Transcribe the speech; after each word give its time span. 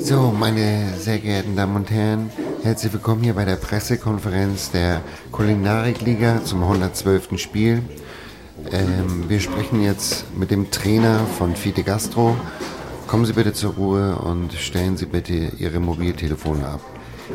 So, 0.00 0.32
meine 0.32 0.94
sehr 0.96 1.18
geehrten 1.18 1.56
Damen 1.56 1.76
und 1.76 1.90
Herren, 1.90 2.30
herzlich 2.62 2.92
willkommen 2.92 3.22
hier 3.22 3.34
bei 3.34 3.44
der 3.44 3.56
Pressekonferenz 3.56 4.70
der 4.70 5.02
Kulinarikliga 5.32 6.44
zum 6.44 6.62
112. 6.62 7.38
Spiel. 7.38 7.82
Ähm, 8.70 9.24
wir 9.28 9.40
sprechen 9.40 9.82
jetzt 9.82 10.24
mit 10.36 10.50
dem 10.50 10.70
Trainer 10.70 11.26
von 11.38 11.56
Fite 11.56 11.82
Gastro. 11.82 12.36
Kommen 13.06 13.26
Sie 13.26 13.32
bitte 13.32 13.52
zur 13.52 13.74
Ruhe 13.74 14.16
und 14.16 14.52
stellen 14.52 14.96
Sie 14.96 15.06
bitte 15.06 15.52
Ihre 15.58 15.80
Mobiltelefone 15.80 16.66
ab. 16.66 16.80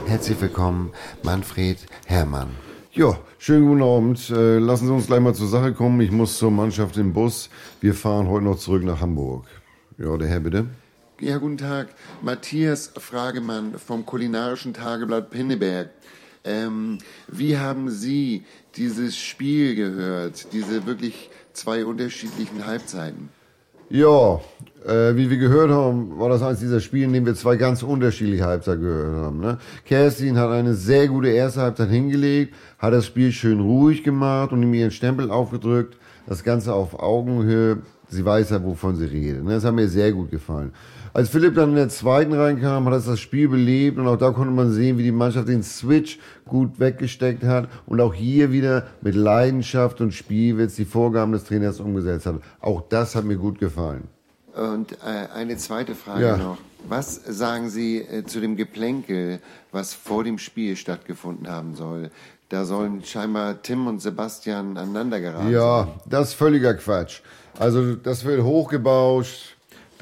Herzlich 0.08 0.40
willkommen, 0.40 0.92
Manfred 1.22 1.78
Herrmann. 2.06 2.52
Ja, 2.94 3.18
schönen 3.40 3.68
guten 3.68 3.84
Abend. 3.84 4.30
Äh, 4.30 4.60
lassen 4.60 4.88
Sie 4.88 4.94
uns 4.94 5.08
gleich 5.08 5.20
mal 5.20 5.36
zur 5.36 5.48
Sache 5.48 5.74
kommen. 5.74 6.00
Ich 6.02 6.12
muss 6.12 6.38
zur 6.38 6.52
Mannschaft 6.52 6.98
im 6.98 7.14
Bus. 7.14 7.50
Wir 7.82 7.94
fahren 7.94 8.28
heute 8.30 8.46
noch 8.46 8.58
zurück 8.58 8.84
nach 8.84 9.02
Hamburg. 9.02 9.46
Ja, 9.98 10.16
der 10.18 10.28
Herr 10.28 10.40
bitte. 10.40 10.68
Ja, 11.20 11.38
guten 11.38 11.60
Tag. 11.60 11.90
Matthias 12.24 12.92
Fragemann 12.98 13.76
vom 13.78 14.04
kulinarischen 14.04 14.74
Tageblatt 14.74 15.30
Pinneberg. 15.30 15.90
Ähm, 16.44 16.98
wie 17.28 17.58
haben 17.58 17.92
Sie 17.92 18.46
dieses 18.76 19.16
Spiel 19.16 19.76
gehört? 19.76 20.52
Diese 20.54 20.88
wirklich 20.88 21.30
zwei 21.54 21.86
unterschiedlichen 21.86 22.66
Halbzeiten? 22.66 23.30
Ja, 23.90 24.42
äh, 24.86 25.16
wie 25.16 25.30
wir 25.30 25.38
gehört 25.38 25.70
haben, 25.70 26.18
war 26.20 26.30
das 26.30 26.42
eines 26.42 26.60
dieser 26.60 26.80
Spiele, 26.80 27.06
in 27.06 27.14
denen 27.14 27.26
wir 27.28 27.36
zwei 27.36 27.58
ganz 27.58 27.84
unterschiedliche 27.84 28.46
Halbzeiten 28.46 28.82
gehört 28.82 29.16
haben. 29.24 29.40
Ne? 29.40 29.60
Kerstin 29.86 30.40
hat 30.40 30.50
eine 30.50 30.74
sehr 30.74 31.08
gute 31.08 31.30
erste 31.30 31.62
Halbzeit 31.62 31.90
hingelegt, 31.90 32.56
hat 32.80 32.92
das 32.92 33.06
Spiel 33.06 33.32
schön 33.32 33.60
ruhig 33.60 34.04
gemacht 34.04 34.52
und 34.52 34.64
ihm 34.64 34.74
ihren 34.74 34.92
Stempel 34.92 35.30
aufgedrückt. 35.30 35.96
Das 36.26 36.44
Ganze 36.44 36.74
auf 36.74 37.00
Augenhöhe. 37.00 37.84
Sie 38.10 38.24
weiß 38.24 38.52
ja, 38.52 38.64
wovon 38.64 38.96
sie 38.96 39.06
redet. 39.06 39.44
Ne? 39.44 39.52
Das 39.54 39.64
hat 39.64 39.74
mir 39.74 39.88
sehr 39.88 40.12
gut 40.12 40.32
gefallen. 40.32 40.72
Als 41.16 41.30
Philipp 41.30 41.54
dann 41.54 41.70
in 41.70 41.76
der 41.76 41.90
zweiten 41.90 42.34
reinkam, 42.34 42.86
hat 42.86 42.94
er 42.94 43.00
das 43.00 43.20
Spiel 43.20 43.48
belebt 43.48 44.00
und 44.00 44.08
auch 44.08 44.18
da 44.18 44.32
konnte 44.32 44.52
man 44.52 44.72
sehen, 44.72 44.98
wie 44.98 45.04
die 45.04 45.12
Mannschaft 45.12 45.48
den 45.48 45.62
Switch 45.62 46.18
gut 46.46 46.80
weggesteckt 46.80 47.44
hat 47.44 47.70
und 47.86 48.02
auch 48.02 48.16
hier 48.16 48.52
wieder 48.52 48.88
mit 49.02 49.14
Leidenschaft 49.14 50.02
und 50.02 50.12
Spielwitz 50.14 50.76
die 50.76 50.86
Vorgaben 50.86 51.32
des 51.32 51.44
Trainers 51.44 51.80
umgesetzt 51.80 52.26
hat. 52.26 52.36
Auch 52.62 52.82
das 52.90 53.16
hat 53.16 53.26
mir 53.26 53.38
gut 53.38 53.60
gefallen. 53.60 54.06
Und 54.56 54.94
äh, 55.04 55.32
eine 55.36 55.56
zweite 55.58 55.94
Frage 55.96 56.24
Ja. 56.26 56.38
noch. 56.38 56.58
Was 56.90 57.16
sagen 57.16 57.70
Sie 57.70 58.00
äh, 58.00 58.24
zu 58.26 58.42
dem 58.42 58.56
Geplänkel, 58.58 59.40
was 59.72 59.94
vor 59.94 60.24
dem 60.24 60.38
Spiel 60.38 60.76
stattgefunden 60.76 61.48
haben 61.48 61.76
soll? 61.76 62.10
Da 62.50 62.66
sollen 62.66 63.04
scheinbar 63.04 63.62
Tim 63.62 63.88
und 63.88 64.02
Sebastian 64.02 64.78
aneinander 64.78 65.20
geraten 65.22 65.52
Ja, 65.52 65.84
sein. 65.86 65.94
das 66.10 66.30
ist 66.30 66.34
völliger 66.34 66.74
Quatsch. 66.74 67.22
Also 67.58 67.96
das 67.96 68.26
wird 68.26 68.44
hochgebauscht. 68.44 69.53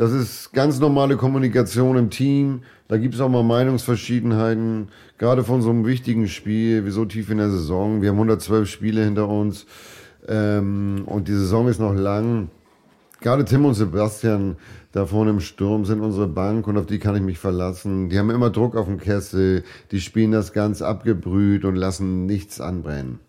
Das 0.02 0.13
ist 0.13 0.52
ganz 0.52 0.80
normale 0.80 1.16
Kommunikation 1.16 1.95
im 1.95 2.09
Team. 2.09 2.63
Da 2.88 2.97
gibt 2.97 3.13
es 3.13 3.21
auch 3.21 3.30
mal 3.30 3.44
Meinungsverschiedenheiten, 3.44 4.88
gerade 5.19 5.44
von 5.44 5.61
so 5.61 5.69
einem 5.69 5.85
wichtigen 5.85 6.27
Spiel, 6.27 6.88
wie 6.88 6.89
so 6.89 7.05
tief 7.05 7.30
in 7.30 7.38
der 7.38 7.52
Saison. 7.52 8.02
Wir 8.02 8.09
haben 8.09 8.16
112 8.16 8.67
Spiele 8.67 9.03
hinter 9.03 9.29
uns 9.29 9.67
ähm, 10.27 11.03
und 11.05 11.27
die 11.27 11.33
Saison 11.33 11.67
ist 11.67 11.79
noch 11.79 11.94
lang. 11.94 12.49
Gerade 13.19 13.45
Tim 13.45 13.63
und 13.63 13.75
Sebastian 13.75 14.55
da 14.91 15.05
vorne 15.05 15.29
im 15.29 15.39
Sturm 15.39 15.85
sind 15.85 15.99
unsere 15.99 16.27
Bank 16.27 16.66
und 16.66 16.79
auf 16.79 16.88
die 16.88 16.97
kann 16.97 17.16
ich 17.16 17.22
mich 17.22 17.38
verlassen. 17.38 18.09
Die 18.09 18.17
haben 18.17 18.31
immer 18.31 18.49
Druck 18.49 18.75
auf 18.75 18.88
dem 18.88 18.97
Kessel, 18.97 19.63
die 19.91 20.02
spielen 20.02 20.31
das 20.31 20.52
ganz 20.52 20.81
abgebrüht 20.81 21.63
und 21.63 21.75
lassen 21.75 22.25
nichts 22.25 22.59
anbrennen. 22.59 23.19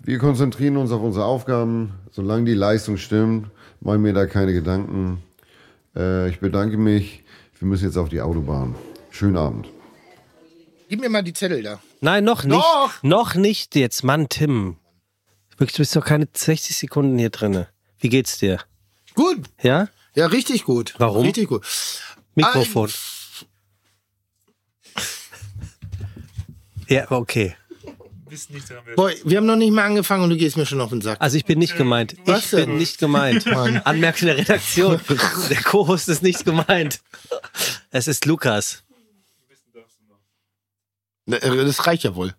Wir 0.00 0.18
konzentrieren 0.18 0.78
uns 0.78 0.90
auf 0.90 1.00
unsere 1.00 1.26
Aufgaben. 1.26 1.92
Solange 2.10 2.46
die 2.46 2.54
Leistung 2.54 2.96
stimmt, 2.96 3.46
machen 3.80 4.02
mir 4.02 4.14
da 4.14 4.26
keine 4.26 4.52
Gedanken. 4.52 5.22
Äh, 5.98 6.30
ich 6.30 6.38
bedanke 6.38 6.76
mich. 6.76 7.24
Wir 7.58 7.66
müssen 7.66 7.84
jetzt 7.84 7.96
auf 7.96 8.08
die 8.08 8.20
Autobahn. 8.20 8.76
Schönen 9.10 9.36
Abend. 9.36 9.66
Gib 10.88 11.00
mir 11.00 11.08
mal 11.08 11.22
die 11.22 11.32
Zettel 11.32 11.62
da. 11.62 11.80
Nein, 12.00 12.24
noch 12.24 12.44
nicht. 12.44 12.56
Doch! 12.56 13.02
Noch 13.02 13.34
nicht 13.34 13.74
jetzt. 13.74 14.04
Mann, 14.04 14.28
Tim. 14.28 14.76
Wirklich, 15.58 15.72
du 15.72 15.78
bist 15.78 15.96
doch 15.96 16.04
keine 16.04 16.28
60 16.32 16.76
Sekunden 16.76 17.18
hier 17.18 17.30
drinne. 17.30 17.68
Wie 17.98 18.08
geht's 18.08 18.38
dir? 18.38 18.60
Gut. 19.14 19.40
Ja? 19.60 19.88
Ja, 20.14 20.26
richtig 20.26 20.64
gut. 20.64 20.94
Warum? 20.98 21.26
Richtig 21.26 21.48
gut. 21.48 21.66
Mikrofon. 22.36 22.90
Ja, 26.86 27.10
okay. 27.10 27.54
Bist 28.28 28.50
nicht 28.50 28.68
dran. 28.70 28.78
Boy, 28.96 29.14
wir 29.24 29.36
haben 29.38 29.46
noch 29.46 29.56
nicht 29.56 29.72
mal 29.72 29.84
angefangen 29.84 30.24
und 30.24 30.30
du 30.30 30.36
gehst 30.36 30.56
mir 30.56 30.66
schon 30.66 30.80
auf 30.80 30.90
den 30.90 31.00
Sack. 31.00 31.20
Also 31.20 31.36
ich 31.36 31.44
bin 31.44 31.58
nicht 31.58 31.76
gemeint. 31.76 32.16
Was 32.24 32.44
Ich 32.44 32.50
bin 32.50 32.60
denn? 32.70 32.76
nicht 32.78 32.98
gemeint. 32.98 33.46
Anmerkung 33.86 34.26
der 34.26 34.36
Redaktion. 34.38 35.00
Der 35.50 35.62
Co-Host 35.62 36.08
ist 36.08 36.22
nicht 36.22 36.44
gemeint. 36.44 37.00
Es 37.90 38.08
ist 38.08 38.24
Lukas. 38.26 38.82
Ne, 41.26 41.36
äh, 41.42 41.64
Das 41.64 41.86
reicht 41.86 42.04
ja 42.04 42.14
wohl. 42.14 42.34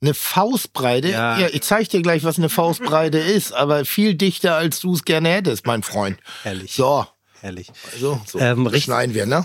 Eine 0.00 0.12
Faustbreite? 0.12 1.08
Ja. 1.08 1.38
Ja. 1.38 1.48
ich 1.50 1.62
zeig 1.62 1.88
dir 1.88 2.02
gleich, 2.02 2.24
was 2.24 2.36
eine 2.36 2.50
Faustbreite 2.50 3.18
ist, 3.36 3.52
aber 3.52 3.86
viel 3.86 4.14
dichter, 4.14 4.54
als 4.56 4.80
du 4.80 4.92
es 4.92 5.04
gerne 5.04 5.30
hättest, 5.30 5.66
mein 5.66 5.82
Freund. 5.82 6.18
Herrlich. 6.42 6.74
So, 6.74 7.06
Herrlich. 7.44 7.70
so, 8.00 8.18
so. 8.26 8.38
Ähm, 8.38 8.66
richtig- 8.66 8.84
schneiden 8.84 9.14
wir, 9.14 9.26
ne? 9.26 9.44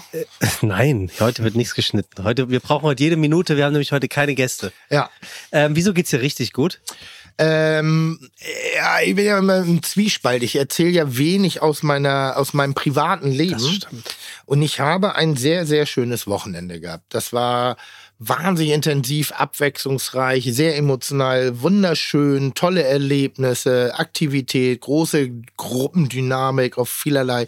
Nein, 0.62 1.12
heute 1.20 1.44
wird 1.44 1.56
nichts 1.56 1.76
geschnitten. 1.76 2.24
Heute, 2.24 2.50
wir 2.50 2.62
brauchen 2.62 2.84
heute 2.84 3.04
jede 3.04 3.18
Minute. 3.18 3.58
Wir 3.58 3.66
haben 3.66 3.74
nämlich 3.74 3.92
heute 3.92 4.08
keine 4.08 4.36
Gäste. 4.36 4.72
Ja. 4.90 5.10
Ähm, 5.52 5.76
wieso 5.76 5.94
geht's 5.94 6.10
dir 6.10 6.22
richtig 6.22 6.54
gut? 6.54 6.80
Ähm, 7.38 8.30
ja, 8.78 9.02
ich 9.02 9.16
bin 9.16 9.26
ja 9.26 9.38
immer 9.40 9.58
im 9.58 9.84
Zwiespalt. 9.84 10.44
Ich 10.44 10.56
erzähle 10.56 10.92
ja 10.92 11.18
wenig 11.18 11.62
aus 11.62 11.84
meiner, 11.84 12.36
aus 12.38 12.54
meinem 12.54 12.74
privaten 12.74 13.32
Leben. 13.32 13.52
Das 13.60 13.68
stimmt. 13.70 14.16
Und 14.46 14.62
ich 14.62 14.80
habe 14.80 15.16
ein 15.16 15.36
sehr, 15.36 15.66
sehr 15.66 15.86
schönes 15.86 16.26
Wochenende 16.26 16.80
gehabt. 16.80 17.04
Das 17.10 17.34
war 17.34 17.76
wahnsinnig 18.22 18.74
intensiv, 18.74 19.32
abwechslungsreich, 19.32 20.44
sehr 20.54 20.76
emotional, 20.76 21.62
wunderschön, 21.62 22.54
tolle 22.54 22.84
Erlebnisse, 22.84 23.94
Aktivität, 23.98 24.82
große 24.82 25.30
Gruppendynamik 25.56 26.78
auf 26.78 26.90
vielerlei 26.90 27.48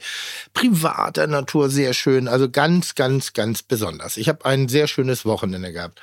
privater 0.54 1.28
Natur, 1.28 1.70
sehr 1.70 1.94
schön. 1.94 2.28
Also 2.30 2.50
ganz, 2.50 2.96
ganz, 2.96 3.34
ganz 3.34 3.64
besonders. 3.64 4.16
Ich 4.16 4.30
habe 4.30 4.46
ein 4.46 4.70
sehr 4.70 4.88
schönes 4.88 5.26
Wochenende 5.26 5.74
gehabt. 5.74 6.02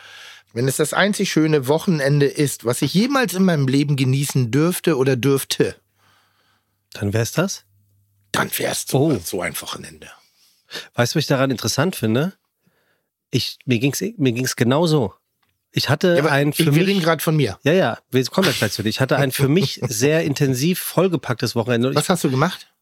Wenn 0.52 0.68
es 0.68 0.76
das 0.76 0.92
einzig 0.92 1.30
schöne 1.30 1.66
Wochenende 1.68 2.26
ist, 2.26 2.64
was 2.64 2.82
ich 2.82 2.92
jemals 2.94 3.34
in 3.34 3.44
meinem 3.44 3.68
Leben 3.68 3.96
genießen 3.96 4.50
dürfte 4.50 4.96
oder 4.96 5.16
dürfte, 5.16 5.76
Dann 6.92 7.12
wär's 7.12 7.32
das. 7.32 7.64
dann 8.32 8.50
wäre 8.58 8.72
es 8.72 8.84
so, 8.86 8.98
Oh. 8.98 9.18
so 9.22 9.40
ein 9.42 9.58
Wochenende. 9.60 10.08
Weißt 10.94 11.14
du, 11.14 11.16
was 11.16 11.22
ich 11.24 11.26
daran 11.28 11.50
interessant 11.50 11.96
finde? 11.96 12.34
Ich, 13.30 13.58
mir 13.66 13.78
ging's, 13.78 14.00
mir 14.16 14.32
ging's 14.32 14.56
genauso. 14.56 15.14
Ich 15.70 15.88
hatte 15.90 16.16
Ja, 16.16 16.24
ein 16.26 16.50
ich, 16.50 16.56
für 16.56 16.74
wir 16.74 16.82
reden 16.86 16.96
mich, 16.96 17.04
gerade 17.04 17.22
von 17.22 17.36
mir. 17.36 17.58
ja, 17.62 17.72
ja, 17.72 17.98
wir 18.10 18.24
kommen 18.26 18.46
ja 18.46 18.54
gleich 18.54 18.72
zu 18.72 18.82
dir. 18.82 18.88
Ich 18.88 19.00
hatte 19.00 19.16
ein 19.16 19.32
für 19.32 19.48
mich 19.48 19.80
sehr 19.86 20.24
intensiv 20.24 20.78
vollgepacktes 20.78 21.54
Wochenende. 21.54 21.88
Und 21.88 21.92
Ich, 21.94 21.98
Was 21.98 22.08
hast 22.08 22.24
du 22.24 22.30
gemacht? 22.30 22.72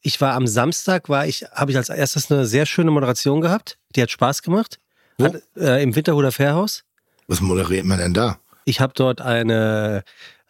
ich 0.00 0.20
war 0.20 0.34
am 0.34 0.48
Samstag, 0.48 1.08
war 1.08 1.26
ich, 1.26 1.44
habe 1.52 1.70
ich 1.70 1.76
als 1.76 1.88
erstes 1.88 2.30
eine 2.30 2.44
sehr 2.46 2.66
schöne 2.66 2.90
Moderation 2.90 3.40
gehabt. 3.40 3.78
Die 3.94 4.02
hat 4.02 4.10
Spaß 4.10 4.42
gemacht. 4.42 4.78
Wo? 5.18 5.26
Hat, 5.26 5.42
äh, 5.56 5.80
Im 5.82 5.94
Winterhuder 5.94 6.32
Fährhaus. 6.32 6.82
Was 7.28 7.40
moderiert 7.40 7.84
man 7.84 7.98
denn 7.98 8.12
da? 8.12 8.38
Ich 8.64 8.80
habe 8.80 8.92
dort 8.96 9.20
eine, 9.20 10.02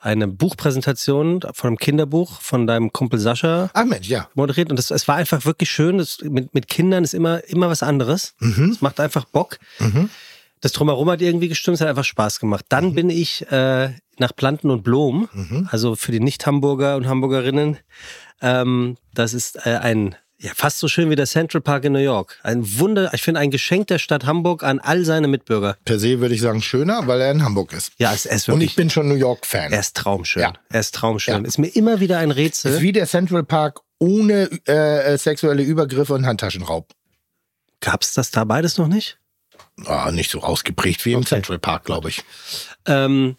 eine 0.03 0.27
Buchpräsentation 0.27 1.41
von 1.55 1.69
einem 1.69 1.79
Kinderbuch 1.79 2.41
von 2.41 2.67
deinem 2.67 2.93
Kumpel 2.93 3.21
Sascha 3.21 3.71
Ach 3.73 3.85
Mensch, 3.85 4.09
ja. 4.09 4.29
moderiert 4.35 4.69
und 4.71 4.77
das, 4.77 4.91
es 4.91 5.07
war 5.07 5.15
einfach 5.17 5.45
wirklich 5.45 5.71
schön. 5.71 5.99
Das, 5.99 6.19
mit, 6.23 6.53
mit 6.55 6.69
Kindern 6.69 7.05
ist 7.05 7.15
immer, 7.15 7.45
immer 7.49 7.69
was 7.71 7.83
anderes. 7.85 8.35
Mhm. 8.41 8.71
Es 8.71 8.81
macht 8.81 8.99
einfach 8.99 9.25
Bock. 9.27 9.59
Mhm. 9.79 10.11
Das 10.61 10.73
Drumherum 10.73 11.09
hat 11.11 11.21
irgendwie 11.23 11.49
gestimmt, 11.49 11.77
es 11.77 11.81
hat 11.81 11.89
einfach 11.89 12.05
Spaß 12.05 12.41
gemacht. 12.41 12.65
Dann 12.69 12.95
bin 12.95 13.11
ich 13.11 13.51
äh, 13.51 13.91
nach 14.19 14.35
Planten 14.35 14.71
und 14.71 14.83
Blom, 14.83 15.29
Mhm. 15.33 15.69
also 15.71 15.95
für 15.97 16.13
die 16.13 16.21
Nicht-Hamburger 16.21 16.97
und 16.97 17.07
Hamburgerinnen. 17.07 17.79
Ähm, 18.41 18.97
das 19.15 19.35
ist 19.35 19.67
äh, 19.67 19.77
ein, 19.77 20.17
ja, 20.43 20.51
fast 20.55 20.79
so 20.81 20.89
schön 20.89 21.09
wie 21.09 21.15
der 21.17 21.27
Central 21.27 21.61
Park 21.61 21.85
in 21.85 21.93
New 21.93 21.99
York. 22.01 22.39
Ein 22.43 22.79
Wunder, 22.79 23.11
ich 23.15 23.23
finde 23.23 23.41
ein 23.41 23.51
Geschenk 23.51 23.87
der 23.87 23.99
Stadt 23.99 24.27
Hamburg 24.27 24.63
an 24.65 24.81
all 24.81 25.05
seine 25.05 25.29
Mitbürger. 25.29 25.77
Per 25.85 25.99
se 25.99 26.21
würde 26.21 26.35
ich 26.35 26.41
sagen 26.41 26.61
schöner, 26.61 27.07
weil 27.07 27.21
er 27.21 27.31
in 27.31 27.45
Hamburg 27.45 27.73
ist. 27.73 27.93
Ja, 27.99 28.13
es, 28.13 28.27
er 28.27 28.37
ist 28.37 28.49
Und 28.49 28.55
wirklich, 28.57 28.71
ich 28.71 28.77
bin 28.77 28.91
schon 28.91 29.09
New 29.09 29.15
York-Fan. 29.15 29.73
er 29.73 29.81
ist 29.81 29.97
traumschön. 29.97 30.43
Ja. 30.43 30.53
Er 30.69 30.81
ist 30.81 30.95
traumschön. 30.95 31.43
Ja. 31.43 31.49
Ist 31.49 31.59
mir 31.59 31.69
immer 31.69 32.01
wieder 32.01 32.19
ein 32.19 32.31
Ist 32.31 32.37
Rätsel. 32.37 32.81
wie 32.81 32.93
der 32.93 33.07
Central 33.07 33.45
Park 33.45 33.81
ohne 33.99 34.51
äh, 34.67 35.13
äh, 35.15 35.17
sexuelle 35.19 35.63
Übergriffe 35.63 36.13
und 36.15 36.27
Handtaschenraub. 36.27 36.91
Gab's 37.81 38.15
das 38.15 38.31
da 38.33 38.45
beides 38.45 38.79
noch 38.79 38.89
nicht? 38.89 39.19
Ah, 39.87 40.11
nicht 40.13 40.31
so 40.31 40.43
ausgeprägt 40.43 41.05
wie 41.05 41.13
im 41.13 41.21
Okay. 41.21 41.29
Central 41.29 41.59
Park, 41.61 41.85
glaube 41.85 42.09
ich. 42.09 42.23
Ähm, 42.87 43.37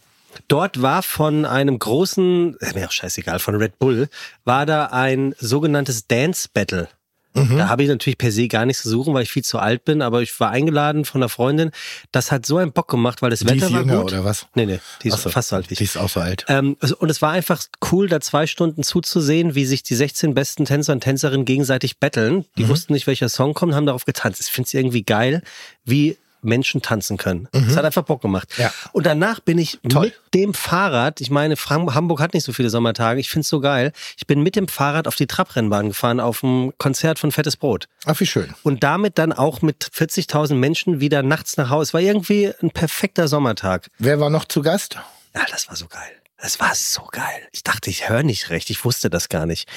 dort 0.48 0.82
war 0.82 1.04
von 1.04 1.46
einem 1.46 1.78
großen, 1.80 2.56
ist 2.60 2.76
mir 2.76 2.88
auch 2.88 2.92
scheißegal, 2.92 3.40
von 3.40 3.56
Red 3.56 3.78
Bull, 3.78 4.10
war 4.46 4.66
da 4.66 4.86
ein 4.88 5.36
sogenanntes 5.38 6.08
Dance 6.08 6.48
Battle. 6.54 6.88
Mhm. 7.36 7.58
Da 7.58 7.68
habe 7.70 7.84
ich 7.84 7.90
natürlich 7.90 8.18
per 8.18 8.32
se 8.32 8.48
gar 8.48 8.66
nichts 8.66 8.84
zu 8.84 8.90
suchen, 8.90 9.14
weil 9.14 9.24
ich 9.24 9.32
viel 9.32 9.44
zu 9.44 9.60
alt 9.60 9.86
bin, 9.86 10.02
aber 10.02 10.22
ich 10.22 10.40
war 10.40 10.52
eingeladen 10.52 11.04
von 11.06 11.22
einer 11.22 11.30
Freundin. 11.30 11.72
Das 12.12 12.32
hat 12.32 12.46
so 12.46 12.58
einen 12.58 12.72
Bock 12.72 12.88
gemacht, 12.90 13.22
weil 13.22 13.30
das 13.32 13.40
Die 13.40 13.46
Wetter 13.48 13.66
ist 13.68 13.74
war 13.74 13.82
jünger 13.82 13.98
gut. 14.02 14.12
oder 14.14 14.24
was? 14.24 14.48
Nee, 14.56 14.66
nee, 14.66 14.80
die 15.02 15.08
ist 15.08 15.22
so. 15.22 15.30
fast 15.30 15.50
so 15.50 15.56
alt 15.56 15.70
wie 15.70 15.74
ich. 15.74 15.78
Die 15.80 15.84
ist 15.86 15.98
auch 15.98 16.10
so 16.10 16.20
alt. 16.20 16.46
Ähm, 16.48 16.78
also- 16.80 16.98
und 16.98 17.10
es 17.10 17.22
war 17.22 17.32
einfach 17.32 17.62
cool, 17.92 18.08
da 18.08 18.20
zwei 18.22 18.46
Stunden 18.48 18.84
zuzusehen, 18.84 19.56
wie 19.56 19.66
sich 19.66 19.84
die 19.84 19.96
16 19.96 20.34
besten 20.34 20.66
Tänzer 20.66 20.94
und 20.94 21.02
Tänzerinnen 21.02 21.46
gegenseitig 21.46 21.98
betteln. 22.00 22.36
Mhm. 22.36 22.46
Die 22.58 22.68
wussten 22.70 22.94
nicht, 22.94 23.08
welcher 23.08 23.30
Song 23.30 23.54
kommt, 23.54 23.74
haben 23.74 23.86
darauf 23.86 24.06
getanzt. 24.06 24.42
Ich 24.42 24.48
finde 24.52 24.68
es 24.68 24.74
irgendwie 24.74 25.04
geil, 25.04 25.42
wie 25.86 26.18
Menschen 26.44 26.82
tanzen 26.82 27.18
können. 27.18 27.48
Es 27.52 27.76
hat 27.78 27.86
einfach 27.86 28.04
Bock 28.04 28.22
gemacht. 28.22 28.50
Mhm. 28.58 28.64
Ja. 28.64 28.74
Und 28.92 29.06
danach 29.06 29.40
bin 29.40 29.58
ich 29.58 29.80
Toll. 29.90 30.06
mit 30.06 30.34
dem 30.34 30.54
Fahrrad, 30.54 31.22
ich 31.22 31.30
meine, 31.30 31.56
Hamburg 31.56 32.20
hat 32.20 32.34
nicht 32.34 32.44
so 32.44 32.54
viele 32.54 32.70
Sommertage, 32.70 33.20
ich 33.20 33.30
finde 33.30 33.42
es 33.42 33.50
so 33.50 33.60
geil. 33.60 33.92
Ich 34.18 34.28
bin 34.28 34.42
mit 34.44 34.56
dem 34.56 34.68
Fahrrad 34.68 35.08
auf 35.08 35.16
die 35.16 35.28
Trabrennbahn 35.28 35.90
gefahren 35.90 36.20
auf 36.20 36.42
dem 36.42 36.74
Konzert 36.78 37.20
von 37.20 37.32
Fettes 37.32 37.58
Brot. 37.58 37.88
Ach, 38.06 38.20
wie 38.20 38.26
schön. 38.26 38.54
Und 38.64 38.84
damit 38.84 39.18
dann 39.18 39.34
auch 39.34 39.62
mit 39.62 39.86
40.000 39.86 40.56
Menschen 40.56 41.00
wieder 41.00 41.24
nachts 41.24 41.58
nach 41.58 41.70
Hause. 41.70 41.84
Es 41.90 41.94
war 41.94 42.02
irgendwie 42.02 42.52
ein 42.62 42.72
perfekter 42.72 43.28
Sommertag. 43.28 43.90
Wer 43.98 44.20
war 44.20 44.30
noch 44.30 44.46
zu 44.46 44.62
Gast? 44.62 44.98
Ja, 45.36 45.42
das 45.50 45.68
war 45.68 45.76
so 45.76 45.88
geil. 45.88 46.12
Das 46.44 46.60
war 46.60 46.76
so 46.76 47.08
geil. 47.10 47.48
Ich 47.54 47.64
dachte, 47.64 47.90
ich 47.90 48.10
höre 48.10 48.22
nicht 48.24 48.50
recht. 48.50 48.70
Ich 48.70 48.84
wusste 48.84 49.10
das 49.10 49.30
gar 49.30 49.46
nicht. 49.46 49.70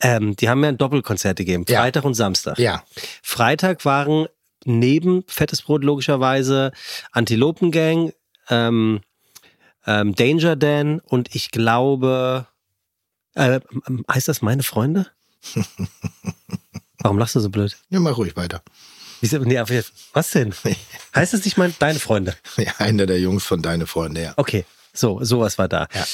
Ähm, 0.00 0.36
die 0.36 0.48
haben 0.48 0.60
mir 0.60 0.68
ein 0.68 0.78
Doppelkonzert 0.78 1.36
gegeben. 1.36 1.64
Ja. 1.68 1.80
Freitag 1.80 2.04
und 2.04 2.14
Samstag. 2.14 2.58
Ja. 2.60 2.84
Freitag 3.22 3.84
waren 3.84 4.28
neben 4.66 5.24
Fettes 5.26 5.62
Brot 5.62 5.84
logischerweise 5.84 6.72
Antilopengang, 7.12 8.12
ähm, 8.48 9.00
ähm, 9.86 10.14
Danger 10.14 10.56
Dan 10.56 11.00
und 11.00 11.34
ich 11.34 11.50
glaube, 11.50 12.46
äh, 13.34 13.60
heißt 14.12 14.28
das 14.28 14.42
meine 14.42 14.62
Freunde? 14.62 15.06
Warum 16.98 17.18
lachst 17.18 17.34
du 17.34 17.40
so 17.40 17.50
blöd? 17.50 17.76
Ja, 17.90 17.98
mach 18.00 18.16
ruhig 18.16 18.36
weiter. 18.36 18.62
Wieso, 19.20 19.38
nee, 19.38 19.60
was 20.12 20.30
denn? 20.30 20.52
Heißt 21.14 21.32
das 21.32 21.44
nicht 21.44 21.56
mein, 21.56 21.72
deine 21.78 22.00
Freunde? 22.00 22.34
Ja, 22.56 22.72
einer 22.78 23.06
der 23.06 23.20
Jungs 23.20 23.44
von 23.44 23.62
Deine 23.62 23.86
Freunde, 23.86 24.20
ja. 24.22 24.34
Okay, 24.36 24.64
so, 24.92 25.22
sowas 25.22 25.58
war 25.58 25.68
da. 25.68 25.86
Ja. 25.94 26.04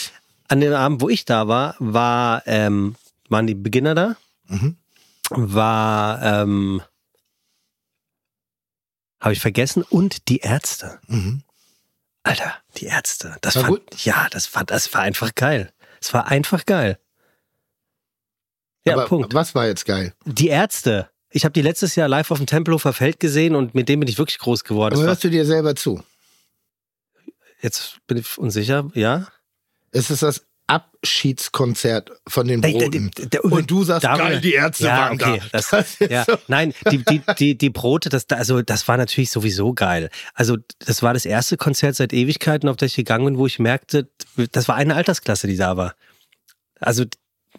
An 0.48 0.60
dem 0.60 0.74
Abend, 0.74 1.00
wo 1.00 1.08
ich 1.08 1.24
da 1.24 1.48
war, 1.48 1.74
war 1.78 2.42
ähm, 2.46 2.96
waren 3.30 3.46
die 3.46 3.54
Beginner 3.54 3.94
da, 3.94 4.16
Mhm. 4.48 4.76
war, 5.30 6.22
ähm, 6.22 6.82
habe 9.20 9.32
ich 9.32 9.40
vergessen, 9.40 9.82
und 9.82 10.28
die 10.28 10.38
Ärzte. 10.38 11.00
Mhm. 11.06 11.42
Alter, 12.22 12.54
die 12.76 12.86
Ärzte. 12.86 13.36
Das 13.40 13.56
War 13.56 13.62
war 13.62 13.70
gut? 13.70 14.04
Ja, 14.04 14.28
das 14.30 14.54
war, 14.54 14.64
das 14.64 14.92
war 14.94 15.00
einfach 15.02 15.34
geil. 15.34 15.72
Es 16.00 16.12
war 16.12 16.26
einfach 16.28 16.66
geil. 16.66 16.98
Ja, 18.84 18.94
Aber 18.94 19.06
Punkt. 19.06 19.34
was 19.34 19.54
war 19.54 19.66
jetzt 19.66 19.84
geil? 19.84 20.14
Die 20.24 20.48
Ärzte. 20.48 21.10
Ich 21.30 21.44
habe 21.44 21.52
die 21.52 21.62
letztes 21.62 21.94
Jahr 21.94 22.08
live 22.08 22.30
auf 22.30 22.38
dem 22.38 22.46
Tempelhofer 22.46 22.92
Feld 22.92 23.20
gesehen 23.20 23.54
und 23.54 23.74
mit 23.74 23.88
dem 23.88 24.00
bin 24.00 24.08
ich 24.08 24.18
wirklich 24.18 24.38
groß 24.38 24.64
geworden. 24.64 24.94
Aber 24.94 25.04
hörst 25.04 25.24
du 25.24 25.30
dir 25.30 25.44
selber 25.44 25.74
zu? 25.74 26.02
jetzt 27.60 27.98
bin 28.06 28.18
ich 28.18 28.38
unsicher, 28.38 28.88
ja? 28.94 29.26
Es 29.90 30.10
ist 30.10 30.22
das 30.22 30.46
Abschiedskonzert 30.68 32.10
von 32.26 32.46
den 32.46 32.60
Broten. 32.60 33.10
der- 33.16 33.26
der- 33.26 33.44
Und 33.44 33.70
du 33.70 33.84
sagst, 33.84 34.02
geil, 34.02 34.40
die 34.40 34.52
Ärzte 34.54 34.84
ja, 34.84 34.98
waren 34.98 35.20
okay, 35.20 35.40
da. 35.52 35.60
Das, 35.60 35.72
ist 35.72 36.00
ja, 36.00 36.24
so. 36.24 36.36
nein, 36.48 36.74
die, 36.90 36.98
die, 37.04 37.22
die, 37.38 37.58
die 37.58 37.70
Brote, 37.70 38.08
das, 38.08 38.26
also, 38.30 38.62
das 38.62 38.86
war 38.88 38.96
natürlich 38.96 39.30
sowieso 39.30 39.72
geil. 39.72 40.10
Also, 40.34 40.56
das 40.80 41.02
war 41.02 41.14
das 41.14 41.24
erste 41.24 41.56
Konzert 41.56 41.96
seit 41.96 42.12
Ewigkeiten, 42.12 42.68
auf 42.68 42.76
das 42.76 42.90
ich 42.90 42.96
gegangen 42.96 43.24
bin, 43.24 43.38
wo 43.38 43.46
ich 43.46 43.58
merkte, 43.58 44.08
das 44.52 44.68
war 44.68 44.76
eine 44.76 44.94
Altersklasse, 44.94 45.46
die 45.46 45.56
da 45.56 45.76
war. 45.76 45.94
Also, 46.80 47.04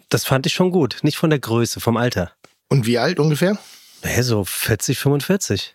das 0.08 0.24
fand 0.24 0.46
ich 0.46 0.52
schon 0.54 0.70
gut. 0.70 0.98
Nicht 1.02 1.16
von 1.18 1.30
der 1.30 1.38
Größe, 1.38 1.80
vom 1.80 1.96
Alter. 1.96 2.32
Und 2.68 2.86
wie 2.86 2.98
alt 2.98 3.18
ungefähr? 3.18 3.58
Naja, 4.02 4.22
so 4.22 4.44
40, 4.44 4.98
45. 4.98 5.74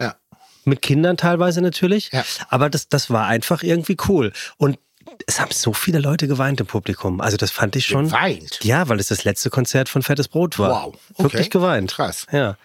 Ja. 0.00 0.16
Mit 0.64 0.82
Kindern 0.82 1.16
teilweise 1.16 1.60
natürlich. 1.60 2.10
Ja. 2.12 2.24
Aber 2.48 2.70
das, 2.70 2.88
das 2.88 3.10
war 3.10 3.26
einfach 3.26 3.62
irgendwie 3.62 3.96
cool. 4.08 4.32
Und 4.56 4.78
es 5.26 5.40
haben 5.40 5.52
so 5.52 5.72
viele 5.72 5.98
Leute 5.98 6.28
geweint 6.28 6.60
im 6.60 6.66
Publikum. 6.66 7.20
Also, 7.20 7.36
das 7.36 7.50
fand 7.50 7.76
ich 7.76 7.86
schon. 7.86 8.06
Geweint. 8.06 8.60
Ja, 8.62 8.88
weil 8.88 9.00
es 9.00 9.08
das 9.08 9.24
letzte 9.24 9.50
Konzert 9.50 9.88
von 9.88 10.02
Fettes 10.02 10.28
Brot 10.28 10.58
war. 10.58 10.86
Wow. 10.86 10.94
Okay. 11.14 11.22
Wirklich 11.22 11.50
geweint. 11.50 11.92
Krass. 11.92 12.26
Ja. 12.32 12.56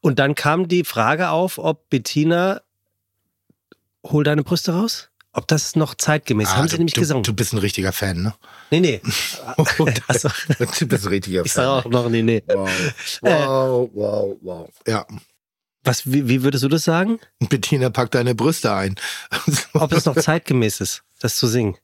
Und 0.00 0.18
dann 0.18 0.34
kam 0.34 0.68
die 0.68 0.84
Frage 0.84 1.30
auf, 1.30 1.58
ob 1.58 1.88
Bettina 1.90 2.62
hol 4.04 4.24
deine 4.24 4.42
Brüste 4.42 4.72
raus? 4.72 5.08
Ob 5.32 5.46
das 5.46 5.76
noch 5.76 5.94
zeitgemäß 5.94 6.48
ist. 6.48 6.54
Ah, 6.54 6.56
Haben 6.58 6.68
sie 6.68 6.76
du, 6.76 6.78
nämlich 6.78 6.94
du, 6.94 7.00
gesungen. 7.00 7.22
Du 7.22 7.32
bist 7.32 7.52
ein 7.52 7.58
richtiger 7.58 7.92
Fan, 7.92 8.22
ne? 8.22 8.34
nee, 8.70 8.80
nee. 8.80 9.00
also, 10.08 10.28
du 10.58 10.86
bist 10.86 11.04
ein 11.04 11.08
richtiger 11.08 11.44
ich 11.44 11.52
Fan. 11.52 11.64
sage 11.64 11.86
auch 11.86 11.90
noch 11.90 12.08
nee, 12.08 12.22
nee. 12.22 12.42
Wow, 12.48 12.68
wow, 13.22 13.90
wow, 13.94 14.36
wow. 14.40 14.68
Ja. 14.88 15.06
Was, 15.84 16.10
wie, 16.12 16.28
wie 16.28 16.42
würdest 16.42 16.62
du 16.64 16.68
das 16.68 16.84
sagen? 16.84 17.18
Bettina, 17.48 17.88
pack 17.90 18.10
deine 18.10 18.34
Brüste 18.34 18.72
ein. 18.74 18.96
Ob 19.72 19.92
es 19.92 20.04
noch 20.04 20.16
zeitgemäß 20.16 20.80
ist, 20.80 21.02
das 21.20 21.36
zu 21.36 21.46
singen? 21.46 21.76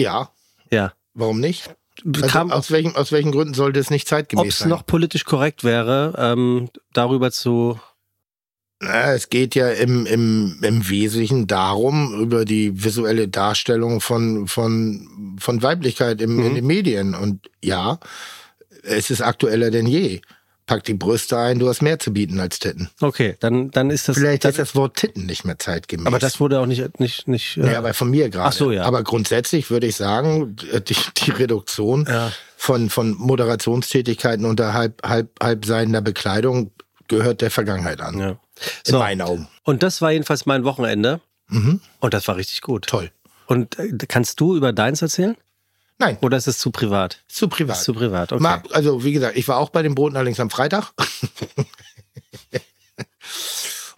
ja, 0.00 0.30
Ja. 0.70 0.92
warum 1.14 1.40
nicht? 1.40 1.74
Also 2.22 2.38
aus, 2.38 2.70
welchen, 2.70 2.94
aus 2.94 3.10
welchen 3.10 3.32
Gründen 3.32 3.54
sollte 3.54 3.80
es 3.80 3.90
nicht 3.90 4.04
ob 4.04 4.08
zeitgemäß 4.10 4.52
es 4.54 4.58
sein? 4.60 4.68
noch 4.68 4.86
politisch 4.86 5.24
korrekt 5.24 5.64
wäre, 5.64 6.14
ähm, 6.16 6.68
darüber 6.92 7.32
zu. 7.32 7.80
Na, 8.80 9.12
es 9.14 9.28
geht 9.30 9.56
ja 9.56 9.68
im, 9.70 10.06
im, 10.06 10.60
im 10.62 10.88
Wesentlichen 10.88 11.48
darum, 11.48 12.14
über 12.20 12.44
die 12.44 12.84
visuelle 12.84 13.26
Darstellung 13.26 14.00
von, 14.00 14.46
von, 14.46 15.36
von 15.40 15.62
Weiblichkeit 15.62 16.20
im, 16.20 16.38
in 16.38 16.52
Mhm. 16.52 16.54
den 16.54 16.66
Medien. 16.68 17.14
Und 17.16 17.50
ja, 17.64 17.98
es 18.84 19.10
ist 19.10 19.20
aktueller 19.20 19.72
denn 19.72 19.88
je. 19.88 20.20
Pack 20.68 20.84
die 20.84 20.94
Brüste 20.94 21.36
ein, 21.38 21.58
du 21.58 21.68
hast 21.68 21.82
mehr 21.82 21.98
zu 21.98 22.12
bieten 22.12 22.38
als 22.38 22.60
Titten. 22.60 22.88
Okay, 23.00 23.36
dann, 23.40 23.70
dann 23.72 23.90
ist 23.90 24.08
das. 24.08 24.16
Vielleicht 24.18 24.44
das, 24.44 24.50
ist 24.52 24.58
das 24.58 24.74
Wort 24.76 24.96
Titten 24.96 25.26
nicht 25.26 25.44
mehr 25.44 25.58
zeitgemäß. 25.58 26.06
aber 26.06 26.18
das 26.20 26.38
wurde 26.38 26.60
auch 26.60 26.66
nicht. 26.66 27.00
nicht, 27.00 27.26
nicht 27.26 27.56
äh, 27.56 27.72
Ja, 27.72 27.78
aber 27.78 27.94
von 27.94 28.10
mir 28.10 28.28
gerade. 28.28 28.48
Ach 28.48 28.52
so, 28.52 28.70
ja. 28.70 28.82
Aber 28.84 29.02
grundsätzlich 29.02 29.70
würde 29.70 29.86
ich 29.88 29.96
sagen, 29.96 30.54
die, 30.56 30.96
die 31.24 31.30
Reduktion 31.30 32.06
Ja. 32.08 32.30
von, 32.56 32.90
von 32.90 33.16
Moderationstätigkeiten 33.18 34.44
unter 34.44 34.72
halb, 34.74 35.02
halb, 35.06 35.30
halb 35.42 35.64
seiner 35.64 36.00
Bekleidung 36.02 36.70
gehört 37.08 37.40
der 37.40 37.50
Vergangenheit 37.50 38.00
an. 38.00 38.18
ja. 38.18 38.28
In 38.30 38.36
So, 38.92 38.98
meinen 38.98 39.22
Augen. 39.22 39.48
und 39.64 39.82
das 39.82 40.02
war 40.02 40.10
jedenfalls 40.12 40.44
mein 40.46 40.64
Wochenende. 40.64 41.20
Mhm. 41.48 41.80
Und 42.00 42.12
das 42.14 42.28
war 42.28 42.36
richtig 42.36 42.60
gut. 42.60 42.86
Toll. 42.86 43.10
Und 43.46 43.78
äh, 43.78 43.92
kannst 44.06 44.38
du 44.40 44.54
über 44.56 44.72
deins 44.74 45.00
erzählen? 45.00 45.36
Nein, 45.98 46.16
Oder 46.20 46.36
ist 46.36 46.46
es 46.46 46.58
zu 46.58 46.70
privat? 46.70 47.24
zu 47.28 47.48
privat. 47.48 47.76
Ist 47.76 47.84
zu 47.84 47.92
privat, 47.92 48.32
okay. 48.32 48.42
Mal, 48.42 48.62
also 48.72 49.02
wie 49.04 49.12
gesagt, 49.12 49.36
ich 49.36 49.48
war 49.48 49.58
auch 49.58 49.70
bei 49.70 49.82
den 49.82 49.94
Broten 49.94 50.16
allerdings 50.16 50.38
am 50.40 50.50
Freitag. 50.50 50.92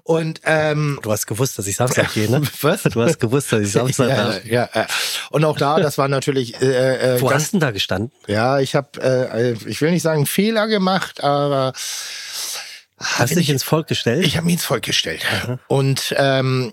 Und 0.03 0.41
ähm, 0.45 0.99
Du 1.03 1.13
hast 1.13 1.27
gewusst, 1.27 1.57
dass 1.59 1.67
ich 1.69 1.77
Samstag 1.77 2.13
gehe, 2.15 2.29
ne? 2.29 2.43
Was? 2.63 2.83
Du 2.83 3.01
hast 3.01 3.21
gewusst, 3.21 3.53
dass 3.53 3.61
ich 3.61 3.71
Samstag 3.71 4.09
ja, 4.09 4.39
ja, 4.45 4.69
ja. 4.75 4.87
Und 5.31 5.45
auch 5.45 5.57
da, 5.57 5.79
das 5.79 5.99
war 5.99 6.09
natürlich 6.09 6.61
äh, 6.61 7.17
äh, 7.17 7.21
Wo 7.21 7.27
ganz, 7.27 7.45
hast 7.45 7.53
du 7.53 7.59
denn 7.59 7.61
da 7.61 7.71
gestanden? 7.71 8.11
ja, 8.27 8.59
ich 8.59 8.75
habe, 8.75 9.01
äh, 9.01 9.53
ich 9.69 9.81
will 9.81 9.93
nicht 9.93 10.03
sagen 10.03 10.27
Fehler 10.27 10.67
gemacht, 10.67 11.23
aber 11.23 11.73
Hast 12.97 13.31
du 13.33 13.37
dich 13.37 13.51
ins 13.51 13.63
Volk 13.63 13.87
gestellt? 13.87 14.27
Ich 14.27 14.37
habe 14.37 14.47
mich 14.47 14.55
ins 14.55 14.65
Volk 14.65 14.83
gestellt. 14.83 15.23
Und 15.69 16.15
ähm, 16.19 16.73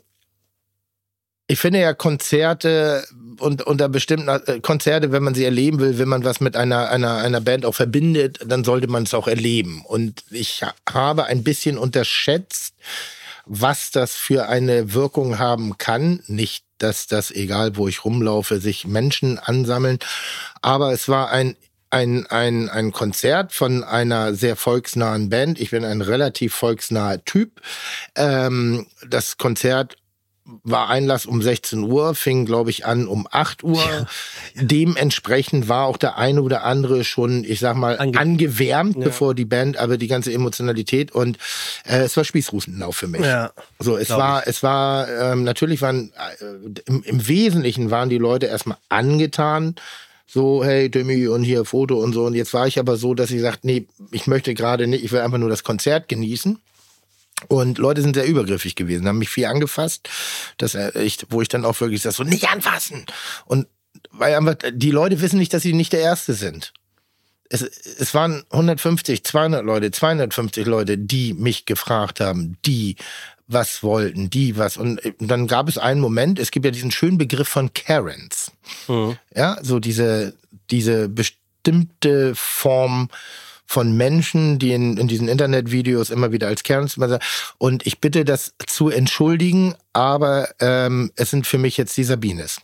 ich 1.48 1.60
finde 1.60 1.80
ja 1.80 1.94
Konzerte 1.94 3.06
und 3.42 3.62
unter 3.64 3.90
bestimmten 3.90 4.28
äh, 4.30 4.60
Konzerte, 4.62 5.12
wenn 5.12 5.24
man 5.24 5.36
sie 5.36 5.46
erleben 5.46 5.80
will, 5.80 5.98
wenn 5.98 6.08
man 6.08 6.24
was 6.24 6.40
mit 6.40 6.56
einer, 6.56 6.90
einer, 6.90 7.18
einer 7.18 7.42
Band 7.42 7.66
auch 7.66 7.76
verbindet, 7.76 8.40
dann 8.46 8.64
sollte 8.64 8.88
man 8.88 9.04
es 9.04 9.14
auch 9.14 9.28
erleben. 9.28 9.84
Und 9.86 10.24
ich 10.32 10.64
ha- 10.64 10.74
habe 10.90 11.26
ein 11.26 11.44
bisschen 11.44 11.78
unterschätzt, 11.78 12.74
was 13.46 13.92
das 13.92 14.16
für 14.16 14.50
eine 14.50 14.94
Wirkung 14.94 15.40
haben 15.40 15.78
kann. 15.78 16.22
Nicht, 16.28 16.66
dass 16.80 17.08
das, 17.08 17.32
egal 17.32 17.76
wo 17.78 17.88
ich 17.88 18.04
rumlaufe, 18.04 18.60
sich 18.60 18.86
Menschen 18.86 19.40
ansammeln. 19.40 20.00
Aber 20.62 20.92
es 20.92 21.08
war 21.08 21.30
ein 21.32 21.56
ein, 21.90 22.28
ein, 22.28 22.70
ein 22.70 22.92
Konzert 22.92 23.54
von 23.54 23.84
einer 23.84 24.34
sehr 24.34 24.58
volksnahen 24.58 25.30
Band. 25.30 25.58
Ich 25.58 25.72
bin 25.72 25.86
ein 25.86 26.02
relativ 26.02 26.54
volksnaher 26.54 27.24
Typ. 27.24 27.62
Ähm, 28.16 28.88
das 29.08 29.38
Konzert 29.38 29.96
war 30.64 30.90
Einlass 30.90 31.26
um 31.26 31.42
16 31.42 31.84
Uhr, 31.84 32.16
fing, 32.16 32.46
glaube 32.46 32.70
ich, 32.70 32.86
an 32.86 33.08
um 33.08 33.28
8 33.30 33.64
Uhr. 33.64 34.08
Dementsprechend 34.56 35.68
war 35.70 35.86
auch 35.86 35.98
der 35.98 36.18
eine 36.18 36.42
oder 36.42 36.64
andere 36.64 37.04
schon, 37.04 37.44
ich 37.44 37.60
sag 37.60 37.76
mal, 37.76 37.98
Ange- 38.00 38.18
angewärmt, 38.18 38.96
Ja. 38.98 39.04
bevor 39.06 39.36
die 39.36 39.46
Band, 39.46 39.78
aber 39.78 39.98
die 39.98 40.08
ganze 40.08 40.32
Emotionalität 40.34 41.12
und 41.12 41.38
äh, 41.86 41.98
es 42.00 42.16
war 42.18 42.24
Spießrutenlauf 42.24 42.96
für 42.96 43.08
mich. 43.08 43.22
Ja. 43.22 43.52
So, 43.80 43.98
es 43.98 44.10
war, 44.10 44.48
es 44.48 44.64
war, 44.64 45.08
ähm, 45.10 45.44
natürlich 45.44 45.82
waren, 45.82 46.12
äh, 46.40 46.80
im, 46.86 47.04
im 47.04 47.28
Wesentlichen 47.28 47.92
waren 47.92 48.10
die 48.10 48.18
Leute 48.18 48.48
erstmal 48.48 48.78
angetan. 48.90 49.76
So, 50.30 50.64
hey, 50.64 50.90
Demi 50.90 51.28
und 51.28 51.44
hier 51.44 51.64
Foto 51.64 52.00
und 52.00 52.12
so. 52.14 52.26
Und 52.26 52.34
jetzt 52.34 52.54
war 52.54 52.68
ich 52.68 52.80
aber 52.80 52.98
so, 52.98 53.14
dass 53.14 53.32
ich 53.32 53.40
sagte, 53.42 53.66
nee, 53.68 53.86
ich 54.12 54.28
möchte 54.28 54.54
gerade 54.54 54.86
nicht, 54.88 55.04
ich 55.06 55.12
will 55.12 55.22
einfach 55.22 55.38
nur 55.38 55.50
das 55.50 55.64
Konzert 55.64 56.10
genießen. 56.10 56.60
Und 57.48 57.78
Leute 57.78 58.02
sind 58.02 58.16
sehr 58.16 58.26
übergriffig 58.26 58.76
gewesen, 58.76 59.08
haben 59.08 59.20
mich 59.20 59.30
viel 59.30 59.46
angefasst, 59.46 60.10
dass 60.58 60.74
äh, 60.76 60.92
ich, 61.02 61.20
wo 61.30 61.42
ich 61.42 61.48
dann 61.48 61.66
auch 61.66 61.80
wirklich 61.80 62.02
sag, 62.02 62.14
so 62.14 62.24
nicht 62.24 62.50
anfassen. 62.50 63.06
Und 63.46 63.68
weil 64.12 64.36
einfach, 64.36 64.56
die 64.72 64.92
Leute 64.92 65.22
wissen 65.22 65.38
nicht, 65.38 65.54
dass 65.54 65.64
sie 65.64 65.74
nicht 65.74 65.94
der 65.94 66.02
Erste 66.02 66.34
sind. 66.34 66.74
es, 67.50 67.62
es 67.62 68.14
waren 68.14 68.44
150, 68.50 69.24
200 69.24 69.64
Leute, 69.64 69.92
250 69.92 70.66
Leute, 70.66 70.98
die 70.98 71.34
mich 71.34 71.66
gefragt 71.66 72.20
haben, 72.20 72.58
die 72.66 72.96
was 73.48 73.82
wollten, 73.82 74.30
die 74.30 74.58
was. 74.58 74.78
Und 74.78 75.02
dann 75.20 75.48
gab 75.48 75.70
es 75.70 75.78
einen 75.78 76.02
Moment, 76.02 76.40
es 76.40 76.52
gibt 76.52 76.66
ja 76.66 76.72
diesen 76.72 76.92
schönen 76.92 77.18
Begriff 77.18 77.48
von 77.48 77.74
Karens. 77.74 78.52
Mhm. 78.88 79.18
Ja, 79.34 79.58
so 79.62 79.80
diese, 79.80 80.34
diese 80.70 81.08
bestimmte 81.08 82.36
Form 82.36 83.10
von 83.68 83.96
Menschen, 83.96 84.60
die 84.60 84.72
in, 84.72 84.98
in 84.98 85.08
diesen 85.08 85.28
Internetvideos 85.28 86.10
immer 86.10 86.32
wieder 86.32 86.48
als 86.48 86.64
Karens 86.64 86.98
und 87.58 87.86
ich 87.86 88.00
bitte 88.00 88.26
das 88.26 88.54
zu 88.66 88.90
entschuldigen, 88.90 89.76
aber 89.94 90.50
ähm, 90.60 91.12
es 91.16 91.30
sind 91.30 91.46
für 91.46 91.58
mich 91.58 91.78
jetzt 91.78 91.96
die 91.98 92.06
Sabines 92.06 92.62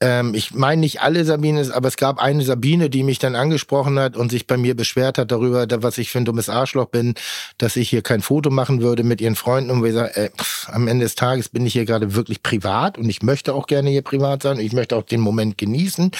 ähm, 0.00 0.34
ich 0.34 0.52
meine 0.52 0.80
nicht 0.80 1.00
alle 1.00 1.24
Sabines, 1.24 1.70
aber 1.70 1.88
es 1.88 1.96
gab 1.96 2.18
eine 2.18 2.42
Sabine, 2.42 2.90
die 2.90 3.02
mich 3.02 3.18
dann 3.18 3.34
angesprochen 3.34 3.98
hat 3.98 4.16
und 4.16 4.30
sich 4.30 4.46
bei 4.46 4.58
mir 4.58 4.76
beschwert 4.76 5.16
hat 5.16 5.32
darüber, 5.32 5.66
was 5.82 5.96
ich 5.96 6.10
für 6.10 6.18
ein 6.18 6.26
dummes 6.26 6.50
Arschloch 6.50 6.86
bin, 6.86 7.14
dass 7.56 7.76
ich 7.76 7.88
hier 7.88 8.02
kein 8.02 8.20
Foto 8.20 8.50
machen 8.50 8.82
würde 8.82 9.04
mit 9.04 9.22
ihren 9.22 9.36
Freunden 9.36 9.70
und 9.70 9.82
wir 9.82 9.94
sagen, 9.94 10.12
äh, 10.14 10.30
pff, 10.36 10.68
am 10.68 10.86
Ende 10.86 11.04
des 11.04 11.14
Tages 11.14 11.48
bin 11.48 11.64
ich 11.64 11.72
hier 11.72 11.86
gerade 11.86 12.14
wirklich 12.14 12.42
privat 12.42 12.98
und 12.98 13.08
ich 13.08 13.22
möchte 13.22 13.54
auch 13.54 13.66
gerne 13.66 13.88
hier 13.88 14.02
privat 14.02 14.42
sein. 14.42 14.58
Ich 14.58 14.72
möchte 14.72 14.96
auch 14.96 15.02
den 15.02 15.20
Moment 15.20 15.56
genießen 15.56 16.10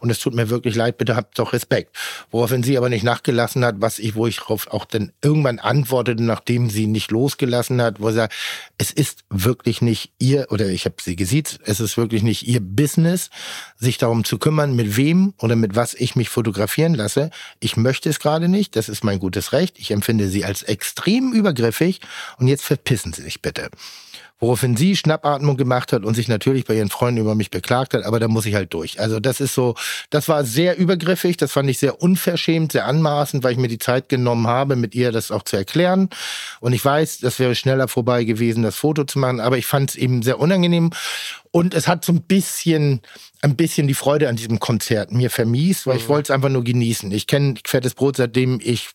und 0.00 0.10
es 0.10 0.20
tut 0.20 0.34
mir 0.34 0.48
wirklich 0.48 0.76
leid, 0.76 0.98
bitte 0.98 1.16
habt 1.16 1.36
doch 1.38 1.52
Respekt. 1.52 1.96
Woraufhin 2.30 2.62
sie 2.62 2.78
aber 2.78 2.88
nicht 2.88 3.02
nachgelassen 3.02 3.64
hat, 3.64 3.76
was 3.78 3.98
ich, 3.98 4.14
wo 4.14 4.28
ich 4.28 4.42
auch 4.42 4.84
dann 4.84 5.12
irgendwann 5.22 5.58
antwortete, 5.58 6.22
nachdem 6.22 6.70
sie 6.70 6.86
nicht 6.86 7.10
losgelassen 7.10 7.82
hat, 7.82 8.00
wo 8.00 8.10
sie 8.10 8.16
sagt, 8.16 8.34
es 8.78 8.92
ist 8.92 9.24
wirklich 9.28 9.82
nicht 9.82 10.12
ihr, 10.20 10.46
oder 10.50 10.68
ich 10.68 10.84
habe 10.84 10.96
sie 11.00 11.16
gesiezt, 11.16 11.58
es 11.64 11.80
ist 11.80 11.96
wirklich 11.96 12.22
nicht 12.22 12.46
ihr 12.46 12.60
Business, 12.60 13.23
ist, 13.24 13.30
sich 13.76 13.98
darum 13.98 14.24
zu 14.24 14.38
kümmern, 14.38 14.74
mit 14.74 14.96
wem 14.96 15.34
oder 15.38 15.56
mit 15.56 15.76
was 15.76 15.94
ich 15.94 16.16
mich 16.16 16.28
fotografieren 16.28 16.94
lasse. 16.94 17.30
Ich 17.60 17.76
möchte 17.76 18.08
es 18.08 18.20
gerade 18.20 18.48
nicht, 18.48 18.76
das 18.76 18.88
ist 18.88 19.04
mein 19.04 19.18
gutes 19.18 19.52
Recht. 19.52 19.78
Ich 19.78 19.90
empfinde 19.90 20.28
sie 20.28 20.44
als 20.44 20.62
extrem 20.62 21.32
übergriffig 21.32 22.00
und 22.38 22.48
jetzt 22.48 22.64
verpissen 22.64 23.12
Sie 23.12 23.22
sich 23.22 23.42
bitte. 23.42 23.70
Woraufhin 24.44 24.76
sie 24.76 24.94
Schnappatmung 24.94 25.56
gemacht 25.56 25.90
hat 25.94 26.04
und 26.04 26.14
sich 26.14 26.28
natürlich 26.28 26.66
bei 26.66 26.74
ihren 26.74 26.90
Freunden 26.90 27.22
über 27.22 27.34
mich 27.34 27.50
beklagt 27.50 27.94
hat, 27.94 28.04
aber 28.04 28.20
da 28.20 28.28
muss 28.28 28.44
ich 28.44 28.54
halt 28.54 28.74
durch. 28.74 29.00
Also 29.00 29.18
das 29.18 29.40
ist 29.40 29.54
so, 29.54 29.74
das 30.10 30.28
war 30.28 30.44
sehr 30.44 30.76
übergriffig, 30.76 31.38
das 31.38 31.50
fand 31.50 31.70
ich 31.70 31.78
sehr 31.78 32.02
unverschämt, 32.02 32.72
sehr 32.72 32.86
anmaßend, 32.86 33.42
weil 33.42 33.52
ich 33.52 33.58
mir 33.58 33.68
die 33.68 33.78
Zeit 33.78 34.10
genommen 34.10 34.46
habe, 34.46 34.76
mit 34.76 34.94
ihr 34.94 35.12
das 35.12 35.30
auch 35.30 35.44
zu 35.44 35.56
erklären. 35.56 36.10
Und 36.60 36.74
ich 36.74 36.84
weiß, 36.84 37.20
das 37.20 37.38
wäre 37.38 37.54
schneller 37.54 37.88
vorbei 37.88 38.24
gewesen, 38.24 38.62
das 38.62 38.76
Foto 38.76 39.04
zu 39.04 39.18
machen, 39.18 39.40
aber 39.40 39.56
ich 39.56 39.64
fand 39.64 39.88
es 39.90 39.96
eben 39.96 40.22
sehr 40.22 40.38
unangenehm. 40.38 40.90
Und 41.50 41.72
es 41.72 41.88
hat 41.88 42.04
so 42.04 42.12
ein 42.12 42.20
bisschen, 42.20 43.00
ein 43.40 43.56
bisschen 43.56 43.86
die 43.88 43.94
Freude 43.94 44.28
an 44.28 44.36
diesem 44.36 44.60
Konzert 44.60 45.10
mir 45.10 45.30
vermiest, 45.30 45.86
weil 45.86 45.96
ich 45.96 46.04
mhm. 46.04 46.08
wollte 46.08 46.32
es 46.32 46.34
einfach 46.34 46.50
nur 46.50 46.64
genießen. 46.64 47.10
Ich 47.12 47.26
kenne 47.26 47.54
Fettes 47.64 47.94
Brot, 47.94 48.18
seitdem 48.18 48.60
ich 48.62 48.90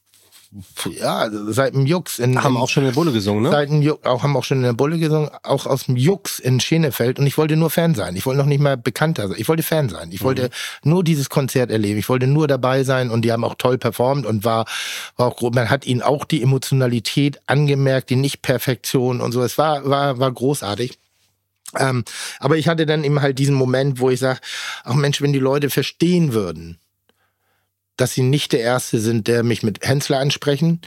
ja, 0.99 1.29
seit 1.31 1.75
dem 1.75 1.85
Jux 1.85 2.17
in. 2.17 2.43
Haben 2.43 2.55
in, 2.55 2.61
auch 2.61 2.69
schon 2.69 2.83
in 2.83 2.89
der 2.89 2.95
Bulle 2.95 3.11
gesungen, 3.11 3.43
ne? 3.43 3.51
Seit 3.51 3.69
dem 3.69 3.83
Jux, 3.83 4.03
auch, 4.03 4.23
haben 4.23 4.35
auch 4.35 4.43
schon 4.43 4.57
in 4.57 4.63
der 4.63 4.73
Bulle 4.73 4.97
gesungen, 4.97 5.29
auch 5.43 5.67
aus 5.67 5.83
dem 5.85 5.95
Jux 5.95 6.39
in 6.39 6.59
Schenefeld. 6.59 7.19
Und 7.19 7.27
ich 7.27 7.37
wollte 7.37 7.55
nur 7.55 7.69
Fan 7.69 7.93
sein. 7.93 8.15
Ich 8.15 8.25
wollte 8.25 8.39
noch 8.39 8.47
nicht 8.47 8.59
mal 8.59 8.75
bekannter 8.75 9.27
sein. 9.27 9.37
Ich 9.39 9.47
wollte 9.47 9.61
Fan 9.61 9.89
sein. 9.89 10.11
Ich 10.11 10.21
mhm. 10.21 10.25
wollte 10.25 10.49
nur 10.83 11.03
dieses 11.03 11.29
Konzert 11.29 11.69
erleben. 11.69 11.99
Ich 11.99 12.09
wollte 12.09 12.25
nur 12.25 12.47
dabei 12.47 12.83
sein 12.83 13.11
und 13.11 13.23
die 13.23 13.31
haben 13.31 13.43
auch 13.43 13.55
toll 13.55 13.77
performt 13.77 14.25
und 14.25 14.43
war, 14.43 14.65
war 15.17 15.27
auch, 15.27 15.41
man 15.51 15.69
hat 15.69 15.85
ihnen 15.85 16.01
auch 16.01 16.25
die 16.25 16.41
Emotionalität 16.41 17.39
angemerkt, 17.45 18.09
die 18.09 18.15
Nicht-Perfektion 18.15 19.21
und 19.21 19.31
so. 19.31 19.43
Es 19.43 19.59
war, 19.59 19.87
war, 19.87 20.17
war 20.17 20.31
großartig. 20.31 20.97
Ähm, 21.77 22.03
aber 22.39 22.57
ich 22.57 22.67
hatte 22.67 22.87
dann 22.87 23.03
eben 23.03 23.21
halt 23.21 23.37
diesen 23.37 23.53
Moment, 23.53 23.99
wo 23.99 24.09
ich 24.09 24.19
sage, 24.19 24.39
ach 24.83 24.95
Mensch, 24.95 25.21
wenn 25.21 25.33
die 25.33 25.39
Leute 25.39 25.69
verstehen 25.69 26.33
würden, 26.33 26.79
dass 27.99 28.13
sie 28.13 28.23
nicht 28.23 28.53
der 28.53 28.61
Erste 28.61 28.99
sind, 28.99 29.27
der 29.27 29.43
mich 29.43 29.63
mit 29.63 29.85
Hensler 29.85 30.19
ansprechen, 30.19 30.81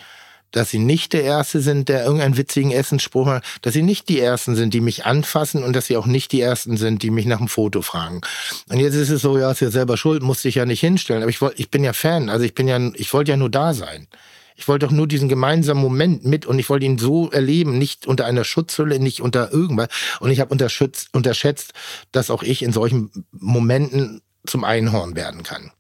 dass 0.52 0.70
sie 0.70 0.78
nicht 0.78 1.12
der 1.12 1.24
Erste 1.24 1.60
sind, 1.60 1.88
der 1.88 2.04
irgendeinen 2.04 2.36
witzigen 2.36 2.70
Essensspruch 2.70 3.26
macht, 3.26 3.44
dass 3.62 3.72
sie 3.72 3.82
nicht 3.82 4.08
die 4.08 4.20
Ersten 4.20 4.54
sind, 4.54 4.74
die 4.74 4.80
mich 4.80 5.04
anfassen 5.04 5.64
und 5.64 5.74
dass 5.74 5.86
sie 5.86 5.96
auch 5.96 6.06
nicht 6.06 6.30
die 6.32 6.40
Ersten 6.40 6.76
sind, 6.76 7.02
die 7.02 7.10
mich 7.10 7.26
nach 7.26 7.38
einem 7.38 7.48
Foto 7.48 7.82
fragen. 7.82 8.20
Und 8.68 8.78
jetzt 8.78 8.94
ist 8.94 9.10
es 9.10 9.22
so, 9.22 9.38
ja, 9.38 9.50
ist 9.50 9.60
ja 9.60 9.70
selber 9.70 9.96
schuld, 9.96 10.22
musste 10.22 10.48
ich 10.48 10.56
ja 10.56 10.66
nicht 10.66 10.80
hinstellen. 10.80 11.22
Aber 11.22 11.30
ich 11.30 11.40
wollte, 11.40 11.60
ich 11.60 11.70
bin 11.70 11.82
ja 11.82 11.92
Fan, 11.92 12.28
also 12.28 12.44
ich 12.44 12.54
bin 12.54 12.68
ja, 12.68 12.78
ich 12.94 13.12
wollte 13.12 13.30
ja 13.30 13.36
nur 13.36 13.50
da 13.50 13.74
sein. 13.74 14.08
Ich 14.54 14.68
wollte 14.68 14.86
doch 14.86 14.92
nur 14.92 15.08
diesen 15.08 15.30
gemeinsamen 15.30 15.80
Moment 15.80 16.26
mit 16.26 16.44
und 16.44 16.58
ich 16.58 16.68
wollte 16.68 16.84
ihn 16.84 16.98
so 16.98 17.30
erleben, 17.30 17.78
nicht 17.78 18.06
unter 18.06 18.26
einer 18.26 18.44
Schutzhülle, 18.44 19.00
nicht 19.00 19.22
unter 19.22 19.50
irgendwas. 19.52 19.88
Und 20.20 20.30
ich 20.30 20.40
habe 20.40 20.54
unterschätzt, 20.54 21.72
dass 22.12 22.30
auch 22.30 22.42
ich 22.42 22.62
in 22.62 22.72
solchen 22.72 23.10
Momenten 23.32 24.20
zum 24.46 24.64
Einhorn 24.64 25.16
werden 25.16 25.42
kann. 25.42 25.72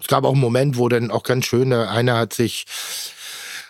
Es 0.00 0.06
gab 0.06 0.24
auch 0.24 0.32
einen 0.32 0.40
Moment, 0.40 0.76
wo 0.76 0.88
dann 0.88 1.10
auch 1.10 1.22
ganz 1.22 1.46
schön, 1.46 1.72
einer 1.72 2.16
hat 2.16 2.32
sich 2.32 2.66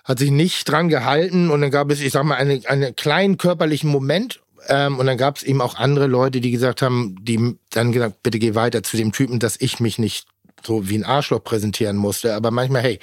hat 0.04 0.18
sich 0.18 0.30
nicht 0.30 0.68
dran 0.68 0.88
gehalten 0.88 1.50
und 1.50 1.60
dann 1.60 1.70
gab 1.70 1.90
es, 1.90 2.00
ich 2.00 2.12
sag 2.12 2.24
mal, 2.24 2.34
einen, 2.34 2.64
einen 2.66 2.96
kleinen 2.96 3.36
körperlichen 3.36 3.90
Moment, 3.90 4.40
ähm, 4.68 4.98
und 4.98 5.06
dann 5.06 5.18
gab 5.18 5.36
es 5.36 5.42
eben 5.42 5.60
auch 5.60 5.76
andere 5.76 6.06
Leute, 6.06 6.40
die 6.40 6.50
gesagt 6.50 6.82
haben, 6.82 7.16
die 7.22 7.56
dann 7.70 7.92
gesagt, 7.92 8.22
bitte 8.22 8.38
geh 8.38 8.54
weiter 8.54 8.82
zu 8.82 8.96
dem 8.96 9.12
Typen, 9.12 9.38
dass 9.38 9.56
ich 9.60 9.80
mich 9.80 9.98
nicht 9.98 10.26
so 10.66 10.88
wie 10.88 10.96
ein 10.96 11.04
Arschloch 11.04 11.42
präsentieren 11.42 11.96
musste. 11.96 12.34
Aber 12.34 12.50
manchmal, 12.50 12.82
hey, 12.82 12.98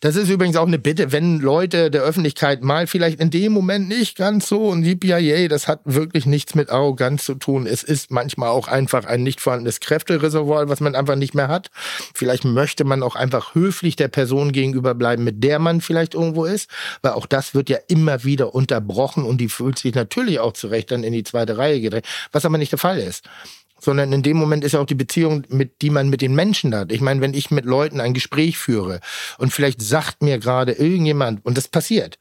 das 0.00 0.16
ist 0.16 0.28
übrigens 0.28 0.56
auch 0.56 0.66
eine 0.66 0.78
Bitte, 0.78 1.12
wenn 1.12 1.40
Leute 1.40 1.90
der 1.90 2.02
Öffentlichkeit 2.02 2.62
mal 2.62 2.86
vielleicht 2.86 3.20
in 3.20 3.30
dem 3.30 3.52
Moment 3.52 3.88
nicht 3.88 4.16
ganz 4.16 4.48
so 4.48 4.68
und 4.68 4.82
die 4.82 4.94
BIA, 4.94 5.48
das 5.48 5.68
hat 5.68 5.80
wirklich 5.84 6.26
nichts 6.26 6.54
mit 6.54 6.70
Arroganz 6.70 7.24
zu 7.24 7.34
tun. 7.34 7.66
Es 7.66 7.82
ist 7.82 8.10
manchmal 8.10 8.50
auch 8.50 8.68
einfach 8.68 9.04
ein 9.04 9.22
nicht 9.22 9.40
vorhandenes 9.40 9.80
Kräftereservoir, 9.80 10.68
was 10.68 10.80
man 10.80 10.94
einfach 10.94 11.16
nicht 11.16 11.34
mehr 11.34 11.48
hat. 11.48 11.70
Vielleicht 12.14 12.44
möchte 12.44 12.84
man 12.84 13.02
auch 13.02 13.16
einfach 13.16 13.54
höflich 13.54 13.96
der 13.96 14.08
Person 14.08 14.52
gegenüber 14.52 14.94
bleiben, 14.94 15.24
mit 15.24 15.42
der 15.42 15.58
man 15.58 15.80
vielleicht 15.80 16.14
irgendwo 16.14 16.44
ist, 16.44 16.70
weil 17.02 17.12
auch 17.12 17.26
das 17.26 17.54
wird 17.54 17.70
ja 17.70 17.78
immer 17.88 18.24
wieder 18.24 18.54
unterbrochen 18.54 19.24
und 19.24 19.38
die 19.38 19.48
fühlt 19.48 19.78
sich 19.78 19.94
natürlich 19.94 20.40
auch 20.40 20.52
zurecht 20.52 20.90
dann 20.90 21.04
in 21.04 21.12
die 21.12 21.24
zweite 21.24 21.58
Reihe 21.58 21.80
gedreht, 21.80 22.06
was 22.32 22.44
aber 22.44 22.58
nicht 22.58 22.72
der 22.72 22.78
Fall 22.78 22.98
ist 22.98 23.24
sondern 23.86 24.12
in 24.12 24.22
dem 24.22 24.36
Moment 24.36 24.64
ist 24.64 24.72
ja 24.72 24.80
auch 24.80 24.86
die 24.86 24.96
Beziehung, 24.96 25.44
mit 25.48 25.80
die 25.80 25.90
man 25.90 26.10
mit 26.10 26.20
den 26.20 26.34
Menschen 26.34 26.74
hat. 26.74 26.90
Ich 26.90 27.00
meine, 27.00 27.20
wenn 27.20 27.34
ich 27.34 27.52
mit 27.52 27.64
Leuten 27.64 28.00
ein 28.00 28.14
Gespräch 28.14 28.58
führe 28.58 29.00
und 29.38 29.52
vielleicht 29.52 29.80
sagt 29.80 30.22
mir 30.22 30.38
gerade 30.38 30.72
irgendjemand, 30.72 31.46
und 31.46 31.56
das 31.56 31.68
passiert, 31.68 32.18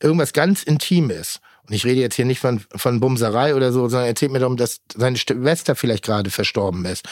irgendwas 0.00 0.32
ganz 0.32 0.62
Intimes, 0.62 1.40
und 1.68 1.74
ich 1.74 1.84
rede 1.84 2.00
jetzt 2.00 2.14
hier 2.14 2.24
nicht 2.24 2.38
von, 2.38 2.60
von 2.76 3.00
Bumserei 3.00 3.54
oder 3.54 3.72
so, 3.72 3.88
sondern 3.88 4.08
erzählt 4.08 4.32
mir 4.32 4.38
darum, 4.38 4.56
dass 4.56 4.80
seine 4.94 5.18
Schwester 5.18 5.74
vielleicht 5.74 6.04
gerade 6.04 6.30
verstorben 6.30 6.86
ist. 6.86 7.04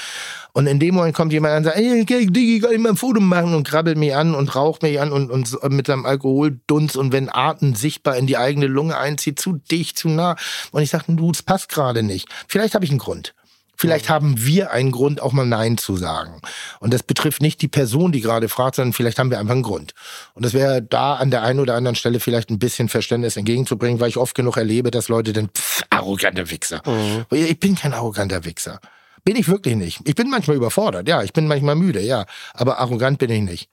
Und 0.54 0.66
in 0.66 0.78
dem 0.80 0.94
Moment 0.94 1.14
kommt 1.14 1.32
jemand 1.32 1.52
an 1.52 1.58
und 1.58 1.64
sagt, 1.64 1.76
ey, 1.76 2.06
Digi, 2.06 2.60
kann 2.60 2.72
ich 2.72 2.78
mal 2.78 2.90
ein 2.90 2.96
Foto 2.96 3.20
machen 3.20 3.54
und 3.54 3.68
krabbelt 3.68 3.98
mich 3.98 4.14
an 4.14 4.34
und 4.34 4.54
raucht 4.54 4.82
mich 4.82 4.98
an 4.98 5.12
und, 5.12 5.30
und 5.30 5.72
mit 5.72 5.88
seinem 5.88 6.06
Alkoholdunst 6.06 6.96
und 6.96 7.12
wenn 7.12 7.28
Atem 7.28 7.74
sichtbar 7.74 8.16
in 8.16 8.26
die 8.26 8.38
eigene 8.38 8.66
Lunge 8.66 8.96
einzieht, 8.96 9.38
zu 9.38 9.60
dicht, 9.70 9.98
zu 9.98 10.08
nah. 10.08 10.36
Und 10.70 10.80
ich 10.80 10.88
sage, 10.88 11.04
du, 11.08 11.32
das 11.32 11.42
passt 11.42 11.68
gerade 11.68 12.02
nicht. 12.02 12.26
Vielleicht 12.48 12.74
habe 12.74 12.84
ich 12.86 12.90
einen 12.90 13.00
Grund. 13.00 13.34
Vielleicht 13.76 14.08
haben 14.08 14.44
wir 14.44 14.70
einen 14.70 14.90
Grund, 14.90 15.20
auch 15.20 15.32
mal 15.32 15.46
Nein 15.46 15.78
zu 15.78 15.96
sagen. 15.96 16.40
Und 16.80 16.94
das 16.94 17.02
betrifft 17.02 17.42
nicht 17.42 17.60
die 17.62 17.68
Person, 17.68 18.12
die 18.12 18.20
gerade 18.20 18.48
fragt, 18.48 18.76
sondern 18.76 18.92
vielleicht 18.92 19.18
haben 19.18 19.30
wir 19.30 19.38
einfach 19.38 19.52
einen 19.52 19.62
Grund. 19.62 19.92
Und 20.34 20.44
das 20.44 20.54
wäre 20.54 20.82
da 20.82 21.14
an 21.14 21.30
der 21.30 21.42
einen 21.42 21.60
oder 21.60 21.74
anderen 21.74 21.94
Stelle 21.94 22.20
vielleicht 22.20 22.50
ein 22.50 22.58
bisschen 22.58 22.88
Verständnis 22.88 23.36
entgegenzubringen, 23.36 24.00
weil 24.00 24.08
ich 24.08 24.16
oft 24.16 24.34
genug 24.34 24.56
erlebe, 24.56 24.90
dass 24.90 25.08
Leute 25.08 25.32
dann, 25.32 25.48
pff, 25.48 25.84
arroganter 25.90 26.50
Wichser. 26.50 26.82
Mhm. 26.86 27.26
Ich 27.30 27.60
bin 27.60 27.74
kein 27.74 27.92
arroganter 27.92 28.44
Wichser. 28.44 28.80
Bin 29.24 29.36
ich 29.36 29.48
wirklich 29.48 29.74
nicht. 29.74 30.00
Ich 30.04 30.14
bin 30.14 30.30
manchmal 30.30 30.56
überfordert, 30.56 31.08
ja. 31.08 31.22
Ich 31.22 31.32
bin 31.32 31.48
manchmal 31.48 31.74
müde, 31.74 32.00
ja. 32.00 32.26
Aber 32.54 32.78
arrogant 32.78 33.18
bin 33.18 33.30
ich 33.30 33.42
nicht. 33.42 33.68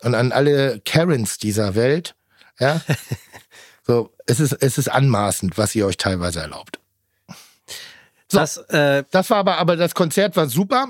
Und 0.00 0.14
an 0.14 0.32
alle 0.32 0.80
Karens 0.84 1.38
dieser 1.38 1.76
Welt, 1.76 2.16
ja. 2.58 2.80
so, 3.86 4.12
es 4.26 4.40
ist, 4.40 4.52
es 4.52 4.78
ist 4.78 4.88
anmaßend, 4.88 5.56
was 5.58 5.74
ihr 5.76 5.86
euch 5.86 5.96
teilweise 5.96 6.40
erlaubt. 6.40 6.80
So, 8.30 8.38
das, 8.38 8.56
äh, 8.56 9.04
das 9.10 9.30
war 9.30 9.38
aber, 9.38 9.58
aber 9.58 9.76
das 9.76 9.94
Konzert 9.94 10.36
war 10.36 10.48
super. 10.48 10.88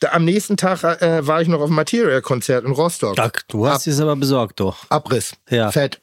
Da, 0.00 0.12
am 0.12 0.24
nächsten 0.24 0.56
Tag 0.56 0.84
äh, 1.02 1.26
war 1.26 1.42
ich 1.42 1.48
noch 1.48 1.60
auf 1.60 1.68
Material-Konzert 1.68 2.64
in 2.64 2.72
Rostock. 2.72 3.16
Ach, 3.18 3.30
du 3.48 3.66
hast 3.66 3.86
es 3.86 4.00
aber 4.00 4.16
besorgt, 4.16 4.60
doch. 4.60 4.88
Abriss. 4.88 5.34
Ja. 5.50 5.70
Fett. 5.70 6.00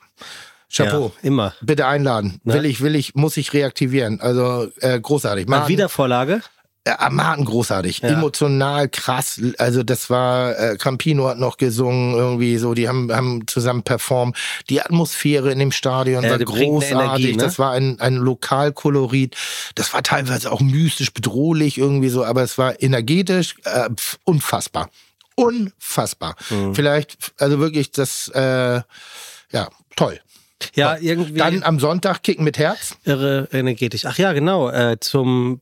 Chapeau. 0.72 1.12
Ja, 1.22 1.28
immer. 1.28 1.54
Bitte 1.62 1.88
einladen. 1.88 2.40
Ne? 2.44 2.56
Will 2.56 2.66
ich, 2.66 2.82
will 2.82 2.96
ich, 2.96 3.16
muss 3.16 3.38
ich 3.38 3.54
reaktivieren. 3.54 4.20
Also 4.20 4.68
äh, 4.82 5.00
großartig. 5.00 5.48
Mal 5.48 5.68
Wiedervorlage? 5.68 6.42
Ja, 6.88 7.10
Martin 7.10 7.46
großartig, 7.46 8.00
ja. 8.00 8.10
emotional 8.10 8.88
krass. 8.90 9.42
Also 9.58 9.82
das 9.82 10.12
war 10.12 10.58
äh, 10.58 10.78
Campino 10.78 11.28
hat 11.28 11.40
noch 11.40 11.58
gesungen 11.58 12.14
irgendwie 12.14 12.58
so, 12.58 12.76
die 12.76 12.88
haben 12.88 13.12
haben 13.12 13.48
zusammen 13.48 13.82
performt. 13.82 14.38
Die 14.70 14.82
Atmosphäre 14.82 15.52
in 15.52 15.58
dem 15.58 15.72
Stadion 15.72 16.24
ja, 16.24 16.30
war 16.30 16.38
großartig. 16.38 16.92
Energie, 16.92 17.32
ne? 17.38 17.44
Das 17.44 17.58
war 17.58 17.72
ein 17.72 18.00
ein 18.00 18.18
Lokalkolorit. 18.18 19.36
Das 19.74 19.94
war 19.96 20.04
teilweise 20.04 20.52
auch 20.52 20.62
mystisch 20.62 21.12
bedrohlich 21.12 21.80
irgendwie 21.80 22.10
so, 22.10 22.24
aber 22.24 22.44
es 22.44 22.60
war 22.60 22.80
energetisch 22.80 23.56
äh, 23.64 23.90
unfassbar, 24.24 24.92
unfassbar. 25.34 26.36
Mhm. 26.52 26.76
Vielleicht 26.76 27.34
also 27.40 27.58
wirklich 27.58 27.92
das 27.94 28.28
äh, 28.28 28.82
ja 29.52 29.70
toll. 29.96 30.20
Ja, 30.76 30.98
irgendwie. 30.98 31.40
Dann 31.40 31.64
am 31.64 31.80
Sonntag 31.80 32.22
Kicken 32.22 32.44
mit 32.44 32.60
Herz. 32.60 32.96
Irre 33.06 33.50
energetisch. 33.52 34.06
Ach 34.06 34.20
ja, 34.20 34.34
genau. 34.34 34.70
Äh, 34.70 35.00
zum 35.00 35.62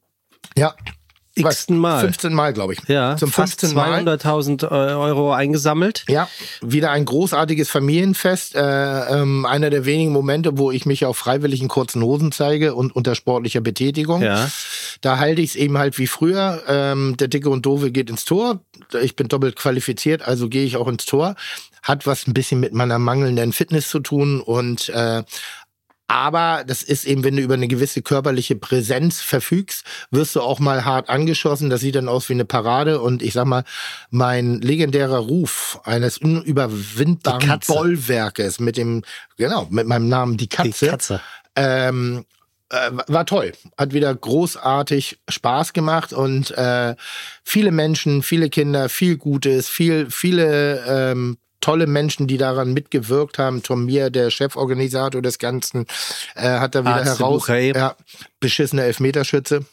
ja 0.57 0.75
x-ten 1.35 1.77
Mal. 1.77 2.01
15 2.01 2.33
Mal, 2.33 2.53
glaube 2.53 2.73
ich. 2.73 2.79
Ja, 2.87 3.17
Zum 3.17 3.31
fast 3.31 3.61
15 3.61 3.75
Mal. 3.75 4.07
200.000 4.07 4.69
Euro 4.71 5.33
eingesammelt. 5.33 6.05
Ja, 6.07 6.29
wieder 6.61 6.91
ein 6.91 7.05
großartiges 7.05 7.69
Familienfest. 7.69 8.55
Äh, 8.55 8.61
ähm, 8.61 9.45
einer 9.45 9.69
der 9.69 9.85
wenigen 9.85 10.11
Momente, 10.11 10.57
wo 10.57 10.71
ich 10.71 10.85
mich 10.85 11.05
auf 11.05 11.17
freiwilligen 11.17 11.67
kurzen 11.67 12.03
Hosen 12.03 12.31
zeige 12.31 12.75
und 12.75 12.95
unter 12.95 13.15
sportlicher 13.15 13.61
Betätigung. 13.61 14.21
Ja. 14.21 14.49
Da 15.01 15.17
halte 15.17 15.41
ich 15.41 15.51
es 15.51 15.55
eben 15.55 15.77
halt 15.77 15.97
wie 15.97 16.07
früher. 16.07 16.61
Ähm, 16.67 17.17
der 17.17 17.27
Dicke 17.27 17.49
und 17.49 17.65
Doofe 17.65 17.91
geht 17.91 18.09
ins 18.09 18.25
Tor. 18.25 18.59
Ich 19.01 19.15
bin 19.15 19.27
doppelt 19.27 19.55
qualifiziert, 19.55 20.21
also 20.21 20.49
gehe 20.49 20.65
ich 20.65 20.77
auch 20.77 20.87
ins 20.87 21.05
Tor. 21.05 21.35
Hat 21.81 22.07
was 22.07 22.27
ein 22.27 22.33
bisschen 22.33 22.59
mit 22.59 22.73
meiner 22.73 22.97
mangelnden 22.99 23.51
Fitness 23.51 23.89
zu 23.89 23.99
tun 23.99 24.39
und 24.39 24.87
äh, 24.89 25.23
aber 26.13 26.63
das 26.63 26.83
ist 26.83 27.05
eben, 27.05 27.23
wenn 27.23 27.35
du 27.35 27.41
über 27.41 27.55
eine 27.55 27.67
gewisse 27.67 28.03
körperliche 28.03 28.55
Präsenz 28.55 29.19
verfügst, 29.19 29.83
wirst 30.11 30.35
du 30.35 30.41
auch 30.41 30.59
mal 30.59 30.85
hart 30.85 31.09
angeschossen. 31.09 31.71
Das 31.71 31.81
sieht 31.81 31.95
dann 31.95 32.07
aus 32.07 32.29
wie 32.29 32.33
eine 32.33 32.45
Parade. 32.45 33.01
Und 33.01 33.23
ich 33.23 33.33
sag 33.33 33.45
mal, 33.45 33.63
mein 34.11 34.61
legendärer 34.61 35.17
Ruf 35.17 35.81
eines 35.85 36.19
unüberwindbaren. 36.19 37.59
Bollwerkes 37.65 38.59
mit 38.59 38.77
dem, 38.77 39.01
genau, 39.37 39.65
mit 39.71 39.87
meinem 39.87 40.07
Namen 40.07 40.37
die 40.37 40.47
Katze. 40.47 40.85
Die 40.85 40.91
Katze. 40.91 41.21
Ähm, 41.55 42.25
äh, 42.69 42.91
war 43.07 43.25
toll. 43.25 43.53
Hat 43.75 43.93
wieder 43.93 44.13
großartig 44.13 45.17
Spaß 45.27 45.73
gemacht 45.73 46.13
und 46.13 46.51
äh, 46.51 46.95
viele 47.43 47.71
Menschen, 47.71 48.21
viele 48.21 48.51
Kinder, 48.51 48.87
viel 48.87 49.17
Gutes, 49.17 49.67
viel, 49.67 50.11
viele 50.11 50.83
ähm, 50.87 51.37
tolle 51.63 51.87
Menschen, 51.87 52.27
die 52.27 52.37
daran 52.37 52.73
mitgewirkt 52.73 53.39
haben. 53.39 53.63
Tom 53.63 53.85
Mier, 53.85 54.09
der 54.09 54.29
Cheforganisator 54.29 55.21
des 55.21 55.39
Ganzen, 55.39 55.85
äh, 56.35 56.59
hat 56.59 56.75
da 56.75 56.81
wieder 56.81 56.95
Arzt 56.95 57.19
heraus. 57.19 57.43
Ja, 57.75 57.95
beschissene 58.39 58.83
Elfmeterschütze. 58.83 59.65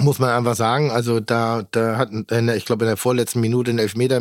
Muss 0.00 0.18
man 0.18 0.30
einfach 0.30 0.56
sagen. 0.56 0.90
Also 0.90 1.20
da, 1.20 1.62
da 1.70 1.96
hat, 1.96 2.08
der- 2.12 2.56
ich 2.56 2.64
glaube, 2.64 2.84
in 2.84 2.88
der 2.88 2.96
vorletzten 2.96 3.40
Minute 3.40 3.70
einen 3.70 3.78
Elfmeter 3.78 4.20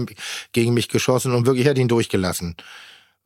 gegen 0.52 0.74
mich 0.76 0.88
geschossen 0.88 1.34
und 1.34 1.48
wirklich 1.48 1.66
hätte 1.66 1.82
ihn 1.82 1.88
durchgelassen. 1.88 2.56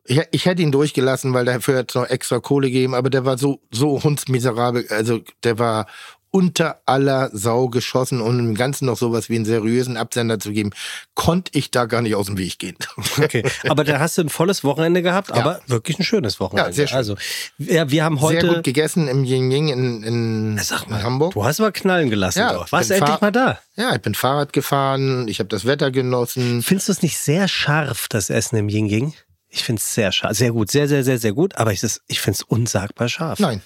Ich, 0.06 0.22
ich 0.32 0.46
hätte 0.46 0.62
ihn 0.62 0.72
durchgelassen, 0.72 1.34
weil 1.34 1.44
dafür 1.44 1.76
hätte 1.80 1.88
es 1.90 1.96
noch 2.02 2.10
extra 2.10 2.40
Kohle 2.40 2.68
gegeben, 2.72 2.96
aber 2.96 3.10
der 3.10 3.26
war 3.26 3.38
so, 3.38 3.60
so 3.72 4.02
hundsmiserabel, 4.02 4.86
also 4.90 5.20
der 5.44 5.60
war 5.60 5.88
unter 6.32 6.82
aller 6.86 7.30
Sau 7.34 7.68
geschossen 7.70 8.22
und 8.22 8.40
im 8.40 8.56
Ganzen 8.56 8.86
noch 8.86 8.98
sowas 8.98 9.30
wie 9.30 9.36
einen 9.36 9.46
seriösen 9.46 9.98
Absender 9.98 10.40
zu 10.40 10.52
geben, 10.52 10.72
konnte 11.16 11.52
ich 11.58 11.72
da 11.72 11.86
gar 11.86 12.02
nicht 12.02 12.16
aus 12.16 12.28
dem 12.28 12.38
Weg 12.38 12.60
gehen. 12.60 12.78
Okay, 13.18 13.44
aber 13.68 13.84
da 13.84 14.00
hast 14.00 14.18
du 14.18 14.22
ein 14.22 14.30
volles 14.30 14.64
Wochenende 14.64 15.02
gehabt, 15.02 15.30
Ja. 15.30 15.36
aber 15.36 15.62
wirklich 15.68 15.98
ein 16.00 16.04
schönes 16.04 16.40
Wochenende. 16.40 16.70
Ja, 16.70 16.74
sehr 16.76 16.88
schön. 16.88 16.98
Also, 16.98 17.16
ja, 17.58 17.90
wir 17.90 18.04
haben 18.04 18.22
heute. 18.22 18.42
Sehr 18.46 18.56
gut 18.56 18.64
gegessen 18.64 19.08
im 19.08 19.24
Ying 19.24 19.52
Ying 19.52 19.68
in, 19.70 20.04
in, 20.04 20.60
Sag 20.62 20.88
mal, 20.90 20.98
in 21.00 21.04
Hamburg. 21.04 21.34
Du 21.34 21.44
hast 21.44 21.60
aber 21.60 21.72
knallen 21.72 22.10
gelassen. 22.10 22.40
Ja, 22.40 22.54
doch. 22.54 22.72
Warst 22.72 22.92
endlich 22.92 23.20
mal 23.22 23.32
da? 23.32 23.60
Ja, 23.76 23.96
ich 23.96 24.02
bin 24.02 24.14
Fahrrad 24.14 24.54
gefahren, 24.54 25.28
ich 25.28 25.40
habe 25.40 25.50
das 25.50 25.66
Wetter 25.66 25.90
genossen. 25.92 26.62
Findest 26.62 26.88
du 26.90 26.92
es 26.94 27.02
nicht 27.02 27.18
sehr 27.18 27.48
scharf, 27.48 28.08
das 28.10 28.30
Essen 28.30 28.58
im 28.58 28.70
Ying 28.70 28.88
Ying? 28.88 29.14
Ich 29.50 29.64
finde 29.64 29.80
es 29.80 29.94
sehr 29.94 30.12
scharf. 30.12 30.36
Sehr 30.38 30.52
gut, 30.52 30.70
sehr, 30.70 30.88
sehr, 30.88 31.04
sehr, 31.04 31.18
sehr 31.18 31.34
gut. 31.34 31.56
Aber 31.56 31.72
ich, 31.72 31.82
ich 32.08 32.20
finde 32.22 32.36
es 32.36 32.44
unsagbar 32.44 33.10
scharf. 33.10 33.40
Nein, 33.40 33.62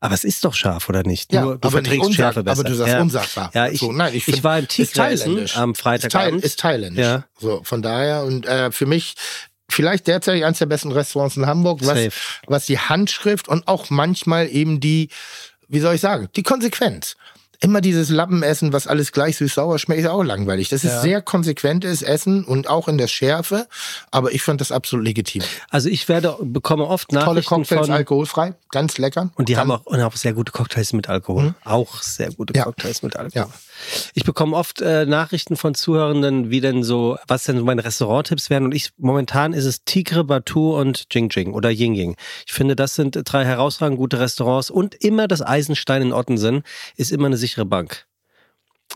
Aber 0.00 0.14
es 0.14 0.24
ist 0.24 0.44
doch 0.44 0.54
scharf, 0.54 0.88
oder 0.88 1.02
nicht? 1.02 1.32
Ja, 1.32 1.42
du 1.42 1.50
aber 1.52 1.60
nicht 1.62 1.72
verträgst 1.72 2.06
unsag- 2.06 2.14
Schärfe 2.16 2.42
besser. 2.44 2.60
aber 2.60 2.68
du 2.68 2.74
sagst 2.76 2.92
ja. 2.94 3.00
unsagbar. 3.00 3.50
Ja, 3.54 3.68
ich, 3.68 3.80
So, 3.80 3.92
nein, 3.92 4.14
ich 4.14 4.28
ich, 4.28 4.44
war 4.44 4.58
im 4.58 4.66
ist 4.76 4.94
thailändisch. 4.94 5.56
am 5.56 5.72
Ist, 5.72 5.80
Freitagabend. 5.80 6.40
Thail, 6.40 6.46
ist 6.46 6.60
thailändisch. 6.60 7.04
Ja. 7.04 7.24
So, 7.40 7.60
von 7.64 7.82
daher 7.82 8.22
und 8.24 8.46
äh, 8.46 8.70
für 8.70 8.86
mich 8.86 9.14
vielleicht 9.70 10.06
derzeit 10.06 10.42
eines 10.42 10.58
der 10.58 10.66
besten 10.66 10.92
Restaurants 10.92 11.36
in 11.36 11.46
Hamburg, 11.46 11.80
was, 11.82 11.88
Safe. 11.98 12.10
was 12.46 12.66
die 12.66 12.78
Handschrift 12.78 13.48
und 13.48 13.66
auch 13.68 13.90
manchmal 13.90 14.48
eben 14.48 14.80
die, 14.80 15.08
wie 15.68 15.80
soll 15.80 15.96
ich 15.96 16.00
sagen, 16.00 16.28
die 16.36 16.42
Konsequenz. 16.42 17.16
Immer 17.60 17.80
dieses 17.80 18.08
Lappenessen, 18.08 18.72
was 18.72 18.86
alles 18.86 19.10
gleich 19.10 19.36
süß-sauer 19.38 19.80
schmeckt, 19.80 20.00
ist 20.02 20.06
auch 20.06 20.22
langweilig. 20.22 20.68
Das 20.68 20.84
ist 20.84 20.92
Ja. 20.92 21.00
sehr 21.00 21.22
konsequentes 21.22 22.02
Essen 22.02 22.44
und 22.44 22.68
auch 22.68 22.86
in 22.86 22.98
der 22.98 23.08
Schärfe, 23.08 23.66
aber 24.12 24.32
ich 24.32 24.42
fand 24.42 24.60
das 24.60 24.70
absolut 24.70 25.04
legitim. 25.04 25.42
Also 25.68 25.88
ich 25.88 26.08
werde, 26.08 26.36
bekomme 26.40 26.84
oft 26.86 27.08
Tolle 27.10 27.24
Nachrichten 27.24 27.48
Cocktails, 27.56 27.86
von... 27.86 27.94
alkoholfrei, 27.94 28.54
ganz 28.70 28.98
lecker. 28.98 29.30
Und 29.34 29.48
die 29.48 29.54
Kann- 29.54 29.62
haben 29.62 29.72
auch, 29.72 29.86
und 29.86 30.00
auch 30.00 30.14
sehr 30.14 30.34
gute 30.34 30.52
Cocktails 30.52 30.92
mit 30.92 31.08
Alkohol. 31.08 31.54
Auch 31.64 32.00
sehr 32.00 32.30
gute 32.32 32.54
Ja. 32.56 32.62
Cocktails 32.62 33.02
mit 33.02 33.16
Alkohol. 33.16 33.42
Ja. 33.48 33.48
Ich 34.14 34.24
bekomme 34.24 34.56
oft 34.56 34.80
äh, 34.80 35.06
Nachrichten 35.06 35.56
von 35.56 35.74
Zuhörenden, 35.74 36.50
wie 36.50 36.60
denn 36.60 36.82
so, 36.82 37.18
was 37.26 37.44
denn 37.44 37.58
so 37.58 37.64
meine 37.64 37.84
Restauranttipps 37.84 38.50
wären. 38.50 38.64
Und 38.64 38.74
ich 38.74 38.90
momentan 38.98 39.52
ist 39.52 39.64
es 39.64 39.84
Tigre, 39.84 40.24
Batu 40.24 40.76
und 40.78 41.06
Jing 41.10 41.30
Jing 41.30 41.52
oder 41.52 41.70
Ying 41.70 41.94
Ying. 41.94 42.16
Ich 42.46 42.52
finde, 42.52 42.76
das 42.76 42.94
sind 42.94 43.18
drei 43.24 43.44
herausragend 43.44 43.98
gute 43.98 44.20
Restaurants 44.20 44.70
und 44.70 44.94
immer 44.94 45.28
das 45.28 45.42
Eisenstein 45.42 46.02
in 46.02 46.12
Ottensen 46.12 46.62
ist 46.96 47.12
immer 47.12 47.26
eine 47.26 47.36
sichere 47.36 47.66
Bank. 47.66 48.06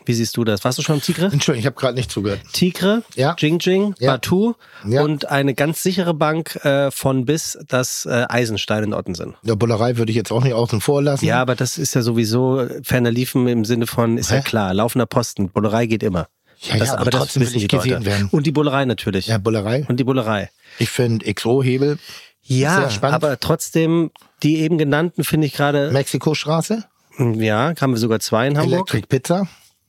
Wie 0.05 0.15
siehst 0.15 0.37
du 0.37 0.43
das? 0.45 0.65
Warst 0.65 0.79
du 0.79 0.83
schon 0.83 0.97
am 0.97 1.03
Tigre? 1.03 1.27
Entschuldigung, 1.27 1.61
ich 1.61 1.67
habe 1.67 1.77
gerade 1.77 1.95
nicht 1.95 2.11
zugehört. 2.11 2.41
Tigre, 2.53 3.03
Ja. 3.15 3.37
Jing 3.39 3.59
Jing, 3.61 3.95
Ja. 4.01 4.13
Batu 4.13 4.55
Ja. 4.87 5.03
und 5.03 5.29
eine 5.31 5.55
ganz 5.55 5.83
sichere 5.83 6.13
Bank 6.15 6.57
äh, 6.65 6.91
von 6.91 7.25
bis 7.25 7.59
das 7.69 8.07
äh, 8.07 8.25
Eisenstein 8.29 8.85
in 8.85 8.95
Ottensen. 8.95 9.35
Der 9.43 9.55
Bullerei 9.55 9.97
würde 9.99 10.11
ich 10.11 10.17
jetzt 10.17 10.33
auch 10.33 10.43
nicht 10.43 10.55
außen 10.55 10.81
vor 10.81 11.03
lassen. 11.03 11.25
Ja, 11.25 11.41
aber 11.41 11.55
das 11.55 11.79
ist 11.79 11.95
ja 11.95 12.03
sowieso 12.03 12.67
ferner 12.83 13.11
liefen 13.11 13.47
im 13.47 13.65
Sinne 13.65 13.87
von, 13.87 14.19
ist 14.19 14.31
ja 14.31 14.39
Hä? 14.39 14.43
klar, 14.43 14.75
laufender 14.75 15.07
Posten, 15.07 15.51
Bullerei 15.51 15.87
geht 15.87 16.03
immer. 16.03 16.27
Ja, 16.63 16.77
ja, 16.77 16.97
aber 16.99 17.11
trotzdem 17.11 17.43
will 17.43 17.49
ich 17.57 17.67
die 17.69 17.77
Leute. 17.77 17.89
gesehen 17.89 18.05
werden. 18.05 18.29
Und 18.31 18.47
die 18.47 18.53
Bullerei 18.53 18.85
natürlich. 18.85 19.27
Ja, 19.27 19.39
Bullerei. 19.39 19.85
Und 19.89 19.99
die 19.99 20.05
Bullerei. 20.05 20.51
Ich 20.79 20.91
finde 20.91 21.33
XO-Hebel, 21.33 21.99
Ja, 22.45 22.77
Sehr 22.81 22.91
spannend. 22.91 23.15
aber 23.17 23.39
trotzdem, 23.39 24.11
die 24.43 24.59
eben 24.61 24.79
genannten 24.79 25.23
finde 25.23 25.47
ich 25.47 25.53
gerade, 25.55 25.91
Mexikostraße, 25.93 26.85
ja, 27.19 27.75
haben 27.81 27.93
wir 27.93 27.99
sogar 27.99 28.21
zwei 28.21 28.47
in 28.49 28.57
Hamburg. 28.59 28.73
Electric 28.93 29.07
Pizza, 29.07 29.47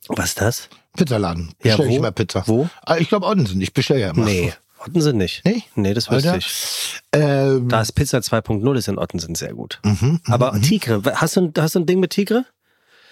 Was 0.10 0.30
ist 0.30 0.42
das? 0.42 0.70
Pizzaladen. 0.98 1.50
Ja, 1.64 1.76
Bestell 1.76 1.86
ich 1.88 1.92
wo? 1.94 1.98
immer 1.98 2.12
Pizza. 2.12 2.44
Wo? 2.48 2.70
Ah, 2.86 2.98
ich 2.98 3.10
glaube 3.10 3.26
Ottensen, 3.26 3.60
ich 3.62 3.74
bestelle 3.74 4.02
ja 4.02 4.10
immer. 4.12 4.26
Nee, 4.26 4.54
Ottensen 4.80 5.18
nicht. 5.18 5.42
Nee? 5.46 5.64
Nee, 5.76 5.94
das 5.94 6.12
wüsste 6.12 6.34
Alter. 6.34 6.46
ich. 6.46 7.02
Ähm, 7.14 7.70
Da 7.70 7.82
ist 7.82 7.94
Pizza 7.94 8.18
2.0 8.20 8.76
ist 8.78 8.88
in 8.90 8.98
Ottensen 9.00 9.34
sehr 9.36 9.54
gut. 9.54 9.80
mhm, 9.84 10.20
Aber 10.28 10.60
Tigre, 10.62 11.02
hast 11.16 11.36
du, 11.38 11.42
ein- 11.42 11.54
hast 11.58 11.76
du 11.76 11.80
ein 11.80 11.86
Ding 11.86 12.00
mit 12.00 12.12
Tigre? 12.12 12.46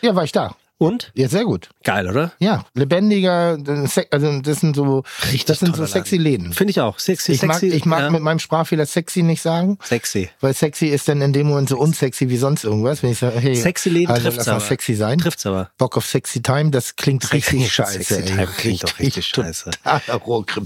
ja, 0.01 0.15
war 0.15 0.23
ich 0.23 0.32
da. 0.32 0.56
Und? 0.82 1.12
Ja, 1.13 1.30
sehr 1.30 1.46
gut. 1.46 1.70
Geil, 1.84 2.10
oder? 2.10 2.32
Ja, 2.39 2.65
lebendiger, 2.74 3.56
also 4.10 4.41
das 4.41 4.62
sind 4.62 4.76
so, 4.76 5.04
das 5.46 5.60
sind 5.60 5.76
so 5.76 5.86
sexy 5.86 6.17
Läden. 6.17 6.54
Finde 6.54 6.72
ich 6.72 6.82
auch. 6.82 6.98
Sexy, 6.98 7.34
Ich 7.34 7.44
mag, 7.44 7.60
sexy. 7.60 7.78
ich 7.78 7.86
mag 7.86 8.00
ja. 8.00 8.10
mit 8.10 8.24
meinem 8.24 8.39
Sprachfehler 8.39 8.88
sexy 8.88 9.22
nicht 9.22 9.44
sagen, 9.44 9.78
Sexy. 9.84 10.32
weil 10.39 10.56
sexy 10.56 10.88
ist 10.88 11.08
dann 11.08 11.22
in 11.22 11.34
dem 11.34 11.46
Moment 11.46 11.70
so 11.70 11.78
unsexy 11.78 12.30
wie 12.30 12.38
sonst 12.38 12.63
irgendwas. 12.63 13.04
Wenn 13.04 13.12
ich 13.12 13.20
sage, 13.20 13.39
hey, 13.39 13.56
Sexy 13.56 13.89
Läden 13.89 14.10
also, 14.10 14.24
trifft's 14.24 14.38
lass 14.38 14.48
mal 14.48 14.54
aber. 14.54 14.65
sexy 14.65 14.96
sein. 14.96 15.20
Trifft's 15.20 15.46
aber. 15.46 15.70
Bock 15.78 15.98
auf 15.98 16.08
sexy 16.08 16.41
time, 16.41 16.72
das 16.72 16.96
klingt 16.96 17.32
richtig 17.32 17.72
scheiße. 17.72 18.02
Sexy 18.02 18.15
ey. 18.15 18.26
Time 18.26 18.48
klingt 18.48 18.84
doch 18.84 18.98
richtig 18.98 19.28
scheiße. 19.28 19.70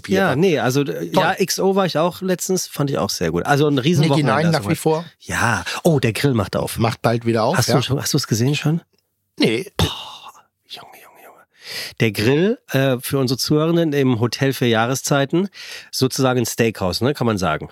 Ja, 0.08 0.38
nee, 0.38 0.60
also 0.60 0.84
äh, 0.84 1.10
ja, 1.12 1.36
XO 1.46 1.76
war 1.76 1.88
ich 1.88 1.98
auch 1.98 2.22
letztens, 2.22 2.68
fand 2.68 2.90
ich 2.90 2.98
auch 3.00 3.10
sehr 3.10 3.32
gut. 3.32 3.46
Also 3.46 3.68
ein 3.68 3.80
riesen 3.80 4.08
Wochenende. 4.08 4.32
Nein 4.32 4.52
nach 4.52 4.70
wie 4.70 4.76
vor. 4.76 5.04
Ja. 5.20 5.66
Oh, 5.84 6.00
der 6.00 6.14
Grill 6.14 6.36
macht 6.36 6.56
auf. 6.56 6.78
Macht 6.80 7.02
bald 7.02 7.26
wieder 7.26 7.44
auf. 7.44 7.58
Hast 7.58 7.68
ja. 7.68 7.82
du 7.82 7.98
es 8.18 8.28
gesehen 8.28 8.56
schon? 8.56 8.80
Nee, 9.38 9.72
Junge, 10.66 10.98
Junge, 11.04 11.24
Junge. 11.24 11.46
Der 12.00 12.12
Grill 12.12 12.60
äh, 12.70 12.98
für 13.00 13.20
unsere 13.20 13.38
Zuhörenden 13.38 13.94
im 13.94 14.20
Hotel 14.20 14.54
für 14.54 14.66
Jahreszeiten, 14.66 15.50
sozusagen 15.92 16.40
ein 16.40 16.46
Steakhouse, 16.46 17.02
ne, 17.02 17.14
kann 17.14 17.28
man 17.28 17.38
sagen. 17.38 17.70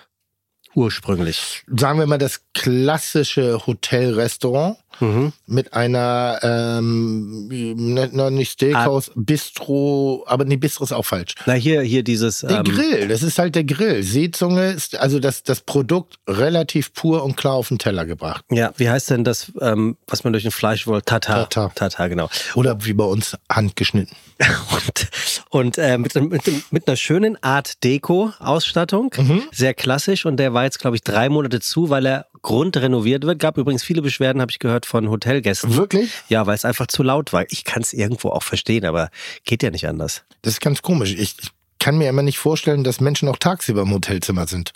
Ursprünglich. 0.74 1.62
sagen 1.76 1.98
wir 1.98 2.06
mal 2.06 2.18
das 2.18 2.40
klassische 2.54 3.66
Hotelrestaurant 3.66 4.76
Mhm. 5.00 5.32
mit 5.46 5.72
einer 5.72 6.38
ähm, 6.42 7.48
ne- 7.48 8.10
ne, 8.12 8.30
nicht 8.30 8.52
Steakhouse, 8.52 9.10
Bistro, 9.16 10.22
aber 10.28 10.44
nee, 10.44 10.56
Bistro 10.56 10.84
ist 10.84 10.92
auch 10.92 11.04
falsch. 11.04 11.34
Na, 11.46 11.54
hier, 11.54 11.82
hier 11.82 12.04
dieses. 12.04 12.38
Der 12.42 12.58
ähm, 12.58 12.64
Grill, 12.64 13.08
das 13.08 13.24
ist 13.24 13.38
halt 13.40 13.56
der 13.56 13.64
Grill. 13.64 14.04
Seezunge 14.04 14.70
ist 14.70 14.96
also 14.96 15.18
das, 15.18 15.42
das 15.42 15.62
Produkt 15.62 16.18
relativ 16.28 16.92
pur 16.94 17.24
und 17.24 17.36
klar 17.36 17.54
auf 17.54 17.68
den 17.68 17.78
Teller 17.78 18.04
gebracht. 18.06 18.44
Ja, 18.50 18.72
wie 18.76 18.88
heißt 18.88 19.10
denn 19.10 19.24
das, 19.24 19.50
ähm, 19.60 19.96
was 20.06 20.22
man 20.22 20.32
durch 20.32 20.44
ein 20.44 20.52
Fleisch 20.52 20.86
wollte? 20.86 21.06
Tatar. 21.06 21.48
Tatar. 21.48 21.74
Tatar, 21.74 22.08
genau. 22.08 22.28
Oder 22.54 22.84
wie 22.84 22.92
bei 22.92 23.04
uns 23.04 23.36
handgeschnitten. 23.50 24.16
Und, 24.38 25.08
und 25.54 25.78
äh, 25.78 25.98
mit, 25.98 26.16
mit, 26.16 26.72
mit 26.72 26.88
einer 26.88 26.96
schönen 26.96 27.40
Art 27.40 27.84
Deko-Ausstattung. 27.84 29.14
Mhm. 29.16 29.42
Sehr 29.52 29.72
klassisch. 29.72 30.26
Und 30.26 30.38
der 30.38 30.52
war 30.52 30.64
jetzt, 30.64 30.80
glaube 30.80 30.96
ich, 30.96 31.02
drei 31.02 31.28
Monate 31.28 31.60
zu, 31.60 31.90
weil 31.90 32.06
er 32.06 32.26
grundrenoviert 32.42 33.24
wird. 33.24 33.38
Gab 33.38 33.56
übrigens 33.56 33.84
viele 33.84 34.02
Beschwerden, 34.02 34.42
habe 34.42 34.50
ich 34.50 34.58
gehört, 34.58 34.84
von 34.84 35.08
Hotelgästen. 35.08 35.76
Wirklich? 35.76 36.10
Ja, 36.28 36.46
weil 36.46 36.56
es 36.56 36.64
einfach 36.64 36.88
zu 36.88 37.04
laut 37.04 37.32
war. 37.32 37.44
Ich 37.50 37.62
kann 37.62 37.82
es 37.82 37.92
irgendwo 37.92 38.30
auch 38.30 38.42
verstehen, 38.42 38.84
aber 38.84 39.10
geht 39.44 39.62
ja 39.62 39.70
nicht 39.70 39.86
anders. 39.86 40.24
Das 40.42 40.54
ist 40.54 40.60
ganz 40.60 40.82
komisch. 40.82 41.12
Ich, 41.12 41.38
ich 41.40 41.50
kann 41.78 41.98
mir 41.98 42.08
immer 42.08 42.22
nicht 42.22 42.38
vorstellen, 42.38 42.82
dass 42.82 43.00
Menschen 43.00 43.28
auch 43.28 43.36
tagsüber 43.36 43.82
im 43.82 43.92
Hotelzimmer 43.92 44.48
sind. 44.48 44.72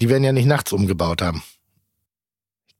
Die 0.00 0.08
werden 0.08 0.24
ja 0.24 0.32
nicht 0.32 0.46
nachts 0.46 0.72
umgebaut 0.72 1.22
haben. 1.22 1.44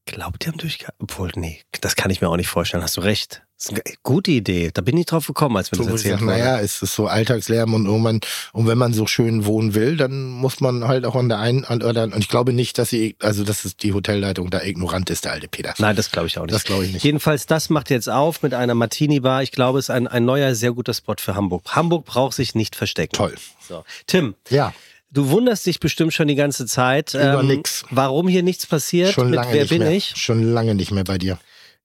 Glaubt 0.04 0.44
ihr 0.44 0.50
haben 0.50 0.58
durchgehabt? 0.58 0.96
Obwohl, 1.00 1.30
nee, 1.37 1.61
das 1.80 1.94
kann 1.94 2.11
ich 2.11 2.20
mir 2.20 2.28
auch 2.28 2.37
nicht 2.37 2.48
vorstellen. 2.48 2.82
Hast 2.82 2.96
du 2.96 3.02
recht. 3.02 3.42
Das 3.60 3.66
ist 3.66 3.72
eine 3.72 3.82
gute 4.04 4.30
Idee. 4.30 4.70
Da 4.72 4.82
bin 4.82 4.96
ich 4.96 5.06
drauf 5.06 5.26
gekommen, 5.26 5.56
als 5.56 5.72
wir 5.72 5.78
So, 5.78 5.82
das 5.82 5.92
erzählt 5.94 6.18
haben. 6.20 6.26
naja, 6.26 6.60
es 6.60 6.80
ist 6.80 6.94
so 6.94 7.08
Alltagslärm 7.08 7.74
und 7.74 7.86
irgendwann, 7.86 8.20
und 8.52 8.68
wenn 8.68 8.78
man 8.78 8.92
so 8.94 9.08
schön 9.08 9.46
wohnen 9.46 9.74
will, 9.74 9.96
dann 9.96 10.28
muss 10.28 10.60
man 10.60 10.86
halt 10.86 11.04
auch 11.04 11.16
an 11.16 11.28
der 11.28 11.40
einen, 11.40 11.64
an, 11.64 11.82
und 11.82 12.16
ich 12.18 12.28
glaube 12.28 12.52
nicht, 12.52 12.78
dass 12.78 12.90
sie, 12.90 13.16
also, 13.20 13.42
dass 13.42 13.64
es 13.64 13.76
die 13.76 13.94
Hotelleitung 13.94 14.50
da 14.50 14.62
ignorant 14.62 15.10
ist, 15.10 15.24
der 15.24 15.32
alte 15.32 15.48
Peter. 15.48 15.74
Nein, 15.78 15.96
das 15.96 16.12
glaube 16.12 16.28
ich 16.28 16.38
auch 16.38 16.42
nicht. 16.44 16.54
Das 16.54 16.62
glaube 16.62 16.84
ich 16.84 16.92
nicht. 16.92 17.02
Jedenfalls, 17.04 17.46
das 17.46 17.68
macht 17.68 17.90
jetzt 17.90 18.08
auf 18.08 18.42
mit 18.42 18.54
einer 18.54 18.76
Martini-Bar. 18.76 19.42
Ich 19.42 19.50
glaube, 19.50 19.80
es 19.80 19.86
ist 19.86 19.90
ein, 19.90 20.06
ein 20.06 20.24
neuer, 20.24 20.54
sehr 20.54 20.70
guter 20.72 20.94
Spot 20.94 21.16
für 21.18 21.34
Hamburg. 21.34 21.64
Hamburg 21.74 22.04
braucht 22.04 22.34
sich 22.36 22.54
nicht 22.54 22.76
verstecken. 22.76 23.16
Toll. 23.16 23.34
So. 23.68 23.82
Tim, 24.06 24.36
Ja, 24.50 24.72
du 25.10 25.30
wunderst 25.30 25.66
dich 25.66 25.80
bestimmt 25.80 26.14
schon 26.14 26.28
die 26.28 26.36
ganze 26.36 26.66
Zeit. 26.66 27.16
ähm, 27.18 27.48
nix. 27.48 27.84
Warum 27.90 28.28
hier 28.28 28.44
nichts 28.44 28.66
passiert? 28.66 29.14
schon 29.14 29.30
mit 29.30 29.34
lange 29.36 29.52
Wer 29.52 29.60
nicht 29.62 29.70
bin 29.70 29.78
mehr. 29.80 29.90
ich? 29.90 30.12
Schon 30.16 30.44
lange 30.44 30.76
nicht 30.76 30.92
mehr 30.92 31.02
bei 31.02 31.18
dir. 31.18 31.40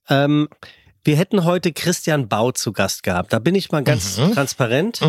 Ähm, 0.07 0.49
wir 1.03 1.17
hätten 1.17 1.43
heute 1.43 1.73
Christian 1.73 2.27
Bau 2.27 2.51
zu 2.51 2.71
Gast 2.71 3.03
gehabt. 3.03 3.33
Da 3.33 3.39
bin 3.39 3.55
ich 3.55 3.71
mal 3.71 3.83
ganz 3.83 4.17
Mhm. 4.17 4.33
transparent. 4.33 5.01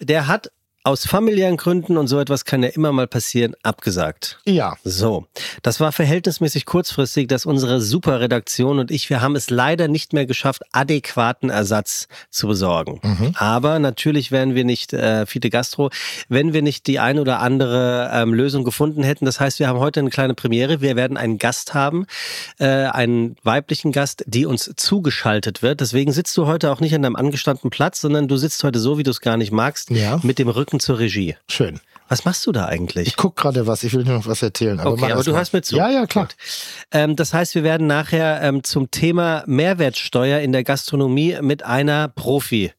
Der 0.00 0.26
hat 0.26 0.50
aus 0.86 1.04
familiären 1.06 1.56
Gründen 1.56 1.96
und 1.96 2.06
so 2.06 2.20
etwas 2.20 2.44
kann 2.44 2.62
ja 2.62 2.68
immer 2.68 2.92
mal 2.92 3.08
passieren, 3.08 3.54
abgesagt. 3.64 4.38
Ja. 4.44 4.76
So, 4.84 5.26
das 5.62 5.80
war 5.80 5.90
verhältnismäßig 5.90 6.64
kurzfristig, 6.64 7.26
dass 7.26 7.44
unsere 7.44 7.80
Superredaktion 7.80 8.78
und 8.78 8.90
ich, 8.92 9.10
wir 9.10 9.20
haben 9.20 9.34
es 9.34 9.50
leider 9.50 9.88
nicht 9.88 10.12
mehr 10.12 10.26
geschafft, 10.26 10.62
adäquaten 10.72 11.50
Ersatz 11.50 12.06
zu 12.30 12.46
besorgen. 12.46 13.32
Aber 13.36 13.80
natürlich 13.80 14.30
wären 14.30 14.54
wir 14.54 14.64
nicht 14.64 14.92
äh, 14.92 15.26
Fide 15.26 15.50
Gastro, 15.50 15.90
wenn 16.28 16.52
wir 16.52 16.62
nicht 16.62 16.86
die 16.86 17.00
ein 17.00 17.18
oder 17.18 17.40
andere 17.40 18.10
ähm, 18.12 18.32
Lösung 18.32 18.62
gefunden 18.62 19.02
hätten. 19.02 19.24
Das 19.24 19.40
heißt, 19.40 19.58
wir 19.58 19.66
haben 19.66 19.80
heute 19.80 19.98
eine 20.00 20.10
kleine 20.10 20.34
Premiere. 20.34 20.80
Wir 20.80 20.94
werden 20.94 21.16
einen 21.16 21.38
Gast 21.38 21.74
haben, 21.74 22.06
äh, 22.58 22.66
einen 22.66 23.36
weiblichen 23.42 23.90
Gast, 23.90 24.22
die 24.28 24.46
uns 24.46 24.72
zugeschaltet 24.76 25.62
wird. 25.62 25.80
Deswegen 25.80 26.12
sitzt 26.12 26.36
du 26.36 26.46
heute 26.46 26.70
auch 26.70 26.78
nicht 26.80 26.94
an 26.94 27.02
deinem 27.02 27.16
angestammten 27.16 27.70
Platz, 27.70 28.00
sondern 28.00 28.28
du 28.28 28.36
sitzt 28.36 28.62
heute 28.62 28.78
so, 28.78 28.98
wie 28.98 29.02
du 29.02 29.10
es 29.10 29.20
gar 29.20 29.36
nicht 29.36 29.50
magst, 29.50 29.90
Ja. 29.90 30.20
mit 30.22 30.38
dem 30.38 30.48
Rücken 30.48 30.75
zur 30.80 30.98
Regie. 30.98 31.36
Schön. 31.48 31.80
Was 32.08 32.24
machst 32.24 32.46
du 32.46 32.52
da 32.52 32.66
eigentlich? 32.66 33.08
Ich 33.08 33.16
guck 33.16 33.34
gerade 33.34 33.66
was, 33.66 33.82
ich 33.82 33.92
will 33.92 34.04
dir 34.04 34.12
noch 34.12 34.26
was 34.28 34.40
erzählen. 34.40 34.78
Aber 34.78 34.92
Okay, 34.92 35.10
aber 35.10 35.24
du 35.24 35.32
mal. 35.32 35.38
hörst 35.38 35.52
mir 35.52 35.62
zu. 35.62 35.76
Ja, 35.76 35.90
ja, 35.90 36.06
klar. 36.06 36.28
Ähm, 36.92 37.16
das 37.16 37.34
heißt, 37.34 37.56
wir 37.56 37.64
werden 37.64 37.88
nachher 37.88 38.40
ähm, 38.42 38.62
zum 38.62 38.90
Thema 38.92 39.42
Mehrwertsteuer 39.46 40.38
in 40.40 40.52
der 40.52 40.62
Gastronomie 40.62 41.36
mit 41.40 41.64
einer 41.64 42.06
Profi, 42.08 42.72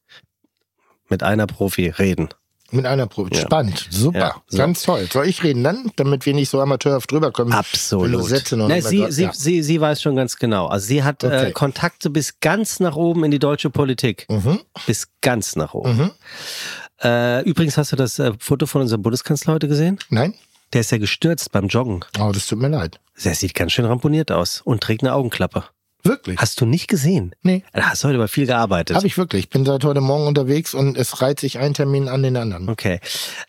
mit 1.10 1.23
einer 1.23 1.45
Profi 1.45 1.89
reden. 1.89 2.29
Mit 2.69 2.86
einer 2.86 3.07
Probe. 3.07 3.33
Spannend. 3.38 3.88
Super. 3.89 4.19
Ja, 4.19 4.36
so. 4.47 4.57
Ganz 4.57 4.81
toll. 4.83 5.07
Soll 5.10 5.25
ich 5.27 5.41
reden 5.41 5.63
dann, 5.63 5.89
damit 5.95 6.25
wir 6.25 6.33
nicht 6.33 6.49
so 6.49 6.60
amateurhaft 6.60 7.10
drüber 7.10 7.31
kommen? 7.31 7.53
Absolut. 7.53 8.25
Sätze 8.25 8.57
noch 8.57 8.67
Na, 8.67 8.81
sie, 8.81 9.05
sie, 9.10 9.23
ja. 9.23 9.31
sie, 9.33 9.63
sie 9.63 9.79
weiß 9.79 10.01
schon 10.01 10.17
ganz 10.17 10.36
genau. 10.36 10.67
Also 10.67 10.86
sie 10.88 11.01
hat 11.03 11.23
äh, 11.23 11.27
Okay. 11.27 11.51
Kontakte 11.53 12.10
bis 12.10 12.41
ganz 12.41 12.81
nach 12.81 12.97
oben 12.97 13.23
in 13.23 13.31
die 13.31 13.39
deutsche 13.39 13.69
Politik. 13.69 14.25
Mhm. 14.29 14.60
Bis 14.86 15.07
ganz 15.21 15.55
nach 15.55 15.73
oben. 15.73 15.95
Mhm. 15.97 16.12
Äh, 17.03 17.43
übrigens 17.43 17.77
hast 17.77 17.91
du 17.91 17.95
das 17.95 18.19
äh, 18.19 18.33
Foto 18.39 18.65
von 18.65 18.81
unserem 18.81 19.01
Bundeskanzler 19.01 19.53
heute 19.53 19.67
gesehen? 19.67 19.99
Nein? 20.10 20.33
Der 20.73 20.81
ist 20.81 20.91
ja 20.91 20.97
gestürzt 20.97 21.51
beim 21.51 21.67
Joggen. 21.67 22.03
Oh, 22.19 22.31
das 22.33 22.47
tut 22.47 22.60
mir 22.60 22.69
leid. 22.69 22.99
Der 23.23 23.36
sieht 23.36 23.53
ganz 23.53 23.71
schön 23.71 23.86
ramponiert 23.86 24.31
aus 24.31 24.62
und 24.62 24.81
trägt 24.81 25.03
eine 25.03 25.13
Augenklappe. 25.13 25.63
Wirklich? 26.03 26.38
Hast 26.39 26.62
du 26.62 26.65
nicht 26.65 26.88
gesehen? 26.88 27.33
Nee. 27.41 27.63
Da 27.73 27.89
hast 27.89 28.03
du 28.03 28.07
heute 28.07 28.17
aber 28.17 28.27
viel 28.27 28.45
gearbeitet. 28.45 28.95
Habe 28.95 29.07
ich 29.07 29.17
wirklich. 29.17 29.45
Ich 29.45 29.49
bin 29.49 29.65
seit 29.65 29.83
heute 29.83 29.99
Morgen 29.99 30.25
unterwegs 30.27 30.73
und 30.73 30.95
es 30.97 31.21
reiht 31.21 31.39
sich 31.39 31.57
ein 31.57 31.73
Termin 31.73 32.07
an 32.07 32.23
den 32.23 32.38
anderen. 32.38 32.69
Okay. 32.69 32.99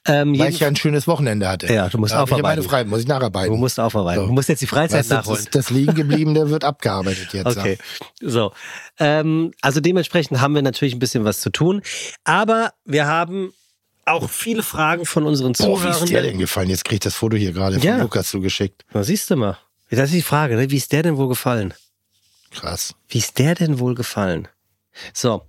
Ähm, 0.06 0.36
Weil 0.38 0.50
ich 0.50 0.60
ja 0.60 0.66
ein 0.68 0.74
schönes 0.74 1.06
Wochenende 1.06 1.48
hatte. 1.48 1.72
Ja, 1.72 1.88
du 1.88 1.98
musst 1.98 2.12
da 2.14 2.18
hab 2.18 2.24
ich 2.26 2.30
ja 2.30 2.36
aufarbeiten. 2.36 2.60
meine 2.60 2.68
Frei, 2.68 2.84
muss 2.84 3.00
ich 3.00 3.06
nacharbeiten. 3.06 3.50
Du 3.52 3.56
musst 3.58 3.78
aufarbeiten. 3.78 4.22
So. 4.22 4.26
Du 4.26 4.32
musst 4.32 4.48
jetzt 4.48 4.60
die 4.62 4.66
Freizeit 4.66 5.00
Weißt 5.00 5.10
nachholen. 5.10 5.44
das, 5.44 5.50
das 5.66 5.70
liegen 5.70 5.94
geblieben, 5.94 6.34
der 6.34 6.50
wird 6.50 6.64
abgearbeitet 6.64 7.32
jetzt. 7.32 7.46
Okay, 7.56 7.78
so. 8.20 8.52
Ähm, 8.98 9.52
also 9.60 9.80
dementsprechend 9.80 10.40
haben 10.40 10.54
wir 10.54 10.62
natürlich 10.62 10.94
ein 10.94 10.98
bisschen 11.00 11.24
was 11.24 11.40
zu 11.40 11.50
tun. 11.50 11.82
Aber 12.24 12.72
wir 12.84 13.06
haben 13.06 13.52
auch 14.06 14.28
viele 14.30 14.62
Fragen 14.62 15.04
von 15.04 15.24
unseren 15.24 15.52
Boah, 15.52 15.84
wie 15.84 15.88
ist 15.90 16.00
der 16.00 16.06
denn 16.06 16.08
Zuhörern. 16.08 16.38
gefallen? 16.38 16.70
Jetzt 16.70 16.84
krieg 16.86 16.94
ich 16.94 17.00
das 17.00 17.14
Foto 17.14 17.36
hier 17.36 17.52
gerade 17.52 17.78
Ja. 17.78 17.92
von 17.92 18.00
Lukas 18.02 18.30
zugeschickt. 18.30 18.84
Na, 18.92 19.04
siehst 19.04 19.30
du 19.30 19.36
mal. 19.36 19.58
Das 19.90 20.06
ist 20.10 20.14
die 20.14 20.22
Frage, 20.22 20.56
ne? 20.56 20.70
wie 20.70 20.76
ist 20.76 20.90
der 20.92 21.02
denn 21.02 21.16
wohl 21.18 21.28
gefallen? 21.28 21.72
Krass. 22.50 22.94
Wie 23.08 23.18
ist 23.18 23.38
der 23.38 23.54
denn 23.54 23.78
wohl 23.78 23.94
gefallen? 23.94 24.48
So. 25.14 25.42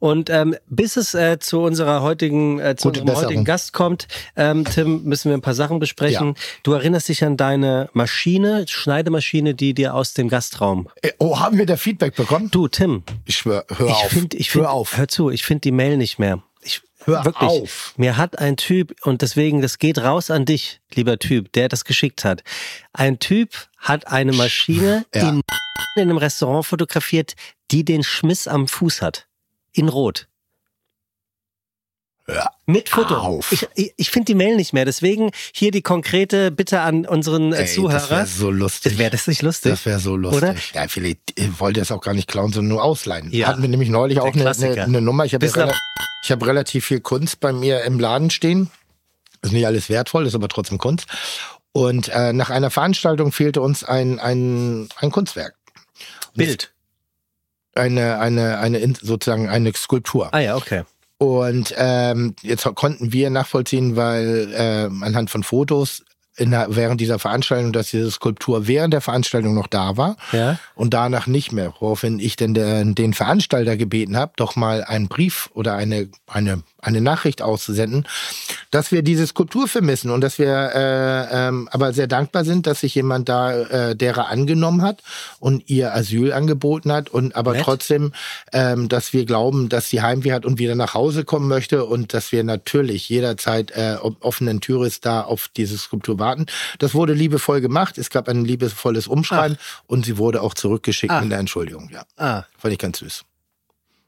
Und 0.00 0.28
ähm, 0.28 0.54
bis 0.68 0.96
es 0.96 1.14
äh, 1.14 1.38
zu 1.38 1.60
unserer 1.62 2.02
heutigen, 2.02 2.58
äh, 2.60 2.76
zu 2.76 2.88
Gute 2.88 3.00
unserem 3.00 3.06
Besserung. 3.06 3.24
heutigen 3.26 3.44
Gast 3.46 3.72
kommt, 3.72 4.06
ähm, 4.36 4.66
Tim, 4.66 5.04
müssen 5.04 5.30
wir 5.30 5.36
ein 5.38 5.40
paar 5.40 5.54
Sachen 5.54 5.78
besprechen. 5.78 6.34
Du 6.62 6.72
erinnerst 6.74 7.08
dich 7.08 7.24
an 7.24 7.38
deine 7.38 7.88
Maschine, 7.94 8.66
Schneidemaschine, 8.68 9.54
die 9.54 9.72
dir 9.72 9.94
aus 9.94 10.12
dem 10.12 10.28
Gastraum. 10.28 10.90
Äh, 11.00 11.12
Oh, 11.18 11.38
haben 11.40 11.56
wir 11.56 11.64
da 11.64 11.76
Feedback 11.78 12.16
bekommen? 12.16 12.50
Du, 12.50 12.68
Tim, 12.68 13.02
Ich 13.24 13.36
schwör, 13.36 13.64
hör 13.74 13.86
ich 13.86 13.92
auf. 13.94 14.08
finde, 14.10 14.36
ich 14.36 14.50
find, 14.50 14.64
hör 14.64 14.72
auf. 14.72 14.98
hör 14.98 15.08
zu, 15.08 15.30
ich 15.30 15.42
finde 15.44 15.60
die 15.62 15.72
Mail 15.72 15.96
nicht 15.96 16.18
mehr. 16.18 16.42
Ich, 16.60 16.82
Hör 17.04 17.24
wirklich, 17.24 17.48
auf. 17.50 17.94
Mir 17.96 18.16
hat 18.16 18.38
ein 18.38 18.56
Typ, 18.56 18.94
und 19.04 19.22
deswegen, 19.22 19.60
das 19.62 19.78
geht 19.78 19.98
raus 19.98 20.30
an 20.30 20.44
dich, 20.44 20.80
lieber 20.94 21.18
Typ, 21.18 21.50
der 21.52 21.68
das 21.68 21.84
geschickt 21.84 22.24
hat. 22.24 22.44
Ein 22.92 23.18
Typ 23.18 23.50
hat 23.82 24.06
eine 24.06 24.32
Maschine 24.32 25.04
Ja. 25.14 25.28
in, 25.28 25.42
in 25.96 26.02
einem 26.02 26.16
Restaurant 26.16 26.64
fotografiert, 26.64 27.34
die 27.70 27.84
den 27.84 28.02
Schmiss 28.02 28.48
am 28.48 28.66
Fuß 28.68 29.02
hat. 29.02 29.26
In 29.72 29.88
Rot. 29.88 30.28
Hör 32.26 32.50
Mit 32.66 32.88
Foto. 32.88 33.16
auf. 33.16 33.50
Ich, 33.50 33.66
ich, 33.74 33.92
ich 33.96 34.10
finde 34.10 34.26
die 34.26 34.34
Mail 34.36 34.54
nicht 34.54 34.72
mehr. 34.72 34.84
Deswegen 34.84 35.32
hier 35.52 35.72
die 35.72 35.82
konkrete 35.82 36.52
Bitte 36.52 36.80
an 36.80 37.04
unseren 37.04 37.52
äh, 37.52 37.62
Ey, 37.62 37.66
Zuhörer. 37.66 37.94
Das 37.94 38.10
wäre 38.10 38.26
so 38.26 38.50
lustig. 38.50 38.96
Wäre 38.96 39.10
das 39.10 39.26
nicht 39.26 39.42
lustig? 39.42 39.72
Das 39.72 39.84
wäre 39.86 39.98
so 39.98 40.14
lustig. 40.16 40.42
Oder? 40.42 40.54
Ja, 40.74 40.86
vielleicht 40.86 41.18
wollte 41.58 41.80
es 41.80 41.90
auch 41.90 42.00
gar 42.00 42.14
nicht 42.14 42.28
klauen, 42.28 42.52
sondern 42.52 42.68
nur 42.68 42.84
ausleihen. 42.84 43.32
Ja. 43.32 43.48
Hatten 43.48 43.62
wir 43.62 43.68
nämlich 43.68 43.88
neulich 43.88 44.16
Der 44.16 44.24
auch 44.24 44.32
eine, 44.32 44.48
eine, 44.48 44.82
eine 44.82 45.00
Nummer. 45.00 45.24
Ich 45.24 45.34
habe 45.34 45.44
ja 45.44 45.52
rela 45.52 45.74
hab 46.28 46.46
relativ 46.46 46.86
viel 46.86 47.00
Kunst 47.00 47.40
bei 47.40 47.52
mir 47.52 47.82
im 47.82 47.98
Laden 47.98 48.30
stehen. 48.30 48.70
Ist 49.42 49.52
nicht 49.52 49.66
alles 49.66 49.88
wertvoll, 49.88 50.24
ist 50.26 50.36
aber 50.36 50.46
trotzdem 50.48 50.78
Kunst. 50.78 51.06
Und 51.72 52.08
äh, 52.08 52.32
nach 52.32 52.50
einer 52.50 52.70
Veranstaltung 52.70 53.32
fehlte 53.32 53.60
uns 53.62 53.82
ein, 53.82 54.18
ein, 54.20 54.88
ein 54.98 55.10
Kunstwerk. 55.10 55.54
Bild. 56.34 56.72
Eine, 57.74 58.18
eine, 58.18 58.58
eine, 58.58 58.78
in- 58.78 58.94
sozusagen 58.94 59.48
eine 59.48 59.72
Skulptur. 59.74 60.28
Ah 60.32 60.40
ja, 60.40 60.56
okay. 60.56 60.82
Und 61.18 61.72
ähm, 61.78 62.34
jetzt 62.42 62.64
konnten 62.74 63.12
wir 63.12 63.30
nachvollziehen, 63.30 63.96
weil 63.96 64.52
ähm, 64.54 65.02
anhand 65.02 65.30
von 65.30 65.42
Fotos 65.42 66.04
in 66.36 66.50
der, 66.50 66.74
während 66.74 67.00
dieser 67.00 67.18
Veranstaltung, 67.18 67.72
dass 67.72 67.90
diese 67.90 68.10
Skulptur 68.10 68.66
während 68.66 68.92
der 68.92 69.00
Veranstaltung 69.02 69.54
noch 69.54 69.66
da 69.66 69.96
war 69.96 70.16
Ja. 70.32 70.58
und 70.74 70.92
danach 70.94 71.26
nicht 71.26 71.52
mehr. 71.52 71.72
Woraufhin 71.78 72.18
ich 72.18 72.36
denn 72.36 72.54
der, 72.54 72.84
den 72.84 73.14
Veranstalter 73.14 73.76
gebeten 73.76 74.16
habe, 74.16 74.32
doch 74.36 74.56
mal 74.56 74.82
einen 74.84 75.08
Brief 75.08 75.48
oder 75.54 75.74
eine, 75.74 76.08
eine, 76.26 76.62
eine 76.82 77.00
Nachricht 77.00 77.40
auszusenden, 77.40 78.06
dass 78.70 78.92
wir 78.92 79.02
diese 79.02 79.26
Skulptur 79.26 79.68
vermissen 79.68 80.10
und 80.10 80.20
dass 80.20 80.38
wir 80.38 80.48
äh, 80.74 81.48
ähm, 81.48 81.68
aber 81.70 81.92
sehr 81.92 82.08
dankbar 82.08 82.44
sind, 82.44 82.66
dass 82.66 82.80
sich 82.80 82.94
jemand 82.94 83.28
da 83.28 83.52
äh, 83.90 83.96
derer 83.96 84.28
angenommen 84.28 84.82
hat 84.82 85.02
und 85.38 85.70
ihr 85.70 85.94
Asyl 85.94 86.32
angeboten 86.32 86.92
hat 86.92 87.08
und 87.08 87.36
aber 87.36 87.52
Nett. 87.52 87.62
trotzdem, 87.62 88.12
ähm, 88.52 88.88
dass 88.88 89.12
wir 89.12 89.24
glauben, 89.24 89.68
dass 89.68 89.88
sie 89.88 90.02
Heimweh 90.02 90.32
hat 90.32 90.44
und 90.44 90.58
wieder 90.58 90.74
nach 90.74 90.92
Hause 90.94 91.24
kommen 91.24 91.48
möchte 91.48 91.84
und 91.84 92.12
dass 92.14 92.32
wir 92.32 92.42
natürlich 92.44 93.08
jederzeit 93.08 93.70
äh, 93.70 93.96
offenen 94.20 94.60
Türes 94.60 95.00
da 95.00 95.22
auf 95.22 95.48
diese 95.56 95.78
Skulptur 95.78 96.18
warten. 96.18 96.46
Das 96.80 96.94
wurde 96.94 97.12
liebevoll 97.14 97.60
gemacht. 97.60 97.96
Es 97.96 98.10
gab 98.10 98.28
ein 98.28 98.44
liebevolles 98.44 99.06
Umschreiben 99.06 99.56
und 99.86 100.04
sie 100.04 100.18
wurde 100.18 100.42
auch 100.42 100.54
zurückgeschickt 100.54 101.12
Ah. 101.12 101.20
mit 101.20 101.30
der 101.30 101.38
Entschuldigung. 101.38 101.90
Ja, 101.92 102.02
Ah. 102.16 102.42
fand 102.58 102.72
ich 102.72 102.78
ganz 102.80 102.98
süß. 102.98 103.22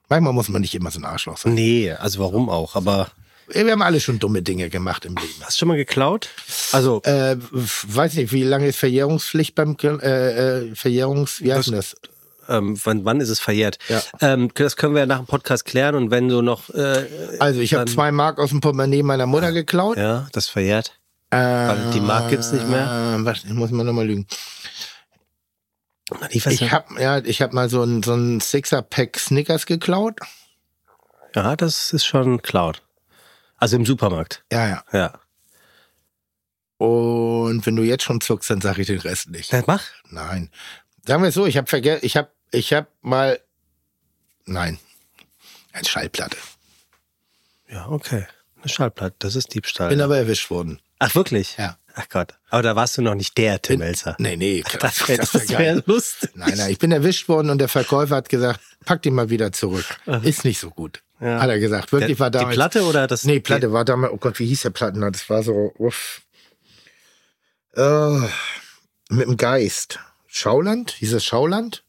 Manchmal 0.09 0.33
muss 0.33 0.49
man 0.49 0.61
nicht 0.61 0.75
immer 0.75 0.91
so 0.91 1.01
ein 1.01 1.05
Arschloch 1.05 1.37
sein. 1.39 1.55
Nee, 1.55 1.91
also 1.93 2.21
warum 2.21 2.49
auch? 2.51 2.77
Aber 2.77 3.09
Wir 3.49 3.71
haben 3.71 3.83
alle 3.83 4.01
schon 4.01 4.19
dumme 4.19 4.43
Dinge 4.43 4.69
gemacht 4.71 5.05
im 5.05 5.15
Leben. 5.17 5.33
hast 5.43 5.57
du 5.57 5.59
schon 5.61 5.69
mal 5.69 5.77
geklaut? 5.77 6.29
Also, 6.73 7.01
Äh, 7.05 7.37
weiß 7.51 8.15
nicht, 8.15 8.33
wie 8.33 8.43
lange 8.43 8.67
ist 8.69 8.77
Verjährungspflicht 8.79 9.55
beim 9.55 9.77
äh, 9.83 9.89
äh, 10.69 10.75
Verjährungs, 10.75 11.41
wie 11.41 11.53
heißt 11.53 11.69
denn 11.69 11.75
das? 11.77 11.95
ähm, 12.49 12.79
wann, 12.85 13.05
wann 13.07 13.21
ist 13.21 13.31
es 13.31 13.41
verjährt? 13.41 13.79
Ja. 13.89 14.03
Ähm, 14.21 14.51
das 14.55 14.77
können 14.77 14.95
wir 14.95 15.01
ja 15.01 15.07
nach 15.07 15.19
dem 15.19 15.27
Podcast 15.27 15.65
klären 15.65 15.95
und 15.95 16.11
wenn 16.11 16.29
du 16.29 16.43
noch, 16.43 16.69
äh, 16.71 17.07
Also 17.41 17.61
ich 17.61 17.73
habe 17.75 17.91
zwei 17.91 18.13
Mark 18.13 18.39
aus 18.39 18.51
dem 18.51 18.61
Portemonnaie 18.61 19.03
meiner 19.03 19.27
Mutter 19.27 19.53
geklaut. 19.53 19.97
ja, 19.97 20.27
das 20.33 20.49
verjährt. 20.49 20.93
Äh, 21.31 21.75
die 21.95 22.01
Mark 22.01 22.29
gibt's 22.29 22.53
nicht 22.53 22.69
mehr? 22.69 23.17
Was, 23.21 23.39
ich 23.45 23.51
muss 23.55 23.71
mal 23.71 23.83
nochmal 23.85 24.07
lügen. 24.07 24.27
Weiß 26.11 26.47
Ich 26.47 26.71
habe 26.71 27.01
ja, 27.01 27.19
ich 27.19 27.41
habe 27.41 27.55
mal 27.55 27.69
so 27.69 27.83
ein 27.83 28.03
so 28.03 28.15
ein 28.15 28.41
Sixer-Pack 28.41 29.19
Snickers 29.19 29.67
geklaut. 29.67 30.19
ja, 31.35 31.57
das 31.57 31.93
ist 31.93 32.05
schon 32.05 32.43
Cloud. 32.43 32.83
Also 33.57 33.77
im 33.77 33.87
Supermarkt. 33.87 34.45
Ja, 34.53 34.69
ja. 34.69 34.85
Ja. 34.93 35.21
Und 36.77 37.65
wenn 37.65 37.77
du 37.77 37.83
jetzt 37.83 38.05
schon 38.05 38.21
zuckst, 38.21 38.51
dann 38.51 38.61
sage 38.61 38.83
ich 38.83 38.89
den 38.89 38.99
Rest 38.99 39.31
nicht. 39.31 39.53
Na, 39.53 39.63
mach. 39.67 39.85
Nein. 40.11 40.51
Sagen 41.07 41.23
wir 41.23 41.29
es 41.29 41.35
so, 41.35 41.47
ich 41.47 41.57
habe 41.57 41.67
vergessen, 41.67 42.05
ich 42.05 42.17
habe 42.17 42.31
ich 42.51 42.73
habe 42.73 42.89
mal 43.01 43.41
nein, 44.45 44.79
eine 45.73 45.85
Schallplatte. 45.87 46.37
Ja, 47.69 47.89
okay. 47.89 48.27
Eine 48.61 48.69
Schallplatte, 48.69 49.17
das 49.19 49.37
ist 49.37 49.55
Diebstahl. 49.55 49.89
Bin 49.89 50.01
aber 50.01 50.17
erwischt 50.19 50.51
worden. 50.51 50.81
Ach, 50.99 51.15
wirklich? 51.15 51.57
Ja. 51.57 51.77
Ach 51.97 52.09
Gott, 52.09 52.35
aber 52.51 52.63
da 52.63 52.75
warst 52.75 52.99
du 52.99 53.03
noch 53.03 53.15
nicht 53.15 53.39
der 53.39 53.63
Tim 53.63 53.79
Melzer. 53.79 54.17
Nee, 54.19 54.37
nee. 54.37 54.65
Das 54.81 55.09
wäre 55.09 55.19
wär 55.19 55.19
das 55.19 55.49
wär 55.49 55.83
lustig. 55.87 56.31
Nein, 56.35 56.55
nein, 56.57 56.71
ich 56.73 56.79
bin 56.81 56.91
erwischt 56.91 57.29
worden 57.29 57.51
und 57.51 57.59
der 57.59 57.69
Verkäufer 57.69 58.17
hat 58.17 58.29
gesagt, 58.29 58.59
pack 58.85 59.03
die 59.03 59.13
mal 59.13 59.31
wieder 59.31 59.53
zurück. 59.53 59.85
Ist 60.23 60.45
nicht 60.45 60.59
so 60.59 60.71
gut. 60.71 61.03
Ja. 61.21 61.41
Hat 61.41 61.49
er 61.49 61.61
gesagt. 61.61 61.93
Wirklich 61.93 62.17
Der- 62.17 62.19
war 62.19 62.31
die 62.31 62.39
damals. 62.39 62.57
Platte 62.57 62.83
oder 62.83 63.07
das- 63.07 63.23
Nee, 63.25 63.39
Platte 63.39 63.73
war 63.73 63.85
damals, 63.85 64.13
oh 64.13 64.17
Gott, 64.17 64.41
wie 64.41 64.47
hieß 64.47 64.63
der 64.63 64.71
Plattenladen? 64.71 65.13
Das 65.13 65.31
war 65.31 65.45
so, 65.45 65.73
uff. 65.79 66.23
Äh, 67.77 68.19
mit 69.11 69.27
dem 69.29 69.37
Geist. 69.37 70.01
Schauland? 70.27 70.91
Hieß 70.99 71.13
das 71.13 71.25
Schauland? 71.25 71.84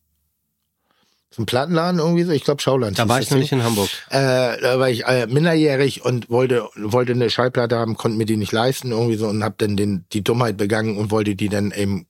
So 1.36 1.42
ein 1.42 1.46
Plattenladen 1.46 2.00
irgendwie 2.00 2.24
so? 2.24 2.32
Ich 2.32 2.46
glaube 2.46 2.62
Schauland. 2.62 2.98
Da 2.98 3.10
war 3.10 3.20
ich 3.20 3.30
noch 3.30 3.38
nicht 3.38 3.52
in 3.52 3.62
Hamburg. 3.62 3.90
Äh, 4.10 4.58
da 4.62 4.80
war 4.80 4.90
ich 4.90 5.06
äh, 5.06 5.28
minderjährig 5.28 6.06
und 6.06 6.30
wollte 6.30 6.70
wollte 6.78 7.12
eine 7.12 7.30
Schallplatte 7.30 7.78
haben, 7.78 7.98
konnte 7.98 8.18
mir 8.18 8.26
die 8.26 8.38
nicht 8.38 8.54
leisten 8.54 8.92
irgendwie 8.92 9.18
so 9.18 9.28
und 9.28 9.44
habe 9.44 9.56
dann 9.58 9.76
den 9.76 10.06
die 10.14 10.24
Dummheit 10.24 10.56
begangen 10.56 10.98
und 10.98 11.12
wollte 11.12 11.36
die 11.36 11.50
dann 11.50 11.72
eben 11.72 12.08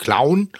klauen 0.00 0.50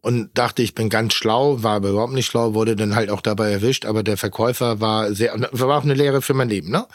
und 0.00 0.38
dachte, 0.38 0.62
ich 0.62 0.76
bin 0.76 0.90
ganz 0.90 1.14
schlau, 1.14 1.64
war 1.64 1.74
aber 1.74 1.88
überhaupt 1.88 2.12
nicht 2.12 2.26
schlau, 2.26 2.54
wurde 2.54 2.76
dann 2.76 2.94
halt 2.94 3.10
auch 3.10 3.20
dabei 3.20 3.50
erwischt, 3.50 3.84
aber 3.84 4.04
der 4.04 4.16
Verkäufer 4.16 4.80
war 4.80 5.12
sehr, 5.12 5.34
war 5.50 5.76
auch 5.76 5.82
eine 5.82 5.94
Lehre 5.94 6.22
für 6.22 6.34
mein 6.34 6.48
Leben, 6.48 6.70
ne? 6.70 6.86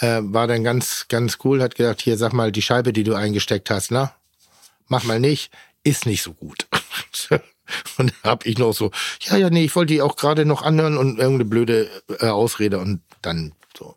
Äh, 0.00 0.20
war 0.22 0.46
dann 0.46 0.64
ganz, 0.64 1.06
ganz 1.10 1.36
cool, 1.44 1.60
hat 1.62 1.74
gedacht, 1.74 2.00
hier, 2.00 2.16
sag 2.16 2.32
mal, 2.32 2.52
die 2.52 2.62
Scheibe, 2.62 2.94
die 2.94 3.04
du 3.04 3.14
eingesteckt 3.14 3.68
hast, 3.68 3.90
ne? 3.90 4.12
Mach 4.86 5.04
mal 5.04 5.20
nicht, 5.20 5.52
ist 5.84 6.06
nicht 6.06 6.22
so 6.22 6.32
gut. 6.32 6.66
und 7.98 8.12
dann 8.22 8.30
hab 8.30 8.46
ich 8.46 8.58
noch 8.58 8.72
so, 8.72 8.90
ja, 9.20 9.36
ja, 9.36 9.50
nee, 9.50 9.64
ich 9.64 9.76
wollte 9.76 9.94
die 9.94 10.02
auch 10.02 10.16
gerade 10.16 10.44
noch 10.44 10.62
anhören 10.62 10.96
und 10.96 11.18
irgendeine 11.18 11.44
blöde 11.44 11.90
äh, 12.20 12.26
Ausrede 12.26 12.78
und 12.78 13.02
dann 13.22 13.52
so. 13.76 13.96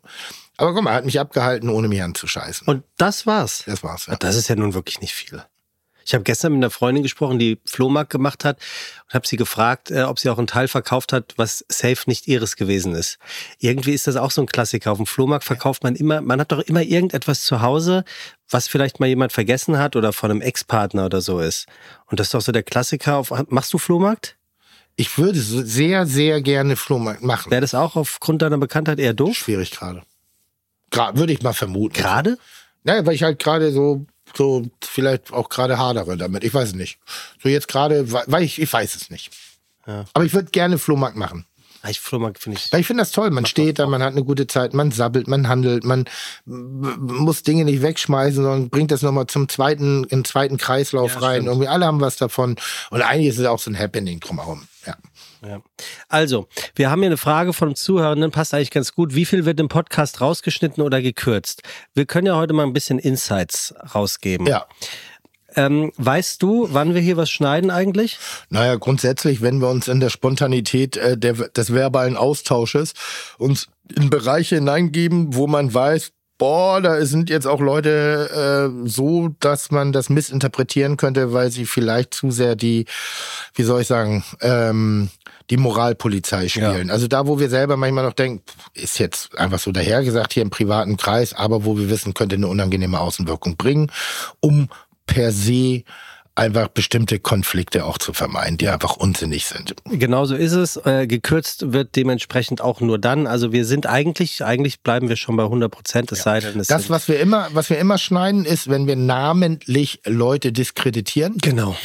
Aber 0.56 0.74
guck 0.74 0.84
mal, 0.84 0.90
er 0.90 0.96
hat 0.96 1.04
mich 1.04 1.18
abgehalten, 1.18 1.68
ohne 1.68 1.88
mich 1.88 2.02
anzuscheißen. 2.02 2.66
Und 2.66 2.84
das 2.96 3.26
war's. 3.26 3.64
das 3.66 3.82
war's, 3.82 4.06
ja. 4.06 4.16
Das 4.16 4.36
ist 4.36 4.48
ja 4.48 4.56
nun 4.56 4.74
wirklich 4.74 5.00
nicht 5.00 5.14
viel. 5.14 5.42
Ich 6.04 6.14
habe 6.14 6.24
gestern 6.24 6.52
mit 6.52 6.58
einer 6.58 6.70
Freundin 6.70 7.02
gesprochen, 7.02 7.38
die 7.38 7.60
Flohmarkt 7.64 8.10
gemacht 8.10 8.44
hat 8.44 8.58
und 9.06 9.14
habe 9.14 9.26
sie 9.26 9.36
gefragt, 9.36 9.90
äh, 9.90 10.02
ob 10.02 10.18
sie 10.18 10.30
auch 10.30 10.38
einen 10.38 10.46
Teil 10.46 10.68
verkauft 10.68 11.12
hat, 11.12 11.34
was 11.36 11.64
safe 11.68 12.02
nicht 12.06 12.28
ihres 12.28 12.56
gewesen 12.56 12.94
ist. 12.94 13.18
Irgendwie 13.58 13.92
ist 13.92 14.06
das 14.06 14.16
auch 14.16 14.30
so 14.30 14.42
ein 14.42 14.46
Klassiker. 14.46 14.92
Auf 14.92 14.98
dem 14.98 15.06
Flohmarkt 15.06 15.44
verkauft 15.44 15.84
man 15.84 15.94
immer, 15.94 16.20
man 16.20 16.40
hat 16.40 16.52
doch 16.52 16.60
immer 16.60 16.82
irgendetwas 16.82 17.44
zu 17.44 17.62
Hause, 17.62 18.04
was 18.52 18.68
vielleicht 18.68 19.00
mal 19.00 19.06
jemand 19.06 19.32
vergessen 19.32 19.78
hat 19.78 19.96
oder 19.96 20.12
von 20.12 20.30
einem 20.30 20.40
Ex-Partner 20.40 21.06
oder 21.06 21.20
so 21.20 21.40
ist. 21.40 21.66
Und 22.06 22.20
das 22.20 22.28
ist 22.28 22.34
doch 22.34 22.40
so 22.40 22.52
der 22.52 22.62
Klassiker. 22.62 23.16
Auf, 23.16 23.32
machst 23.48 23.72
du 23.72 23.78
Flohmarkt? 23.78 24.36
Ich 24.96 25.16
würde 25.18 25.40
sehr, 25.40 26.06
sehr 26.06 26.42
gerne 26.42 26.76
Flohmarkt 26.76 27.22
machen. 27.22 27.50
Wäre 27.50 27.62
das 27.62 27.74
auch 27.74 27.96
aufgrund 27.96 28.42
deiner 28.42 28.58
Bekanntheit 28.58 28.98
eher 28.98 29.14
doof? 29.14 29.36
Schwierig 29.36 29.70
gerade. 29.70 30.02
Gra 30.90 31.16
würde 31.16 31.32
ich 31.32 31.42
mal 31.42 31.54
vermuten. 31.54 31.94
Gerade? 31.94 32.38
Naja, 32.84 33.04
weil 33.06 33.14
ich 33.14 33.22
halt 33.22 33.38
gerade 33.38 33.72
so, 33.72 34.04
so 34.34 34.66
vielleicht 34.82 35.32
auch 35.32 35.48
gerade 35.48 35.78
hadere 35.78 36.16
damit. 36.16 36.44
Ich 36.44 36.52
weiß 36.52 36.70
es 36.70 36.74
nicht. 36.74 36.98
So 37.42 37.48
jetzt 37.48 37.68
gerade, 37.68 38.12
weil 38.12 38.42
ich, 38.42 38.60
ich 38.60 38.70
weiß 38.70 38.94
es 38.94 39.08
nicht. 39.08 39.30
Ja. 39.86 40.04
Aber 40.12 40.24
ich 40.24 40.34
würde 40.34 40.50
gerne 40.50 40.78
Flohmarkt 40.78 41.16
machen. 41.16 41.46
Ah, 41.82 41.90
Ich 41.90 42.00
Flohmarkt 42.00 42.38
finde 42.38 42.58
ich. 42.58 42.72
Weil 42.72 42.80
ich 42.80 42.86
finde 42.86 43.02
das 43.02 43.10
toll. 43.10 43.30
Man 43.30 43.44
steht 43.46 43.78
da, 43.78 43.86
man 43.86 44.02
hat 44.02 44.12
eine 44.12 44.24
gute 44.24 44.46
Zeit, 44.46 44.72
man 44.72 44.92
sabbelt, 44.92 45.26
man 45.28 45.48
handelt, 45.48 45.84
man 45.84 46.04
muss 46.46 47.42
Dinge 47.42 47.64
nicht 47.64 47.82
wegschmeißen, 47.82 48.36
sondern 48.42 48.70
bringt 48.70 48.90
das 48.92 49.02
nochmal 49.02 49.26
zum 49.26 49.48
zweiten, 49.48 50.06
den 50.08 50.24
zweiten 50.24 50.58
Kreislauf 50.58 51.14
Ja, 51.14 51.20
rein. 51.20 51.34
stimmt. 51.42 51.48
Irgendwie 51.48 51.68
alle 51.68 51.86
haben 51.86 52.00
was 52.00 52.16
davon. 52.16 52.56
Und 52.90 53.02
eigentlich 53.02 53.28
ist 53.28 53.38
es 53.38 53.46
auch 53.46 53.58
so 53.58 53.70
ein 53.70 53.78
Happening 53.78 54.20
drumherum. 54.20 54.66
Ja. 54.86 54.96
Ja. 55.44 55.60
Also, 56.08 56.46
wir 56.76 56.88
haben 56.90 57.00
hier 57.00 57.08
eine 57.08 57.16
Frage 57.16 57.52
von 57.52 57.68
einem 57.68 57.74
Zuhörenden, 57.74 58.30
passt 58.30 58.54
eigentlich 58.54 58.70
ganz 58.70 58.92
gut. 58.94 59.14
Wie 59.14 59.24
viel 59.24 59.44
wird 59.44 59.58
im 59.58 59.68
Podcast 59.68 60.20
rausgeschnitten 60.20 60.82
oder 60.84 61.02
gekürzt? 61.02 61.62
Wir 61.94 62.06
können 62.06 62.28
ja 62.28 62.36
heute 62.36 62.52
mal 62.52 62.62
ein 62.64 62.72
bisschen 62.72 63.00
Insights 63.00 63.74
rausgeben. 63.94 64.46
Ja. 64.46 64.66
Ähm, 65.56 65.92
weißt 65.96 66.42
du, 66.42 66.68
wann 66.70 66.94
wir 66.94 67.00
hier 67.00 67.16
was 67.16 67.30
schneiden 67.30 67.70
eigentlich? 67.70 68.18
Naja, 68.50 68.76
grundsätzlich, 68.76 69.42
wenn 69.42 69.60
wir 69.60 69.68
uns 69.68 69.88
in 69.88 70.00
der 70.00 70.10
Spontanität 70.10 70.96
äh, 70.96 71.16
der, 71.16 71.34
des 71.34 71.72
verbalen 71.72 72.16
Austausches 72.16 72.94
uns 73.38 73.68
in 73.94 74.10
Bereiche 74.10 74.56
hineingeben, 74.56 75.34
wo 75.34 75.46
man 75.46 75.72
weiß, 75.72 76.12
boah, 76.42 76.80
da 76.80 77.04
sind 77.06 77.30
jetzt 77.30 77.46
auch 77.46 77.60
Leute 77.60 78.72
äh, 78.74 78.88
so, 78.88 79.28
dass 79.38 79.70
man 79.70 79.92
das 79.92 80.10
missinterpretieren 80.10 80.96
könnte, 80.96 81.32
weil 81.32 81.52
sie 81.52 81.66
vielleicht 81.66 82.14
zu 82.14 82.32
sehr 82.32 82.56
die, 82.56 82.86
wie 83.54 83.62
soll 83.62 83.82
ich 83.82 83.86
sagen, 83.86 84.24
ähm, 84.40 85.08
die 85.50 85.56
Moralpolizei 85.56 86.48
spielen. 86.48 86.90
Also 86.90 87.06
da, 87.06 87.26
wo 87.26 87.38
wir 87.38 87.48
selber 87.48 87.76
manchmal 87.76 88.04
noch 88.04 88.14
denken, 88.14 88.42
ist 88.74 88.98
jetzt 88.98 89.38
einfach 89.38 89.58
so 89.58 89.70
dahergesagt 89.70 90.32
hier 90.32 90.42
im 90.42 90.50
privaten 90.50 90.96
Kreis, 90.96 91.32
aber 91.34 91.64
wo 91.64 91.78
wir 91.78 91.90
wissen, 91.90 92.14
könnte 92.14 92.36
eine 92.36 92.48
unangenehme 92.48 92.98
Außenwirkung 92.98 93.56
bringen, 93.56 93.92
um 94.40 94.68
per 95.06 95.32
se 95.32 95.82
einfach 96.34 96.68
bestimmte 96.68 97.18
Konflikte 97.18 97.84
auch 97.84 97.98
zu 97.98 98.12
vermeiden, 98.12 98.56
die 98.56 98.68
einfach 98.68 98.96
unsinnig 98.96 99.44
sind. 99.44 99.74
Genauso 99.84 100.34
ist 100.34 100.52
es. 100.52 100.76
Äh, 100.78 101.06
gekürzt 101.06 101.72
wird 101.72 101.94
dementsprechend 101.96 102.60
auch 102.60 102.80
nur 102.80 102.98
dann. 102.98 103.26
Also 103.26 103.52
wir 103.52 103.64
sind 103.64 103.86
eigentlich, 103.86 104.44
eigentlich 104.44 104.80
bleiben 104.80 105.08
wir 105.08 105.16
schon 105.16 105.36
bei 105.36 105.44
100 105.44 105.70
Prozent, 105.70 106.12
es 106.12 106.22
sei 106.22 106.40
denn, 106.40 106.58
es 106.58 106.68
Das, 106.68 106.88
was 106.88 107.08
wir 107.08 107.20
immer, 107.20 107.48
was 107.52 107.68
wir 107.68 107.78
immer 107.78 107.98
schneiden, 107.98 108.44
ist, 108.44 108.70
wenn 108.70 108.86
wir 108.86 108.96
namentlich 108.96 110.00
Leute 110.06 110.52
diskreditieren. 110.52 111.36
Genau. 111.38 111.76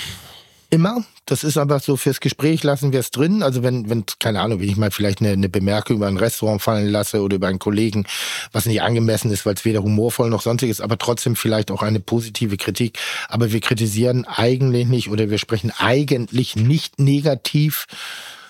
Immer. 0.69 1.03
Das 1.29 1.43
ist 1.43 1.57
einfach 1.57 1.81
so, 1.81 1.97
fürs 1.97 2.21
Gespräch 2.21 2.63
lassen 2.63 2.93
wir 2.93 3.01
es 3.01 3.11
drin. 3.11 3.43
Also 3.43 3.61
wenn, 3.61 3.89
wenn, 3.89 4.05
keine 4.19 4.39
Ahnung, 4.39 4.61
wenn 4.61 4.69
ich 4.69 4.77
mal 4.77 4.91
vielleicht 4.91 5.19
eine, 5.19 5.31
eine 5.31 5.49
Bemerkung 5.49 5.97
über 5.97 6.07
ein 6.07 6.15
Restaurant 6.15 6.61
fallen 6.61 6.87
lasse 6.87 7.21
oder 7.21 7.35
über 7.35 7.47
einen 7.47 7.59
Kollegen, 7.59 8.05
was 8.53 8.65
nicht 8.65 8.81
angemessen 8.81 9.29
ist, 9.29 9.45
weil 9.45 9.53
es 9.55 9.65
weder 9.65 9.83
humorvoll 9.83 10.29
noch 10.29 10.41
sonstiges, 10.41 10.79
aber 10.79 10.97
trotzdem 10.97 11.35
vielleicht 11.35 11.69
auch 11.69 11.83
eine 11.83 11.99
positive 11.99 12.55
Kritik. 12.55 12.97
Aber 13.27 13.51
wir 13.51 13.59
kritisieren 13.59 14.25
eigentlich 14.25 14.87
nicht 14.87 15.09
oder 15.09 15.29
wir 15.29 15.37
sprechen 15.37 15.73
eigentlich 15.77 16.55
nicht 16.55 16.97
negativ 16.97 17.87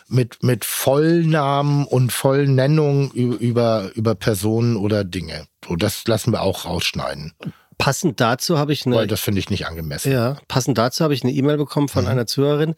mit, 0.07 0.43
mit 0.43 0.63
Vollnamen 0.63 1.83
und 1.85 2.13
Vollnennung 2.13 3.11
ü- 3.15 3.37
über, 3.37 3.89
über 3.95 4.13
Personen 4.13 4.77
oder 4.77 5.03
Dinge. 5.03 5.47
So, 5.67 5.75
das 5.75 6.07
lassen 6.07 6.31
wir 6.31 6.43
auch 6.43 6.65
rausschneiden, 6.65 7.33
Passend 7.77 8.19
dazu 8.19 8.57
habe 8.57 8.73
ich 8.73 8.85
eine 8.85 8.95
weil 8.95 9.07
das 9.07 9.19
finde 9.21 9.39
ich 9.39 9.49
nicht 9.49 9.67
angemessen. 9.67 10.11
Ja, 10.11 10.37
passend 10.47 10.77
dazu 10.77 11.03
habe 11.03 11.13
ich 11.13 11.23
eine 11.23 11.31
E-Mail 11.31 11.57
bekommen 11.57 11.87
von 11.87 12.07
einer 12.07 12.25
Zuhörerin, 12.25 12.75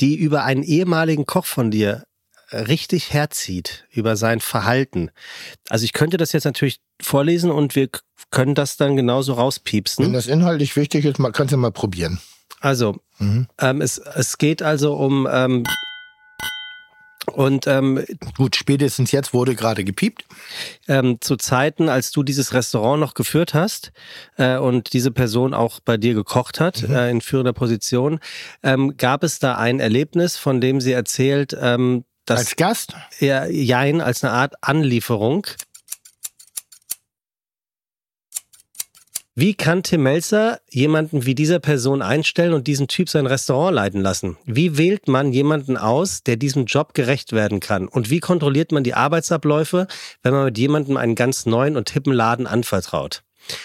die 0.00 0.14
über 0.16 0.44
einen 0.44 0.62
ehemaligen 0.62 1.26
Koch 1.26 1.46
von 1.46 1.70
dir 1.70 2.04
richtig 2.52 3.12
herzieht, 3.12 3.86
über 3.90 4.16
sein 4.16 4.40
Verhalten. 4.40 5.10
Also 5.68 5.84
ich 5.84 5.92
könnte 5.92 6.16
das 6.16 6.32
jetzt 6.32 6.44
natürlich 6.44 6.80
vorlesen 7.00 7.50
und 7.50 7.74
wir 7.74 7.88
können 8.30 8.54
das 8.54 8.76
dann 8.76 8.96
genauso 8.96 9.32
Wenn 9.32 9.40
rauspiepsen. 9.40 10.12
das 10.12 10.26
inhaltlich 10.26 10.76
wichtig 10.76 11.04
ist, 11.04 11.18
kannst 11.32 11.52
du 11.52 11.56
mal 11.56 11.72
probieren. 11.72 12.20
Also, 12.60 12.96
Mhm. 13.18 13.48
ähm, 13.60 13.80
es, 13.80 13.98
es 13.98 14.38
geht 14.38 14.62
also 14.62 14.94
um 14.94 15.28
ähm, 15.30 15.64
und 17.28 17.66
ähm, 17.66 18.04
Gut, 18.36 18.56
spätestens 18.56 19.12
jetzt 19.12 19.32
wurde 19.34 19.54
gerade 19.54 19.84
gepiept. 19.84 20.24
ähm, 20.88 21.18
zu 21.20 21.36
Zeiten, 21.36 21.88
als 21.88 22.10
du 22.10 22.22
dieses 22.22 22.52
Restaurant 22.52 23.00
noch 23.00 23.14
geführt 23.14 23.54
hast 23.54 23.92
äh, 24.36 24.56
und 24.56 24.92
diese 24.92 25.10
Person 25.10 25.54
auch 25.54 25.80
bei 25.80 25.96
dir 25.96 26.14
gekocht 26.14 26.60
hat, 26.60 26.82
äh, 26.82 27.10
in 27.10 27.20
führender 27.20 27.52
Position, 27.52 28.20
ähm, 28.62 28.96
gab 28.96 29.22
es 29.24 29.38
da 29.38 29.56
ein 29.56 29.80
Erlebnis, 29.80 30.36
von 30.36 30.60
dem 30.60 30.80
sie 30.80 30.92
erzählt, 30.92 31.56
ähm, 31.60 32.04
dass 32.26 32.40
Als 32.40 32.56
Gast? 32.56 32.92
er 33.20 33.50
Jein 33.50 34.00
als 34.02 34.22
eine 34.22 34.32
Art 34.34 34.54
Anlieferung. 34.60 35.46
Wie 39.40 39.54
kann 39.54 39.84
Tim 39.84 40.02
Melzer 40.02 40.58
jemanden 40.68 41.24
wie 41.24 41.36
dieser 41.36 41.60
Person 41.60 42.02
einstellen 42.02 42.54
und 42.54 42.66
diesen 42.66 42.88
Typ 42.88 43.08
sein 43.08 43.24
Restaurant 43.24 43.72
leiten 43.72 44.00
lassen? 44.00 44.36
Wie 44.46 44.76
wählt 44.76 45.06
man 45.06 45.32
jemanden 45.32 45.76
aus, 45.76 46.24
der 46.24 46.34
diesem 46.34 46.64
Job 46.64 46.92
gerecht 46.92 47.32
werden 47.32 47.60
kann? 47.60 47.86
Und 47.86 48.10
wie 48.10 48.18
kontrolliert 48.18 48.72
man 48.72 48.82
die 48.82 48.94
Arbeitsabläufe, 48.94 49.86
wenn 50.24 50.34
man 50.34 50.46
mit 50.46 50.58
jemandem 50.58 50.96
einen 50.96 51.14
ganz 51.14 51.46
neuen 51.46 51.76
und 51.76 51.88
hippen 51.88 52.12
Laden 52.12 52.48
anvertraut? 52.48 53.22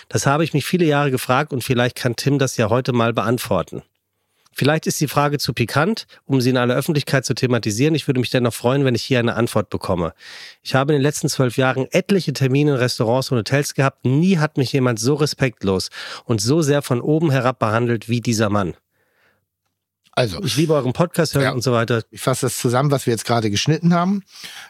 Das 0.10 0.28
habe 0.28 0.44
ich 0.44 0.54
mich 0.54 0.64
viele 0.64 0.86
Jahre 0.86 1.10
gefragt 1.10 1.54
und 1.54 1.64
vielleicht 1.64 1.96
kann 1.96 2.16
Tim 2.16 2.38
das 2.38 2.56
ja 2.56 2.70
heute 2.70 2.94
mal 2.94 3.12
beantworten. 3.12 3.82
Vielleicht 4.56 4.88
ist 4.88 5.02
die 5.02 5.08
Frage 5.08 5.39
zu 5.39 5.54
pikant, 5.54 6.06
um 6.26 6.39
sie 6.42 6.52
in 6.52 6.58
aller 6.58 6.76
Öffentlichkeit 6.76 7.26
zu 7.26 7.34
thematisieren. 7.34 7.96
Ich 7.96 8.08
würde 8.08 8.20
mich 8.20 8.30
dennoch 8.30 8.54
freuen, 8.54 8.86
wenn 8.86 8.96
ich 8.96 9.04
hier 9.04 9.20
eine 9.20 9.36
Antwort 9.36 9.70
bekomme. 9.70 10.13
Ich 10.62 10.76
habe 10.76 10.94
in 10.94 11.00
den 11.00 11.04
letzten 11.04 11.28
zwölf 11.30 11.58
Jahren 11.58 11.88
etliche 11.92 12.34
Termine 12.34 12.72
in 12.72 12.78
Restaurants 12.78 13.32
und 13.32 13.38
Hotels 13.39 13.74
gehabt. 13.74 14.06
Nie 14.06 14.38
hat 14.38 14.58
mich 14.58 14.72
jemand 14.72 15.00
so 15.00 15.16
respektlos 15.16 15.89
und 16.26 16.39
so 16.42 16.62
sehr 16.62 16.82
von 16.82 17.02
oben 17.02 17.32
herab 17.32 17.60
behandelt 17.60 18.10
wie 18.10 18.22
dieser 18.22 18.50
Mann. 18.50 18.76
Also, 20.16 20.44
Ich 20.44 20.56
liebe 20.58 20.76
euren 20.76 20.94
Podcast 20.94 21.34
hören 21.34 21.44
Ja. 21.44 21.52
und 21.54 21.63
so 21.63 21.72
weiter. 21.72 22.04
ich 22.12 22.22
fasse 22.22 22.46
das 22.46 22.58
zusammen, 22.58 22.92
was 22.92 23.08
wir 23.08 23.12
jetzt 23.13 23.26
gerade 23.26 23.50
geschnitten 23.50 23.96
haben. 23.96 24.24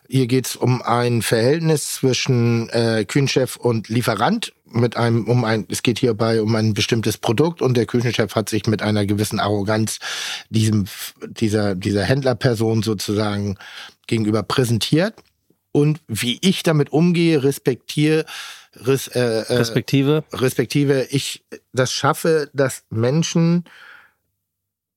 Hier 0.07 0.25
geht 0.27 0.45
es 0.47 0.55
um 0.55 0.81
ein 0.81 1.21
Verhältnis 1.21 1.95
zwischen 1.95 2.69
äh, 2.69 3.03
Kühnchef 3.05 3.57
und 3.57 3.89
Lieferant. 3.89 4.53
Mit 4.73 4.97
einem, 4.97 5.27
um 5.27 5.45
ein, 5.45 5.65
es 5.69 5.83
geht 5.83 5.99
hierbei 5.99 6.41
um 6.41 6.55
ein 6.55 6.73
bestimmtes 6.73 7.17
Produkt 7.17 7.61
und 7.61 7.77
der 7.77 7.85
Küchenchef 7.85 8.35
hat 8.35 8.49
sich 8.49 8.65
mit 8.65 8.81
einer 8.81 9.05
gewissen 9.05 9.39
Arroganz 9.39 9.99
diesem, 10.49 10.85
dieser, 11.27 11.75
dieser 11.75 12.03
Händlerperson 12.03 12.83
sozusagen 12.83 13.57
gegenüber 14.07 14.43
präsentiert. 14.43 15.15
Und 15.71 16.01
wie 16.07 16.37
ich 16.41 16.63
damit 16.63 16.91
umgehe, 16.91 17.43
respektiere, 17.43 18.25
res, 18.75 19.07
äh, 19.07 19.19
äh, 19.19 19.53
Respektive. 19.53 20.23
respektive 20.33 21.07
ich 21.09 21.43
das 21.73 21.91
schaffe, 21.91 22.49
dass 22.53 22.83
Menschen 22.89 23.65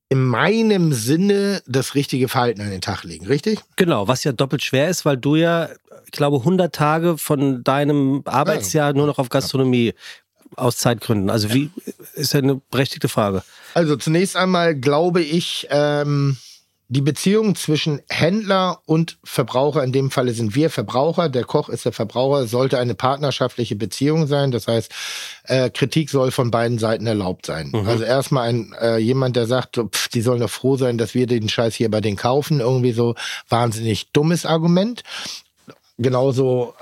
in 0.09 0.23
meinem 0.23 0.93
Sinne 0.93 1.63
das 1.67 1.95
richtige 1.95 2.29
Verhalten 2.29 2.61
an 2.61 2.71
den 2.71 2.81
Tag 2.81 3.03
legen, 3.03 3.27
richtig? 3.27 3.61
Genau, 3.75 4.07
was 4.07 4.23
ja 4.23 4.33
doppelt 4.33 4.63
schwer 4.63 4.89
ist, 4.89 5.05
weil 5.05 5.17
du 5.17 5.35
ja, 5.35 5.69
ich 6.07 6.13
glaube, 6.13 6.39
100 6.39 6.75
Tage 6.75 7.19
von 7.19 7.63
deinem 7.63 8.23
Arbeitsjahr 8.25 8.93
nur 8.93 9.07
noch 9.07 9.19
auf 9.19 9.29
Gastronomie 9.29 9.93
aus 10.55 10.79
Zeitgründen. 10.79 11.29
Also 11.29 11.53
wie 11.53 11.71
ist 12.15 12.33
ja 12.33 12.41
eine 12.41 12.61
berechtigte 12.71 13.09
Frage. 13.09 13.43
Also 13.75 13.97
zunächst 13.97 14.37
einmal 14.37 14.75
glaube 14.75 15.21
ich, 15.21 15.67
ähm, 15.71 16.39
die 16.89 17.01
Beziehung 17.01 17.57
zwischen 17.57 18.01
Händler 18.09 18.81
und 18.87 19.19
Verbraucher, 19.25 19.83
in 19.83 19.91
dem 19.91 20.13
Falle 20.13 20.33
sind 20.33 20.55
wir 20.55 20.71
Verbraucher, 20.71 21.29
der 21.29 21.43
Koch 21.43 21.69
ist 21.69 21.85
der 21.85 21.93
Verbraucher, 21.93 22.47
sollte 22.47 22.79
eine 22.79 22.95
partnerschaftliche 22.95 23.75
Beziehung 23.75 24.29
sein. 24.29 24.53
Das 24.53 24.69
heißt, 24.69 24.93
äh, 25.45 25.69
Kritik 25.71 26.11
soll 26.11 26.31
von 26.31 26.53
beiden 26.53 26.79
Seiten 26.79 27.09
erlaubt 27.09 27.47
sein. 27.47 27.73
Mhm. 27.75 27.89
Also 27.89 28.05
erstmal 28.05 28.49
ein 28.49 28.73
äh, 28.81 28.99
jemand, 28.99 29.35
der 29.35 29.47
sagt, 29.47 29.79
pff, 29.79 30.09
die 30.09 30.21
sollen 30.21 30.41
doch 30.41 30.51
froh 30.51 30.77
sein, 30.77 30.97
dass 30.97 31.15
wir 31.15 31.27
den 31.27 31.49
Scheiß 31.49 31.75
hier 31.75 31.91
bei 31.91 32.01
denen 32.01 32.17
kaufen. 32.17 32.61
Irgendwie 32.61 32.93
so 32.93 33.17
wahnsinnig 33.49 34.13
dummes 34.13 34.47
Argument. 34.47 35.03
Genauso 35.99 36.75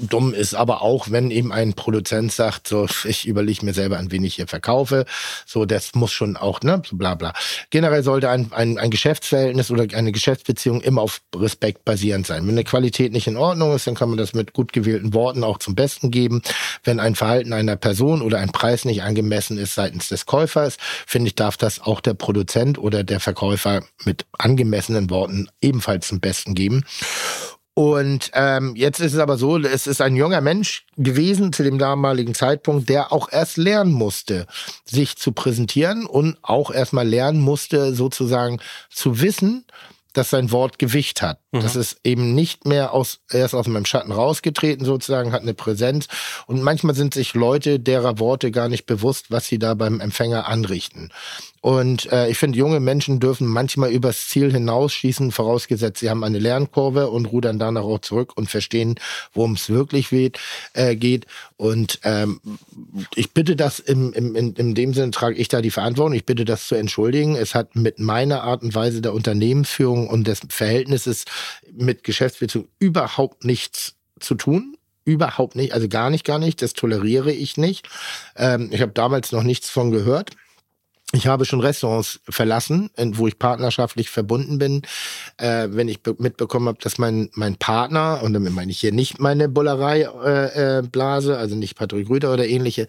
dumm 0.00 0.34
ist 0.34 0.54
aber 0.54 0.82
auch, 0.82 1.10
wenn 1.10 1.30
eben 1.30 1.52
ein 1.52 1.74
Produzent 1.74 2.32
sagt, 2.32 2.68
so, 2.68 2.86
ich 3.04 3.26
überlege 3.26 3.64
mir 3.64 3.72
selber, 3.72 3.98
an 3.98 4.10
wen 4.10 4.24
ich 4.24 4.34
hier 4.34 4.48
verkaufe. 4.48 5.04
So, 5.46 5.64
das 5.64 5.94
muss 5.94 6.12
schon 6.12 6.36
auch, 6.36 6.60
ne, 6.62 6.82
so 6.84 6.96
bla 6.96 7.14
bla. 7.14 7.32
Generell 7.70 8.02
sollte 8.02 8.28
ein, 8.28 8.52
ein, 8.52 8.78
ein 8.78 8.90
Geschäftsverhältnis 8.90 9.70
oder 9.70 9.86
eine 9.96 10.12
Geschäftsbeziehung 10.12 10.80
immer 10.80 11.02
auf 11.02 11.20
Respekt 11.34 11.84
basierend 11.84 12.26
sein. 12.26 12.42
Wenn 12.46 12.54
eine 12.54 12.64
Qualität 12.64 13.12
nicht 13.12 13.28
in 13.28 13.36
Ordnung 13.36 13.74
ist, 13.74 13.86
dann 13.86 13.94
kann 13.94 14.08
man 14.08 14.18
das 14.18 14.34
mit 14.34 14.52
gut 14.52 14.72
gewählten 14.72 15.14
Worten 15.14 15.44
auch 15.44 15.58
zum 15.58 15.74
Besten 15.74 16.10
geben. 16.10 16.42
Wenn 16.82 16.98
ein 16.98 17.14
Verhalten 17.14 17.52
einer 17.52 17.76
Person 17.76 18.22
oder 18.22 18.38
ein 18.38 18.52
Preis 18.52 18.84
nicht 18.84 19.02
angemessen 19.02 19.56
ist 19.56 19.74
seitens 19.74 20.08
des 20.08 20.26
Käufers, 20.26 20.78
finde 21.06 21.28
ich, 21.28 21.36
darf 21.36 21.56
das 21.56 21.80
auch 21.80 22.00
der 22.00 22.14
Produzent 22.14 22.78
oder 22.78 23.04
der 23.04 23.20
Verkäufer 23.20 23.84
mit 24.04 24.26
angemessenen 24.36 25.10
Worten 25.10 25.48
ebenfalls 25.60 26.08
zum 26.08 26.20
Besten 26.20 26.54
geben. 26.54 26.84
Und 27.78 28.30
ähm, 28.32 28.74
jetzt 28.74 29.00
ist 29.00 29.12
es 29.12 29.18
aber 29.18 29.36
so, 29.36 29.58
es 29.58 29.86
ist 29.86 30.00
ein 30.00 30.16
junger 30.16 30.40
Mensch 30.40 30.86
gewesen 30.96 31.52
zu 31.52 31.62
dem 31.62 31.76
damaligen 31.76 32.34
Zeitpunkt, 32.34 32.88
der 32.88 33.12
auch 33.12 33.30
erst 33.30 33.58
lernen 33.58 33.92
musste, 33.92 34.46
sich 34.86 35.18
zu 35.18 35.32
präsentieren 35.32 36.06
und 36.06 36.38
auch 36.40 36.70
erstmal 36.70 37.06
lernen 37.06 37.40
musste, 37.40 37.94
sozusagen 37.94 38.60
zu 38.88 39.20
wissen, 39.20 39.66
dass 40.14 40.30
sein 40.30 40.52
Wort 40.52 40.78
Gewicht 40.78 41.20
hat. 41.20 41.38
Mhm. 41.56 41.62
Das 41.62 41.76
ist 41.76 41.98
eben 42.04 42.34
nicht 42.34 42.66
mehr 42.66 42.92
aus, 42.92 43.20
er 43.30 43.44
ist 43.44 43.54
aus 43.54 43.66
meinem 43.66 43.84
Schatten 43.84 44.12
rausgetreten 44.12 44.84
sozusagen, 44.84 45.32
hat 45.32 45.42
eine 45.42 45.54
Präsenz. 45.54 46.06
Und 46.46 46.62
manchmal 46.62 46.94
sind 46.94 47.14
sich 47.14 47.34
Leute 47.34 47.80
derer 47.80 48.18
Worte 48.18 48.50
gar 48.50 48.68
nicht 48.68 48.86
bewusst, 48.86 49.30
was 49.30 49.46
sie 49.46 49.58
da 49.58 49.74
beim 49.74 50.00
Empfänger 50.00 50.46
anrichten. 50.46 51.10
Und 51.66 52.12
äh, 52.12 52.28
ich 52.28 52.38
finde, 52.38 52.56
junge 52.56 52.78
Menschen 52.78 53.18
dürfen 53.18 53.48
manchmal 53.48 53.90
übers 53.90 54.28
Ziel 54.28 54.52
hinausschießen, 54.52 55.32
vorausgesetzt, 55.32 55.98
sie 55.98 56.08
haben 56.08 56.22
eine 56.22 56.38
Lernkurve 56.38 57.10
und 57.10 57.26
rudern 57.26 57.58
danach 57.58 57.82
auch 57.82 57.98
zurück 57.98 58.34
und 58.36 58.48
verstehen, 58.48 58.94
worum 59.32 59.54
es 59.54 59.68
wirklich 59.68 60.12
weht, 60.12 60.38
äh, 60.74 60.94
geht. 60.94 61.26
Und 61.56 61.98
ähm, 62.04 62.40
ich 63.16 63.32
bitte 63.32 63.56
das 63.56 63.80
im, 63.80 64.12
im, 64.12 64.36
in, 64.36 64.52
in 64.52 64.76
dem 64.76 64.94
Sinne 64.94 65.10
trage 65.10 65.34
ich 65.34 65.48
da 65.48 65.60
die 65.60 65.72
Verantwortung. 65.72 66.14
Ich 66.14 66.24
bitte 66.24 66.44
das 66.44 66.68
zu 66.68 66.76
entschuldigen. 66.76 67.34
Es 67.34 67.56
hat 67.56 67.74
mit 67.74 67.98
meiner 67.98 68.44
Art 68.44 68.62
und 68.62 68.72
Weise 68.76 69.00
der 69.00 69.12
Unternehmensführung 69.12 70.08
und 70.08 70.28
des 70.28 70.42
Verhältnisses 70.48 71.24
mit 71.72 72.04
Geschäftsbeziehung 72.04 72.68
überhaupt 72.78 73.44
nichts 73.44 73.94
zu 74.20 74.34
tun. 74.34 74.76
Überhaupt 75.04 75.54
nicht, 75.54 75.72
also 75.72 75.86
gar 75.88 76.10
nicht, 76.10 76.24
gar 76.24 76.40
nicht. 76.40 76.60
Das 76.62 76.72
toleriere 76.72 77.30
ich 77.32 77.56
nicht. 77.56 77.88
Ähm, 78.34 78.70
ich 78.72 78.82
habe 78.82 78.90
damals 78.92 79.30
noch 79.30 79.44
nichts 79.44 79.70
von 79.70 79.92
gehört. 79.92 80.32
Ich 81.12 81.28
habe 81.28 81.44
schon 81.44 81.60
Restaurants 81.60 82.18
verlassen, 82.28 82.90
wo 83.12 83.28
ich 83.28 83.38
partnerschaftlich 83.38 84.10
verbunden 84.10 84.58
bin, 84.58 84.82
äh, 85.36 85.68
wenn 85.70 85.86
ich 85.86 86.02
be- 86.02 86.16
mitbekommen 86.18 86.66
habe, 86.66 86.78
dass 86.82 86.98
mein, 86.98 87.30
mein 87.34 87.54
Partner, 87.54 88.20
und 88.24 88.32
damit 88.32 88.52
meine 88.52 88.72
ich 88.72 88.80
hier 88.80 88.90
nicht 88.90 89.20
meine 89.20 89.48
Bullerei 89.48 90.00
äh, 90.02 90.80
äh, 90.80 91.00
also 91.00 91.54
nicht 91.54 91.76
Patrick 91.76 92.08
Rüder 92.08 92.32
oder 92.32 92.48
ähnliche, 92.48 92.88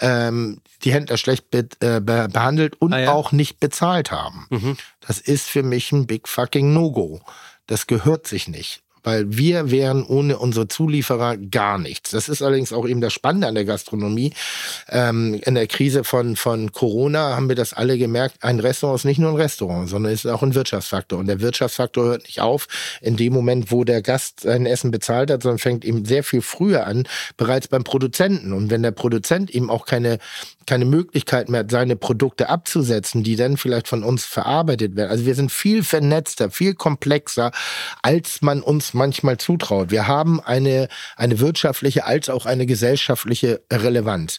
ähm, 0.00 0.62
die 0.82 0.94
Händler 0.94 1.18
schlecht 1.18 1.50
be 1.50 1.68
äh, 1.80 2.00
be 2.00 2.28
behandelt 2.32 2.80
und 2.80 2.94
Ah 2.94 3.00
ja. 3.00 3.12
auch 3.12 3.32
nicht 3.32 3.60
bezahlt 3.60 4.10
haben. 4.10 4.46
Mhm. 4.48 4.78
Das 5.06 5.20
ist 5.20 5.46
für 5.50 5.62
mich 5.62 5.92
ein 5.92 6.06
big 6.06 6.26
fucking 6.26 6.72
No-Go. 6.72 7.20
Das 7.68 7.86
gehört 7.86 8.26
sich 8.26 8.48
nicht. 8.48 8.82
Weil 9.04 9.36
wir 9.36 9.70
wären 9.70 10.04
ohne 10.04 10.38
unsere 10.38 10.68
Zulieferer 10.68 11.36
gar 11.36 11.78
nichts. 11.78 12.10
Das 12.10 12.28
ist 12.28 12.42
allerdings 12.42 12.72
auch 12.72 12.86
eben 12.86 13.00
das 13.00 13.12
Spannende 13.12 13.46
an 13.46 13.54
der 13.54 13.64
Gastronomie. 13.64 14.32
Ähm, 14.88 15.40
in 15.44 15.54
der 15.54 15.68
Krise 15.68 16.02
von, 16.02 16.34
von 16.34 16.72
Corona 16.72 17.36
haben 17.36 17.48
wir 17.48 17.56
das 17.56 17.72
alle 17.72 17.96
gemerkt. 17.96 18.42
Ein 18.42 18.58
Restaurant 18.58 18.98
ist 18.98 19.04
nicht 19.04 19.20
nur 19.20 19.30
ein 19.30 19.36
Restaurant, 19.36 19.88
sondern 19.88 20.12
ist 20.12 20.26
auch 20.26 20.42
ein 20.42 20.54
Wirtschaftsfaktor. 20.54 21.18
Und 21.18 21.26
der 21.26 21.40
Wirtschaftsfaktor 21.40 22.04
hört 22.04 22.24
nicht 22.24 22.40
auf 22.40 22.66
in 23.00 23.16
dem 23.16 23.32
Moment, 23.32 23.70
wo 23.70 23.84
der 23.84 24.02
Gast 24.02 24.40
sein 24.40 24.66
Essen 24.66 24.90
bezahlt 24.90 25.30
hat, 25.30 25.42
sondern 25.42 25.58
fängt 25.58 25.84
eben 25.84 26.04
sehr 26.04 26.24
viel 26.24 26.42
früher 26.42 26.86
an, 26.86 27.04
bereits 27.36 27.68
beim 27.68 27.84
Produzenten. 27.84 28.52
Und 28.52 28.70
wenn 28.70 28.82
der 28.82 28.90
Produzent 28.90 29.50
eben 29.50 29.70
auch 29.70 29.86
keine 29.86 30.18
keine 30.68 30.84
Möglichkeit 30.84 31.48
mehr 31.48 31.60
hat, 31.60 31.70
seine 31.70 31.96
Produkte 31.96 32.50
abzusetzen, 32.50 33.22
die 33.22 33.36
dann 33.36 33.56
vielleicht 33.56 33.88
von 33.88 34.04
uns 34.04 34.26
verarbeitet 34.26 34.96
werden. 34.96 35.10
Also 35.10 35.24
wir 35.24 35.34
sind 35.34 35.50
viel 35.50 35.82
vernetzter, 35.82 36.50
viel 36.50 36.74
komplexer, 36.74 37.52
als 38.02 38.42
man 38.42 38.60
uns 38.60 38.92
manchmal 38.92 39.38
zutraut. 39.38 39.90
Wir 39.90 40.06
haben 40.06 40.40
eine, 40.40 40.88
eine 41.16 41.40
wirtschaftliche 41.40 42.04
als 42.04 42.28
auch 42.28 42.44
eine 42.44 42.66
gesellschaftliche 42.66 43.62
Relevanz. 43.72 44.38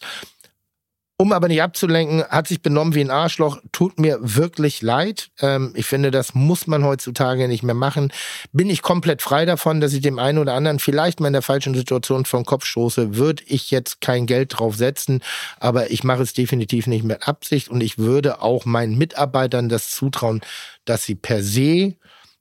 Um 1.20 1.32
aber 1.32 1.48
nicht 1.48 1.60
abzulenken, 1.60 2.24
hat 2.24 2.48
sich 2.48 2.62
benommen 2.62 2.94
wie 2.94 3.02
ein 3.02 3.10
Arschloch. 3.10 3.58
Tut 3.72 4.00
mir 4.00 4.16
wirklich 4.22 4.80
leid. 4.80 5.30
Ähm, 5.42 5.74
ich 5.76 5.84
finde, 5.84 6.10
das 6.10 6.34
muss 6.34 6.66
man 6.66 6.82
heutzutage 6.82 7.46
nicht 7.46 7.62
mehr 7.62 7.74
machen. 7.74 8.10
Bin 8.54 8.70
ich 8.70 8.80
komplett 8.80 9.20
frei 9.20 9.44
davon, 9.44 9.82
dass 9.82 9.92
ich 9.92 10.00
dem 10.00 10.18
einen 10.18 10.38
oder 10.38 10.54
anderen 10.54 10.78
vielleicht 10.78 11.20
mal 11.20 11.26
in 11.26 11.34
der 11.34 11.42
falschen 11.42 11.74
Situation 11.74 12.24
vom 12.24 12.46
Kopf 12.46 12.64
stoße, 12.64 13.16
würde 13.16 13.42
ich 13.46 13.70
jetzt 13.70 14.00
kein 14.00 14.24
Geld 14.24 14.58
drauf 14.58 14.76
setzen. 14.76 15.20
Aber 15.58 15.90
ich 15.90 16.04
mache 16.04 16.22
es 16.22 16.32
definitiv 16.32 16.86
nicht 16.86 17.04
mit 17.04 17.28
Absicht 17.28 17.68
und 17.68 17.82
ich 17.82 17.98
würde 17.98 18.40
auch 18.40 18.64
meinen 18.64 18.96
Mitarbeitern 18.96 19.68
das 19.68 19.90
zutrauen, 19.90 20.40
dass 20.86 21.04
sie 21.04 21.16
per 21.16 21.42
se 21.42 21.96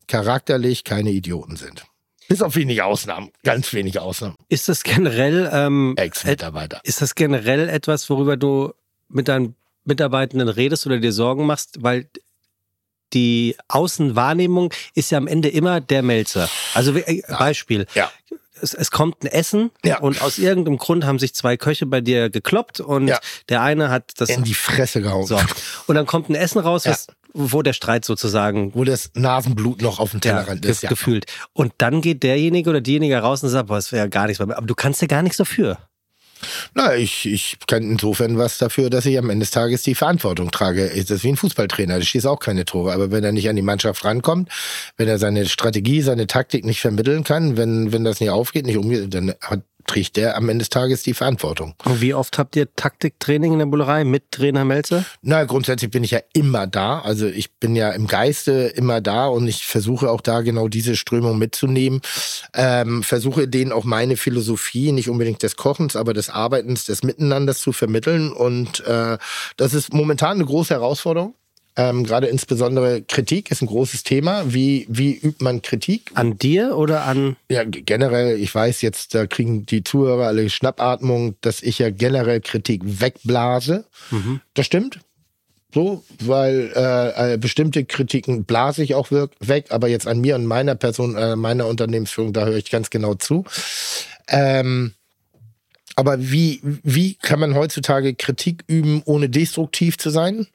charakterlich 0.08 0.86
keine 0.86 1.10
Idioten 1.10 1.58
sind. 1.58 1.89
Bis 2.30 2.42
auf 2.42 2.56
wenige 2.56 2.86
Ausnahmen, 2.86 3.32
ganz 3.44 3.74
wenige 3.74 4.02
Ausnahmen. 4.02 4.36
Ist 4.48 4.70
das 4.70 4.84
generell 4.84 5.50
ähm, 5.52 5.96
Ex-Mitarbeiter. 5.98 6.80
Ist 6.84 7.02
das 7.02 7.16
generell 7.16 7.68
etwas, 7.68 8.10
worüber 8.10 8.38
du 8.38 8.74
mit 9.10 9.28
deinen 9.28 9.56
Mitarbeitenden 9.84 10.48
redest 10.48 10.86
oder 10.86 11.00
dir 11.00 11.12
Sorgen 11.12 11.46
machst? 11.46 11.82
Weil 11.84 12.08
die 13.14 13.56
Außenwahrnehmung 13.68 14.72
ist 14.94 15.10
ja 15.12 15.18
am 15.18 15.28
Ende 15.28 15.50
immer 15.50 15.82
der 15.82 16.04
Melzer. 16.04 16.48
Also 16.76 16.96
äh, 16.96 17.22
Beispiel. 17.28 17.88
Ja. 17.96 18.12
Es, 18.62 18.74
es 18.74 18.92
kommt 18.92 19.24
ein 19.24 19.28
Essen 19.28 19.72
Ja. 19.84 20.00
und 20.00 20.22
aus 20.22 20.38
irgendeinem 20.38 20.78
Grund 20.78 21.06
haben 21.06 21.18
sich 21.18 21.34
zwei 21.34 21.58
Köche 21.58 21.86
bei 21.86 22.02
dir 22.02 22.30
gekloppt 22.30 22.80
und 22.82 23.08
Ja. 23.08 23.20
der 23.48 23.62
eine 23.62 23.90
hat 23.90 24.12
das 24.18 24.30
In 24.30 24.44
die 24.44 24.54
Fresse 24.54 25.02
gehauen. 25.02 25.26
so. 25.26 25.40
Und 25.88 25.96
dann 25.96 26.06
kommt 26.06 26.30
ein 26.30 26.36
Essen 26.36 26.60
raus, 26.60 26.84
Ja. 26.84 26.92
was, 26.92 27.08
wo 27.34 27.62
der 27.62 27.74
Streit 27.74 28.06
sozusagen 28.06 28.74
Wo 28.74 28.84
das 28.84 29.12
Nasenblut 29.14 29.82
noch 29.82 30.00
auf 30.00 30.12
dem 30.12 30.18
ja, 30.24 30.32
Tellerrand 30.32 30.62
ge 30.62 30.72
ist. 30.72 30.84
Ja. 30.84 30.90
gefühlt. 30.90 31.26
Und 31.54 31.74
dann 31.78 32.02
geht 32.02 32.24
derjenige 32.24 32.70
oder 32.70 32.82
diejenige 32.82 33.18
raus 33.18 33.44
und 33.44 33.50
sagt, 33.50 33.68
boah, 33.68 33.76
das 33.76 33.92
wäre 33.92 34.06
ja 34.06 34.10
gar 34.10 34.28
nichts. 34.28 34.42
Aber 34.42 34.56
du 34.62 34.76
kannst 34.76 35.02
ja 35.02 35.08
gar 35.08 35.22
nichts 35.22 35.38
dafür. 35.38 35.78
Na, 36.74 36.96
ich, 36.96 37.26
ich 37.26 37.58
kann 37.68 37.84
insofern 37.84 38.38
was 38.38 38.58
dafür, 38.58 38.90
dass 38.90 39.06
ich 39.06 39.18
am 39.18 39.30
Ende 39.30 39.44
des 39.44 39.52
Tages 39.52 39.84
die 39.84 39.96
Verantwortung 39.96 40.52
trage. 40.52 40.90
Das 40.90 41.10
ist 41.12 41.24
wie 41.24 41.30
ein 41.30 41.36
Fußballtrainer, 41.36 41.98
der 41.98 42.06
schießt 42.06 42.28
auch 42.28 42.40
keine 42.40 42.66
Tore. 42.66 42.94
Aber 42.94 43.12
wenn 43.12 43.24
er 43.24 43.32
nicht 43.32 43.50
an 43.50 43.56
die 43.56 43.62
Mannschaft 43.62 44.06
rankommt, 44.06 44.50
wenn 44.98 45.08
er 45.08 45.20
seine 45.20 45.48
Strategie, 45.48 46.02
seine 46.02 46.28
Taktik 46.28 46.66
nicht 46.66 46.80
vermitteln 46.80 47.24
kann, 47.24 47.58
wenn, 47.58 47.92
wenn 47.92 48.04
das 48.04 48.20
nicht 48.20 48.30
aufgeht, 48.30 48.66
nicht 48.66 48.78
umgeht, 48.78 49.14
dann 49.14 49.34
hat, 49.42 49.64
trägt 49.90 50.18
der 50.18 50.38
am 50.38 50.48
Ende 50.50 50.60
des 50.60 50.70
Tages 50.70 51.02
die 51.02 51.16
Verantwortung. 51.16 51.74
Und 51.84 52.00
wie 52.00 52.14
oft 52.14 52.38
habt 52.38 52.56
ihr 52.56 52.74
Taktiktraining 52.76 53.54
in 53.54 53.60
der 53.60 53.66
Bullerei 53.66 54.04
mit 54.04 54.32
Trainer 54.32 54.64
Melzer? 54.64 55.04
Na, 55.24 55.44
grundsätzlich 55.46 55.90
bin 55.90 56.04
ich 56.04 56.12
ja 56.12 56.20
immer 56.34 56.68
da. 56.68 57.00
Also 57.00 57.26
ich 57.26 57.56
bin 57.56 57.76
ja 57.76 57.90
im 57.90 58.06
Geiste 58.06 58.52
immer 58.52 59.02
da 59.02 59.26
und 59.28 59.48
ich 59.48 59.66
versuche 59.66 60.12
auch 60.12 60.22
da 60.22 60.42
genau 60.42 60.68
diese 60.68 60.96
Strömung 60.96 61.40
mitzunehmen. 61.40 62.02
Ähm, 62.54 63.02
versuche 63.02 63.48
denen 63.48 63.72
auch 63.72 63.84
meine 63.84 64.16
Philosophie, 64.16 64.92
nicht 64.92 65.10
unbedingt 65.10 65.42
des 65.42 65.56
Kochens, 65.56 65.96
aber 65.96 66.14
des 66.14 66.30
Arbeitens, 66.30 66.86
des 66.86 67.02
Miteinanders 67.02 67.58
zu 67.58 67.72
vermitteln. 67.72 68.32
Und 68.32 68.86
äh, 68.86 69.18
das 69.58 69.74
ist 69.74 69.92
momentan 69.92 70.38
eine 70.38 70.46
große 70.46 70.74
Herausforderung. 70.74 71.34
Ähm, 71.80 72.04
Gerade 72.04 72.28
insbesondere 72.28 73.02
Kritik 73.04 73.52
ist 73.52 73.62
ein 73.62 73.68
großes 73.68 74.04
Thema. 74.04 74.54
Wie, 74.54 74.86
wie 74.90 75.16
übt 75.16 75.42
man 75.42 75.62
Kritik? 75.62 76.12
An 76.14 76.38
dir 76.38 76.76
oder 76.76 77.06
an. 77.06 77.38
Ja, 77.50 77.64
generell, 77.64 78.38
ich 78.38 78.54
weiß 78.54 78.82
jetzt, 78.82 79.16
da 79.16 79.26
kriegen 79.28 79.66
die 79.66 79.84
Zuhörer 79.86 80.28
alle 80.28 80.50
Schnappatmung, 80.50 81.36
dass 81.40 81.64
ich 81.64 81.80
ja 81.80 81.90
generell 81.90 82.42
Kritik 82.42 82.82
wegblase. 82.84 83.86
Das 84.56 84.66
stimmt. 84.66 85.00
So, 85.74 86.04
weil 86.20 86.72
äh, 86.76 87.36
äh, 87.36 87.38
bestimmte 87.38 87.86
Kritiken 87.86 88.44
blase 88.44 88.84
ich 88.84 88.96
auch 88.96 89.10
weg, 89.12 89.68
aber 89.70 89.88
jetzt 89.88 90.08
an 90.08 90.20
mir 90.20 90.36
und 90.36 90.48
meiner 90.48 90.76
Person, 90.76 91.16
äh, 91.16 91.36
meiner 91.36 91.68
Unternehmensführung, 91.68 92.34
da 92.34 92.46
höre 92.46 92.58
ich 92.58 92.72
ganz 92.72 92.90
genau 92.90 93.14
zu. 93.14 93.46
Ähm, 94.28 94.94
Aber 95.96 96.18
wie, 96.20 96.62
wie 96.84 97.16
kann 97.16 97.40
man 97.40 97.56
heutzutage 97.56 98.16
Kritik 98.16 98.64
üben, 98.68 99.02
ohne 99.06 99.30
destruktiv 99.30 99.98
zu 99.98 100.10
sein, 100.10 100.48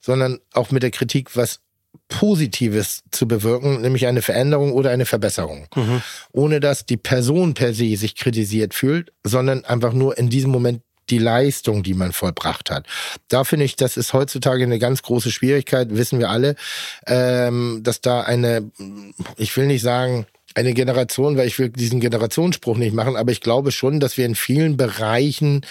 sondern 0.00 0.38
auch 0.52 0.70
mit 0.70 0.82
der 0.82 0.90
Kritik 0.90 1.36
was 1.36 1.60
Positives 2.08 3.02
zu 3.10 3.28
bewirken, 3.28 3.80
nämlich 3.82 4.06
eine 4.06 4.22
Veränderung 4.22 4.72
oder 4.72 4.90
eine 4.90 5.06
Verbesserung. 5.06 5.66
Mhm. 5.74 6.02
Ohne 6.32 6.60
dass 6.60 6.86
die 6.86 6.96
Person 6.96 7.54
per 7.54 7.74
se 7.74 7.96
sich 7.96 8.14
kritisiert 8.14 8.74
fühlt, 8.74 9.12
sondern 9.24 9.64
einfach 9.64 9.92
nur 9.92 10.16
in 10.16 10.30
diesem 10.30 10.50
Moment 10.50 10.82
die 11.10 11.18
Leistung, 11.18 11.82
die 11.82 11.94
man 11.94 12.12
vollbracht 12.12 12.70
hat. 12.70 12.86
Da 13.28 13.44
finde 13.44 13.64
ich, 13.64 13.76
das 13.76 13.96
ist 13.96 14.12
heutzutage 14.12 14.62
eine 14.62 14.78
ganz 14.78 15.02
große 15.02 15.30
Schwierigkeit, 15.30 15.88
wissen 15.90 16.18
wir 16.18 16.30
alle, 16.30 16.54
ähm, 17.06 17.80
dass 17.82 18.00
da 18.00 18.22
eine, 18.22 18.70
ich 19.36 19.56
will 19.56 19.66
nicht 19.66 19.82
sagen, 19.82 20.26
eine 20.54 20.74
Generation, 20.74 21.36
weil 21.36 21.46
ich 21.46 21.58
will 21.58 21.70
diesen 21.70 22.00
Generationsspruch 22.00 22.76
nicht 22.76 22.94
machen, 22.94 23.16
aber 23.16 23.32
ich 23.32 23.40
glaube 23.40 23.72
schon, 23.72 24.00
dass 24.00 24.16
wir 24.16 24.26
in 24.26 24.34
vielen 24.34 24.76
Bereichen 24.76 25.64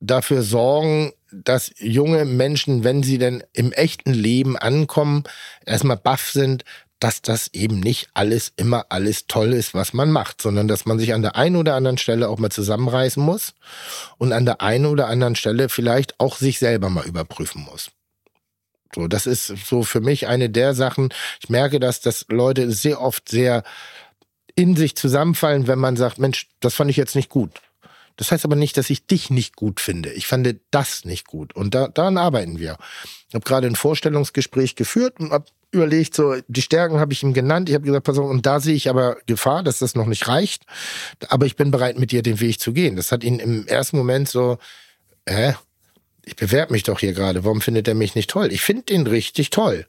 dafür 0.00 0.42
sorgen, 0.42 1.12
dass 1.42 1.72
junge 1.78 2.24
Menschen, 2.24 2.84
wenn 2.84 3.02
sie 3.02 3.18
denn 3.18 3.42
im 3.52 3.72
echten 3.72 4.12
Leben 4.12 4.56
ankommen, 4.56 5.24
erstmal 5.64 5.96
baff 5.96 6.30
sind, 6.30 6.64
dass 7.00 7.20
das 7.20 7.48
eben 7.52 7.80
nicht 7.80 8.08
alles 8.14 8.52
immer 8.56 8.86
alles 8.88 9.26
toll 9.26 9.52
ist, 9.52 9.74
was 9.74 9.92
man 9.92 10.10
macht, 10.10 10.40
sondern 10.40 10.68
dass 10.68 10.86
man 10.86 10.98
sich 10.98 11.12
an 11.12 11.22
der 11.22 11.36
einen 11.36 11.56
oder 11.56 11.74
anderen 11.74 11.98
Stelle 11.98 12.28
auch 12.28 12.38
mal 12.38 12.50
zusammenreißen 12.50 13.22
muss 13.22 13.54
und 14.16 14.32
an 14.32 14.46
der 14.46 14.62
einen 14.62 14.86
oder 14.86 15.08
anderen 15.08 15.36
Stelle 15.36 15.68
vielleicht 15.68 16.18
auch 16.20 16.36
sich 16.36 16.58
selber 16.58 16.88
mal 16.88 17.06
überprüfen 17.06 17.62
muss. 17.62 17.90
So, 18.94 19.08
das 19.08 19.26
ist 19.26 19.46
so 19.46 19.82
für 19.82 20.00
mich 20.00 20.28
eine 20.28 20.48
der 20.48 20.72
Sachen. 20.74 21.12
Ich 21.42 21.48
merke, 21.48 21.80
dass 21.80 22.00
das 22.00 22.26
Leute 22.28 22.70
sehr 22.70 23.00
oft 23.00 23.28
sehr 23.28 23.64
in 24.54 24.76
sich 24.76 24.96
zusammenfallen, 24.96 25.66
wenn 25.66 25.80
man 25.80 25.96
sagt, 25.96 26.18
Mensch, 26.18 26.48
das 26.60 26.74
fand 26.74 26.90
ich 26.90 26.96
jetzt 26.96 27.16
nicht 27.16 27.28
gut. 27.28 27.50
Das 28.16 28.30
heißt 28.30 28.44
aber 28.44 28.56
nicht, 28.56 28.76
dass 28.76 28.90
ich 28.90 29.06
dich 29.06 29.30
nicht 29.30 29.56
gut 29.56 29.80
finde. 29.80 30.12
Ich 30.12 30.26
fand 30.26 30.56
das 30.70 31.04
nicht 31.04 31.26
gut. 31.26 31.54
Und 31.54 31.74
da, 31.74 31.88
daran 31.88 32.16
arbeiten 32.16 32.58
wir. 32.58 32.76
Ich 33.28 33.34
habe 33.34 33.44
gerade 33.44 33.66
ein 33.66 33.76
Vorstellungsgespräch 33.76 34.76
geführt 34.76 35.18
und 35.18 35.32
habe 35.32 35.46
überlegt, 35.72 36.14
so 36.14 36.36
die 36.46 36.62
Stärken 36.62 37.00
habe 37.00 37.12
ich 37.12 37.22
ihm 37.22 37.34
genannt. 37.34 37.68
Ich 37.68 37.74
habe 37.74 37.84
gesagt, 37.84 38.04
pass 38.04 38.18
auf, 38.18 38.30
und 38.30 38.46
da 38.46 38.60
sehe 38.60 38.74
ich 38.74 38.88
aber 38.88 39.16
Gefahr, 39.26 39.62
dass 39.62 39.80
das 39.80 39.94
noch 39.94 40.06
nicht 40.06 40.28
reicht. 40.28 40.64
Aber 41.28 41.46
ich 41.46 41.56
bin 41.56 41.70
bereit, 41.70 41.98
mit 41.98 42.12
dir 42.12 42.22
den 42.22 42.40
Weg 42.40 42.60
zu 42.60 42.72
gehen. 42.72 42.96
Das 42.96 43.12
hat 43.12 43.24
ihn 43.24 43.40
im 43.40 43.66
ersten 43.66 43.98
Moment 43.98 44.28
so, 44.28 44.58
hä? 45.28 45.54
Ich 46.24 46.36
bewerbe 46.36 46.72
mich 46.72 46.84
doch 46.84 47.00
hier 47.00 47.12
gerade. 47.12 47.44
Warum 47.44 47.60
findet 47.60 47.86
er 47.86 47.94
mich 47.94 48.14
nicht 48.14 48.30
toll? 48.30 48.50
Ich 48.50 48.62
finde 48.62 48.84
den 48.84 49.06
richtig 49.06 49.50
toll. 49.50 49.86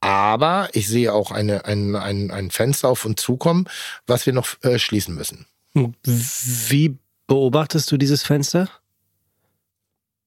Aber 0.00 0.68
ich 0.72 0.88
sehe 0.88 1.12
auch 1.14 1.30
eine, 1.30 1.64
ein, 1.64 1.94
ein, 1.94 2.30
ein 2.30 2.50
Fenster 2.50 2.88
auf 2.88 3.04
uns 3.04 3.22
zukommen, 3.22 3.68
was 4.06 4.26
wir 4.26 4.32
noch 4.32 4.48
äh, 4.62 4.78
schließen 4.78 5.14
müssen. 5.14 5.46
Wie 5.72 6.98
beobachtest 7.26 7.90
du 7.90 7.96
dieses 7.96 8.22
Fenster? 8.22 8.68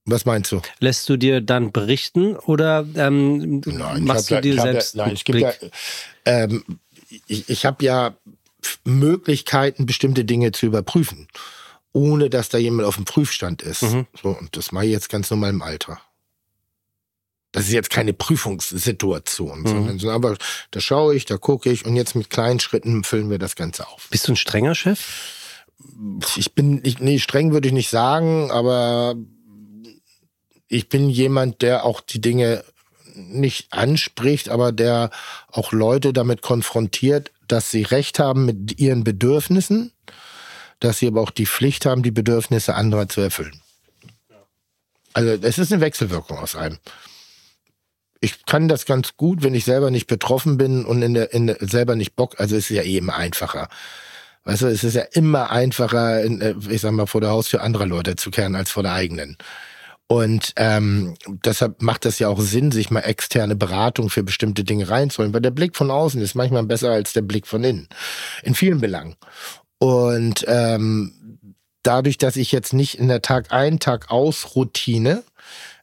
Was 0.06 0.26
meinst 0.26 0.52
du? 0.52 0.62
Lässt 0.80 1.10
du 1.10 1.18
dir 1.18 1.42
dann 1.42 1.72
berichten 1.72 2.36
oder 2.36 2.86
ähm, 2.96 3.62
nein, 3.66 4.04
machst 4.04 4.30
du 4.30 4.40
dir 4.40 4.62
selbst? 4.62 4.96
Ja, 4.96 5.06
nein, 5.06 5.16
ich 5.16 5.26
gebe 5.26 5.40
ja, 5.40 5.54
ähm, 6.26 6.64
ich, 7.28 7.50
ich 7.50 7.66
habe 7.66 7.84
ja 7.84 8.16
Möglichkeiten, 8.84 9.86
bestimmte 9.86 10.24
Dinge 10.24 10.52
zu 10.52 10.68
überprüfen, 10.68 11.28
ohne 11.92 12.30
dass 12.30 12.50
da 12.50 12.60
jemand 12.60 12.88
auf 12.88 12.96
dem 12.96 13.06
Prüfstand 13.06 13.64
ist. 13.64 13.82
Mhm. 13.82 14.06
So, 14.22 14.30
und 14.30 14.56
das 14.56 14.72
mache 14.72 14.86
ich 14.86 14.92
jetzt 14.92 15.10
ganz 15.10 15.32
normal 15.32 15.50
im 15.50 15.64
Alter. 15.64 16.00
Das 17.52 17.68
ist 17.68 17.74
jetzt 17.74 17.90
keine 17.90 18.14
Prüfungssituation, 18.14 19.62
mhm. 19.62 19.68
sondern 19.68 20.00
so, 20.00 20.12
aber 20.12 20.38
da 20.72 20.80
schaue 20.82 21.16
ich, 21.16 21.26
da 21.26 21.38
gucke 21.38 21.72
ich 21.72 21.86
und 21.86 21.96
jetzt 21.96 22.14
mit 22.14 22.30
kleinen 22.30 22.60
Schritten 22.60 23.04
füllen 23.04 23.30
wir 23.30 23.40
das 23.40 23.56
Ganze 23.56 23.88
auf. 23.88 24.08
Bist 24.12 24.28
du 24.28 24.34
ein 24.34 24.36
strenger 24.36 24.76
Chef? 24.76 25.45
Ich 26.36 26.54
bin, 26.54 26.82
ich, 26.84 27.00
nee, 27.00 27.20
streng 27.20 27.52
würde 27.52 27.68
ich 27.68 27.74
nicht 27.74 27.90
sagen, 27.90 28.52
aber 28.52 29.16
ich 30.68 30.90
bin 30.90 31.10
jemand, 31.10 31.62
der 31.62 31.86
auch 31.86 32.02
die 32.02 32.22
Dinge 32.22 32.64
nicht 33.16 33.72
anspricht, 33.72 34.50
aber 34.50 34.72
der 34.72 35.10
auch 35.52 35.72
Leute 35.72 36.14
damit 36.14 36.42
konfrontiert, 36.42 37.32
dass 37.48 37.72
sie 37.72 37.84
Recht 37.84 38.20
haben 38.20 38.46
mit 38.46 38.80
ihren 38.80 39.04
Bedürfnissen, 39.04 39.92
dass 40.80 41.00
sie 41.00 41.08
aber 41.08 41.22
auch 41.22 41.32
die 41.32 41.46
Pflicht 41.46 41.86
haben, 41.86 42.04
die 42.04 42.12
Bedürfnisse 42.12 42.76
anderer 42.76 43.08
zu 43.08 43.22
erfüllen. 43.22 43.62
Also 45.14 45.30
es 45.30 45.58
ist 45.58 45.72
eine 45.72 45.82
Wechselwirkung 45.82 46.38
aus 46.40 46.56
einem. 46.56 46.78
Ich 48.20 48.46
kann 48.46 48.68
das 48.68 48.86
ganz 48.86 49.16
gut, 49.16 49.44
wenn 49.44 49.56
ich 49.56 49.64
selber 49.64 49.92
nicht 49.92 50.08
betroffen 50.08 50.58
bin 50.58 50.84
und 50.84 51.02
in 51.02 51.14
der, 51.14 51.32
in 51.34 51.48
der, 51.48 51.58
selber 51.62 51.96
nicht 51.96 52.16
Bock, 52.16 52.40
also 52.40 52.56
es 52.56 52.70
ist 52.70 52.76
ja 52.76 52.84
eben 52.84 53.10
einfacher. 53.10 53.70
Weißt 54.46 54.62
du, 54.62 54.68
es 54.68 54.84
ist 54.84 54.94
ja 54.94 55.02
immer 55.12 55.52
einfacher, 55.52 56.24
in, 56.24 56.40
äh, 56.40 56.56
ich 56.70 56.82
sag 56.82 56.92
mal, 56.92 57.08
vor 57.08 57.22
der 57.22 57.32
Haustür 57.32 57.62
anderer 57.62 57.88
Leute 57.88 58.16
zu 58.16 58.32
kehren 58.32 58.56
als 58.56 58.72
vor 58.72 58.84
der 58.84 58.94
eigenen. 58.94 59.38
Und 60.08 60.54
ähm, 60.56 61.16
deshalb 61.44 61.82
macht 61.82 62.06
das 62.06 62.20
ja 62.20 62.28
auch 62.28 62.40
Sinn, 62.40 62.72
sich 62.72 62.92
mal 62.92 63.00
externe 63.02 63.56
Beratung 63.56 64.12
für 64.12 64.22
bestimmte 64.22 64.64
Dinge 64.64 64.88
reinzuholen, 64.88 65.34
weil 65.34 65.42
der 65.42 65.50
Blick 65.50 65.76
von 65.76 65.90
außen 65.90 66.22
ist 66.22 66.36
manchmal 66.36 66.64
besser 66.64 66.92
als 66.92 67.14
der 67.14 67.24
Blick 67.24 67.48
von 67.48 67.64
innen. 67.64 67.90
In 68.44 68.54
vielen 68.54 68.80
Belangen. 68.80 69.16
Und 69.80 70.46
ähm, 70.48 71.40
dadurch, 71.82 72.20
dass 72.20 72.36
ich 72.36 72.52
jetzt 72.52 72.74
nicht 72.74 73.00
in 73.00 73.08
der 73.08 73.24
Tag 73.24 73.52
ein, 73.52 73.80
Tag 73.80 74.12
aus 74.12 74.56
Routine 74.56 75.24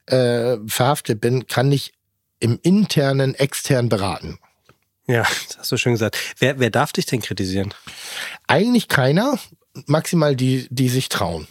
äh, 0.05 0.55
verhaftet 0.67 1.19
bin, 1.19 1.47
kann 1.47 1.69
ich 1.73 1.93
im 2.39 2.59
internen, 2.61 3.35
extern 3.35 3.89
beraten. 3.89 4.39
Ja, 5.07 5.23
das 5.47 5.57
hast 5.57 5.71
du 5.71 5.77
schön 5.77 5.93
gesagt. 5.93 6.17
Wer, 6.39 6.59
wer 6.59 6.69
darf 6.69 6.93
dich 6.93 7.05
denn 7.05 7.21
kritisieren? 7.21 7.73
Eigentlich 8.47 8.87
keiner, 8.87 9.37
maximal 9.85 10.35
die, 10.35 10.67
die 10.69 10.89
sich 10.89 11.09
trauen. 11.09 11.47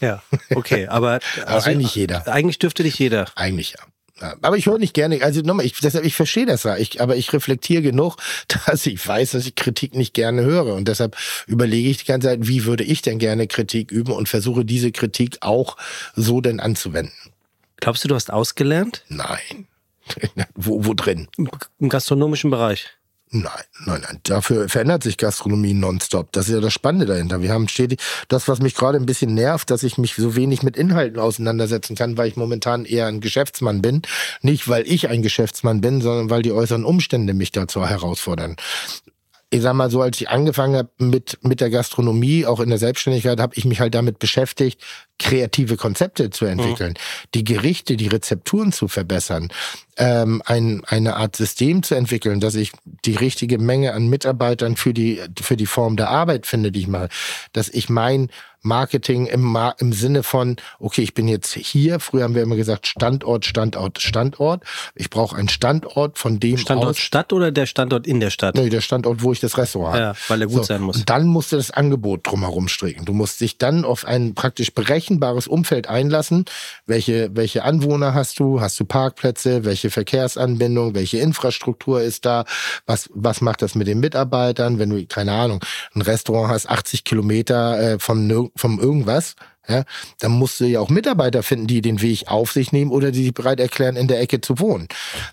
Ja, 0.00 0.22
okay, 0.54 0.86
aber, 0.86 1.20
also, 1.46 1.68
eigentlich 1.68 1.94
jeder. 1.94 2.26
Eigentlich 2.28 2.58
dürfte 2.58 2.82
dich 2.82 2.98
jeder. 2.98 3.26
Eigentlich 3.34 3.72
ja. 3.72 3.84
Ja, 4.20 4.36
aber 4.42 4.56
ich 4.56 4.66
höre 4.66 4.78
nicht 4.78 4.94
gerne, 4.94 5.20
also 5.22 5.40
nochmal, 5.40 5.66
ich, 5.66 5.74
deshalb, 5.80 6.04
ich 6.04 6.14
verstehe 6.14 6.46
das 6.46 6.62
ja, 6.62 6.76
ich, 6.76 7.00
aber 7.00 7.16
ich 7.16 7.32
reflektiere 7.32 7.82
genug, 7.82 8.16
dass 8.66 8.86
ich 8.86 9.04
weiß, 9.04 9.32
dass 9.32 9.46
ich 9.46 9.56
Kritik 9.56 9.96
nicht 9.96 10.14
gerne 10.14 10.42
höre. 10.42 10.74
Und 10.74 10.86
deshalb 10.86 11.16
überlege 11.46 11.88
ich 11.88 11.98
die 11.98 12.04
ganze 12.04 12.28
Zeit, 12.28 12.46
wie 12.46 12.64
würde 12.64 12.84
ich 12.84 13.02
denn 13.02 13.18
gerne 13.18 13.48
Kritik 13.48 13.90
üben 13.90 14.12
und 14.12 14.28
versuche 14.28 14.64
diese 14.64 14.92
Kritik 14.92 15.38
auch 15.40 15.76
so 16.14 16.40
denn 16.40 16.60
anzuwenden. 16.60 17.12
Glaubst 17.78 18.04
du, 18.04 18.08
du 18.08 18.14
hast 18.14 18.32
ausgelernt? 18.32 19.04
Nein. 19.08 19.66
wo, 20.54 20.84
wo 20.84 20.94
drin? 20.94 21.28
Im 21.78 21.88
gastronomischen 21.88 22.50
Bereich. 22.50 22.88
Nein, 23.30 23.50
nein, 23.84 24.00
nein. 24.02 24.20
Dafür 24.22 24.68
verändert 24.68 25.02
sich 25.02 25.16
Gastronomie 25.16 25.74
nonstop. 25.74 26.30
Das 26.30 26.46
ist 26.46 26.54
ja 26.54 26.60
das 26.60 26.72
Spannende 26.72 27.06
dahinter. 27.06 27.42
Wir 27.42 27.52
haben 27.52 27.66
stetig, 27.66 27.98
das, 28.28 28.46
was 28.46 28.60
mich 28.60 28.76
gerade 28.76 28.96
ein 28.96 29.06
bisschen 29.06 29.34
nervt, 29.34 29.70
dass 29.70 29.82
ich 29.82 29.98
mich 29.98 30.14
so 30.14 30.36
wenig 30.36 30.62
mit 30.62 30.76
Inhalten 30.76 31.18
auseinandersetzen 31.18 31.96
kann, 31.96 32.16
weil 32.16 32.28
ich 32.28 32.36
momentan 32.36 32.84
eher 32.84 33.06
ein 33.06 33.20
Geschäftsmann 33.20 33.82
bin. 33.82 34.02
Nicht, 34.42 34.68
weil 34.68 34.86
ich 34.86 35.08
ein 35.08 35.22
Geschäftsmann 35.22 35.80
bin, 35.80 36.00
sondern 36.00 36.30
weil 36.30 36.42
die 36.42 36.52
äußeren 36.52 36.84
Umstände 36.84 37.34
mich 37.34 37.50
dazu 37.50 37.84
herausfordern 37.84 38.54
ich 39.54 39.62
sag 39.62 39.74
mal 39.74 39.88
so, 39.88 40.02
als 40.02 40.20
ich 40.20 40.28
angefangen 40.28 40.74
habe 40.74 40.90
mit, 40.98 41.38
mit 41.42 41.60
der 41.60 41.70
Gastronomie, 41.70 42.44
auch 42.44 42.58
in 42.58 42.70
der 42.70 42.78
Selbstständigkeit, 42.78 43.38
habe 43.38 43.54
ich 43.54 43.64
mich 43.64 43.78
halt 43.78 43.94
damit 43.94 44.18
beschäftigt, 44.18 44.82
kreative 45.20 45.76
Konzepte 45.76 46.30
zu 46.30 46.44
entwickeln, 46.44 46.90
mhm. 46.90 47.28
die 47.34 47.44
Gerichte, 47.44 47.96
die 47.96 48.08
Rezepturen 48.08 48.72
zu 48.72 48.88
verbessern, 48.88 49.50
ähm, 49.96 50.42
ein, 50.44 50.82
eine 50.86 51.14
Art 51.14 51.36
System 51.36 51.84
zu 51.84 51.94
entwickeln, 51.94 52.40
dass 52.40 52.56
ich 52.56 52.72
die 53.04 53.14
richtige 53.14 53.58
Menge 53.58 53.92
an 53.94 54.08
Mitarbeitern 54.08 54.74
für 54.74 54.92
die, 54.92 55.20
für 55.40 55.56
die 55.56 55.66
Form 55.66 55.96
der 55.96 56.10
Arbeit 56.10 56.46
finde, 56.46 56.72
die 56.72 56.80
ich 56.80 56.88
mache, 56.88 57.08
dass 57.52 57.68
ich 57.68 57.88
mein 57.88 58.30
Marketing 58.64 59.26
im, 59.26 59.42
Mar 59.42 59.76
im 59.78 59.92
Sinne 59.92 60.22
von, 60.22 60.56
okay, 60.78 61.02
ich 61.02 61.14
bin 61.14 61.28
jetzt 61.28 61.54
hier, 61.54 62.00
früher 62.00 62.24
haben 62.24 62.34
wir 62.34 62.42
immer 62.42 62.56
gesagt 62.56 62.86
Standort, 62.86 63.44
Standort, 63.44 64.00
Standort. 64.00 64.64
Ich 64.94 65.10
brauche 65.10 65.36
einen 65.36 65.48
Standort, 65.48 66.18
von 66.18 66.40
dem 66.40 66.56
Standort 66.56 66.90
aus, 66.90 66.98
Stadt 66.98 67.32
oder 67.32 67.52
der 67.52 67.66
Standort 67.66 68.06
in 68.06 68.20
der 68.20 68.30
Stadt? 68.30 68.54
Nee, 68.54 68.70
der 68.70 68.80
Standort, 68.80 69.22
wo 69.22 69.32
ich 69.32 69.40
das 69.40 69.58
Restaurant 69.58 69.94
habe. 69.94 70.02
Ja, 70.02 70.14
weil 70.28 70.40
er 70.40 70.46
gut 70.48 70.56
so, 70.56 70.62
sein 70.62 70.80
muss. 70.80 70.96
Und 70.96 71.10
dann 71.10 71.26
musst 71.26 71.52
du 71.52 71.56
das 71.56 71.70
Angebot 71.70 72.26
drumherum 72.26 72.68
stricken. 72.68 73.04
Du 73.04 73.12
musst 73.12 73.40
dich 73.40 73.58
dann 73.58 73.84
auf 73.84 74.04
ein 74.06 74.34
praktisch 74.34 74.72
berechenbares 74.72 75.46
Umfeld 75.46 75.88
einlassen. 75.88 76.46
Welche, 76.86 77.30
welche 77.34 77.64
Anwohner 77.64 78.14
hast 78.14 78.40
du? 78.40 78.60
Hast 78.60 78.80
du 78.80 78.84
Parkplätze? 78.84 79.64
Welche 79.64 79.90
Verkehrsanbindung? 79.90 80.94
Welche 80.94 81.18
Infrastruktur 81.18 82.00
ist 82.00 82.24
da? 82.24 82.44
Was, 82.86 83.10
was 83.12 83.40
macht 83.40 83.62
das 83.62 83.74
mit 83.74 83.86
den 83.86 84.00
Mitarbeitern? 84.00 84.78
Wenn 84.78 84.90
du, 84.90 85.04
keine 85.06 85.32
Ahnung, 85.32 85.60
ein 85.94 86.02
Restaurant 86.02 86.50
hast, 86.50 86.68
80 86.68 87.04
Kilometer 87.04 87.94
äh, 87.94 87.98
von 87.98 88.26
vom 88.56 88.78
irgendwas, 88.80 89.34
ja, 89.66 89.84
dann 90.18 90.32
musst 90.32 90.60
du 90.60 90.66
ja 90.66 90.80
auch 90.80 90.90
Mitarbeiter 90.90 91.42
finden, 91.42 91.66
die 91.66 91.80
den 91.80 92.02
Weg 92.02 92.28
auf 92.28 92.52
sich 92.52 92.72
nehmen 92.72 92.90
oder 92.90 93.10
die 93.10 93.24
sich 93.24 93.34
bereit 93.34 93.60
erklären, 93.60 93.96
in 93.96 94.08
der 94.08 94.20
Ecke 94.20 94.40
zu 94.40 94.58
wohnen. 94.58 94.88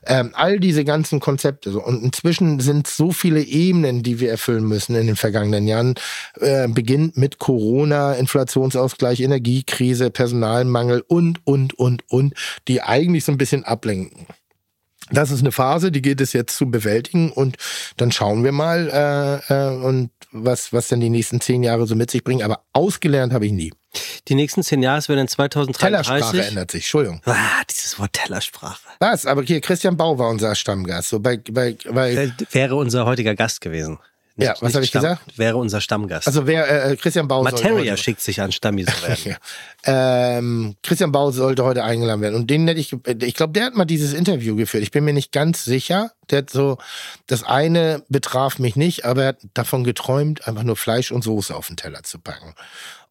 Ähm, 0.05 0.32
all 0.34 0.59
diese 0.59 0.86
ganzen 0.86 1.19
Konzepte. 1.19 1.72
So. 1.72 1.84
Und 1.84 2.01
inzwischen 2.01 2.61
sind 2.61 2.88
so 2.88 3.11
viele 3.11 3.41
Ebenen, 3.41 4.03
die 4.03 4.19
wir 4.19 4.30
erfüllen 4.30 4.63
müssen 4.63 4.95
in 4.95 5.07
den 5.07 5.17
vergangenen 5.17 5.67
Jahren. 5.67 5.95
Äh, 6.39 6.69
beginnt 6.69 7.17
mit 7.17 7.39
Corona, 7.39 8.13
Inflationsausgleich, 8.13 9.19
Energiekrise, 9.19 10.11
Personalmangel 10.11 11.03
und, 11.07 11.45
und, 11.45 11.78
und, 11.78 12.03
und, 12.09 12.34
die 12.69 12.82
eigentlich 12.82 13.26
so 13.26 13.34
ein 13.34 13.38
bisschen 13.38 13.65
ablenken. 13.65 14.28
Das 15.12 15.32
ist 15.32 15.41
eine 15.41 15.51
Phase, 15.51 15.91
die 15.91 16.01
gilt 16.01 16.22
es 16.22 16.34
jetzt 16.34 16.55
zu 16.55 16.70
bewältigen 16.70 17.32
und 17.32 17.57
dann 17.97 18.12
schauen 18.12 18.43
wir 18.43 18.51
mal 18.51 19.41
äh, 19.49 19.53
äh, 19.53 19.76
und 19.84 20.12
was 20.32 20.72
was 20.74 20.88
denn 20.88 20.99
die 20.99 21.09
nächsten 21.09 21.41
zehn 21.41 21.64
Jahre 21.64 21.88
so 21.88 21.95
mit 21.95 22.12
sich 22.12 22.24
bringen. 22.24 22.43
Aber 22.43 22.64
ausgelernt 22.74 23.34
habe 23.34 23.45
ich 23.45 23.51
nie. 23.51 23.74
Die 24.28 24.36
nächsten 24.36 24.64
zehn 24.64 24.82
Jahre, 24.82 24.99
es 24.99 25.09
werden 25.09 25.28
2033. 25.28 25.78
Tellersprache 25.78 26.47
ändert 26.47 26.72
sich. 26.72 26.84
Entschuldigung. 26.84 27.22
Ah, 27.26 27.62
dieses 27.70 27.99
Wort 27.99 28.14
Tellersprache. 28.14 28.80
Was? 28.99 29.26
Aber 29.26 29.43
hier 29.43 29.59
Christian 29.59 29.97
Bau 29.97 30.18
war 30.18 30.30
unser 30.30 30.55
Stammgast. 30.55 31.09
So 31.09 31.20
bei 31.20 31.38
bei, 31.38 31.76
bei 31.91 32.32
wäre 32.51 32.76
unser 32.76 33.05
heutiger 33.05 33.36
Gast 33.36 33.62
gewesen. 33.62 33.99
Ja, 34.42 34.56
was 34.62 34.76
hab 34.76 34.82
ich 34.84 34.89
Stamm- 34.89 35.02
gesagt? 35.04 35.38
Wäre 35.38 35.58
unser 35.58 35.82
Stammgast. 35.82 36.28
also 36.28 36.48
wer 36.48 36.92
äh, 36.92 36.96
Christian 36.96 37.28
Bau 37.28 37.44
Materia 37.44 37.92
heute- 37.94 38.02
schickt 38.02 38.22
sich 38.22 38.42
an, 38.42 38.52
Stammi 38.52 38.86
zu 38.86 39.02
werden. 39.04 39.18
Ja. 39.86 40.38
Ähm, 40.38 40.76
Christian 40.84 41.12
Bau 41.12 41.32
sollte 41.32 41.64
heute 41.64 41.84
eingeladen 41.84 42.22
werden. 42.22 42.36
Und 42.36 42.50
den 42.50 42.68
hätte 42.68 42.80
ich, 42.80 42.94
ich 43.22 43.34
glaube, 43.34 43.54
der 43.54 43.66
hat 43.66 43.76
mal 43.76 43.86
dieses 43.86 44.14
Interview 44.14 44.56
geführt. 44.56 44.84
Ich 44.84 44.92
bin 44.92 45.04
mir 45.04 45.14
nicht 45.14 45.32
ganz 45.32 45.64
sicher. 45.64 46.12
Der 46.30 46.39
hat 46.39 46.50
so, 46.50 46.78
das 47.28 47.44
eine 47.44 48.04
betraf 48.10 48.60
mich 48.60 48.76
nicht, 48.76 49.06
aber 49.06 49.24
er 49.24 49.28
hat 49.30 49.39
davon 49.54 49.84
geträumt, 49.84 50.48
einfach 50.48 50.64
nur 50.64 50.76
Fleisch 50.78 51.12
und 51.12 51.24
Soße 51.24 51.56
auf 51.56 51.68
den 51.68 51.78
Teller 51.78 52.04
zu 52.04 52.20
packen. 52.20 52.54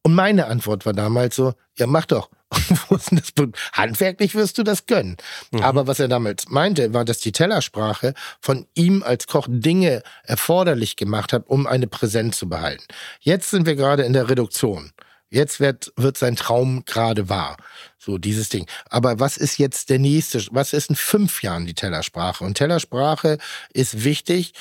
Und 0.03 0.15
meine 0.15 0.47
Antwort 0.47 0.87
war 0.87 0.93
damals 0.93 1.37
so, 1.37 1.55
ja, 1.77 1.87
mach 1.87 2.07
doch. 2.07 2.31
Handwerklich 3.73 4.35
wirst 4.35 4.59
du 4.59 4.63
das 4.63 4.87
können. 4.87 5.17
Aber 5.61 5.87
was 5.87 6.01
er 6.01 6.09
damals 6.09 6.49
meinte, 6.49 6.93
war, 6.93 7.05
dass 7.05 7.19
die 7.19 7.33
Tellersprache 7.33 8.15
von 8.41 8.67
ihm 8.75 9.03
als 9.03 9.27
Koch 9.27 9.47
Dinge 9.49 10.03
erforderlich 10.25 10.97
gemacht 10.97 11.33
hat, 11.33 11.47
um 11.47 11.67
eine 11.67 11.87
Präsenz 11.87 12.39
zu 12.39 12.49
behalten. 12.49 12.85
Jetzt 13.21 13.51
sind 13.51 13.67
wir 13.67 13.77
gerade 13.77 14.03
in 14.03 14.13
der 14.13 14.29
Reduktion. 14.29 14.93
Jetzt 15.29 15.61
wird, 15.61 15.93
wird 15.97 16.19
sein 16.19 16.35
Traum 16.35 16.85
gerade 16.87 17.29
wahr. 17.29 17.57
So, 17.99 18.19
dieses 18.19 18.49
Ding. 18.49 18.67
Aber 18.89 19.21
was 19.21 19.37
ist 19.37 19.59
jetzt 19.59 19.89
der 19.89 20.01
nächste? 20.01 20.45
Was 20.51 20.73
ist 20.73 20.91
in 20.91 20.97
fünf 20.97 21.45
Jahren 21.45 21.67
die 21.67 21.75
Tellersprache? 21.75 22.43
Und 22.43 22.55
Tellersprache 22.55 23.39
ist 23.73 24.03
wichtig, 24.03 24.55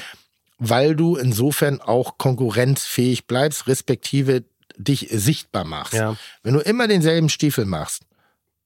weil 0.59 0.95
du 0.95 1.15
insofern 1.15 1.81
auch 1.81 2.19
konkurrenzfähig 2.19 3.25
bleibst, 3.25 3.67
respektive 3.67 4.43
dich 4.79 5.07
sichtbar 5.11 5.65
machst. 5.65 5.93
Ja. 5.93 6.15
Wenn 6.41 6.53
du 6.53 6.61
immer 6.61 6.87
denselben 6.87 7.29
Stiefel 7.29 7.65
machst, 7.65 8.03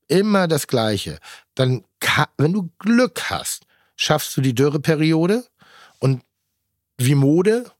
immer 0.07 0.47
das 0.47 0.67
Gleiche, 0.67 1.19
dann, 1.55 1.83
wenn 2.37 2.53
du 2.53 2.69
Glück 2.79 3.29
hast, 3.29 3.65
schaffst 3.95 4.35
du 4.37 4.41
die 4.41 4.55
Dürreperiode 4.55 5.45
und 5.99 6.23
wie 6.97 7.15
Mode 7.15 7.71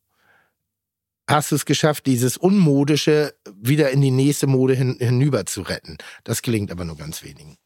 hast 1.28 1.52
du 1.52 1.56
es 1.56 1.66
geschafft, 1.66 2.06
dieses 2.06 2.38
Unmodische 2.38 3.34
wieder 3.56 3.92
in 3.92 4.02
die 4.02 4.12
nächste 4.12 4.48
Mode 4.48 4.74
hin, 4.74 4.98
hinüber 5.00 5.46
zu 5.46 5.62
retten. 5.62 5.98
Das 6.24 6.42
gelingt 6.42 6.72
aber 6.72 6.86
nur 6.86 6.98
ganz 6.98 7.24
wenigen. 7.24 7.58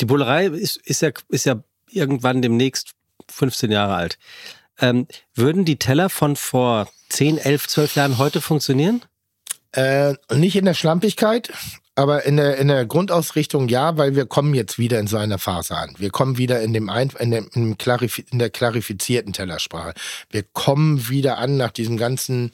Die 0.00 0.04
Bullerei 0.04 0.46
ist, 0.46 0.76
ist, 0.78 1.02
ja, 1.02 1.10
ist 1.28 1.46
ja 1.46 1.62
irgendwann 1.90 2.42
demnächst 2.42 2.94
15 3.28 3.70
Jahre 3.70 3.94
alt. 3.94 4.18
Ähm, 4.78 5.06
würden 5.34 5.64
die 5.64 5.78
Teller 5.78 6.10
von 6.10 6.36
vor 6.36 6.88
10, 7.08 7.38
11, 7.38 7.68
12 7.68 7.94
Jahren 7.96 8.18
heute 8.18 8.40
funktionieren? 8.40 9.02
Äh, 9.76 10.14
nicht 10.34 10.56
in 10.56 10.64
der 10.64 10.74
Schlampigkeit, 10.74 11.52
aber 11.96 12.24
in 12.24 12.36
der, 12.36 12.58
in 12.58 12.68
der 12.68 12.84
Grundausrichtung 12.84 13.68
ja, 13.68 13.96
weil 13.96 14.14
wir 14.14 14.26
kommen 14.26 14.52
jetzt 14.52 14.78
wieder 14.78 15.00
in 15.00 15.06
so 15.06 15.16
einer 15.16 15.38
Phase 15.38 15.74
an. 15.74 15.94
Wir 15.96 16.10
kommen 16.10 16.36
wieder 16.36 16.60
in, 16.60 16.74
dem 16.74 16.90
Ein 16.90 17.10
in, 17.18 17.30
dem, 17.30 17.48
in, 17.54 17.62
dem 17.62 17.78
Klarifi 17.78 18.26
in 18.30 18.38
der 18.38 18.50
klarifizierten 18.50 19.32
Tellersprache. 19.32 19.94
Wir 20.30 20.42
kommen 20.42 21.08
wieder 21.08 21.38
an 21.38 21.56
nach 21.56 21.70
diesem 21.70 21.96
ganzen 21.96 22.52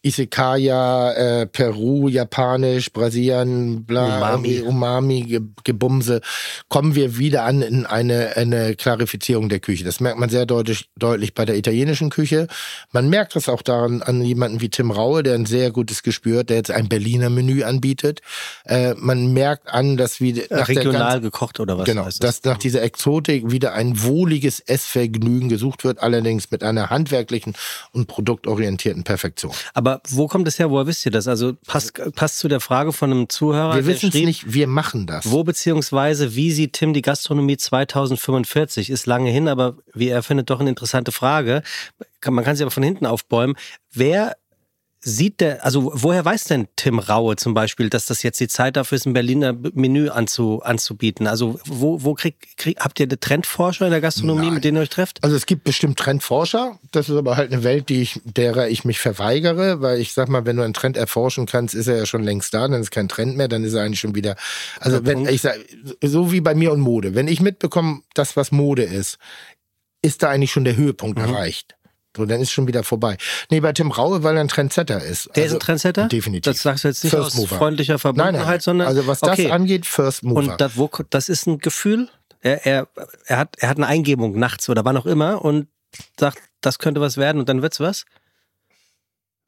Isekaya, 0.00 1.12
äh, 1.12 1.46
Peru, 1.46 2.08
Japanisch, 2.08 2.90
Brasilien, 2.90 3.84
bla, 3.84 4.16
Umami. 4.16 4.60
Umami, 4.60 5.22
Ge 5.22 5.40
Gebumse, 5.64 6.22
kommen 6.68 6.94
wir 6.94 7.18
wieder 7.18 7.44
an 7.44 7.60
in 7.60 7.84
eine, 7.84 8.36
eine 8.36 8.74
Klarifizierung 8.74 9.50
der 9.50 9.60
Küche. 9.60 9.84
Das 9.84 10.00
merkt 10.00 10.18
man 10.18 10.30
sehr 10.30 10.46
deutlich, 10.46 10.88
deutlich 10.96 11.34
bei 11.34 11.44
der 11.44 11.56
italienischen 11.56 12.08
Küche. 12.08 12.46
Man 12.92 13.10
merkt 13.10 13.36
es 13.36 13.50
auch 13.50 13.60
daran 13.60 14.00
an 14.00 14.22
jemanden 14.22 14.62
wie 14.62 14.70
Tim 14.70 14.90
Raue, 14.90 15.22
der 15.22 15.34
ein 15.34 15.44
sehr 15.44 15.72
gutes 15.72 16.02
Gespür 16.02 16.40
hat, 16.40 16.48
der 16.48 16.56
jetzt 16.56 16.70
ein 16.70 16.88
Berliner 16.88 17.28
Menü 17.28 17.64
anbietet. 17.64 18.22
Äh, 18.64 18.77
man 18.96 19.32
merkt 19.32 19.68
an, 19.68 19.96
dass 19.96 20.20
wie 20.20 20.44
nach 20.50 20.68
Regional 20.68 21.00
ganzen- 21.12 21.22
gekocht 21.22 21.60
oder 21.60 21.78
was? 21.78 21.84
Genau, 21.86 22.04
heißt 22.04 22.22
das? 22.22 22.40
dass 22.40 22.44
nach 22.50 22.58
dieser 22.58 22.82
Exotik 22.82 23.50
wieder 23.50 23.72
ein 23.74 24.02
wohliges 24.02 24.60
Essvergnügen 24.60 25.48
gesucht 25.48 25.84
wird, 25.84 26.00
allerdings 26.00 26.50
mit 26.50 26.62
einer 26.62 26.90
handwerklichen 26.90 27.54
und 27.92 28.06
produktorientierten 28.08 29.04
Perfektion. 29.04 29.52
Aber 29.74 30.00
wo 30.08 30.26
kommt 30.28 30.46
das 30.46 30.58
her? 30.58 30.70
Woher 30.70 30.86
wisst 30.86 31.04
ihr 31.06 31.12
das? 31.12 31.28
Also 31.28 31.54
passt, 31.66 31.94
passt 32.14 32.38
zu 32.38 32.48
der 32.48 32.60
Frage 32.60 32.92
von 32.92 33.10
einem 33.10 33.28
Zuhörer. 33.28 33.76
Wir 33.76 33.86
wissen 33.86 34.08
es 34.08 34.14
nicht, 34.14 34.52
wir 34.52 34.66
machen 34.66 35.06
das. 35.06 35.30
Wo 35.30 35.44
beziehungsweise 35.44 36.34
wie 36.34 36.52
sieht 36.52 36.74
Tim 36.74 36.92
die 36.92 37.02
Gastronomie 37.02 37.56
2045? 37.56 38.90
Ist 38.90 39.06
lange 39.06 39.30
hin, 39.30 39.48
aber 39.48 39.76
wie 39.94 40.08
er 40.08 40.22
findet, 40.22 40.50
doch 40.50 40.60
eine 40.60 40.70
interessante 40.70 41.12
Frage. 41.12 41.62
Kann- 42.20 42.34
Man 42.34 42.44
kann 42.44 42.56
sie 42.56 42.62
aber 42.64 42.70
von 42.70 42.82
hinten 42.82 43.06
aufbäumen. 43.06 43.56
Wer 43.92 44.36
sieht 45.00 45.40
der, 45.40 45.64
also 45.64 45.92
woher 45.94 46.24
weiß 46.24 46.44
denn 46.44 46.66
Tim 46.74 46.98
Raue 46.98 47.36
zum 47.36 47.54
Beispiel, 47.54 47.88
dass 47.88 48.06
das 48.06 48.22
jetzt 48.22 48.40
die 48.40 48.48
Zeit 48.48 48.76
dafür 48.76 48.96
ist, 48.96 49.06
ein 49.06 49.12
Berliner 49.12 49.52
Menü 49.52 50.08
anzu, 50.08 50.60
anzubieten? 50.62 51.26
Also 51.26 51.60
wo, 51.64 52.02
wo 52.02 52.14
kriegt, 52.14 52.56
krieg, 52.56 52.78
habt 52.80 52.98
ihr 52.98 53.06
eine 53.06 53.18
Trendforscher 53.20 53.84
in 53.86 53.92
der 53.92 54.00
Gastronomie, 54.00 54.46
Nein. 54.46 54.54
mit 54.54 54.64
denen 54.64 54.78
ihr 54.78 54.82
euch 54.82 54.88
trefft? 54.88 55.22
Also 55.22 55.36
es 55.36 55.46
gibt 55.46 55.64
bestimmt 55.64 55.98
Trendforscher. 55.98 56.78
Das 56.90 57.08
ist 57.08 57.16
aber 57.16 57.36
halt 57.36 57.52
eine 57.52 57.62
Welt, 57.62 57.88
die 57.88 58.02
ich, 58.02 58.20
derer 58.24 58.68
ich 58.68 58.84
mich 58.84 58.98
verweigere, 58.98 59.80
weil 59.80 60.00
ich 60.00 60.12
sag 60.12 60.28
mal, 60.28 60.44
wenn 60.46 60.56
du 60.56 60.62
einen 60.62 60.74
Trend 60.74 60.96
erforschen 60.96 61.46
kannst, 61.46 61.74
ist 61.74 61.86
er 61.86 61.96
ja 61.96 62.06
schon 62.06 62.24
längst 62.24 62.52
da, 62.52 62.66
dann 62.66 62.80
ist 62.80 62.90
kein 62.90 63.08
Trend 63.08 63.36
mehr, 63.36 63.48
dann 63.48 63.62
ist 63.64 63.74
er 63.74 63.84
eigentlich 63.84 64.00
schon 64.00 64.14
wieder. 64.16 64.34
Also 64.80 65.06
wenn 65.06 65.26
ich 65.26 65.42
sag, 65.42 65.56
so 66.02 66.32
wie 66.32 66.40
bei 66.40 66.54
mir 66.54 66.72
und 66.72 66.80
Mode. 66.80 67.14
Wenn 67.14 67.28
ich 67.28 67.40
mitbekomme, 67.40 68.00
das 68.14 68.36
was 68.36 68.50
Mode 68.50 68.82
ist, 68.82 69.18
ist 70.02 70.22
da 70.22 70.30
eigentlich 70.30 70.52
schon 70.52 70.64
der 70.64 70.76
Höhepunkt 70.76 71.18
Mhm. 71.18 71.24
erreicht. 71.24 71.74
So, 72.18 72.26
dann 72.26 72.40
ist 72.40 72.50
schon 72.50 72.66
wieder 72.66 72.82
vorbei. 72.82 73.16
Nee, 73.48 73.60
bei 73.60 73.72
Tim 73.72 73.90
Raue, 73.90 74.22
weil 74.24 74.36
er 74.36 74.40
ein 74.42 74.48
Trendsetter 74.48 75.02
ist. 75.02 75.30
Der 75.34 75.44
Also, 75.44 75.54
ist 75.56 75.62
ein 75.62 75.66
Trendsetter? 75.66 76.08
Definitiv. 76.08 76.52
Das 76.52 76.62
sagst 76.62 76.84
du 76.84 76.88
jetzt 76.88 77.04
nicht 77.04 77.12
First 77.12 77.28
aus 77.28 77.34
Mover. 77.36 77.56
freundlicher 77.56 77.98
Verbundenheit, 77.98 78.34
nein, 78.34 78.46
nein. 78.48 78.60
sondern 78.60 78.88
Also 78.88 79.06
was 79.06 79.20
das 79.20 79.30
okay. 79.30 79.50
angeht, 79.50 79.86
First 79.86 80.24
Mover. 80.24 80.40
Und 80.40 80.60
da, 80.60 80.70
wo, 80.74 80.90
das 81.10 81.28
ist 81.28 81.46
ein 81.46 81.58
Gefühl. 81.58 82.08
Er, 82.40 82.66
er, 82.66 82.88
er, 83.26 83.38
hat, 83.38 83.56
er 83.58 83.68
hat 83.68 83.76
eine 83.78 83.86
Eingebung 83.86 84.38
nachts 84.38 84.68
oder 84.68 84.84
wann 84.84 84.96
auch 84.96 85.06
immer 85.06 85.44
und 85.44 85.68
sagt, 86.18 86.38
das 86.60 86.78
könnte 86.78 87.00
was 87.00 87.16
werden 87.16 87.38
und 87.38 87.48
dann 87.48 87.62
wird's 87.62 87.80
was. 87.80 88.04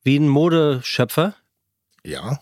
Wie 0.03 0.17
ein 0.17 0.29
Modeschöpfer. 0.29 1.35
Ja, 2.05 2.41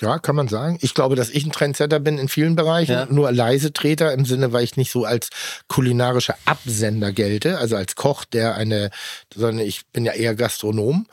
ja, 0.00 0.18
kann 0.20 0.36
man 0.36 0.46
sagen. 0.48 0.78
Ich 0.82 0.94
glaube, 0.94 1.16
dass 1.16 1.30
ich 1.30 1.44
ein 1.44 1.50
Trendsetter 1.52 1.98
bin 1.98 2.16
in 2.18 2.28
vielen 2.28 2.54
Bereichen, 2.54 2.92
Ja. 2.92 3.06
nur 3.10 3.32
leise 3.32 3.72
Treter 3.72 4.12
im 4.12 4.24
Sinne, 4.24 4.52
weil 4.52 4.62
ich 4.62 4.76
nicht 4.76 4.92
so 4.92 5.04
als 5.04 5.30
kulinarischer 5.68 6.36
Absender 6.44 7.10
gelte, 7.12 7.58
also 7.58 7.74
als 7.76 7.96
Koch, 7.96 8.24
der 8.24 8.54
eine, 8.54 8.90
sondern 9.34 9.66
ich 9.66 9.86
bin 9.88 10.04
ja 10.04 10.12
eher 10.12 10.34
Gastronom. 10.36 11.06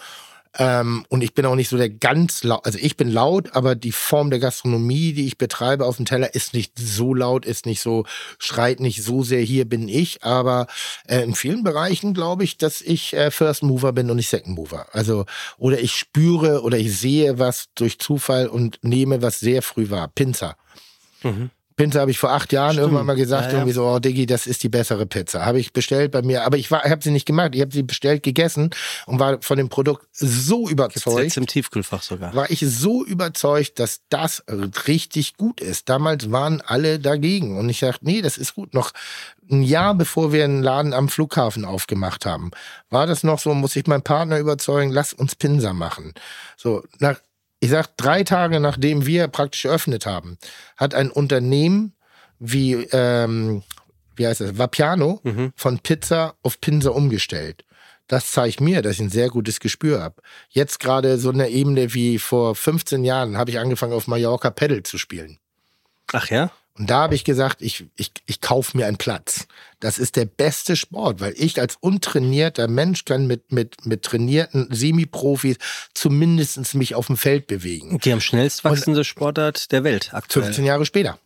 Ähm, 0.57 1.05
und 1.09 1.21
ich 1.21 1.33
bin 1.33 1.45
auch 1.45 1.55
nicht 1.55 1.69
so 1.69 1.77
der 1.77 1.89
ganz 1.89 2.43
laut, 2.43 2.65
also 2.65 2.79
ich 2.81 2.97
bin 2.97 3.09
laut, 3.09 3.55
aber 3.55 3.75
die 3.75 3.91
Form 3.91 4.29
der 4.29 4.39
Gastronomie, 4.39 5.13
die 5.13 5.27
ich 5.27 5.37
betreibe 5.37 5.85
auf 5.85 5.97
dem 5.97 6.05
Teller, 6.05 6.33
ist 6.33 6.53
nicht 6.53 6.73
so 6.77 7.13
laut, 7.13 7.45
ist 7.45 7.65
nicht 7.65 7.81
so, 7.81 8.05
schreit 8.39 8.79
nicht 8.79 9.03
so 9.03 9.23
sehr, 9.23 9.41
hier 9.41 9.65
bin 9.65 9.87
ich, 9.87 10.23
aber 10.23 10.67
äh, 11.07 11.21
in 11.21 11.35
vielen 11.35 11.63
Bereichen 11.63 12.13
glaube 12.13 12.43
ich, 12.43 12.57
dass 12.57 12.81
ich 12.81 13.13
äh, 13.13 13.29
First 13.29 13.63
Mover 13.63 13.93
bin 13.93 14.09
und 14.09 14.17
nicht 14.17 14.29
Second 14.29 14.55
Mover. 14.55 14.87
Also, 14.93 15.25
oder 15.57 15.79
ich 15.79 15.93
spüre 15.93 16.63
oder 16.63 16.77
ich 16.77 16.97
sehe 16.97 17.37
was 17.39 17.67
durch 17.75 17.99
Zufall 17.99 18.47
und 18.47 18.79
nehme 18.81 19.21
was 19.21 19.39
sehr 19.39 19.61
früh 19.61 19.89
wahr. 19.89 20.07
Pinzer. 20.07 20.55
Pizza 21.77 22.01
habe 22.01 22.11
ich 22.11 22.17
vor 22.17 22.31
acht 22.31 22.51
Jahren 22.51 22.77
irgendwann 22.77 23.05
mal 23.05 23.15
gesagt, 23.15 23.45
Ja, 23.45 23.49
ja. 23.51 23.57
irgendwie 23.59 23.73
so, 23.73 23.85
oh 23.85 23.99
Diggi, 23.99 24.25
das 24.25 24.47
ist 24.47 24.63
die 24.63 24.69
bessere 24.69 25.05
Pizza. 25.05 25.45
Habe 25.45 25.59
ich 25.59 25.73
bestellt 25.73 26.11
bei 26.11 26.23
mir, 26.23 26.43
aber 26.43 26.57
ich 26.57 26.71
war, 26.71 26.83
habe 26.83 27.03
sie 27.03 27.11
nicht 27.11 27.25
gemacht. 27.27 27.53
Ich 27.53 27.61
habe 27.61 27.71
sie 27.71 27.83
bestellt, 27.83 28.23
gegessen 28.23 28.71
und 29.05 29.19
war 29.19 29.37
von 29.41 29.57
dem 29.57 29.69
Produkt 29.69 30.07
so 30.11 30.67
überzeugt, 30.67 31.23
jetzt 31.23 31.37
im 31.37 31.45
Tiefkühlfach 31.45 32.01
sogar. 32.01 32.33
war 32.35 32.49
ich 32.49 32.61
so 32.61 33.05
überzeugt, 33.05 33.79
dass 33.79 34.01
das 34.09 34.43
richtig 34.87 35.37
gut 35.37 35.61
ist. 35.61 35.87
Damals 35.87 36.31
waren 36.31 36.61
alle 36.61 36.99
dagegen 36.99 37.57
und 37.57 37.69
ich 37.69 37.79
dachte, 37.79 38.03
nee, 38.05 38.21
das 38.21 38.37
ist 38.39 38.55
gut. 38.55 38.73
Noch 38.73 38.91
ein 39.49 39.61
Jahr 39.61 39.93
bevor 39.93 40.33
wir 40.33 40.43
einen 40.43 40.63
Laden 40.63 40.93
am 40.93 41.09
Flughafen 41.09 41.63
aufgemacht 41.63 42.25
haben, 42.25 42.51
war 42.89 43.05
das 43.05 43.23
noch 43.23 43.39
so, 43.39 43.53
muss 43.53 43.75
ich 43.75 43.85
meinen 43.87 44.01
Partner 44.01 44.39
überzeugen, 44.39 44.91
lass 44.91 45.13
uns 45.13 45.35
Pinsa 45.35 45.73
machen. 45.73 46.13
So, 46.57 46.83
nach, 46.99 47.19
ich 47.59 47.69
sag, 47.69 47.97
drei 47.97 48.23
Tage 48.23 48.59
nachdem 48.59 49.05
wir 49.05 49.27
praktisch 49.27 49.65
eröffnet 49.65 50.05
haben, 50.05 50.37
hat 50.75 50.93
ein 50.93 51.09
Unternehmen 51.09 51.93
wie, 52.39 52.73
ähm, 52.91 53.63
wie 54.15 54.27
heißt 54.27 54.41
das, 54.41 54.57
Vapiano 54.57 55.21
von 55.55 55.79
Pizza 55.79 56.35
auf 56.43 56.61
Pinsa 56.61 56.91
umgestellt. 56.91 57.63
Das 58.07 58.31
zeigt 58.31 58.61
mir, 58.61 58.81
dass 58.81 58.93
ich 58.93 59.01
ein 59.01 59.09
sehr 59.09 59.29
gutes 59.29 59.59
Gespür 59.59 60.01
habe. 60.01 60.21
Jetzt 60.49 60.79
gerade 60.79 61.17
so 61.17 61.29
eine 61.29 61.49
Ebene 61.49 61.93
wie 61.93 62.19
vor 62.19 62.55
15 62.55 63.03
Jahren 63.03 63.37
habe 63.37 63.51
ich 63.51 63.59
angefangen 63.59 63.93
auf 63.93 64.07
Mallorca 64.07 64.49
Pedal 64.49 64.83
zu 64.83 64.97
spielen. 64.97 65.39
Ach 66.13 66.29
ja? 66.29 66.51
Und 66.77 66.89
da 66.89 67.01
habe 67.01 67.15
ich 67.15 67.23
gesagt, 67.23 67.61
ich, 67.61 67.85
ich, 67.95 68.11
ich 68.27 68.39
kaufe 68.39 68.77
mir 68.77 68.85
einen 68.85 68.97
Platz. 68.97 69.47
Das 69.79 69.99
ist 69.99 70.15
der 70.15 70.25
beste 70.25 70.75
Sport, 70.75 71.19
weil 71.19 71.33
ich 71.37 71.59
als 71.59 71.77
untrainierter 71.79 72.67
Mensch 72.67 73.05
kann 73.05 73.27
mit, 73.27 73.51
mit, 73.51 73.85
mit 73.85 74.01
trainierten 74.03 74.67
Semi-Profis 74.71 75.57
zumindest 75.93 76.73
mich 76.73 76.95
auf 76.95 77.07
dem 77.07 77.17
Feld 77.17 77.47
bewegen. 77.47 77.99
Die 77.99 78.11
am 78.11 78.21
schnellst 78.21 78.63
wachsende 78.63 79.03
Sportart 79.03 79.71
der 79.71 79.83
Welt 79.83 80.09
aktuell. 80.13 80.45
15 80.45 80.65
Jahre 80.65 80.85
später. 80.85 81.19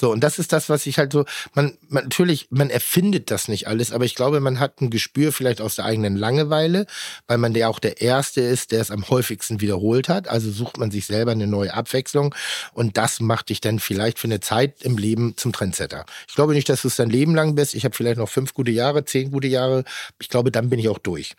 So, 0.00 0.10
und 0.10 0.20
das 0.24 0.38
ist 0.38 0.52
das, 0.52 0.68
was 0.68 0.86
ich 0.86 0.98
halt 0.98 1.12
so, 1.12 1.24
man, 1.54 1.76
man, 1.88 2.04
natürlich, 2.04 2.48
man 2.50 2.70
erfindet 2.70 3.30
das 3.30 3.48
nicht 3.48 3.68
alles, 3.68 3.92
aber 3.92 4.04
ich 4.04 4.14
glaube, 4.14 4.40
man 4.40 4.58
hat 4.58 4.80
ein 4.80 4.90
Gespür 4.90 5.32
vielleicht 5.32 5.60
aus 5.60 5.76
der 5.76 5.84
eigenen 5.84 6.16
Langeweile, 6.16 6.86
weil 7.26 7.38
man 7.38 7.52
der 7.52 7.68
auch 7.68 7.78
der 7.78 8.00
Erste 8.00 8.40
ist, 8.40 8.72
der 8.72 8.80
es 8.80 8.90
am 8.90 9.08
häufigsten 9.08 9.60
wiederholt 9.60 10.08
hat. 10.08 10.28
Also 10.28 10.50
sucht 10.50 10.78
man 10.78 10.90
sich 10.90 11.06
selber 11.06 11.32
eine 11.32 11.46
neue 11.46 11.74
Abwechslung 11.74 12.34
und 12.72 12.96
das 12.96 13.20
macht 13.20 13.50
dich 13.50 13.60
dann 13.60 13.78
vielleicht 13.78 14.18
für 14.18 14.28
eine 14.28 14.40
Zeit 14.40 14.82
im 14.82 14.98
Leben 14.98 15.36
zum 15.36 15.52
Trendsetter. 15.52 16.04
Ich 16.26 16.34
glaube 16.34 16.54
nicht, 16.54 16.68
dass 16.68 16.82
du 16.82 16.88
es 16.88 16.96
dein 16.96 17.10
Leben 17.10 17.34
lang 17.34 17.54
bist. 17.54 17.74
Ich 17.74 17.84
habe 17.84 17.94
vielleicht 17.94 18.18
noch 18.18 18.28
fünf 18.28 18.54
gute 18.54 18.70
Jahre, 18.70 19.04
zehn 19.04 19.30
gute 19.30 19.48
Jahre. 19.48 19.84
Ich 20.20 20.28
glaube, 20.28 20.50
dann 20.50 20.70
bin 20.70 20.78
ich 20.78 20.88
auch 20.88 20.98
durch. 20.98 21.34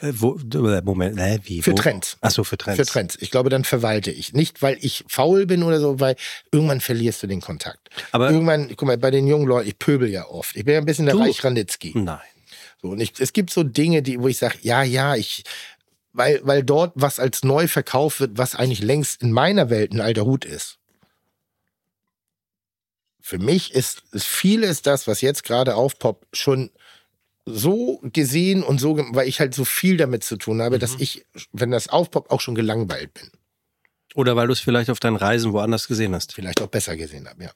Äh, 0.00 0.12
wo, 0.14 0.38
äh, 0.38 0.82
Moment, 0.82 1.18
äh, 1.18 1.38
wie? 1.44 1.62
Für 1.62 1.72
wo? 1.72 1.76
Trends. 1.76 2.16
Ach 2.20 2.30
so, 2.30 2.44
für 2.44 2.56
Trends. 2.56 2.78
Für 2.78 2.86
Trends. 2.86 3.16
Ich 3.20 3.30
glaube, 3.30 3.50
dann 3.50 3.64
verwalte 3.64 4.10
ich. 4.10 4.32
Nicht, 4.32 4.62
weil 4.62 4.78
ich 4.80 5.04
faul 5.08 5.46
bin 5.46 5.62
oder 5.62 5.80
so, 5.80 6.00
weil 6.00 6.16
irgendwann 6.52 6.80
verlierst 6.80 7.22
du 7.22 7.26
den 7.26 7.40
Kontakt. 7.40 7.88
Aber 8.12 8.30
irgendwann, 8.30 8.68
guck 8.76 8.82
mal, 8.82 8.98
bei 8.98 9.10
den 9.10 9.26
jungen 9.26 9.46
Leuten, 9.46 9.68
ich 9.68 9.78
pöbel 9.78 10.08
ja 10.08 10.26
oft. 10.26 10.56
Ich 10.56 10.64
bin 10.64 10.74
ja 10.74 10.80
ein 10.80 10.86
bisschen 10.86 11.06
der 11.06 11.14
Du? 11.14 11.20
Reich 11.20 11.42
Ranitzky. 11.42 11.92
Nein. 11.94 12.20
So, 12.82 12.88
und 12.88 13.00
ich, 13.00 13.12
es 13.18 13.32
gibt 13.32 13.50
so 13.50 13.62
Dinge, 13.62 14.02
die, 14.02 14.20
wo 14.20 14.28
ich 14.28 14.38
sage, 14.38 14.58
ja, 14.62 14.82
ja, 14.82 15.16
ich, 15.16 15.44
weil, 16.12 16.40
weil 16.44 16.62
dort 16.62 16.92
was 16.94 17.18
als 17.18 17.42
neu 17.42 17.68
verkauft 17.68 18.20
wird, 18.20 18.38
was 18.38 18.54
eigentlich 18.54 18.82
längst 18.82 19.22
in 19.22 19.32
meiner 19.32 19.70
Welt 19.70 19.92
ein 19.92 20.00
alter 20.00 20.24
Hut 20.24 20.44
ist. 20.44 20.78
Für 23.20 23.38
mich 23.38 23.74
ist, 23.74 24.02
ist 24.12 24.26
vieles 24.26 24.82
das, 24.82 25.06
was 25.08 25.20
jetzt 25.20 25.42
gerade 25.42 25.74
aufpoppt, 25.74 26.36
schon 26.36 26.70
so 27.46 28.00
gesehen 28.02 28.62
und 28.62 28.80
so, 28.80 28.98
weil 29.12 29.28
ich 29.28 29.40
halt 29.40 29.54
so 29.54 29.64
viel 29.64 29.96
damit 29.96 30.24
zu 30.24 30.36
tun 30.36 30.60
habe, 30.60 30.78
dass 30.78 30.96
ich, 30.98 31.24
wenn 31.52 31.70
das 31.70 31.88
aufpoppt, 31.88 32.30
auch 32.30 32.40
schon 32.40 32.56
gelangweilt 32.56 33.14
bin. 33.14 33.30
Oder 34.16 34.34
weil 34.34 34.46
du 34.46 34.54
es 34.54 34.60
vielleicht 34.60 34.88
auf 34.88 34.98
deinen 34.98 35.16
Reisen 35.16 35.52
woanders 35.52 35.88
gesehen 35.88 36.14
hast. 36.14 36.32
Vielleicht 36.32 36.62
auch 36.62 36.68
besser 36.68 36.96
gesehen 36.96 37.28
habe, 37.28 37.44
ja. 37.44 37.50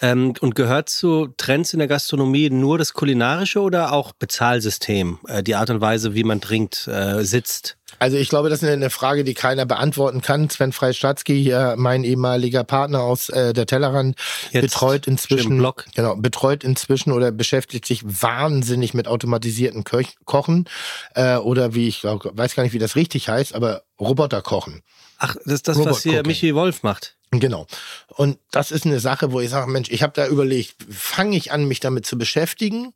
Ähm, 0.00 0.32
und 0.40 0.54
gehört 0.54 0.88
zu 0.88 1.34
Trends 1.36 1.74
in 1.74 1.80
der 1.80 1.88
Gastronomie 1.88 2.48
nur 2.48 2.78
das 2.78 2.94
Kulinarische 2.94 3.60
oder 3.60 3.92
auch 3.92 4.12
Bezahlsystem? 4.12 5.18
Äh, 5.28 5.42
die 5.42 5.54
Art 5.54 5.68
und 5.68 5.82
Weise, 5.82 6.14
wie 6.14 6.24
man 6.24 6.40
trinkt, 6.40 6.88
äh, 6.88 7.22
sitzt? 7.24 7.76
Also 7.98 8.16
ich 8.16 8.30
glaube, 8.30 8.48
das 8.48 8.62
ist 8.62 8.68
eine 8.70 8.88
Frage, 8.88 9.22
die 9.22 9.34
keiner 9.34 9.66
beantworten 9.66 10.22
kann. 10.22 10.48
Sven 10.48 10.72
Freistatzky, 10.72 11.42
hier 11.42 11.74
mein 11.76 12.04
ehemaliger 12.04 12.64
Partner 12.64 13.02
aus 13.02 13.28
äh, 13.28 13.52
der 13.52 13.66
Tellerrand, 13.66 14.16
Jetzt 14.50 14.62
betreut 14.62 15.06
inzwischen 15.06 15.58
Blog. 15.58 15.84
genau 15.94 16.16
betreut 16.16 16.64
inzwischen 16.64 17.12
oder 17.12 17.32
beschäftigt 17.32 17.84
sich 17.84 18.00
wahnsinnig 18.04 18.94
mit 18.94 19.08
automatisierten 19.08 19.84
Köch 19.84 20.16
Kochen 20.24 20.70
äh, 21.14 21.36
oder 21.36 21.74
wie 21.74 21.86
ich 21.88 22.00
glaub, 22.00 22.24
weiß 22.32 22.54
gar 22.54 22.62
nicht, 22.62 22.72
wie 22.72 22.78
das 22.78 22.96
richtig 22.96 23.28
heißt, 23.28 23.54
aber 23.54 23.82
Roboterkochen. 24.00 24.82
Ach, 25.18 25.36
das 25.44 25.54
ist 25.54 25.68
das, 25.68 25.76
Robot 25.76 25.92
was 25.92 26.02
hier 26.02 26.12
Cooking. 26.20 26.26
Michi 26.26 26.54
Wolf 26.54 26.82
macht. 26.82 27.16
Genau. 27.30 27.66
Und 28.08 28.38
das 28.50 28.70
ist 28.70 28.86
eine 28.86 29.00
Sache, 29.00 29.32
wo 29.32 29.40
ich 29.40 29.50
sage, 29.50 29.70
Mensch, 29.70 29.90
ich 29.90 30.02
habe 30.02 30.12
da 30.14 30.26
überlegt, 30.26 30.76
fange 30.90 31.36
ich 31.36 31.52
an, 31.52 31.66
mich 31.66 31.80
damit 31.80 32.06
zu 32.06 32.16
beschäftigen? 32.16 32.94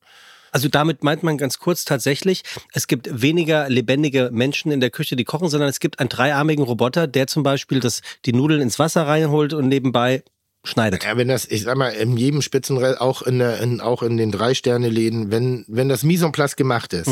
Also 0.52 0.68
damit 0.68 1.02
meint 1.02 1.22
man 1.22 1.38
ganz 1.38 1.58
kurz 1.58 1.84
tatsächlich, 1.84 2.42
es 2.72 2.86
gibt 2.86 3.22
weniger 3.22 3.68
lebendige 3.70 4.28
Menschen 4.32 4.70
in 4.70 4.80
der 4.80 4.90
Küche, 4.90 5.16
die 5.16 5.24
kochen, 5.24 5.48
sondern 5.48 5.70
es 5.70 5.80
gibt 5.80 5.98
einen 5.98 6.10
dreiarmigen 6.10 6.64
Roboter, 6.64 7.06
der 7.06 7.26
zum 7.26 7.42
Beispiel 7.42 7.80
das, 7.80 8.02
die 8.26 8.34
Nudeln 8.34 8.60
ins 8.60 8.78
Wasser 8.78 9.06
reinholt 9.06 9.54
und 9.54 9.68
nebenbei 9.68 10.22
schneidet. 10.62 11.04
Ja, 11.04 11.16
wenn 11.16 11.28
das, 11.28 11.46
ich 11.46 11.62
sag 11.62 11.76
mal, 11.76 11.88
in 11.88 12.16
jedem 12.16 12.42
Spitzenrell, 12.42 12.96
auch 12.98 13.22
in, 13.22 13.38
der, 13.38 13.60
in, 13.60 13.80
auch 13.80 14.02
in 14.02 14.16
den 14.16 14.30
Drei-Sterne-Läden, 14.30 15.30
wenn, 15.30 15.64
wenn 15.68 15.88
das 15.88 16.02
Mise 16.02 16.26
en 16.26 16.32
place 16.32 16.56
gemacht 16.56 16.92
ist, 16.92 17.10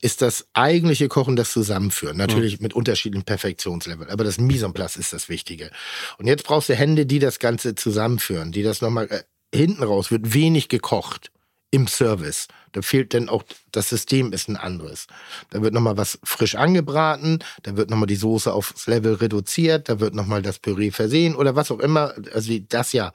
ist 0.00 0.22
das 0.22 0.46
eigentliche 0.52 1.08
Kochen 1.08 1.36
das 1.36 1.52
Zusammenführen. 1.52 2.16
Natürlich 2.16 2.60
mit 2.60 2.74
unterschiedlichen 2.74 3.24
Perfektionslevel. 3.24 4.10
Aber 4.10 4.24
das 4.24 4.38
Mise 4.38 4.66
en 4.66 4.72
place 4.72 4.96
ist 4.96 5.12
das 5.12 5.28
Wichtige. 5.28 5.70
Und 6.18 6.26
jetzt 6.26 6.44
brauchst 6.44 6.68
du 6.68 6.74
Hände, 6.74 7.06
die 7.06 7.18
das 7.18 7.38
Ganze 7.38 7.74
zusammenführen, 7.74 8.52
die 8.52 8.62
das 8.62 8.80
nochmal, 8.80 9.08
äh, 9.10 9.22
hinten 9.54 9.82
raus 9.82 10.10
wird 10.10 10.34
wenig 10.34 10.68
gekocht 10.68 11.32
im 11.70 11.86
Service. 11.86 12.48
Da 12.72 12.82
fehlt 12.82 13.14
dann 13.14 13.28
auch, 13.28 13.42
das 13.72 13.88
System 13.88 14.32
ist 14.32 14.48
ein 14.48 14.56
anderes. 14.56 15.06
Da 15.50 15.62
wird 15.62 15.74
nochmal 15.74 15.96
was 15.96 16.18
frisch 16.22 16.54
angebraten, 16.54 17.40
da 17.62 17.76
wird 17.76 17.90
nochmal 17.90 18.06
die 18.06 18.16
Soße 18.16 18.52
aufs 18.52 18.86
Level 18.86 19.14
reduziert, 19.14 19.88
da 19.88 20.00
wird 20.00 20.14
nochmal 20.14 20.42
das 20.42 20.58
Püree 20.58 20.90
versehen 20.90 21.34
oder 21.34 21.56
was 21.56 21.70
auch 21.70 21.80
immer. 21.80 22.14
Also 22.32 22.56
das 22.68 22.92
ja. 22.92 23.12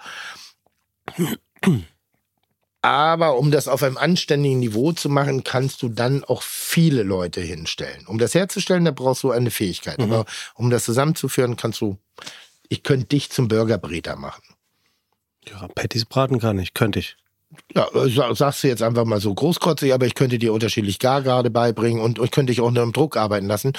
Aber 2.84 3.38
um 3.38 3.50
das 3.50 3.70
auf 3.70 3.82
einem 3.82 3.98
anständigen 3.98 4.60
Niveau 4.60 4.92
zu 4.92 5.08
machen, 5.08 5.46
kannst 5.46 5.82
du 5.82 5.88
dann 5.88 6.26
auch 6.26 6.42
viele 6.44 7.04
Leute 7.04 7.40
hinstellen. 7.40 8.06
Um 8.08 8.18
das 8.18 8.36
herzustellen, 8.36 8.84
da 8.84 8.92
brauchst 8.92 9.24
du 9.24 9.32
eine 9.32 9.52
Fähigkeit. 9.52 10.00
Aber 10.02 10.26
um 10.54 10.70
das 10.70 10.84
zusammenzuführen, 10.84 11.56
kannst 11.56 11.80
du, 11.80 11.98
ich 12.68 12.84
könnte 12.84 13.06
dich 13.06 13.30
zum 13.32 13.48
Burgerbreter 13.48 14.18
machen. 14.18 14.44
Ja, 15.48 15.70
Patties 15.70 16.04
braten 16.04 16.40
kann 16.40 16.60
ich, 16.60 16.74
könnte 16.74 17.00
ich. 17.00 17.16
Ja, 17.76 17.88
äh, 17.94 18.10
sa- 18.10 18.34
sagst 18.36 18.64
du 18.64 18.68
jetzt 18.68 18.82
einfach 18.84 19.06
mal 19.06 19.20
so 19.20 19.34
großkotzig, 19.34 19.94
aber 19.94 20.06
ich 20.06 20.16
könnte 20.16 20.38
dir 20.40 20.54
unterschiedlich 20.54 21.00
Gargarde 21.00 21.50
beibringen 21.50 22.02
und 22.02 22.20
ich 22.20 22.32
könnte 22.32 22.52
dich 22.52 22.62
auch 22.62 22.68
unter 22.68 22.82
dem 22.82 22.94
Druck 22.94 23.18
arbeiten 23.18 23.48
lassen. 23.48 23.74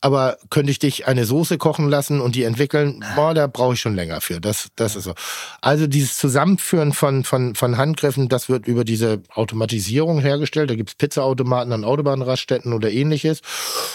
Aber 0.00 0.38
könnte 0.50 0.70
ich 0.70 0.78
dich 0.78 1.06
eine 1.06 1.24
Soße 1.24 1.58
kochen 1.58 1.88
lassen 1.88 2.20
und 2.20 2.34
die 2.34 2.44
entwickeln? 2.44 3.04
Boah, 3.16 3.34
da 3.34 3.46
brauche 3.46 3.74
ich 3.74 3.80
schon 3.80 3.94
länger 3.94 4.20
für. 4.20 4.40
Das, 4.40 4.68
das 4.76 4.96
ist 4.96 5.04
so. 5.04 5.14
Also 5.60 5.86
dieses 5.86 6.16
Zusammenführen 6.18 6.92
von, 6.92 7.24
von, 7.24 7.54
von 7.54 7.76
Handgriffen, 7.76 8.28
das 8.28 8.48
wird 8.48 8.66
über 8.66 8.84
diese 8.84 9.22
Automatisierung 9.34 10.20
hergestellt. 10.20 10.70
Da 10.70 10.74
gibt's 10.74 10.94
Pizzaautomaten 10.94 11.72
an 11.72 11.84
Autobahnraststätten 11.84 12.72
oder 12.72 12.90
ähnliches. 12.90 13.40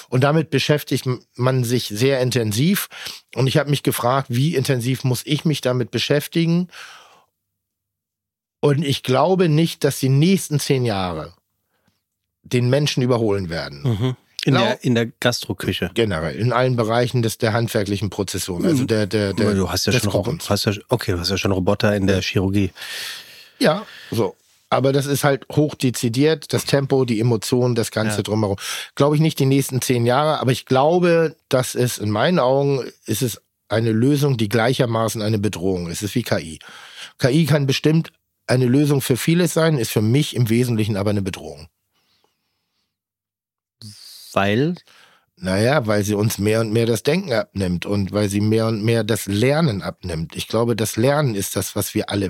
Und 0.10 0.24
damit 0.24 0.50
beschäftigt 0.50 1.08
man 1.36 1.64
sich 1.64 1.88
sehr 1.88 2.22
intensiv. 2.22 2.88
Und 3.36 3.48
ich 3.48 3.58
habe 3.58 3.70
mich 3.70 3.84
gefragt, 3.84 4.28
wie 4.30 4.56
intensiv 4.56 5.04
muss 5.04 5.22
ich 5.26 5.46
mich 5.46 5.62
damit 5.62 5.92
beschäftigen? 5.92 6.70
Und 8.64 8.86
ich 8.86 9.04
glaube 9.04 9.50
nicht, 9.50 9.84
dass 9.84 10.00
die 10.00 10.08
nächsten 10.08 10.58
zehn 10.58 10.86
Jahre 10.86 11.34
den 12.44 12.70
Menschen 12.70 13.04
überholen 13.04 13.50
werden. 13.50 13.82
Mhm. 13.84 14.06
In, 14.46 14.54
Genau. 14.54 14.60
der, 14.62 14.84
in 14.86 14.96
der 14.96 15.06
Gastroküche. 15.08 15.92
Generell, 15.94 16.36
in 16.38 16.54
allen 16.54 16.78
Bereichen 16.78 17.22
des, 17.22 17.38
der 17.38 17.52
handwerklichen 17.52 18.10
Prozession. 18.10 18.66
Also 18.66 18.86
der, 18.86 19.06
der, 19.06 19.34
der, 19.34 19.54
du 19.54 19.70
hast 19.70 19.86
ja 19.86 19.92
schon 19.92 20.10
Kochens. 20.12 20.50
hast 20.50 20.64
ja, 20.66 20.72
okay, 20.88 21.12
du 21.12 21.20
hast 21.20 21.30
ja 21.30 21.38
schon 21.38 21.52
Roboter 21.52 21.94
in 21.94 22.08
der 22.08 22.22
Chirurgie. 22.22 22.72
Ja, 23.60 23.86
so. 24.12 24.36
Aber 24.70 24.94
das 24.94 25.08
ist 25.08 25.26
halt 25.26 25.46
hoch 25.52 25.76
dezidiert, 25.76 26.54
das 26.54 26.64
Tempo, 26.64 27.04
die 27.04 27.20
Emotionen, 27.20 27.76
das 27.76 27.92
Ganze 27.92 28.18
Ja. 28.18 28.24
drumherum. 28.24 28.56
Glaube 28.96 29.16
ich 29.16 29.22
nicht 29.22 29.40
die 29.40 29.46
nächsten 29.46 29.82
zehn 29.82 30.06
Jahre, 30.06 30.40
aber 30.40 30.52
ich 30.52 30.66
glaube, 30.66 31.36
dass 31.50 31.76
es 31.76 31.98
in 31.98 32.10
meinen 32.12 32.40
Augen 32.40 32.82
ist 33.06 33.22
es 33.24 33.42
eine 33.68 33.92
Lösung, 33.92 34.38
die 34.38 34.48
gleichermaßen 34.50 35.22
eine 35.22 35.38
Bedrohung 35.40 35.88
ist. 35.88 35.98
Es 35.98 36.04
ist 36.12 36.16
wie 36.16 36.24
KI. 36.24 36.60
KI 37.20 37.46
kann 37.46 37.66
bestimmt 37.68 38.12
eine 38.48 38.66
Lösung 38.66 39.02
für 39.02 39.18
vieles 39.18 39.54
sein, 39.54 39.78
ist 39.78 39.92
für 39.92 40.02
mich 40.02 40.36
im 40.36 40.50
Wesentlichen 40.50 40.98
aber 40.98 41.12
eine 41.12 41.22
Bedrohung. 41.22 41.68
Weil, 44.34 44.76
Naja, 45.36 45.86
weil 45.88 46.04
sie 46.04 46.14
uns 46.16 46.38
mehr 46.38 46.62
und 46.62 46.72
mehr 46.72 46.86
das 46.86 47.04
Denken 47.04 47.34
abnimmt 47.34 47.86
und 47.86 48.12
weil 48.12 48.30
sie 48.30 48.42
mehr 48.42 48.68
und 48.68 48.84
mehr 48.84 49.04
das 49.04 49.26
Lernen 49.26 49.82
abnimmt. 49.82 50.36
Ich 50.36 50.48
glaube, 50.48 50.76
das 50.76 50.96
Lernen 50.96 51.36
ist 51.36 51.56
das, 51.56 51.76
was 51.76 51.94
wir 51.94 52.10
alle, 52.10 52.30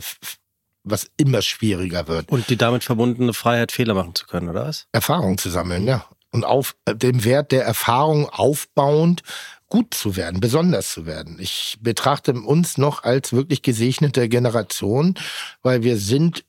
was 0.83 1.09
immer 1.17 1.41
schwieriger 1.41 2.07
wird. 2.07 2.29
und 2.29 2.49
die 2.49 2.57
damit 2.57 2.83
verbundene 2.83 3.33
Freiheit, 3.33 3.71
Fehler 3.71 3.93
machen 3.93 4.15
zu 4.15 4.25
können, 4.25 4.49
oder 4.49 4.65
was? 4.65 4.87
Erfahrung 4.91 5.37
zu 5.37 5.49
sammeln, 5.49 5.85
ja. 5.85 6.05
Und 6.31 6.45
auf 6.45 6.75
äh, 6.85 6.95
dem 6.95 7.23
Wert 7.23 7.51
der 7.51 7.63
Erfahrung 7.63 8.27
aufbauend 8.27 9.21
gut 9.73 9.95
zu 9.95 10.15
werden, 10.15 10.39
besonders 10.39 10.93
zu 10.93 11.07
werden. 11.07 11.37
Ich 11.39 11.79
betrachte 11.81 12.33
uns 12.33 12.77
noch 12.77 13.03
als 13.03 13.33
wirklich 13.33 13.63
gesegnete 13.63 14.29
Generation, 14.29 15.15
weil 15.63 15.81
wir 15.81 15.97
sind, 15.97 16.45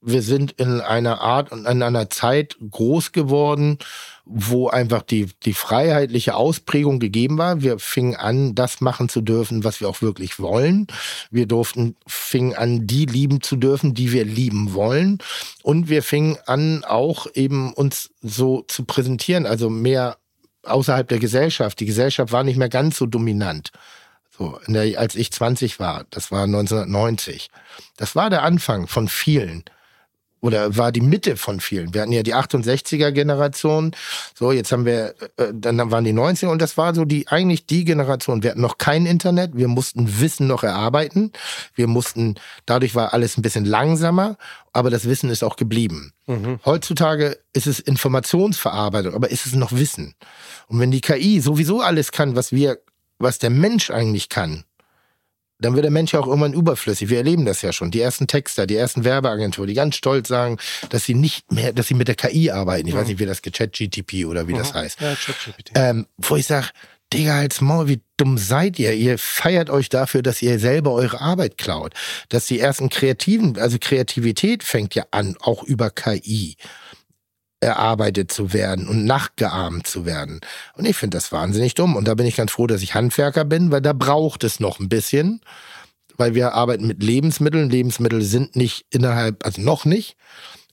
wir 0.00 0.22
sind 0.22 0.52
in 0.52 0.80
einer 0.80 1.20
Art 1.20 1.52
und 1.52 1.66
in 1.66 1.82
einer 1.82 2.08
Zeit 2.08 2.56
groß 2.70 3.12
geworden, 3.12 3.76
wo 4.24 4.68
einfach 4.68 5.02
die, 5.02 5.28
die 5.42 5.52
freiheitliche 5.52 6.34
Ausprägung 6.34 7.00
gegeben 7.00 7.36
war. 7.36 7.60
Wir 7.60 7.78
fingen 7.78 8.16
an, 8.16 8.54
das 8.54 8.80
machen 8.80 9.10
zu 9.10 9.20
dürfen, 9.20 9.62
was 9.62 9.82
wir 9.82 9.90
auch 9.90 10.00
wirklich 10.00 10.38
wollen. 10.38 10.86
Wir 11.30 11.44
durften, 11.44 11.96
fingen 12.06 12.54
an, 12.54 12.86
die 12.86 13.04
lieben 13.04 13.42
zu 13.42 13.56
dürfen, 13.56 13.92
die 13.92 14.10
wir 14.10 14.24
lieben 14.24 14.72
wollen. 14.72 15.18
Und 15.62 15.90
wir 15.90 16.02
fingen 16.02 16.38
an, 16.46 16.82
auch 16.82 17.26
eben 17.34 17.74
uns 17.74 18.08
so 18.22 18.64
zu 18.68 18.86
präsentieren, 18.86 19.44
also 19.44 19.68
mehr 19.68 20.16
außerhalb 20.62 21.08
der 21.08 21.18
Gesellschaft. 21.18 21.80
Die 21.80 21.86
Gesellschaft 21.86 22.32
war 22.32 22.44
nicht 22.44 22.56
mehr 22.56 22.68
ganz 22.68 22.96
so 22.96 23.06
dominant. 23.06 23.70
So, 24.30 24.58
der, 24.66 24.98
als 24.98 25.14
ich 25.14 25.30
20 25.30 25.78
war, 25.78 26.04
das 26.10 26.30
war 26.30 26.44
1990. 26.44 27.50
Das 27.96 28.16
war 28.16 28.30
der 28.30 28.42
Anfang 28.42 28.86
von 28.86 29.08
vielen. 29.08 29.64
Oder 30.42 30.76
war 30.76 30.90
die 30.90 31.00
Mitte 31.00 31.36
von 31.36 31.60
vielen. 31.60 31.94
Wir 31.94 32.02
hatten 32.02 32.10
ja 32.10 32.24
die 32.24 32.34
68er 32.34 33.12
Generation. 33.12 33.92
So, 34.36 34.50
jetzt 34.50 34.72
haben 34.72 34.84
wir, 34.84 35.14
äh, 35.36 35.52
dann 35.54 35.90
waren 35.92 36.02
die 36.02 36.12
90er 36.12 36.48
und 36.48 36.60
das 36.60 36.76
war 36.76 36.96
so 36.96 37.04
die, 37.04 37.28
eigentlich 37.28 37.66
die 37.66 37.84
Generation. 37.84 38.42
Wir 38.42 38.50
hatten 38.50 38.60
noch 38.60 38.76
kein 38.76 39.06
Internet. 39.06 39.56
Wir 39.56 39.68
mussten 39.68 40.20
Wissen 40.20 40.48
noch 40.48 40.64
erarbeiten. 40.64 41.30
Wir 41.76 41.86
mussten, 41.86 42.34
dadurch 42.66 42.96
war 42.96 43.14
alles 43.14 43.38
ein 43.38 43.42
bisschen 43.42 43.64
langsamer, 43.64 44.36
aber 44.72 44.90
das 44.90 45.04
Wissen 45.04 45.30
ist 45.30 45.44
auch 45.44 45.54
geblieben. 45.54 46.12
Heutzutage 46.64 47.38
ist 47.52 47.68
es 47.68 47.78
Informationsverarbeitung, 47.78 49.14
aber 49.14 49.30
ist 49.30 49.46
es 49.46 49.54
noch 49.54 49.70
Wissen? 49.70 50.14
Und 50.66 50.80
wenn 50.80 50.90
die 50.90 51.00
KI 51.00 51.40
sowieso 51.40 51.82
alles 51.82 52.10
kann, 52.10 52.34
was 52.34 52.50
wir, 52.50 52.78
was 53.18 53.38
der 53.38 53.50
Mensch 53.50 53.90
eigentlich 53.90 54.28
kann, 54.28 54.64
dann 55.64 55.74
wird 55.74 55.84
der 55.84 55.90
Mensch 55.90 56.12
ja 56.12 56.20
auch 56.20 56.26
irgendwann 56.26 56.52
überflüssig. 56.52 57.08
Wir 57.08 57.18
erleben 57.18 57.44
das 57.44 57.62
ja 57.62 57.72
schon. 57.72 57.90
Die 57.90 58.00
ersten 58.00 58.26
Texter, 58.26 58.66
die 58.66 58.76
ersten 58.76 59.04
Werbeagenturen, 59.04 59.68
die 59.68 59.74
ganz 59.74 59.96
stolz 59.96 60.28
sagen, 60.28 60.58
dass 60.90 61.04
sie 61.04 61.14
nicht 61.14 61.50
mehr, 61.52 61.72
dass 61.72 61.86
sie 61.86 61.94
mit 61.94 62.08
der 62.08 62.14
KI 62.14 62.50
arbeiten. 62.50 62.88
Ich 62.88 62.94
mhm. 62.94 62.98
weiß 62.98 63.08
nicht, 63.08 63.18
wie 63.18 63.26
das 63.26 63.42
Chat 63.42 63.72
GTP 63.72 64.26
oder 64.26 64.48
wie 64.48 64.54
mhm. 64.54 64.58
das 64.58 64.74
heißt. 64.74 65.00
Ja. 65.00 65.16
Ähm, 65.74 66.06
wo 66.18 66.36
ich 66.36 66.46
sage, 66.46 66.68
Digga, 67.12 67.40
als 67.40 67.60
Maul, 67.60 67.88
wie 67.88 68.00
dumm 68.16 68.38
seid 68.38 68.78
ihr? 68.78 68.94
Ihr 68.94 69.18
feiert 69.18 69.68
euch 69.68 69.90
dafür, 69.90 70.22
dass 70.22 70.40
ihr 70.40 70.58
selber 70.58 70.92
eure 70.92 71.20
Arbeit 71.20 71.58
klaut. 71.58 71.92
Dass 72.30 72.46
die 72.46 72.58
ersten 72.58 72.88
Kreativen, 72.88 73.58
also 73.58 73.76
Kreativität 73.78 74.62
fängt 74.62 74.94
ja 74.94 75.04
an, 75.10 75.36
auch 75.40 75.62
über 75.62 75.90
KI 75.90 76.56
erarbeitet 77.62 78.32
zu 78.32 78.52
werden 78.52 78.88
und 78.88 79.04
nachgeahmt 79.04 79.86
zu 79.86 80.04
werden. 80.04 80.40
Und 80.74 80.84
ich 80.84 80.96
finde 80.96 81.16
das 81.16 81.32
wahnsinnig 81.32 81.74
dumm. 81.74 81.96
Und 81.96 82.08
da 82.08 82.14
bin 82.14 82.26
ich 82.26 82.36
ganz 82.36 82.52
froh, 82.52 82.66
dass 82.66 82.82
ich 82.82 82.94
Handwerker 82.94 83.44
bin, 83.44 83.70
weil 83.70 83.80
da 83.80 83.92
braucht 83.92 84.44
es 84.44 84.60
noch 84.60 84.80
ein 84.80 84.88
bisschen. 84.88 85.40
Weil 86.16 86.34
wir 86.34 86.54
arbeiten 86.54 86.86
mit 86.86 87.02
Lebensmitteln. 87.02 87.70
Lebensmittel 87.70 88.22
sind 88.22 88.56
nicht 88.56 88.84
innerhalb, 88.90 89.46
also 89.46 89.62
noch 89.62 89.84
nicht, 89.84 90.16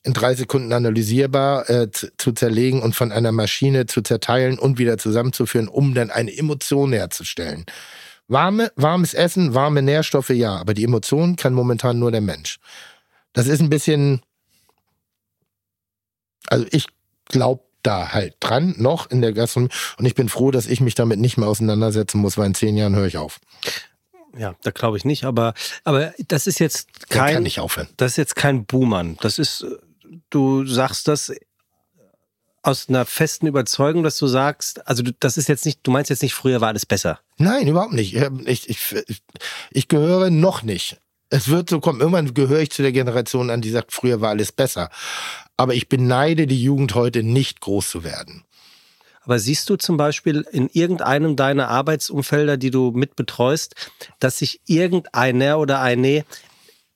in 0.04 0.14
drei 0.14 0.34
Sekunden 0.34 0.74
analysierbar 0.74 1.70
äh, 1.70 1.92
zu, 1.92 2.10
zu, 2.18 2.32
zerlegen 2.32 2.82
und 2.82 2.96
von 2.96 3.12
einer 3.12 3.32
Maschine 3.32 3.86
zu 3.86 4.02
zerteilen 4.02 4.58
und 4.58 4.80
wieder 4.80 4.98
zusammenzuführen, 4.98 5.68
um 5.68 5.94
dann 5.94 6.10
eine 6.10 6.36
Emotion 6.36 6.92
herzustellen. 6.92 7.66
Warme, 8.28 8.72
warmes 8.76 9.14
Essen, 9.14 9.54
warme 9.54 9.82
Nährstoffe, 9.82 10.30
ja, 10.30 10.56
aber 10.56 10.74
die 10.74 10.84
Emotion 10.84 11.36
kann 11.36 11.54
momentan 11.54 12.00
nur 12.00 12.12
der 12.12 12.22
Mensch. 12.22 12.60
Das 13.34 13.48
ist 13.48 13.60
ein 13.60 13.70
bisschen, 13.70 14.22
also 16.48 16.66
ich 16.72 16.88
glaube 17.26 17.64
da 17.84 18.12
halt 18.12 18.36
dran, 18.40 18.76
noch 18.78 19.10
in 19.10 19.22
der 19.22 19.34
Gastronomie. 19.34 19.72
Und 19.98 20.06
ich 20.06 20.16
bin 20.16 20.30
froh, 20.30 20.52
dass 20.52 20.66
ich 20.66 20.82
mich 20.82 20.96
damit 20.96 21.20
nicht 21.20 21.38
mehr 21.38 21.48
auseinandersetzen 21.48 22.20
muss, 22.20 22.38
weil 22.38 22.48
in 22.48 22.56
zehn 22.56 22.76
Jahren 22.76 22.96
höre 22.96 23.08
ich 23.08 23.18
auf. 23.18 23.40
Ja, 24.38 24.56
da 24.64 24.72
glaube 24.72 24.98
ich 24.98 25.06
nicht, 25.06 25.24
aber, 25.24 25.54
aber 25.86 26.14
das 26.28 26.46
ist 26.46 26.60
jetzt 26.60 27.10
kein. 27.10 27.36
kann 27.36 27.44
nicht 27.44 27.60
aufhören. 27.60 27.88
Das 27.98 28.12
ist 28.12 28.18
jetzt 28.18 28.36
kein 28.36 28.66
Boomern. 28.66 29.18
Das 29.22 29.40
ist 29.40 29.66
du 30.30 30.66
sagst 30.66 31.08
das 31.08 31.32
aus 32.62 32.90
einer 32.90 33.06
festen 33.06 33.48
Überzeugung, 33.48 34.04
dass 34.04 34.18
du 34.18 34.28
sagst, 34.28 34.86
also 34.88 35.02
das 35.20 35.38
ist 35.38 35.48
jetzt 35.48 35.66
nicht, 35.66 35.80
du 35.84 35.92
meinst 35.92 36.10
jetzt 36.10 36.22
nicht, 36.22 36.34
früher 36.34 36.62
war 36.62 36.68
alles 36.68 36.86
besser. 36.86 37.20
Nein, 37.38 37.68
überhaupt 37.68 37.94
nicht. 37.94 38.16
Ich, 38.46 38.70
ich, 38.70 38.96
ich, 39.08 39.24
ich 39.72 39.88
gehöre 39.88 40.30
noch 40.30 40.62
nicht. 40.62 41.00
Es 41.30 41.48
wird 41.48 41.70
so 41.70 41.80
kommen. 41.80 42.02
Irgendwann 42.02 42.34
gehöre 42.34 42.60
ich 42.60 42.72
zu 42.72 42.82
der 42.82 42.92
Generation 42.92 43.50
an, 43.50 43.62
die 43.62 43.70
sagt, 43.70 43.94
früher 43.94 44.20
war 44.20 44.30
alles 44.30 44.52
besser. 44.52 44.90
Aber 45.60 45.74
ich 45.74 45.90
beneide 45.90 46.48
die 46.48 46.64
Jugend 46.64 46.96
heute 46.96 47.22
nicht 47.22 47.60
groß 47.60 47.90
zu 47.90 48.06
werden. 48.06 48.46
Aber 49.24 49.40
siehst 49.40 49.70
du 49.70 49.76
zum 49.76 49.98
Beispiel 49.98 50.46
in 50.54 50.70
irgendeinem 50.70 51.36
deiner 51.36 51.68
Arbeitsumfelder, 51.68 52.56
die 52.56 52.72
du 52.72 52.92
mitbetreust, 52.92 53.76
dass 54.20 54.38
sich 54.38 54.62
irgendeiner 54.68 55.60
oder 55.60 55.82
eine 55.82 56.24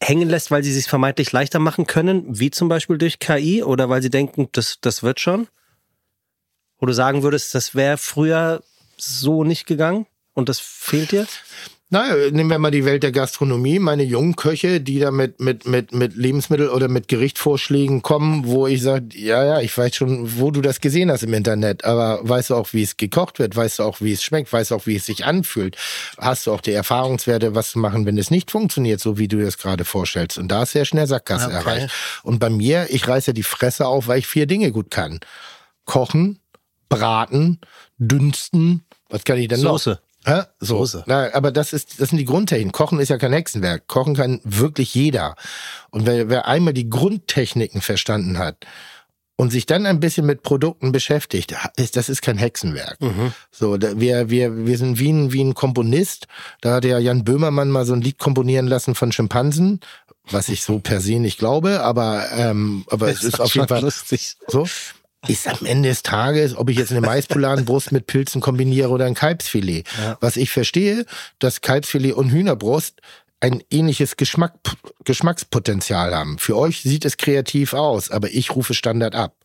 hängen 0.01 0.30
lässt, 0.30 0.49
weil 0.49 0.64
sie 0.64 0.72
sich 0.72 0.88
vermeintlich 0.88 1.34
leichter 1.34 1.59
machen 1.59 1.88
können, 1.88 2.24
wie 2.39 2.51
zum 2.51 2.70
Beispiel 2.70 2.97
durch 2.97 3.20
KI 3.20 3.64
oder 3.64 3.89
weil 3.89 4.01
sie 4.01 4.09
denken, 4.09 4.47
das, 4.53 4.78
das 4.80 5.03
wird 5.03 5.20
schon? 5.20 5.49
Wo 6.78 6.86
du 6.86 6.93
sagen 6.93 7.22
würdest, 7.22 7.53
das 7.55 7.76
wäre 7.76 7.97
früher 7.97 8.64
so 8.95 9.43
nicht 9.43 9.66
gegangen 9.66 10.05
und 10.32 10.47
das 10.47 10.59
fehlt 10.59 11.11
dir? 11.11 11.28
Naja, 11.89 12.31
nehmen 12.31 12.49
wir 12.49 12.57
mal 12.57 12.71
die 12.71 12.86
Welt 12.86 13.03
der 13.03 13.11
Gastronomie. 13.11 13.77
Meine 13.77 14.01
jungen 14.01 14.36
Köche, 14.36 14.81
die 14.81 14.97
da 14.97 15.11
mit, 15.11 15.39
mit, 15.39 15.67
mit, 15.67 15.93
mit 15.93 16.15
Lebensmittel 16.15 16.69
oder 16.69 16.88
mit 16.88 17.07
Gerichtvorschlägen 17.07 18.01
kommen, 18.01 18.47
wo 18.47 18.65
ich 18.65 18.81
sage, 18.81 19.09
ja, 19.13 19.43
ja, 19.43 19.61
ich 19.61 19.77
weiß 19.77 19.95
schon, 19.95 20.39
wo 20.39 20.49
du 20.49 20.61
das 20.61 20.81
gesehen 20.81 21.11
hast 21.11 21.21
im 21.21 21.36
Internet, 21.36 21.84
aber 21.84 22.19
weißt 22.23 22.49
du 22.49 22.55
auch, 22.55 22.73
wie 22.73 22.81
es 22.81 22.97
gekocht 22.97 23.38
wird? 23.38 23.55
Weißt 23.55 23.77
du 23.77 23.84
auch, 23.84 24.01
wie 24.01 24.11
es 24.11 24.23
schmeckt? 24.23 24.51
Weißt 24.51 24.71
du 24.71 24.75
auch, 24.75 24.88
wie 24.88 24.95
es 24.95 25.05
sich 25.05 25.23
anfühlt? 25.25 25.77
Hast 26.17 26.47
du 26.47 26.53
auch 26.53 26.61
die 26.61 26.71
Erfahrungswerte, 26.71 27.53
was 27.53 27.71
zu 27.71 27.79
machen, 27.79 28.07
wenn 28.07 28.17
es 28.17 28.31
nicht 28.31 28.49
funktioniert, 28.49 28.99
so 28.99 29.19
wie 29.19 29.27
du 29.27 29.39
das 29.39 29.59
gerade 29.59 29.86
vorstellst? 29.86 30.39
Und 30.39 30.47
da 30.47 30.63
ist 30.63 30.71
sehr 30.71 30.86
schnell 30.86 31.05
Sackgasse 31.05 31.45
okay. 31.45 31.55
erreicht. 31.55 31.93
Und 32.23 32.39
bei 32.39 32.49
mir, 32.49 32.88
ich 32.89 33.07
reiße 33.07 33.36
die 33.36 33.43
Fresse 33.43 33.86
auf, 33.86 34.07
weil 34.07 34.17
ich 34.17 34.25
vier 34.25 34.47
Dinge 34.47 34.71
gut 34.71 34.89
kann. 34.89 35.19
Kochen, 35.86 36.39
braten, 36.89 37.59
dünsten, 37.99 38.84
was 39.09 39.23
kann 39.23 39.38
ich 39.38 39.47
denn 39.47 39.59
Soße. 39.59 39.91
noch? 39.91 40.12
Hä? 40.26 40.43
So. 40.59 40.78
Soße. 40.78 41.03
Na, 41.05 41.34
aber 41.34 41.51
das 41.51 41.74
ist, 41.74 41.99
das 41.99 42.09
sind 42.09 42.17
die 42.17 42.26
Grundtechniken. 42.26 42.71
Kochen 42.71 42.99
ist 42.99 43.09
ja 43.09 43.17
kein 43.17 43.34
Hexenwerk. 43.34 43.88
Kochen 43.88 44.15
kann 44.15 44.39
wirklich 44.43 44.93
jeder. 44.95 45.36
Und 45.91 46.05
wer, 46.05 46.30
wer 46.30 46.47
einmal 46.47 46.74
die 46.74 46.89
Grundtechniken 46.89 47.82
verstanden 47.82 48.38
hat 48.38 48.65
und 49.36 49.51
sich 49.51 49.65
dann 49.65 49.86
ein 49.86 49.99
bisschen 49.99 50.26
mit 50.26 50.43
Produkten 50.43 50.91
beschäftigt, 50.91 51.55
ist, 51.76 51.95
das 51.97 52.07
ist 52.09 52.21
kein 52.21 52.38
Hexenwerk. 52.38 53.01
Mhm. 53.01 53.34
So, 53.51 53.78
da, 53.78 53.99
wir, 53.99 54.30
wir, 54.30 54.65
wir 54.65 54.78
sind 54.78 54.99
wie 54.99 55.11
ein, 55.11 55.34
wie 55.34 55.43
ein 55.43 55.53
Komponist. 55.53 56.28
Da 56.61 56.76
hat 56.76 56.86
ja 56.86 56.99
Jan 56.99 57.24
Böhmermann 57.24 57.69
mal 57.69 57.86
so 57.86 57.93
ein 57.93 58.01
Lied 58.01 58.19
komponieren 58.19 58.67
lassen 58.67 58.95
von 58.95 59.11
Schimpansen, 59.11 59.82
was 60.30 60.49
ich 60.49 60.63
so 60.63 60.80
per 60.80 61.01
se 61.01 61.19
nicht 61.19 61.38
glaube, 61.38 61.82
aber, 61.82 62.26
ähm, 62.36 62.86
aber 62.89 63.09
es 63.09 63.24
ist 63.24 63.41
auf 63.41 63.53
jeden 63.53 63.67
Fall 63.67 63.82
lustig. 63.82 64.38
So 64.47 64.65
ist 65.28 65.47
am 65.47 65.65
Ende 65.65 65.89
des 65.89 66.03
Tages, 66.03 66.55
ob 66.55 66.69
ich 66.69 66.78
jetzt 66.78 66.91
eine 66.91 67.01
Maispoladenbrust 67.01 67.91
mit 67.91 68.07
Pilzen 68.07 68.41
kombiniere 68.41 68.89
oder 68.89 69.05
ein 69.05 69.13
Kalbsfilet. 69.13 69.86
Ja. 69.97 70.17
Was 70.19 70.38
ich 70.38 70.49
verstehe, 70.51 71.05
dass 71.39 71.61
Kalbsfilet 71.61 72.13
und 72.13 72.32
Hühnerbrust 72.32 73.01
ein 73.44 73.62
ähnliches 73.70 74.16
Geschmack, 74.16 74.54
Geschmackspotenzial 75.04 76.16
haben. 76.16 76.39
Für 76.39 76.58
euch 76.58 76.82
sieht 76.82 77.04
es 77.04 77.18
kreativ 77.18 77.74
aus, 77.74 78.10
aber 78.10 78.32
ich 78.32 78.56
rufe 78.56 78.74
Standard 78.74 79.16
ab. 79.16 79.36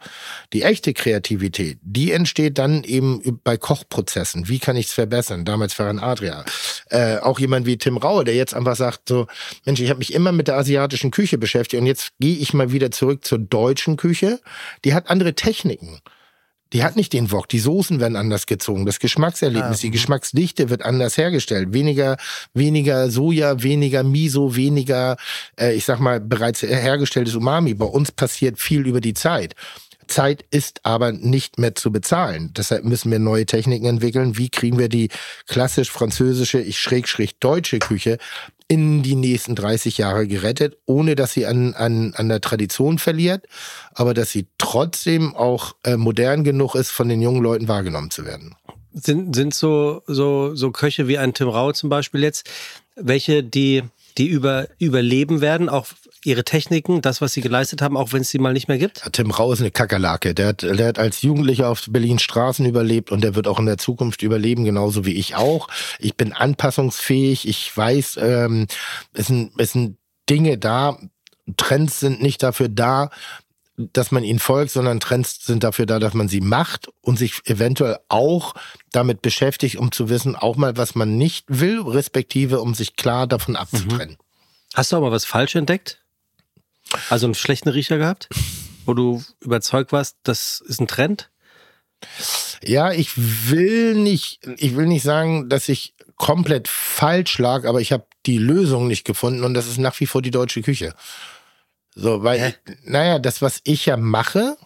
Die 0.52 0.62
echte 0.62 0.94
Kreativität, 0.94 1.80
die 1.82 2.12
entsteht 2.12 2.58
dann 2.58 2.84
eben 2.84 3.40
bei 3.42 3.56
Kochprozessen. 3.56 4.48
Wie 4.48 4.60
kann 4.60 4.76
ich 4.76 4.86
es 4.86 4.92
verbessern? 4.92 5.44
Damals 5.44 5.74
Ferran 5.74 5.98
Adria. 5.98 6.44
Äh, 6.90 7.16
auch 7.18 7.40
jemand 7.40 7.66
wie 7.66 7.76
Tim 7.76 7.96
Raue, 7.96 8.22
der 8.22 8.36
jetzt 8.36 8.54
einfach 8.54 8.76
sagt, 8.76 9.08
so, 9.08 9.26
Mensch, 9.64 9.80
ich 9.80 9.90
habe 9.90 9.98
mich 9.98 10.14
immer 10.14 10.30
mit 10.30 10.46
der 10.46 10.56
asiatischen 10.56 11.10
Küche 11.10 11.36
beschäftigt 11.36 11.80
und 11.80 11.88
jetzt 11.88 12.12
gehe 12.20 12.36
ich 12.36 12.54
mal 12.54 12.70
wieder 12.70 12.92
zurück 12.92 13.24
zur 13.24 13.38
deutschen 13.40 13.96
Küche. 13.96 14.38
Die 14.84 14.94
hat 14.94 15.10
andere 15.10 15.34
Techniken. 15.34 16.00
Die 16.72 16.84
hat 16.84 16.96
nicht 16.96 17.12
den 17.12 17.30
Wok. 17.32 17.48
Die 17.48 17.58
Soßen 17.58 18.00
werden 18.00 18.16
anders 18.16 18.46
gezogen. 18.46 18.84
Das 18.86 18.98
Geschmackserlebnis, 18.98 19.78
ah, 19.78 19.80
die 19.80 19.88
mhm. 19.88 19.92
Geschmacksdichte 19.92 20.70
wird 20.70 20.82
anders 20.82 21.16
hergestellt. 21.16 21.72
Weniger, 21.72 22.16
weniger 22.54 23.10
Soja, 23.10 23.62
weniger 23.62 24.02
Miso, 24.02 24.54
weniger, 24.54 25.16
äh, 25.58 25.74
ich 25.74 25.84
sag 25.84 26.00
mal, 26.00 26.20
bereits 26.20 26.62
hergestelltes 26.62 27.34
Umami. 27.34 27.74
Bei 27.74 27.86
uns 27.86 28.12
passiert 28.12 28.58
viel 28.58 28.86
über 28.86 29.00
die 29.00 29.14
Zeit. 29.14 29.54
Zeit 30.08 30.44
ist 30.50 30.80
aber 30.84 31.12
nicht 31.12 31.58
mehr 31.58 31.74
zu 31.74 31.92
bezahlen. 31.92 32.52
Deshalb 32.56 32.84
müssen 32.84 33.10
wir 33.10 33.18
neue 33.18 33.46
Techniken 33.46 33.86
entwickeln. 33.86 34.36
Wie 34.36 34.48
kriegen 34.48 34.78
wir 34.78 34.88
die 34.88 35.10
klassisch 35.46 35.90
französische, 35.90 36.60
ich 36.60 36.78
schräg 36.78 37.08
schräg 37.08 37.38
deutsche 37.40 37.78
Küche 37.78 38.18
in 38.68 39.02
die 39.02 39.14
nächsten 39.14 39.54
30 39.54 39.96
Jahre 39.98 40.26
gerettet, 40.26 40.76
ohne 40.84 41.14
dass 41.14 41.32
sie 41.32 41.46
an, 41.46 41.72
an, 41.74 42.12
an 42.14 42.28
der 42.28 42.42
Tradition 42.42 42.98
verliert, 42.98 43.46
aber 43.94 44.12
dass 44.12 44.30
sie 44.30 44.46
trotzdem 44.58 45.34
auch 45.34 45.74
äh, 45.84 45.96
modern 45.96 46.44
genug 46.44 46.74
ist, 46.74 46.90
von 46.90 47.08
den 47.08 47.22
jungen 47.22 47.42
Leuten 47.42 47.66
wahrgenommen 47.66 48.10
zu 48.10 48.26
werden. 48.26 48.54
Sind, 48.92 49.34
sind 49.34 49.54
so, 49.54 50.02
so, 50.06 50.54
so 50.54 50.70
Köche 50.70 51.08
wie 51.08 51.18
ein 51.18 51.32
Tim 51.32 51.48
Rau 51.48 51.72
zum 51.72 51.88
Beispiel 51.88 52.22
jetzt, 52.22 52.48
welche, 52.94 53.42
die, 53.42 53.84
die 54.18 54.26
über, 54.26 54.68
überleben 54.78 55.40
werden, 55.40 55.68
auch 55.70 55.86
ihre 56.28 56.44
Techniken, 56.44 57.02
das, 57.02 57.20
was 57.20 57.32
sie 57.32 57.40
geleistet 57.40 57.82
haben, 57.82 57.96
auch 57.96 58.12
wenn 58.12 58.20
es 58.20 58.30
sie 58.30 58.38
mal 58.38 58.52
nicht 58.52 58.68
mehr 58.68 58.78
gibt? 58.78 59.00
Ja, 59.04 59.10
Tim 59.10 59.30
Rau 59.30 59.52
ist 59.52 59.60
eine 59.60 59.70
Kakerlake. 59.70 60.34
Der 60.34 60.48
hat, 60.48 60.62
der 60.62 60.86
hat 60.86 60.98
als 60.98 61.22
Jugendlicher 61.22 61.68
auf 61.68 61.84
Berlin 61.88 62.18
Straßen 62.18 62.66
überlebt 62.66 63.10
und 63.10 63.22
der 63.22 63.34
wird 63.34 63.48
auch 63.48 63.58
in 63.58 63.66
der 63.66 63.78
Zukunft 63.78 64.22
überleben, 64.22 64.64
genauso 64.64 65.04
wie 65.04 65.14
ich 65.14 65.36
auch. 65.36 65.68
Ich 65.98 66.16
bin 66.16 66.32
anpassungsfähig. 66.32 67.48
Ich 67.48 67.76
weiß, 67.76 68.18
ähm, 68.20 68.66
es, 69.14 69.26
sind, 69.26 69.52
es 69.58 69.72
sind 69.72 69.96
Dinge 70.28 70.58
da. 70.58 70.98
Trends 71.56 72.00
sind 72.00 72.20
nicht 72.20 72.42
dafür 72.42 72.68
da, 72.68 73.10
dass 73.78 74.10
man 74.10 74.24
ihnen 74.24 74.40
folgt, 74.40 74.72
sondern 74.72 75.00
Trends 75.00 75.44
sind 75.44 75.62
dafür 75.62 75.86
da, 75.86 75.98
dass 75.98 76.12
man 76.12 76.28
sie 76.28 76.40
macht 76.40 76.88
und 77.00 77.16
sich 77.16 77.40
eventuell 77.44 77.98
auch 78.08 78.54
damit 78.92 79.22
beschäftigt, 79.22 79.76
um 79.76 79.92
zu 79.92 80.08
wissen, 80.08 80.34
auch 80.36 80.56
mal, 80.56 80.76
was 80.76 80.94
man 80.94 81.16
nicht 81.16 81.46
will, 81.48 81.80
respektive 81.80 82.60
um 82.60 82.74
sich 82.74 82.96
klar 82.96 83.26
davon 83.26 83.56
abzutrennen. 83.56 84.16
Mhm. 84.18 84.24
Hast 84.74 84.92
du 84.92 84.96
aber 84.96 85.10
was 85.10 85.24
falsch 85.24 85.54
entdeckt? 85.54 86.02
Also 87.10 87.26
einen 87.26 87.34
schlechten 87.34 87.68
Riecher 87.68 87.98
gehabt, 87.98 88.28
wo 88.86 88.94
du 88.94 89.22
überzeugt 89.40 89.92
warst, 89.92 90.16
das 90.22 90.62
ist 90.66 90.80
ein 90.80 90.88
Trend? 90.88 91.30
Ja, 92.62 92.92
ich 92.92 93.12
will 93.16 93.94
nicht, 93.94 94.40
ich 94.56 94.76
will 94.76 94.86
nicht 94.86 95.02
sagen, 95.02 95.48
dass 95.48 95.68
ich 95.68 95.94
komplett 96.16 96.68
falsch 96.68 97.38
lag, 97.38 97.64
aber 97.64 97.80
ich 97.80 97.92
habe 97.92 98.06
die 98.26 98.38
Lösung 98.38 98.88
nicht 98.88 99.04
gefunden 99.04 99.44
und 99.44 99.54
das 99.54 99.66
ist 99.66 99.78
nach 99.78 99.98
wie 100.00 100.06
vor 100.06 100.22
die 100.22 100.30
deutsche 100.30 100.62
Küche. 100.62 100.94
So, 101.94 102.22
weil, 102.22 102.40
Hä? 102.40 102.54
naja, 102.84 103.18
das, 103.18 103.42
was 103.42 103.60
ich 103.64 103.86
ja 103.86 103.96
mache, 103.96 104.56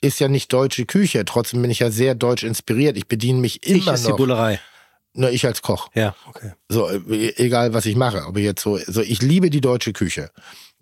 ist 0.00 0.18
ja 0.18 0.28
nicht 0.28 0.52
deutsche 0.52 0.86
Küche. 0.86 1.24
Trotzdem 1.24 1.62
bin 1.62 1.70
ich 1.70 1.80
ja 1.80 1.90
sehr 1.90 2.14
deutsch 2.14 2.42
inspiriert. 2.42 2.96
Ich 2.96 3.06
bediene 3.06 3.38
mich 3.38 3.66
immer 3.66 3.94
ich 3.94 4.02
noch. 4.02 4.10
Die 4.10 4.16
Bullerei. 4.16 4.60
Na, 5.12 5.28
ich 5.28 5.44
als 5.44 5.60
Koch. 5.60 5.88
Ja, 5.94 6.14
okay. 6.26 6.52
So, 6.68 6.88
e-, 6.90 7.34
egal 7.36 7.74
was 7.74 7.86
ich 7.86 7.96
mache. 7.96 8.22
Aber 8.22 8.40
jetzt 8.40 8.62
so, 8.62 8.78
so, 8.78 9.02
ich 9.02 9.22
liebe 9.22 9.50
die 9.50 9.60
deutsche 9.60 9.92
Küche. 9.92 10.30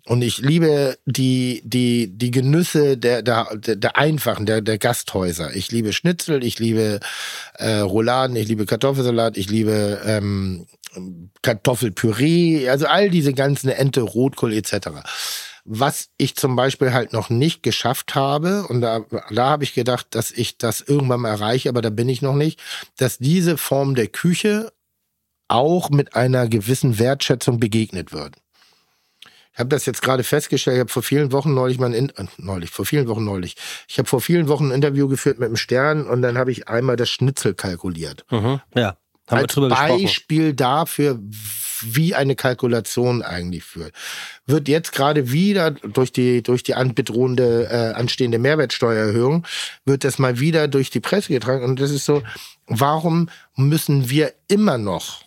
Und 0.09 0.23
ich 0.23 0.39
liebe 0.39 0.97
die, 1.05 1.61
die, 1.63 2.07
die 2.07 2.31
Genüsse 2.31 2.97
der, 2.97 3.21
der, 3.21 3.45
der 3.55 3.95
einfachen, 3.95 4.47
der, 4.47 4.59
der 4.59 4.79
Gasthäuser. 4.79 5.55
Ich 5.55 5.71
liebe 5.71 5.93
Schnitzel, 5.93 6.43
ich 6.43 6.57
liebe 6.57 6.99
äh, 7.59 7.75
Rouladen, 7.75 8.35
ich 8.35 8.47
liebe 8.47 8.65
Kartoffelsalat, 8.65 9.37
ich 9.37 9.51
liebe 9.51 10.01
ähm, 10.03 10.65
Kartoffelpüree, 11.43 12.69
also 12.69 12.87
all 12.87 13.11
diese 13.11 13.33
ganzen 13.33 13.69
Ente, 13.69 14.01
Rotkohl 14.01 14.51
etc. 14.53 14.89
Was 15.63 16.09
ich 16.17 16.35
zum 16.35 16.55
Beispiel 16.55 16.91
halt 16.91 17.13
noch 17.13 17.29
nicht 17.29 17.61
geschafft 17.61 18.15
habe, 18.15 18.65
und 18.67 18.81
da, 18.81 19.01
da 19.29 19.49
habe 19.51 19.63
ich 19.63 19.75
gedacht, 19.75 20.07
dass 20.09 20.31
ich 20.31 20.57
das 20.57 20.81
irgendwann 20.81 21.21
mal 21.21 21.29
erreiche, 21.29 21.69
aber 21.69 21.83
da 21.83 21.91
bin 21.91 22.09
ich 22.09 22.23
noch 22.23 22.33
nicht, 22.33 22.59
dass 22.97 23.19
diese 23.19 23.57
Form 23.57 23.93
der 23.93 24.07
Küche 24.07 24.73
auch 25.47 25.91
mit 25.91 26.15
einer 26.15 26.47
gewissen 26.47 26.97
Wertschätzung 26.97 27.59
begegnet 27.59 28.11
wird. 28.11 28.37
Ich 29.59 29.61
habe 29.61 29.75
das 29.75 29.85
jetzt 29.85 30.01
gerade 30.01 30.23
festgestellt, 30.23 30.77
ich 30.77 30.79
habe 30.79 30.89
vor 30.89 31.03
vielen 31.03 31.33
Wochen 31.33 31.53
neulich 31.53 31.79
mal 31.79 31.93
ein, 31.93 32.09
äh, 32.11 32.25
neulich, 32.37 32.69
vor 32.69 32.85
vielen 32.85 33.09
Wochen 33.09 33.25
neulich, 33.25 33.57
ich 33.89 33.97
habe 33.99 34.07
vor 34.07 34.21
vielen 34.21 34.47
Wochen 34.47 34.69
ein 34.69 34.71
Interview 34.71 35.09
geführt 35.09 35.37
mit 35.37 35.47
einem 35.47 35.57
Stern 35.57 36.07
und 36.07 36.21
dann 36.21 36.37
habe 36.37 36.49
ich 36.49 36.69
einmal 36.69 36.95
das 36.95 37.09
Schnitzel 37.09 37.53
kalkuliert. 37.55 38.23
Mhm, 38.31 38.61
ja. 38.73 38.95
Haben 39.27 39.39
Als 39.39 39.55
Beispiel 39.55 40.53
gesprochen. 40.53 40.55
dafür, 40.55 41.19
wie 41.81 42.15
eine 42.15 42.37
Kalkulation 42.37 43.21
eigentlich 43.21 43.65
führt. 43.65 43.93
Wird 44.45 44.69
jetzt 44.69 44.93
gerade 44.93 45.29
wieder 45.33 45.71
durch 45.71 46.13
die, 46.13 46.41
durch 46.41 46.63
die 46.63 46.73
bedrohende, 46.95 47.67
äh, 47.69 47.99
anstehende 47.99 48.39
Mehrwertsteuererhöhung, 48.39 49.45
wird 49.83 50.05
das 50.05 50.19
mal 50.19 50.39
wieder 50.39 50.69
durch 50.69 50.89
die 50.89 51.01
Presse 51.01 51.33
getragen. 51.33 51.65
Und 51.65 51.81
das 51.81 51.91
ist 51.91 52.05
so, 52.05 52.23
warum 52.67 53.29
müssen 53.57 54.09
wir 54.09 54.31
immer 54.47 54.77
noch, 54.77 55.21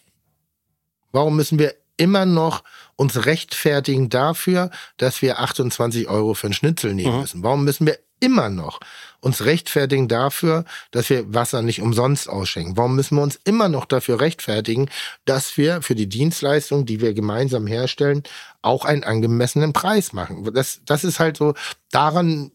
warum 1.12 1.36
müssen 1.36 1.58
wir 1.58 1.74
immer 1.98 2.24
noch 2.24 2.64
uns 2.96 3.26
rechtfertigen 3.26 4.08
dafür, 4.08 4.70
dass 4.96 5.22
wir 5.22 5.40
28 5.40 6.08
Euro 6.08 6.34
für 6.34 6.48
einen 6.48 6.54
Schnitzel 6.54 6.94
nehmen 6.94 7.14
mhm. 7.14 7.20
müssen? 7.20 7.42
Warum 7.42 7.64
müssen 7.64 7.86
wir 7.86 7.98
immer 8.20 8.48
noch 8.48 8.78
uns 9.20 9.44
rechtfertigen 9.44 10.08
dafür, 10.08 10.64
dass 10.92 11.10
wir 11.10 11.34
Wasser 11.34 11.62
nicht 11.62 11.82
umsonst 11.82 12.28
ausschenken? 12.28 12.76
Warum 12.76 12.96
müssen 12.96 13.16
wir 13.16 13.22
uns 13.22 13.38
immer 13.44 13.68
noch 13.68 13.84
dafür 13.84 14.20
rechtfertigen, 14.20 14.88
dass 15.24 15.56
wir 15.56 15.82
für 15.82 15.94
die 15.94 16.08
Dienstleistung, 16.08 16.86
die 16.86 17.00
wir 17.00 17.14
gemeinsam 17.14 17.66
herstellen, 17.66 18.22
auch 18.62 18.84
einen 18.84 19.04
angemessenen 19.04 19.72
Preis 19.72 20.12
machen? 20.12 20.52
Das, 20.54 20.80
das 20.84 21.04
ist 21.04 21.18
halt 21.18 21.36
so, 21.36 21.54
daran, 21.90 22.52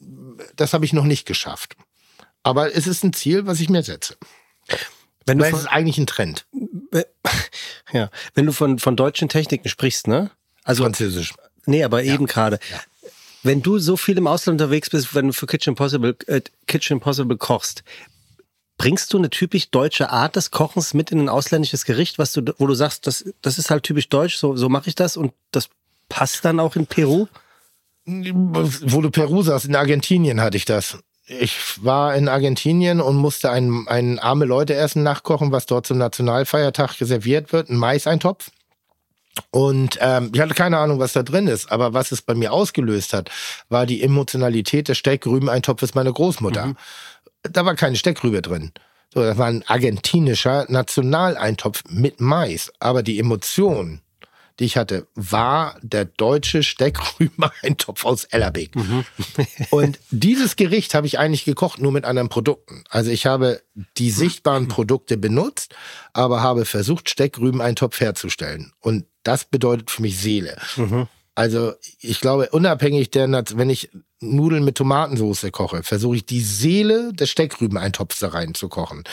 das 0.56 0.74
habe 0.74 0.86
ich 0.86 0.94
noch 0.94 1.06
nicht 1.06 1.26
geschafft. 1.26 1.76
Aber 2.44 2.74
es 2.74 2.88
ist 2.88 3.04
ein 3.04 3.14
Ziel, 3.14 3.46
was 3.46 3.60
ich 3.60 3.70
mir 3.70 3.84
setze. 3.84 4.16
Wenn 5.26 5.40
du 5.40 5.44
Weil 5.44 5.54
es 5.54 5.60
ist 5.60 5.68
eigentlich 5.68 5.98
ein 5.98 6.08
Trend. 6.08 6.46
Ja, 7.94 8.10
wenn 8.34 8.46
du 8.46 8.52
von, 8.52 8.80
von 8.80 8.98
deutschen 8.98 9.30
Techniken 9.30 9.70
sprichst, 9.70 10.08
ne? 10.08 10.30
Also, 10.64 10.84
Französisch. 10.84 11.34
Nee, 11.66 11.84
aber 11.84 12.04
ja. 12.04 12.14
eben 12.14 12.26
gerade. 12.26 12.60
Ja. 12.70 12.80
Wenn 13.44 13.62
du 13.62 13.80
so 13.80 13.96
viel 13.96 14.18
im 14.18 14.28
Ausland 14.28 14.60
unterwegs 14.60 14.90
bist, 14.90 15.16
wenn 15.16 15.28
du 15.28 15.34
für 15.34 15.48
Kitchen 15.48 15.76
Possible, 15.76 16.18
äh, 16.28 16.42
Kitchen 16.66 17.00
Possible 17.00 17.38
kochst, 17.38 17.84
bringst 18.78 19.14
du 19.14 19.18
eine 19.18 19.30
typisch 19.30 19.70
deutsche 19.70 20.10
Art 20.10 20.36
des 20.36 20.52
Kochens 20.52 20.94
mit 20.94 21.12
in 21.12 21.20
ein 21.20 21.30
ausländisches 21.30 21.86
Gericht, 21.86 22.20
was 22.20 22.34
du, 22.34 22.42
wo 22.58 22.68
du 22.68 22.74
sagst, 22.74 23.08
das, 23.08 23.26
das 23.42 23.58
ist 23.58 23.70
halt 23.70 23.84
typisch 23.84 24.10
deutsch, 24.10 24.38
so, 24.38 24.56
so 24.56 24.70
mache 24.70 24.90
ich 24.90 24.96
das 24.96 25.18
und 25.18 25.34
das 25.52 25.70
passt 26.10 26.44
dann 26.46 26.60
auch 26.60 26.76
in 26.76 26.88
Peru? 26.88 27.28
Wo 28.06 29.02
du 29.02 29.12
Peru 29.12 29.42
sagst, 29.42 29.66
in 29.66 29.76
Argentinien 29.76 30.40
hatte 30.40 30.58
ich 30.58 30.66
das. 30.66 31.00
Ich 31.28 31.84
war 31.84 32.16
in 32.16 32.30
Argentinien 32.30 33.02
und 33.02 33.18
musste 33.18 33.52
ein, 33.52 33.86
ein 33.88 34.18
arme 34.18 34.46
Leute 34.46 34.76
essen 34.76 35.04
nachkochen, 35.04 35.52
was 35.52 35.66
dort 35.66 35.86
zum 35.86 35.98
Nationalfeiertag 35.98 37.02
reserviert 37.02 37.52
wird, 37.52 37.70
ein 37.70 37.76
Maiseintopf. 37.76 38.50
Und 39.52 39.98
ähm, 40.02 40.32
ich 40.34 40.40
hatte 40.40 40.54
keine 40.54 40.78
Ahnung, 40.78 41.00
was 41.00 41.14
da 41.14 41.24
drin 41.24 41.48
ist, 41.48 41.72
aber 41.72 41.94
was 41.94 42.12
es 42.12 42.22
bei 42.22 42.34
mir 42.34 42.54
ausgelöst 42.54 43.14
hat, 43.14 43.30
war 43.70 43.86
die 43.86 44.02
Emotionalität 44.02 44.88
des 44.88 44.98
Steckrübeneintopfes 44.98 45.96
meiner 45.96 46.14
Großmutter. 46.14 46.68
Mhm. 46.68 46.78
Da 47.44 47.66
war 47.66 47.76
keine 47.76 47.98
Steckrübe 47.98 48.42
drin. 48.42 48.72
So, 49.14 49.22
das 49.22 49.38
war 49.38 49.48
ein 49.48 49.64
argentinischer 49.68 50.66
Nationaleintopf 50.70 51.84
mit 51.90 52.20
Mais. 52.20 52.72
Aber 52.80 53.04
die 53.04 53.20
Emotion, 53.20 54.02
die 54.60 54.66
ich 54.66 54.78
hatte, 54.78 55.08
war 55.16 55.78
der 55.82 56.06
deutsche 56.06 56.64
Steckrübeneintopf 56.64 58.06
aus 58.06 58.24
Ellerbeck. 58.26 58.76
Mhm. 58.76 59.06
und 59.70 60.00
dieses 60.12 60.56
Gericht 60.56 60.94
habe 60.94 61.08
ich 61.08 61.20
eigentlich 61.20 61.46
gekocht, 61.46 61.80
nur 61.80 61.92
mit 61.92 62.06
anderen 62.06 62.30
Produkten. 62.30 62.84
Also 62.90 63.12
ich 63.12 63.26
habe 63.26 63.62
die 63.98 64.12
sichtbaren 64.12 64.68
Produkte 64.68 65.18
benutzt, 65.18 65.76
aber 66.14 66.42
habe 66.42 66.66
versucht, 66.66 67.10
Steckrübeneintopf 67.10 68.00
herzustellen. 68.00 68.74
Und 68.80 69.06
das 69.24 69.46
bedeutet 69.46 69.92
für 69.92 70.02
mich 70.02 70.18
Seele. 70.18 70.58
Mhm. 70.76 71.08
Also 71.38 71.74
ich 72.02 72.20
glaube, 72.20 72.50
unabhängig 72.50 73.12
der, 73.12 73.30
wenn 73.30 73.70
ich 73.70 73.92
Nudeln 74.20 74.66
mit 74.66 74.74
Tomatensauce 74.74 75.52
koche, 75.52 75.84
versuche 75.84 76.16
ich 76.16 76.26
die 76.26 76.42
Seele 76.42 77.14
des 77.14 77.30
Steckrübeneintopfs 77.30 78.18
da 78.18 78.30
reinzukochen. 78.30 79.04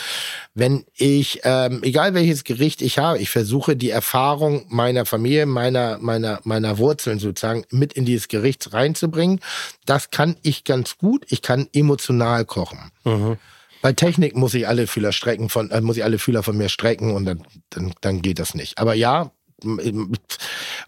Wenn 0.55 0.85
ich, 0.95 1.41
ähm, 1.43 1.83
egal 1.83 2.15
welches 2.15 2.43
Gericht 2.43 2.81
ich 2.81 2.97
habe, 2.97 3.19
ich 3.19 3.29
versuche 3.29 3.75
die 3.75 3.91
Erfahrung 3.91 4.65
meiner 4.69 5.05
Familie, 5.05 5.45
meiner, 5.45 5.99
meiner, 5.99 6.39
meiner 6.45 6.79
Wurzeln 6.79 7.19
sozusagen 7.19 7.63
mit 7.69 7.93
in 7.93 8.05
dieses 8.05 8.27
Gericht 8.27 8.73
reinzubringen. 8.73 9.39
Das 9.85 10.09
kann 10.09 10.35
ich 10.41 10.63
ganz 10.63 10.97
gut. 10.97 11.27
Ich 11.29 11.43
kann 11.43 11.67
emotional 11.73 12.43
kochen. 12.45 12.91
Mhm. 13.03 13.37
Bei 13.83 13.93
Technik 13.93 14.35
muss 14.35 14.55
ich 14.55 14.67
alle 14.67 14.87
Fühler 14.87 15.11
strecken 15.11 15.49
von, 15.49 15.69
äh, 15.69 15.79
muss 15.79 15.97
ich 15.97 16.03
alle 16.03 16.17
Fühler 16.17 16.41
von 16.41 16.57
mir 16.57 16.69
strecken 16.69 17.13
und 17.13 17.25
dann, 17.25 17.45
dann, 17.69 17.93
dann 18.01 18.23
geht 18.23 18.39
das 18.39 18.55
nicht. 18.55 18.79
Aber 18.79 18.95
ja, 18.95 19.31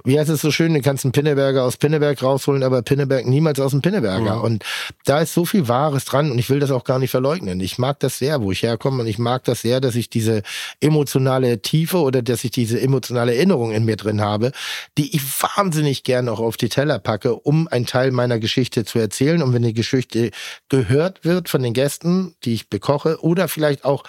wie 0.03 0.19
heißt 0.19 0.29
es 0.29 0.41
so 0.41 0.51
schön, 0.51 0.73
du 0.73 0.81
kannst 0.81 1.05
einen 1.05 1.11
Pinneberger 1.11 1.63
aus 1.63 1.77
Pinneberg 1.77 2.21
rausholen, 2.21 2.63
aber 2.63 2.81
Pinneberg 2.81 3.25
niemals 3.25 3.59
aus 3.59 3.71
dem 3.71 3.81
Pinneberger. 3.81 4.37
Mhm. 4.37 4.41
Und 4.41 4.63
da 5.05 5.21
ist 5.21 5.33
so 5.33 5.45
viel 5.45 5.67
Wahres 5.67 6.05
dran 6.05 6.31
und 6.31 6.39
ich 6.39 6.49
will 6.49 6.59
das 6.59 6.71
auch 6.71 6.83
gar 6.83 6.99
nicht 6.99 7.11
verleugnen. 7.11 7.59
Ich 7.59 7.77
mag 7.77 7.99
das 7.99 8.17
sehr, 8.17 8.41
wo 8.41 8.51
ich 8.51 8.63
herkomme 8.63 9.01
und 9.01 9.07
ich 9.07 9.17
mag 9.17 9.43
das 9.43 9.61
sehr, 9.61 9.81
dass 9.81 9.95
ich 9.95 10.09
diese 10.09 10.43
emotionale 10.79 11.61
Tiefe 11.61 11.97
oder 11.97 12.21
dass 12.21 12.43
ich 12.43 12.51
diese 12.51 12.79
emotionale 12.79 13.35
Erinnerung 13.35 13.71
in 13.71 13.85
mir 13.85 13.97
drin 13.97 14.21
habe, 14.21 14.51
die 14.97 15.15
ich 15.15 15.21
wahnsinnig 15.41 16.03
gern 16.03 16.29
auch 16.29 16.39
auf 16.39 16.57
die 16.57 16.69
Teller 16.69 16.99
packe, 16.99 17.35
um 17.35 17.67
einen 17.67 17.85
Teil 17.85 18.11
meiner 18.11 18.39
Geschichte 18.39 18.85
zu 18.85 18.99
erzählen. 18.99 19.41
Und 19.41 19.53
wenn 19.53 19.63
die 19.63 19.73
Geschichte 19.73 20.31
gehört 20.69 21.25
wird 21.25 21.49
von 21.49 21.63
den 21.63 21.73
Gästen, 21.73 22.35
die 22.43 22.53
ich 22.53 22.69
bekoche 22.69 23.21
oder 23.21 23.47
vielleicht 23.47 23.85
auch 23.85 24.03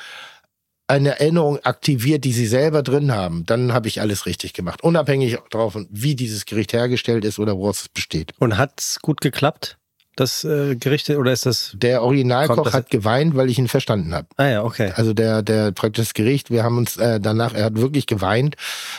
eine 0.89 1.20
Erinnerung 1.20 1.59
aktiviert, 1.64 2.24
die 2.24 2.32
sie 2.32 2.47
selber 2.47 2.82
drin 2.82 3.12
haben, 3.12 3.45
dann 3.47 3.72
habe 3.72 3.89
ich 3.89 4.01
alles 4.01 4.26
richtig 4.26 4.55
gemacht. 4.55 4.82
Unabhängig 4.82 5.39
davon, 5.51 5.86
wie 5.91 6.16
dieses 6.16 6.47
Gericht 6.47 6.72
hergestellt 6.72 7.24
ist 7.24 7.39
oder 7.39 7.57
woraus 7.57 7.82
es 7.82 7.89
besteht. 7.89 8.32
Und 8.39 8.57
hat's 8.57 8.99
gut 9.01 9.20
geklappt? 9.20 9.76
Das 10.16 10.43
äh, 10.43 10.74
Gericht 10.74 11.09
oder 11.11 11.32
ist 11.32 11.47
das? 11.47 11.72
Der 11.74 12.03
Originalkoch 12.03 12.72
hat 12.72 12.91
geweint, 12.91 13.36
weil 13.36 13.49
ich 13.51 13.59
ihn 13.59 13.68
verstanden 13.68 14.12
habe. 14.12 14.26
Ah 14.36 14.49
ja, 14.49 14.64
okay. 14.64 14.93
Also 14.97 15.12
der 15.12 15.43
der 15.43 15.70
praktisch 15.70 16.07
das 16.07 16.14
Gericht. 16.14 16.51
Wir 16.51 16.64
haben 16.64 16.76
uns 16.76 16.97
äh, 16.97 17.20
danach. 17.20 17.55
Er 17.55 17.66
hat 17.66 17.76
wirklich 17.76 18.07
geweint, 18.07 18.57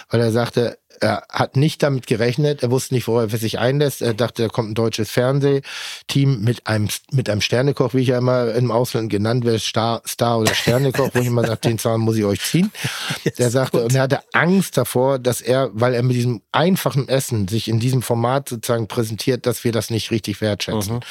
weil 0.10 0.22
er 0.22 0.32
sagte, 0.32 0.78
er 1.02 1.24
hat 1.30 1.56
nicht 1.56 1.84
damit 1.84 2.08
gerechnet, 2.08 2.64
er 2.64 2.72
wusste 2.72 2.94
nicht, 2.94 3.08
worauf 3.08 3.32
er 3.32 3.40
sich 3.40 3.60
einlässt. 3.60 4.02
Er 4.02 4.14
dachte, 4.14 4.44
da 4.44 4.48
kommt 4.50 4.72
ein 4.72 4.76
deutsches 4.76 5.10
Fernsehteam 5.12 6.42
mit 6.42 6.68
einem, 6.68 6.90
mit 7.12 7.30
einem 7.30 7.42
Sternekoch, 7.42 7.94
wie 7.94 8.02
ich 8.02 8.10
ja 8.10 8.18
immer 8.18 8.54
im 8.54 8.72
Ausland 8.72 9.10
genannt 9.10 9.46
werde, 9.46 9.60
Star, 9.60 10.02
Star 10.08 10.40
oder 10.40 10.54
Sternekoch, 10.54 11.10
wo 11.14 11.20
ich 11.20 11.28
immer 11.28 11.46
sage, 11.46 11.62
den 11.62 11.80
Zahn 11.80 12.02
muss 12.02 12.18
ich 12.18 12.26
euch 12.26 12.42
ziehen. 12.42 12.72
Der 13.38 13.50
sagte, 13.50 13.84
und 13.84 13.96
er 13.96 14.04
hatte 14.04 14.22
Angst 14.34 14.78
davor, 14.78 15.20
dass 15.20 15.42
er, 15.42 15.70
weil 15.74 15.94
er 15.94 16.04
mit 16.04 16.16
diesem 16.16 16.42
einfachen 16.52 17.08
Essen 17.08 17.48
sich 17.48 17.68
in 17.68 17.80
diesem 17.80 18.02
Format 18.02 18.50
sozusagen 18.50 18.88
präsentiert, 18.88 19.46
dass 19.46 19.64
wir 19.64 19.72
das 19.72 19.90
nicht 19.90 20.12
richtig 20.12 20.42
wertschätzen. 20.42 20.96
Mhm. 20.96 21.02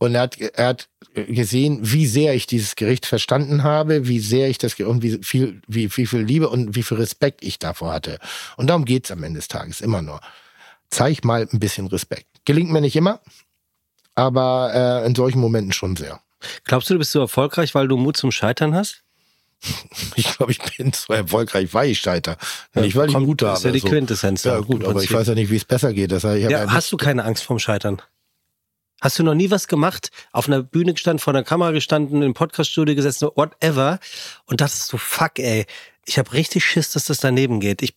Und 0.00 0.14
er 0.14 0.22
hat, 0.22 0.38
er 0.40 0.66
hat 0.66 0.88
gesehen, 1.14 1.78
wie 1.82 2.06
sehr 2.06 2.34
ich 2.34 2.46
dieses 2.46 2.74
Gericht 2.74 3.04
verstanden 3.04 3.62
habe, 3.64 4.08
wie 4.08 4.18
sehr 4.18 4.48
ich 4.48 4.56
das 4.56 4.74
und 4.80 5.02
wie 5.02 5.18
viel, 5.22 5.60
wie, 5.68 5.94
wie 5.94 6.06
viel 6.06 6.20
Liebe 6.20 6.48
und 6.48 6.74
wie 6.74 6.82
viel 6.82 6.96
Respekt 6.96 7.44
ich 7.44 7.58
davor 7.58 7.92
hatte. 7.92 8.18
Und 8.56 8.68
darum 8.68 8.86
geht's 8.86 9.10
am 9.10 9.22
Ende 9.22 9.38
des 9.38 9.48
Tages 9.48 9.82
immer 9.82 10.00
nur. 10.00 10.20
Zeig 10.88 11.22
mal 11.22 11.46
ein 11.52 11.60
bisschen 11.60 11.86
Respekt. 11.86 12.26
Gelingt 12.46 12.70
mir 12.70 12.80
nicht 12.80 12.96
immer, 12.96 13.20
aber 14.14 15.02
äh, 15.02 15.06
in 15.06 15.14
solchen 15.14 15.38
Momenten 15.38 15.72
schon 15.72 15.96
sehr. 15.96 16.20
Glaubst 16.64 16.88
du, 16.88 16.94
du 16.94 16.98
bist 16.98 17.12
so 17.12 17.20
erfolgreich, 17.20 17.74
weil 17.74 17.86
du 17.86 17.98
Mut 17.98 18.16
zum 18.16 18.32
Scheitern 18.32 18.74
hast? 18.74 19.02
Ich 20.16 20.34
glaube, 20.34 20.52
ich 20.52 20.60
bin 20.76 20.92
so 20.94 21.12
erfolgreich, 21.12 21.74
weil 21.74 21.90
ich 21.90 21.98
scheiter. 21.98 22.38
Ja, 22.74 22.80
nicht, 22.80 22.96
weil 22.96 23.10
ich 23.10 23.18
Mut 23.18 23.42
habe. 23.42 23.52
Das 23.52 23.58
ist 23.58 23.64
ja 23.66 23.72
die 23.72 23.80
Quintessenz. 23.82 24.44
Ja, 24.44 24.60
gut, 24.60 24.82
aber 24.84 25.02
ich 25.02 25.12
weiß 25.12 25.28
ja 25.28 25.34
nicht, 25.34 25.50
wie 25.50 25.56
es 25.56 25.66
besser 25.66 25.92
geht. 25.92 26.10
Das 26.10 26.24
heißt, 26.24 26.50
ja, 26.50 26.72
hast 26.72 26.90
du 26.90 26.96
keine 26.96 27.24
Angst 27.24 27.42
vorm 27.42 27.58
Scheitern? 27.58 28.00
Hast 29.00 29.18
du 29.18 29.22
noch 29.22 29.34
nie 29.34 29.50
was 29.50 29.66
gemacht, 29.68 30.10
auf 30.32 30.46
einer 30.46 30.62
Bühne 30.62 30.92
gestanden, 30.92 31.20
vor 31.20 31.34
einer 31.34 31.44
Kamera 31.44 31.70
gestanden, 31.70 32.22
im 32.22 32.34
Podcaststudio 32.34 32.94
gesessen, 32.94 33.28
whatever, 33.34 33.98
und 34.46 34.60
dachtest 34.60 34.92
du, 34.92 34.98
fuck, 34.98 35.38
ey, 35.38 35.66
ich 36.06 36.18
habe 36.18 36.32
richtig 36.32 36.64
Schiss, 36.64 36.92
dass 36.92 37.06
das 37.06 37.18
daneben 37.18 37.60
geht. 37.60 37.82
Ich, 37.82 37.94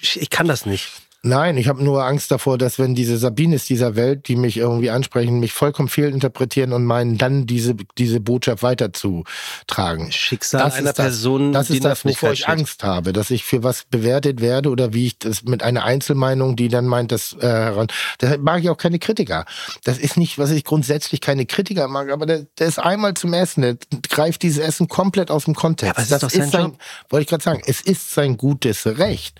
ich, 0.00 0.20
ich 0.20 0.30
kann 0.30 0.46
das 0.48 0.66
nicht. 0.66 0.90
Nein, 1.22 1.58
ich 1.58 1.68
habe 1.68 1.84
nur 1.84 2.04
Angst 2.04 2.30
davor, 2.30 2.56
dass 2.56 2.78
wenn 2.78 2.94
diese 2.94 3.18
Sabines 3.18 3.66
dieser 3.66 3.94
Welt, 3.94 4.26
die 4.28 4.36
mich 4.36 4.56
irgendwie 4.56 4.88
ansprechen, 4.88 5.38
mich 5.38 5.52
vollkommen 5.52 5.88
fehlinterpretieren 5.88 6.72
und 6.72 6.86
meinen, 6.86 7.18
dann 7.18 7.46
diese, 7.46 7.74
diese 7.98 8.20
Botschaft 8.20 8.62
weiterzutragen. 8.62 10.12
Schicksal 10.12 10.62
das 10.62 10.74
einer 10.76 10.90
ist 10.90 10.98
das, 10.98 11.04
Person, 11.06 11.52
Das 11.52 11.66
die 11.66 11.74
ist 11.74 11.84
das, 11.84 12.06
wovor 12.06 12.32
ich. 12.32 12.48
Angst 12.48 12.84
habe, 12.84 13.12
dass 13.12 13.30
ich 13.30 13.44
für 13.44 13.62
was 13.62 13.84
bewertet 13.84 14.40
werde 14.40 14.70
oder 14.70 14.94
wie 14.94 15.08
ich 15.08 15.18
das 15.18 15.42
mit 15.42 15.62
einer 15.62 15.84
Einzelmeinung, 15.84 16.56
die 16.56 16.68
dann 16.68 16.86
meint, 16.86 17.12
das 17.12 17.36
äh, 17.38 17.46
heran. 17.46 17.88
Deshalb 18.20 18.40
mag 18.40 18.62
ich 18.62 18.70
auch 18.70 18.78
keine 18.78 18.98
Kritiker. 18.98 19.44
Das 19.84 19.98
ist 19.98 20.16
nicht, 20.16 20.38
was 20.38 20.50
ich 20.50 20.64
grundsätzlich 20.64 21.20
keine 21.20 21.44
Kritiker 21.44 21.86
mag, 21.88 22.10
aber 22.10 22.24
der, 22.24 22.46
der 22.58 22.66
ist 22.66 22.78
einmal 22.78 23.12
zum 23.12 23.34
Essen, 23.34 23.60
der 23.60 23.76
greift 24.08 24.42
dieses 24.42 24.64
Essen 24.64 24.88
komplett 24.88 25.30
aus 25.30 25.44
dem 25.44 25.54
Kontext. 25.54 25.96
aber 25.96 25.98
es 25.98 26.04
ist 26.04 26.12
das 26.12 26.20
doch 26.22 26.30
sein 26.30 26.50
sein, 26.50 26.62
Job. 26.62 26.78
wollte 27.10 27.22
ich 27.24 27.28
gerade 27.28 27.44
sagen, 27.44 27.62
es 27.66 27.82
ist 27.82 28.10
sein 28.10 28.38
gutes 28.38 28.86
Recht, 28.86 29.38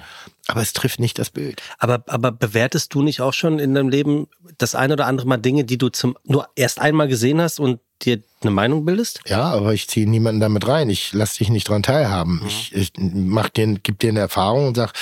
aber 0.48 0.62
es 0.62 0.72
trifft 0.72 1.00
nicht 1.00 1.18
das 1.18 1.30
Bild. 1.30 1.62
Aber, 1.78 2.02
aber 2.06 2.32
bewertest 2.32 2.94
du 2.94 3.02
nicht 3.02 3.20
auch 3.20 3.32
schon 3.34 3.58
in 3.58 3.74
deinem 3.74 3.88
Leben 3.88 4.28
das 4.58 4.74
ein 4.74 4.90
oder 4.92 5.06
andere 5.06 5.26
Mal 5.26 5.36
Dinge, 5.36 5.64
die 5.64 5.78
du 5.78 5.88
zum 5.88 6.16
nur 6.24 6.48
erst 6.56 6.80
einmal 6.80 7.08
gesehen 7.08 7.40
hast 7.40 7.60
und 7.60 7.80
dir 8.02 8.22
eine 8.40 8.50
Meinung 8.50 8.84
bildest? 8.84 9.20
Ja, 9.26 9.42
aber 9.42 9.74
ich 9.74 9.88
ziehe 9.88 10.08
niemanden 10.08 10.40
damit 10.40 10.66
rein. 10.66 10.88
Ich 10.90 11.12
lasse 11.12 11.38
dich 11.38 11.50
nicht 11.50 11.68
dran 11.68 11.82
teilhaben. 11.82 12.42
Ich, 12.46 12.74
ich 12.74 12.92
mach 12.98 13.48
dir, 13.50 13.78
gib 13.82 13.98
dir 13.98 14.08
eine 14.10 14.20
Erfahrung 14.20 14.68
und 14.68 14.76
sag, 14.76 14.92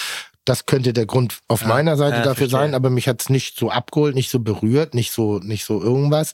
das 0.44 0.66
könnte 0.66 0.92
der 0.92 1.06
Grund 1.06 1.38
auf 1.46 1.64
meiner 1.66 1.96
Seite 1.96 2.16
ja, 2.16 2.22
dafür 2.22 2.48
verstehe. 2.48 2.58
sein, 2.70 2.74
aber 2.74 2.90
mich 2.90 3.06
hat's 3.06 3.28
nicht 3.28 3.58
so 3.58 3.70
abgeholt, 3.70 4.14
nicht 4.14 4.30
so 4.30 4.40
berührt, 4.40 4.94
nicht 4.94 5.12
so, 5.12 5.38
nicht 5.40 5.64
so 5.64 5.80
irgendwas. 5.82 6.32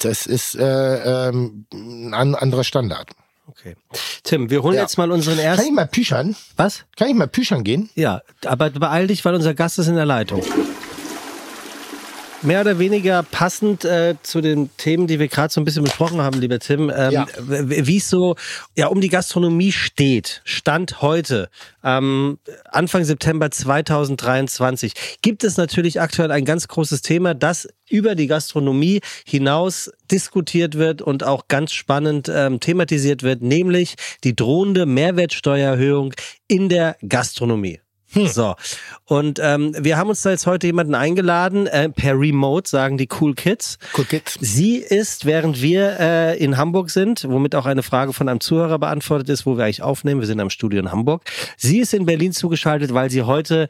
Das 0.00 0.26
ist 0.26 0.56
äh, 0.56 1.28
ähm, 1.28 1.66
ein 1.72 2.14
an- 2.14 2.34
anderer 2.34 2.64
Standard. 2.64 3.10
Okay. 3.48 3.76
Tim, 4.24 4.50
wir 4.50 4.62
holen 4.62 4.76
Ja. 4.76 4.82
jetzt 4.82 4.98
mal 4.98 5.10
unseren 5.10 5.36
Kann 5.36 5.44
ich 5.44 5.58
ersten. 5.60 5.74
mal 5.74 5.86
püschern? 5.86 6.36
Was? 6.56 6.84
Kann 6.96 7.08
ich 7.08 7.14
mal 7.14 7.26
püschern 7.28 7.64
gehen? 7.64 7.88
Ja, 7.94 8.20
aber 8.44 8.70
beeil 8.70 9.06
dich, 9.06 9.24
weil 9.24 9.34
unser 9.34 9.54
Gast 9.54 9.78
ist 9.78 9.88
in 9.88 9.96
der 9.96 10.04
Leitung. 10.06 10.42
Mehr 12.42 12.60
oder 12.60 12.78
weniger 12.78 13.24
passend 13.24 13.84
äh, 13.84 14.14
zu 14.22 14.40
den 14.40 14.70
Themen, 14.76 15.08
die 15.08 15.18
wir 15.18 15.26
gerade 15.26 15.52
so 15.52 15.60
ein 15.60 15.64
bisschen 15.64 15.82
besprochen 15.82 16.20
haben, 16.22 16.40
lieber 16.40 16.60
Tim, 16.60 16.88
ähm, 16.94 17.10
Ja. 17.10 17.26
wie 17.40 17.96
es 17.96 18.08
so 18.08 18.36
ja 18.76 18.86
um 18.86 19.00
die 19.00 19.08
Gastronomie 19.08 19.72
steht, 19.72 20.40
Stand 20.44 21.02
heute, 21.02 21.50
ähm, 21.82 22.38
Anfang 22.70 23.04
September 23.04 23.50
2023, 23.50 24.92
gibt 25.20 25.42
es 25.42 25.56
natürlich 25.56 26.00
aktuell 26.00 26.30
ein 26.30 26.44
ganz 26.44 26.68
großes 26.68 27.02
Thema, 27.02 27.34
das 27.34 27.68
über 27.90 28.14
die 28.14 28.28
Gastronomie 28.28 29.00
hinaus 29.26 29.90
diskutiert 30.08 30.76
wird 30.76 31.02
und 31.02 31.24
auch 31.24 31.48
ganz 31.48 31.72
spannend 31.72 32.30
ähm, 32.32 32.60
thematisiert 32.60 33.24
wird, 33.24 33.42
nämlich 33.42 33.96
die 34.22 34.36
drohende 34.36 34.86
Mehrwertsteuererhöhung 34.86 36.14
in 36.46 36.68
der 36.68 36.96
Gastronomie. 37.06 37.80
So, 38.14 38.54
und 39.04 39.38
ähm, 39.42 39.74
wir 39.78 39.96
haben 39.96 40.08
uns 40.08 40.22
da 40.22 40.30
jetzt 40.30 40.46
heute 40.46 40.66
jemanden 40.66 40.94
eingeladen, 40.94 41.66
äh, 41.66 41.88
per 41.88 42.18
Remote, 42.18 42.68
sagen 42.68 42.96
die 42.96 43.08
Cool 43.20 43.34
Kids. 43.34 43.78
Cool 43.96 44.04
Kids. 44.04 44.38
Sie 44.40 44.76
ist, 44.76 45.26
während 45.26 45.60
wir 45.60 46.00
äh, 46.00 46.38
in 46.38 46.56
Hamburg 46.56 46.90
sind, 46.90 47.26
womit 47.28 47.54
auch 47.54 47.66
eine 47.66 47.82
Frage 47.82 48.12
von 48.12 48.28
einem 48.28 48.40
Zuhörer 48.40 48.78
beantwortet 48.78 49.28
ist, 49.28 49.46
wo 49.46 49.56
wir 49.56 49.64
eigentlich 49.64 49.82
aufnehmen, 49.82 50.20
wir 50.20 50.26
sind 50.26 50.40
am 50.40 50.50
Studio 50.50 50.80
in 50.80 50.90
Hamburg. 50.90 51.22
Sie 51.56 51.78
ist 51.78 51.92
in 51.92 52.06
Berlin 52.06 52.32
zugeschaltet, 52.32 52.94
weil 52.94 53.10
sie 53.10 53.22
heute 53.22 53.68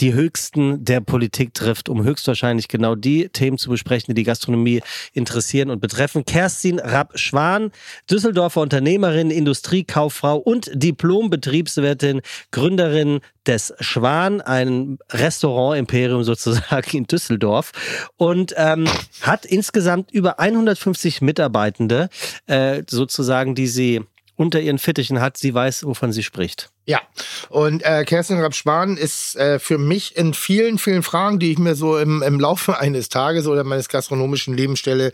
die 0.00 0.14
Höchsten 0.14 0.84
der 0.84 1.00
Politik 1.00 1.54
trifft, 1.54 1.88
um 1.88 2.02
höchstwahrscheinlich 2.04 2.68
genau 2.68 2.94
die 2.94 3.28
Themen 3.28 3.58
zu 3.58 3.70
besprechen, 3.70 4.14
die 4.14 4.20
die 4.20 4.24
Gastronomie 4.24 4.82
interessieren 5.12 5.70
und 5.70 5.80
betreffen. 5.80 6.24
Kerstin 6.24 6.78
Rapp-Schwan, 6.78 7.70
Düsseldorfer 8.10 8.60
Unternehmerin, 8.60 9.30
Industriekauffrau 9.30 10.36
und 10.36 10.70
Diplom-Betriebswirtin, 10.74 12.20
Gründerin 12.50 13.20
des 13.46 13.74
Schwan, 13.80 14.40
ein 14.40 14.98
Restaurant-Imperium 15.10 16.24
sozusagen 16.24 16.96
in 16.96 17.06
Düsseldorf 17.06 17.72
und 18.16 18.54
ähm, 18.56 18.88
hat 19.22 19.46
insgesamt 19.46 20.10
über 20.10 20.40
150 20.40 21.20
Mitarbeitende 21.20 22.08
äh, 22.46 22.82
sozusagen, 22.88 23.54
die 23.54 23.68
sie 23.68 24.02
unter 24.34 24.60
ihren 24.60 24.78
Fittichen 24.78 25.20
hat. 25.20 25.36
Sie 25.36 25.54
weiß, 25.54 25.84
wovon 25.84 26.12
sie 26.12 26.22
spricht. 26.22 26.70
Ja, 26.88 27.00
und 27.48 27.84
äh, 27.84 28.04
Kerstin 28.04 28.38
Rapp-Spahn 28.38 28.96
ist 28.96 29.34
äh, 29.34 29.58
für 29.58 29.76
mich 29.76 30.16
in 30.16 30.34
vielen, 30.34 30.78
vielen 30.78 31.02
Fragen, 31.02 31.40
die 31.40 31.50
ich 31.50 31.58
mir 31.58 31.74
so 31.74 31.98
im, 31.98 32.22
im 32.22 32.38
Laufe 32.38 32.78
eines 32.80 33.08
Tages 33.08 33.48
oder 33.48 33.64
meines 33.64 33.88
gastronomischen 33.88 34.56
Lebens 34.56 34.78
stelle, 34.78 35.12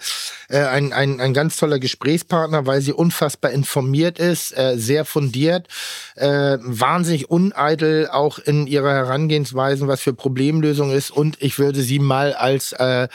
äh, 0.51 0.59
ein, 0.59 0.93
ein, 0.93 1.19
ein 1.19 1.33
ganz 1.33 1.57
toller 1.57 1.79
Gesprächspartner, 1.79 2.67
weil 2.67 2.83
sie 2.83 2.93
unfassbar 2.93 3.53
informiert 3.53 4.19
ist, 4.19 4.57
äh, 4.57 4.77
sehr 4.77 5.07
fundiert, 5.07 5.67
äh, 6.17 6.59
wahnsinnig 6.61 7.31
uneitel 7.31 8.09
auch 8.13 8.39
in 8.39 8.67
ihrer 8.67 8.93
Herangehensweise, 8.93 9.89
was 9.89 10.03
für 10.03 10.13
Problemlösung 10.13 10.93
ist. 10.93 11.11
Und 11.11 11.41
ich 11.41 11.59
würde 11.59 11.81
sie 11.81 12.01
mal 12.01 12.35
als 12.35 12.73
äh, 12.73 13.09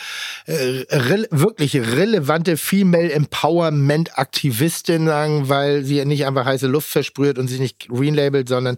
äh, 0.47 0.53
rele 0.89 1.28
wirklich 1.30 1.76
relevante 1.76 2.58
Female 2.58 3.12
Empowerment 3.12 4.18
Aktivistin 4.18 5.05
sagen, 5.05 5.47
weil 5.47 5.84
sie 5.84 6.03
nicht 6.05 6.26
einfach 6.26 6.45
heiße 6.45 6.66
Luft 6.66 6.89
versprüht 6.89 7.38
und 7.38 7.47
sich 7.47 7.60
nicht 7.60 7.89
green 7.89 8.16
labelt, 8.48 8.50
sondern 8.50 8.76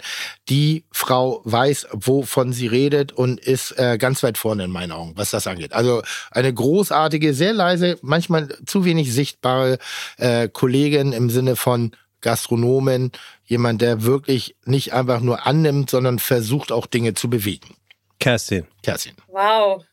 die 0.50 0.84
Frau 0.92 1.42
weiß, 1.46 1.88
wovon 1.92 2.54
sie 2.54 2.68
redet 2.68 3.12
und 3.12 3.40
ist 3.40 3.78
äh, 3.78 3.98
ganz 3.98 4.24
weit 4.24 4.38
vorne 4.38 4.66
in 4.66 4.72
meinen 4.72 4.92
Augen, 4.92 5.14
was 5.16 5.32
das 5.32 5.48
angeht. 5.48 5.74
Also 5.74 6.02
eine 6.32 6.54
großartige, 6.54 7.34
sehr 7.34 7.54
leise, 7.54 7.98
manchmal 8.02 8.50
zu 8.66 8.86
wenig 8.86 9.14
sichtbare 9.14 9.78
äh, 10.18 10.50
Kollegin 10.50 11.14
im 11.14 11.30
Sinne 11.30 11.56
von 11.56 11.92
Gastronomen, 12.22 13.12
jemand, 13.46 13.82
der 13.82 14.04
wirklich 14.04 14.56
nicht 14.66 14.94
einfach 14.94 15.22
nur 15.22 15.48
annimmt, 15.48 15.90
sondern 15.90 16.20
versucht 16.20 16.72
auch 16.72 16.86
Dinge 16.86 17.14
zu 17.14 17.30
bewegen. 17.30 17.76
Kerstin. 18.20 18.68
Kerstin. 18.84 19.14
Wow. 19.28 19.86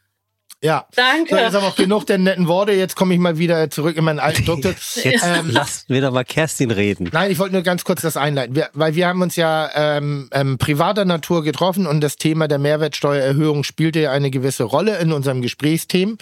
Ja. 0.62 0.86
Danke. 0.94 1.34
So, 1.34 1.40
jetzt 1.40 1.54
aber 1.54 1.68
auch 1.68 1.76
genug 1.76 2.06
der 2.06 2.18
netten 2.18 2.48
Worte. 2.48 2.72
Jetzt 2.72 2.96
komme 2.96 3.14
ich 3.14 3.20
mal 3.20 3.38
wieder 3.38 3.68
zurück 3.70 3.96
in 3.96 4.04
meinen 4.04 4.18
alten 4.18 4.44
Doktor. 4.46 4.70
Jetzt 4.70 5.24
Ähm, 5.24 5.50
lassen 5.50 5.84
wir 5.88 6.00
doch 6.00 6.12
mal 6.12 6.24
Kerstin 6.24 6.70
reden. 6.70 7.08
Nein, 7.12 7.30
ich 7.30 7.38
wollte 7.38 7.54
nur 7.54 7.62
ganz 7.62 7.84
kurz 7.84 8.02
das 8.02 8.16
einleiten, 8.16 8.56
wir, 8.56 8.70
weil 8.72 8.94
wir 8.94 9.06
haben 9.06 9.20
uns 9.22 9.36
ja 9.36 9.70
ähm, 9.74 10.28
ähm, 10.32 10.58
privater 10.58 11.04
Natur 11.04 11.42
getroffen 11.42 11.86
und 11.86 12.00
das 12.00 12.16
Thema 12.16 12.48
der 12.48 12.58
Mehrwertsteuererhöhung 12.58 13.64
spielte 13.64 14.00
ja 14.00 14.12
eine 14.12 14.30
gewisse 14.30 14.64
Rolle 14.64 14.98
in 14.98 15.12
unserem 15.12 15.42
Gesprächsthemen. 15.42 16.18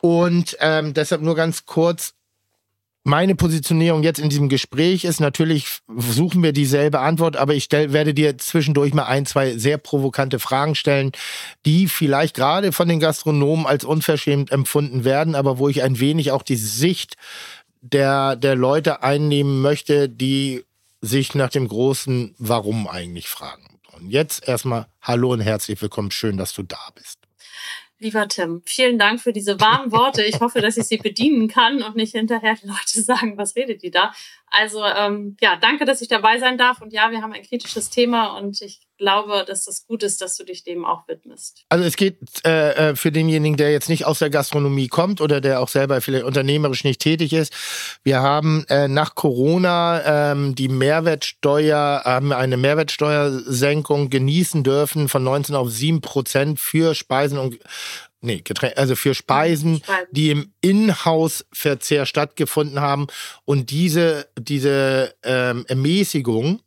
Und 0.00 0.56
ähm, 0.60 0.94
deshalb 0.94 1.22
nur 1.22 1.34
ganz 1.34 1.66
kurz. 1.66 2.14
Meine 3.08 3.34
Positionierung 3.34 4.02
jetzt 4.02 4.18
in 4.18 4.28
diesem 4.28 4.50
Gespräch 4.50 5.04
ist 5.04 5.18
natürlich, 5.18 5.78
suchen 5.96 6.42
wir 6.42 6.52
dieselbe 6.52 7.00
Antwort, 7.00 7.38
aber 7.38 7.54
ich 7.54 7.64
stell, 7.64 7.94
werde 7.94 8.12
dir 8.12 8.36
zwischendurch 8.36 8.92
mal 8.92 9.06
ein, 9.06 9.24
zwei 9.24 9.56
sehr 9.56 9.78
provokante 9.78 10.38
Fragen 10.38 10.74
stellen, 10.74 11.12
die 11.64 11.86
vielleicht 11.86 12.36
gerade 12.36 12.70
von 12.70 12.86
den 12.86 13.00
Gastronomen 13.00 13.64
als 13.64 13.84
unverschämt 13.84 14.52
empfunden 14.52 15.04
werden, 15.04 15.36
aber 15.36 15.58
wo 15.58 15.70
ich 15.70 15.82
ein 15.82 15.98
wenig 15.98 16.32
auch 16.32 16.42
die 16.42 16.56
Sicht 16.56 17.16
der, 17.80 18.36
der 18.36 18.56
Leute 18.56 19.02
einnehmen 19.02 19.62
möchte, 19.62 20.10
die 20.10 20.66
sich 21.00 21.34
nach 21.34 21.48
dem 21.48 21.66
großen 21.66 22.34
Warum 22.36 22.86
eigentlich 22.88 23.28
fragen. 23.28 23.78
Und 23.96 24.10
jetzt 24.10 24.46
erstmal 24.46 24.86
Hallo 25.00 25.32
und 25.32 25.40
herzlich 25.40 25.80
willkommen. 25.80 26.10
Schön, 26.10 26.36
dass 26.36 26.52
du 26.52 26.62
da 26.62 26.90
bist. 26.94 27.27
Lieber 28.00 28.28
Tim, 28.28 28.62
vielen 28.64 28.96
Dank 28.96 29.20
für 29.20 29.32
diese 29.32 29.60
warmen 29.60 29.90
Worte. 29.90 30.22
Ich 30.22 30.40
hoffe, 30.40 30.60
dass 30.60 30.76
ich 30.76 30.84
sie 30.84 30.98
bedienen 30.98 31.48
kann 31.48 31.82
und 31.82 31.96
nicht 31.96 32.12
hinterher 32.12 32.54
die 32.54 32.68
Leute 32.68 33.02
sagen, 33.02 33.36
was 33.36 33.56
redet 33.56 33.82
die 33.82 33.90
da? 33.90 34.12
Also 34.46 34.84
ähm, 34.84 35.36
ja, 35.40 35.56
danke, 35.56 35.84
dass 35.84 36.00
ich 36.00 36.08
dabei 36.08 36.38
sein 36.38 36.58
darf. 36.58 36.80
Und 36.80 36.92
ja, 36.92 37.10
wir 37.10 37.22
haben 37.22 37.32
ein 37.32 37.42
kritisches 37.42 37.90
Thema 37.90 38.38
und 38.38 38.62
ich 38.62 38.87
glaube, 38.98 39.44
dass 39.46 39.64
das 39.64 39.86
gut 39.86 40.02
ist, 40.02 40.20
dass 40.20 40.36
du 40.36 40.44
dich 40.44 40.64
dem 40.64 40.84
auch 40.84 41.08
widmest. 41.08 41.64
Also 41.68 41.84
es 41.84 41.96
geht 41.96 42.18
äh, 42.44 42.90
äh, 42.90 42.96
für 42.96 43.10
denjenigen, 43.10 43.56
der 43.56 43.72
jetzt 43.72 43.88
nicht 43.88 44.04
aus 44.04 44.18
der 44.18 44.30
Gastronomie 44.30 44.88
kommt 44.88 45.20
oder 45.20 45.40
der 45.40 45.60
auch 45.60 45.68
selber 45.68 46.00
vielleicht 46.00 46.24
unternehmerisch 46.24 46.84
nicht 46.84 47.00
tätig 47.00 47.32
ist. 47.32 47.52
Wir 48.02 48.20
haben 48.20 48.64
äh, 48.68 48.88
nach 48.88 49.14
Corona 49.14 50.32
ähm, 50.32 50.54
die 50.54 50.68
Mehrwertsteuer, 50.68 52.02
haben 52.04 52.32
eine 52.32 52.56
Mehrwertsteuersenkung 52.56 54.10
genießen 54.10 54.64
dürfen 54.64 55.08
von 55.08 55.24
19 55.24 55.54
auf 55.54 55.70
7 55.70 56.00
Prozent 56.00 56.60
für 56.60 56.94
Speisen 56.94 57.38
und 57.38 57.58
Nee, 58.20 58.40
Getränke, 58.42 58.76
also 58.76 58.96
für 58.96 59.14
Speisen, 59.14 59.76
Speisen. 59.76 60.06
die 60.10 60.30
im 60.30 60.52
Inhouse-Verzehr 60.60 62.04
stattgefunden 62.04 62.80
haben. 62.80 63.06
Und 63.44 63.70
diese, 63.70 64.26
diese 64.36 65.14
ähm, 65.22 65.64
Ermäßigung 65.68 66.60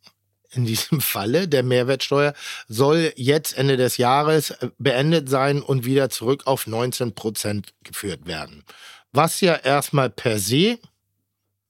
in 0.52 0.64
diesem 0.64 1.00
Falle 1.00 1.48
der 1.48 1.62
Mehrwertsteuer 1.62 2.34
soll 2.68 3.12
jetzt 3.16 3.56
Ende 3.56 3.76
des 3.76 3.96
Jahres 3.96 4.50
äh, 4.50 4.70
beendet 4.78 5.28
sein 5.28 5.62
und 5.62 5.84
wieder 5.84 6.10
zurück 6.10 6.46
auf 6.46 6.66
19 6.66 7.14
Prozent 7.14 7.74
geführt 7.82 8.26
werden. 8.26 8.64
Was 9.12 9.40
ja 9.40 9.54
erstmal 9.56 10.10
per 10.10 10.38
se, 10.38 10.78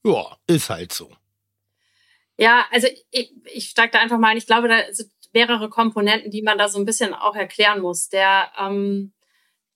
ja, 0.04 0.36
ist 0.46 0.70
halt 0.70 0.92
so. 0.92 1.10
Ja, 2.36 2.66
also 2.70 2.88
ich, 3.10 3.32
ich 3.52 3.68
steige 3.68 3.92
da 3.92 4.00
einfach 4.00 4.18
mal 4.18 4.28
ein. 4.28 4.36
Ich 4.36 4.46
glaube, 4.46 4.68
da 4.68 4.80
sind 4.92 5.10
mehrere 5.32 5.68
Komponenten, 5.68 6.30
die 6.30 6.42
man 6.42 6.58
da 6.58 6.68
so 6.68 6.78
ein 6.78 6.84
bisschen 6.84 7.14
auch 7.14 7.34
erklären 7.34 7.80
muss. 7.80 8.08
Der 8.08 8.50
ähm, 8.58 9.12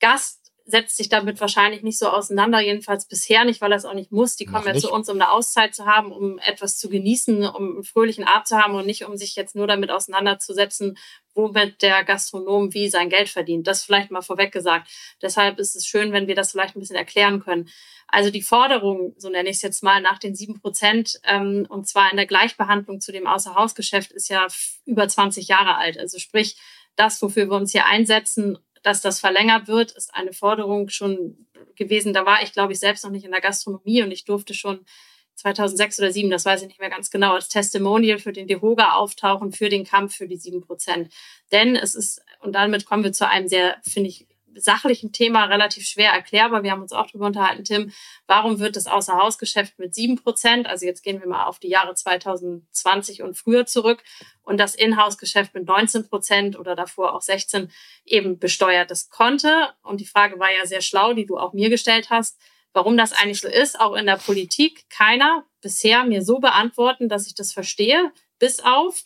Gast 0.00 0.45
setzt 0.68 0.96
sich 0.96 1.08
damit 1.08 1.40
wahrscheinlich 1.40 1.82
nicht 1.82 1.98
so 1.98 2.08
auseinander, 2.08 2.60
jedenfalls 2.60 3.06
bisher 3.06 3.44
nicht, 3.44 3.60
weil 3.60 3.70
er 3.70 3.78
es 3.78 3.84
auch 3.84 3.94
nicht 3.94 4.10
muss. 4.10 4.34
Die 4.34 4.46
kommen 4.46 4.58
Noch 4.58 4.66
ja 4.66 4.72
nicht. 4.72 4.82
zu 4.84 4.92
uns, 4.92 5.08
um 5.08 5.14
eine 5.14 5.30
Auszeit 5.30 5.74
zu 5.76 5.86
haben, 5.86 6.10
um 6.10 6.38
etwas 6.40 6.76
zu 6.76 6.88
genießen, 6.88 7.46
um 7.46 7.76
einen 7.76 7.84
fröhlichen 7.84 8.24
Abend 8.24 8.48
zu 8.48 8.58
haben 8.58 8.74
und 8.74 8.84
nicht, 8.84 9.04
um 9.04 9.16
sich 9.16 9.36
jetzt 9.36 9.54
nur 9.54 9.68
damit 9.68 9.92
auseinanderzusetzen, 9.92 10.98
womit 11.34 11.82
der 11.82 12.02
Gastronom 12.02 12.74
wie 12.74 12.88
sein 12.88 13.10
Geld 13.10 13.28
verdient. 13.28 13.68
Das 13.68 13.84
vielleicht 13.84 14.10
mal 14.10 14.22
vorweg 14.22 14.50
gesagt. 14.50 14.88
Deshalb 15.22 15.60
ist 15.60 15.76
es 15.76 15.86
schön, 15.86 16.12
wenn 16.12 16.26
wir 16.26 16.34
das 16.34 16.50
vielleicht 16.50 16.74
ein 16.74 16.80
bisschen 16.80 16.96
erklären 16.96 17.40
können. 17.40 17.68
Also 18.08 18.30
die 18.30 18.42
Forderung, 18.42 19.14
so 19.18 19.28
nenne 19.28 19.48
ich 19.48 19.56
es 19.56 19.62
jetzt 19.62 19.84
mal, 19.84 20.00
nach 20.00 20.18
den 20.18 20.34
sieben 20.34 20.60
Prozent, 20.60 21.20
ähm, 21.24 21.66
und 21.68 21.86
zwar 21.86 22.10
in 22.10 22.16
der 22.16 22.26
Gleichbehandlung 22.26 23.00
zu 23.00 23.12
dem 23.12 23.26
Außerhausgeschäft, 23.26 24.10
ist 24.12 24.28
ja 24.30 24.46
über 24.84 25.06
20 25.06 25.46
Jahre 25.46 25.76
alt. 25.76 25.98
Also 25.98 26.18
sprich, 26.18 26.56
das, 26.96 27.20
wofür 27.22 27.48
wir 27.48 27.56
uns 27.56 27.72
hier 27.72 27.86
einsetzen, 27.86 28.58
dass 28.86 29.00
das 29.00 29.18
verlängert 29.18 29.66
wird, 29.66 29.90
ist 29.90 30.14
eine 30.14 30.32
Forderung 30.32 30.90
schon 30.90 31.48
gewesen. 31.74 32.12
Da 32.12 32.24
war 32.24 32.44
ich, 32.44 32.52
glaube 32.52 32.72
ich, 32.72 32.78
selbst 32.78 33.02
noch 33.02 33.10
nicht 33.10 33.24
in 33.24 33.32
der 33.32 33.40
Gastronomie 33.40 34.00
und 34.04 34.12
ich 34.12 34.24
durfte 34.24 34.54
schon 34.54 34.86
2006 35.34 35.98
oder 35.98 36.06
2007, 36.06 36.30
das 36.30 36.44
weiß 36.44 36.62
ich 36.62 36.68
nicht 36.68 36.78
mehr 36.78 36.88
ganz 36.88 37.10
genau, 37.10 37.34
als 37.34 37.48
Testimonial 37.48 38.20
für 38.20 38.32
den 38.32 38.46
DeHoga 38.46 38.92
auftauchen, 38.92 39.50
für 39.50 39.68
den 39.68 39.84
Kampf 39.84 40.14
für 40.14 40.28
die 40.28 40.36
sieben 40.36 40.60
Prozent. 40.60 41.12
Denn 41.50 41.74
es 41.74 41.96
ist, 41.96 42.22
und 42.40 42.52
damit 42.52 42.86
kommen 42.86 43.02
wir 43.02 43.12
zu 43.12 43.28
einem 43.28 43.48
sehr, 43.48 43.76
finde 43.82 44.08
ich, 44.08 44.28
sachlichen 44.58 45.12
Thema 45.12 45.44
relativ 45.44 45.86
schwer 45.86 46.12
erklärbar. 46.12 46.62
Wir 46.62 46.72
haben 46.72 46.82
uns 46.82 46.92
auch 46.92 47.06
darüber 47.06 47.26
unterhalten, 47.26 47.64
Tim, 47.64 47.92
warum 48.26 48.58
wird 48.58 48.76
das 48.76 48.86
Außerhausgeschäft 48.86 49.78
mit 49.78 49.94
sieben 49.94 50.16
Prozent, 50.16 50.66
also 50.66 50.86
jetzt 50.86 51.02
gehen 51.02 51.20
wir 51.20 51.28
mal 51.28 51.44
auf 51.44 51.58
die 51.58 51.68
Jahre 51.68 51.94
2020 51.94 53.22
und 53.22 53.36
früher 53.36 53.66
zurück, 53.66 54.02
und 54.42 54.58
das 54.58 54.74
Inhouse-Geschäft 54.74 55.54
mit 55.54 55.66
19 55.66 56.08
Prozent 56.08 56.58
oder 56.58 56.76
davor 56.76 57.14
auch 57.14 57.22
16 57.22 57.70
eben 58.04 58.38
besteuert. 58.38 58.90
Das 58.90 59.10
konnte, 59.10 59.68
und 59.82 60.00
die 60.00 60.06
Frage 60.06 60.38
war 60.38 60.52
ja 60.52 60.66
sehr 60.66 60.82
schlau, 60.82 61.14
die 61.14 61.26
du 61.26 61.36
auch 61.36 61.52
mir 61.52 61.68
gestellt 61.68 62.10
hast, 62.10 62.40
warum 62.72 62.96
das 62.96 63.12
eigentlich 63.12 63.40
so 63.40 63.48
ist, 63.48 63.80
auch 63.80 63.94
in 63.94 64.06
der 64.06 64.18
Politik, 64.18 64.88
keiner 64.88 65.44
bisher 65.60 66.04
mir 66.04 66.22
so 66.22 66.38
beantworten, 66.38 67.08
dass 67.08 67.26
ich 67.26 67.34
das 67.34 67.52
verstehe, 67.52 68.12
bis 68.38 68.60
auf 68.60 69.02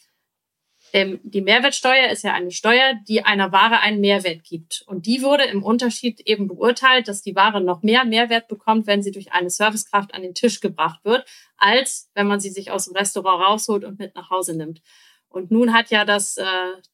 ähm, 0.93 1.21
die 1.23 1.41
Mehrwertsteuer 1.41 2.09
ist 2.09 2.25
ja 2.25 2.33
eine 2.33 2.51
Steuer, 2.51 2.95
die 3.09 3.25
einer 3.25 3.53
Ware 3.53 3.81
einen 3.81 4.01
Mehrwert 4.01 4.45
gibt. 4.45 4.83
Und 4.87 5.07
die 5.07 5.23
wurde 5.23 5.45
im 5.45 5.63
Unterschied 5.63 6.21
eben 6.21 6.49
beurteilt, 6.49 7.09
dass 7.09 7.23
die 7.23 7.37
Ware 7.37 7.61
noch 7.61 7.83
mehr 7.83 8.05
Mehrwert 8.05 8.49
bekommt, 8.49 8.87
wenn 8.87 9.03
sie 9.03 9.11
durch 9.11 9.33
eine 9.33 9.51
Servicekraft 9.51 10.15
an 10.15 10.23
den 10.23 10.35
Tisch 10.35 10.61
gebracht 10.61 11.01
wird, 11.05 11.25
als 11.57 12.11
wenn 12.15 12.27
man 12.27 12.41
sie 12.41 12.51
sich 12.51 12.71
aus 12.71 12.87
dem 12.87 12.97
Restaurant 12.97 13.45
rausholt 13.45 13.85
und 13.85 13.99
mit 13.99 14.15
nach 14.15 14.31
Hause 14.31 14.57
nimmt. 14.57 14.81
Und 15.29 15.53
nun 15.53 15.73
hat 15.73 15.91
ja 15.91 16.05
das 16.05 16.37
äh, 16.39 16.45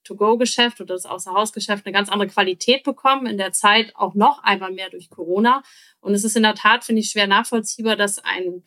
To-Go-Geschäft 0.05 0.81
oder 0.83 0.95
das 0.95 1.07
Außerhausgeschäft 1.07 1.87
eine 1.87 1.95
ganz 1.95 2.11
andere 2.11 2.29
Qualität 2.29 2.85
bekommen, 2.85 3.27
in 3.27 3.39
der 3.39 3.53
Zeit 3.53 3.97
auch 3.97 4.15
noch 4.15 4.43
einmal 4.45 4.73
mehr 4.73 4.91
durch 4.91 5.09
Corona. 5.09 5.63
Und 6.01 6.13
es 6.13 6.23
ist 6.23 6.37
in 6.37 6.43
der 6.43 6.55
Tat, 6.55 6.85
finde 6.85 7.01
ich, 7.01 7.09
schwer 7.09 7.27
nachvollziehbar, 7.27 7.97
dass 7.97 8.19
ein 8.19 8.63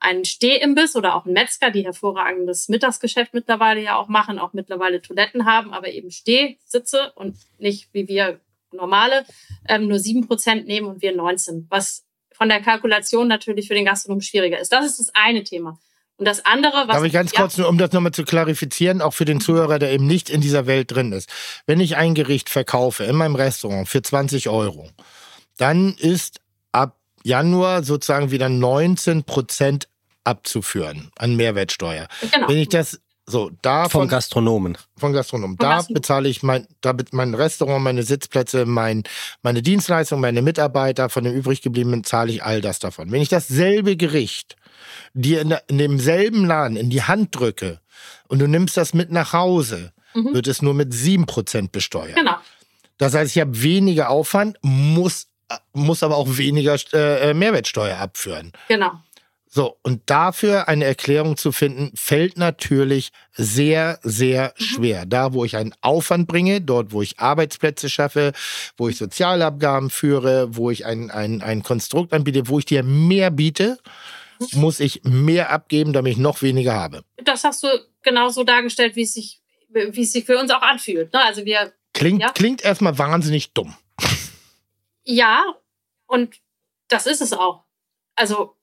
ein 0.00 0.24
Stehimbiss 0.24 0.96
oder 0.96 1.14
auch 1.14 1.26
ein 1.26 1.32
Metzger, 1.32 1.70
die 1.70 1.84
hervorragendes 1.84 2.68
Mittagsgeschäft 2.68 3.34
mittlerweile 3.34 3.82
ja 3.82 3.96
auch 3.96 4.08
machen, 4.08 4.38
auch 4.38 4.52
mittlerweile 4.52 5.02
Toiletten 5.02 5.44
haben, 5.44 5.72
aber 5.72 5.88
eben 5.88 6.10
Stehsitze 6.10 7.12
und 7.14 7.36
nicht 7.58 7.88
wie 7.92 8.06
wir 8.08 8.40
normale 8.72 9.24
ähm, 9.66 9.88
nur 9.88 9.98
sieben 9.98 10.26
Prozent 10.26 10.66
nehmen 10.66 10.88
und 10.88 11.02
wir 11.02 11.14
19, 11.14 11.66
was 11.68 12.04
von 12.32 12.48
der 12.48 12.60
Kalkulation 12.60 13.26
natürlich 13.26 13.66
für 13.66 13.74
den 13.74 13.84
Gastronom 13.84 14.20
schwieriger 14.20 14.58
ist. 14.58 14.72
Das 14.72 14.86
ist 14.86 15.00
das 15.00 15.10
eine 15.14 15.42
Thema. 15.42 15.78
Und 16.16 16.26
das 16.26 16.44
andere, 16.44 16.86
was. 16.86 16.96
Darf 16.96 17.04
ich 17.04 17.12
ganz 17.12 17.32
kurz, 17.32 17.56
nur, 17.56 17.68
um 17.68 17.78
das 17.78 17.92
nochmal 17.92 18.12
zu 18.12 18.24
klarifizieren, 18.24 19.00
auch 19.00 19.14
für 19.14 19.24
den 19.24 19.40
Zuhörer, 19.40 19.78
der 19.78 19.92
eben 19.92 20.06
nicht 20.06 20.30
in 20.30 20.40
dieser 20.40 20.66
Welt 20.66 20.90
drin 20.90 21.12
ist. 21.12 21.28
Wenn 21.66 21.80
ich 21.80 21.96
ein 21.96 22.14
Gericht 22.14 22.48
verkaufe 22.48 23.04
in 23.04 23.14
meinem 23.14 23.36
Restaurant 23.36 23.88
für 23.88 24.02
20 24.02 24.48
Euro, 24.48 24.88
dann 25.56 25.94
ist 25.94 26.40
Januar 27.28 27.84
sozusagen 27.84 28.30
wieder 28.30 28.48
19 28.48 29.24
Prozent 29.24 29.88
abzuführen 30.24 31.10
an 31.16 31.36
Mehrwertsteuer. 31.36 32.08
Genau. 32.32 32.48
Wenn 32.48 32.56
ich 32.56 32.70
das 32.70 33.00
so 33.26 33.50
da 33.60 33.90
von 33.90 34.08
Gastronomen. 34.08 34.78
Von 34.96 35.12
Gastronomen. 35.12 35.58
Da 35.58 35.84
bezahle 35.86 36.30
ich 36.30 36.42
mein, 36.42 36.66
da 36.80 36.94
mein 37.12 37.34
Restaurant, 37.34 37.84
meine 37.84 38.02
Sitzplätze, 38.02 38.64
mein, 38.64 39.02
meine 39.42 39.60
Dienstleistung, 39.60 40.20
meine 40.20 40.40
Mitarbeiter. 40.40 41.10
Von 41.10 41.24
dem 41.24 41.34
übrig 41.34 41.60
gebliebenen 41.60 42.04
zahle 42.04 42.32
ich 42.32 42.42
all 42.42 42.62
das 42.62 42.78
davon. 42.78 43.12
Wenn 43.12 43.20
ich 43.20 43.28
dasselbe 43.28 43.96
Gericht 43.96 44.56
dir 45.12 45.42
in, 45.42 45.54
in 45.66 45.76
demselben 45.76 46.46
Laden 46.46 46.78
in 46.78 46.88
die 46.88 47.02
Hand 47.02 47.38
drücke 47.38 47.80
und 48.28 48.38
du 48.38 48.46
nimmst 48.46 48.78
das 48.78 48.94
mit 48.94 49.12
nach 49.12 49.34
Hause, 49.34 49.92
mhm. 50.14 50.32
wird 50.32 50.46
es 50.46 50.62
nur 50.62 50.72
mit 50.72 50.94
7% 50.94 51.70
besteuert. 51.70 52.16
Genau. 52.16 52.36
Das 52.96 53.14
heißt, 53.14 53.36
ich 53.36 53.40
habe 53.40 53.62
weniger 53.62 54.08
Aufwand, 54.08 54.56
muss 54.62 55.26
muss 55.72 56.02
aber 56.02 56.16
auch 56.16 56.36
weniger 56.36 56.76
äh, 56.92 57.34
Mehrwertsteuer 57.34 57.98
abführen. 57.98 58.52
Genau. 58.68 58.92
So, 59.50 59.78
und 59.82 60.02
dafür 60.06 60.68
eine 60.68 60.84
Erklärung 60.84 61.38
zu 61.38 61.52
finden, 61.52 61.90
fällt 61.94 62.36
natürlich 62.36 63.10
sehr, 63.32 63.98
sehr 64.02 64.52
mhm. 64.58 64.62
schwer. 64.62 65.06
Da, 65.06 65.32
wo 65.32 65.44
ich 65.44 65.56
einen 65.56 65.74
Aufwand 65.80 66.28
bringe, 66.28 66.60
dort, 66.60 66.92
wo 66.92 67.00
ich 67.00 67.18
Arbeitsplätze 67.18 67.88
schaffe, 67.88 68.32
wo 68.76 68.88
ich 68.88 68.98
Sozialabgaben 68.98 69.88
führe, 69.88 70.54
wo 70.54 70.70
ich 70.70 70.84
ein, 70.84 71.10
ein, 71.10 71.40
ein 71.40 71.62
Konstrukt 71.62 72.12
anbiete, 72.12 72.48
wo 72.48 72.58
ich 72.58 72.66
dir 72.66 72.82
mehr 72.82 73.30
biete, 73.30 73.78
mhm. 74.38 74.60
muss 74.60 74.80
ich 74.80 75.02
mehr 75.04 75.50
abgeben, 75.50 75.94
damit 75.94 76.12
ich 76.12 76.18
noch 76.18 76.42
weniger 76.42 76.74
habe. 76.74 77.02
Das 77.16 77.44
hast 77.44 77.62
du 77.62 77.68
genauso 78.02 78.44
dargestellt, 78.44 78.96
wie 78.96 79.02
es 79.02 79.14
sich, 79.14 79.40
wie 79.70 80.02
es 80.02 80.12
sich 80.12 80.26
für 80.26 80.38
uns 80.38 80.50
auch 80.50 80.62
anfühlt. 80.62 81.12
Ne? 81.14 81.20
Also 81.24 81.46
wir, 81.46 81.72
klingt, 81.94 82.20
ja? 82.20 82.32
klingt 82.32 82.62
erstmal 82.62 82.98
wahnsinnig 82.98 83.54
dumm. 83.54 83.74
Ja, 85.10 85.56
und 86.06 86.36
das 86.88 87.06
ist 87.06 87.22
es 87.22 87.32
auch. 87.32 87.64
Also, 88.14 88.56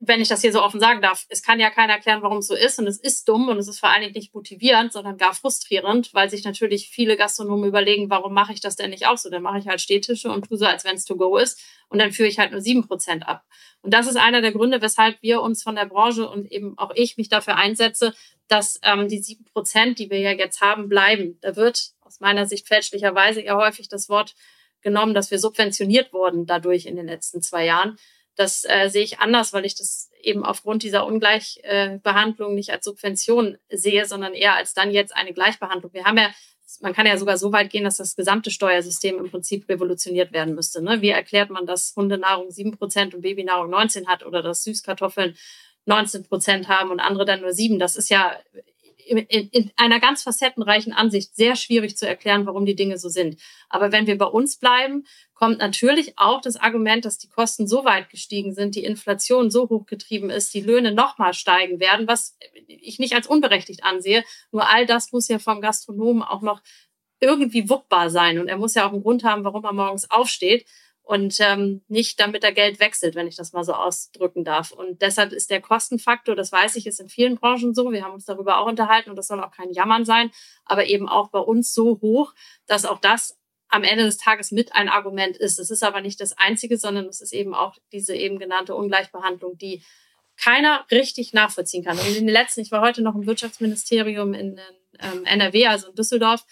wenn 0.00 0.20
ich 0.20 0.26
das 0.28 0.40
hier 0.40 0.52
so 0.52 0.62
offen 0.62 0.80
sagen 0.80 1.00
darf, 1.00 1.26
es 1.28 1.42
kann 1.44 1.60
ja 1.60 1.70
keiner 1.70 1.92
erklären, 1.92 2.22
warum 2.22 2.38
es 2.38 2.48
so 2.48 2.56
ist. 2.56 2.80
Und 2.80 2.88
es 2.88 2.98
ist 2.98 3.28
dumm 3.28 3.48
und 3.48 3.56
es 3.58 3.68
ist 3.68 3.78
vor 3.78 3.90
allen 3.90 4.00
Dingen 4.00 4.14
nicht 4.14 4.34
motivierend, 4.34 4.92
sondern 4.92 5.16
gar 5.16 5.32
frustrierend, 5.32 6.12
weil 6.12 6.28
sich 6.28 6.42
natürlich 6.42 6.88
viele 6.88 7.16
Gastronomen 7.16 7.68
überlegen, 7.68 8.10
warum 8.10 8.34
mache 8.34 8.52
ich 8.52 8.60
das 8.60 8.74
denn 8.74 8.90
nicht 8.90 9.06
auch 9.06 9.18
so? 9.18 9.30
Dann 9.30 9.42
mache 9.42 9.58
ich 9.58 9.68
halt 9.68 9.80
Stehtische 9.80 10.32
und 10.32 10.48
tue 10.48 10.56
so, 10.58 10.64
als 10.66 10.84
wenn 10.84 10.96
es 10.96 11.04
to 11.04 11.16
go 11.16 11.36
ist. 11.36 11.60
Und 11.88 12.00
dann 12.00 12.10
führe 12.10 12.28
ich 12.28 12.40
halt 12.40 12.50
nur 12.50 12.62
sieben 12.62 12.88
Prozent 12.88 13.28
ab. 13.28 13.44
Und 13.82 13.94
das 13.94 14.08
ist 14.08 14.16
einer 14.16 14.40
der 14.40 14.52
Gründe, 14.52 14.82
weshalb 14.82 15.22
wir 15.22 15.40
uns 15.40 15.62
von 15.62 15.76
der 15.76 15.86
Branche 15.86 16.28
und 16.28 16.50
eben 16.50 16.76
auch 16.78 16.90
ich 16.96 17.16
mich 17.16 17.28
dafür 17.28 17.56
einsetze, 17.56 18.12
dass 18.48 18.80
ähm, 18.82 19.06
die 19.06 19.22
sieben 19.22 19.44
Prozent, 19.44 20.00
die 20.00 20.10
wir 20.10 20.18
ja 20.18 20.32
jetzt 20.32 20.62
haben, 20.62 20.88
bleiben. 20.88 21.38
Da 21.42 21.54
wird 21.54 21.92
aus 22.00 22.18
meiner 22.18 22.46
Sicht 22.46 22.66
fälschlicherweise 22.66 23.44
ja 23.44 23.54
häufig 23.56 23.88
das 23.88 24.08
Wort 24.08 24.34
genommen, 24.82 25.14
dass 25.14 25.30
wir 25.30 25.38
subventioniert 25.38 26.12
wurden 26.12 26.46
dadurch 26.46 26.86
in 26.86 26.96
den 26.96 27.06
letzten 27.06 27.42
zwei 27.42 27.64
Jahren. 27.64 27.98
Das 28.36 28.64
äh, 28.64 28.88
sehe 28.88 29.02
ich 29.02 29.18
anders, 29.18 29.52
weil 29.52 29.66
ich 29.66 29.74
das 29.74 30.10
eben 30.22 30.44
aufgrund 30.44 30.82
dieser 30.82 31.06
Ungleichbehandlung 31.06 32.54
nicht 32.54 32.70
als 32.70 32.84
Subvention 32.84 33.58
sehe, 33.70 34.06
sondern 34.06 34.34
eher 34.34 34.54
als 34.54 34.74
dann 34.74 34.90
jetzt 34.90 35.14
eine 35.14 35.32
Gleichbehandlung. 35.32 35.92
Wir 35.92 36.04
haben 36.04 36.16
ja, 36.16 36.30
man 36.80 36.92
kann 36.92 37.06
ja 37.06 37.16
sogar 37.16 37.36
so 37.36 37.52
weit 37.52 37.70
gehen, 37.70 37.84
dass 37.84 37.96
das 37.96 38.16
gesamte 38.16 38.50
Steuersystem 38.50 39.18
im 39.18 39.30
Prinzip 39.30 39.68
revolutioniert 39.68 40.32
werden 40.32 40.54
müsste. 40.54 40.82
Ne? 40.82 41.02
Wie 41.02 41.10
erklärt 41.10 41.50
man, 41.50 41.66
dass 41.66 41.94
Hundenahrung 41.96 42.50
sieben 42.50 42.76
Prozent 42.76 43.14
und 43.14 43.22
Babynahrung 43.22 43.70
19 43.70 44.06
hat 44.06 44.24
oder 44.24 44.42
dass 44.42 44.62
Süßkartoffeln 44.64 45.36
19 45.86 46.24
Prozent 46.24 46.68
haben 46.68 46.90
und 46.90 47.00
andere 47.00 47.24
dann 47.24 47.40
nur 47.40 47.52
sieben? 47.52 47.78
Das 47.78 47.96
ist 47.96 48.10
ja 48.10 48.38
in, 49.18 49.48
in 49.48 49.70
einer 49.76 49.98
ganz 49.98 50.22
facettenreichen 50.22 50.92
Ansicht 50.92 51.34
sehr 51.34 51.56
schwierig 51.56 51.96
zu 51.96 52.06
erklären, 52.06 52.46
warum 52.46 52.64
die 52.64 52.76
Dinge 52.76 52.98
so 52.98 53.08
sind. 53.08 53.40
Aber 53.68 53.90
wenn 53.92 54.06
wir 54.06 54.16
bei 54.16 54.26
uns 54.26 54.56
bleiben, 54.56 55.04
kommt 55.34 55.58
natürlich 55.58 56.18
auch 56.18 56.40
das 56.40 56.56
Argument, 56.56 57.04
dass 57.04 57.18
die 57.18 57.28
Kosten 57.28 57.66
so 57.66 57.84
weit 57.84 58.08
gestiegen 58.10 58.54
sind, 58.54 58.74
die 58.74 58.84
Inflation 58.84 59.50
so 59.50 59.68
hoch 59.68 59.86
getrieben 59.86 60.30
ist, 60.30 60.54
die 60.54 60.60
Löhne 60.60 60.92
nochmal 60.92 61.34
steigen 61.34 61.80
werden, 61.80 62.06
was 62.06 62.36
ich 62.66 62.98
nicht 62.98 63.14
als 63.14 63.26
unberechtigt 63.26 63.82
ansehe. 63.84 64.24
Nur 64.52 64.68
all 64.68 64.86
das 64.86 65.12
muss 65.12 65.28
ja 65.28 65.38
vom 65.38 65.60
Gastronomen 65.60 66.22
auch 66.22 66.42
noch 66.42 66.62
irgendwie 67.20 67.68
wuppbar 67.68 68.10
sein. 68.10 68.38
Und 68.38 68.48
er 68.48 68.56
muss 68.56 68.74
ja 68.74 68.86
auch 68.86 68.92
einen 68.92 69.02
Grund 69.02 69.24
haben, 69.24 69.44
warum 69.44 69.64
er 69.64 69.72
morgens 69.72 70.10
aufsteht 70.10 70.66
und 71.10 71.38
ähm, 71.40 71.82
nicht 71.88 72.20
damit 72.20 72.44
er 72.44 72.52
Geld 72.52 72.78
wechselt, 72.78 73.16
wenn 73.16 73.26
ich 73.26 73.34
das 73.34 73.52
mal 73.52 73.64
so 73.64 73.72
ausdrücken 73.72 74.44
darf. 74.44 74.70
Und 74.70 75.02
deshalb 75.02 75.32
ist 75.32 75.50
der 75.50 75.60
Kostenfaktor, 75.60 76.36
das 76.36 76.52
weiß 76.52 76.76
ich, 76.76 76.86
ist 76.86 77.00
in 77.00 77.08
vielen 77.08 77.34
Branchen 77.34 77.74
so. 77.74 77.90
Wir 77.90 78.04
haben 78.04 78.14
uns 78.14 78.26
darüber 78.26 78.58
auch 78.58 78.68
unterhalten 78.68 79.10
und 79.10 79.16
das 79.16 79.26
soll 79.26 79.42
auch 79.42 79.50
kein 79.50 79.72
Jammern 79.72 80.04
sein, 80.04 80.30
aber 80.64 80.86
eben 80.86 81.08
auch 81.08 81.30
bei 81.30 81.40
uns 81.40 81.74
so 81.74 81.98
hoch, 82.00 82.32
dass 82.68 82.84
auch 82.84 83.00
das 83.00 83.36
am 83.66 83.82
Ende 83.82 84.04
des 84.04 84.18
Tages 84.18 84.52
mit 84.52 84.76
ein 84.76 84.88
Argument 84.88 85.36
ist. 85.36 85.58
Es 85.58 85.72
ist 85.72 85.82
aber 85.82 86.00
nicht 86.00 86.20
das 86.20 86.38
einzige, 86.38 86.78
sondern 86.78 87.06
es 87.06 87.20
ist 87.20 87.32
eben 87.32 87.56
auch 87.56 87.76
diese 87.90 88.14
eben 88.14 88.38
genannte 88.38 88.76
Ungleichbehandlung, 88.76 89.58
die 89.58 89.82
keiner 90.36 90.86
richtig 90.92 91.32
nachvollziehen 91.32 91.82
kann. 91.82 91.98
Und 91.98 92.06
in 92.06 92.26
den 92.26 92.28
letzten, 92.28 92.60
ich 92.60 92.70
war 92.70 92.82
heute 92.82 93.02
noch 93.02 93.16
im 93.16 93.26
Wirtschaftsministerium 93.26 94.32
in, 94.32 94.58
in 94.58 94.60
ähm, 95.00 95.24
NRW, 95.24 95.66
also 95.66 95.88
in 95.88 95.96
Düsseldorf. 95.96 96.44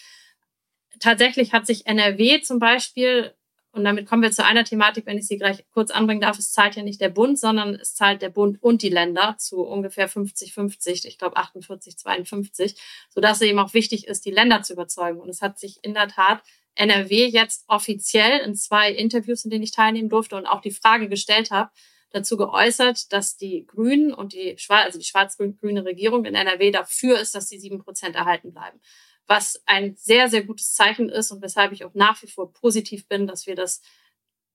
Tatsächlich 0.98 1.52
hat 1.52 1.64
sich 1.64 1.86
NRW 1.86 2.40
zum 2.40 2.58
Beispiel 2.58 3.34
und 3.78 3.84
damit 3.84 4.06
kommen 4.06 4.22
wir 4.22 4.32
zu 4.32 4.44
einer 4.44 4.64
Thematik, 4.64 5.06
wenn 5.06 5.16
ich 5.16 5.26
sie 5.26 5.38
gleich 5.38 5.64
kurz 5.70 5.90
anbringen 5.90 6.20
darf. 6.20 6.38
Es 6.38 6.52
zahlt 6.52 6.74
ja 6.74 6.82
nicht 6.82 7.00
der 7.00 7.08
Bund, 7.08 7.38
sondern 7.38 7.74
es 7.76 7.94
zahlt 7.94 8.20
der 8.20 8.28
Bund 8.28 8.60
und 8.60 8.82
die 8.82 8.88
Länder 8.88 9.36
zu 9.38 9.60
ungefähr 9.60 10.10
50-50, 10.10 11.06
ich 11.06 11.16
glaube 11.16 11.36
48-52, 11.36 12.76
sodass 13.08 13.36
es 13.36 13.46
eben 13.46 13.58
auch 13.60 13.74
wichtig 13.74 14.08
ist, 14.08 14.24
die 14.24 14.32
Länder 14.32 14.62
zu 14.62 14.72
überzeugen. 14.72 15.20
Und 15.20 15.28
es 15.28 15.42
hat 15.42 15.58
sich 15.58 15.78
in 15.82 15.94
der 15.94 16.08
Tat 16.08 16.42
NRW 16.74 17.26
jetzt 17.26 17.64
offiziell 17.68 18.40
in 18.40 18.54
zwei 18.54 18.90
Interviews, 18.92 19.44
in 19.44 19.50
denen 19.50 19.62
ich 19.62 19.72
teilnehmen 19.72 20.08
durfte 20.08 20.36
und 20.36 20.46
auch 20.46 20.60
die 20.60 20.70
Frage 20.70 21.08
gestellt 21.08 21.50
habe, 21.50 21.70
dazu 22.10 22.36
geäußert, 22.36 23.12
dass 23.12 23.36
die 23.36 23.66
Grünen 23.66 24.12
und 24.12 24.32
die, 24.32 24.56
also 24.68 24.98
die 24.98 25.04
schwarz-grüne 25.04 25.84
Regierung 25.84 26.24
in 26.24 26.34
NRW 26.34 26.70
dafür 26.70 27.20
ist, 27.20 27.34
dass 27.34 27.46
die 27.46 27.58
sieben 27.58 27.78
Prozent 27.78 28.16
erhalten 28.16 28.52
bleiben. 28.52 28.80
Was 29.28 29.62
ein 29.66 29.94
sehr, 29.96 30.28
sehr 30.28 30.42
gutes 30.42 30.74
Zeichen 30.74 31.08
ist 31.10 31.30
und 31.30 31.42
weshalb 31.42 31.72
ich 31.72 31.84
auch 31.84 31.94
nach 31.94 32.20
wie 32.22 32.26
vor 32.26 32.52
positiv 32.52 33.06
bin, 33.06 33.26
dass 33.26 33.46
wir 33.46 33.54
das 33.54 33.82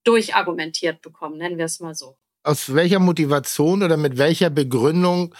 durchargumentiert 0.02 1.00
bekommen, 1.00 1.38
nennen 1.38 1.56
wir 1.56 1.64
es 1.64 1.80
mal 1.80 1.94
so. 1.94 2.16
Aus 2.42 2.74
welcher 2.74 2.98
Motivation 2.98 3.82
oder 3.82 3.96
mit 3.96 4.18
welcher 4.18 4.50
Begründung 4.50 5.34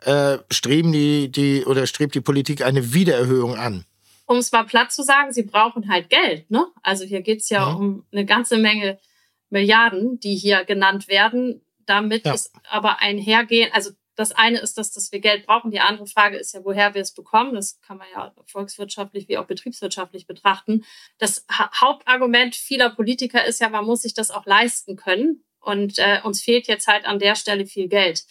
äh, 0.00 0.38
streben 0.50 0.92
die, 0.92 1.30
die 1.30 1.64
oder 1.64 1.86
strebt 1.86 2.14
die 2.14 2.20
Politik 2.20 2.62
eine 2.62 2.92
Wiedererhöhung 2.92 3.56
an? 3.56 3.84
Um 4.26 4.36
es 4.36 4.52
mal 4.52 4.64
platt 4.64 4.92
zu 4.92 5.02
sagen, 5.02 5.32
sie 5.32 5.42
brauchen 5.44 5.88
halt 5.88 6.10
Geld. 6.10 6.50
Ne? 6.50 6.66
Also 6.82 7.04
hier 7.04 7.22
geht 7.22 7.40
es 7.40 7.48
ja, 7.48 7.68
ja, 7.68 7.74
um 7.74 8.04
eine 8.12 8.26
ganze 8.26 8.58
Menge 8.58 8.98
Milliarden, 9.48 10.20
die 10.20 10.36
hier 10.36 10.64
genannt 10.64 11.08
werden. 11.08 11.62
Damit 11.86 12.26
ja. 12.26 12.34
ist 12.34 12.52
aber 12.68 13.00
einhergehen, 13.00 13.70
also 13.72 13.90
das 14.20 14.32
eine 14.32 14.58
ist, 14.58 14.76
dass, 14.78 14.92
dass 14.92 15.10
wir 15.12 15.20
Geld 15.20 15.46
brauchen. 15.46 15.70
Die 15.70 15.80
andere 15.80 16.06
Frage 16.06 16.36
ist 16.36 16.52
ja, 16.52 16.64
woher 16.64 16.94
wir 16.94 17.00
es 17.00 17.12
bekommen. 17.12 17.54
Das 17.54 17.80
kann 17.80 17.96
man 17.96 18.06
ja 18.14 18.32
volkswirtschaftlich 18.46 19.28
wie 19.28 19.38
auch 19.38 19.46
betriebswirtschaftlich 19.46 20.26
betrachten. 20.26 20.84
Das 21.18 21.46
ha 21.50 21.70
Hauptargument 21.80 22.54
vieler 22.54 22.90
Politiker 22.90 23.44
ist 23.44 23.60
ja, 23.60 23.68
man 23.68 23.86
muss 23.86 24.02
sich 24.02 24.14
das 24.14 24.30
auch 24.30 24.46
leisten 24.46 24.96
können. 24.96 25.42
Und 25.58 25.98
äh, 25.98 26.20
uns 26.22 26.42
fehlt 26.42 26.68
jetzt 26.68 26.86
halt 26.86 27.06
an 27.06 27.18
der 27.18 27.34
Stelle 27.34 27.66
viel 27.66 27.88
Geld. 27.88 28.24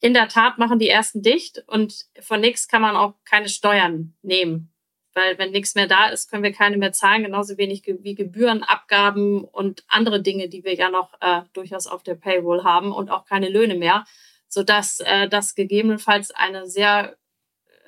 In 0.00 0.14
der 0.14 0.28
Tat 0.28 0.58
machen 0.58 0.78
die 0.78 0.88
ersten 0.88 1.22
dicht 1.22 1.64
und 1.66 2.06
von 2.20 2.40
nichts 2.40 2.68
kann 2.68 2.82
man 2.82 2.96
auch 2.96 3.14
keine 3.24 3.48
Steuern 3.48 4.14
nehmen. 4.22 4.72
Weil 5.14 5.38
wenn 5.38 5.50
nichts 5.50 5.74
mehr 5.74 5.86
da 5.86 6.08
ist, 6.08 6.30
können 6.30 6.42
wir 6.42 6.52
keine 6.52 6.76
mehr 6.76 6.92
zahlen, 6.92 7.22
genauso 7.22 7.56
wenig 7.56 7.82
wie 7.86 8.14
Gebühren, 8.14 8.62
Abgaben 8.62 9.44
und 9.44 9.82
andere 9.88 10.20
Dinge, 10.20 10.50
die 10.50 10.62
wir 10.62 10.74
ja 10.74 10.90
noch 10.90 11.14
äh, 11.22 11.40
durchaus 11.54 11.86
auf 11.86 12.02
der 12.02 12.16
Payroll 12.16 12.64
haben 12.64 12.92
und 12.92 13.10
auch 13.10 13.24
keine 13.24 13.48
Löhne 13.48 13.76
mehr 13.76 14.04
sodass 14.48 15.00
äh, 15.00 15.28
das 15.28 15.54
gegebenenfalls 15.54 16.30
eine 16.30 16.66
sehr 16.66 17.16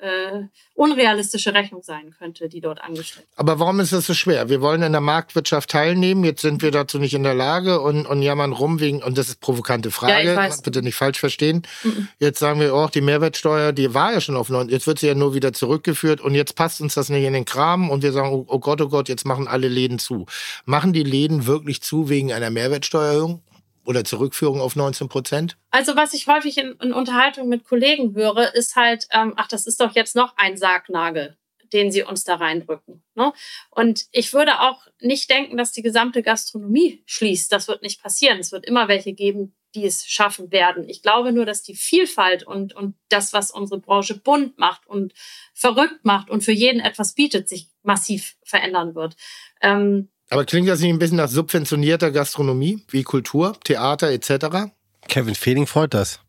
äh, 0.01 0.43
unrealistische 0.75 1.53
Rechnung 1.53 1.81
sein 1.83 2.15
könnte, 2.17 2.47
die 2.47 2.61
dort 2.61 2.81
angestellt 2.81 3.27
wird. 3.27 3.39
Aber 3.39 3.59
warum 3.59 3.79
ist 3.79 3.91
das 3.91 4.05
so 4.05 4.13
schwer? 4.13 4.49
Wir 4.49 4.61
wollen 4.61 4.81
in 4.81 4.91
der 4.91 5.01
Marktwirtschaft 5.01 5.69
teilnehmen, 5.69 6.23
jetzt 6.23 6.41
sind 6.41 6.61
wir 6.61 6.71
dazu 6.71 6.99
nicht 6.99 7.13
in 7.13 7.23
der 7.23 7.33
Lage 7.33 7.81
und, 7.81 8.05
und 8.05 8.21
jammern 8.21 8.53
rum 8.53 8.79
wegen, 8.79 9.03
und 9.03 9.17
das 9.17 9.27
ist 9.29 9.41
provokante 9.41 9.91
Frage, 9.91 10.33
ja, 10.33 10.49
bitte 10.63 10.81
nicht 10.81 10.95
falsch 10.95 11.19
verstehen. 11.19 11.63
Mhm. 11.83 12.07
Jetzt 12.19 12.39
sagen 12.39 12.59
wir, 12.59 12.73
oh, 12.73 12.87
die 12.93 13.01
Mehrwertsteuer, 13.01 13.73
die 13.73 13.93
war 13.93 14.13
ja 14.13 14.21
schon 14.21 14.37
auf 14.37 14.49
9, 14.49 14.69
jetzt 14.69 14.87
wird 14.87 14.99
sie 14.99 15.07
ja 15.07 15.15
nur 15.15 15.33
wieder 15.33 15.53
zurückgeführt 15.53 16.21
und 16.21 16.35
jetzt 16.35 16.55
passt 16.55 16.81
uns 16.81 16.93
das 16.93 17.09
nicht 17.09 17.23
in 17.23 17.33
den 17.33 17.45
Kram 17.45 17.89
und 17.89 18.03
wir 18.03 18.11
sagen, 18.11 18.29
oh, 18.29 18.45
oh 18.47 18.59
Gott, 18.59 18.81
oh 18.81 18.89
Gott, 18.89 19.09
jetzt 19.09 19.25
machen 19.25 19.47
alle 19.47 19.67
Läden 19.67 19.99
zu. 19.99 20.25
Machen 20.65 20.93
die 20.93 21.03
Läden 21.03 21.45
wirklich 21.45 21.81
zu 21.81 22.09
wegen 22.09 22.31
einer 22.31 22.49
Mehrwertsteuererhöhung? 22.49 23.41
Oder 23.89 24.05
Zurückführung 24.05 24.61
auf 24.61 24.75
19 24.75 25.09
Prozent? 25.09 25.57
Also 25.71 25.95
was 25.95 26.13
ich 26.13 26.27
häufig 26.27 26.59
in, 26.59 26.75
in 26.79 26.93
Unterhaltung 26.93 27.49
mit 27.49 27.63
Kollegen 27.63 28.13
höre, 28.15 28.53
ist 28.53 28.75
halt, 28.75 29.07
ähm, 29.11 29.33
ach, 29.35 29.47
das 29.47 29.65
ist 29.65 29.81
doch 29.81 29.95
jetzt 29.95 30.15
noch 30.15 30.37
ein 30.37 30.57
Sargnagel 30.57 31.35
den 31.71 31.91
sie 31.91 32.01
uns 32.01 32.23
da 32.23 32.33
reindrücken. 32.33 33.03
Ne? 33.13 33.31
Und 33.69 34.05
ich 34.11 34.33
würde 34.33 34.61
auch 34.61 34.87
nicht 35.01 35.29
denken, 35.29 35.55
dass 35.55 35.71
die 35.71 35.83
gesamte 35.83 36.23
Gastronomie 36.23 37.03
schließt. 37.05 37.51
Das 37.51 37.67
wird 37.67 37.83
nicht 37.83 38.01
passieren. 38.01 38.39
Es 38.39 38.51
wird 38.51 38.65
immer 38.65 38.87
welche 38.87 39.13
geben, 39.13 39.55
die 39.75 39.85
es 39.85 40.07
schaffen 40.07 40.51
werden. 40.51 40.89
Ich 40.89 41.03
glaube 41.03 41.31
nur, 41.31 41.45
dass 41.45 41.61
die 41.61 41.75
Vielfalt 41.75 42.41
und, 42.41 42.75
und 42.75 42.95
das, 43.09 43.33
was 43.33 43.51
unsere 43.51 43.79
Branche 43.79 44.19
bunt 44.19 44.57
macht 44.57 44.87
und 44.87 45.13
verrückt 45.53 46.03
macht 46.03 46.31
und 46.31 46.43
für 46.43 46.51
jeden 46.51 46.79
etwas 46.79 47.13
bietet, 47.13 47.47
sich 47.47 47.67
massiv 47.83 48.35
verändern 48.43 48.95
wird. 48.95 49.15
Ähm, 49.61 50.09
aber 50.29 50.45
klingt 50.45 50.67
das 50.67 50.79
nicht 50.79 50.89
ein 50.89 50.99
bisschen 50.99 51.17
nach 51.17 51.29
subventionierter 51.29 52.11
Gastronomie, 52.11 52.83
wie 52.89 53.03
Kultur, 53.03 53.57
Theater 53.63 54.11
etc.? 54.11 54.71
Kevin 55.07 55.35
Fehling 55.35 55.67
freut 55.67 55.93
das. 55.93 56.19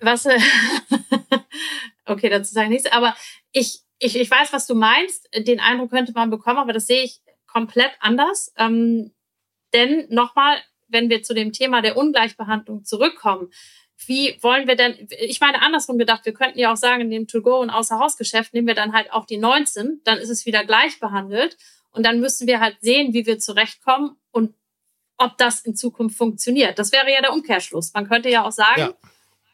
Was? 0.00 0.26
Äh, 0.26 0.38
okay, 2.06 2.28
dazu 2.28 2.52
sage 2.52 2.66
ich 2.66 2.72
nichts. 2.72 2.92
Aber 2.92 3.14
ich, 3.52 3.80
ich, 3.98 4.18
ich 4.18 4.30
weiß, 4.30 4.52
was 4.52 4.66
du 4.66 4.74
meinst. 4.74 5.28
Den 5.36 5.60
Eindruck 5.60 5.90
könnte 5.90 6.12
man 6.12 6.30
bekommen, 6.30 6.58
aber 6.58 6.72
das 6.72 6.86
sehe 6.86 7.04
ich 7.04 7.20
komplett 7.46 7.92
anders. 8.00 8.52
Ähm, 8.58 9.12
denn 9.72 10.06
nochmal, 10.10 10.56
wenn 10.88 11.08
wir 11.08 11.22
zu 11.22 11.34
dem 11.34 11.52
Thema 11.52 11.80
der 11.80 11.96
Ungleichbehandlung 11.96 12.84
zurückkommen, 12.84 13.50
wie 14.06 14.36
wollen 14.42 14.66
wir 14.66 14.76
denn, 14.76 15.08
ich 15.20 15.40
meine 15.40 15.62
andersrum 15.62 15.98
gedacht, 15.98 16.26
wir 16.26 16.34
könnten 16.34 16.58
ja 16.58 16.72
auch 16.72 16.76
sagen, 16.76 17.02
in 17.02 17.10
dem 17.10 17.26
To-Go- 17.28 17.60
und 17.60 17.70
Außerhausgeschäft 17.70 18.52
nehmen 18.52 18.66
wir 18.66 18.74
dann 18.74 18.92
halt 18.92 19.12
auch 19.12 19.24
die 19.24 19.38
19, 19.38 20.00
dann 20.04 20.18
ist 20.18 20.30
es 20.30 20.46
wieder 20.46 20.64
gleich 20.64 20.98
behandelt. 20.98 21.56
Und 21.94 22.04
dann 22.04 22.20
müssen 22.20 22.46
wir 22.46 22.60
halt 22.60 22.76
sehen, 22.80 23.14
wie 23.14 23.24
wir 23.24 23.38
zurechtkommen 23.38 24.16
und 24.32 24.54
ob 25.16 25.38
das 25.38 25.60
in 25.60 25.76
Zukunft 25.76 26.18
funktioniert. 26.18 26.78
Das 26.78 26.92
wäre 26.92 27.10
ja 27.10 27.20
der 27.20 27.32
Umkehrschluss. 27.32 27.94
Man 27.94 28.08
könnte 28.08 28.28
ja 28.28 28.44
auch 28.44 28.52
sagen, 28.52 28.80
ja. 28.80 28.94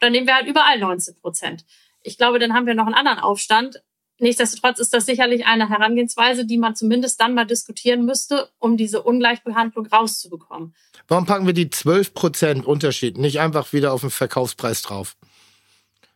dann 0.00 0.12
nehmen 0.12 0.26
wir 0.26 0.34
halt 0.34 0.46
überall 0.46 0.78
19 0.78 1.16
Prozent. 1.16 1.64
Ich 2.02 2.16
glaube, 2.16 2.38
dann 2.38 2.54
haben 2.54 2.66
wir 2.66 2.74
noch 2.74 2.86
einen 2.86 2.94
anderen 2.94 3.18
Aufstand. 3.18 3.82
Nichtsdestotrotz 4.18 4.78
ist 4.78 4.94
das 4.94 5.06
sicherlich 5.06 5.46
eine 5.46 5.68
Herangehensweise, 5.68 6.46
die 6.46 6.58
man 6.58 6.74
zumindest 6.74 7.20
dann 7.20 7.34
mal 7.34 7.46
diskutieren 7.46 8.04
müsste, 8.06 8.50
um 8.58 8.78
diese 8.78 9.02
Ungleichbehandlung 9.02 9.86
rauszubekommen. 9.86 10.74
Warum 11.08 11.26
packen 11.26 11.46
wir 11.46 11.54
die 11.54 11.70
12 11.70 12.14
Prozent 12.14 12.66
Unterschied 12.66 13.18
nicht 13.18 13.40
einfach 13.40 13.72
wieder 13.72 13.92
auf 13.92 14.00
den 14.00 14.10
Verkaufspreis 14.10 14.82
drauf? 14.82 15.16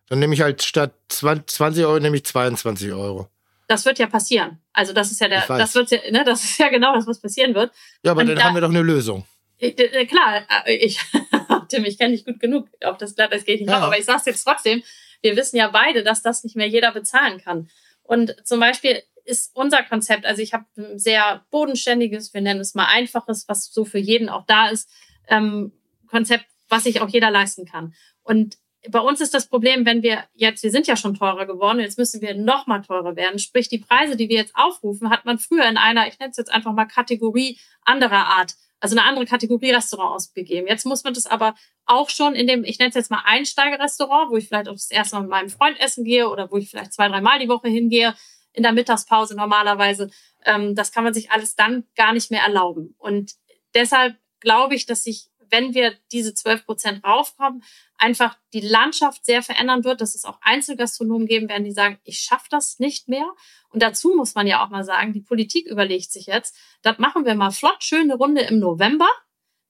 Dann 0.09 0.19
nehme 0.19 0.35
ich 0.35 0.43
halt 0.43 0.63
statt 0.63 0.95
20 1.09 1.85
Euro 1.85 1.99
nehme 1.99 2.17
ich 2.17 2.25
22 2.25 2.93
Euro. 2.93 3.29
Das 3.67 3.85
wird 3.85 3.99
ja 3.99 4.07
passieren. 4.07 4.61
Also 4.73 4.93
das 4.93 5.11
ist 5.11 5.21
ja 5.21 5.29
der, 5.29 5.47
das 5.47 5.75
wird 5.75 5.91
ja, 5.91 5.99
ne, 6.11 6.25
das 6.25 6.45
ist 6.45 6.59
ja 6.59 6.69
genau 6.69 6.95
das, 6.95 7.07
was 7.07 7.21
passieren 7.21 7.55
wird. 7.55 7.73
Ja, 8.03 8.13
aber 8.13 8.21
Und 8.21 8.29
dann 8.29 8.37
da, 8.37 8.45
haben 8.45 8.55
wir 8.55 8.61
doch 8.61 8.69
eine 8.69 8.83
Lösung. 8.83 9.25
Äh, 9.59 10.07
klar, 10.07 10.43
äh, 10.67 10.75
ich, 10.75 11.01
Tim, 11.69 11.85
ich 11.85 11.99
kenne 11.99 12.15
dich 12.15 12.25
gut 12.25 12.41
genug 12.41 12.69
auf 12.85 12.99
das 12.99 13.15
Glatteis 13.15 13.45
geht 13.45 13.61
nicht 13.61 13.71
ja. 13.71 13.79
aber 13.79 13.99
ich 13.99 14.05
sag's 14.05 14.27
jetzt 14.27 14.45
trotzdem. 14.45 14.83
Wir 15.23 15.37
wissen 15.37 15.57
ja 15.57 15.69
beide, 15.69 16.03
dass 16.03 16.23
das 16.23 16.45
nicht 16.45 16.57
mehr 16.57 16.69
jeder 16.69 16.93
bezahlen 16.93 17.41
kann. 17.41 17.71
Und 18.03 18.37
zum 18.45 18.61
Beispiel 18.61 19.03
ist 19.25 19.57
unser 19.57 19.83
Konzept, 19.83 20.27
also 20.27 20.43
ich 20.43 20.53
habe 20.53 20.67
ein 20.77 20.99
sehr 20.99 21.45
bodenständiges, 21.51 22.35
wir 22.35 22.43
nennen 22.43 22.61
es 22.61 22.75
mal 22.75 22.87
einfaches, 22.87 23.49
was 23.49 23.73
so 23.73 23.87
für 23.87 23.99
jeden 23.99 24.29
auch 24.29 24.45
da 24.47 24.69
ist, 24.69 24.91
ähm, 25.29 25.73
Konzept, 26.09 26.45
was 26.69 26.85
sich 26.85 27.01
auch 27.01 27.09
jeder 27.09 27.31
leisten 27.31 27.65
kann. 27.65 27.95
Und 28.23 28.59
bei 28.91 29.01
uns 29.01 29.21
ist 29.21 29.35
das 29.35 29.47
Problem, 29.49 29.87
wenn 29.87 30.03
wir 30.03 30.25
jetzt, 30.35 30.63
wir 30.63 30.71
sind 30.71 30.87
ja 30.87 30.97
schon 30.97 31.15
teurer 31.15 31.47
geworden, 31.47 31.81
jetzt 31.81 31.99
müssen 31.99 32.21
wir 32.21 32.35
noch 32.35 32.67
mal 32.67 32.81
teurer 32.83 33.17
werden. 33.17 33.39
Sprich, 33.39 33.69
die 33.69 33.79
Preise, 33.79 34.17
die 34.17 34.29
wir 34.29 34.37
jetzt 34.37 34.55
aufrufen, 34.55 35.11
hat 35.11 35.25
man 35.25 35.39
früher 35.39 35.67
in 35.67 35.77
einer, 35.77 36.07
ich 36.07 36.19
nenne 36.19 36.31
es 36.31 36.37
jetzt 36.37 36.53
einfach 36.53 36.73
mal 36.73 36.85
Kategorie 36.85 37.59
anderer 37.83 38.27
Art, 38.27 38.55
also 38.81 38.97
eine 38.97 39.07
andere 39.07 39.25
Kategorie 39.25 39.71
Restaurant 39.71 40.15
ausgegeben. 40.15 40.67
Jetzt 40.67 40.85
muss 40.85 41.05
man 41.05 41.15
das 41.15 41.27
aber 41.27 41.55
auch 41.87 42.11
schon 42.11 42.35
in 42.35 42.47
dem, 42.47 42.65
ich 42.65 42.79
nenne 42.79 42.91
es 42.91 42.95
jetzt 42.95 43.11
mal 43.11 43.23
Einsteigerrestaurant, 43.25 44.31
wo 44.31 44.37
ich 44.37 44.49
vielleicht 44.49 44.69
auch 44.69 44.75
das 44.75 44.91
erste 44.91 45.17
Mal 45.17 45.23
mit 45.23 45.31
meinem 45.31 45.49
Freund 45.49 45.81
essen 45.81 46.05
gehe 46.05 46.29
oder 46.29 46.51
wo 46.51 46.59
ich 46.59 46.69
vielleicht 46.69 46.93
zwei, 46.93 47.09
dreimal 47.09 47.39
die 47.39 47.49
Woche 47.49 47.69
hingehe, 47.69 48.15
in 48.53 48.63
der 48.63 48.73
Mittagspause 48.73 49.35
normalerweise. 49.35 50.11
Ähm, 50.45 50.75
das 50.75 50.93
kann 50.93 51.05
man 51.05 51.15
sich 51.15 51.31
alles 51.31 51.57
dann 51.57 51.85
gar 51.97 52.13
nicht 52.13 52.31
mehr 52.31 52.43
erlauben. 52.43 52.95
Und 52.99 53.33
deshalb 53.75 54.17
glaube 54.41 54.75
ich, 54.75 54.87
dass 54.87 55.05
sich 55.05 55.31
wenn 55.55 55.75
wir 55.75 55.95
diese 56.11 56.35
12 56.35 56.67
Prozent 56.67 57.05
raufkommen, 57.05 57.63
einfach 58.05 58.37
die 58.53 58.61
Landschaft 58.61 59.25
sehr 59.25 59.43
verändern 59.43 59.83
wird, 59.83 60.03
dass 60.03 60.15
es 60.15 60.27
auch 60.27 60.39
Einzelgastronomen 60.43 61.27
geben 61.27 61.49
werden, 61.49 61.65
die 61.65 61.73
sagen, 61.73 61.99
ich 62.05 62.21
schaffe 62.21 62.47
das 62.51 62.79
nicht 62.79 63.09
mehr. 63.09 63.27
Und 63.71 63.83
dazu 63.83 64.15
muss 64.15 64.35
man 64.35 64.47
ja 64.47 64.63
auch 64.63 64.69
mal 64.69 64.85
sagen, 64.85 65.15
die 65.15 65.23
Politik 65.23 65.67
überlegt 65.67 66.13
sich 66.13 66.27
jetzt, 66.27 66.55
das 66.83 66.99
machen 66.99 67.25
wir 67.25 67.35
mal 67.35 67.51
flott, 67.51 67.83
schöne 67.83 68.15
Runde 68.15 68.43
im 68.43 68.59
November 68.59 69.09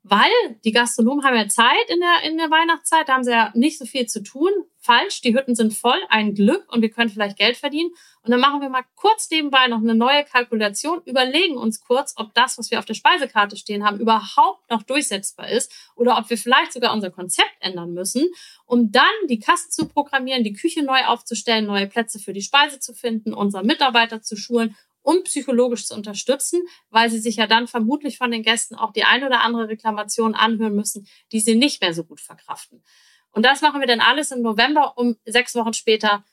weil 0.06 0.30
die 0.66 0.72
Gastronomen 0.72 1.24
haben 1.24 1.34
ja 1.34 1.48
Zeit 1.48 1.88
in 1.88 1.98
der, 1.98 2.30
in 2.30 2.36
der 2.36 2.50
Weihnachtszeit, 2.50 3.08
da 3.08 3.14
haben 3.14 3.24
sie 3.24 3.30
ja 3.30 3.50
nicht 3.54 3.78
so 3.78 3.86
viel 3.86 4.04
zu 4.04 4.22
tun. 4.22 4.50
Falsch, 4.78 5.22
die 5.22 5.34
Hütten 5.34 5.54
sind 5.54 5.72
voll, 5.72 5.98
ein 6.10 6.34
Glück 6.34 6.70
und 6.70 6.82
wir 6.82 6.90
können 6.90 7.08
vielleicht 7.08 7.38
Geld 7.38 7.56
verdienen. 7.56 7.90
Und 8.22 8.30
dann 8.30 8.38
machen 8.38 8.60
wir 8.60 8.68
mal 8.68 8.84
kurz 8.96 9.30
nebenbei 9.30 9.66
noch 9.66 9.78
eine 9.78 9.94
neue 9.94 10.22
Kalkulation, 10.24 11.00
überlegen 11.06 11.56
uns 11.56 11.80
kurz, 11.80 12.12
ob 12.16 12.34
das, 12.34 12.58
was 12.58 12.70
wir 12.70 12.80
auf 12.80 12.84
der 12.84 12.92
Speisekarte 12.92 13.56
stehen 13.56 13.82
haben, 13.82 13.98
überhaupt 13.98 14.70
noch 14.70 14.82
durchsetzbar 14.82 15.48
ist 15.48 15.72
oder 15.96 16.18
ob 16.18 16.28
wir 16.28 16.36
vielleicht 16.36 16.74
sogar 16.74 16.92
unser 16.92 17.10
Konzept 17.10 17.56
ändern 17.60 17.94
müssen, 17.94 18.28
um 18.66 18.92
dann 18.92 19.04
die 19.30 19.38
Kassen 19.38 19.70
zu 19.70 19.88
programmieren, 19.88 20.44
die 20.44 20.52
Küche 20.52 20.84
neu 20.84 21.02
aufzustellen, 21.06 21.64
neue 21.64 21.86
Plätze 21.86 22.18
für 22.18 22.34
die 22.34 22.42
Speise 22.42 22.78
zu 22.78 22.92
finden, 22.92 23.32
unsere 23.32 23.64
Mitarbeiter 23.64 24.20
zu 24.20 24.36
schulen 24.36 24.76
und 25.04 25.24
psychologisch 25.24 25.86
zu 25.86 25.94
unterstützen, 25.94 26.62
weil 26.88 27.10
sie 27.10 27.20
sich 27.20 27.36
ja 27.36 27.46
dann 27.46 27.68
vermutlich 27.68 28.16
von 28.18 28.30
den 28.30 28.42
Gästen 28.42 28.74
auch 28.74 28.92
die 28.92 29.04
ein 29.04 29.22
oder 29.22 29.42
andere 29.42 29.68
Reklamation 29.68 30.34
anhören 30.34 30.74
müssen, 30.74 31.06
die 31.30 31.40
sie 31.40 31.54
nicht 31.54 31.80
mehr 31.82 31.94
so 31.94 32.04
gut 32.04 32.20
verkraften. 32.20 32.82
Und 33.30 33.44
das 33.44 33.60
machen 33.60 33.80
wir 33.80 33.86
dann 33.86 34.00
alles 34.00 34.30
im 34.30 34.42
November, 34.42 34.96
um 34.96 35.16
sechs 35.24 35.54
Wochen 35.54 35.74
später 35.74 36.24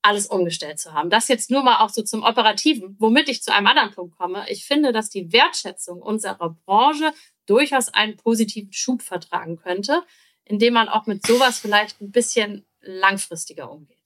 alles 0.00 0.26
umgestellt 0.26 0.78
zu 0.78 0.94
haben. 0.94 1.10
Das 1.10 1.28
jetzt 1.28 1.50
nur 1.50 1.62
mal 1.62 1.84
auch 1.84 1.90
so 1.90 2.02
zum 2.02 2.22
Operativen, 2.22 2.96
womit 2.98 3.28
ich 3.28 3.42
zu 3.42 3.52
einem 3.52 3.66
anderen 3.66 3.90
Punkt 3.90 4.16
komme. 4.16 4.48
Ich 4.48 4.64
finde, 4.64 4.92
dass 4.92 5.10
die 5.10 5.32
Wertschätzung 5.32 6.00
unserer 6.00 6.56
Branche 6.64 7.12
durchaus 7.46 7.88
einen 7.88 8.16
positiven 8.16 8.72
Schub 8.72 9.02
vertragen 9.02 9.56
könnte, 9.56 10.02
indem 10.44 10.74
man 10.74 10.88
auch 10.88 11.06
mit 11.06 11.26
sowas 11.26 11.58
vielleicht 11.58 12.00
ein 12.00 12.10
bisschen 12.10 12.66
langfristiger 12.80 13.70
umgeht. 13.70 13.97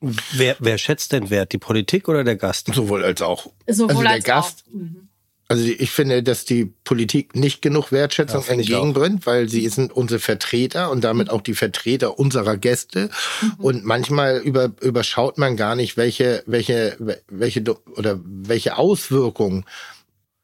Wer, 0.00 0.56
wer 0.60 0.78
schätzt 0.78 1.12
denn 1.12 1.30
Wert? 1.30 1.52
Die 1.52 1.58
Politik 1.58 2.08
oder 2.08 2.24
der 2.24 2.36
Gast? 2.36 2.72
Sowohl 2.72 3.04
als 3.04 3.20
auch. 3.20 3.52
Sowohl 3.66 3.90
also 3.90 4.02
der 4.02 4.10
als 4.12 4.24
Gast. 4.24 4.64
Auch. 4.68 4.74
Mhm. 4.74 5.08
Also 5.50 5.64
ich 5.64 5.90
finde, 5.90 6.22
dass 6.22 6.44
die 6.44 6.66
Politik 6.84 7.34
nicht 7.34 7.60
genug 7.60 7.90
Wertschätzung 7.90 8.44
ja, 8.46 8.52
entgegenbringt, 8.52 9.26
weil 9.26 9.48
sie 9.48 9.68
sind 9.68 9.92
unsere 9.92 10.20
Vertreter 10.20 10.92
und 10.92 11.02
damit 11.02 11.28
auch 11.28 11.40
die 11.40 11.54
Vertreter 11.54 12.20
unserer 12.20 12.56
Gäste. 12.56 13.10
Mhm. 13.42 13.52
Und 13.58 13.84
manchmal 13.84 14.36
über, 14.38 14.70
überschaut 14.80 15.38
man 15.38 15.56
gar 15.56 15.74
nicht, 15.74 15.96
welche, 15.96 16.44
welche, 16.46 16.96
welche 17.28 17.64
oder 17.96 18.20
welche 18.24 18.78
Auswirkungen 18.78 19.64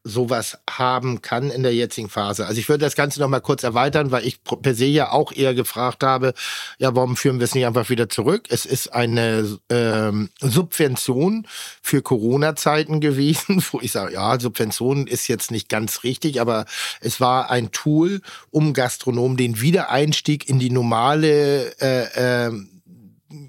sowas 0.07 0.59
haben 0.71 1.21
kann 1.21 1.51
in 1.51 1.63
der 1.63 1.75
jetzigen 1.75 2.09
Phase. 2.09 2.47
Also 2.47 2.61
ich 2.61 2.69
würde 2.69 2.85
das 2.85 2.95
Ganze 2.95 3.21
noch 3.21 3.29
mal 3.29 3.41
kurz 3.41 3.65
erweitern, 3.65 4.13
weil 4.13 4.25
ich 4.25 4.39
per 4.45 4.75
se 4.75 4.87
ja 4.87 5.11
auch 5.11 5.33
eher 5.33 5.53
gefragt 5.53 6.05
habe, 6.05 6.33
ja, 6.79 6.95
warum 6.95 7.17
führen 7.17 7.41
wir 7.41 7.45
es 7.45 7.55
nicht 7.55 7.67
einfach 7.67 7.91
wieder 7.91 8.09
zurück? 8.09 8.45
Es 8.49 8.67
ist 8.67 8.93
eine 8.95 9.59
ähm, 9.69 10.31
Subvention 10.41 11.47
für 11.83 12.03
Corona-Zeiten 12.03 13.01
gewesen, 13.01 13.65
wo 13.73 13.81
ich 13.81 13.93
sage, 13.93 14.15
ja, 14.15 14.39
Subvention 14.39 15.07
ist 15.07 15.27
jetzt 15.27 15.51
nicht 15.51 15.69
ganz 15.69 16.05
richtig, 16.05 16.41
aber 16.41 16.67
es 17.01 17.21
war 17.21 17.51
ein 17.51 17.73
Tool, 17.73 18.21
um 18.51 18.73
Gastronomen 18.73 19.37
den 19.37 19.61
Wiedereinstieg 19.61 20.49
in 20.49 20.59
die 20.59 20.71
normale 20.71 21.75
äh, 21.81 22.47
äh, 22.47 22.53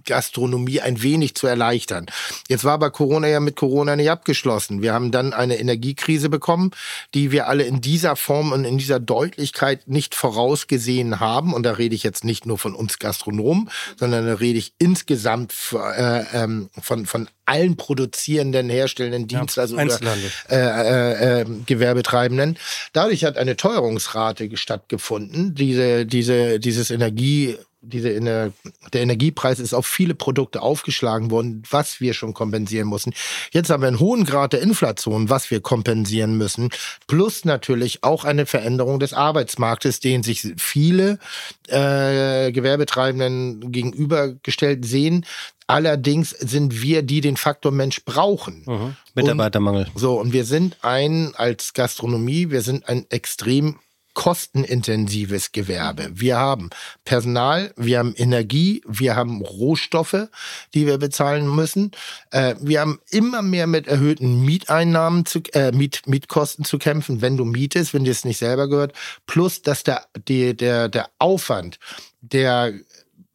Gastronomie 0.05 0.81
ein 0.81 1.01
wenig 1.01 1.35
zu 1.35 1.47
erleichtern. 1.47 2.07
Jetzt 2.47 2.64
war 2.64 2.73
aber 2.73 2.91
Corona 2.91 3.27
ja 3.27 3.39
mit 3.39 3.55
Corona 3.55 3.95
nicht 3.95 4.09
abgeschlossen. 4.09 4.81
Wir 4.81 4.93
haben 4.93 5.11
dann 5.11 5.34
eine 5.34 5.57
Energiekrise 5.57 6.30
bekommen, 6.30 6.72
die 7.14 7.31
wir 7.31 7.47
alle 7.47 7.64
in 7.64 7.81
dieser 7.81 8.15
Form 8.15 8.51
und 8.51 8.65
in 8.65 8.77
dieser 8.77 8.99
Deutlichkeit 8.99 9.88
nicht 9.88 10.15
vorausgesehen 10.15 11.19
haben. 11.19 11.53
Und 11.53 11.64
da 11.64 11.73
rede 11.73 11.95
ich 11.95 12.03
jetzt 12.03 12.23
nicht 12.23 12.45
nur 12.45 12.57
von 12.57 12.76
uns 12.76 12.99
Gastronomen, 12.99 13.69
sondern 13.97 14.26
da 14.26 14.35
rede 14.35 14.59
ich 14.59 14.73
insgesamt 14.77 15.53
äh, 15.73 16.23
ähm, 16.34 16.69
von, 16.81 17.05
von 17.05 17.27
allen 17.47 17.77
produzierenden, 17.77 18.69
herstellenden 18.69 19.27
Dienstleistungen 19.27 19.89
ja, 19.89 19.95
oder 19.95 20.14
äh, 20.49 21.39
äh, 21.39 21.41
äh, 21.41 21.45
Gewerbetreibenden. 21.65 22.57
Dadurch 22.93 23.23
hat 23.23 23.38
eine 23.38 23.55
Teuerungsrate 23.55 24.55
stattgefunden. 24.57 25.55
Diese, 25.55 26.05
diese, 26.05 26.59
dieses 26.59 26.91
Energie 26.91 27.57
diese 27.88 28.14
Ener 28.14 28.51
der 28.93 29.01
Energiepreis 29.01 29.59
ist 29.59 29.73
auf 29.73 29.85
viele 29.85 30.15
Produkte 30.15 30.61
aufgeschlagen 30.61 31.31
worden, 31.31 31.64
was 31.69 32.01
wir 32.01 32.14
schon 32.14 32.34
kompensieren 32.34 32.88
mussten. 32.88 33.14
Jetzt 33.51 33.69
haben 33.69 33.81
wir 33.81 33.88
einen 33.88 33.99
hohen 33.99 34.26
Grad 34.26 34.53
der 34.53 34.61
Inflation, 34.61 35.30
was 35.30 35.49
wir 35.51 35.61
kompensieren 35.61 36.38
müssen, 36.38 36.69
plus 37.07 37.45
natürlich 37.45 38.03
auch 38.03 38.26
eine 38.26 38.45
Veränderung 38.45 38.99
des 38.99 39.14
Arbeitsmarktes, 39.14 39.99
den 39.99 40.23
sich 40.23 40.53
viele 40.57 41.19
äh, 41.68 42.51
Gewerbetreibenden 42.51 43.72
gegenübergestellt 43.72 44.85
sehen. 44.85 45.26
Allerdings 45.68 46.30
sind 46.30 46.81
wir, 46.81 47.03
die 47.03 47.19
den 47.19 47.35
Faktor 47.35 47.73
Mensch 47.73 48.05
brauchen. 48.05 48.64
Mhm. 48.65 48.95
Mitarbeitermangel. 49.15 49.88
Und, 49.93 49.99
so, 49.99 50.19
und 50.19 50.31
wir 50.31 50.45
sind 50.45 50.77
ein, 50.81 51.34
als 51.35 51.73
Gastronomie, 51.73 52.51
wir 52.51 52.61
sind 52.61 52.88
ein 52.88 53.05
extrem 53.09 53.77
kostenintensives 54.18 55.52
Gewerbe. 55.52 56.10
Wir 56.11 56.38
haben 56.38 56.72
Personal, 57.06 57.72
wir 57.77 57.99
haben 57.99 58.15
Energie, 58.18 58.81
wir 58.88 59.15
haben 59.15 59.44
Rohstoffe, 59.44 60.27
die 60.73 60.88
wir 60.88 60.98
bezahlen 60.98 61.56
müssen. 61.56 61.91
Äh, 62.31 62.56
wir 62.60 62.81
haben 62.81 62.99
immer 63.11 63.44
mehr 63.44 63.68
mit 63.68 63.85
erhöhten 63.85 64.44
Mieteinnahmen 64.44 65.27
zu, 65.27 65.41
äh, 65.53 65.72
Miet, 65.72 66.02
Mietkosten 66.07 66.65
zu 66.65 66.80
kämpfen, 66.80 67.22
wenn 67.22 67.38
du 67.38 67.45
mietest, 67.45 67.94
wenn 67.94 68.06
dir 68.06 68.11
es 68.11 68.26
nicht 68.26 68.39
selber 68.39 68.68
gehört. 68.68 68.94
Plus, 69.27 69.61
dass 69.61 69.84
der, 69.84 70.07
die, 70.27 70.57
der, 70.57 70.89
der 70.89 71.11
Aufwand, 71.19 71.77
der 72.22 72.73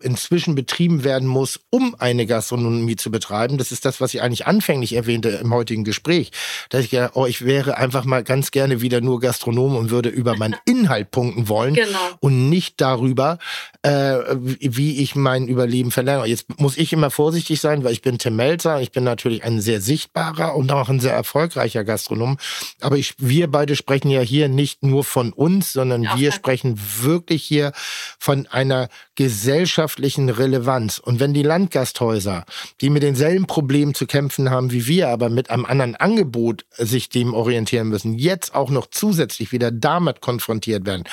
inzwischen 0.03 0.55
betrieben 0.55 1.05
werden 1.05 1.29
muss, 1.29 1.61
um 1.71 1.95
eine 1.99 2.27
Gastronomie 2.27 2.97
zu 2.97 3.11
betreiben. 3.11 3.59
Das 3.59 3.73
ist 3.73 3.85
das, 3.85 4.01
was 4.01 4.15
ich 4.15 4.23
eigentlich 4.23 4.47
anfänglich 4.47 4.95
erwähnte 4.95 5.29
im 5.31 5.53
heutigen 5.53 5.85
Gespräch. 5.85 6.33
Dass 6.71 6.85
ich 6.85 6.91
gedacht, 6.91 7.13
oh, 7.15 7.27
ich 7.27 7.45
wäre 7.45 7.77
einfach 7.77 8.05
mal 8.05 8.23
ganz 8.23 8.51
gerne 8.51 8.81
wieder 8.81 9.01
nur 9.01 9.21
Gastronom 9.21 9.77
und 9.77 9.91
würde 9.91 10.09
über 10.09 10.37
meinen 10.37 10.57
Inhalt 10.65 11.11
punkten 11.11 11.49
wollen 11.49 11.75
genau. 11.75 11.99
und 12.21 12.49
nicht 12.49 12.81
darüber, 12.81 13.39
äh, 13.83 14.19
wie 14.39 15.03
ich 15.03 15.15
mein 15.15 15.49
Überleben 15.49 15.91
verlängere. 15.91 16.27
Jetzt 16.27 16.59
muss 16.59 16.77
ich 16.77 16.93
immer 16.93 17.11
vorsichtig 17.11 17.61
sein, 17.61 17.85
weil 17.85 17.93
ich 17.93 18.03
bin 18.03 18.19
Tim 18.19 18.37
Melzer. 18.37 18.81
Ich 18.81 18.93
bin 18.93 19.05
natürlich 19.05 19.45
ein 19.45 19.61
sehr 19.61 19.81
sichtbarer 19.81 20.55
und 20.57 20.71
auch 20.73 20.89
ein 20.89 21.01
sehr 21.01 21.15
erfolgreicher 21.15 21.85
Gastronom. 21.85 22.39
Aber 22.81 22.97
ich, 22.97 23.15
wir 23.19 23.51
beide 23.51 23.77
sprechen 23.77 24.11
ja 24.11 24.21
hier 24.21 24.49
nicht 24.49 24.83
nur 24.83 25.05
von 25.05 25.33
uns, 25.33 25.73
sondern 25.73 26.03
ja, 26.03 26.19
wir 26.19 26.33
sprechen 26.33 26.81
wirklich 27.01 27.43
hier 27.43 27.73
von 28.19 28.47
einer 28.47 28.89
gesellschaftlichen 29.15 30.29
Relevanz. 30.29 30.99
Und 30.99 31.21
wenn 31.21 31.35
die 31.35 31.43
Landgasthäuser, 31.43 32.45
die 32.81 32.91
mit 32.91 33.03
denselben 33.03 33.47
Problemen 33.47 33.95
zu 33.95 34.07
kämpfen 34.07 34.51
haben 34.51 34.73
wie 34.73 34.87
wir, 34.87 35.09
aber 35.09 35.29
mit 35.29 35.51
einem 35.51 35.65
anderen 35.65 35.97
Angebot 35.97 36.65
sich 36.77 37.09
dem 37.09 37.35
orientieren 37.35 37.89
müssen, 37.89 38.15
jetzt 38.15 38.55
auch 38.55 38.71
noch 38.71 38.87
zusätzlich 38.91 39.53
wieder 39.53 39.71
damit 39.71 40.21
konfrontiert 40.21 40.87
werden, 40.87 41.05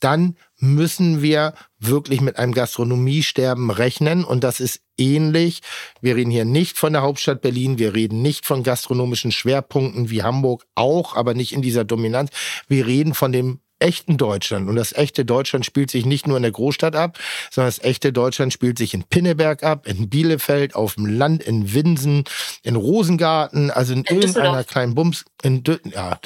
dann 0.00 0.36
müssen 0.60 1.22
wir 1.22 1.54
wirklich 1.78 2.20
mit 2.20 2.38
einem 2.38 2.52
Gastronomiesterben 2.52 3.70
rechnen. 3.70 4.24
Und 4.24 4.44
das 4.44 4.60
ist 4.60 4.80
ähnlich. 4.96 5.62
Wir 6.00 6.16
reden 6.16 6.30
hier 6.30 6.44
nicht 6.44 6.78
von 6.78 6.92
der 6.92 7.02
Hauptstadt 7.02 7.40
Berlin. 7.40 7.78
Wir 7.78 7.94
reden 7.94 8.22
nicht 8.22 8.44
von 8.44 8.62
gastronomischen 8.62 9.32
Schwerpunkten 9.32 10.10
wie 10.10 10.22
Hamburg 10.22 10.64
auch, 10.74 11.14
aber 11.16 11.34
nicht 11.34 11.52
in 11.52 11.62
dieser 11.62 11.84
Dominanz. 11.84 12.30
Wir 12.66 12.86
reden 12.86 13.14
von 13.14 13.32
dem 13.32 13.60
echten 13.78 14.16
Deutschland. 14.16 14.68
Und 14.68 14.76
das 14.76 14.92
echte 14.92 15.24
Deutschland 15.24 15.64
spielt 15.64 15.90
sich 15.90 16.06
nicht 16.06 16.26
nur 16.26 16.36
in 16.36 16.42
der 16.42 16.52
Großstadt 16.52 16.96
ab, 16.96 17.18
sondern 17.50 17.68
das 17.68 17.82
echte 17.82 18.12
Deutschland 18.12 18.52
spielt 18.52 18.78
sich 18.78 18.94
in 18.94 19.04
Pinneberg 19.04 19.62
ab, 19.62 19.86
in 19.86 20.08
Bielefeld, 20.08 20.74
auf 20.74 20.94
dem 20.94 21.06
Land, 21.06 21.42
in 21.42 21.72
Winsen, 21.72 22.24
in 22.62 22.76
Rosengarten, 22.76 23.70
also 23.70 23.92
in, 23.92 24.04
in 24.04 24.16
irgendeiner 24.16 24.64
kleinen 24.64 24.94
Bums, 24.94 25.24
in 25.42 25.62
Dü 25.62 25.78
ja, 25.84 26.18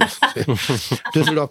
Düsseldorf. 1.14 1.50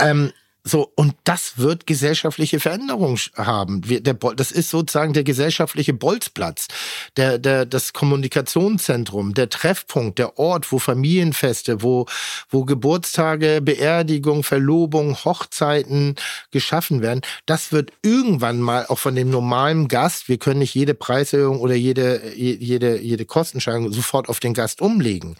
Ähm, 0.00 0.32
so, 0.64 0.92
und 0.96 1.14
das 1.24 1.56
wird 1.56 1.86
gesellschaftliche 1.86 2.60
Veränderungen 2.60 3.18
haben. 3.36 3.88
Wir, 3.88 4.02
der, 4.02 4.14
das 4.14 4.50
ist 4.50 4.68
sozusagen 4.68 5.14
der 5.14 5.24
gesellschaftliche 5.24 5.94
Bolzplatz, 5.94 6.68
der, 7.16 7.38
der, 7.38 7.64
das 7.64 7.92
Kommunikationszentrum, 7.92 9.34
der 9.34 9.48
Treffpunkt, 9.48 10.18
der 10.18 10.38
Ort, 10.38 10.70
wo 10.70 10.78
Familienfeste, 10.78 11.82
wo, 11.82 12.06
wo 12.50 12.64
Geburtstage, 12.64 13.60
Beerdigung, 13.62 14.42
Verlobung, 14.42 15.16
Hochzeiten 15.24 16.16
geschaffen 16.50 17.00
werden. 17.00 17.22
Das 17.46 17.72
wird 17.72 17.92
irgendwann 18.02 18.60
mal 18.60 18.84
auch 18.86 18.98
von 18.98 19.14
dem 19.14 19.30
normalen 19.30 19.88
Gast, 19.88 20.28
wir 20.28 20.38
können 20.38 20.58
nicht 20.58 20.74
jede 20.74 20.94
Preiserhöhung 20.94 21.60
oder 21.60 21.74
jede, 21.74 22.34
jede, 22.34 23.00
jede 23.00 23.24
Kostensteigerung 23.24 23.92
sofort 23.92 24.28
auf 24.28 24.40
den 24.40 24.54
Gast 24.54 24.82
umlegen. 24.82 25.36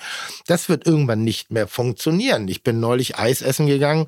Das 0.46 0.68
wird 0.68 0.86
irgendwann 0.86 1.22
nicht 1.22 1.50
mehr 1.50 1.66
funktionieren. 1.68 2.48
Ich 2.48 2.62
bin 2.62 2.80
neulich 2.80 3.18
Eis 3.18 3.42
essen 3.42 3.66
gegangen 3.66 4.06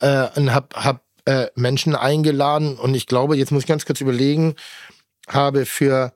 äh, 0.00 0.28
und 0.50 0.54
habe 0.54 0.84
hab, 0.84 1.04
äh, 1.26 1.48
Menschen 1.54 1.94
eingeladen 1.94 2.76
und 2.76 2.94
ich 2.94 3.06
glaube, 3.06 3.36
jetzt 3.36 3.52
muss 3.52 3.62
ich 3.62 3.68
ganz 3.68 3.84
kurz 3.84 4.00
überlegen, 4.00 4.54
habe 5.28 5.66
für 5.66 6.12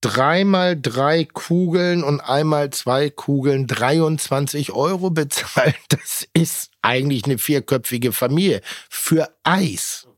dreimal 0.00 0.80
drei 0.80 1.24
Kugeln 1.24 2.02
und 2.02 2.20
einmal 2.20 2.70
zwei 2.70 3.10
Kugeln 3.10 3.66
23 3.66 4.72
Euro 4.72 5.10
bezahlt. 5.10 5.76
Das 5.88 6.26
ist 6.32 6.70
eigentlich 6.82 7.24
eine 7.24 7.38
vierköpfige 7.38 8.12
Familie 8.12 8.60
für 8.88 9.28
Eis. 9.44 10.08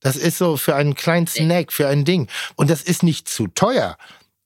Das 0.00 0.16
ist 0.16 0.38
so 0.38 0.56
für 0.56 0.74
einen 0.74 0.94
kleinen 0.94 1.26
Snack, 1.26 1.72
für 1.72 1.86
ein 1.86 2.04
Ding. 2.04 2.28
Und 2.56 2.70
das 2.70 2.82
ist 2.82 3.02
nicht 3.02 3.28
zu 3.28 3.46
teuer 3.48 3.96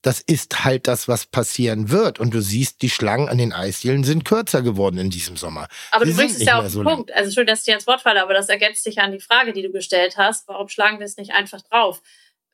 das 0.07 0.21
ist 0.21 0.65
halt 0.65 0.87
das, 0.87 1.09
was 1.09 1.27
passieren 1.27 1.91
wird. 1.91 2.21
Und 2.21 2.33
du 2.33 2.41
siehst, 2.41 2.81
die 2.83 2.91
Schlangen 2.91 3.29
an 3.29 3.39
den 3.39 3.53
Eisdielen 3.53 4.05
sind 4.05 4.25
kürzer 4.25 4.63
geworden 4.63 4.99
in 4.99 5.11
diesem 5.11 5.37
Sommer. 5.37 5.67
Aber 5.91 6.05
Sie 6.05 6.13
du 6.13 6.17
bringst 6.17 6.37
es 6.41 6.47
ja 6.47 6.59
auf 6.59 6.67
den 6.67 6.71
so 6.71 6.83
Punkt. 6.85 7.13
Also 7.13 7.33
schön, 7.33 7.47
dass 7.47 7.61
ich 7.61 7.65
dir 7.65 7.75
ins 7.75 7.89
Wort 7.89 8.03
falle, 8.03 8.23
aber 8.23 8.33
das 8.33 8.49
ergänzt 8.49 8.85
sich 8.85 9.01
an 9.01 9.11
die 9.11 9.19
Frage, 9.19 9.53
die 9.53 9.63
du 9.63 9.73
gestellt 9.73 10.17
hast. 10.17 10.47
Warum 10.47 10.69
schlagen 10.69 11.01
wir 11.01 11.07
es 11.07 11.17
nicht 11.17 11.33
einfach 11.33 11.61
drauf? 11.63 12.03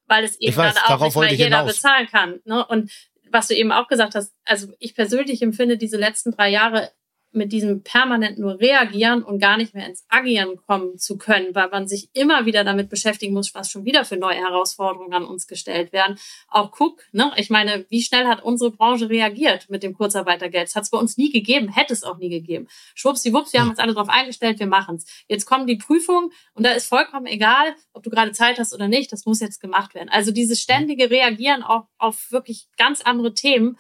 Weil 0.07 0.25
es 0.25 0.41
eben 0.41 0.57
weiß, 0.57 0.75
dann 0.75 0.85
auch 0.85 1.05
nicht 1.05 1.15
mehr 1.15 1.31
jeder 1.31 1.59
hinaus. 1.59 1.75
bezahlen 1.75 2.09
kann. 2.11 2.41
Ne? 2.47 2.65
Und 2.65 2.91
was 3.31 3.49
du 3.49 3.55
eben 3.55 3.71
auch 3.71 3.87
gesagt 3.87 4.15
hast, 4.15 4.33
also 4.47 4.69
ich 4.79 4.95
persönlich 4.95 5.43
empfinde 5.43 5.77
diese 5.77 5.99
letzten 5.99 6.33
drei 6.33 6.49
Jahre 6.49 6.91
mit 7.33 7.53
diesem 7.53 7.83
permanent 7.83 8.39
nur 8.39 8.61
reagieren 8.61 9.23
und 9.23 9.39
gar 9.39 9.57
nicht 9.57 9.75
mehr 9.75 9.87
ins 9.87 10.05
Agieren 10.09 10.57
kommen 10.67 10.99
zu 10.99 11.17
können, 11.17 11.55
weil 11.55 11.69
man 11.71 11.89
sich 11.89 12.11
immer 12.13 12.47
wieder 12.47 12.63
damit 12.63 12.89
beschäftigen 12.89 13.33
muss, 13.33 13.55
was 13.55 13.71
schon 13.71 13.85
wieder 13.85 14.05
für 14.05 14.17
neue 14.17 14.37
Herausforderungen 14.37 15.13
an 15.13 15.25
uns 15.25 15.47
gestellt 15.47 15.93
werden. 15.93 16.19
Auch 16.49 16.71
guck, 16.71 17.03
ne, 17.13 17.33
ich 17.37 17.51
meine, 17.51 17.87
wie 17.89 18.03
schnell 18.03 18.27
hat 18.27 18.43
unsere 18.43 18.71
Branche 18.71 19.09
reagiert 19.09 19.71
mit 19.71 19.83
dem 19.83 19.95
Kurzarbeitergeld? 19.95 20.69
Das 20.69 20.77
hat 20.77 20.85
es 20.85 20.91
bei 20.91 20.99
uns 20.99 21.17
nie 21.17 21.31
gegeben, 21.31 21.69
hätte 21.69 21.93
es 21.93 22.05
auch 22.05 22.19
nie 22.19 22.29
gegeben. 22.29 22.69
Schwuppsiwupps, 22.95 23.53
wir 23.53 23.61
haben 23.61 23.71
uns 23.71 23.79
alle 23.79 23.95
darauf 23.95 24.09
eingestellt, 24.09 24.59
wir 24.59 24.67
machen's. 24.67 25.07
Jetzt 25.29 25.47
kommen 25.47 25.67
die 25.67 25.77
Prüfungen 25.77 26.31
und 26.55 26.65
da 26.65 26.73
ist 26.73 26.87
vollkommen 26.87 27.27
egal, 27.27 27.75
ob 27.93 28.03
du 28.03 28.11
gerade 28.11 28.33
Zeit 28.33 28.59
hast 28.59 28.75
oder 28.75 28.89
nicht, 28.89 29.11
das 29.13 29.25
muss 29.25 29.41
jetzt 29.41 29.61
gemacht 29.61 29.95
werden. 29.95 30.09
Also 30.11 30.33
dieses 30.33 30.61
ständige 30.61 31.11
Reagieren 31.11 31.63
auf, 31.63 31.85
auf 31.99 32.31
wirklich 32.31 32.69
ganz 32.77 33.01
andere 33.01 33.35
Themen, 33.35 33.79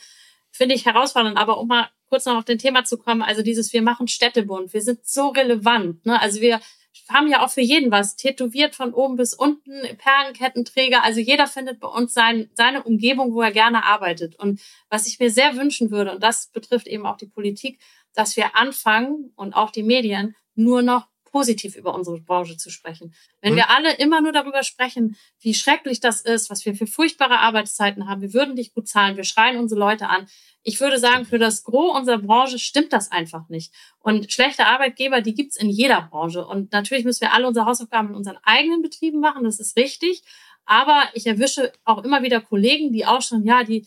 finde 0.50 0.74
ich 0.74 0.86
herausfordernd. 0.86 1.38
Aber 1.38 1.58
um 1.58 1.68
mal 1.68 1.88
kurz 2.12 2.26
noch 2.26 2.36
auf 2.36 2.44
den 2.44 2.58
Thema 2.58 2.84
zu 2.84 2.98
kommen, 2.98 3.22
also 3.22 3.40
dieses 3.40 3.72
Wir 3.72 3.80
machen 3.80 4.06
Städtebund, 4.06 4.74
wir 4.74 4.82
sind 4.82 5.06
so 5.06 5.28
relevant. 5.28 6.04
Ne? 6.04 6.20
Also 6.20 6.42
wir 6.42 6.60
haben 7.08 7.26
ja 7.26 7.42
auch 7.42 7.48
für 7.48 7.62
jeden 7.62 7.90
was, 7.90 8.16
tätowiert 8.16 8.74
von 8.74 8.92
oben 8.92 9.16
bis 9.16 9.32
unten, 9.32 9.72
Perlenkettenträger. 9.96 11.02
Also 11.02 11.20
jeder 11.20 11.46
findet 11.46 11.80
bei 11.80 11.88
uns 11.88 12.12
sein, 12.12 12.50
seine 12.52 12.82
Umgebung, 12.82 13.32
wo 13.32 13.40
er 13.40 13.50
gerne 13.50 13.84
arbeitet. 13.84 14.38
Und 14.38 14.60
was 14.90 15.06
ich 15.06 15.20
mir 15.20 15.30
sehr 15.30 15.56
wünschen 15.56 15.90
würde, 15.90 16.12
und 16.12 16.22
das 16.22 16.48
betrifft 16.48 16.86
eben 16.86 17.06
auch 17.06 17.16
die 17.16 17.28
Politik, 17.28 17.80
dass 18.12 18.36
wir 18.36 18.56
anfangen 18.56 19.32
und 19.34 19.54
auch 19.54 19.70
die 19.70 19.82
Medien 19.82 20.36
nur 20.54 20.82
noch 20.82 21.06
positiv 21.32 21.74
über 21.74 21.94
unsere 21.94 22.20
Branche 22.20 22.56
zu 22.56 22.70
sprechen. 22.70 23.14
Wenn 23.40 23.54
mhm. 23.54 23.56
wir 23.56 23.70
alle 23.70 23.94
immer 23.94 24.20
nur 24.20 24.32
darüber 24.32 24.62
sprechen, 24.62 25.16
wie 25.40 25.54
schrecklich 25.54 25.98
das 25.98 26.20
ist, 26.20 26.50
was 26.50 26.64
wir 26.64 26.74
für 26.74 26.86
furchtbare 26.86 27.38
Arbeitszeiten 27.38 28.06
haben, 28.06 28.20
wir 28.20 28.34
würden 28.34 28.54
nicht 28.54 28.74
gut 28.74 28.86
zahlen, 28.86 29.16
wir 29.16 29.24
schreien 29.24 29.58
unsere 29.58 29.80
Leute 29.80 30.08
an. 30.08 30.26
Ich 30.62 30.78
würde 30.80 30.98
sagen, 30.98 31.24
für 31.24 31.38
das 31.38 31.64
Gros 31.64 31.96
unserer 31.96 32.18
Branche 32.18 32.58
stimmt 32.58 32.92
das 32.92 33.10
einfach 33.10 33.48
nicht. 33.48 33.74
Und 33.98 34.30
schlechte 34.30 34.66
Arbeitgeber, 34.66 35.22
die 35.22 35.34
gibt's 35.34 35.56
in 35.56 35.70
jeder 35.70 36.02
Branche. 36.02 36.46
Und 36.46 36.70
natürlich 36.70 37.04
müssen 37.04 37.22
wir 37.22 37.32
alle 37.32 37.48
unsere 37.48 37.66
Hausaufgaben 37.66 38.10
in 38.10 38.14
unseren 38.14 38.38
eigenen 38.44 38.82
Betrieben 38.82 39.18
machen, 39.18 39.42
das 39.42 39.58
ist 39.58 39.76
richtig. 39.76 40.22
Aber 40.64 41.08
ich 41.14 41.26
erwische 41.26 41.72
auch 41.84 42.04
immer 42.04 42.22
wieder 42.22 42.40
Kollegen, 42.40 42.92
die 42.92 43.06
auch 43.06 43.22
schon, 43.22 43.44
ja, 43.44 43.64
die 43.64 43.86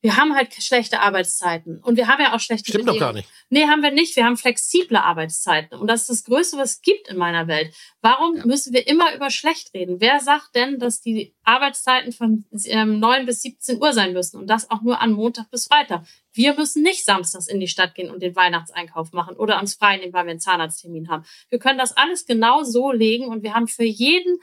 wir 0.00 0.16
haben 0.16 0.34
halt 0.34 0.54
schlechte 0.54 1.00
Arbeitszeiten 1.00 1.80
und 1.82 1.96
wir 1.96 2.06
haben 2.06 2.22
ja 2.22 2.34
auch 2.34 2.40
schlechte 2.40 2.70
Stimmt 2.70 2.86
Bedingungen. 2.86 3.00
doch 3.00 3.06
gar 3.06 3.12
nicht. 3.12 3.28
Nee, 3.50 3.66
haben 3.66 3.82
wir 3.82 3.90
nicht. 3.90 4.14
Wir 4.14 4.24
haben 4.24 4.36
flexible 4.36 4.96
Arbeitszeiten 4.96 5.78
und 5.78 5.88
das 5.88 6.02
ist 6.02 6.10
das 6.10 6.24
Größte, 6.24 6.56
was 6.56 6.74
es 6.74 6.82
gibt 6.82 7.08
in 7.08 7.16
meiner 7.16 7.48
Welt. 7.48 7.74
Warum 8.00 8.36
ja. 8.36 8.46
müssen 8.46 8.72
wir 8.72 8.86
immer 8.86 9.14
über 9.14 9.30
schlecht 9.30 9.74
reden? 9.74 10.00
Wer 10.00 10.20
sagt 10.20 10.54
denn, 10.54 10.78
dass 10.78 11.00
die 11.00 11.34
Arbeitszeiten 11.42 12.12
von 12.12 12.44
ähm, 12.66 13.00
9 13.00 13.26
bis 13.26 13.42
17 13.42 13.80
Uhr 13.80 13.92
sein 13.92 14.12
müssen 14.12 14.38
und 14.38 14.46
das 14.48 14.70
auch 14.70 14.82
nur 14.82 15.00
an 15.00 15.12
Montag 15.12 15.50
bis 15.50 15.66
Freitag? 15.66 16.04
Wir 16.32 16.54
müssen 16.54 16.82
nicht 16.82 17.04
samstags 17.04 17.48
in 17.48 17.58
die 17.58 17.66
Stadt 17.66 17.96
gehen 17.96 18.10
und 18.10 18.22
den 18.22 18.36
Weihnachtseinkauf 18.36 19.12
machen 19.12 19.34
oder 19.36 19.58
uns 19.58 19.74
frei 19.74 19.96
nehmen, 19.96 20.12
weil 20.12 20.26
wir 20.26 20.30
einen 20.30 20.40
Zahnarzttermin 20.40 21.08
haben. 21.08 21.24
Wir 21.48 21.58
können 21.58 21.78
das 21.78 21.96
alles 21.96 22.26
genau 22.26 22.62
so 22.62 22.92
legen 22.92 23.26
und 23.26 23.42
wir 23.42 23.54
haben 23.54 23.66
für 23.66 23.84
jeden 23.84 24.38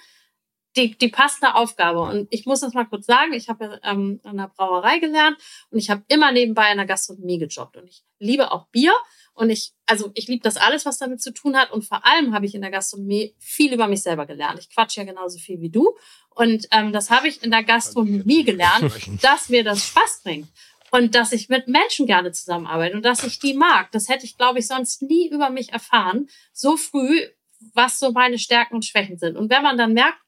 die, 0.76 0.98
die 0.98 1.08
passende 1.08 1.56
Aufgabe. 1.56 2.02
Und 2.02 2.28
ich 2.32 2.46
muss 2.46 2.62
das 2.62 2.74
mal 2.74 2.86
kurz 2.86 3.06
sagen, 3.06 3.34
ich 3.34 3.50
habe 3.50 3.80
ähm, 3.84 4.20
an 4.24 4.38
der 4.38 4.52
Brauerei 4.56 5.00
gelernt 5.00 5.38
und 5.70 5.80
ich 5.80 5.90
habe 5.90 6.04
immer 6.08 6.32
nebenbei 6.32 6.72
in 6.72 6.78
der 6.78 6.86
Gastronomie 6.86 7.40
gejobbt. 7.40 7.78
Und 7.78 7.88
ich 7.88 8.04
liebe 8.20 8.52
auch 8.52 8.68
Bier. 8.68 8.94
Und 9.34 9.50
ich, 9.50 9.74
also 9.86 10.12
ich 10.14 10.28
liebe 10.28 10.44
das 10.44 10.56
alles, 10.56 10.86
was 10.86 10.98
damit 10.98 11.22
zu 11.22 11.34
tun 11.34 11.58
hat. 11.58 11.72
Und 11.72 11.84
vor 11.84 12.06
allem 12.06 12.34
habe 12.34 12.46
ich 12.46 12.56
in 12.56 12.62
der 12.62 12.72
Gastronomie 12.72 13.36
viel 13.38 13.74
über 13.74 13.88
mich 13.88 14.02
selber 14.02 14.26
gelernt. 14.26 14.60
Ich 14.60 14.70
quatsche 14.70 15.02
ja 15.02 15.06
genauso 15.06 15.40
viel 15.40 15.60
wie 15.60 15.70
du. 15.70 15.96
Und 16.30 16.68
ähm, 16.72 16.94
das 16.94 17.10
habe 17.10 17.28
ich 17.28 17.44
in 17.44 17.52
der 17.52 17.64
Gastronomie 17.64 18.44
gelernt, 18.44 18.94
dass 19.22 19.50
mir 19.50 19.64
das 19.64 19.86
Spaß 19.88 20.22
bringt. 20.24 20.48
Und 20.92 21.16
dass 21.16 21.34
ich 21.34 21.50
mit 21.50 21.68
Menschen 21.68 22.06
gerne 22.06 22.32
zusammenarbeite 22.32 22.96
und 22.96 23.04
dass 23.04 23.24
ich 23.26 23.40
die 23.40 23.54
mag. 23.54 23.92
Das 23.92 24.08
hätte 24.08 24.26
ich, 24.26 24.38
glaube 24.38 24.60
ich, 24.60 24.68
sonst 24.68 25.02
nie 25.02 25.30
über 25.30 25.50
mich 25.50 25.74
erfahren. 25.74 26.28
So 26.54 26.78
früh, 26.78 27.20
was 27.74 28.00
so 28.00 28.12
meine 28.12 28.40
Stärken 28.40 28.76
und 28.76 28.86
Schwächen 28.86 29.18
sind. 29.18 29.36
Und 29.36 29.50
wenn 29.50 29.64
man 29.64 29.78
dann 29.78 29.94
merkt, 29.94 30.20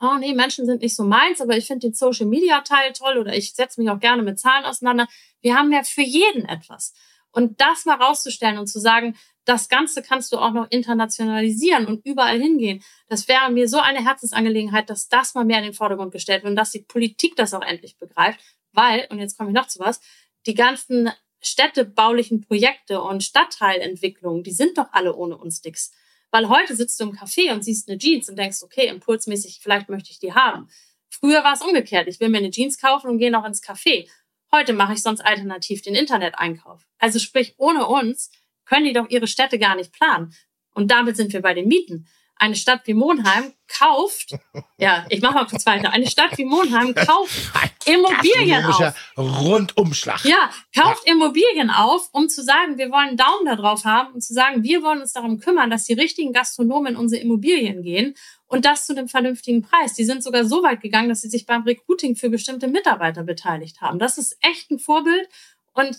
oh 0.00 0.16
nee, 0.18 0.34
Menschen 0.34 0.66
sind 0.66 0.82
nicht 0.82 0.96
so 0.96 1.04
meins, 1.04 1.40
aber 1.40 1.56
ich 1.56 1.66
finde 1.66 1.88
den 1.88 1.94
Social 1.94 2.26
Media 2.26 2.60
Teil 2.60 2.92
toll 2.92 3.18
oder 3.18 3.34
ich 3.34 3.54
setze 3.54 3.80
mich 3.80 3.90
auch 3.90 4.00
gerne 4.00 4.22
mit 4.22 4.38
Zahlen 4.38 4.64
auseinander. 4.64 5.06
Wir 5.40 5.56
haben 5.56 5.72
ja 5.72 5.82
für 5.82 6.02
jeden 6.02 6.46
etwas. 6.46 6.94
Und 7.30 7.60
das 7.60 7.84
mal 7.84 7.96
rauszustellen 7.96 8.58
und 8.58 8.68
zu 8.68 8.78
sagen, 8.78 9.16
das 9.44 9.68
Ganze 9.68 10.02
kannst 10.02 10.32
du 10.32 10.38
auch 10.38 10.52
noch 10.52 10.70
internationalisieren 10.70 11.86
und 11.86 12.04
überall 12.06 12.40
hingehen. 12.40 12.82
Das 13.08 13.28
wäre 13.28 13.50
mir 13.50 13.68
so 13.68 13.78
eine 13.78 14.04
Herzensangelegenheit, 14.04 14.88
dass 14.88 15.08
das 15.08 15.34
mal 15.34 15.44
mehr 15.44 15.58
in 15.58 15.64
den 15.64 15.74
Vordergrund 15.74 16.12
gestellt 16.12 16.44
wird 16.44 16.50
und 16.50 16.56
dass 16.56 16.70
die 16.70 16.82
Politik 16.82 17.36
das 17.36 17.52
auch 17.52 17.62
endlich 17.62 17.98
begreift. 17.98 18.40
Weil, 18.72 19.06
und 19.10 19.18
jetzt 19.18 19.36
komme 19.36 19.50
ich 19.50 19.54
noch 19.54 19.66
zu 19.66 19.80
was, 19.80 20.00
die 20.46 20.54
ganzen 20.54 21.10
städtebaulichen 21.42 22.40
Projekte 22.40 23.02
und 23.02 23.22
Stadtteilentwicklungen, 23.22 24.42
die 24.42 24.52
sind 24.52 24.78
doch 24.78 24.86
alle 24.92 25.14
ohne 25.14 25.36
uns 25.36 25.62
nix. 25.62 25.92
Weil 26.34 26.48
heute 26.48 26.74
sitzt 26.74 26.98
du 26.98 27.04
im 27.04 27.12
Café 27.12 27.52
und 27.52 27.62
siehst 27.62 27.88
eine 27.88 27.96
Jeans 27.96 28.28
und 28.28 28.36
denkst, 28.36 28.64
okay, 28.64 28.88
impulsmäßig, 28.88 29.60
vielleicht 29.62 29.88
möchte 29.88 30.10
ich 30.10 30.18
die 30.18 30.32
haben. 30.32 30.68
Früher 31.08 31.44
war 31.44 31.52
es 31.52 31.62
umgekehrt. 31.62 32.08
Ich 32.08 32.18
will 32.18 32.28
mir 32.28 32.38
eine 32.38 32.50
Jeans 32.50 32.76
kaufen 32.76 33.08
und 33.08 33.18
gehe 33.18 33.30
noch 33.30 33.44
ins 33.44 33.62
Café. 33.62 34.10
Heute 34.50 34.72
mache 34.72 34.94
ich 34.94 35.02
sonst 35.02 35.20
alternativ 35.20 35.82
den 35.82 35.94
Internet-Einkauf. 35.94 36.88
Also 36.98 37.20
sprich, 37.20 37.54
ohne 37.56 37.86
uns 37.86 38.32
können 38.64 38.84
die 38.84 38.92
doch 38.92 39.08
ihre 39.10 39.28
Städte 39.28 39.60
gar 39.60 39.76
nicht 39.76 39.92
planen. 39.92 40.34
Und 40.74 40.90
damit 40.90 41.16
sind 41.16 41.32
wir 41.32 41.40
bei 41.40 41.54
den 41.54 41.68
Mieten 41.68 42.08
eine 42.36 42.56
Stadt 42.56 42.82
wie 42.84 42.94
Monheim 42.94 43.52
kauft, 43.68 44.36
ja, 44.78 45.06
ich 45.08 45.22
mache 45.22 45.34
mal 45.34 45.46
kurz 45.46 45.64
weiter, 45.66 45.92
eine 45.92 46.08
Stadt 46.08 46.36
wie 46.36 46.44
Monheim 46.44 46.94
kauft 46.94 47.50
Immobilien 47.86 48.64
auf. 48.64 48.94
Rundumschlag. 49.16 50.24
Ja, 50.24 50.50
kauft 50.76 51.06
ja. 51.06 51.12
Immobilien 51.14 51.70
auf, 51.70 52.08
um 52.12 52.28
zu 52.28 52.42
sagen, 52.42 52.78
wir 52.78 52.90
wollen 52.90 53.08
einen 53.08 53.16
Daumen 53.16 53.46
da 53.46 53.56
drauf 53.56 53.84
haben 53.84 54.14
und 54.14 54.22
zu 54.22 54.32
sagen, 54.32 54.62
wir 54.62 54.82
wollen 54.82 55.00
uns 55.00 55.12
darum 55.12 55.38
kümmern, 55.38 55.70
dass 55.70 55.84
die 55.84 55.94
richtigen 55.94 56.32
Gastronomen 56.32 56.94
in 56.94 56.96
unsere 56.96 57.22
Immobilien 57.22 57.82
gehen 57.82 58.14
und 58.46 58.64
das 58.64 58.86
zu 58.86 58.96
einem 58.96 59.08
vernünftigen 59.08 59.62
Preis. 59.62 59.94
Die 59.94 60.04
sind 60.04 60.22
sogar 60.22 60.44
so 60.44 60.62
weit 60.62 60.80
gegangen, 60.80 61.08
dass 61.08 61.20
sie 61.20 61.28
sich 61.28 61.46
beim 61.46 61.62
Recruiting 61.62 62.16
für 62.16 62.30
bestimmte 62.30 62.68
Mitarbeiter 62.68 63.22
beteiligt 63.22 63.80
haben. 63.80 63.98
Das 63.98 64.18
ist 64.18 64.36
echt 64.40 64.70
ein 64.70 64.78
Vorbild 64.78 65.28
und 65.72 65.96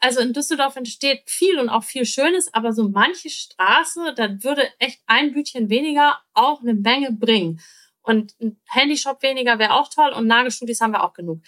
also 0.00 0.20
in 0.20 0.32
Düsseldorf 0.32 0.76
entsteht 0.76 1.22
viel 1.26 1.58
und 1.58 1.68
auch 1.68 1.84
viel 1.84 2.06
Schönes, 2.06 2.52
aber 2.54 2.72
so 2.72 2.88
manche 2.88 3.28
Straße, 3.28 4.14
da 4.16 4.42
würde 4.42 4.68
echt 4.78 5.00
ein 5.06 5.32
Bütchen 5.32 5.68
weniger 5.68 6.18
auch 6.34 6.60
eine 6.60 6.74
Menge 6.74 7.12
bringen. 7.12 7.60
Und 8.00 8.34
ein 8.40 8.58
Handyshop 8.66 9.22
weniger 9.22 9.58
wäre 9.58 9.74
auch 9.74 9.90
toll 9.90 10.12
und 10.12 10.26
Nagelstudios 10.26 10.80
haben 10.80 10.92
wir 10.92 11.04
auch 11.04 11.12
genug. 11.12 11.42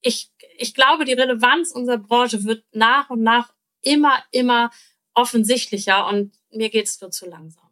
Ich, 0.00 0.32
ich 0.58 0.74
glaube, 0.74 1.04
die 1.04 1.12
Relevanz 1.12 1.70
unserer 1.70 1.98
Branche 1.98 2.44
wird 2.44 2.64
nach 2.72 3.10
und 3.10 3.22
nach 3.22 3.52
immer, 3.82 4.22
immer 4.32 4.70
offensichtlicher 5.14 6.08
und 6.08 6.36
mir 6.50 6.70
geht's 6.70 7.00
nur 7.00 7.10
zu 7.10 7.28
langsam. 7.28 7.63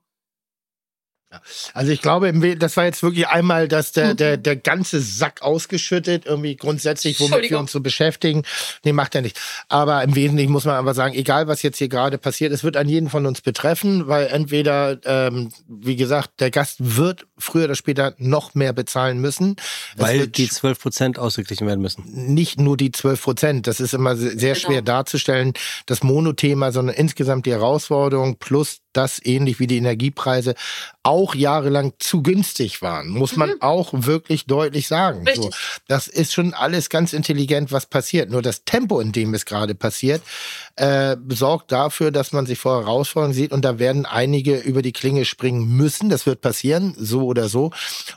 Also 1.75 1.93
ich 1.93 2.03
glaube, 2.03 2.33
das 2.57 2.77
war 2.77 2.85
jetzt 2.85 3.03
wirklich 3.03 3.29
einmal 3.29 3.69
dass 3.73 3.93
der, 3.93 4.15
der, 4.15 4.37
der 4.37 4.57
ganze 4.57 5.01
Sack 5.01 5.43
ausgeschüttet, 5.43 6.27
irgendwie 6.27 6.57
grundsätzlich, 6.57 7.19
womit 7.21 7.51
wir 7.51 7.59
uns 7.59 7.73
so 7.73 7.81
beschäftigen. 7.81 8.43
Nee, 8.85 8.93
macht 8.93 9.15
er 9.15 9.23
nicht. 9.23 9.41
Aber 9.69 10.03
im 10.03 10.15
Wesentlichen 10.15 10.53
muss 10.53 10.65
man 10.65 10.77
einfach 10.77 10.95
sagen, 10.95 11.15
egal 11.15 11.49
was 11.49 11.63
jetzt 11.63 11.79
hier 11.79 11.89
gerade 11.89 12.19
passiert, 12.19 12.53
es 12.53 12.63
wird 12.63 12.77
an 12.77 12.89
jeden 12.89 13.09
von 13.09 13.25
uns 13.25 13.41
betreffen, 13.41 14.09
weil 14.09 14.27
entweder, 14.27 14.99
ähm, 15.05 15.53
wie 15.67 15.97
gesagt, 15.97 16.41
der 16.41 16.51
Gast 16.51 16.77
wird 16.81 17.27
früher 17.39 17.65
oder 17.65 17.75
später 17.75 18.15
noch 18.19 18.55
mehr 18.55 18.73
bezahlen 18.73 19.19
müssen. 19.19 19.57
Weil 19.97 20.29
die 20.29 20.49
12 20.49 20.81
Prozent 20.81 21.19
ausgeglichen 21.19 21.67
werden 21.67 21.81
müssen. 21.81 22.05
Nicht 22.07 22.61
nur 22.61 22.77
die 22.77 22.93
12 22.93 23.23
Prozent. 23.23 23.67
Das 23.67 23.81
ist 23.81 23.95
immer 23.95 24.17
sehr 24.17 24.55
genau. 24.55 24.67
schwer 24.67 24.83
darzustellen, 24.83 25.55
das 25.87 26.03
Monothema, 26.03 26.73
sondern 26.73 26.95
insgesamt 26.95 27.47
die 27.47 27.53
Herausforderung 27.53 28.37
plus 28.37 28.82
das 28.93 29.21
ähnlich 29.25 29.59
wie 29.59 29.67
die 29.67 29.79
Energiepreise 29.79 30.55
auch 31.03 31.35
jahrelang 31.35 31.95
zu 31.99 32.23
günstig 32.23 32.81
waren, 32.81 33.09
muss 33.09 33.37
man 33.37 33.51
mhm. 33.51 33.63
auch 33.63 33.91
wirklich 33.93 34.47
deutlich 34.47 34.87
sagen. 34.87 35.25
So, 35.35 35.51
das 35.89 36.07
ist 36.07 36.33
schon 36.33 36.55
alles 36.55 36.91
ganz 36.91 37.13
intelligent, 37.13 37.73
was 37.73 37.87
passiert. 37.87 38.31
Nur 38.31 38.43
das 38.43 38.65
Tempo, 38.65 39.01
in 39.01 39.11
dem 39.11 39.35
es 39.35 39.45
gerade 39.45 39.75
passiert, 39.75 40.23
äh, 40.77 41.17
sorgt 41.29 41.73
dafür, 41.73 42.13
dass 42.13 42.33
man 42.33 42.47
sich 42.47 42.59
vor 42.59 42.85
Herausforderungen 42.85 43.35
sieht 43.35 43.53
und 43.53 43.65
da 43.65 43.79
werden 43.79 44.07
einige 44.07 44.59
über 44.59 44.83
die 44.83 44.93
Klinge 44.93 45.25
springen 45.25 45.77
müssen. 45.77 46.09
Das 46.09 46.27
wird 46.27 46.41
passieren, 46.41 46.95
so 46.97 47.25
oder 47.25 47.49
so. 47.49 47.73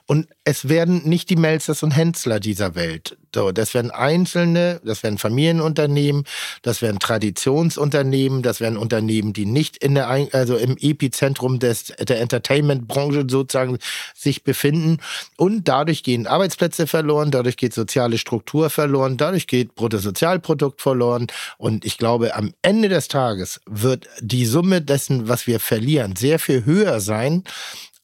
Und 0.05 0.27
es 0.43 0.69
werden 0.69 1.07
nicht 1.09 1.29
die 1.29 1.35
Melzers 1.35 1.81
und 1.81 1.91
Hensler 1.91 2.39
dieser 2.39 2.75
Welt. 2.75 3.17
So, 3.35 3.51
das 3.51 3.73
werden 3.73 3.91
Einzelne, 3.91 4.79
das 4.85 5.03
werden 5.03 5.17
Familienunternehmen, 5.17 6.23
das 6.61 6.81
werden 6.81 6.99
Traditionsunternehmen, 6.99 8.43
das 8.43 8.61
werden 8.61 8.77
Unternehmen, 8.77 9.33
die 9.33 9.45
nicht 9.45 9.75
in 9.75 9.93
der, 9.93 10.07
also 10.07 10.55
im 10.55 10.77
Epizentrum 10.79 11.59
des, 11.59 11.87
der 11.99 12.21
Entertainment-Branche 12.21 13.25
sozusagen 13.27 13.77
sich 14.15 14.45
befinden. 14.45 14.99
Und 15.35 15.67
dadurch 15.67 16.03
gehen 16.03 16.27
Arbeitsplätze 16.27 16.87
verloren, 16.87 17.29
dadurch 17.29 17.57
geht 17.57 17.73
soziale 17.73 18.17
Struktur 18.19 18.69
verloren, 18.69 19.17
dadurch 19.17 19.47
geht 19.47 19.75
Bruttosozialprodukt 19.75 20.81
verloren. 20.81 21.27
Und 21.57 21.83
ich 21.83 21.97
glaube, 21.97 22.35
am 22.35 22.53
Ende 22.61 22.87
des 22.87 23.09
Tages 23.09 23.59
wird 23.65 24.07
die 24.21 24.45
Summe 24.45 24.81
dessen, 24.81 25.27
was 25.27 25.45
wir 25.45 25.59
verlieren, 25.59 26.15
sehr 26.15 26.39
viel 26.39 26.63
höher 26.63 27.01
sein, 27.01 27.43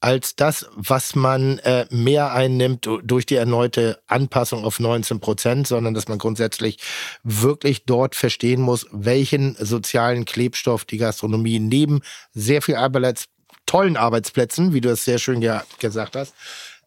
als 0.02 0.36
das, 0.36 0.68
was 0.76 1.16
man 1.16 1.60
äh, 1.60 1.86
mehr 1.92 2.34
einnimmt 2.34 2.90
durch 3.04 3.26
die 3.26 3.36
erneute 3.36 4.02
Anpassung 4.08 4.66
auf 4.66 4.80
19 4.80 5.20
Prozent, 5.20 5.68
sondern 5.68 5.94
dass 5.94 6.08
man 6.08 6.18
grundsätzlich 6.18 6.80
wirklich 7.24 7.86
dort 7.86 8.16
verstehen 8.16 8.62
muss, 8.62 8.88
welchen 8.92 9.56
sozialen 9.60 10.26
Klebstoff 10.26 10.86
die 10.86 10.98
Gastronomie 10.98 11.60
neben 11.60 12.02
sehr 12.34 12.64
viel 12.64 12.76
Arbeits 12.76 13.28
tollen 13.68 13.96
Arbeitsplätzen, 13.96 14.74
wie 14.74 14.82
du 14.82 14.90
es 14.90 15.06
sehr 15.06 15.20
schön 15.20 15.42
ja 15.42 15.64
gesagt 15.80 16.16
hast, 16.16 16.34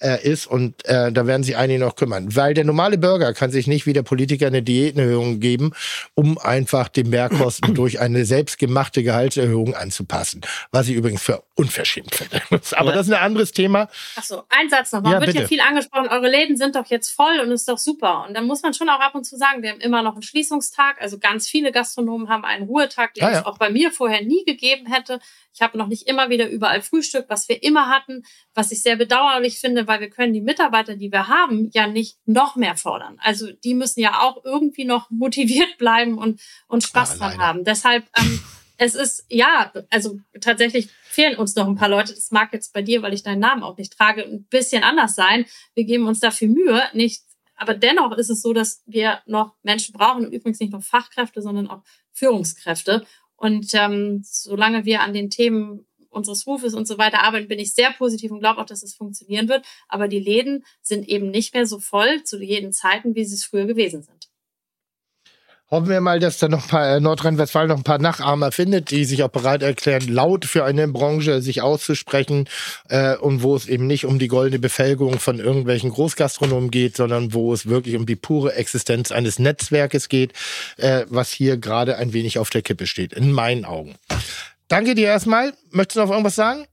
äh, 0.05 0.23
ist 0.23 0.47
und 0.47 0.85
äh, 0.85 1.11
da 1.11 1.27
werden 1.27 1.43
sich 1.43 1.57
einige 1.57 1.81
noch 1.81 1.97
kümmern. 1.97 2.37
Weil 2.37 2.55
der 2.55 2.65
normale 2.65 2.99
Bürger 2.99 3.33
kann 3.33 3.51
sich 3.51 3.67
nicht 3.67 3.87
wie 3.87 3.95
der 3.95 4.03
Politiker 4.03 4.47
eine 4.47 4.63
Diätenerhöhung 4.63 5.41
geben, 5.41 5.73
um 6.15 6.37
einfach 6.39 6.89
die 6.89 7.05
Mehrkosten 7.05 7.75
durch 7.75 8.01
eine 8.01 8.25
selbstgemachte 8.25 9.03
Gehaltserhöhung 9.03 9.75
anzupassen. 9.75 10.43
Was 10.71 10.89
ich 10.89 10.95
übrigens 10.95 11.23
für 11.23 11.43
unverschämt 11.55 12.15
finde. 12.15 12.43
Aber 12.73 12.91
ja. 12.91 12.97
das 12.97 13.07
ist 13.07 13.13
ein 13.13 13.23
anderes 13.23 13.53
Thema. 13.53 13.89
Achso, 14.17 14.43
ein 14.51 14.69
Satz 14.69 14.93
noch. 14.93 15.03
Man 15.03 15.13
ja, 15.13 15.21
wird 15.21 15.31
bitte. 15.31 15.43
ja 15.43 15.49
viel 15.49 15.61
angesprochen, 15.61 16.09
eure 16.09 16.29
Läden 16.29 16.57
sind 16.57 16.77
doch 16.77 16.87
jetzt 16.87 17.11
voll 17.11 17.41
und 17.41 17.51
ist 17.51 17.69
doch 17.69 17.79
super. 17.79 18.27
Und 18.29 18.35
dann 18.35 18.47
muss 18.47 18.63
man 18.63 18.75
schon 18.75 18.89
auch 18.91 19.01
ab 19.01 19.15
und 19.15 19.25
zu 19.25 19.37
sagen, 19.37 19.63
wir 19.63 19.71
haben 19.71 19.81
immer 19.81 20.03
noch 20.03 20.13
einen 20.13 20.23
Schließungstag. 20.23 21.01
Also 21.01 21.19
ganz 21.19 21.49
viele 21.49 21.73
Gastronomen 21.73 22.29
haben 22.29 22.45
einen 22.45 22.67
Ruhetag, 22.67 23.15
den 23.15 23.25
ah, 23.25 23.33
ja. 23.33 23.39
es 23.41 23.47
auch 23.47 23.59
bei 23.59 23.71
mir 23.71 23.91
vorher 23.91 24.23
nie 24.23 24.45
gegeben 24.45 24.87
hätte. 24.87 25.21
Ich 25.55 25.63
habe 25.63 25.79
noch 25.79 25.87
nicht 25.87 26.09
immer 26.09 26.31
wieder 26.31 26.49
überall 26.49 26.83
Frühstück, 26.83 27.27
was 27.29 27.49
wir 27.49 27.63
immer 27.63 27.89
hatten, 27.89 28.25
was 28.55 28.73
ich 28.73 28.83
sehr 28.83 28.97
bedauerlich 28.97 29.61
finde, 29.61 29.87
weil 29.87 30.01
wir 30.01 30.11
können 30.11 30.33
die 30.33 30.41
Mitarbeiter, 30.41 30.97
die 30.97 31.13
wir 31.13 31.29
haben, 31.29 31.71
ja 31.73 31.87
nicht 31.87 32.19
noch 32.27 32.57
mehr 32.57 32.77
fordern. 32.77 33.19
Also 33.23 33.53
die 33.53 33.75
müssen 33.75 34.01
ja 34.01 34.21
auch 34.21 34.45
irgendwie 34.45 34.85
noch 34.85 35.11
motiviert 35.11 35.79
bleiben 35.79 36.19
und, 36.19 36.41
und 36.67 36.83
Spaß 36.83 37.19
dran 37.19 37.39
haben. 37.39 37.65
Deshalb, 37.65 38.05
ähm, 38.17 38.41
es 38.77 38.97
ist, 38.97 39.25
ja, 39.29 39.73
also 39.91 40.19
tatsächlich 40.41 40.89
fehlen 41.05 41.39
uns 41.39 41.55
noch 41.55 41.69
ein 41.69 41.77
paar 41.77 41.89
Leute. 41.89 42.13
Das 42.13 42.33
mag 42.33 42.53
jetzt 42.53 42.73
bei 42.73 42.83
dir, 42.83 43.03
weil 43.03 43.15
ich 43.15 43.23
deinen 43.23 43.39
Namen 43.39 43.63
auch 43.63 43.77
nicht 43.77 43.97
trage, 43.97 44.25
ein 44.25 44.45
bisschen 44.51 44.83
anders 44.83 45.15
sein. 45.15 45.47
Wir 45.75 45.85
geben 45.85 46.09
uns 46.09 46.19
dafür 46.19 46.49
Mühe, 46.49 46.83
nicht 46.93 47.23
aber 47.57 47.75
dennoch 47.75 48.13
ist 48.17 48.31
es 48.31 48.43
so, 48.43 48.53
dass 48.53 48.83
wir 48.87 49.21
noch 49.27 49.55
Menschen 49.63 49.93
brauchen 49.93 50.27
und 50.27 50.33
übrigens 50.33 50.61
nicht 50.61 50.73
nur 50.73 50.81
Fachkräfte, 50.81 51.41
sondern 51.41 51.69
auch 51.69 51.83
Führungskräfte. 52.13 53.07
Und 53.37 53.71
ähm, 53.75 54.23
solange 54.25 54.85
wir 54.85 55.01
an 55.01 55.13
den 55.13 55.31
Themen 55.31 55.87
unseres 56.11 56.47
Rufes 56.47 56.75
und 56.75 56.87
so 56.87 56.97
weiter 56.99 57.23
arbeiten, 57.23 57.49
bin 57.49 57.59
ich 57.59 57.75
sehr 57.75 57.93
positiv 57.93 58.31
und 58.31 58.41
glaube 58.41 58.61
auch, 58.61 58.67
dass 58.67 58.83
es 58.83 58.95
funktionieren 58.95 59.49
wird. 59.49 59.67
Aber 59.89 60.09
die 60.09 60.21
Läden 60.21 60.65
sind 60.81 61.09
eben 61.09 61.31
nicht 61.31 61.55
mehr 61.55 61.67
so 61.67 61.79
voll 61.79 62.23
zu 62.25 62.41
jeden 62.41 62.73
Zeiten, 62.73 63.15
wie 63.15 63.25
sie 63.25 63.35
es 63.35 63.45
früher 63.45 63.67
gewesen 63.67 64.03
sind. 64.03 64.29
Hoffen 65.75 65.89
wir 65.89 66.01
mal, 66.01 66.21
dass 66.21 66.39
da 66.39 66.47
noch 66.47 66.63
ein 66.63 66.69
paar 66.69 66.89
äh, 66.89 67.01
Nordrhein-Westfalen 67.01 67.69
noch 67.69 67.79
ein 67.79 67.83
paar 67.83 67.99
Nachahmer 67.99 68.53
findet, 68.53 68.93
die 68.93 69.05
sich 69.05 69.25
auch 69.25 69.29
bereit 69.29 69.61
erklären, 69.61 70.07
laut 70.07 70.45
für 70.45 70.65
eine 70.65 70.87
Branche 70.87 71.43
sich 71.43 71.63
auszusprechen 71.63 72.49
äh, 72.89 73.17
und 73.17 73.43
wo 73.43 73.57
es 73.57 73.67
eben 73.67 73.89
nicht 73.89 74.05
um 74.07 74.21
die 74.21 74.29
goldene 74.29 74.61
Befähigung 74.61 75.19
von 75.19 75.41
irgendwelchen 75.41 75.91
Großgastronomen 75.91 76.71
geht, 76.71 76.97
sondern 76.97 77.35
wo 77.35 77.53
es 77.53 77.67
wirklich 77.67 77.97
um 77.97 78.07
die 78.07 78.15
pure 78.15 78.55
Existenz 78.55 79.11
eines 79.11 79.41
Netzwerkes 79.41 80.09
geht, 80.09 80.33
äh, 80.77 81.07
was 81.09 81.33
hier 81.33 81.57
gerade 81.57 81.97
ein 81.97 82.13
wenig 82.13 82.39
auf 82.39 82.51
der 82.51 82.63
Kippe 82.63 82.87
steht, 82.87 83.13
in 83.13 83.33
meinen 83.33 83.65
Augen. 83.65 83.97
Danke 84.69 84.95
dir 84.95 85.09
erstmal. 85.09 85.55
Möchtest 85.73 85.97
du 85.97 86.03
noch 86.03 86.11
irgendwas 86.11 86.37
sagen? 86.37 86.67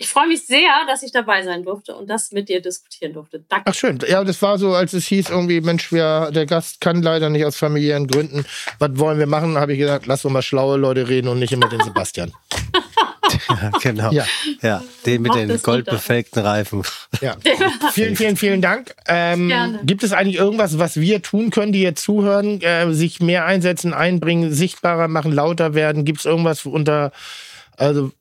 Ich 0.00 0.08
freue 0.08 0.28
mich 0.28 0.46
sehr, 0.46 0.70
dass 0.86 1.02
ich 1.02 1.10
dabei 1.10 1.42
sein 1.42 1.64
durfte 1.64 1.96
und 1.96 2.08
das 2.08 2.30
mit 2.30 2.48
dir 2.48 2.62
diskutieren 2.62 3.14
durfte. 3.14 3.44
Danke. 3.48 3.64
Ach 3.68 3.74
schön. 3.74 3.98
Ja, 4.06 4.22
das 4.22 4.40
war 4.40 4.56
so, 4.56 4.72
als 4.72 4.92
es 4.92 5.06
hieß 5.08 5.28
irgendwie, 5.28 5.60
Mensch, 5.60 5.90
wir, 5.90 6.30
der 6.30 6.46
Gast 6.46 6.80
kann 6.80 7.02
leider 7.02 7.28
nicht 7.30 7.44
aus 7.44 7.56
familiären 7.56 8.06
Gründen. 8.06 8.46
Was 8.78 8.90
wollen 8.92 9.18
wir 9.18 9.26
machen? 9.26 9.58
Habe 9.58 9.72
ich 9.72 9.80
gesagt, 9.80 10.06
lass 10.06 10.24
uns 10.24 10.32
mal 10.32 10.42
schlaue 10.42 10.76
Leute 10.76 11.08
reden 11.08 11.26
und 11.26 11.40
nicht 11.40 11.52
immer 11.52 11.68
den 11.68 11.80
Sebastian. 11.80 12.32
ja, 13.48 13.70
genau. 13.82 14.12
Ja. 14.12 14.24
ja, 14.62 14.82
den 15.04 15.22
mit 15.22 15.34
den 15.34 15.60
goldbefälkten 15.60 16.42
Reifen. 16.42 16.82
Ja. 17.20 17.36
vielen, 17.92 18.14
vielen, 18.14 18.36
vielen 18.36 18.62
Dank. 18.62 18.94
Ähm, 19.08 19.80
gibt 19.82 20.04
es 20.04 20.12
eigentlich 20.12 20.36
irgendwas, 20.36 20.78
was 20.78 21.00
wir 21.00 21.22
tun 21.22 21.50
können, 21.50 21.72
die 21.72 21.82
jetzt 21.82 22.04
zuhören, 22.04 22.60
äh, 22.60 22.92
sich 22.92 23.18
mehr 23.18 23.44
einsetzen, 23.46 23.92
einbringen, 23.92 24.52
sichtbarer 24.52 25.08
machen, 25.08 25.32
lauter 25.32 25.74
werden? 25.74 26.04
Gibt 26.04 26.20
es 26.20 26.26
irgendwas 26.26 26.64
unter, 26.64 27.10
also 27.76 28.12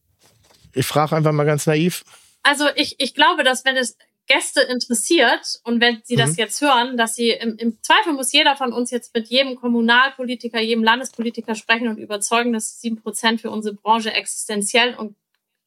ich 0.78 0.86
frage 0.86 1.16
einfach 1.16 1.32
mal 1.32 1.46
ganz 1.46 1.66
naiv. 1.66 2.04
Also 2.44 2.66
ich, 2.76 2.96
ich 3.00 3.14
glaube, 3.14 3.44
dass 3.44 3.66
wenn 3.66 3.76
es 3.76 3.98
Gäste 4.28 4.62
interessiert 4.62 5.60
und 5.64 5.80
wenn 5.80 6.02
sie 6.04 6.16
das 6.16 6.32
mhm. 6.32 6.38
jetzt 6.38 6.62
hören, 6.62 6.98
dass 6.98 7.16
sie 7.16 7.32
im, 7.32 7.58
im 7.58 7.82
Zweifel 7.82 8.14
muss 8.14 8.34
jeder 8.34 8.56
von 8.56 8.74
uns 8.74 8.92
jetzt 8.92 9.14
mit 9.14 9.28
jedem 9.28 9.56
Kommunalpolitiker, 9.56 10.60
jedem 10.60 10.84
Landespolitiker 10.84 11.56
sprechen 11.56 11.88
und 11.88 11.98
überzeugen, 11.98 12.54
dass 12.54 12.80
sieben 12.82 13.02
Prozent 13.02 13.42
für 13.42 13.50
unsere 13.50 13.76
Branche 13.76 14.12
existenziell 14.12 14.96
und 14.96 15.16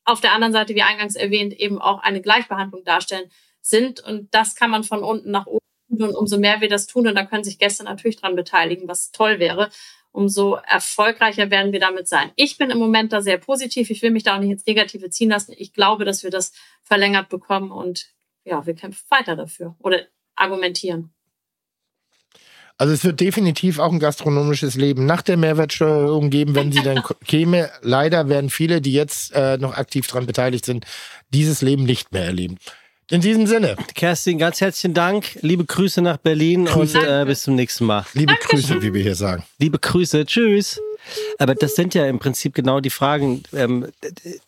auf 0.04 0.20
der 0.20 0.32
anderen 0.32 0.52
Seite, 0.52 0.74
wie 0.74 0.82
eingangs 0.82 1.16
erwähnt, 1.16 1.54
eben 1.54 1.80
auch 1.80 2.00
eine 2.00 2.20
Gleichbehandlung 2.20 2.84
darstellen 2.84 3.30
sind. 3.60 4.00
Und 4.00 4.34
das 4.34 4.56
kann 4.56 4.70
man 4.70 4.84
von 4.84 5.02
unten 5.02 5.30
nach 5.30 5.46
oben 5.46 5.60
und 5.88 6.14
umso 6.14 6.38
mehr 6.38 6.60
wir 6.60 6.68
das 6.68 6.86
tun, 6.86 7.08
und 7.08 7.14
da 7.14 7.24
können 7.24 7.44
sich 7.44 7.58
Gäste 7.58 7.84
natürlich 7.84 8.16
dran 8.16 8.36
beteiligen, 8.36 8.88
was 8.88 9.10
toll 9.10 9.38
wäre, 9.38 9.70
umso 10.12 10.54
erfolgreicher 10.54 11.50
werden 11.50 11.72
wir 11.72 11.80
damit 11.80 12.08
sein. 12.08 12.30
Ich 12.36 12.58
bin 12.58 12.70
im 12.70 12.78
Moment 12.78 13.12
da 13.12 13.22
sehr 13.22 13.38
positiv. 13.38 13.90
Ich 13.90 14.02
will 14.02 14.10
mich 14.10 14.24
da 14.24 14.36
auch 14.36 14.40
nicht 14.40 14.50
ins 14.50 14.66
Negative 14.66 15.10
ziehen 15.10 15.30
lassen. 15.30 15.54
Ich 15.56 15.72
glaube, 15.72 16.04
dass 16.04 16.22
wir 16.22 16.30
das 16.30 16.52
verlängert 16.82 17.28
bekommen 17.28 17.70
und 17.70 18.06
ja, 18.44 18.66
wir 18.66 18.74
kämpfen 18.74 19.04
weiter 19.08 19.36
dafür 19.36 19.76
oder 19.78 20.00
argumentieren. 20.34 21.12
Also 22.80 22.94
es 22.94 23.04
wird 23.04 23.20
definitiv 23.20 23.78
auch 23.78 23.92
ein 23.92 23.98
gastronomisches 23.98 24.74
Leben 24.74 25.04
nach 25.04 25.20
der 25.20 25.36
Mehrwertsteuerung 25.36 26.30
geben, 26.30 26.54
wenn 26.54 26.72
sie 26.72 26.82
dann 26.82 27.02
käme. 27.26 27.70
Leider 27.82 28.30
werden 28.30 28.48
viele, 28.48 28.80
die 28.80 28.94
jetzt 28.94 29.34
äh, 29.34 29.58
noch 29.58 29.76
aktiv 29.76 30.06
daran 30.06 30.24
beteiligt 30.24 30.64
sind, 30.64 30.86
dieses 31.28 31.60
Leben 31.60 31.84
nicht 31.84 32.10
mehr 32.12 32.24
erleben. 32.24 32.56
In 33.10 33.20
diesem 33.20 33.48
Sinne. 33.48 33.74
Kerstin, 33.94 34.38
ganz 34.38 34.60
herzlichen 34.60 34.94
Dank. 34.94 35.36
Liebe 35.40 35.64
Grüße 35.64 36.00
nach 36.00 36.16
Berlin 36.18 36.66
Grüße. 36.66 36.98
und 36.98 37.04
äh, 37.04 37.24
bis 37.24 37.42
zum 37.42 37.56
nächsten 37.56 37.84
Mal. 37.84 38.06
Liebe 38.14 38.34
Grüße, 38.40 38.80
wie 38.82 38.94
wir 38.94 39.02
hier 39.02 39.16
sagen. 39.16 39.42
Liebe 39.58 39.80
Grüße. 39.80 40.24
Tschüss. 40.26 40.80
Aber 41.38 41.56
das 41.56 41.74
sind 41.74 41.94
ja 41.94 42.06
im 42.06 42.20
Prinzip 42.20 42.54
genau 42.54 42.78
die 42.78 42.90
Fragen. 42.90 43.42
Ähm, 43.52 43.88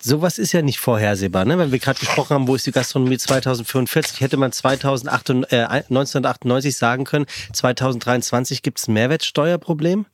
sowas 0.01 0.39
ist 0.39 0.53
ja 0.53 0.63
nicht 0.63 0.79
vorhersehbar. 0.79 1.45
Ne? 1.45 1.59
Wenn 1.59 1.73
wir 1.73 1.81
gerade 1.81 1.99
gesprochen 1.99 2.35
haben, 2.35 2.47
wo 2.47 2.55
ist 2.55 2.65
die 2.65 2.71
Gastronomie 2.71 3.19
2045, 3.19 4.21
hätte 4.21 4.37
man 4.37 4.53
2008, 4.53 5.31
äh, 5.31 5.65
1998 5.65 6.77
sagen 6.77 7.05
können, 7.05 7.27
2023 7.53 8.63
gibt 8.63 8.79
es 8.79 8.87
ein 8.87 8.93
Mehrwertsteuerproblem? 8.93 10.07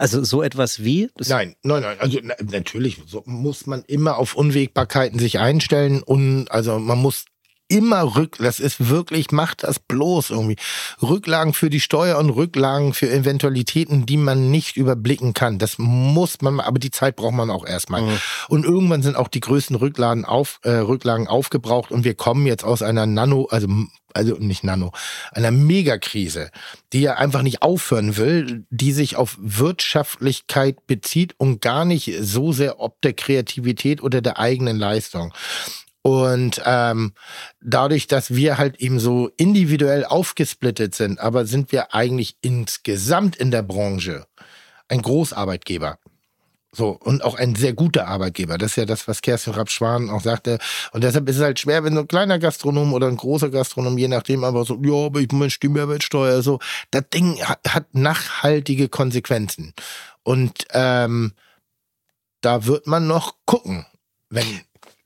Also 0.00 0.24
so 0.24 0.42
etwas 0.42 0.82
wie? 0.82 1.10
nein, 1.28 1.56
nein, 1.62 1.82
nein. 1.82 1.96
Also 2.00 2.20
na, 2.22 2.34
natürlich 2.40 3.02
so 3.06 3.22
muss 3.26 3.66
man 3.66 3.82
immer 3.86 4.16
auf 4.16 4.34
Unwägbarkeiten 4.34 5.18
sich 5.18 5.38
einstellen 5.38 6.02
und 6.02 6.50
also 6.50 6.78
man 6.78 6.96
muss 6.96 7.26
immer 7.70 8.16
rück, 8.16 8.36
das 8.38 8.60
ist 8.60 8.88
wirklich, 8.88 9.30
macht 9.30 9.62
das 9.62 9.78
bloß 9.78 10.30
irgendwie. 10.30 10.56
Rücklagen 11.00 11.54
für 11.54 11.70
die 11.70 11.80
Steuer 11.80 12.18
und 12.18 12.30
Rücklagen 12.30 12.92
für 12.92 13.10
Eventualitäten, 13.10 14.06
die 14.06 14.16
man 14.16 14.50
nicht 14.50 14.76
überblicken 14.76 15.32
kann. 15.32 15.58
Das 15.58 15.78
muss 15.78 16.42
man, 16.42 16.60
aber 16.60 16.78
die 16.78 16.90
Zeit 16.90 17.16
braucht 17.16 17.34
man 17.34 17.50
auch 17.50 17.66
erstmal. 17.66 18.02
Mhm. 18.02 18.18
Und 18.48 18.64
irgendwann 18.64 19.02
sind 19.02 19.16
auch 19.16 19.28
die 19.28 19.40
größten 19.40 19.76
Rücklagen, 19.76 20.24
auf, 20.24 20.60
äh, 20.62 20.70
Rücklagen 20.70 21.28
aufgebraucht 21.28 21.90
und 21.90 22.04
wir 22.04 22.14
kommen 22.14 22.46
jetzt 22.46 22.64
aus 22.64 22.82
einer 22.82 23.06
Nano, 23.06 23.46
also 23.50 23.68
also 24.12 24.34
nicht 24.34 24.64
Nano, 24.64 24.92
einer 25.30 25.52
Megakrise, 25.52 26.50
die 26.92 27.02
ja 27.02 27.14
einfach 27.14 27.42
nicht 27.42 27.62
aufhören 27.62 28.16
will, 28.16 28.64
die 28.70 28.92
sich 28.92 29.16
auf 29.16 29.38
Wirtschaftlichkeit 29.40 30.86
bezieht 30.86 31.34
und 31.38 31.60
gar 31.60 31.84
nicht 31.84 32.12
so 32.20 32.52
sehr 32.52 32.80
ob 32.80 33.00
der 33.02 33.12
Kreativität 33.12 34.02
oder 34.02 34.20
der 34.20 34.38
eigenen 34.38 34.78
Leistung. 34.78 35.32
Und 36.02 36.62
ähm, 36.64 37.12
dadurch, 37.60 38.06
dass 38.06 38.34
wir 38.34 38.56
halt 38.56 38.76
eben 38.80 38.98
so 38.98 39.30
individuell 39.36 40.04
aufgesplittet 40.04 40.94
sind, 40.94 41.20
aber 41.20 41.44
sind 41.44 41.72
wir 41.72 41.94
eigentlich 41.94 42.36
insgesamt 42.40 43.36
in 43.36 43.50
der 43.50 43.62
Branche 43.62 44.26
ein 44.88 45.02
Großarbeitgeber. 45.02 45.98
So, 46.72 46.90
und 46.90 47.24
auch 47.24 47.34
ein 47.34 47.56
sehr 47.56 47.72
guter 47.72 48.06
Arbeitgeber. 48.06 48.56
Das 48.56 48.72
ist 48.72 48.76
ja 48.76 48.84
das, 48.84 49.08
was 49.08 49.22
Kerstin 49.22 49.54
Rapp-Schwan 49.54 50.08
auch 50.08 50.20
sagte. 50.20 50.58
Und 50.92 51.02
deshalb 51.02 51.28
ist 51.28 51.36
es 51.36 51.42
halt 51.42 51.58
schwer, 51.58 51.82
wenn 51.82 51.94
so 51.94 52.00
ein 52.00 52.08
kleiner 52.08 52.38
Gastronom 52.38 52.92
oder 52.92 53.08
ein 53.08 53.16
großer 53.16 53.50
Gastronom, 53.50 53.98
je 53.98 54.06
nachdem, 54.06 54.44
aber 54.44 54.64
so, 54.64 54.80
ja, 54.80 55.06
aber 55.06 55.20
ich 55.20 55.32
möchte 55.32 55.66
die 55.66 55.72
Mehrwertsteuer, 55.72 56.42
so, 56.42 56.60
das 56.92 57.08
Ding 57.12 57.42
hat, 57.42 57.58
hat 57.66 57.92
nachhaltige 57.92 58.88
Konsequenzen. 58.88 59.74
Und 60.22 60.66
ähm, 60.70 61.32
da 62.40 62.66
wird 62.66 62.86
man 62.86 63.08
noch 63.08 63.34
gucken, 63.46 63.84
wenn 64.28 64.60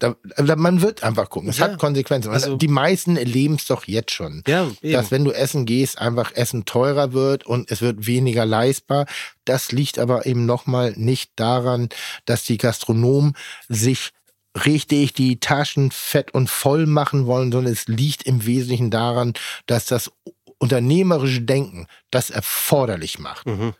da, 0.04 0.42
da, 0.42 0.56
man 0.56 0.82
wird 0.82 1.02
einfach 1.02 1.30
gucken. 1.30 1.48
Es 1.48 1.58
ja. 1.58 1.66
hat 1.68 1.78
Konsequenzen. 1.78 2.30
Also, 2.30 2.56
die 2.56 2.68
meisten 2.68 3.16
erleben 3.16 3.54
es 3.54 3.66
doch 3.66 3.84
jetzt 3.86 4.12
schon. 4.12 4.42
Ja, 4.46 4.70
dass 4.82 5.10
wenn 5.10 5.24
du 5.24 5.32
essen 5.32 5.66
gehst, 5.66 5.98
einfach 5.98 6.32
Essen 6.34 6.64
teurer 6.64 7.12
wird 7.12 7.46
und 7.46 7.70
es 7.70 7.80
wird 7.80 8.06
weniger 8.06 8.44
leistbar. 8.44 9.06
Das 9.44 9.72
liegt 9.72 9.98
aber 9.98 10.26
eben 10.26 10.46
nochmal 10.46 10.94
nicht 10.96 11.32
daran, 11.36 11.88
dass 12.24 12.44
die 12.44 12.58
Gastronomen 12.58 13.36
sich 13.68 14.10
richtig 14.64 15.14
die 15.14 15.40
Taschen 15.40 15.90
fett 15.90 16.32
und 16.32 16.48
voll 16.48 16.86
machen 16.86 17.26
wollen, 17.26 17.50
sondern 17.50 17.72
es 17.72 17.88
liegt 17.88 18.22
im 18.24 18.46
Wesentlichen 18.46 18.90
daran, 18.90 19.34
dass 19.66 19.86
das 19.86 20.12
unternehmerische 20.58 21.42
Denken 21.42 21.86
das 22.10 22.30
erforderlich 22.30 23.18
macht. 23.18 23.46
Mhm. 23.46 23.74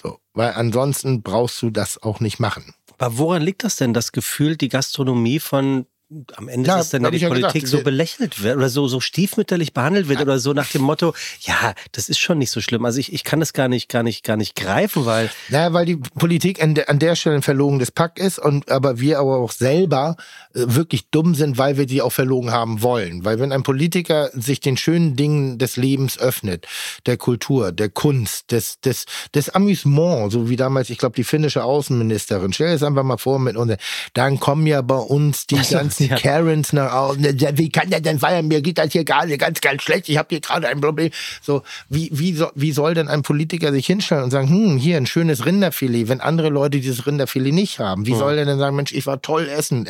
So, 0.00 0.18
weil 0.32 0.52
ansonsten 0.52 1.22
brauchst 1.22 1.62
du 1.62 1.70
das 1.70 2.02
auch 2.02 2.20
nicht 2.20 2.40
machen. 2.40 2.74
Aber 3.02 3.18
woran 3.18 3.42
liegt 3.42 3.64
das 3.64 3.76
denn, 3.76 3.92
das 3.92 4.12
Gefühl, 4.12 4.56
die 4.56 4.68
Gastronomie 4.68 5.40
von 5.40 5.86
am 6.34 6.48
Ende 6.48 6.68
ja, 6.68 6.78
ist 6.78 6.92
dann 6.92 7.04
ja 7.04 7.10
die 7.10 7.26
Politik 7.26 7.64
gedacht, 7.64 7.68
so 7.68 7.82
belächelt 7.82 8.42
wird 8.42 8.56
oder 8.56 8.68
so, 8.68 8.86
so 8.86 9.00
stiefmütterlich 9.00 9.72
behandelt 9.72 10.08
wird 10.08 10.18
ja. 10.18 10.24
oder 10.24 10.38
so 10.38 10.52
nach 10.52 10.70
dem 10.70 10.82
Motto, 10.82 11.14
ja, 11.40 11.74
das 11.92 12.08
ist 12.08 12.18
schon 12.18 12.38
nicht 12.38 12.50
so 12.50 12.60
schlimm. 12.60 12.84
Also 12.84 13.00
ich, 13.00 13.12
ich 13.12 13.24
kann 13.24 13.40
das 13.40 13.52
gar 13.52 13.68
nicht, 13.68 13.88
gar 13.88 14.02
nicht, 14.02 14.22
gar 14.22 14.36
nicht 14.36 14.54
greifen, 14.54 15.06
weil. 15.06 15.30
Naja, 15.48 15.72
weil 15.72 15.86
die 15.86 15.96
Politik 15.96 16.62
an 16.62 16.74
der, 16.74 16.90
an 16.90 16.98
der 16.98 17.16
Stelle 17.16 17.36
ein 17.36 17.42
verlogenes 17.42 17.90
Pack 17.90 18.18
ist 18.18 18.38
und 18.38 18.70
aber 18.70 19.00
wir 19.00 19.18
aber 19.18 19.38
auch 19.38 19.52
selber 19.52 20.16
wirklich 20.54 21.08
dumm 21.10 21.34
sind, 21.34 21.58
weil 21.58 21.76
wir 21.76 21.86
die 21.86 22.02
auch 22.02 22.12
verlogen 22.12 22.50
haben 22.52 22.82
wollen. 22.82 23.24
Weil 23.24 23.38
wenn 23.38 23.52
ein 23.52 23.62
Politiker 23.62 24.30
sich 24.32 24.60
den 24.60 24.76
schönen 24.76 25.16
Dingen 25.16 25.58
des 25.58 25.76
Lebens 25.76 26.18
öffnet, 26.18 26.66
der 27.06 27.16
Kultur, 27.16 27.72
der 27.72 27.88
Kunst, 27.88 28.50
des, 28.52 28.80
des, 28.80 29.06
des 29.34 29.50
Amüsement, 29.50 30.30
so 30.32 30.48
wie 30.48 30.56
damals, 30.56 30.90
ich 30.90 30.98
glaube, 30.98 31.14
die 31.14 31.24
finnische 31.24 31.64
Außenministerin, 31.64 32.52
stell 32.52 32.72
das 32.72 32.82
einfach 32.82 33.02
mal 33.02 33.16
vor 33.16 33.38
mit 33.38 33.56
uns, 33.56 33.74
dann 34.14 34.40
kommen 34.40 34.66
ja 34.66 34.82
bei 34.82 34.96
uns 34.96 35.46
die 35.46 35.58
also, 35.58 35.76
ganzen 35.76 36.08
ja. 36.08 36.16
Karens 36.16 36.72
nach 36.72 36.92
Hause. 36.92 37.20
Wie 37.54 37.70
kann 37.70 37.90
der 37.90 38.00
denn 38.00 38.18
feiern? 38.18 38.48
Mir 38.48 38.60
geht 38.60 38.78
das 38.78 38.92
hier 38.92 39.04
gerade 39.04 39.36
ganz, 39.38 39.60
ganz 39.60 39.82
schlecht. 39.82 40.08
Ich 40.08 40.18
habe 40.18 40.28
hier 40.30 40.40
gerade 40.40 40.68
ein 40.68 40.80
Problem. 40.80 41.10
So, 41.40 41.62
wie, 41.88 42.10
wie, 42.12 42.34
so, 42.34 42.48
wie 42.54 42.72
soll 42.72 42.94
denn 42.94 43.08
ein 43.08 43.22
Politiker 43.22 43.72
sich 43.72 43.86
hinstellen 43.86 44.24
und 44.24 44.30
sagen, 44.30 44.48
hm, 44.48 44.76
hier 44.76 44.96
ein 44.96 45.06
schönes 45.06 45.46
Rinderfilet, 45.46 46.08
wenn 46.08 46.20
andere 46.20 46.48
Leute 46.48 46.80
dieses 46.80 47.06
Rinderfilet 47.06 47.52
nicht 47.52 47.78
haben? 47.78 48.06
Wie 48.06 48.12
hm. 48.12 48.18
soll 48.18 48.36
der 48.36 48.44
denn 48.44 48.58
sagen, 48.58 48.76
Mensch, 48.76 48.92
ich 48.92 49.06
war 49.06 49.22
toll 49.22 49.48
essen, 49.48 49.86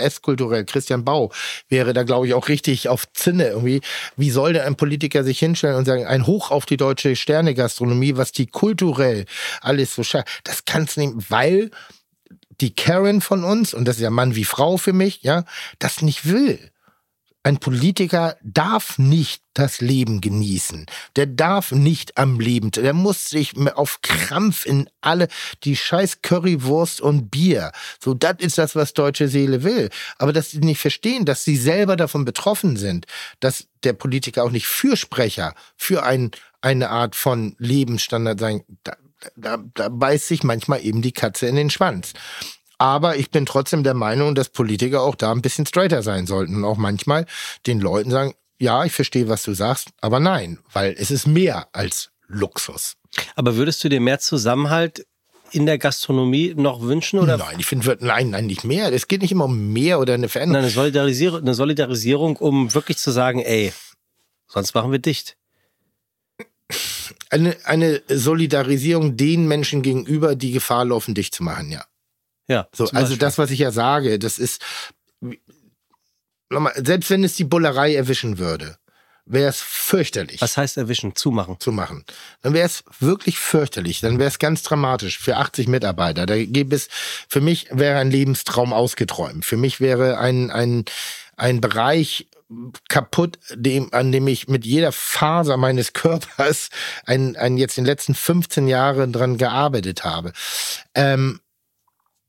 esskulturell. 0.52 0.64
Christian 0.64 1.04
Bau 1.04 1.32
wäre 1.68 1.92
da, 1.92 2.02
glaube 2.02 2.26
ich, 2.26 2.34
auch 2.34 2.48
richtig 2.48 2.88
auf 2.88 3.10
Zinne 3.12 3.48
irgendwie. 3.48 3.80
Wie 4.16 4.30
soll 4.30 4.54
denn 4.54 4.62
ein 4.62 4.76
Politiker 4.76 5.24
sich 5.24 5.38
hinstellen 5.38 5.76
und 5.76 5.84
sagen, 5.84 6.06
ein 6.06 6.26
Hoch 6.26 6.50
auf 6.50 6.66
die 6.66 6.76
deutsche 6.76 7.16
Sternegastronomie, 7.16 8.16
was 8.16 8.32
die 8.32 8.46
kulturell 8.46 9.26
alles 9.60 9.94
so 9.94 10.02
schafft? 10.02 10.28
Das 10.44 10.64
kann's 10.64 10.96
nicht, 10.96 11.30
weil 11.30 11.70
die 12.60 12.74
Karen 12.74 13.20
von 13.20 13.44
uns, 13.44 13.74
und 13.74 13.86
das 13.86 13.96
ist 13.96 14.02
ja 14.02 14.10
Mann 14.10 14.36
wie 14.36 14.44
Frau 14.44 14.76
für 14.76 14.92
mich, 14.92 15.22
ja, 15.22 15.44
das 15.78 16.02
nicht 16.02 16.28
will. 16.28 16.71
Ein 17.44 17.58
Politiker 17.58 18.36
darf 18.42 18.98
nicht 18.98 19.42
das 19.54 19.80
Leben 19.80 20.20
genießen. 20.20 20.86
Der 21.16 21.26
darf 21.26 21.72
nicht 21.72 22.16
am 22.16 22.38
Leben. 22.38 22.70
Der 22.70 22.92
muss 22.92 23.30
sich 23.30 23.56
auf 23.74 24.00
Krampf 24.02 24.64
in 24.64 24.88
alle 25.00 25.26
die 25.64 25.74
scheiß 25.74 26.22
Currywurst 26.22 27.00
und 27.00 27.30
Bier. 27.30 27.72
So, 28.00 28.14
das 28.14 28.36
ist 28.38 28.58
das, 28.58 28.76
was 28.76 28.94
deutsche 28.94 29.26
Seele 29.26 29.64
will. 29.64 29.90
Aber 30.18 30.32
dass 30.32 30.52
sie 30.52 30.60
nicht 30.60 30.80
verstehen, 30.80 31.24
dass 31.24 31.44
sie 31.44 31.56
selber 31.56 31.96
davon 31.96 32.24
betroffen 32.24 32.76
sind, 32.76 33.06
dass 33.40 33.66
der 33.82 33.92
Politiker 33.92 34.44
auch 34.44 34.52
nicht 34.52 34.66
Fürsprecher 34.66 35.54
für 35.76 36.04
ein, 36.04 36.30
eine 36.60 36.90
Art 36.90 37.16
von 37.16 37.56
Lebensstandard 37.58 38.38
sein, 38.38 38.62
da, 39.36 39.58
da 39.74 39.88
beißt 39.88 40.28
sich 40.28 40.44
manchmal 40.44 40.84
eben 40.84 41.02
die 41.02 41.12
Katze 41.12 41.46
in 41.46 41.56
den 41.56 41.70
Schwanz. 41.70 42.12
Aber 42.78 43.16
ich 43.16 43.30
bin 43.30 43.46
trotzdem 43.46 43.82
der 43.84 43.94
Meinung, 43.94 44.34
dass 44.34 44.48
Politiker 44.48 45.02
auch 45.02 45.14
da 45.14 45.32
ein 45.32 45.42
bisschen 45.42 45.66
straighter 45.66 46.02
sein 46.02 46.26
sollten 46.26 46.56
und 46.56 46.64
auch 46.64 46.76
manchmal 46.76 47.26
den 47.66 47.80
Leuten 47.80 48.10
sagen, 48.10 48.34
ja, 48.58 48.84
ich 48.84 48.92
verstehe, 48.92 49.28
was 49.28 49.42
du 49.42 49.54
sagst, 49.54 49.88
aber 50.00 50.20
nein, 50.20 50.58
weil 50.72 50.94
es 50.98 51.10
ist 51.10 51.26
mehr 51.26 51.68
als 51.72 52.10
Luxus. 52.28 52.94
Aber 53.34 53.56
würdest 53.56 53.82
du 53.84 53.88
dir 53.88 54.00
mehr 54.00 54.20
Zusammenhalt 54.20 55.06
in 55.50 55.66
der 55.66 55.78
Gastronomie 55.78 56.54
noch 56.56 56.80
wünschen? 56.80 57.18
Oder? 57.18 57.36
Nein, 57.36 57.56
ich 57.58 57.66
finde, 57.66 57.98
nein, 58.00 58.30
nein, 58.30 58.46
nicht 58.46 58.64
mehr. 58.64 58.92
Es 58.92 59.08
geht 59.08 59.22
nicht 59.22 59.32
immer 59.32 59.44
um 59.44 59.72
mehr 59.72 60.00
oder 60.00 60.14
eine 60.14 60.28
Veränderung. 60.28 60.62
Nein, 60.62 60.64
eine 60.64 60.72
Solidarisierung, 60.72 61.40
eine 61.40 61.54
Solidarisierung, 61.54 62.36
um 62.36 62.72
wirklich 62.72 62.98
zu 62.98 63.10
sagen, 63.10 63.40
ey, 63.40 63.72
sonst 64.46 64.74
machen 64.74 64.92
wir 64.92 64.98
dicht 64.98 65.36
eine, 67.30 67.56
eine 67.64 68.02
Solidarisierung 68.08 69.16
den 69.16 69.46
Menschen 69.48 69.82
gegenüber, 69.82 70.34
die 70.34 70.52
Gefahr 70.52 70.84
laufen, 70.84 71.14
dich 71.14 71.32
zu 71.32 71.42
machen, 71.42 71.70
ja. 71.70 71.84
Ja. 72.48 72.68
So, 72.72 72.86
also 72.92 73.16
das, 73.16 73.38
was 73.38 73.50
ich 73.50 73.60
ja 73.60 73.70
sage, 73.70 74.18
das 74.18 74.38
ist, 74.38 74.62
nochmal, 76.50 76.72
selbst 76.76 77.10
wenn 77.10 77.24
es 77.24 77.36
die 77.36 77.44
Bullerei 77.44 77.94
erwischen 77.94 78.38
würde, 78.38 78.76
wäre 79.24 79.48
es 79.48 79.60
fürchterlich. 79.60 80.40
Was 80.40 80.56
heißt 80.56 80.76
erwischen? 80.76 81.14
Zumachen. 81.14 81.58
Zumachen. 81.60 82.04
Dann 82.42 82.54
wäre 82.54 82.66
es 82.66 82.84
wirklich 82.98 83.38
fürchterlich. 83.38 84.00
Dann 84.00 84.18
wäre 84.18 84.28
es 84.28 84.38
ganz 84.38 84.62
dramatisch 84.62 85.18
für 85.18 85.36
80 85.36 85.68
Mitarbeiter. 85.68 86.26
Da 86.26 86.36
gäbe 86.36 86.74
es, 86.74 86.88
für 87.28 87.40
mich 87.40 87.68
wäre 87.70 87.98
ein 87.98 88.10
Lebenstraum 88.10 88.72
ausgeträumt. 88.72 89.44
Für 89.44 89.56
mich 89.56 89.80
wäre 89.80 90.18
ein, 90.18 90.50
ein, 90.50 90.84
ein 91.36 91.60
Bereich 91.60 92.28
kaputt, 92.88 93.38
dem, 93.54 93.92
an 93.94 94.12
dem 94.12 94.26
ich 94.26 94.48
mit 94.48 94.66
jeder 94.66 94.92
Faser 94.92 95.56
meines 95.56 95.92
Körpers 95.92 96.68
ein, 97.06 97.36
ein 97.36 97.56
jetzt 97.56 97.78
in 97.78 97.84
den 97.84 97.90
letzten 97.90 98.14
15 98.14 98.68
Jahren 98.68 99.12
dran 99.12 99.38
gearbeitet 99.38 100.04
habe. 100.04 100.32
Ähm, 100.94 101.40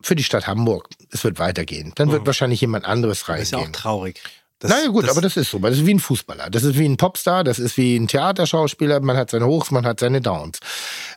für 0.03 0.15
die 0.15 0.23
Stadt 0.23 0.47
Hamburg. 0.47 0.89
Es 1.09 1.23
wird 1.23 1.39
weitergehen. 1.39 1.91
Dann 1.95 2.11
wird 2.11 2.23
oh. 2.23 2.25
wahrscheinlich 2.25 2.61
jemand 2.61 2.85
anderes 2.85 3.27
reingehen. 3.29 3.51
Das 3.51 3.59
ist 3.59 3.65
ja 3.65 3.69
auch 3.69 3.71
traurig. 3.71 4.21
Das, 4.63 4.71
naja 4.71 4.87
gut, 4.87 5.03
das, 5.03 5.11
aber 5.11 5.21
das 5.21 5.35
ist 5.35 5.51
so. 5.51 5.59
Das 5.59 5.77
ist 5.77 5.85
wie 5.85 5.93
ein 5.93 5.99
Fußballer. 5.99 6.49
Das 6.49 6.63
ist 6.63 6.77
wie 6.77 6.85
ein 6.85 6.95
Popstar. 6.95 7.43
Das 7.43 7.59
ist 7.59 7.75
wie 7.75 7.97
ein 7.97 8.07
Theaterschauspieler. 8.07 9.01
Man 9.01 9.17
hat 9.17 9.29
seine 9.29 9.45
Hochs, 9.45 9.71
man 9.71 9.85
hat 9.85 9.99
seine 9.99 10.21
Downs. 10.21 10.59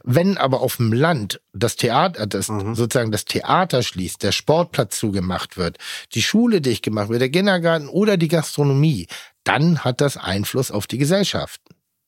Wenn 0.03 0.37
aber 0.37 0.63
auf 0.63 0.79
dem 0.79 0.93
Land 0.93 1.41
das 1.53 1.77
Theater, 1.77 2.27
das 2.27 2.49
mhm. 2.49 2.75
sozusagen 2.75 3.13
das 3.13 3.25
Theater 3.25 3.85
schließt, 3.85 4.23
der 4.25 4.33
Sportplatz 4.33 4.99
zugemacht 4.99 5.57
wird, 5.57 5.79
die 6.15 6.23
Schule 6.23 6.61
dicht 6.61 6.83
gemacht 6.83 7.09
wird, 7.09 7.21
der 7.21 7.31
Kindergarten 7.31 7.89
oder 7.89 8.17
die 8.17 8.27
Gastronomie, 8.27 9.07
dann 9.45 9.85
hat 9.85 10.01
das 10.01 10.17
Einfluss 10.17 10.73
auf 10.73 10.89
die 10.89 10.99
Gesellschaft 10.99 11.61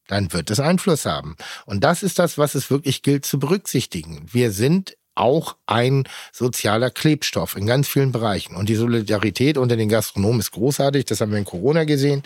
dann 0.09 0.32
wird 0.32 0.50
es 0.50 0.59
Einfluss 0.59 1.05
haben. 1.05 1.36
Und 1.66 1.84
das 1.84 2.02
ist 2.02 2.18
das, 2.18 2.38
was 2.38 2.55
es 2.55 2.70
wirklich 2.70 3.02
gilt 3.02 3.26
zu 3.26 3.38
berücksichtigen. 3.38 4.24
Wir 4.32 4.52
sind 4.52 4.96
auch 5.19 5.57
ein 5.66 6.05
sozialer 6.32 6.90
Klebstoff 6.90 7.57
in 7.57 7.66
ganz 7.66 7.89
vielen 7.89 8.12
Bereichen. 8.12 8.57
Und 8.57 8.69
die 8.69 8.74
Solidarität 8.74 9.59
unter 9.59 9.77
den 9.77 9.89
Gastronomen 9.89 10.40
ist 10.40 10.53
großartig. 10.53 11.05
Das 11.05 11.20
haben 11.20 11.32
wir 11.32 11.39
in 11.39 11.45
Corona 11.45 11.85
gesehen. 11.85 12.23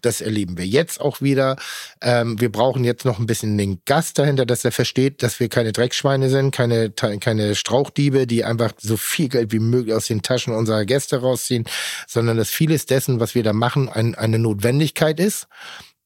Das 0.00 0.20
erleben 0.20 0.58
wir 0.58 0.66
jetzt 0.66 1.00
auch 1.00 1.20
wieder. 1.20 1.56
Ähm, 2.00 2.40
wir 2.40 2.50
brauchen 2.50 2.84
jetzt 2.84 3.04
noch 3.04 3.18
ein 3.18 3.26
bisschen 3.26 3.56
den 3.56 3.80
Gast 3.84 4.18
dahinter, 4.18 4.44
dass 4.46 4.64
er 4.64 4.72
versteht, 4.72 5.22
dass 5.22 5.40
wir 5.40 5.48
keine 5.48 5.72
Dreckschweine 5.72 6.28
sind, 6.28 6.50
keine, 6.50 6.90
keine 6.90 7.54
Strauchdiebe, 7.54 8.26
die 8.26 8.44
einfach 8.44 8.72
so 8.78 8.96
viel 8.96 9.28
Geld 9.28 9.52
wie 9.52 9.60
möglich 9.60 9.94
aus 9.94 10.06
den 10.06 10.22
Taschen 10.22 10.54
unserer 10.54 10.84
Gäste 10.84 11.20
rausziehen, 11.20 11.64
sondern 12.06 12.36
dass 12.36 12.50
vieles 12.50 12.86
dessen, 12.86 13.20
was 13.20 13.34
wir 13.34 13.42
da 13.42 13.52
machen, 13.52 13.88
ein, 13.88 14.14
eine 14.14 14.38
Notwendigkeit 14.38 15.20
ist, 15.20 15.46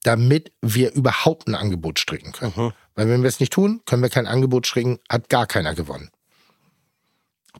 damit 0.02 0.52
wir 0.62 0.92
überhaupt 0.92 1.48
ein 1.48 1.54
Angebot 1.54 1.98
stricken 1.98 2.32
können. 2.32 2.52
Mhm. 2.54 2.72
Weil 2.94 3.08
wenn 3.08 3.22
wir 3.22 3.28
es 3.28 3.40
nicht 3.40 3.52
tun, 3.52 3.82
können 3.86 4.02
wir 4.02 4.08
kein 4.08 4.26
Angebot 4.26 4.66
stricken, 4.66 4.98
hat 5.08 5.28
gar 5.28 5.46
keiner 5.46 5.74
gewonnen. 5.74 6.10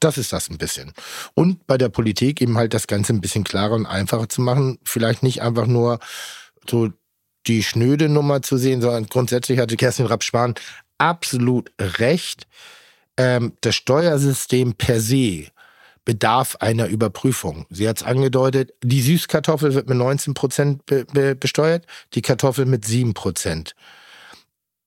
Das 0.01 0.19
ist 0.19 0.33
das 0.33 0.51
ein 0.51 0.59
bisschen. 0.59 0.93
Und 1.35 1.67
bei 1.67 1.79
der 1.79 1.89
Politik 1.89 2.41
eben 2.41 2.59
halt 2.59 2.75
das 2.75 2.87
Ganze 2.87 3.13
ein 3.13 3.21
bisschen 3.21 3.45
klarer 3.45 3.75
und 3.75 3.87
einfacher 3.87 4.29
zu 4.29 4.41
machen. 4.41 4.79
Vielleicht 4.85 5.23
nicht 5.23 5.43
einfach 5.43 5.67
nur 5.67 5.99
so 6.69 6.91
die 7.47 7.63
schnöde 7.63 8.09
Nummer 8.09 8.43
zu 8.43 8.57
sehen, 8.57 8.81
sondern 8.81 9.07
grundsätzlich 9.07 9.59
hatte 9.59 9.77
Kerstin 9.77 10.07
Rapp-Spahn 10.07 10.55
absolut 10.99 11.71
recht. 11.81 12.47
Ähm, 13.17 13.53
das 13.61 13.75
Steuersystem 13.75 14.75
per 14.75 15.01
se 15.01 15.47
bedarf 16.05 16.57
einer 16.57 16.87
Überprüfung. 16.87 17.67
Sie 17.69 17.89
hat 17.89 17.99
es 17.99 18.03
angedeutet, 18.03 18.73
die 18.83 19.03
Süßkartoffel 19.03 19.75
wird 19.75 19.89
mit 19.89 19.99
19 19.99 20.35
Prozent 20.35 20.87
be 20.87 21.05
be 21.13 21.35
besteuert, 21.35 21.85
die 22.15 22.23
Kartoffel 22.23 22.65
mit 22.65 22.85
7 22.85 23.13
Prozent. 23.13 23.75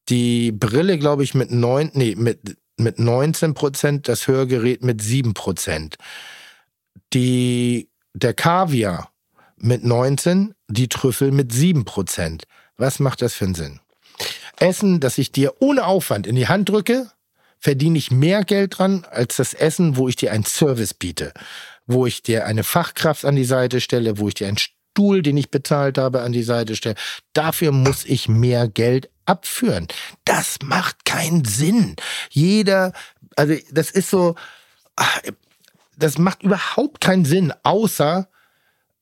Die 0.07 0.51
Brille, 0.51 0.97
glaube 0.97 1.23
ich, 1.23 1.35
mit 1.35 1.51
neun, 1.51 1.91
nee, 1.93 2.15
mit 2.15 2.57
mit 2.79 2.99
19 2.99 3.53
Prozent, 3.53 4.07
das 4.07 4.27
Hörgerät 4.27 4.83
mit 4.83 5.01
7 5.01 5.33
Prozent. 5.33 5.97
Der 7.13 8.33
Kaviar 8.35 9.11
mit 9.57 9.83
19, 9.83 10.53
die 10.67 10.87
Trüffel 10.87 11.31
mit 11.31 11.51
7 11.51 11.85
Prozent. 11.85 12.43
Was 12.77 12.99
macht 12.99 13.21
das 13.21 13.33
für 13.33 13.45
einen 13.45 13.55
Sinn? 13.55 13.79
Essen, 14.57 14.99
das 14.99 15.17
ich 15.17 15.31
dir 15.31 15.53
ohne 15.59 15.85
Aufwand 15.85 16.27
in 16.27 16.35
die 16.35 16.47
Hand 16.47 16.69
drücke, 16.69 17.11
verdiene 17.59 17.97
ich 17.97 18.11
mehr 18.11 18.43
Geld 18.43 18.77
dran 18.77 19.05
als 19.09 19.35
das 19.37 19.53
Essen, 19.53 19.97
wo 19.97 20.07
ich 20.07 20.15
dir 20.15 20.31
einen 20.31 20.45
Service 20.45 20.93
biete, 20.93 21.33
wo 21.87 22.05
ich 22.05 22.23
dir 22.23 22.45
eine 22.45 22.63
Fachkraft 22.63 23.25
an 23.25 23.35
die 23.35 23.43
Seite 23.43 23.81
stelle, 23.81 24.17
wo 24.17 24.27
ich 24.29 24.33
dir 24.33 24.47
einen 24.47 24.57
Stuhl, 24.57 25.21
den 25.21 25.37
ich 25.37 25.51
bezahlt 25.51 25.97
habe, 25.97 26.21
an 26.21 26.31
die 26.31 26.43
Seite 26.43 26.75
stelle. 26.75 26.95
Dafür 27.33 27.71
muss 27.71 28.05
ich 28.05 28.29
mehr 28.29 28.67
Geld 28.67 29.09
abführen. 29.29 29.87
Das 30.25 30.57
macht 30.63 31.05
keinen 31.05 31.45
Sinn. 31.45 31.95
Jeder, 32.29 32.93
also 33.35 33.55
das 33.71 33.91
ist 33.91 34.09
so, 34.09 34.35
das 35.97 36.17
macht 36.17 36.43
überhaupt 36.43 36.99
keinen 36.99 37.25
Sinn, 37.25 37.53
außer 37.63 38.27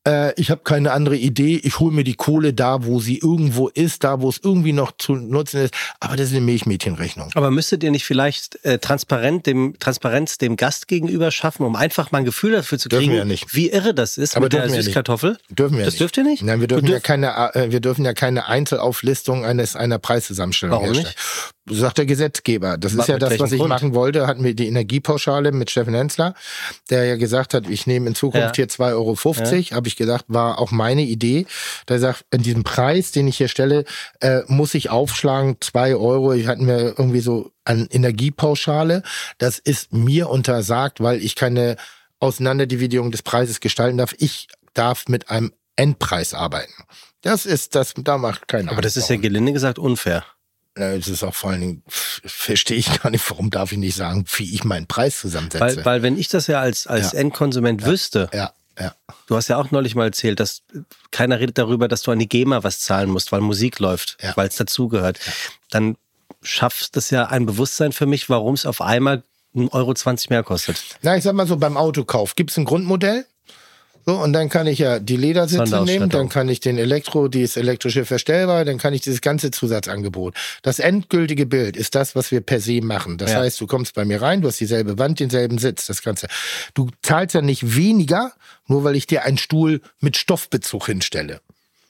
äh, 0.07 0.33
ich 0.37 0.49
habe 0.49 0.61
keine 0.63 0.93
andere 0.93 1.17
Idee, 1.17 1.59
ich 1.61 1.79
hole 1.79 1.93
mir 1.93 2.03
die 2.03 2.15
Kohle 2.15 2.53
da, 2.53 2.85
wo 2.85 2.99
sie 2.99 3.17
irgendwo 3.17 3.67
ist, 3.67 4.03
da, 4.03 4.21
wo 4.21 4.29
es 4.29 4.39
irgendwie 4.41 4.71
noch 4.71 4.93
zu 4.97 5.15
nutzen 5.15 5.65
ist. 5.65 5.73
Aber 5.99 6.15
das 6.15 6.27
ist 6.27 6.31
eine 6.31 6.41
Milchmädchenrechnung. 6.41 7.29
Aber 7.35 7.51
müsstet 7.51 7.83
ihr 7.83 7.91
nicht 7.91 8.05
vielleicht 8.05 8.63
äh, 8.63 8.79
transparent 8.79 9.45
dem, 9.45 9.77
Transparenz 9.79 10.37
dem 10.37 10.55
Gast 10.55 10.87
gegenüber 10.87 11.31
schaffen, 11.31 11.65
um 11.65 11.75
einfach 11.75 12.11
mal 12.11 12.19
ein 12.19 12.25
Gefühl 12.25 12.53
dafür 12.53 12.79
zu 12.79 12.89
kriegen, 12.89 13.13
ja 13.13 13.25
nicht. 13.25 13.53
wie 13.53 13.69
irre 13.69 13.93
das 13.93 14.17
ist 14.17 14.37
Aber 14.37 14.45
mit 14.45 14.53
der 14.53 14.69
Süßkartoffel? 14.69 15.37
Dürfen 15.49 15.77
wir 15.77 15.85
das 15.85 15.95
nicht. 15.95 16.01
dürft 16.01 16.17
ihr 16.17 16.23
nicht? 16.23 16.43
Nein, 16.43 16.61
wir 16.61 16.67
dürfen, 16.67 16.87
ja 16.87 16.99
keine, 16.99 17.53
äh, 17.53 17.71
wir 17.71 17.81
dürfen 17.81 18.05
ja 18.05 18.13
keine 18.13 18.47
Einzelauflistung 18.47 19.45
eines, 19.45 19.75
einer 19.75 19.99
Preiszusammenstellung 19.99 20.73
Warum 20.73 20.93
herstellen. 20.93 21.15
Sagt 21.69 21.97
der 21.97 22.05
Gesetzgeber. 22.05 22.77
Das 22.77 22.93
ist 22.93 22.97
Was- 22.97 23.07
ja 23.07 23.15
mit 23.15 23.21
das, 23.23 23.39
was 23.39 23.51
ich 23.51 23.59
Grund? 23.59 23.69
machen 23.69 23.93
wollte. 23.93 24.27
Hatten 24.27 24.43
wir 24.43 24.53
die 24.55 24.67
Energiepauschale 24.67 25.51
mit 25.51 25.69
Steffen 25.71 25.93
Hensler, 25.93 26.33
der 26.89 27.05
ja 27.05 27.15
gesagt 27.17 27.53
hat, 27.53 27.69
ich 27.69 27.87
nehme 27.87 28.07
in 28.07 28.15
Zukunft 28.15 28.47
Ja. 28.47 28.53
hier 28.55 28.67
2,50 28.69 29.71
Euro. 29.71 29.75
Habe 29.77 29.87
ich 29.87 29.95
gedacht, 29.95 30.25
war 30.27 30.59
auch 30.59 30.71
meine 30.71 31.01
Idee. 31.03 31.45
Der 31.87 31.99
sagt, 31.99 32.25
in 32.31 32.41
diesem 32.43 32.63
Preis, 32.63 33.11
den 33.11 33.27
ich 33.27 33.37
hier 33.37 33.47
stelle, 33.47 33.85
äh, 34.21 34.41
muss 34.47 34.73
ich 34.73 34.89
aufschlagen, 34.89 35.57
2 35.61 35.95
Euro. 35.95 36.33
Ich 36.33 36.47
hatten 36.47 36.67
wir 36.67 36.97
irgendwie 36.97 37.19
so 37.21 37.51
an 37.65 37.87
Energiepauschale. 37.91 39.03
Das 39.37 39.59
ist 39.59 39.93
mir 39.93 40.29
untersagt, 40.29 41.01
weil 41.01 41.21
ich 41.23 41.35
keine 41.35 41.75
Auseinanderdividierung 42.19 43.11
des 43.11 43.21
Preises 43.21 43.59
gestalten 43.59 43.97
darf. 43.97 44.15
Ich 44.17 44.47
darf 44.73 45.07
mit 45.07 45.29
einem 45.29 45.53
Endpreis 45.75 46.33
arbeiten. 46.33 46.73
Das 47.21 47.45
ist 47.45 47.75
das, 47.75 47.93
da 47.95 48.17
macht 48.17 48.47
keiner. 48.47 48.71
Aber 48.71 48.81
das 48.81 48.97
ist 48.97 49.09
ja 49.09 49.17
gelinde 49.17 49.53
gesagt 49.53 49.79
unfair. 49.79 50.23
Ja, 50.77 50.91
Es 50.91 51.07
ist 51.07 51.23
auch 51.23 51.33
vor 51.33 51.51
allen 51.51 51.61
Dingen, 51.61 51.83
verstehe 51.87 52.77
ich 52.77 53.01
gar 53.01 53.09
nicht, 53.09 53.29
warum 53.29 53.49
darf 53.49 53.71
ich 53.71 53.77
nicht 53.77 53.95
sagen, 53.95 54.25
wie 54.35 54.53
ich 54.53 54.63
meinen 54.63 54.87
Preis 54.87 55.19
zusammensetze. 55.19 55.59
Weil, 55.77 55.85
weil 55.85 56.01
wenn 56.03 56.17
ich 56.17 56.27
das 56.29 56.47
ja 56.47 56.59
als, 56.59 56.87
als 56.87 57.13
Ja. 57.13 57.19
Endkonsument 57.19 57.85
wüsste, 57.85 58.29
ja, 58.33 58.51
ja. 58.79 58.93
du 59.27 59.35
hast 59.35 59.47
ja 59.47 59.57
auch 59.57 59.71
neulich 59.71 59.95
mal 59.95 60.05
erzählt, 60.05 60.39
dass 60.39 60.61
keiner 61.11 61.39
redet 61.39 61.57
darüber, 61.57 61.87
dass 61.87 62.01
du 62.03 62.11
an 62.11 62.19
die 62.19 62.29
GEMA 62.29 62.63
was 62.63 62.79
zahlen 62.81 63.09
musst, 63.09 63.31
weil 63.31 63.41
Musik 63.41 63.79
läuft, 63.79 64.17
Ja. 64.21 64.35
weil 64.35 64.47
es 64.49 64.55
dazugehört. 64.55 65.19
Dann 65.71 65.97
schafft 66.41 66.95
das 66.95 67.09
ja 67.09 67.25
ein 67.27 67.45
Bewusstsein 67.45 67.91
für 67.91 68.05
mich, 68.05 68.29
warum 68.29 68.53
es 68.53 68.65
auf 68.65 68.81
einmal 68.81 69.23
1,20 69.55 69.73
Euro 69.73 69.93
mehr 70.29 70.43
kostet. 70.43 70.83
Na, 71.01 71.17
ich 71.17 71.23
sag 71.23 71.33
mal 71.33 71.47
so, 71.47 71.57
beim 71.57 71.77
Autokauf 71.77 72.35
gibt 72.35 72.51
es 72.51 72.57
ein 72.57 72.65
Grundmodell. 72.65 73.25
So, 74.09 74.15
und 74.15 74.31
dann 74.31 74.47
kann 74.47 74.67
ich 74.67 74.79
ja 74.79 74.99
die 74.99 75.17
Ledersitze 75.17 75.83
nehmen, 75.83 76.09
dann 76.09 76.29
kann 76.29 76.47
ich 76.47 76.61
den 76.61 76.77
Elektro, 76.77 77.27
die 77.27 77.41
ist 77.41 77.57
elektrische 77.57 78.05
verstellbar, 78.05 78.63
dann 78.63 78.77
kann 78.77 78.93
ich 78.93 79.01
dieses 79.01 79.19
ganze 79.19 79.51
Zusatzangebot. 79.51 80.33
Das 80.61 80.79
endgültige 80.79 81.45
Bild 81.45 81.75
ist 81.75 81.93
das, 81.93 82.15
was 82.15 82.31
wir 82.31 82.39
per 82.39 82.61
se 82.61 82.79
machen. 82.79 83.17
Das 83.17 83.31
Ja. 83.31 83.39
heißt, 83.41 83.59
du 83.59 83.67
kommst 83.67 83.95
bei 83.95 84.05
mir 84.05 84.21
rein, 84.21 84.39
du 84.41 84.47
hast 84.47 84.61
dieselbe 84.61 84.97
Wand, 84.97 85.19
denselben 85.19 85.57
Sitz, 85.57 85.87
das 85.87 86.03
Ganze. 86.03 86.27
Du 86.73 86.87
zahlst 87.01 87.35
ja 87.35 87.41
nicht 87.41 87.75
weniger, 87.75 88.31
nur 88.67 88.85
weil 88.85 88.95
ich 88.95 89.07
dir 89.07 89.25
einen 89.25 89.37
Stuhl 89.37 89.81
mit 89.99 90.15
Stoffbezug 90.15 90.85
hinstelle. 90.85 91.41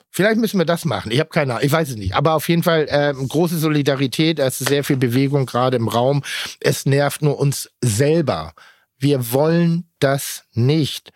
Vielleicht 0.10 0.40
müssen 0.40 0.58
wir 0.58 0.66
das 0.66 0.86
machen. 0.86 1.12
Ich 1.12 1.20
habe 1.20 1.30
keine 1.30 1.54
Ahnung, 1.54 1.66
ich 1.68 1.72
weiß 1.72 1.90
es 1.90 1.98
nicht. 1.98 2.16
Aber 2.16 2.34
auf 2.34 2.50
jeden 2.50 2.64
Fall 2.64 2.88
ähm, 2.90 3.28
große 3.28 3.60
Solidarität, 3.60 4.40
es 4.40 4.60
ist 4.60 4.70
sehr 4.70 4.84
viel 4.84 4.98
Bewegung 4.98 5.46
gerade 5.46 5.78
im 5.78 5.88
Raum. 5.88 6.24
Es 6.62 6.88
nervt 6.88 7.22
nur 7.22 7.38
uns 7.38 7.70
selber. 7.84 8.54
Wir 8.98 9.32
wollen 9.32 9.88
das 10.00 10.46
nicht. 10.54 11.12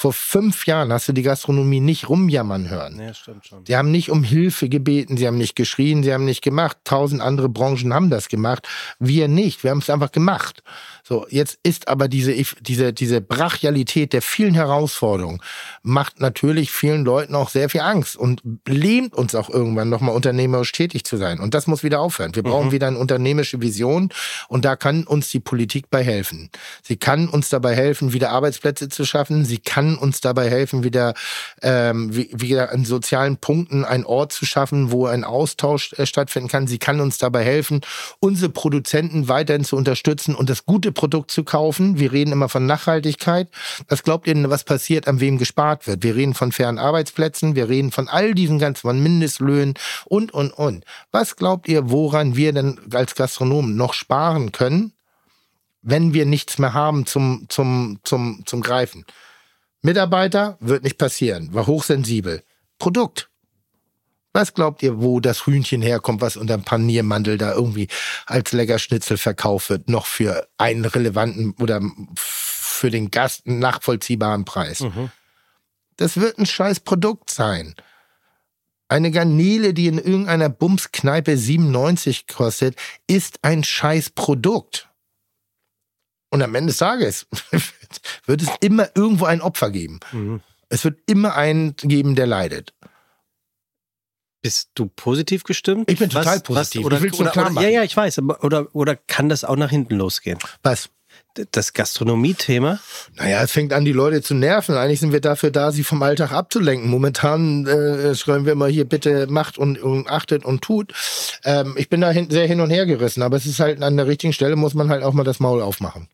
Vor 0.00 0.12
fünf 0.12 0.66
Jahren 0.66 0.92
hast 0.92 1.08
du 1.08 1.12
die 1.12 1.22
Gastronomie 1.22 1.80
nicht 1.80 2.08
rumjammern 2.08 2.70
hören. 2.70 3.00
Ja, 3.00 3.12
stimmt 3.12 3.44
schon. 3.44 3.66
Sie 3.66 3.76
haben 3.76 3.90
nicht 3.90 4.12
um 4.12 4.22
Hilfe 4.22 4.68
gebeten, 4.68 5.16
sie 5.16 5.26
haben 5.26 5.38
nicht 5.38 5.56
geschrien, 5.56 6.04
sie 6.04 6.14
haben 6.14 6.24
nicht 6.24 6.40
gemacht. 6.40 6.76
Tausend 6.84 7.20
andere 7.20 7.48
Branchen 7.48 7.92
haben 7.92 8.08
das 8.08 8.28
gemacht. 8.28 8.68
Wir 9.00 9.26
nicht. 9.26 9.64
Wir 9.64 9.72
haben 9.72 9.78
es 9.78 9.90
einfach 9.90 10.12
gemacht. 10.12 10.62
So, 11.02 11.26
jetzt 11.30 11.58
ist 11.64 11.88
aber 11.88 12.06
diese, 12.06 12.32
diese, 12.60 12.92
diese 12.92 13.20
Brachialität 13.20 14.12
der 14.12 14.22
vielen 14.22 14.54
Herausforderungen 14.54 15.40
macht 15.82 16.20
natürlich 16.20 16.70
vielen 16.70 17.04
Leuten 17.04 17.34
auch 17.34 17.48
sehr 17.48 17.68
viel 17.68 17.80
Angst 17.80 18.14
und 18.14 18.40
lähmt 18.68 19.14
uns 19.14 19.34
auch 19.34 19.50
irgendwann 19.50 19.88
nochmal 19.88 20.14
unternehmerisch 20.14 20.70
tätig 20.70 21.06
zu 21.06 21.16
sein. 21.16 21.40
Und 21.40 21.54
das 21.54 21.66
muss 21.66 21.82
wieder 21.82 21.98
aufhören. 21.98 22.36
Wir 22.36 22.44
brauchen 22.44 22.70
wieder 22.70 22.86
eine 22.86 22.98
unternehmerische 22.98 23.60
Vision 23.62 24.10
und 24.46 24.64
da 24.64 24.76
kann 24.76 25.08
uns 25.08 25.30
die 25.30 25.40
Politik 25.40 25.90
bei 25.90 26.04
helfen. 26.04 26.50
Sie 26.84 26.98
kann 26.98 27.26
uns 27.28 27.48
dabei 27.48 27.74
helfen, 27.74 28.12
wieder 28.12 28.30
Arbeitsplätze 28.30 28.88
zu 28.88 29.04
schaffen. 29.04 29.44
Sie 29.44 29.58
kann 29.58 29.87
uns 29.96 30.20
dabei 30.20 30.50
helfen, 30.50 30.84
wieder, 30.84 31.14
ähm, 31.62 32.14
wie- 32.14 32.30
wieder 32.34 32.72
an 32.72 32.84
sozialen 32.84 33.36
Punkten 33.38 33.84
einen 33.84 34.04
Ort 34.04 34.32
zu 34.32 34.44
schaffen, 34.44 34.90
wo 34.90 35.06
ein 35.06 35.24
Austausch 35.24 35.92
äh, 35.94 36.04
stattfinden 36.06 36.48
kann. 36.48 36.66
Sie 36.66 36.78
kann 36.78 37.00
uns 37.00 37.18
dabei 37.18 37.44
helfen, 37.44 37.80
unsere 38.20 38.50
Produzenten 38.50 39.28
weiterhin 39.28 39.64
zu 39.64 39.76
unterstützen 39.76 40.34
und 40.34 40.50
das 40.50 40.66
gute 40.66 40.92
Produkt 40.92 41.30
zu 41.30 41.44
kaufen. 41.44 41.98
Wir 41.98 42.12
reden 42.12 42.32
immer 42.32 42.48
von 42.48 42.66
Nachhaltigkeit. 42.66 43.48
Was 43.88 44.02
glaubt 44.02 44.26
ihr 44.26 44.34
denn, 44.34 44.50
was 44.50 44.64
passiert, 44.64 45.08
an 45.08 45.20
wem 45.20 45.38
gespart 45.38 45.86
wird? 45.86 46.02
Wir 46.02 46.16
reden 46.16 46.34
von 46.34 46.52
fairen 46.52 46.78
Arbeitsplätzen, 46.78 47.54
wir 47.54 47.68
reden 47.68 47.92
von 47.92 48.08
all 48.08 48.34
diesen 48.34 48.58
ganzen, 48.58 48.82
von 48.82 49.02
Mindestlöhnen 49.02 49.74
und, 50.04 50.34
und, 50.34 50.50
und. 50.50 50.84
Was 51.12 51.36
glaubt 51.36 51.68
ihr, 51.68 51.90
woran 51.90 52.36
wir 52.36 52.52
denn 52.52 52.80
als 52.92 53.14
Gastronomen 53.14 53.76
noch 53.76 53.94
sparen 53.94 54.52
können, 54.52 54.92
wenn 55.82 56.12
wir 56.12 56.26
nichts 56.26 56.58
mehr 56.58 56.74
haben 56.74 57.06
zum, 57.06 57.46
zum, 57.48 58.00
zum, 58.02 58.42
zum 58.46 58.60
Greifen? 58.62 59.04
Mitarbeiter 59.82 60.56
wird 60.60 60.82
nicht 60.84 60.98
passieren, 60.98 61.52
war 61.54 61.66
hochsensibel. 61.66 62.42
Produkt. 62.78 63.30
Was 64.32 64.54
glaubt 64.54 64.82
ihr, 64.82 65.00
wo 65.00 65.20
das 65.20 65.46
Hühnchen 65.46 65.82
herkommt, 65.82 66.20
was 66.20 66.36
unter 66.36 66.56
dem 66.56 66.64
Paniermantel 66.64 67.38
da 67.38 67.54
irgendwie 67.54 67.88
als 68.26 68.52
Leckerschnitzel 68.52 69.16
verkauft 69.16 69.70
wird, 69.70 69.88
noch 69.88 70.06
für 70.06 70.46
einen 70.58 70.84
relevanten 70.84 71.54
oder 71.58 71.80
für 72.14 72.90
den 72.90 73.10
Gast 73.10 73.46
einen 73.46 73.58
nachvollziehbaren 73.58 74.44
Preis? 74.44 74.80
Das 75.96 76.18
wird 76.18 76.38
ein 76.38 76.46
scheiß 76.46 76.80
Produkt 76.80 77.30
sein. 77.30 77.74
Eine 78.88 79.10
Garnele, 79.10 79.74
die 79.74 79.86
in 79.86 79.98
irgendeiner 79.98 80.48
Bumskneipe 80.48 81.36
97 81.36 82.26
kostet, 82.26 82.76
ist 83.06 83.40
ein 83.42 83.64
scheiß 83.64 84.10
Produkt. 84.10 84.87
Und 86.30 86.42
am 86.42 86.54
Ende 86.54 86.70
des 86.70 86.78
Tages 86.78 87.26
wird 88.26 88.42
es 88.42 88.48
immer 88.60 88.88
irgendwo 88.94 89.24
ein 89.24 89.40
Opfer 89.40 89.70
geben. 89.70 90.00
Mhm. 90.12 90.40
Es 90.68 90.84
wird 90.84 90.98
immer 91.06 91.34
einen 91.34 91.74
geben, 91.76 92.14
der 92.14 92.26
leidet. 92.26 92.74
Bist 94.42 94.70
du 94.74 94.86
positiv 94.86 95.42
gestimmt? 95.44 95.90
Ich 95.90 95.98
bin 95.98 96.10
total 96.10 96.40
positiv. 96.40 96.84
oder, 96.84 97.02
Ich 97.02 97.12
oder, 97.18 97.32
oder, 97.32 97.50
machen. 97.50 97.62
ja, 97.62 97.68
ja, 97.70 97.82
ich 97.82 97.96
weiß. 97.96 98.20
Oder, 98.20 98.68
oder 98.74 98.94
kann 98.94 99.28
das 99.28 99.44
auch 99.44 99.56
nach 99.56 99.70
hinten 99.70 99.96
losgehen? 99.96 100.38
Was? 100.62 100.90
Das 101.52 101.72
Gastronomie-Thema? 101.72 102.78
Naja, 103.14 103.42
es 103.42 103.50
fängt 103.52 103.72
an, 103.72 103.84
die 103.84 103.92
Leute 103.92 104.22
zu 104.22 104.34
nerven. 104.34 104.76
Eigentlich 104.76 105.00
sind 105.00 105.12
wir 105.12 105.20
dafür 105.20 105.50
da, 105.50 105.72
sie 105.72 105.82
vom 105.84 106.02
Alltag 106.02 106.32
abzulenken. 106.32 106.88
Momentan 106.90 107.66
äh, 107.66 108.14
schreiben 108.14 108.44
wir 108.44 108.52
immer 108.52 108.66
hier, 108.68 108.84
bitte 108.84 109.26
macht 109.28 109.58
und, 109.58 109.80
und 109.80 110.08
achtet 110.08 110.44
und 110.44 110.62
tut. 110.62 110.92
Ähm, 111.44 111.74
ich 111.76 111.88
bin 111.88 112.00
da 112.00 112.10
hin, 112.10 112.30
sehr 112.30 112.46
hin 112.46 112.60
und 112.60 112.70
her 112.70 112.86
gerissen, 112.86 113.22
aber 113.22 113.36
es 113.36 113.46
ist 113.46 113.60
halt 113.60 113.82
an 113.82 113.96
der 113.96 114.06
richtigen 114.06 114.32
Stelle, 114.32 114.56
muss 114.56 114.74
man 114.74 114.88
halt 114.90 115.02
auch 115.02 115.12
mal 115.12 115.24
das 115.24 115.40
Maul 115.40 115.62
aufmachen. 115.62 116.08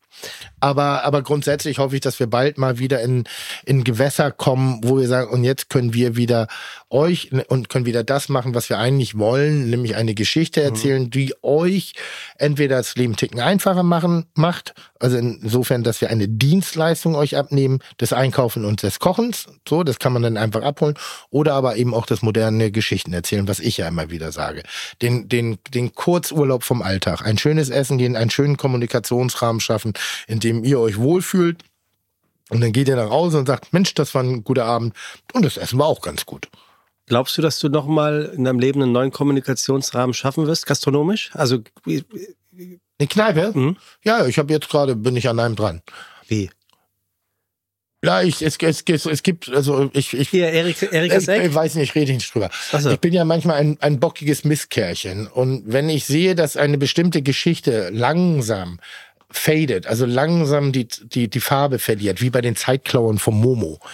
Aber, 0.60 1.04
aber 1.04 1.22
grundsätzlich 1.22 1.78
hoffe 1.78 1.96
ich, 1.96 2.00
dass 2.00 2.18
wir 2.20 2.26
bald 2.26 2.58
mal 2.58 2.78
wieder 2.78 3.02
in, 3.02 3.24
in 3.66 3.84
Gewässer 3.84 4.30
kommen, 4.30 4.80
wo 4.82 4.98
wir 4.98 5.08
sagen, 5.08 5.30
und 5.30 5.44
jetzt 5.44 5.68
können 5.68 5.92
wir 5.92 6.16
wieder 6.16 6.48
euch 6.88 7.30
und 7.48 7.68
können 7.68 7.86
wieder 7.86 8.04
das 8.04 8.28
machen, 8.28 8.54
was 8.54 8.70
wir 8.70 8.78
eigentlich 8.78 9.18
wollen, 9.18 9.68
nämlich 9.68 9.96
eine 9.96 10.14
Geschichte 10.14 10.62
erzählen, 10.62 11.10
die 11.10 11.34
euch 11.42 11.92
entweder 12.38 12.76
das 12.76 12.94
Leben 12.94 13.16
ticken 13.16 13.40
einfacher 13.40 13.82
machen, 13.82 14.26
macht, 14.34 14.74
also 15.00 15.18
insofern, 15.18 15.82
dass 15.82 16.00
wir 16.00 16.08
eine 16.08 16.28
Dienstleistung 16.28 17.14
euch 17.14 17.36
abnehmen, 17.36 17.80
des 18.00 18.12
Einkaufen 18.12 18.64
und 18.64 18.82
des 18.82 19.00
Kochens, 19.00 19.46
so, 19.68 19.82
das 19.82 19.98
kann 19.98 20.12
man 20.12 20.22
dann 20.22 20.36
einfach 20.36 20.62
abholen, 20.62 20.94
oder 21.30 21.54
aber 21.54 21.76
eben 21.76 21.92
auch 21.92 22.06
das 22.06 22.22
moderne 22.22 22.70
Geschichten 22.70 23.12
erzählen, 23.12 23.48
was 23.48 23.60
ich 23.60 23.76
ja 23.76 23.88
immer 23.88 24.10
wieder 24.10 24.32
sage. 24.32 24.62
Den, 25.02 25.28
den, 25.28 25.58
den 25.74 25.94
Kurzurlaub 25.94 26.62
vom 26.62 26.80
Alltag, 26.80 27.26
ein 27.26 27.38
schönes 27.38 27.68
Essen 27.68 27.98
gehen, 27.98 28.16
einen 28.16 28.30
schönen 28.30 28.56
Kommunikationsrahmen 28.56 29.60
schaffen, 29.60 29.92
in 30.26 30.40
dem 30.40 30.64
ihr 30.64 30.80
euch 30.80 30.98
wohlfühlt. 30.98 31.62
Und 32.50 32.60
dann 32.60 32.72
geht 32.72 32.88
ihr 32.88 32.96
nach 32.96 33.10
Hause 33.10 33.38
und 33.38 33.46
sagt, 33.46 33.72
Mensch, 33.72 33.94
das 33.94 34.14
war 34.14 34.22
ein 34.22 34.44
guter 34.44 34.66
Abend 34.66 34.94
und 35.32 35.44
das 35.44 35.56
Essen 35.56 35.78
war 35.78 35.86
auch 35.86 36.02
ganz 36.02 36.26
gut. 36.26 36.48
Glaubst 37.06 37.36
du, 37.36 37.42
dass 37.42 37.58
du 37.58 37.68
nochmal 37.68 38.32
in 38.34 38.44
deinem 38.44 38.58
Leben 38.58 38.82
einen 38.82 38.92
neuen 38.92 39.10
Kommunikationsrahmen 39.10 40.14
schaffen 40.14 40.46
wirst, 40.46 40.66
gastronomisch? 40.66 41.30
Also? 41.34 41.58
Eine 41.86 43.08
Kneipe? 43.08 43.52
Mhm. 43.54 43.76
Ja, 44.04 44.26
ich 44.26 44.38
habe 44.38 44.52
jetzt 44.52 44.68
gerade, 44.68 44.96
bin 44.96 45.16
ich 45.16 45.28
an 45.28 45.38
einem 45.38 45.56
dran. 45.56 45.82
wie? 46.28 46.50
Ja, 48.04 48.20
ich, 48.20 48.42
es, 48.42 48.58
es, 48.60 48.84
es, 48.86 49.22
gibt, 49.22 49.48
also 49.48 49.90
ich, 49.94 50.12
ich, 50.12 50.28
Hier, 50.28 50.50
Erik, 50.50 50.82
Erik 50.92 51.12
ich, 51.12 51.26
ich 51.26 51.54
weiß 51.54 51.76
nicht, 51.76 51.94
rede 51.94 52.12
ich 52.12 52.18
nicht 52.18 52.34
drüber. 52.34 52.50
So. 52.70 52.90
Ich 52.90 53.00
bin 53.00 53.14
ja 53.14 53.24
manchmal 53.24 53.56
ein, 53.56 53.78
ein 53.80 53.98
bockiges 53.98 54.44
Misskärchen. 54.44 55.26
Und 55.26 55.64
wenn 55.66 55.88
ich 55.88 56.04
sehe, 56.04 56.34
dass 56.34 56.58
eine 56.58 56.76
bestimmte 56.76 57.22
Geschichte 57.22 57.88
langsam 57.90 58.78
fadet, 59.36 59.86
also 59.86 60.06
langsam 60.06 60.72
die, 60.72 60.86
die, 60.86 61.28
die 61.28 61.40
Farbe 61.40 61.78
verliert, 61.78 62.20
wie 62.20 62.30
bei 62.30 62.40
den 62.40 62.56
Zeitklauen 62.56 63.18
vom 63.18 63.40
Momo. 63.40 63.78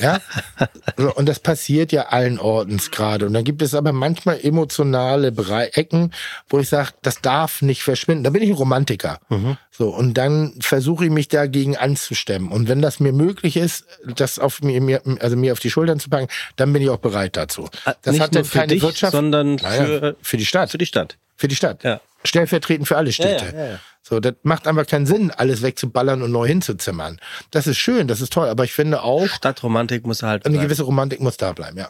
Ja? 0.00 0.20
Und 1.14 1.26
das 1.30 1.40
passiert 1.40 1.92
ja 1.92 2.08
allen 2.08 2.38
Ordens 2.38 2.90
gerade. 2.90 3.24
Und 3.24 3.32
dann 3.32 3.42
gibt 3.42 3.62
es 3.62 3.74
aber 3.74 3.92
manchmal 3.92 4.38
emotionale 4.44 5.32
Ecken, 5.72 6.12
wo 6.50 6.58
ich 6.58 6.68
sage, 6.68 6.90
das 7.00 7.22
darf 7.22 7.62
nicht 7.62 7.82
verschwinden. 7.82 8.22
Da 8.22 8.28
bin 8.28 8.42
ich 8.42 8.50
ein 8.50 8.54
Romantiker. 8.54 9.18
So, 9.70 9.88
und 9.88 10.12
dann 10.14 10.52
versuche 10.60 11.06
ich 11.06 11.10
mich 11.10 11.28
dagegen 11.28 11.74
anzustemmen. 11.78 12.52
Und 12.52 12.68
wenn 12.68 12.82
das 12.82 13.00
mir 13.00 13.12
möglich 13.14 13.56
ist, 13.56 13.86
das 14.04 14.38
auf 14.38 14.60
mir, 14.60 15.00
also 15.20 15.36
mir 15.36 15.52
auf 15.52 15.58
die 15.58 15.70
Schultern 15.70 15.98
zu 16.00 16.10
packen, 16.10 16.28
dann 16.56 16.70
bin 16.74 16.82
ich 16.82 16.90
auch 16.90 16.98
bereit 16.98 17.38
dazu. 17.38 17.66
Das 17.84 17.94
Äh, 18.04 18.10
Nicht 18.10 18.20
hat 18.20 18.34
dann 18.34 18.48
keine 18.48 18.66
dich, 18.74 18.82
Wirtschaft, 18.82 19.12
sondern 19.12 19.54
Naja, 19.54 19.84
für, 19.86 20.16
für 20.20 20.36
die 20.36 20.44
Stadt. 20.44 20.70
für 20.70 20.78
die 20.78 20.86
Stadt. 20.86 21.16
Für 21.34 21.48
die 21.48 21.56
Stadt. 21.56 21.82
Ja. 21.82 22.02
Stellvertretend 22.24 22.86
für 22.86 22.98
alle 22.98 23.10
Städte. 23.12 23.46
Ja, 23.46 23.58
ja, 23.58 23.70
ja. 23.70 23.80
So, 24.08 24.20
das 24.20 24.34
macht 24.42 24.66
einfach 24.66 24.86
keinen 24.86 25.04
Sinn, 25.04 25.30
alles 25.30 25.60
wegzuballern 25.60 26.22
und 26.22 26.30
neu 26.32 26.46
hinzuzimmern. 26.46 27.20
Das 27.50 27.66
ist 27.66 27.76
schön, 27.76 28.08
das 28.08 28.22
ist 28.22 28.32
toll, 28.32 28.48
aber 28.48 28.64
ich 28.64 28.72
finde 28.72 29.02
auch, 29.02 29.26
Stadtromantik 29.28 30.06
muss 30.06 30.22
halt 30.22 30.46
eine 30.46 30.54
bleiben. 30.54 30.66
gewisse 30.68 30.84
Romantik 30.84 31.20
muss 31.20 31.36
da 31.36 31.52
bleiben, 31.52 31.76
ja. 31.76 31.88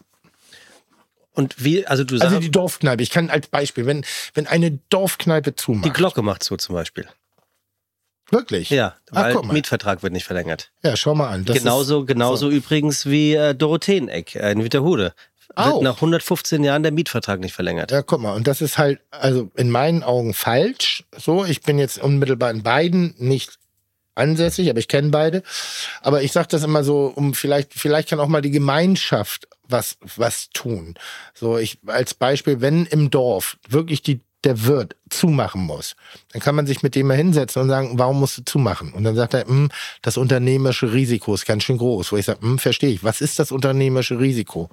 Und 1.33 1.63
wie, 1.63 1.87
also 1.87 2.03
du 2.03 2.17
sagst, 2.17 2.29
Also 2.33 2.41
die 2.41 2.51
Dorfkneipe. 2.51 3.01
Ich 3.05 3.11
kann 3.11 3.31
als 3.31 3.47
Beispiel, 3.47 3.87
wenn, 3.87 4.05
wenn 4.35 4.49
eine 4.49 4.81
Dorfkneipe 4.91 5.55
zumacht. 5.55 5.85
die 5.85 5.91
Glocke 5.93 6.23
macht 6.23 6.43
so 6.43 6.57
zum 6.57 6.75
Beispiel. 6.75 7.07
Wirklich? 8.31 8.69
Ja, 8.71 8.97
Ah, 9.13 9.25
weil 9.27 9.35
mal. 9.35 9.53
Mietvertrag 9.53 10.03
wird 10.03 10.13
nicht 10.13 10.25
verlängert. 10.25 10.73
Ja, 10.83 10.97
schau 10.97 11.15
mal 11.15 11.29
an. 11.29 11.45
Das 11.45 11.57
genauso 11.59 12.05
genauso 12.05 12.51
übrigens 12.51 13.07
wie 13.07 13.35
äh, 13.35 13.55
Dorotheeneck 13.55 14.35
äh, 14.35 14.51
in 14.53 14.65
Witterhude. 14.65 15.15
Wird 15.57 15.67
Auch. 15.67 15.83
nach 15.83 15.97
115 15.97 16.63
Jahren 16.63 16.83
der 16.83 16.93
Mietvertrag 16.93 17.41
nicht 17.41 17.55
verlängert. 17.55 17.91
Ja, 17.91 18.03
guck 18.03 18.21
mal, 18.21 18.35
und 18.35 18.47
das 18.47 18.61
ist 18.61 18.79
halt, 18.79 19.01
also 19.11 19.51
in 19.57 19.71
meinen 19.71 20.03
Augen 20.03 20.35
falsch. 20.35 21.05
So, 21.17 21.45
ich 21.45 21.63
bin 21.63 21.79
jetzt 21.79 21.99
unmittelbar 21.99 22.51
in 22.51 22.63
beiden 22.63 23.15
nicht 23.19 23.59
ansässig, 24.15 24.69
aber 24.69 24.79
ich 24.79 24.89
kenne 24.89 25.11
beide. 25.11 25.43
Aber 26.03 26.23
ich 26.23 26.33
sage 26.33 26.49
das 26.51 26.65
immer 26.65 26.85
so, 26.85 27.13
um 27.15 27.35
vielleicht, 27.35 27.73
vielleicht 27.75 28.11
kann 28.11 28.21
auch 28.21 28.29
mal 28.29 28.43
die 28.43 28.51
Gemeinschaft 28.51 29.49
was, 29.69 29.97
was 30.17 30.51
tun. 30.51 30.95
So, 31.35 31.59
ich 31.59 31.79
als 31.87 32.15
Beispiel, 32.15 32.61
wenn 32.61 32.87
im 32.87 33.11
Dorf 33.11 33.57
wirklich 33.69 34.03
die 34.03 34.21
der 34.45 34.67
Wirt 34.67 34.95
zumachen 35.11 35.63
muss, 35.63 35.97
dann 36.33 36.41
kann 36.41 36.55
man 36.55 36.67
sich 36.67 36.83
mit 36.85 36.95
dem 36.95 37.09
mal 37.09 37.17
hinsetzen 37.17 37.63
und 37.63 37.69
sagen, 37.69 37.99
warum 37.99 38.21
musst 38.21 38.39
du 38.39 38.45
zumachen? 38.45 38.93
Und 38.93 39.03
dann 39.03 39.17
sagt 39.17 39.35
er, 39.35 39.47
hm, 39.47 39.69
das 40.01 40.17
unternehmerische 40.17 40.93
Risiko 40.93 41.35
ist 41.35 41.45
ganz 41.45 41.65
schön 41.65 41.79
groß. 41.79 42.13
Wo 42.13 42.17
ich 42.17 42.27
sage, 42.27 42.41
hm, 42.41 42.59
verstehe 42.59 42.91
ich. 42.91 43.03
Was 43.03 43.21
ist 43.21 43.39
das 43.41 43.51
unternehmerische 43.51 44.21
Risiko? 44.21 44.71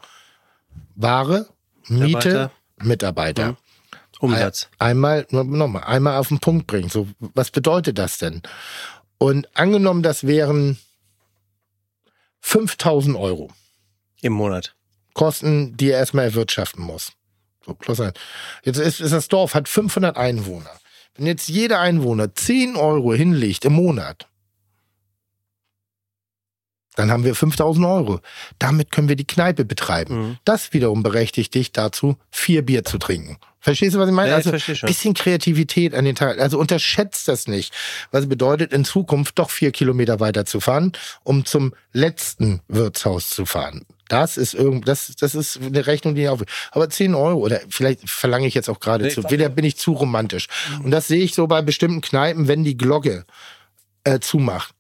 Ware, 0.95 1.47
Miete, 1.87 2.07
Mitarbeiter. 2.07 2.51
Mitarbeiter. 2.81 3.51
Mhm. 3.51 3.57
Umsatz. 4.19 4.69
Einmal, 4.79 5.27
nochmal, 5.29 5.83
einmal 5.83 6.17
auf 6.17 6.29
den 6.29 6.39
Punkt 6.39 6.67
bringen. 6.67 6.89
So, 6.89 7.07
was 7.19 7.51
bedeutet 7.51 7.97
das 7.97 8.17
denn? 8.17 8.41
Und 9.17 9.47
angenommen, 9.57 10.03
das 10.03 10.25
wären 10.25 10.77
5000 12.41 13.17
Euro 13.17 13.51
Im 14.21 14.33
Monat. 14.33 14.75
Kosten, 15.13 15.77
die 15.77 15.91
er 15.91 15.99
erstmal 15.99 16.25
erwirtschaften 16.25 16.83
muss. 16.83 17.13
So, 17.65 17.73
plus 17.73 17.99
ein. 17.99 18.13
Jetzt 18.63 18.77
ist, 18.77 18.99
ist 18.99 19.11
das 19.11 19.27
Dorf, 19.27 19.53
hat 19.53 19.67
500 19.67 20.17
Einwohner. 20.17 20.69
Wenn 21.15 21.25
jetzt 21.25 21.47
jeder 21.47 21.79
Einwohner 21.79 22.33
10 22.33 22.75
Euro 22.75 23.13
hinlegt 23.13 23.65
im 23.65 23.73
Monat, 23.73 24.27
dann 26.95 27.11
haben 27.11 27.23
wir 27.23 27.35
5000 27.35 27.85
Euro. 27.85 28.19
Damit 28.59 28.91
können 28.91 29.09
wir 29.09 29.15
die 29.15 29.27
Kneipe 29.27 29.65
betreiben. 29.65 30.15
Mhm. 30.15 30.37
Das 30.45 30.73
wiederum 30.73 31.03
berechtigt 31.03 31.53
dich 31.53 31.71
dazu, 31.71 32.17
vier 32.31 32.63
Bier 32.63 32.83
zu 32.83 32.97
trinken. 32.97 33.37
Verstehst 33.65 33.95
du, 33.95 33.99
was 33.99 34.07
ich 34.07 34.13
meine? 34.13 34.29
Ja, 34.29 34.37
ich 34.37 34.45
also 34.45 34.75
schon. 34.75 34.85
bisschen 34.85 35.15
Kreativität 35.15 35.95
an 35.95 36.05
den 36.05 36.13
Tag. 36.13 36.39
Also 36.39 36.59
unterschätzt 36.59 37.27
das 37.27 37.47
nicht. 37.47 37.73
Was 38.11 38.29
bedeutet, 38.29 38.71
in 38.71 38.85
Zukunft 38.85 39.39
doch 39.39 39.49
vier 39.49 39.71
Kilometer 39.71 40.19
weiter 40.19 40.45
zu 40.45 40.59
fahren, 40.59 40.91
um 41.23 41.45
zum 41.45 41.73
letzten 41.91 42.61
Wirtshaus 42.67 43.31
zu 43.31 43.47
fahren. 43.47 43.83
Das 44.07 44.37
ist 44.37 44.53
irgend, 44.53 44.87
das, 44.87 45.15
das 45.19 45.33
ist 45.33 45.59
eine 45.59 45.87
Rechnung, 45.87 46.13
die 46.13 46.29
auf. 46.29 46.43
Aber 46.69 46.91
10 46.91 47.15
Euro 47.15 47.39
oder 47.39 47.59
vielleicht 47.67 48.07
verlange 48.07 48.45
ich 48.45 48.53
jetzt 48.53 48.69
auch 48.69 48.79
gerade 48.79 49.05
Nee, 49.05 49.09
zu. 49.09 49.27
Wieder 49.31 49.49
bin 49.49 49.65
ich 49.65 49.77
zu 49.77 49.93
romantisch. 49.93 50.47
Und 50.83 50.91
das 50.91 51.07
sehe 51.07 51.23
ich 51.23 51.33
so 51.33 51.47
bei 51.47 51.63
bestimmten 51.63 52.01
Kneipen, 52.01 52.47
wenn 52.47 52.63
die 52.63 52.77
Glocke 52.77 53.25
äh, 54.03 54.19
zumacht 54.19 54.74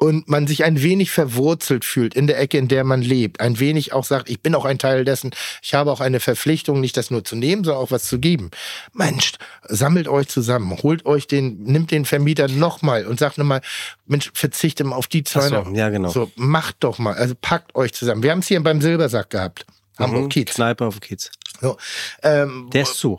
und 0.00 0.28
man 0.28 0.46
sich 0.46 0.62
ein 0.62 0.80
wenig 0.80 1.10
verwurzelt 1.10 1.84
fühlt 1.84 2.14
in 2.14 2.28
der 2.28 2.38
Ecke, 2.38 2.56
in 2.56 2.68
der 2.68 2.84
man 2.84 3.02
lebt, 3.02 3.40
ein 3.40 3.58
wenig 3.58 3.92
auch 3.92 4.04
sagt, 4.04 4.30
ich 4.30 4.40
bin 4.40 4.54
auch 4.54 4.64
ein 4.64 4.78
Teil 4.78 5.04
dessen, 5.04 5.32
ich 5.60 5.74
habe 5.74 5.90
auch 5.90 6.00
eine 6.00 6.20
Verpflichtung, 6.20 6.80
nicht 6.80 6.96
das 6.96 7.10
nur 7.10 7.24
zu 7.24 7.34
nehmen, 7.34 7.64
sondern 7.64 7.82
auch 7.82 7.90
was 7.90 8.04
zu 8.04 8.20
geben. 8.20 8.52
Mensch, 8.92 9.32
sammelt 9.64 10.06
euch 10.06 10.28
zusammen, 10.28 10.78
holt 10.84 11.04
euch 11.04 11.26
den, 11.26 11.64
nimmt 11.64 11.90
den 11.90 12.04
Vermieter 12.04 12.46
nochmal 12.46 13.06
und 13.06 13.18
sagt 13.18 13.38
nochmal, 13.38 13.60
Mensch, 14.06 14.30
verzichte 14.34 14.84
mal 14.84 14.94
auf 14.94 15.08
die 15.08 15.24
Ach 15.26 15.32
so, 15.42 15.48
200. 15.48 15.76
ja, 15.76 15.88
genau. 15.88 16.10
So, 16.10 16.30
macht 16.36 16.76
doch 16.80 16.98
mal, 17.00 17.14
also 17.14 17.34
packt 17.40 17.74
euch 17.74 17.92
zusammen. 17.92 18.22
Wir 18.22 18.30
haben 18.30 18.38
es 18.38 18.46
hier 18.46 18.62
beim 18.62 18.80
Silbersack 18.80 19.30
gehabt. 19.30 19.66
Hamburg 19.98 20.26
Mhm. 20.26 20.28
Kiez. 20.28 20.54
Kneipe 20.54 20.86
auf 20.86 21.00
Kiez. 21.00 21.32
So, 21.60 21.76
ähm, 22.22 22.70
Der 22.72 22.82
ist 22.82 22.94
zu. 22.94 23.18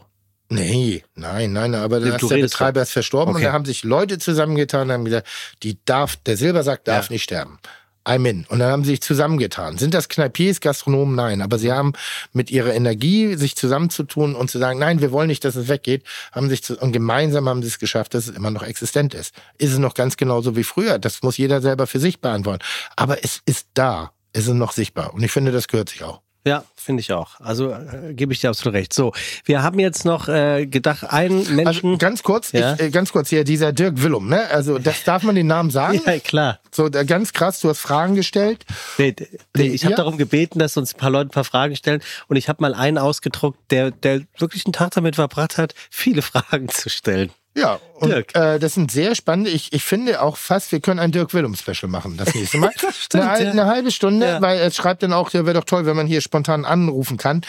Nee, 0.51 1.03
nein, 1.15 1.53
nein, 1.53 1.75
aber 1.75 1.99
da 1.99 2.15
ist 2.15 2.29
der 2.29 2.37
Betreiber 2.37 2.81
ist 2.81 2.91
verstorben 2.91 3.35
Okay. 3.35 3.43
und 3.45 3.49
da 3.49 3.53
haben 3.53 3.65
sich 3.65 3.83
Leute 3.83 4.17
zusammengetan 4.17 4.87
und 4.87 4.93
haben 4.93 5.05
gesagt, 5.05 5.27
die 5.61 5.77
darf, 5.85 6.15
der 6.15 6.37
Silbersack 6.37 6.83
darf 6.85 7.07
Ja. 7.09 7.13
nicht 7.13 7.23
sterben. 7.23 7.59
I'm 8.05 8.27
in. 8.27 8.45
Und 8.49 8.57
dann 8.57 8.71
haben 8.71 8.83
sie 8.83 8.91
sich 8.91 9.01
zusammengetan. 9.01 9.77
Sind 9.77 9.93
das 9.93 10.09
Kneipiers, 10.09 10.61
Gastronomen? 10.61 11.13
Nein. 11.15 11.43
Aber 11.43 11.59
sie 11.59 11.71
haben 11.71 11.93
mit 12.33 12.49
ihrer 12.49 12.73
Energie 12.73 13.35
sich 13.35 13.55
zusammenzutun 13.55 14.33
und 14.33 14.49
zu 14.49 14.57
sagen, 14.57 14.79
nein, 14.79 15.01
wir 15.01 15.11
wollen 15.11 15.27
nicht, 15.27 15.45
dass 15.45 15.55
es 15.55 15.67
weggeht, 15.67 16.03
haben 16.31 16.49
sich 16.49 16.63
zu, 16.63 16.75
und 16.79 16.91
gemeinsam 16.93 17.47
haben 17.47 17.61
sie 17.61 17.67
es 17.67 17.77
geschafft, 17.77 18.15
dass 18.15 18.27
es 18.27 18.35
immer 18.35 18.49
noch 18.49 18.63
existent 18.63 19.13
ist. 19.13 19.35
Ist 19.59 19.73
es 19.73 19.77
noch 19.77 19.93
ganz 19.93 20.17
genauso 20.17 20.55
wie 20.55 20.63
früher? 20.63 20.97
Das 20.97 21.21
muss 21.21 21.37
jeder 21.37 21.61
selber 21.61 21.85
für 21.85 21.99
sich 21.99 22.19
beantworten. 22.21 22.63
Aber 22.95 23.23
es 23.23 23.41
ist 23.45 23.67
da. 23.75 24.11
Es 24.33 24.47
ist 24.47 24.53
noch 24.53 24.71
sichtbar. 24.71 25.13
Und 25.13 25.21
ich 25.21 25.31
finde, 25.31 25.51
das 25.51 25.67
gehört 25.67 25.89
sich 25.89 26.03
auch. 26.03 26.21
Ja, 26.45 26.63
finde 26.75 27.01
ich 27.01 27.11
auch. 27.11 27.39
Also 27.41 27.71
äh, 27.71 28.13
gebe 28.13 28.31
ich 28.31 28.39
dir 28.39 28.49
absolut 28.49 28.73
recht. 28.73 28.93
So, 28.93 29.11
wir 29.43 29.61
haben 29.61 29.77
jetzt 29.77 30.05
noch 30.05 30.29
äh, 30.29 30.65
gedacht, 30.65 31.03
einen 31.11 31.39
Menschen. 31.55 31.65
Also 31.91 31.97
ganz 31.97 32.23
kurz, 32.23 32.51
Ja. 32.53 32.75
ich, 32.75 32.79
äh, 32.79 32.89
ganz 32.91 33.11
kurz 33.11 33.29
hier, 33.29 33.43
dieser 33.43 33.73
Dirk 33.73 34.01
Willum, 34.01 34.29
ne? 34.29 34.47
Also, 34.49 34.79
das 34.79 35.03
darf 35.05 35.23
man 35.23 35.35
den 35.35 35.47
Namen 35.47 35.69
sagen? 35.69 36.01
ja, 36.05 36.19
klar. 36.19 36.59
So, 36.71 36.87
da 36.87 37.03
ganz 37.03 37.33
krass, 37.33 37.59
du 37.59 37.69
hast 37.69 37.79
Fragen 37.79 38.15
gestellt. 38.15 38.65
Nee, 38.97 39.15
nee, 39.55 39.67
ich 39.67 39.83
habe 39.85 39.95
darum 39.95 40.17
gebeten, 40.17 40.59
dass 40.59 40.77
uns 40.77 40.93
ein 40.95 40.97
paar 40.97 41.09
Leute 41.09 41.27
ein 41.29 41.31
paar 41.33 41.43
Fragen 41.43 41.75
stellen. 41.75 42.01
Und 42.27 42.37
ich 42.37 42.47
habe 42.47 42.61
mal 42.61 42.73
einen 42.73 42.97
ausgedruckt, 42.97 43.59
der, 43.71 43.91
der 43.91 44.21
wirklich 44.37 44.65
einen 44.65 44.73
Tag 44.73 44.91
damit 44.91 45.15
verbracht 45.15 45.57
hat, 45.57 45.73
viele 45.89 46.21
Fragen 46.23 46.69
zu 46.69 46.89
stellen. 46.89 47.31
Ja, 47.59 47.79
und 47.95 48.09
Dirk. 48.09 48.35
Äh, 48.35 48.59
das 48.59 48.73
sind 48.73 48.91
sehr 48.91 49.13
spannende. 49.15 49.49
Ich, 49.49 49.73
ich 49.73 49.83
finde 49.83 50.21
auch 50.21 50.37
fast, 50.37 50.71
wir 50.71 50.79
können 50.79 50.99
ein 50.99 51.11
Dirk 51.11 51.33
Willum 51.33 51.55
Special 51.55 51.89
machen 51.89 52.17
das 52.17 52.33
nächste 52.33 52.57
Mal. 52.57 52.71
Das 52.81 52.95
stimmt, 52.97 53.23
eine, 53.25 53.43
ja. 53.45 53.51
eine 53.51 53.65
halbe 53.65 53.91
Stunde, 53.91 54.25
Ja. 54.25 54.41
weil 54.41 54.57
er 54.59 54.71
schreibt 54.71 55.03
dann 55.03 55.13
auch, 55.13 55.31
ja, 55.31 55.45
wäre 55.45 55.55
doch 55.57 55.65
toll, 55.65 55.85
wenn 55.85 55.95
man 55.95 56.07
hier 56.07 56.21
spontan 56.21 56.65
anrufen 56.65 57.17
kann. 57.17 57.41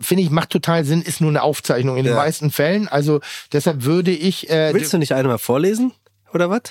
Finde 0.00 0.22
ich, 0.22 0.30
macht 0.30 0.50
total 0.50 0.84
Sinn, 0.84 1.02
ist 1.02 1.20
nur 1.20 1.30
eine 1.30 1.42
Aufzeichnung 1.42 1.96
in 1.96 2.04
den 2.04 2.14
Ja. 2.14 2.18
meisten 2.20 2.50
Fällen. 2.50 2.88
Also 2.88 3.20
deshalb 3.52 3.84
würde 3.84 4.10
ich. 4.10 4.48
Äh, 4.50 4.72
Willst 4.74 4.92
du 4.92 4.98
nicht 4.98 5.12
einmal 5.12 5.38
vorlesen? 5.38 5.92
Oder 6.32 6.48
was? 6.50 6.62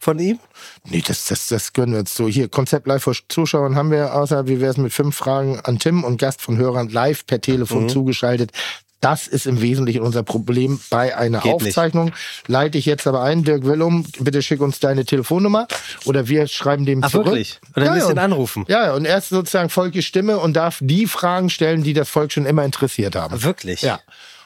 Von 0.00 0.20
ihm? 0.20 0.38
Nee, 0.84 1.02
das, 1.04 1.24
das, 1.24 1.48
das 1.48 1.72
gönnen 1.72 1.92
wir 1.94 2.00
uns 2.00 2.14
so. 2.14 2.28
Hier, 2.28 2.48
Konzept 2.48 2.86
live 2.86 3.02
vor 3.02 3.14
Zuschauern 3.28 3.74
haben 3.74 3.90
wir, 3.90 4.14
außer 4.14 4.46
wie 4.46 4.60
wäre 4.60 4.70
es 4.70 4.76
mit 4.76 4.92
fünf 4.92 5.16
Fragen 5.16 5.58
an 5.64 5.80
Tim 5.80 6.04
und 6.04 6.18
Gast 6.18 6.40
von 6.40 6.56
Hörern 6.56 6.88
live 6.88 7.26
per 7.26 7.40
Telefon 7.40 7.84
Mhm. 7.84 7.88
zugeschaltet. 7.88 8.52
Das 9.00 9.28
ist 9.28 9.46
im 9.46 9.60
Wesentlichen 9.60 10.00
unser 10.02 10.24
Problem 10.24 10.80
bei 10.90 11.16
einer 11.16 11.38
Geht 11.40 11.60
nicht. 11.60 11.68
Aufzeichnung. 11.68 12.12
Leite 12.48 12.78
ich 12.78 12.86
jetzt 12.86 13.06
aber 13.06 13.22
ein, 13.22 13.44
Dirk 13.44 13.64
Willum, 13.64 14.04
bitte 14.18 14.42
schick 14.42 14.60
uns 14.60 14.80
deine 14.80 15.04
Telefonnummer 15.04 15.68
oder 16.04 16.26
wir 16.28 16.48
schreiben 16.48 16.84
dem 16.84 17.04
Ach, 17.04 17.10
zurück. 17.10 17.26
wirklich? 17.26 17.60
Oder 17.76 17.86
ja, 17.86 17.94
du 17.94 18.00
ihn 18.00 18.06
und, 18.12 18.18
anrufen? 18.18 18.64
ja, 18.68 18.94
und 18.94 19.04
er 19.04 19.18
ist 19.18 19.28
sozusagen 19.28 19.68
Volkes 19.70 20.04
Stimme 20.04 20.38
und 20.38 20.54
darf 20.54 20.78
die 20.80 21.06
Fragen 21.06 21.48
stellen, 21.48 21.84
die 21.84 21.92
das 21.92 22.08
Volk 22.08 22.32
schon 22.32 22.44
immer 22.44 22.64
interessiert 22.64 23.14
haben. 23.14 23.40
Wirklich? 23.42 23.82
Ja. 23.82 24.00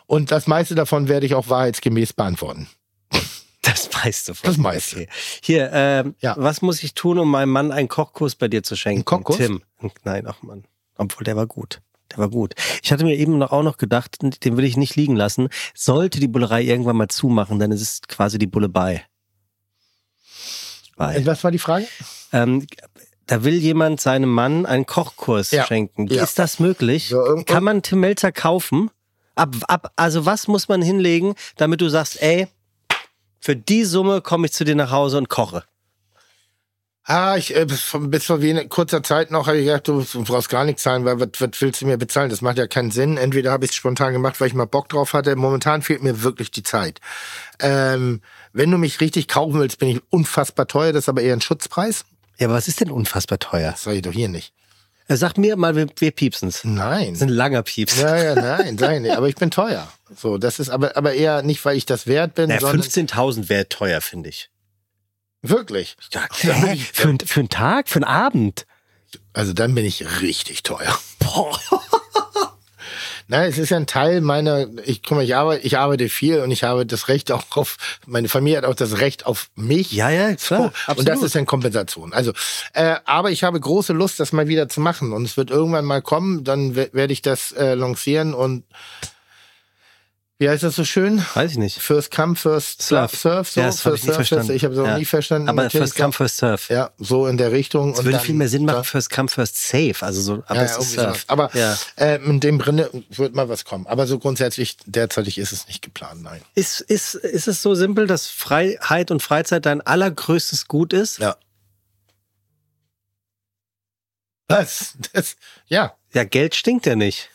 Und 0.07 0.31
das 0.31 0.47
meiste 0.47 0.75
davon 0.75 1.09
werde 1.09 1.25
ich 1.25 1.35
auch 1.35 1.49
wahrheitsgemäß 1.49 2.13
beantworten. 2.13 2.69
Das 3.63 3.89
weißt 4.05 4.29
du. 4.29 4.33
Das 4.43 4.57
meiste. 4.59 4.97
Okay. 4.97 5.09
Hier, 5.43 5.71
ähm, 5.73 6.15
Ja. 6.21 6.35
was 6.37 6.63
muss 6.63 6.83
ich 6.83 6.95
tun, 6.95 7.19
um 7.19 7.31
meinem 7.31 7.51
Mann 7.51 7.71
einen 7.73 7.89
Kochkurs 7.89 8.35
bei 8.35 8.49
dir 8.49 8.63
zu 8.63 8.75
schenken? 8.77 8.99
Einen 8.99 9.05
Kochkurs? 9.05 9.39
Tim. 9.39 9.63
Nein, 10.05 10.27
ach 10.27 10.43
Mann. 10.43 10.65
Obwohl, 10.99 11.25
der 11.25 11.37
war 11.37 11.47
gut. 11.47 11.81
Der 12.13 12.19
war 12.19 12.29
gut. 12.29 12.55
Ich 12.83 12.93
hatte 12.93 13.05
mir 13.05 13.17
eben 13.17 13.39
noch, 13.39 13.51
auch 13.53 13.63
noch 13.63 13.77
gedacht, 13.77 14.19
den 14.23 14.57
will 14.57 14.65
ich 14.65 14.77
nicht 14.77 14.97
liegen 14.97 15.17
lassen. 15.17 15.49
Sollte 15.75 16.21
die 16.21 16.29
Bullerei 16.29 16.63
irgendwann 16.63 16.97
mal 16.97 17.09
zumachen, 17.09 17.59
dann 17.59 17.73
ist 17.73 17.83
es 17.83 18.01
quasi 18.03 18.39
die 18.39 18.47
Bulle 18.47 18.69
bei. 18.69 19.05
Bei. 20.97 21.25
Was 21.27 21.43
war 21.43 21.51
die 21.51 21.59
Frage? 21.59 21.87
Ähm, 22.33 22.67
da 23.27 23.45
will 23.45 23.55
jemand 23.55 24.01
seinem 24.01 24.31
Mann 24.31 24.67
einen 24.67 24.85
Kochkurs 24.87 25.51
Ja. 25.51 25.65
schenken. 25.67 26.07
Ja. 26.09 26.23
Ist 26.23 26.39
das 26.39 26.59
möglich? 26.61 27.11
Irgend- 27.11 27.47
Kann 27.47 27.65
man 27.65 27.83
Tim 27.83 28.01
Melzer 28.01 28.31
kaufen? 28.33 28.91
Ab, 29.35 29.55
ab, 29.69 29.93
also 29.97 30.27
was 30.27 30.49
muss 30.49 30.69
man 30.69 30.83
hinlegen, 30.83 31.35
damit 31.57 31.81
du 31.81 31.89
sagst, 31.89 32.21
ey, 32.21 32.49
für 33.41 33.57
die 33.57 33.85
Summe 33.85 34.21
komme 34.21 34.47
ich 34.47 34.53
zu 34.53 34.65
dir 34.65 34.75
nach 34.75 34.91
Hause 34.91 35.17
und 35.19 35.31
koche? 35.31 35.65
Ah, 37.05 37.37
ich, 37.37 37.57
äh, 37.57 37.65
bis, 37.65 37.81
vor- 37.83 38.43
wenig, 38.43 38.69
kurzer 38.69 39.03
Zeit 39.03 39.33
noch 39.33 39.49
habe 39.49 39.59
ich 39.59 39.67
gedacht, 39.67 39.89
du, 39.89 40.05
brauchst 40.23 40.49
gar 40.49 40.65
nichts 40.65 40.83
zahlen, 40.85 41.05
weil 41.05 41.19
was, 41.19 41.29
was 41.39 41.51
willst 41.61 41.81
du 41.83 41.87
mir 41.87 41.97
bezahlen? 41.99 42.31
Das 42.31 42.43
macht 42.43 42.59
ja 42.59 42.69
keinen 42.69 42.93
Sinn. 42.93 43.17
Entweder 43.17 43.51
habe 43.51 43.65
ich 43.65 43.73
es 43.73 43.77
spontan 43.77 44.13
gemacht, 44.13 44.41
weil 44.41 44.47
ich 44.49 44.55
mal 44.55 44.67
Bock 44.67 44.89
drauf 44.89 45.13
hatte. 45.13 45.35
Momentan 45.35 45.83
fehlt 45.83 46.03
mir 46.03 46.23
wirklich 46.23 46.53
die 46.53 46.63
Zeit. 46.63 47.01
Ähm, 47.59 48.21
wenn 48.53 48.71
du 48.71 48.79
mich 48.79 49.01
richtig 49.01 49.27
kaufen 49.27 49.59
willst, 49.59 49.79
bin 49.79 49.89
ich 49.89 50.01
unfassbar 50.11 50.69
teuer. 50.69 50.93
Das 50.93 51.05
ist 51.05 51.09
aber 51.09 51.23
eher 51.23 51.35
ein 51.35 51.41
Schutzpreis. 51.41 52.05
Ja, 52.39 52.47
aber 52.47 52.55
was 52.55 52.69
ist 52.69 52.81
denn 52.81 52.91
unfassbar 52.91 53.39
teuer? 53.41 53.73
Das 53.73 53.83
sage 53.83 53.97
ich 53.97 54.03
doch 54.03 54.13
hier 54.13 54.29
nicht. 54.29 54.53
Er 55.09 55.17
sagt 55.17 55.37
mir 55.39 55.57
mal, 55.57 55.75
wir, 55.75 55.89
wir 55.99 56.11
piepsen's. 56.13 56.63
Nein. 56.63 57.09
Das 57.09 57.17
ist 57.17 57.23
ein 57.23 57.29
langer 57.29 57.65
Pieps. 57.65 58.01
Ja, 58.01 58.17
ja, 58.17 58.35
nein, 58.37 58.77
nein, 58.79 59.11
aber 59.11 59.29
ich 59.29 59.35
bin 59.35 59.51
teuer. 59.51 59.89
So, 60.17 60.39
das 60.39 60.61
ist 60.61 60.71
aber, 60.71 60.97
aber 60.97 61.15
eher 61.15 61.43
nicht, 61.43 61.65
weil 61.65 61.77
ich 61.77 61.85
das 61.85 62.07
wert 62.07 62.37
bin, 62.37 62.49
Ja, 62.49 62.61
sondern 62.61 62.83
15.000 62.87 63.49
wäre 63.49 63.69
teuer, 63.69 64.01
finde 64.01 64.29
ich. 64.29 64.49
Wirklich. 65.43 65.97
Ja, 66.13 66.23
hä? 66.33 66.77
für, 66.93 67.09
ein- 67.09 67.21
für 67.21 67.41
einen 67.41 67.49
Tag, 67.49 67.89
für 67.89 67.97
einen 67.97 68.05
Abend. 68.05 68.67
Also 69.33 69.53
dann 69.53 69.75
bin 69.75 69.85
ich 69.85 70.21
richtig 70.21 70.63
teuer. 70.63 70.99
Na, 73.29 73.47
es 73.47 73.57
ist 73.57 73.71
ja 73.71 73.77
ein 73.79 73.87
Teil 73.87 74.21
meiner, 74.21 74.67
ich 74.85 75.03
guck 75.03 75.17
mal, 75.17 75.25
ich 75.25 75.35
arbeite, 75.37 75.65
ich 75.65 75.79
arbeite 75.79 76.09
viel 76.09 76.41
und 76.41 76.51
ich 76.51 76.65
habe 76.65 76.85
das 76.85 77.09
Recht 77.09 77.31
auch 77.33 77.45
auf, 77.57 77.77
meine 78.07 78.29
Familie 78.29 78.59
hat 78.59 78.65
auch 78.65 78.75
das 78.75 78.99
Recht 78.99 79.27
auf 79.27 79.49
mich. 79.55 79.93
Ja, 79.93 80.11
ja, 80.11 80.35
klar, 80.35 80.73
So, 80.87 80.93
und 80.97 81.09
das 81.09 81.23
ist 81.23 81.37
eine 81.37 81.47
Kompensation. 81.47 82.13
Also, 82.13 82.33
äh, 82.75 82.97
aber 83.05 83.31
ich 83.31 83.45
habe 83.45 83.59
große 83.61 83.93
Lust, 83.93 84.21
das 84.21 84.33
mal 84.33 84.49
wieder 84.49 84.69
zu 84.69 84.81
machen. 84.81 85.13
Und 85.13 85.25
es 85.25 85.37
wird 85.37 85.51
irgendwann 85.51 85.85
mal 85.85 86.03
kommen, 86.03 86.45
dann 86.45 86.75
we- 86.77 86.91
werde 86.93 87.13
ich 87.13 87.23
das 87.23 87.53
äh, 87.53 87.75
lancieren 87.75 88.35
und 88.35 88.65
wie 90.43 90.49
heißt 90.49 90.65
das 90.65 90.75
so 90.75 90.85
schön? 90.85 91.25
Weiß 91.35 91.53
ich 91.53 91.57
nicht. 91.59 91.79
First 91.81 92.11
come, 92.11 92.35
first 92.35 92.83
Surf. 92.83 93.15
surf, 93.15 93.49
so. 93.51 93.61
Ja, 93.61 93.67
das 93.67 93.87
hab 93.87 93.95
ich 93.95 94.01
verstanden. 94.03 94.47
first- 94.47 94.57
Ich 94.57 94.65
habe 94.65 94.75
es 94.75 94.81
auch 94.81 94.87
Ja. 94.87 94.99
nie 94.99 95.05
verstanden. 95.05 95.49
Aber 95.49 95.63
Natürlich 95.63 95.91
First 95.91 95.97
Come, 95.97 96.13
First 96.13 96.37
Surf. 96.39 96.69
Ja, 96.69 96.91
so 96.99 97.29
in 97.29 97.37
der 97.37 97.53
Richtung. 97.53 97.93
Es 97.93 97.99
würde 97.99 98.11
dann- 98.13 98.21
viel 98.21 98.35
mehr 98.35 98.49
Sinn 98.49 98.65
machen. 98.65 98.83
First 98.83 99.11
Come, 99.11 99.29
First 99.29 99.57
Save. 99.69 99.95
Also 100.01 100.21
so, 100.21 100.33
aber 100.47 100.57
Ja, 100.57 100.63
es 100.63 100.77
ist. 100.79 100.93
Surf. 100.95 101.25
Aber 101.29 101.49
ja. 101.57 101.79
äh, 101.97 102.17
in 102.25 102.41
dem 102.41 102.59
Brinne 102.59 102.91
wird 103.11 103.35
mal 103.37 103.49
was 103.49 103.65
kommen. 103.65 103.87
Aber 103.87 104.09
so 104.09 104.19
grundsätzlich, 104.19 104.77
derzeitig 104.87 105.39
ist 105.39 105.53
es 105.53 105.69
nicht 105.69 105.81
geplant, 105.81 106.23
nein. 106.23 106.43
Ist, 106.57 106.81
ist, 106.81 107.15
ist 107.15 107.47
es 107.47 107.63
so 107.63 107.77
simpel, 107.77 108.09
dass 108.09 108.27
Freiheit 108.27 109.13
und 109.13 109.23
Freizeit 109.23 109.65
dein 109.65 109.81
allergrößtes 109.81 110.67
Gut 110.67 110.93
ist? 110.93 111.19
Ja. 111.19 111.37
Was? 114.49 114.95
Das, 115.13 115.37
ja. 115.69 115.95
Ja, 116.13 116.25
Geld 116.25 116.55
stinkt 116.55 116.85
ja 116.87 116.95
nicht. 116.97 117.31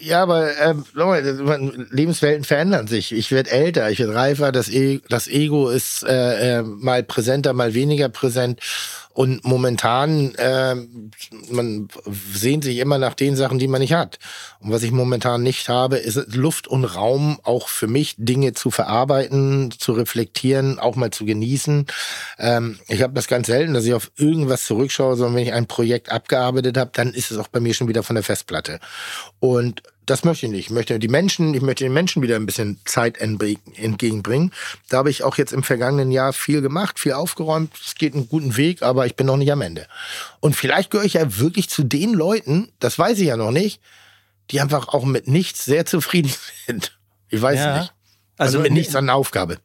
Ja, 0.00 0.22
aber 0.22 0.56
ähm, 0.58 0.84
Lebenswelten 1.90 2.44
verändern 2.44 2.86
sich. 2.86 3.12
Ich 3.12 3.30
werde 3.32 3.50
älter, 3.50 3.90
ich 3.90 3.98
werde 3.98 4.14
reifer, 4.14 4.52
das, 4.52 4.68
e 4.68 5.00
das 5.08 5.28
Ego 5.28 5.68
ist 5.68 6.04
äh, 6.04 6.58
äh, 6.58 6.62
mal 6.62 7.02
präsenter, 7.02 7.52
mal 7.52 7.74
weniger 7.74 8.08
präsent. 8.08 8.60
Und 9.16 9.46
momentan, 9.46 10.34
äh, 10.34 10.74
man 11.50 11.88
sehnt 12.34 12.64
sich 12.64 12.76
immer 12.76 12.98
nach 12.98 13.14
den 13.14 13.34
Sachen, 13.34 13.58
die 13.58 13.66
man 13.66 13.80
nicht 13.80 13.94
hat. 13.94 14.18
Und 14.60 14.72
was 14.72 14.82
ich 14.82 14.90
momentan 14.90 15.42
nicht 15.42 15.70
habe, 15.70 15.96
ist 15.96 16.34
Luft 16.34 16.68
und 16.68 16.84
Raum, 16.84 17.40
auch 17.42 17.68
für 17.68 17.86
mich 17.86 18.16
Dinge 18.18 18.52
zu 18.52 18.70
verarbeiten, 18.70 19.70
zu 19.70 19.92
reflektieren, 19.92 20.78
auch 20.78 20.96
mal 20.96 21.12
zu 21.12 21.24
genießen. 21.24 21.86
Ähm, 22.38 22.78
ich 22.88 23.00
habe 23.00 23.14
das 23.14 23.26
ganz 23.26 23.46
selten, 23.46 23.72
dass 23.72 23.86
ich 23.86 23.94
auf 23.94 24.10
irgendwas 24.18 24.66
zurückschaue, 24.66 25.16
sondern 25.16 25.36
wenn 25.36 25.44
ich 25.44 25.54
ein 25.54 25.66
Projekt 25.66 26.12
abgearbeitet 26.12 26.76
habe, 26.76 26.90
dann 26.92 27.14
ist 27.14 27.30
es 27.30 27.38
auch 27.38 27.48
bei 27.48 27.58
mir 27.60 27.72
schon 27.72 27.88
wieder 27.88 28.02
von 28.02 28.16
der 28.16 28.22
Festplatte. 28.22 28.80
Und 29.40 29.82
das 30.06 30.24
möchte 30.24 30.46
ich 30.46 30.52
nicht. 30.52 30.66
Ich 30.66 30.70
möchte 30.70 30.98
die 30.98 31.08
Menschen, 31.08 31.52
ich 31.54 31.62
möchte 31.62 31.84
den 31.84 31.92
Menschen 31.92 32.22
wieder 32.22 32.36
ein 32.36 32.46
bisschen 32.46 32.80
Zeit 32.84 33.18
entgegenbringen. 33.18 34.52
Da 34.88 34.98
habe 34.98 35.10
ich 35.10 35.22
auch 35.24 35.36
jetzt 35.36 35.52
im 35.52 35.62
vergangenen 35.62 36.12
Jahr 36.12 36.32
viel 36.32 36.62
gemacht, 36.62 36.98
viel 37.00 37.12
aufgeräumt. 37.12 37.72
Es 37.84 37.96
geht 37.96 38.14
einen 38.14 38.28
guten 38.28 38.56
Weg, 38.56 38.82
aber 38.82 39.06
ich 39.06 39.16
bin 39.16 39.26
noch 39.26 39.36
nicht 39.36 39.50
am 39.52 39.60
Ende. 39.62 39.86
Und 40.40 40.54
vielleicht 40.56 40.90
gehöre 40.90 41.04
ich 41.06 41.14
ja 41.14 41.38
wirklich 41.38 41.68
zu 41.68 41.82
den 41.82 42.14
Leuten, 42.14 42.72
das 42.78 42.98
weiß 42.98 43.18
ich 43.18 43.26
ja 43.26 43.36
noch 43.36 43.50
nicht, 43.50 43.80
die 44.50 44.60
einfach 44.60 44.88
auch 44.88 45.04
mit 45.04 45.26
nichts 45.28 45.64
sehr 45.64 45.86
zufrieden 45.86 46.32
sind. 46.66 46.96
Ich 47.28 47.42
weiß 47.42 47.58
Ja. 47.58 47.78
nicht. 47.80 47.92
Also, 48.38 48.60
mit 48.60 48.72
nichts 48.72 48.94
an 48.94 49.06
der 49.06 49.14
Aufgabe. 49.16 49.58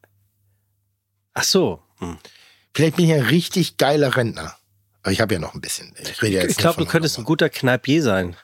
Ach 1.34 1.44
so. 1.44 1.80
Hm. 1.98 2.18
Vielleicht 2.74 2.96
bin 2.96 3.04
ich 3.06 3.12
ein 3.12 3.20
richtig 3.26 3.76
geiler 3.76 4.16
Rentner. 4.16 4.56
Aber 5.02 5.12
ich 5.12 5.20
habe 5.20 5.34
ja 5.34 5.40
noch 5.40 5.54
ein 5.54 5.60
bisschen. 5.60 5.94
Ich, 6.00 6.22
rede 6.22 6.36
ja 6.36 6.42
jetzt 6.42 6.52
Ich 6.52 6.56
glaube, 6.56 6.82
du 6.82 6.86
könntest 6.88 7.18
ein 7.18 7.24
guter 7.24 7.48
Kneipier 7.48 8.02
sein. 8.02 8.36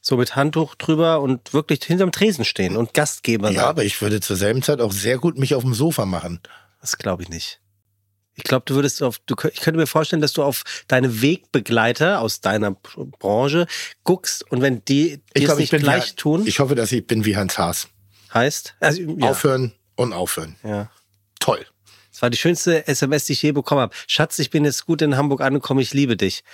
So 0.00 0.16
mit 0.16 0.34
Handtuch 0.36 0.74
drüber 0.76 1.20
und 1.20 1.52
wirklich 1.52 1.84
hinterm 1.84 2.10
Tresen 2.12 2.44
stehen 2.44 2.76
und 2.76 2.94
Gastgeber 2.94 3.48
sein. 3.48 3.56
Ja, 3.56 3.66
aber 3.68 3.84
ich 3.84 4.00
würde 4.00 4.20
zur 4.20 4.36
selben 4.36 4.62
Zeit 4.62 4.80
auch 4.80 4.92
sehr 4.92 5.18
gut 5.18 5.38
mich 5.38 5.54
auf 5.54 5.62
dem 5.62 5.74
Sofa 5.74 6.06
machen. 6.06 6.40
Das 6.80 6.96
glaube 6.96 7.22
ich 7.22 7.28
nicht. 7.28 7.60
Ich 8.36 8.44
glaube, 8.44 8.62
du 8.64 8.74
würdest 8.74 9.02
auf, 9.02 9.18
du, 9.26 9.34
ich 9.52 9.60
könnte 9.60 9.78
mir 9.78 9.86
vorstellen, 9.86 10.22
dass 10.22 10.32
du 10.32 10.42
auf 10.42 10.62
deine 10.88 11.20
Wegbegleiter 11.20 12.20
aus 12.20 12.40
deiner 12.40 12.70
Branche 12.70 13.66
guckst 14.02 14.50
und 14.50 14.62
wenn 14.62 14.82
die 14.86 15.20
dir 15.36 15.50
es 15.50 15.58
nicht 15.58 15.70
gleich 15.72 16.12
wie, 16.12 16.16
tun, 16.16 16.46
Ich 16.46 16.58
hoffe, 16.60 16.74
dass 16.74 16.90
ich 16.92 17.06
bin 17.06 17.26
wie 17.26 17.36
Hans 17.36 17.58
Haas. 17.58 17.88
heißt, 18.32 18.76
also, 18.80 19.02
ja, 19.02 19.30
Aufhören 19.30 19.74
und 19.96 20.12
aufhören. 20.14 20.56
ja. 20.62 20.90
Toll. 21.38 21.66
Das 22.12 22.22
war 22.22 22.30
die 22.30 22.36
schönste 22.38 22.86
SMS, 22.86 23.24
die 23.24 23.32
ich 23.32 23.42
je 23.42 23.52
bekommen 23.52 23.80
habe. 23.80 23.94
Schatz, 24.06 24.38
ich 24.38 24.50
bin 24.50 24.64
jetzt 24.64 24.84
gut 24.84 25.00
in 25.00 25.16
Hamburg 25.16 25.40
angekommen, 25.40 25.80
ich 25.80 25.94
liebe 25.94 26.16
dich. 26.16 26.44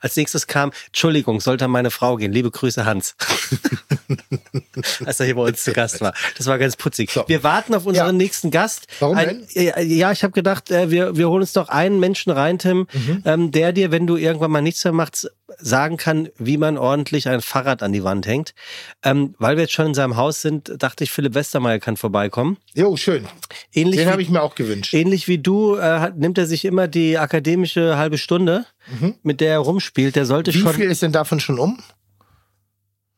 Als 0.00 0.16
nächstes 0.16 0.46
kam, 0.46 0.70
Entschuldigung, 0.88 1.40
sollte 1.40 1.64
an 1.64 1.70
meine 1.70 1.90
Frau 1.90 2.16
gehen. 2.16 2.32
Liebe 2.32 2.50
Grüße, 2.50 2.84
Hans. 2.84 3.14
Als 5.04 5.20
er 5.20 5.26
hier 5.26 5.34
bei 5.36 5.42
uns 5.42 5.64
zu 5.64 5.72
Gast 5.72 6.00
war. 6.00 6.12
Das 6.36 6.46
war 6.46 6.58
ganz 6.58 6.76
putzig. 6.76 7.10
So. 7.10 7.24
Wir 7.26 7.42
warten 7.42 7.74
auf 7.74 7.86
unseren 7.86 8.06
Ja. 8.06 8.12
nächsten 8.12 8.50
Gast. 8.50 8.86
Warum 9.00 9.16
Ein, 9.16 9.46
ja, 9.52 9.78
ja, 9.80 10.12
ich 10.12 10.22
habe 10.22 10.32
gedacht, 10.32 10.70
äh, 10.70 10.90
wir, 10.90 11.16
wir 11.16 11.28
holen 11.28 11.42
uns 11.42 11.52
doch 11.52 11.68
einen 11.68 12.00
Menschen 12.00 12.30
rein, 12.32 12.58
Tim, 12.58 12.86
Mhm. 12.92 13.22
ähm, 13.24 13.50
der 13.50 13.72
dir, 13.72 13.90
wenn 13.90 14.06
du 14.06 14.16
irgendwann 14.16 14.50
mal 14.50 14.60
nichts 14.62 14.84
mehr 14.84 14.92
machst, 14.92 15.30
sagen 15.58 15.96
kann, 15.98 16.28
wie 16.38 16.56
man 16.56 16.78
ordentlich 16.78 17.28
ein 17.28 17.40
Fahrrad 17.42 17.82
an 17.82 17.92
die 17.92 18.02
Wand 18.02 18.26
hängt. 18.26 18.54
Ähm, 19.02 19.34
weil 19.38 19.56
wir 19.56 19.62
jetzt 19.64 19.72
schon 19.74 19.86
in 19.86 19.94
seinem 19.94 20.16
Haus 20.16 20.40
sind, 20.42 20.72
dachte 20.78 21.04
ich, 21.04 21.10
Philipp 21.12 21.34
Westermeier 21.34 21.78
kann 21.78 21.96
vorbeikommen. 21.96 22.56
Jo, 22.74 22.96
schön. 22.96 23.26
Ähnlich 23.72 24.00
Den 24.00 24.10
habe 24.10 24.22
ich 24.22 24.30
mir 24.30 24.42
auch 24.42 24.54
gewünscht. 24.54 24.94
Ähnlich 24.94 25.28
wie 25.28 25.38
du 25.38 25.76
äh, 25.76 25.80
hat, 25.82 26.16
nimmt 26.16 26.38
er 26.38 26.46
sich 26.46 26.64
immer 26.64 26.88
die 26.88 27.18
akademische 27.18 27.96
halbe 27.98 28.18
Stunde, 28.18 28.64
mit 29.22 29.40
der 29.40 29.50
er 29.52 29.58
rumspielt. 29.58 30.16
Der 30.16 30.26
sollte 30.26 30.50
Mhm. 30.50 30.54
Wie 30.54 30.58
schon 30.60 30.72
viel 30.74 30.90
ist 30.90 31.02
denn 31.02 31.12
davon 31.12 31.40
schon 31.40 31.58
um? 31.58 31.78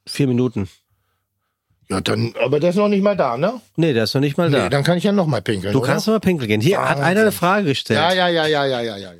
vier 0.08 0.26
Minuten. 0.28 0.68
Ja, 1.88 2.00
dann, 2.00 2.34
aber 2.42 2.58
der 2.58 2.70
ist 2.70 2.76
noch 2.76 2.88
nicht 2.88 3.02
mal 3.02 3.16
da, 3.16 3.36
ne? 3.36 3.60
Nee, 3.76 3.92
der 3.92 4.04
ist 4.04 4.14
noch 4.14 4.20
nicht 4.20 4.36
mal 4.36 4.50
da. 4.50 4.64
Nee, 4.64 4.70
dann 4.70 4.82
kann 4.82 4.98
ich 4.98 5.04
ja 5.04 5.12
noch 5.12 5.26
mal 5.26 5.40
pinkeln. 5.42 5.72
du 5.72 5.78
oder? 5.78 5.86
kannst 5.88 6.06
noch 6.08 6.14
mal 6.14 6.20
pinkeln 6.20 6.48
gehen. 6.48 6.60
Hier 6.60 6.78
hat 6.80 6.88
Wahnsinn. 6.90 7.04
einer 7.04 7.20
eine 7.22 7.32
Frage 7.32 7.66
gestellt. 7.66 7.98
Ja, 8.00 8.12
ja, 8.12 8.28
ja, 8.28 8.46
ja, 8.46 8.64
ja, 8.66 8.80
ja, 8.80 8.96
ja. 8.98 9.10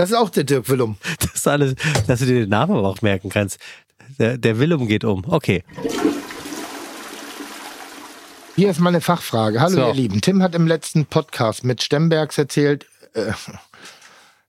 Das 0.00 0.08
ist 0.12 0.16
auch 0.16 0.30
der 0.30 0.44
Dirk 0.44 0.66
Willum. 0.70 0.96
Das 1.20 1.34
ist 1.34 1.46
alles, 1.46 1.74
dass 2.06 2.20
du 2.20 2.24
dir 2.24 2.40
den 2.40 2.48
Namen 2.48 2.74
aber 2.74 2.88
auch 2.88 3.02
merken 3.02 3.28
kannst. 3.28 3.58
Der, 4.18 4.38
der 4.38 4.58
Willum 4.58 4.86
geht 4.88 5.04
um. 5.04 5.24
Okay. 5.28 5.62
Hier 8.56 8.70
ist 8.70 8.80
meine 8.80 9.02
Fachfrage. 9.02 9.60
Hallo, 9.60 9.74
So. 9.74 9.88
ihr 9.88 9.94
Lieben. 9.94 10.22
Tim 10.22 10.42
hat 10.42 10.54
im 10.54 10.66
letzten 10.66 11.04
Podcast 11.04 11.64
mit 11.64 11.82
Stembergs 11.82 12.38
erzählt, 12.38 12.86
äh, 13.12 13.32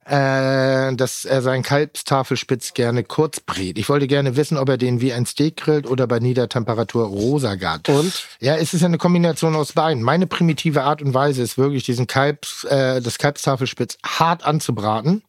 äh, 0.05 0.95
dass 0.95 1.25
er 1.25 1.41
seinen 1.41 1.63
Kalbstafelspitz 1.63 2.73
gerne 2.73 3.03
kurz 3.03 3.39
brät. 3.39 3.77
Ich 3.77 3.87
wollte 3.87 4.07
gerne 4.07 4.35
wissen, 4.35 4.57
ob 4.57 4.69
er 4.69 4.77
den 4.77 4.99
wie 4.99 5.13
ein 5.13 5.25
Steak 5.25 5.57
grillt 5.57 5.87
oder 5.87 6.07
bei 6.07 6.19
Niedertemperatur 6.19 7.05
rosa 7.05 7.55
gart. 7.55 7.87
Und? 7.89 8.27
Ja, 8.39 8.55
es 8.55 8.73
ist 8.73 8.83
eine 8.83 8.97
Kombination 8.97 9.55
aus 9.55 9.73
beiden. 9.73 10.01
Meine 10.01 10.25
primitive 10.25 10.83
Art 10.83 11.01
und 11.01 11.13
Weise 11.13 11.43
ist 11.43 11.57
wirklich, 11.57 11.83
diesen 11.83 12.07
Kalbs, 12.07 12.63
äh, 12.63 13.01
das 13.01 13.19
Kalbstafelspitz 13.19 13.99
hart 14.03 14.43
anzubraten. 14.43 15.23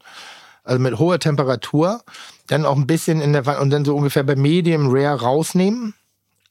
Also 0.65 0.81
mit 0.81 0.99
hoher 0.99 1.19
Temperatur. 1.19 2.03
Dann 2.47 2.65
auch 2.65 2.77
ein 2.77 2.87
bisschen 2.87 3.21
in 3.21 3.33
der 3.33 3.47
Wanne 3.47 3.61
und 3.61 3.71
dann 3.71 3.85
so 3.85 3.95
ungefähr 3.95 4.23
bei 4.23 4.37
Medium 4.37 4.89
Rare 4.89 5.21
rausnehmen. 5.21 5.95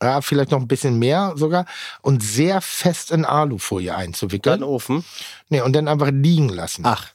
Ja, 0.02 0.22
vielleicht 0.22 0.52
noch 0.52 0.60
ein 0.60 0.68
bisschen 0.68 0.98
mehr 1.00 1.34
sogar. 1.36 1.66
Und 2.02 2.24
sehr 2.24 2.62
fest 2.62 3.12
in 3.12 3.24
Alufolie 3.24 3.96
einzuwickeln. 3.96 4.62
Dann 4.62 4.68
Ofen. 4.68 5.06
Nee, 5.50 5.62
und 5.62 5.74
dann 5.74 5.88
einfach 5.88 6.10
liegen 6.12 6.50
lassen. 6.50 6.84
Ach, 6.86 7.08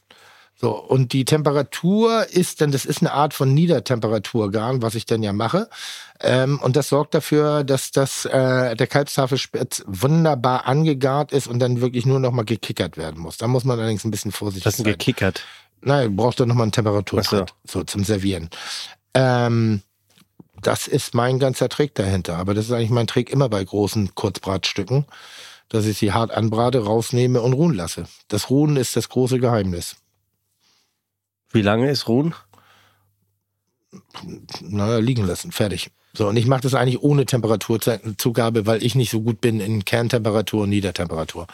So, 0.59 0.71
und 0.71 1.13
die 1.13 1.27
Temperatur 1.27 2.27
ist 2.31 2.63
dann, 2.63 2.73
das 2.73 2.87
ist 2.87 3.03
eine 3.03 3.13
Art 3.13 3.35
von 3.35 3.53
Niedertemperaturgarn, 3.53 4.81
was 4.81 4.95
ich 4.95 5.05
dann 5.05 5.23
ja 5.23 5.35
mache. 5.35 5.69
Ähm, 6.21 6.59
und 6.61 6.77
das 6.77 6.89
sorgt 6.89 7.15
dafür, 7.15 7.63
dass 7.63 7.91
das, 7.91 8.25
äh, 8.25 8.75
der 8.75 8.87
Kalbstafelspitz 8.87 9.85
wunderbar 9.87 10.67
angegart 10.67 11.33
ist 11.33 11.47
und 11.47 11.59
dann 11.59 11.83
wirklich 11.83 12.07
nur 12.07 12.21
noch 12.21 12.33
mal 12.33 12.47
gekickert 12.47 12.97
werden 12.97 13.21
muss. 13.21 13.37
Da 13.37 13.49
muss 13.49 13.65
man 13.65 13.79
allerdings 13.79 14.05
ein 14.05 14.11
bisschen 14.11 14.33
vorsichtig 14.33 14.65
das 14.65 14.75
ist 14.75 14.85
sein. 14.85 14.93
gekickert. 14.93 15.45
Nein, 15.83 16.17
braucht 16.17 16.41
dann 16.41 16.49
noch 16.49 16.55
mal 16.55 16.63
einen 16.63 16.73
Temperaturgrad, 16.73 17.53
Ach 17.55 17.71
so. 17.71 17.85
zum 17.85 18.03
Servieren. 18.03 18.49
Ähm, 19.13 19.83
das 20.63 20.89
ist 20.89 21.15
mein 21.15 21.39
ganzer 21.39 21.69
Trick 21.69 21.95
dahinter. 21.95 22.39
Aber 22.39 22.55
das 22.55 22.65
ist 22.65 22.73
eigentlich 22.73 22.91
mein 22.91 23.07
Trick 23.07 23.29
immer 23.29 23.51
bei 23.51 23.63
großen 23.63 24.15
Kurzbratstücken, 24.15 25.05
dass 25.69 25.85
ich 25.85 25.99
sie 25.99 26.13
hart 26.13 26.31
anbrate, 26.31 26.83
rausnehme 26.85 27.43
und 27.43 27.53
ruhen 27.53 27.75
lasse. 27.75 28.07
Das 28.29 28.49
Ruhen 28.49 28.77
ist 28.77 28.97
das 28.97 29.11
große 29.11 29.39
Geheimnis. 29.39 29.97
Wie 31.57 31.63
lange 31.63 31.91
ist 31.91 32.07
Ruhen? 32.07 32.35
naja, 34.61 34.99
liegen 34.99 35.27
lassen, 35.27 35.53
fertig. 35.53 35.91
So, 36.13 36.29
und 36.29 36.37
ich 36.37 36.47
mache 36.47 36.61
das 36.61 36.75
eigentlich 36.75 37.01
ohne 37.03 37.25
Temperaturzugabe, 37.25 38.67
weil 38.67 38.83
ich 38.83 38.95
nicht 38.95 39.11
so 39.11 39.23
gut 39.23 39.41
bin 39.41 39.61
in 39.61 39.85
Kerntemperatur 39.87 40.65
und 40.65 40.71
Niedertemperatur. 40.71 41.47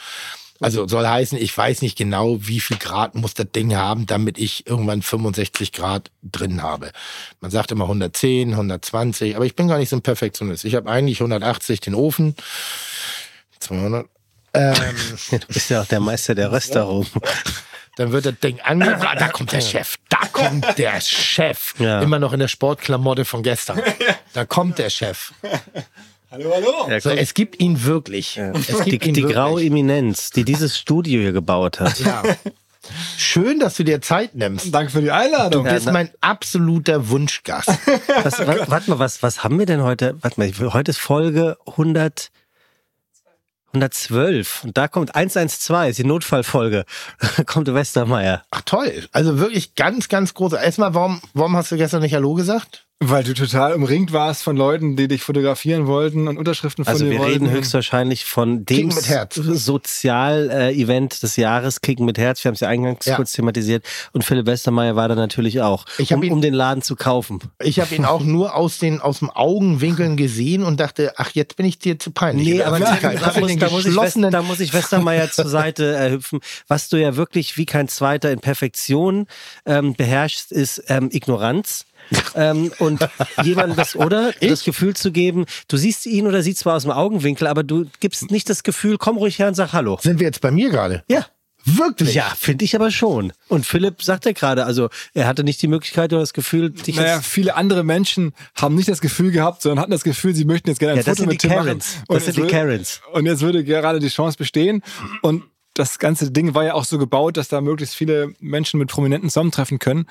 Also 0.60 0.88
soll 0.88 1.06
heißen, 1.06 1.38
ich 1.38 1.56
weiß 1.56 1.82
nicht 1.82 1.96
genau, 1.96 2.38
wie 2.40 2.58
viel 2.58 2.78
Grad 2.78 3.14
muss 3.14 3.34
das 3.34 3.46
Ding 3.52 3.76
haben, 3.76 4.06
damit 4.06 4.38
ich 4.38 4.66
irgendwann 4.66 5.02
65 5.02 5.70
Grad 5.70 6.10
drin 6.22 6.62
habe. 6.62 6.90
Man 7.40 7.52
sagt 7.52 7.70
immer 7.70 7.84
110, 7.84 8.50
120, 8.50 9.36
aber 9.36 9.44
ich 9.44 9.54
bin 9.54 9.68
gar 9.68 9.78
nicht 9.78 9.88
so 9.88 9.96
ein 9.96 10.02
Perfektionist. 10.02 10.64
Ich 10.64 10.74
habe 10.74 10.90
eigentlich 10.90 11.20
180 11.20 11.80
den 11.80 11.94
Ofen, 11.94 12.34
200. 13.60 14.08
Ähm, 14.54 14.74
Du 15.30 15.46
bist 15.46 15.70
ja 15.70 15.82
auch 15.82 15.86
der 15.86 16.00
Meister 16.00 16.34
der 16.34 16.50
Rösterung. 16.50 17.06
Dann 17.96 18.10
wird 18.12 18.24
das 18.26 18.38
Ding 18.40 18.58
angebracht. 18.60 19.20
Da 19.20 19.28
kommt 19.28 19.52
der 19.52 19.60
Chef. 19.60 19.96
Da 20.08 20.18
kommt 20.32 20.78
der 20.78 21.00
Chef. 21.00 21.74
Ja. 21.78 22.00
Immer 22.00 22.18
noch 22.18 22.32
in 22.32 22.40
der 22.40 22.48
Sportklamotte 22.48 23.24
von 23.24 23.42
gestern. 23.42 23.80
Da 24.32 24.44
kommt 24.46 24.78
der 24.78 24.88
Chef. 24.90 25.32
Ja, 26.88 27.00
So, 27.00 27.10
es 27.10 27.34
gibt 27.34 27.60
ihn 27.60 27.84
wirklich. 27.84 28.38
Es 28.38 28.66
die 28.84 28.90
gibt 28.92 29.06
ihn 29.06 29.14
die 29.14 29.20
wirklich. 29.22 29.36
graue 29.36 29.62
Eminenz, 29.62 30.30
die 30.30 30.44
dieses 30.44 30.78
Studio 30.78 31.20
hier 31.20 31.32
gebaut 31.32 31.80
hat. 31.80 31.98
Ja. 32.00 32.22
Schön, 33.18 33.60
dass 33.60 33.76
du 33.76 33.84
dir 33.84 34.00
Zeit 34.00 34.34
nimmst. 34.34 34.74
Danke 34.74 34.90
für 34.90 35.02
die 35.02 35.10
Einladung. 35.10 35.64
Du 35.64 35.70
bist 35.70 35.92
mein 35.92 36.10
absoluter 36.20 37.10
Wunschgast. 37.10 37.68
Was, 38.24 38.38
wa- 38.46 38.64
warte 38.66 38.90
mal, 38.90 38.98
was, 38.98 39.22
was 39.22 39.44
haben 39.44 39.58
wir 39.58 39.66
denn 39.66 39.82
heute? 39.82 40.16
Warte 40.22 40.40
mal, 40.40 40.50
heute 40.72 40.90
ist 40.90 40.98
Folge 40.98 41.58
100, 41.66 42.30
112 43.74 44.64
und 44.64 44.76
da 44.76 44.88
kommt 44.88 45.14
112, 45.14 45.90
ist 45.90 45.98
die 45.98 46.04
Notfallfolge. 46.04 46.84
Da 47.36 47.44
kommt 47.46 47.72
Westermeier. 47.72 48.42
Ach 48.50 48.62
toll. 48.62 49.06
Also 49.12 49.38
wirklich 49.38 49.74
ganz, 49.74 50.08
ganz 50.08 50.34
groß. 50.34 50.52
Erstmal, 50.54 50.94
warum, 50.94 51.20
warum 51.34 51.56
hast 51.56 51.72
du 51.72 51.76
gestern 51.76 52.02
nicht 52.02 52.14
Hallo 52.14 52.34
gesagt? 52.34 52.86
Weil 53.04 53.24
du 53.24 53.34
total 53.34 53.74
umringt 53.74 54.12
warst 54.12 54.42
von 54.44 54.56
Leuten, 54.56 54.96
die 54.96 55.08
dich 55.08 55.22
fotografieren 55.22 55.86
wollten 55.86 56.28
und 56.28 56.38
Unterschriften 56.38 56.84
von 56.84 56.92
Also 56.92 57.04
dir 57.04 57.12
wir 57.12 57.18
wollten. 57.18 57.32
reden 57.46 57.50
höchstwahrscheinlich 57.50 58.24
von 58.24 58.64
dem. 58.64 58.90
Sozial-Event 60.02 61.22
des 61.22 61.36
Jahres, 61.36 61.80
Kicken 61.80 62.06
mit 62.06 62.18
Herz. 62.18 62.42
Wir 62.44 62.48
haben 62.50 62.54
es 62.54 62.60
ja 62.60 62.68
eingangs 62.68 63.06
Ja. 63.06 63.16
kurz 63.16 63.32
thematisiert. 63.32 63.84
Und 64.12 64.24
Philipp 64.24 64.46
Westermeier 64.46 64.96
war 64.96 65.08
da 65.08 65.14
natürlich 65.14 65.60
auch, 65.60 65.84
Ich 65.98 66.12
hab 66.12 66.18
um, 66.18 66.22
ihn- 66.24 66.32
um 66.32 66.40
den 66.40 66.54
Laden 66.54 66.82
zu 66.82 66.96
kaufen. 66.96 67.40
Ich 67.62 67.80
habe 67.80 67.94
ihn 67.94 68.04
auch 68.04 68.22
nur 68.22 68.54
aus 68.54 68.78
den 68.78 69.00
aus 69.00 69.18
dem 69.20 69.30
Augenwinkeln 69.30 70.16
gesehen 70.16 70.62
und 70.62 70.78
dachte, 70.80 71.14
ach, 71.16 71.30
jetzt 71.32 71.56
bin 71.56 71.66
ich 71.66 71.78
dir 71.78 71.98
zu 71.98 72.10
peinlich. 72.12 72.46
Nee, 72.46 72.62
aber 72.62 72.78
da, 72.78 72.96
da, 73.00 73.10
muss, 73.40 73.56
da, 73.56 73.70
muss 73.70 73.86
ich 73.86 73.96
West, 73.96 74.18
da 74.30 74.42
muss 74.42 74.60
ich 74.60 74.72
Westermeier 74.72 75.30
zur 75.30 75.48
Seite 75.48 75.96
äh, 75.96 76.10
hüpfen. 76.12 76.40
Was 76.68 76.88
du 76.88 76.96
ja 76.98 77.16
wirklich 77.16 77.56
wie 77.56 77.66
kein 77.66 77.88
Zweiter 77.88 78.30
in 78.30 78.40
Perfektion 78.40 79.26
ähm, 79.66 79.94
beherrschst, 79.94 80.52
ist 80.52 80.82
ähm, 80.88 81.08
Ignoranz. 81.12 81.84
Ähm, 82.34 82.72
und 82.78 83.06
jemandem 83.42 83.76
das, 83.76 83.96
oder? 83.96 84.32
Das 84.40 84.64
Gefühl 84.64 84.94
zu 84.94 85.12
geben, 85.12 85.46
du 85.68 85.76
siehst 85.76 86.06
ihn 86.06 86.26
oder 86.26 86.42
sie 86.42 86.54
zwar 86.54 86.76
aus 86.76 86.82
dem 86.82 86.90
Augenwinkel, 86.92 87.46
aber 87.46 87.62
du 87.62 87.86
gibst 88.00 88.30
nicht 88.30 88.48
das 88.50 88.62
Gefühl, 88.62 88.98
komm 88.98 89.16
ruhig 89.16 89.38
her 89.38 89.48
und 89.48 89.54
sag 89.54 89.72
Hallo. 89.72 89.98
Sind 90.00 90.18
wir 90.20 90.26
jetzt 90.26 90.40
bei 90.40 90.50
mir 90.50 90.70
gerade? 90.70 91.02
Ja. 91.08 91.26
Wirklich? 91.64 92.14
Ja, 92.14 92.24
finde 92.36 92.64
ich 92.64 92.74
aber 92.74 92.90
schon. 92.90 93.32
Und 93.46 93.64
Philipp 93.64 94.02
sagt 94.02 94.24
ja 94.24 94.32
gerade, 94.32 94.64
also 94.66 94.88
er 95.14 95.28
hatte 95.28 95.44
nicht 95.44 95.62
die 95.62 95.68
Möglichkeit 95.68 96.12
oder 96.12 96.20
das 96.20 96.32
Gefühl, 96.32 96.70
dich 96.70 96.96
Naja, 96.96 97.16
jetzt 97.18 97.26
viele 97.26 97.54
andere 97.54 97.84
Menschen 97.84 98.32
haben 98.56 98.74
nicht 98.74 98.88
das 98.88 99.00
Gefühl 99.00 99.30
gehabt, 99.30 99.62
sondern 99.62 99.78
hatten 99.80 99.92
das 99.92 100.02
Gefühl, 100.02 100.34
sie 100.34 100.44
möchten 100.44 100.68
jetzt 100.70 100.80
gerne 100.80 100.94
ein 100.94 100.98
Ja, 100.98 101.04
Foto 101.04 101.18
sind 101.18 101.26
mit 101.28 101.34
die 101.42 101.46
Tim 101.46 101.56
Karens. 101.56 101.94
machen. 101.94 102.04
Das 102.08 102.16
Und 102.16 102.24
sind 102.24 102.36
die 102.36 102.40
würde- 102.42 102.52
Karens. 102.52 103.00
Und 103.12 103.26
jetzt 103.26 103.40
würde 103.42 103.62
gerade 103.62 104.00
die 104.00 104.08
Chance 104.08 104.38
bestehen. 104.38 104.82
Und 105.22 105.44
das 105.74 106.00
ganze 106.00 106.32
Ding 106.32 106.52
war 106.54 106.64
ja 106.64 106.74
auch 106.74 106.84
so 106.84 106.98
gebaut, 106.98 107.36
dass 107.36 107.46
da 107.48 107.60
möglichst 107.60 107.94
viele 107.94 108.34
Menschen 108.40 108.78
mit 108.80 108.88
Prominenten 108.90 109.30
zusammentreffen 109.30 109.78
können. 109.78 110.06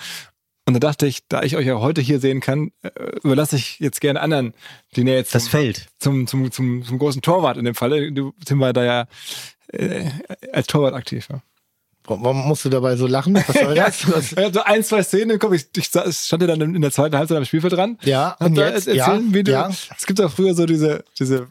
Und 0.65 0.75
da 0.75 0.79
dachte 0.79 1.07
ich, 1.07 1.27
da 1.27 1.41
ich 1.43 1.57
euch 1.57 1.65
ja 1.65 1.79
heute 1.79 2.01
hier 2.01 2.19
sehen 2.19 2.39
kann, 2.39 2.71
äh, 2.83 2.89
überlasse 3.23 3.55
ich 3.55 3.79
jetzt 3.79 3.99
gerne 3.99 4.21
anderen, 4.21 4.53
die 4.95 5.03
näher 5.03 5.17
jetzt 5.17 5.33
das 5.33 5.43
zum, 5.45 5.51
Feld. 5.51 5.87
zum, 5.99 6.27
zum, 6.27 6.51
zum, 6.51 6.83
zum 6.85 6.99
großen 6.99 7.21
Torwart 7.21 7.57
in 7.57 7.65
dem 7.65 7.75
Falle. 7.75 8.11
Du 8.11 8.33
Tim 8.45 8.59
war 8.59 8.71
da 8.73 8.83
ja 8.83 9.07
äh, 9.69 10.05
als 10.53 10.67
Torwart 10.67 10.93
aktiv. 10.93 11.27
Ja. 11.31 11.41
Warum 12.05 12.47
musst 12.47 12.65
du 12.65 12.69
dabei 12.69 12.95
so 12.95 13.07
lachen? 13.07 13.35
Was 13.35 13.55
soll 13.55 13.75
das? 13.75 14.31
Ja, 14.31 14.51
so 14.51 14.63
ein, 14.63 14.83
zwei 14.83 15.03
Szenen, 15.03 15.39
komm, 15.39 15.53
ich, 15.53 15.67
ich 15.75 15.85
stand 15.85 16.41
ja 16.41 16.47
dann 16.47 16.75
in 16.75 16.81
der 16.81 16.91
zweiten 16.91 17.15
Halbzeit 17.17 17.37
am 17.37 17.45
Spielfeld 17.45 17.73
dran. 17.73 17.97
Ja, 18.03 18.35
und 18.39 18.47
und 18.47 18.55
da 18.55 18.69
jetzt? 18.69 18.87
erzählen, 18.87 19.27
Ja, 19.29 19.33
wie 19.33 19.43
du, 19.43 19.51
ja. 19.51 19.69
es 19.69 20.05
gibt 20.05 20.19
auch 20.21 20.31
früher 20.31 20.53
so 20.53 20.65
diese, 20.65 21.03
diese 21.19 21.47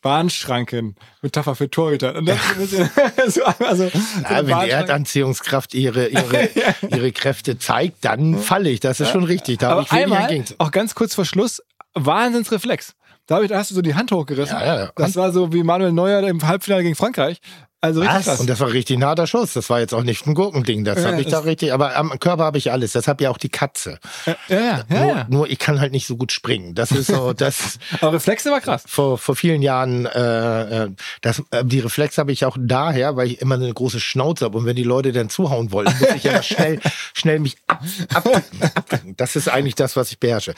Bahnschranken, 0.00 0.94
Metapher 1.22 1.54
für 1.54 1.70
Torhüter. 1.70 2.14
Und 2.16 2.26
das 2.26 2.38
bisschen, 2.56 2.88
so, 3.28 3.44
also, 3.44 3.88
so 3.88 3.98
Ja, 4.22 4.46
wenn 4.46 4.60
die. 4.60 4.70
Erdanziehungskraft 4.70 5.74
ihre, 5.74 6.08
ihre, 6.08 6.48
ihre 6.90 7.12
Kräfte 7.12 7.58
zeigt, 7.58 8.04
dann 8.04 8.38
falle 8.38 8.70
ich. 8.70 8.80
Das 8.80 9.00
ist 9.00 9.10
schon 9.10 9.24
richtig. 9.24 9.58
Da 9.58 9.70
Aber 9.70 9.90
einmal, 9.90 10.44
auch 10.58 10.70
ganz 10.70 10.94
kurz 10.94 11.14
vor 11.14 11.24
Schluss, 11.24 11.62
Wahnsinnsreflex. 11.94 12.94
Da 13.26 13.42
hast 13.50 13.70
du 13.70 13.74
so 13.74 13.82
die 13.82 13.94
Hand 13.94 14.10
hochgerissen. 14.10 14.56
Ja, 14.58 14.64
ja, 14.64 14.80
ja. 14.84 14.92
Das 14.96 15.14
war 15.16 15.32
so 15.32 15.52
wie 15.52 15.62
Manuel 15.62 15.92
Neuer 15.92 16.26
im 16.26 16.46
Halbfinale 16.46 16.82
gegen 16.82 16.94
Frankreich. 16.94 17.40
Also 17.80 18.00
richtig 18.00 18.16
Was? 18.18 18.24
krass. 18.24 18.40
Und 18.40 18.50
das 18.50 18.58
war 18.58 18.72
richtig 18.72 18.96
ein 18.96 19.04
harter 19.04 19.28
Schuss. 19.28 19.52
Das 19.52 19.70
war 19.70 19.78
jetzt 19.78 19.94
auch 19.94 20.02
nicht 20.02 20.26
ein 20.26 20.34
Gurkending. 20.34 20.84
Das 20.84 21.00
Ja, 21.00 21.12
habe 21.12 21.20
ich 21.20 21.28
da 21.28 21.38
richtig. 21.40 21.72
Aber 21.72 21.94
am 21.94 22.18
Körper 22.18 22.42
habe 22.42 22.58
ich 22.58 22.72
alles. 22.72 22.92
Das 22.92 23.06
habe 23.06 23.22
ja 23.22 23.30
auch 23.30 23.38
die 23.38 23.50
Katze. 23.50 24.00
ja, 24.26 24.36
ja, 24.48 24.58
ja, 24.58 24.84
nur, 24.88 25.06
ja. 25.08 25.26
nur 25.28 25.50
ich 25.50 25.60
kann 25.60 25.78
halt 25.78 25.92
nicht 25.92 26.06
so 26.08 26.16
gut 26.16 26.32
springen. 26.32 26.74
Das 26.74 26.90
ist 26.90 27.06
so, 27.06 27.32
das 27.34 27.78
Aber 28.00 28.14
Reflexe 28.14 28.50
war 28.50 28.60
krass. 28.60 28.82
vor, 28.86 29.16
vor 29.16 29.36
vielen 29.36 29.62
Jahren, 29.62 30.06
äh, 30.06 30.84
äh, 30.84 30.90
das, 31.20 31.40
äh, 31.52 31.64
die 31.64 31.78
Reflexe 31.78 32.20
habe 32.20 32.32
ich 32.32 32.44
auch 32.44 32.56
daher, 32.58 33.14
weil 33.16 33.28
ich 33.28 33.40
immer 33.40 33.54
eine 33.54 33.72
große 33.72 34.00
Schnauze 34.00 34.44
habe. 34.46 34.58
Und 34.58 34.66
wenn 34.66 34.74
die 34.76 34.82
Leute 34.82 35.12
dann 35.12 35.30
zuhauen 35.30 35.70
wollen, 35.70 35.86
muss 36.00 36.14
ich 36.16 36.24
immer 36.24 36.42
schnell, 36.42 36.80
schnell 37.14 37.38
mich 37.38 37.58
ab, 37.68 37.80
abdrücken, 38.12 38.60
abdrücken. 38.74 39.16
Das 39.16 39.36
ist 39.36 39.48
eigentlich 39.48 39.76
das, 39.76 39.94
was 39.94 40.10
ich 40.10 40.18
beherrsche. 40.18 40.54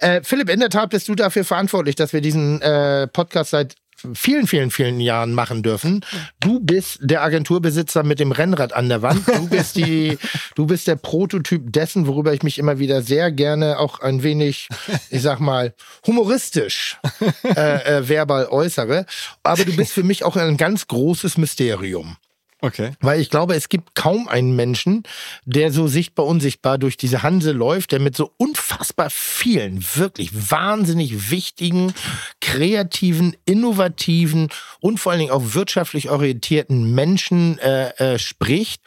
Äh, 0.00 0.22
Philipp, 0.24 0.50
in 0.50 0.58
der 0.58 0.70
Tat 0.70 0.90
bist 0.90 1.06
du 1.08 1.14
dafür 1.14 1.44
verantwortlich, 1.44 1.94
dass 1.94 2.12
wir 2.12 2.20
diesen 2.20 2.60
äh, 2.62 3.06
Podcast 3.06 3.50
seit 3.50 3.76
vielen, 4.12 4.46
vielen, 4.46 4.70
vielen 4.70 5.00
Jahren 5.00 5.32
machen 5.32 5.62
dürfen. 5.62 6.04
Du 6.40 6.60
bist 6.60 6.98
der 7.02 7.22
Agenturbesitzer 7.22 8.02
mit 8.02 8.20
dem 8.20 8.32
Rennrad 8.32 8.72
an 8.72 8.88
der 8.88 9.02
Wand. 9.02 9.26
Du 9.26 9.48
bist 9.48 9.76
die, 9.76 10.18
du 10.54 10.66
bist 10.66 10.86
der 10.86 10.96
Prototyp 10.96 11.72
dessen, 11.72 12.06
worüber 12.06 12.32
ich 12.32 12.42
mich 12.42 12.58
immer 12.58 12.78
wieder 12.78 13.02
sehr 13.02 13.32
gerne 13.32 13.78
auch 13.78 14.00
ein 14.00 14.22
wenig, 14.22 14.68
ich 15.10 15.22
sag 15.22 15.40
mal, 15.40 15.74
humoristisch 16.06 16.98
äh, 17.44 17.98
äh, 17.98 18.08
verbal 18.08 18.46
äußere. 18.46 19.06
Aber 19.42 19.64
du 19.64 19.74
bist 19.76 19.92
für 19.92 20.02
mich 20.02 20.24
auch 20.24 20.36
ein 20.36 20.56
ganz 20.56 20.86
großes 20.86 21.38
Mysterium. 21.38 22.16
Okay. 22.64 22.92
Weil 23.00 23.20
ich 23.20 23.28
glaube, 23.28 23.54
es 23.54 23.68
gibt 23.68 23.94
kaum 23.94 24.26
einen 24.26 24.56
Menschen, 24.56 25.02
der 25.44 25.70
so 25.70 25.86
sichtbar 25.86 26.24
unsichtbar 26.24 26.78
durch 26.78 26.96
diese 26.96 27.22
Hanse 27.22 27.52
läuft, 27.52 27.92
der 27.92 28.00
mit 28.00 28.16
so 28.16 28.32
unfassbar 28.38 29.10
vielen, 29.10 29.84
wirklich 29.96 30.50
wahnsinnig 30.50 31.30
wichtigen, 31.30 31.92
kreativen, 32.40 33.36
innovativen 33.44 34.48
und 34.80 34.98
vor 34.98 35.12
allen 35.12 35.18
Dingen 35.18 35.32
auch 35.32 35.54
wirtschaftlich 35.54 36.08
orientierten 36.08 36.94
Menschen 36.94 37.58
äh, 37.58 37.90
äh, 38.14 38.18
spricht, 38.18 38.80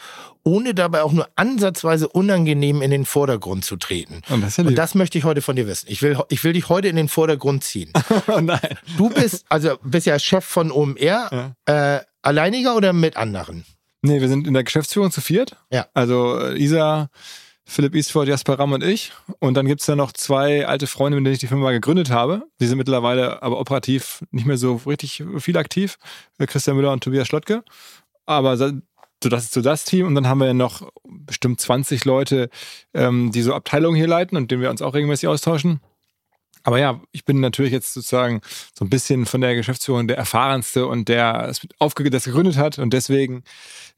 ohne 0.43 0.73
dabei 0.73 1.03
auch 1.03 1.11
nur 1.11 1.27
ansatzweise 1.35 2.07
unangenehm 2.07 2.81
in 2.81 2.89
den 2.89 3.05
Vordergrund 3.05 3.63
zu 3.63 3.75
treten. 3.75 4.21
Und 4.29 4.41
das 4.41 4.57
ja 4.57 4.63
Und 4.63 4.75
das 4.75 4.95
möchte 4.95 5.17
ich 5.17 5.23
heute 5.23 5.41
von 5.41 5.55
dir 5.55 5.67
wissen. 5.67 5.87
Ich 5.89 6.01
will, 6.01 6.17
ich 6.29 6.43
will 6.43 6.53
dich 6.53 6.69
heute 6.69 6.87
in 6.87 6.95
den 6.95 7.09
Vordergrund 7.09 7.63
ziehen. 7.63 7.91
Oh 8.27 8.39
nein. 8.41 8.79
Du 8.97 9.09
bist, 9.09 9.45
also 9.49 9.77
bist 9.83 10.07
ja 10.07 10.17
Chef 10.17 10.45
von 10.45 10.71
OMR, 10.71 11.53
äh, 11.65 11.99
alleiniger 12.27 12.75
oder 12.75 12.93
mit 12.93 13.17
anderen? 13.17 13.65
Nee, 14.01 14.21
wir 14.21 14.27
sind 14.27 14.47
in 14.47 14.53
der 14.53 14.63
Geschäftsführung 14.63 15.11
zu 15.11 15.21
viert. 15.21 15.55
Ja. 15.71 15.87
Also 15.93 16.37
äh, 16.39 16.61
Isa, 16.61 17.09
Philipp 17.65 17.95
Eastford, 17.95 18.27
Jasper 18.27 18.59
Ramm 18.59 18.73
und 18.73 18.83
ich. 18.83 19.11
Und 19.39 19.55
dann 19.55 19.65
gibt's 19.65 19.85
da 19.85 19.95
noch 19.95 20.11
zwei 20.11 20.67
alte 20.67 20.87
Freunde, 20.87 21.17
mit 21.17 21.25
denen 21.25 21.33
ich 21.33 21.39
die 21.39 21.47
Firma 21.47 21.71
gegründet 21.71 22.11
habe. 22.11 22.43
Die 22.59 22.67
sind 22.67 22.77
mittlerweile 22.77 23.41
aber 23.41 23.59
operativ 23.59 24.23
nicht 24.31 24.45
mehr 24.45 24.57
so 24.57 24.75
richtig 24.85 25.23
viel 25.39 25.57
aktiv. 25.57 25.97
Äh, 26.37 26.45
Christian 26.45 26.75
Müller 26.75 26.91
und 26.91 27.03
Tobias 27.03 27.27
Schlottke. 27.27 27.63
Aber 28.25 28.57
so 28.57 28.71
so 29.23 29.29
das 29.29 29.45
ist 29.45 29.53
so 29.53 29.61
das 29.61 29.85
Team. 29.85 30.05
Und 30.05 30.15
dann 30.15 30.27
haben 30.27 30.39
wir 30.39 30.53
noch 30.53 30.91
bestimmt 31.03 31.59
20 31.59 32.05
Leute, 32.05 32.49
ähm, 32.93 33.31
die 33.31 33.41
so 33.41 33.53
Abteilungen 33.53 33.95
hier 33.95 34.07
leiten 34.07 34.37
und 34.37 34.51
denen 34.51 34.61
wir 34.61 34.69
uns 34.69 34.81
auch 34.81 34.93
regelmäßig 34.93 35.27
austauschen. 35.27 35.79
Aber 36.67 36.79
ja, 36.79 36.99
ich 37.13 37.23
bin 37.23 37.39
natürlich 37.39 37.71
jetzt 37.71 37.93
sozusagen 37.93 38.41
so 38.77 38.83
ein 38.83 38.89
bisschen 38.89 39.25
von 39.25 39.39
der 39.39 39.55
Geschäftsführung 39.55 40.09
der 40.09 40.17
erfahrenste 40.17 40.85
und 40.85 41.07
der 41.07 41.47
das 41.47 42.25
gegründet 42.25 42.57
hat. 42.57 42.77
Und 42.77 42.91
deswegen 42.91 43.45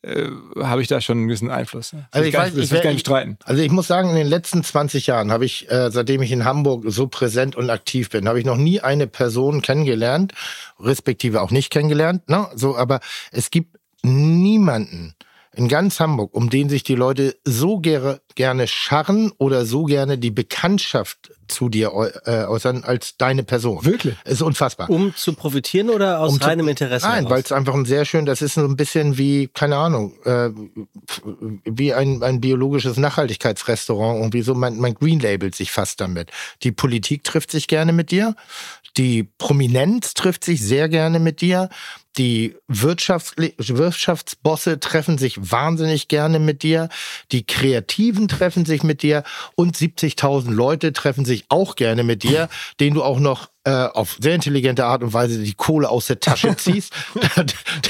äh, 0.03 0.27
habe 0.61 0.83
ich 0.83 0.87
da 0.87 1.01
schon 1.01 1.17
einen 1.17 1.27
gewissen 1.29 1.49
Einfluss. 1.49 1.89
Das 1.89 2.01
Also 2.11 2.29
ich 2.29 2.35
weiß, 2.35 2.53
nicht, 2.53 2.57
das 2.57 2.65
ich 2.65 2.71
will 2.71 2.81
gar 2.81 2.91
nicht 2.91 2.99
streiten. 2.99 3.39
Also 3.43 3.63
ich 3.63 3.71
muss 3.71 3.87
sagen, 3.87 4.11
in 4.11 4.17
den 4.17 4.27
letzten 4.27 4.63
20 4.63 5.07
Jahren 5.07 5.31
habe 5.31 5.45
ich, 5.45 5.67
äh, 5.71 5.89
seitdem 5.89 6.21
ich 6.21 6.31
in 6.31 6.45
Hamburg 6.45 6.83
so 6.85 7.07
präsent 7.07 7.55
und 7.55 7.71
aktiv 7.71 8.11
bin, 8.11 8.27
habe 8.27 8.37
ich 8.37 8.45
noch 8.45 8.55
nie 8.55 8.81
eine 8.81 9.07
Person 9.07 9.63
kennengelernt, 9.63 10.33
respektive 10.79 11.41
auch 11.41 11.49
nicht 11.49 11.71
kennengelernt. 11.71 12.29
Ne? 12.29 12.49
So, 12.53 12.77
aber 12.77 12.99
es 13.31 13.49
gibt 13.49 13.79
niemanden 14.03 15.15
in 15.55 15.67
ganz 15.67 15.99
Hamburg, 15.99 16.33
um 16.35 16.49
den 16.49 16.69
sich 16.69 16.83
die 16.83 16.95
Leute 16.95 17.35
so 17.43 17.79
gerne, 17.79 18.21
gerne 18.35 18.67
scharren 18.67 19.31
oder 19.37 19.65
so 19.65 19.85
gerne 19.85 20.17
die 20.17 20.29
Bekanntschaft 20.31 21.31
zu 21.47 21.69
dir 21.69 21.91
äh, 22.25 22.45
äußern 22.45 22.83
als 22.83 23.17
deine 23.17 23.43
Person. 23.43 23.83
Wirklich? 23.83 24.15
Ist 24.25 24.43
unfassbar. 24.43 24.89
Um 24.89 25.15
zu 25.15 25.33
profitieren 25.33 25.89
oder 25.89 26.19
aus 26.19 26.33
Um 26.33 26.39
zu- 26.39 26.47
reinem 26.47 26.67
Interesse? 26.67 27.07
Nein, 27.07 27.29
weil 27.29 27.41
es 27.41 27.51
einfach 27.51 27.73
ein 27.73 27.85
sehr 27.85 28.05
schön, 28.05 28.25
das 28.27 28.41
ist 28.43 28.53
so 28.53 28.61
ein 28.61 28.77
bisschen 28.77 29.17
wie, 29.17 29.47
keine 29.47 29.77
Ahnung, 29.77 30.13
äh, 30.25 30.49
wie 31.65 31.93
ein, 31.93 32.21
ein 32.21 32.39
biologisches 32.39 32.97
Nachhaltigkeitsrestaurant. 32.97 34.19
Irgendwie 34.19 34.41
so, 34.43 34.53
mein, 34.53 34.77
mein 34.77 34.93
Green 34.93 35.19
labelt 35.19 35.55
sich 35.55 35.71
fast 35.71 35.99
damit. 35.99 36.29
Die 36.63 36.71
Politik 36.71 37.23
trifft 37.23 37.51
sich 37.51 37.67
gerne 37.67 37.91
mit 37.93 38.11
dir. 38.11 38.35
Die 38.97 39.23
Prominenz 39.23 40.13
trifft 40.13 40.43
sich 40.43 40.61
sehr 40.61 40.89
gerne 40.89 41.19
mit 41.19 41.41
dir. 41.41 41.69
Die 42.19 42.57
Wirtschafts 42.67 43.33
Wirtschaftsbosse 43.37 44.81
treffen 44.81 45.17
sich 45.17 45.51
wahnsinnig 45.51 46.09
gerne 46.09 46.39
mit 46.39 46.63
dir. 46.63 46.89
Die 47.31 47.45
Kreativen 47.45 48.27
treffen 48.27 48.65
sich 48.65 48.83
mit 48.83 49.03
dir. 49.03 49.23
Und 49.55 49.77
70.000 49.77 50.51
Leute 50.51 50.91
treffen 50.91 51.23
sich 51.23 51.45
auch 51.47 51.77
gerne 51.77 52.03
mit 52.03 52.23
dir, 52.23 52.49
denen 52.81 52.95
du 52.95 53.03
auch 53.03 53.19
noch 53.19 53.49
äh, 53.63 53.71
auf 53.71 54.17
sehr 54.19 54.35
intelligente 54.35 54.83
Art 54.83 55.01
und 55.01 55.13
Weise 55.13 55.41
die 55.41 55.53
Kohle 55.53 55.87
aus 55.87 56.07
der 56.07 56.19
Tasche 56.19 56.55
ziehst, 56.57 56.91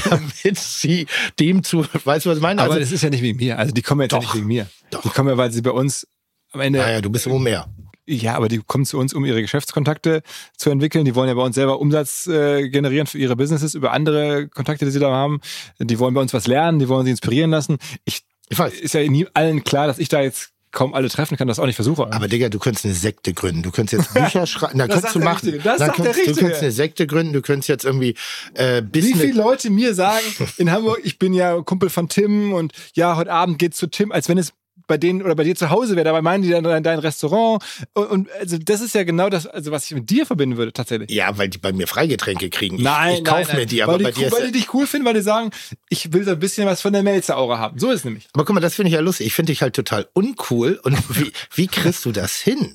damit 0.10 0.60
sie 0.60 1.08
dem 1.40 1.64
zu, 1.64 1.84
weißt 2.04 2.28
du, 2.28 2.30
was 2.30 2.38
ich 2.38 2.44
meine? 2.44 2.62
Aber 2.62 2.74
Also, 2.74 2.82
das 2.82 2.92
ist 2.92 3.02
ja 3.02 3.10
nicht 3.10 3.24
wegen 3.24 3.38
mir. 3.40 3.58
Also 3.58 3.74
die 3.74 3.82
kommen 3.82 4.02
jetzt 4.02 4.12
ja 4.12 4.20
Doch. 4.20 4.26
nicht 4.26 4.36
wegen 4.36 4.48
mir. 4.48 4.68
Doch. 4.92 5.02
Die 5.02 5.10
kommen 5.10 5.30
ja, 5.30 5.38
weil 5.38 5.52
sie 5.52 5.64
bei 5.64 5.72
uns 5.72 6.08
am 6.52 6.62
Ende. 6.62 6.78
naja, 6.78 7.02
du 7.02 7.10
bist 7.10 7.26
immer 7.26 7.40
mehr. 7.40 7.68
Ja, 8.12 8.36
aber 8.36 8.48
die 8.48 8.58
kommen 8.66 8.86
zu 8.86 8.98
uns, 8.98 9.14
um 9.14 9.24
ihre 9.24 9.42
Geschäftskontakte 9.42 10.24
zu 10.58 10.72
entwickeln. 10.72 11.06
Die 11.06 11.14
wollen 11.14 11.28
ja 11.28 11.36
bei 11.36 11.44
uns 11.44 11.54
selber 11.56 11.80
Umsatz 11.80 12.26
äh, 12.26 12.68
generieren 12.70 13.06
für 13.06 13.20
ihre 13.20 13.36
Businesses 13.36 13.76
über 13.76 13.92
andere 13.92 14.48
Kontakte, 14.48 14.86
die 14.86 14.92
sie 14.92 15.00
da 15.00 15.12
haben. 15.12 15.42
Die 15.80 16.00
wollen 16.00 16.16
bei 16.16 16.22
uns 16.22 16.34
was 16.34 16.48
lernen, 16.48 16.80
die 16.80 16.88
wollen 16.90 17.06
sie 17.06 17.12
inspirieren 17.12 17.52
lassen. 17.52 17.78
Ich 18.06 18.24
Ich 18.50 18.58
weiß. 18.58 18.74
ist 18.74 18.94
ja 18.96 19.08
nie 19.08 19.28
allen 19.36 19.64
klar, 19.64 19.86
dass 19.86 20.00
ich 20.00 20.10
da 20.10 20.22
jetzt 20.22 20.50
kaum 20.72 20.94
alle 20.94 21.10
treffen 21.10 21.36
kann, 21.36 21.48
das 21.48 21.58
auch 21.60 21.66
nicht 21.66 21.76
versuche. 21.78 22.12
Aber 22.14 22.28
Digga, 22.28 22.50
du 22.50 22.60
könntest 22.60 22.86
eine 22.86 22.94
Sekte 22.94 23.34
gründen. 23.34 23.64
Du 23.64 23.72
könntest 23.72 24.04
jetzt 24.04 24.14
Bücher 24.14 24.46
schreiben. 24.48 24.78
Da 24.78 24.86
Das 24.88 25.02
könntest 25.02 25.02
sagt 25.02 25.16
du 25.16 25.20
der 25.20 25.30
machen. 25.30 25.46
Richtige. 25.50 25.64
Das 25.64 25.78
da 25.80 25.86
sagt 25.88 25.98
der 25.98 26.06
könntest, 26.06 26.28
du 26.30 26.40
könntest 26.42 26.62
eine 26.62 26.72
Sekte 26.72 27.08
gründen. 27.08 27.34
Du 27.34 27.42
könntest 27.42 27.70
jetzt 27.70 27.86
irgendwie 27.86 28.16
äh, 28.54 28.84
Wie 28.84 29.00
Business. 29.02 29.20
viele 29.22 29.34
Leute 29.34 29.70
mir 29.72 29.96
sagen, 29.96 30.26
in 30.58 30.72
Hamburg, 30.72 31.00
ich 31.04 31.18
bin 31.18 31.34
ja 31.34 31.60
Kumpel 31.62 31.90
von 31.90 32.08
Tim 32.08 32.54
und 32.54 32.74
ja, 32.94 33.16
heute 33.16 33.32
Abend 33.32 33.58
geht's 33.58 33.78
zu 33.78 33.88
Tim, 33.88 34.12
als 34.12 34.30
wenn 34.30 34.38
es 34.38 34.54
bei 34.90 34.98
denen 34.98 35.22
oder 35.22 35.36
bei 35.36 35.46
dir 35.46 35.56
zu 35.56 35.70
Hause 35.70 35.96
wäre, 35.96 36.04
dabei 36.04 36.22
meinen 36.22 36.44
die 36.44 36.50
dann 36.50 36.64
dein, 36.64 36.84
dein 36.84 37.00
Restaurant. 37.00 37.64
Und, 37.94 38.08
und 38.08 38.32
also 38.40 38.58
das 38.58 38.82
ist 38.82 38.96
ja 38.96 39.04
genau 39.04 39.30
das, 39.30 39.48
also 39.48 39.72
was 39.72 39.86
ich 39.86 39.92
mit 39.92 40.10
dir 40.10 40.26
verbinden 40.26 40.58
würde, 40.58 40.74
tatsächlich. 40.74 41.12
Ja, 41.12 41.38
weil 41.38 41.48
die 41.48 41.60
bei 41.60 41.72
mir 41.72 41.88
Freigetränke 41.88 42.50
kriegen. 42.50 42.78
Ich, 42.78 42.82
Nein, 42.82 43.18
ich 43.18 43.24
kaufe 43.24 43.56
mir 43.56 43.66
die, 43.66 43.84
aber 43.84 43.94
weil 43.94 44.04
bei 44.04 44.12
die, 44.12 44.22
dir 44.22 44.32
Weil 44.32 44.48
die 44.48 44.52
dich 44.52 44.74
cool 44.74 44.88
finden, 44.88 45.06
weil 45.06 45.14
die 45.14 45.22
sagen, 45.22 45.52
ich 45.90 46.12
will 46.12 46.26
so 46.26 46.32
ein 46.32 46.40
bisschen 46.40 46.66
was 46.66 46.82
von 46.82 46.92
der 46.92 47.04
Melzer-Aura 47.04 47.60
haben. 47.60 47.80
So 47.80 47.90
ist 47.92 48.00
es 48.00 48.06
nämlich. 48.06 48.28
Aber 48.34 48.44
guck 48.46 48.56
mal, 48.56 48.62
das 48.62 48.76
finde 48.76 48.90
ich 48.90 48.96
ja 48.96 49.00
lustig. 49.00 49.28
Ich 49.28 49.34
finde 49.34 49.52
dich 49.52 49.62
halt 49.62 49.76
total 49.76 50.08
uncool. 50.14 50.80
Und 50.84 50.98
wie, 51.18 51.32
wie 51.54 51.68
kriegst 51.68 52.04
du 52.06 52.12
das 52.12 52.36
hin? 52.36 52.74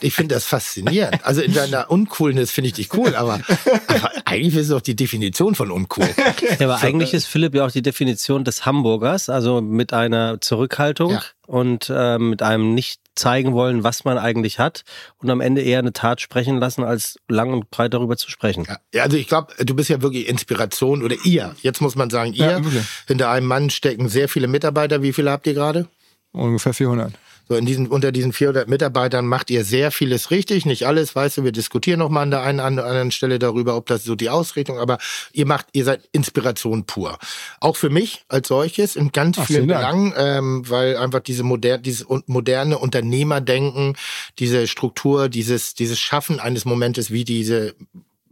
Ich 0.00 0.14
finde 0.14 0.34
das 0.34 0.46
faszinierend. 0.46 1.24
Also 1.24 1.42
in 1.42 1.52
deiner 1.52 1.90
Uncoolness 1.90 2.50
finde 2.50 2.68
ich 2.68 2.74
dich 2.74 2.94
cool, 2.94 3.14
aber, 3.14 3.40
aber 3.88 4.10
eigentlich 4.24 4.54
ist 4.54 4.62
es 4.62 4.68
doch 4.70 4.80
die 4.80 4.96
Definition 4.96 5.54
von 5.54 5.70
uncool. 5.70 6.08
Ja, 6.58 6.68
aber 6.68 6.82
eigentlich 6.82 7.14
ist 7.14 7.26
Philipp 7.26 7.54
ja 7.54 7.64
auch 7.66 7.70
die 7.70 7.82
Definition 7.82 8.44
des 8.44 8.64
Hamburgers, 8.64 9.28
also 9.28 9.60
mit 9.60 9.92
einer 9.92 10.40
Zurückhaltung 10.40 11.12
Ja. 11.12 11.22
Und 11.52 11.92
ähm, 11.94 12.30
mit 12.30 12.40
einem 12.40 12.72
nicht 12.72 13.02
zeigen 13.14 13.52
wollen, 13.52 13.84
was 13.84 14.06
man 14.06 14.16
eigentlich 14.16 14.58
hat 14.58 14.84
und 15.18 15.28
am 15.28 15.42
Ende 15.42 15.60
eher 15.60 15.80
eine 15.80 15.92
Tat 15.92 16.22
sprechen 16.22 16.56
lassen, 16.56 16.82
als 16.82 17.18
lang 17.28 17.52
und 17.52 17.70
breit 17.70 17.92
darüber 17.92 18.16
zu 18.16 18.30
sprechen. 18.30 18.66
Ja, 18.94 19.02
also 19.02 19.18
ich 19.18 19.28
glaube, 19.28 19.52
du 19.62 19.76
bist 19.76 19.90
ja 19.90 20.00
wirklich 20.00 20.30
Inspiration 20.30 21.02
oder 21.02 21.14
ihr. 21.24 21.54
Jetzt 21.60 21.82
muss 21.82 21.94
man 21.94 22.08
sagen, 22.08 22.32
ihr. 22.32 22.46
Ja, 22.46 22.64
wirklich. 22.64 22.84
Hinter 23.06 23.28
einem 23.28 23.48
Mann 23.48 23.68
stecken 23.68 24.08
sehr 24.08 24.30
viele 24.30 24.48
Mitarbeiter. 24.48 25.02
Wie 25.02 25.12
viele 25.12 25.30
habt 25.30 25.46
ihr 25.46 25.52
gerade? 25.52 25.88
Ungefähr 26.32 26.72
400. 26.72 27.12
So 27.52 27.58
in 27.58 27.66
diesen, 27.66 27.88
unter 27.88 28.12
diesen 28.12 28.32
400 28.32 28.66
Mitarbeitern 28.66 29.26
macht 29.26 29.50
ihr 29.50 29.62
sehr 29.62 29.90
vieles 29.90 30.30
richtig, 30.30 30.64
nicht 30.64 30.86
alles, 30.86 31.14
weißt 31.14 31.36
du, 31.36 31.44
wir 31.44 31.52
diskutieren 31.52 31.98
noch 31.98 32.08
mal 32.08 32.22
an 32.22 32.30
der 32.30 32.40
einen 32.40 32.60
oder 32.60 32.86
anderen 32.86 33.10
Stelle 33.10 33.38
darüber, 33.38 33.76
ob 33.76 33.84
das 33.88 34.04
so 34.04 34.14
die 34.14 34.30
Ausrichtung, 34.30 34.78
aber 34.78 34.96
ihr 35.34 35.44
macht, 35.44 35.66
ihr 35.74 35.84
seid 35.84 36.08
Inspiration 36.12 36.86
pur. 36.86 37.18
Auch 37.60 37.76
für 37.76 37.90
mich 37.90 38.24
als 38.28 38.48
solches 38.48 38.96
in 38.96 39.12
ganz 39.12 39.36
Ach, 39.38 39.46
vielen. 39.46 39.66
Belangen, 39.66 40.14
ähm, 40.16 40.62
weil 40.66 40.96
einfach 40.96 41.20
diese 41.20 41.42
moder 41.42 41.76
dieses 41.76 42.06
moderne 42.24 42.78
Unternehmerdenken, 42.78 43.98
diese 44.38 44.66
Struktur, 44.66 45.28
dieses, 45.28 45.74
dieses 45.74 46.00
Schaffen 46.00 46.40
eines 46.40 46.64
Momentes 46.64 47.10
wie 47.10 47.24
diese, 47.24 47.74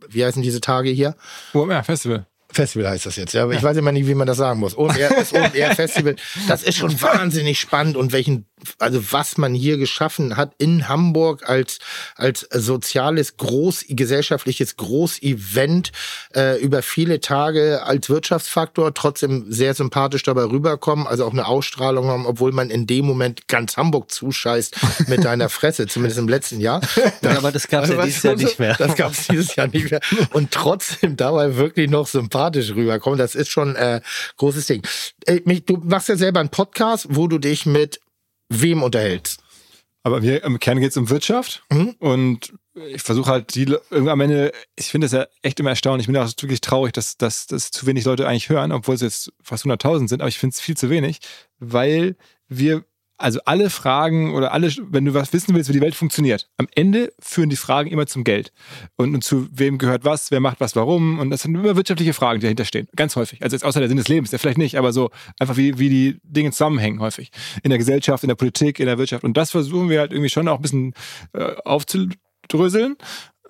wie 0.09 0.25
heißen 0.25 0.41
diese 0.41 0.63
Tage 0.63 0.89
hier? 0.89 1.15
OMR 1.53 1.85
Festival. 1.85 2.25
Festival 2.53 2.89
heißt 2.89 3.07
das 3.07 3.17
jetzt, 3.17 3.33
ja, 3.33 3.45
aber 3.45 3.55
ich 3.55 3.63
weiß 3.63 3.77
immer 3.77 3.93
nicht, 3.93 4.07
wie 4.07 4.15
man 4.15 4.27
das 4.27 4.39
sagen 4.39 4.61
muss. 4.61 4.77
OMR, 4.77 5.09
das 5.09 5.33
OMR 5.33 5.75
Festival, 5.75 6.17
das 6.49 6.63
ist 6.63 6.77
schon 6.77 7.01
wahnsinnig 7.03 7.61
spannend 7.61 7.97
und 7.97 8.13
welchen, 8.13 8.47
also 8.79 9.13
was 9.13 9.39
man 9.39 9.55
hier 9.55 9.79
geschaffen 9.79 10.37
hat 10.37 10.53
in 10.59 10.89
Hamburg 10.89 11.49
als, 11.49 11.79
als 12.17 12.47
soziales, 12.53 13.37
groß, 13.37 13.85
gesellschaftliches 13.89 14.77
Großevent 14.77 15.93
äh, 16.35 16.61
über 16.61 16.83
viele 16.83 17.21
Tage 17.21 17.83
als 17.83 18.09
Wirtschaftsfaktor, 18.09 18.95
trotzdem 18.95 19.47
sehr 19.49 19.75
sympathisch 19.75 20.23
dabei 20.23 20.45
rüberkommen, 20.45 21.07
also 21.07 21.25
auch 21.25 21.33
eine 21.33 21.47
Ausstrahlung 21.47 22.07
haben, 22.07 22.27
obwohl 22.27 22.53
man 22.53 22.71
in 22.71 22.87
dem 22.87 23.07
Moment 23.07 23.49
ganz 23.49 23.77
Hamburg 23.77 24.11
zuscheißt 24.11 24.77
mit 25.09 25.25
deiner 25.25 25.49
Fresse, 25.49 25.87
zumindest 25.87 26.19
im 26.19 26.29
letzten 26.29 26.61
Jahr. 26.61 26.81
Ja, 27.23 27.37
aber 27.37 27.53
das 27.53 27.69
gab's 27.69 27.89
ja 27.89 27.99
Also, 27.99 28.07
dieses 28.07 28.23
Jahr 28.23 28.37
nicht 28.37 28.59
mehr. 28.59 28.75
Das 28.79 28.95
gab 28.95 29.13
es 29.13 29.27
dieses 29.27 29.57
Jahr 29.57 29.67
nicht 29.67 29.91
mehr. 29.91 30.01
Und 30.33 30.51
trotzdem 30.51 31.17
dabei 31.17 31.57
wirklich 31.57 31.91
noch 31.91 32.07
sympathisch 32.07 32.71
rüberkommen. 32.75 33.19
Das 33.19 33.35
ist 33.35 33.51
schon 33.51 33.77
äh, 33.77 34.01
großes 34.37 34.67
Ding. 34.67 34.83
Äh, 35.27 35.41
mich, 35.45 35.65
du 35.65 35.77
machst 35.85 36.09
ja 36.09 36.17
selber 36.17 36.41
einen 36.41 36.49
Podcast, 36.49 37.07
wo 37.11 37.27
du 37.27 37.39
dich 37.39 37.67
mit 37.67 38.01
wem 38.51 38.83
unterhältst. 38.83 39.41
Aber 40.03 40.23
wir, 40.23 40.45
im 40.45 40.59
Kern 40.59 40.81
geht 40.81 40.91
es 40.91 40.97
um 40.97 41.09
Wirtschaft 41.11 41.63
Mhm. 41.71 41.95
und 41.99 42.53
ich 42.89 43.03
versuche 43.03 43.31
halt 43.31 43.55
die 43.55 43.77
am 43.91 44.21
Ende, 44.21 44.53
ich 44.77 44.87
finde 44.87 45.07
das 45.07 45.13
ja 45.13 45.27
echt 45.43 45.61
immer 45.61 45.71
erstaunlich. 45.71 46.05
Ich 46.05 46.13
bin 46.13 46.17
auch 46.17 46.29
wirklich 46.41 46.61
traurig, 46.61 46.93
dass, 46.93 47.17
dass, 47.19 47.47
dass 47.47 47.71
zu 47.71 47.87
wenig 47.87 48.05
Leute 48.05 48.27
eigentlich 48.27 48.49
hören, 48.49 48.73
obwohl 48.73 48.95
es 48.95 49.03
jetzt 49.03 49.33
fast 49.43 49.65
100.000 49.67 50.09
sind, 50.09 50.23
aber 50.23 50.29
ich 50.29 50.39
finde 50.39 50.55
es 50.55 50.61
viel 50.61 50.77
zu 50.77 50.89
wenig, 50.89 51.19
weil 51.59 52.17
wir, 52.49 52.85
also 53.21 53.41
alle 53.45 53.71
Fragen 53.71 54.35
oder 54.35 54.53
alle, 54.53 54.73
wenn 54.89 55.05
du 55.05 55.15
was 55.15 55.33
wissen 55.33 55.55
willst, 55.55 55.69
wie 55.69 55.75
die 55.75 55.81
Welt 55.81 55.95
funktioniert, 55.95 56.49
am 56.57 56.67
Ende 56.75 57.13
führen 57.21 57.51
die 57.51 57.57
Fragen 57.57 57.91
immer 57.91 58.07
zum 58.07 58.25
Geld 58.25 58.53
und, 58.97 59.15
und 59.15 59.23
zu 59.23 59.49
wem 59.53 59.79
gehört 59.79 60.05
was, 60.05 60.31
wer 60.31 60.41
macht 60.41 60.61
was, 60.61 60.77
warum 60.77 61.19
und 61.19 61.31
das 61.31 61.43
sind 61.43 61.55
immer 61.55 61.77
wirtschaftliche 61.77 62.15
Fragen, 62.15 62.41
die 62.41 62.45
dahinter 62.45 62.65
stehen, 62.65 62.89
ganz 62.97 63.17
häufig. 63.17 63.43
Also 63.43 63.55
jetzt 63.55 63.65
außer 63.65 63.81
der 63.81 63.89
Sinn 63.89 63.99
des 63.99 64.09
Lebens, 64.09 64.31
der 64.31 64.39
vielleicht 64.39 64.59
nicht, 64.59 64.77
aber 64.79 64.93
so 64.93 65.11
einfach 65.39 65.57
wie, 65.57 65.79
wie 65.79 65.89
die 65.89 66.21
Dinge 66.23 66.51
zusammenhängen 66.51 67.01
häufig. 67.01 67.31
In 67.63 67.71
der 67.71 67.79
Gesellschaft, 67.79 68.25
in 68.25 68.29
der 68.29 68.37
Politik, 68.37 68.81
in 68.81 68.87
der 68.87 68.99
Wirtschaft 68.99 69.25
und 69.25 69.37
das 69.37 69.51
versuchen 69.51 69.89
wir 69.89 70.01
halt 70.01 70.13
irgendwie 70.13 70.31
schon 70.31 70.49
auch 70.49 70.57
ein 70.57 70.63
bisschen 70.63 70.95
äh, 71.33 71.55
aufzudröseln 71.65 72.97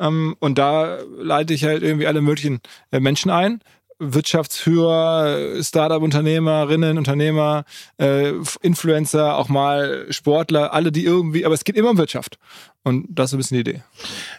ähm, 0.00 0.34
und 0.40 0.58
da 0.58 0.98
leite 1.18 1.54
ich 1.54 1.64
halt 1.64 1.82
irgendwie 1.82 2.06
alle 2.06 2.22
möglichen 2.22 2.60
äh, 2.90 3.00
Menschen 3.00 3.30
ein. 3.30 3.60
Wirtschaftsführer, 4.00 5.62
Startup-Unternehmerinnen, 5.62 6.98
Unternehmer, 6.98 7.64
äh, 7.98 8.32
Influencer, 8.62 9.36
auch 9.36 9.48
mal 9.48 10.06
Sportler, 10.10 10.72
alle, 10.72 10.90
die 10.90 11.04
irgendwie, 11.04 11.44
aber 11.44 11.54
es 11.54 11.64
geht 11.64 11.76
immer 11.76 11.90
um 11.90 11.98
Wirtschaft. 11.98 12.38
Und 12.82 13.06
das 13.10 13.26
ist 13.26 13.30
so 13.30 13.36
ein 13.36 13.38
bisschen 13.38 13.62
die 13.62 13.70
Idee. 13.70 13.82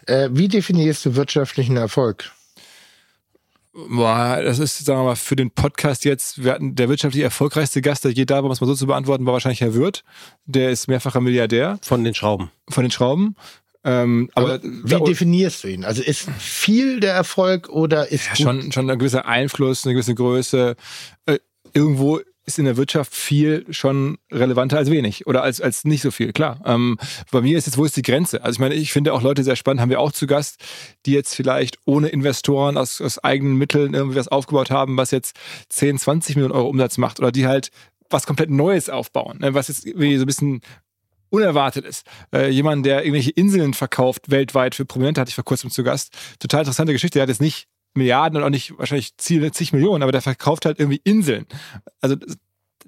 Äh, 0.06 0.28
wie 0.32 0.48
definierst 0.48 1.04
du 1.06 1.14
wirtschaftlichen 1.16 1.76
Erfolg? 1.76 2.32
Boah, 3.74 4.38
das 4.42 4.58
ist, 4.58 4.84
sagen 4.84 5.00
wir 5.00 5.04
mal, 5.04 5.16
für 5.16 5.34
den 5.34 5.50
Podcast 5.50 6.04
jetzt, 6.04 6.44
wir 6.44 6.52
hatten 6.52 6.74
der 6.74 6.90
wirtschaftlich 6.90 7.24
erfolgreichste 7.24 7.80
Gast, 7.80 8.04
der 8.04 8.10
je 8.12 8.26
da 8.26 8.36
war, 8.36 8.44
um 8.44 8.50
es 8.50 8.60
mal 8.60 8.66
so 8.66 8.74
zu 8.74 8.86
beantworten, 8.86 9.24
war 9.24 9.32
wahrscheinlich 9.32 9.62
Herr 9.62 9.72
Wirth. 9.72 10.04
Der 10.44 10.70
ist 10.70 10.88
mehrfacher 10.88 11.22
Milliardär 11.22 11.78
Von 11.80 12.04
den 12.04 12.12
Schrauben. 12.14 12.50
von 12.68 12.84
den 12.84 12.90
Schrauben. 12.90 13.34
Ähm, 13.84 14.30
aber 14.34 14.62
Wie 14.62 14.90
da- 14.90 15.00
definierst 15.00 15.64
du 15.64 15.68
ihn? 15.68 15.84
Also 15.84 16.02
ist 16.02 16.28
viel 16.38 17.00
der 17.00 17.14
Erfolg 17.14 17.68
oder 17.68 18.10
ist 18.10 18.28
ja, 18.28 18.36
schon, 18.36 18.70
schon 18.72 18.88
ein 18.88 18.98
gewisser 18.98 19.26
Einfluss, 19.26 19.84
eine 19.84 19.94
gewisse 19.94 20.14
Größe. 20.14 20.76
Äh, 21.26 21.38
irgendwo 21.74 22.20
ist 22.44 22.58
in 22.58 22.64
der 22.64 22.76
Wirtschaft 22.76 23.14
viel 23.14 23.64
schon 23.70 24.18
relevanter 24.32 24.76
als 24.76 24.90
wenig 24.90 25.26
oder 25.28 25.42
als, 25.44 25.60
als 25.60 25.84
nicht 25.84 26.02
so 26.02 26.10
viel, 26.10 26.32
klar. 26.32 26.60
Ähm, 26.64 26.98
bei 27.30 27.40
mir 27.40 27.56
ist 27.56 27.66
jetzt, 27.66 27.78
wo 27.78 27.84
ist 27.84 27.96
die 27.96 28.02
Grenze? 28.02 28.42
Also 28.42 28.56
ich 28.56 28.60
meine, 28.60 28.74
ich 28.74 28.92
finde 28.92 29.12
auch 29.12 29.22
Leute 29.22 29.44
sehr 29.44 29.54
spannend, 29.54 29.80
haben 29.80 29.90
wir 29.90 30.00
auch 30.00 30.10
zu 30.12 30.26
Gast, 30.26 30.56
die 31.06 31.12
jetzt 31.12 31.34
vielleicht 31.34 31.78
ohne 31.84 32.08
Investoren 32.08 32.76
aus, 32.76 33.00
aus 33.00 33.18
eigenen 33.20 33.56
Mitteln 33.58 33.94
irgendwie 33.94 34.16
was 34.16 34.26
aufgebaut 34.28 34.70
haben, 34.70 34.96
was 34.96 35.12
jetzt 35.12 35.36
10, 35.68 35.98
20 35.98 36.34
Millionen 36.36 36.54
Euro 36.54 36.68
Umsatz 36.68 36.98
macht 36.98 37.20
oder 37.20 37.30
die 37.30 37.46
halt 37.46 37.70
was 38.10 38.26
komplett 38.26 38.50
Neues 38.50 38.90
aufbauen, 38.90 39.38
ne, 39.38 39.54
was 39.54 39.68
jetzt 39.68 39.86
irgendwie 39.86 40.16
so 40.16 40.24
ein 40.24 40.26
bisschen 40.26 40.60
unerwartet 41.32 41.84
ist. 41.84 42.06
Äh, 42.32 42.50
jemand, 42.50 42.84
der 42.86 43.04
irgendwelche 43.04 43.30
Inseln 43.30 43.74
verkauft 43.74 44.30
weltweit 44.30 44.74
für 44.74 44.84
Prominente, 44.84 45.20
hatte 45.20 45.30
ich 45.30 45.34
vor 45.34 45.44
kurzem 45.44 45.70
zu 45.70 45.82
Gast. 45.82 46.12
Total 46.38 46.60
interessante 46.60 46.92
Geschichte. 46.92 47.18
Der 47.18 47.22
hat 47.22 47.28
jetzt 47.28 47.40
nicht 47.40 47.66
Milliarden 47.94 48.38
und 48.38 48.44
auch 48.44 48.50
nicht 48.50 48.78
wahrscheinlich 48.78 49.16
zig 49.16 49.72
Millionen, 49.72 50.02
aber 50.02 50.12
der 50.12 50.22
verkauft 50.22 50.64
halt 50.64 50.78
irgendwie 50.78 51.00
Inseln. 51.04 51.46
Also 52.00 52.16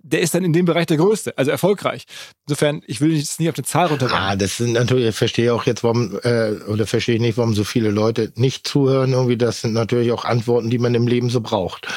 der 0.05 0.21
ist 0.21 0.35
dann 0.35 0.45
in 0.45 0.53
dem 0.53 0.67
Bereich 0.67 0.87
der 0.87 0.99
Größte, 0.99 1.37
also 1.39 1.51
erfolgreich. 1.51 2.05
Insofern, 2.47 2.83
ich 2.87 3.01
will 3.01 3.17
jetzt 3.17 3.41
nicht 3.41 3.49
auf 3.49 3.57
eine 3.57 3.65
Zahl 3.65 3.87
runterbringen. 3.87 4.23
Ah, 4.23 4.37
das 4.37 4.59
sind 4.59 4.73
natürlich, 4.73 5.09
ich 5.09 5.17
verstehe 5.17 5.55
auch 5.55 5.65
jetzt, 5.65 5.83
warum, 5.83 6.19
äh, 6.23 6.53
oder 6.69 6.87
verstehe 6.87 7.15
ich 7.15 7.21
nicht, 7.23 7.39
warum 7.39 7.55
so 7.55 7.65
viele 7.65 7.91
Leute 7.91 8.31
nicht 8.37 8.69
zuhören. 8.69 9.13
Irgendwie, 9.13 9.39
das 9.39 9.63
sind 9.63 9.73
natürlich 9.73 10.13
auch 10.13 10.27
Antworten, 10.27 10.69
die 10.69 10.79
man 10.79 10.95
im 10.95 11.07
Leben 11.07 11.31
so 11.31 11.41
braucht. 11.41 11.89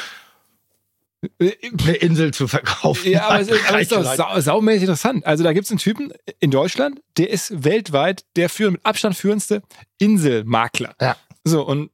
Eine 1.40 1.94
Insel 1.94 2.32
zu 2.32 2.48
verkaufen. 2.48 3.12
Ja, 3.12 3.28
aber 3.28 3.42
es 3.42 3.48
ist, 3.48 3.68
aber 3.68 3.78
es 3.78 3.84
ist 3.84 3.92
doch 3.92 4.16
sau, 4.16 4.40
saumäßig 4.40 4.84
interessant. 4.84 5.26
Also 5.26 5.44
da 5.44 5.54
gibt 5.54 5.66
es 5.66 5.72
einen 5.72 5.80
Typen 5.80 6.14
in 6.40 6.52
Deutschland, 6.52 7.02
der 7.18 7.32
ist 7.32 7.64
weltweit 7.64 8.24
der 8.36 8.50
führ, 8.50 8.72
mit 8.72 8.86
Abstand 8.86 9.16
führendste 9.16 9.64
Inselmakler. 9.98 10.96
Ja. 11.02 11.18
So, 11.44 11.66
und 11.66 11.90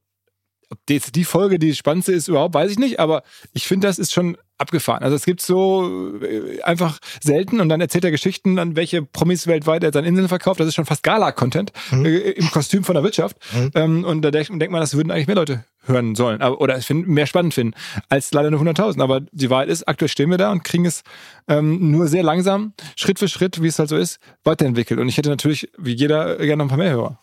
ob 0.73 0.79
jetzt 0.89 1.15
die 1.15 1.23
Folge 1.23 1.59
die 1.59 1.75
spannendste 1.75 2.13
ist 2.13 2.27
überhaupt, 2.27 2.53
weiß 2.53 2.71
ich 2.71 2.79
nicht, 2.79 2.99
aber 2.99 3.23
ich 3.53 3.67
finde, 3.67 3.87
das 3.87 3.99
ist 3.99 4.11
schon 4.11 4.37
abgefahren. 4.57 5.03
Also 5.03 5.15
es 5.15 5.25
gibt 5.25 5.41
so 5.41 6.19
äh, 6.21 6.61
einfach 6.61 6.99
selten 7.21 7.59
und 7.59 7.69
dann 7.69 7.81
erzählt 7.81 8.05
er 8.05 8.11
Geschichten, 8.11 8.59
an 8.59 8.75
welche 8.75 9.01
Promis 9.01 9.45
weltweit 9.47 9.83
er 9.83 9.91
seine 9.91 10.07
Inseln 10.07 10.27
verkauft. 10.27 10.59
Das 10.59 10.67
ist 10.67 10.75
schon 10.75 10.85
fast 10.85 11.03
Gala-Content 11.03 11.71
äh, 11.91 12.31
im 12.31 12.49
Kostüm 12.49 12.83
von 12.83 12.95
der 12.95 13.03
Wirtschaft. 13.03 13.37
Ähm, 13.75 14.03
und 14.03 14.21
da 14.21 14.31
denkt, 14.31 14.49
denkt 14.49 14.71
man, 14.71 14.81
das 14.81 14.95
würden 14.95 15.11
eigentlich 15.11 15.27
mehr 15.27 15.35
Leute 15.35 15.65
hören 15.85 16.15
sollen 16.15 16.41
aber, 16.41 16.61
oder 16.61 16.75
es 16.75 16.85
finden, 16.85 17.13
mehr 17.13 17.25
spannend 17.25 17.53
finden 17.53 17.73
als 18.09 18.31
leider 18.31 18.49
nur 18.51 18.61
100.000. 18.61 19.01
Aber 19.01 19.21
die 19.31 19.49
Wahrheit 19.49 19.69
ist, 19.69 19.87
aktuell 19.87 20.09
stehen 20.09 20.29
wir 20.29 20.37
da 20.37 20.51
und 20.51 20.63
kriegen 20.63 20.85
es 20.85 21.03
ähm, 21.47 21.91
nur 21.91 22.07
sehr 22.07 22.23
langsam, 22.23 22.73
Schritt 22.95 23.19
für 23.19 23.27
Schritt, 23.27 23.61
wie 23.61 23.67
es 23.67 23.79
halt 23.79 23.89
so 23.89 23.97
ist, 23.97 24.19
weiterentwickelt. 24.43 24.99
Und 24.99 25.09
ich 25.09 25.17
hätte 25.17 25.29
natürlich, 25.29 25.69
wie 25.77 25.93
jeder, 25.93 26.37
gerne 26.37 26.57
noch 26.57 26.65
ein 26.65 26.69
paar 26.69 26.77
mehr 26.77 26.91
Hörer. 26.91 27.19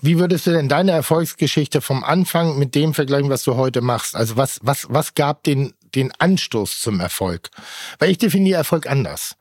Wie 0.00 0.18
würdest 0.18 0.46
du 0.46 0.50
denn 0.50 0.68
deine 0.68 0.92
Erfolgsgeschichte 0.92 1.80
vom 1.80 2.04
Anfang 2.04 2.58
mit 2.58 2.74
dem 2.74 2.94
vergleichen, 2.94 3.30
was 3.30 3.44
du 3.44 3.56
heute 3.56 3.80
machst? 3.80 4.14
Also 4.14 4.36
was, 4.36 4.60
was, 4.62 4.86
was 4.90 5.14
gab 5.14 5.42
den, 5.44 5.72
den 5.94 6.12
Anstoß 6.18 6.80
zum 6.80 7.00
Erfolg? 7.00 7.50
Weil 7.98 8.10
ich 8.10 8.18
definiere 8.18 8.58
Erfolg 8.58 8.88
anders. 8.88 9.36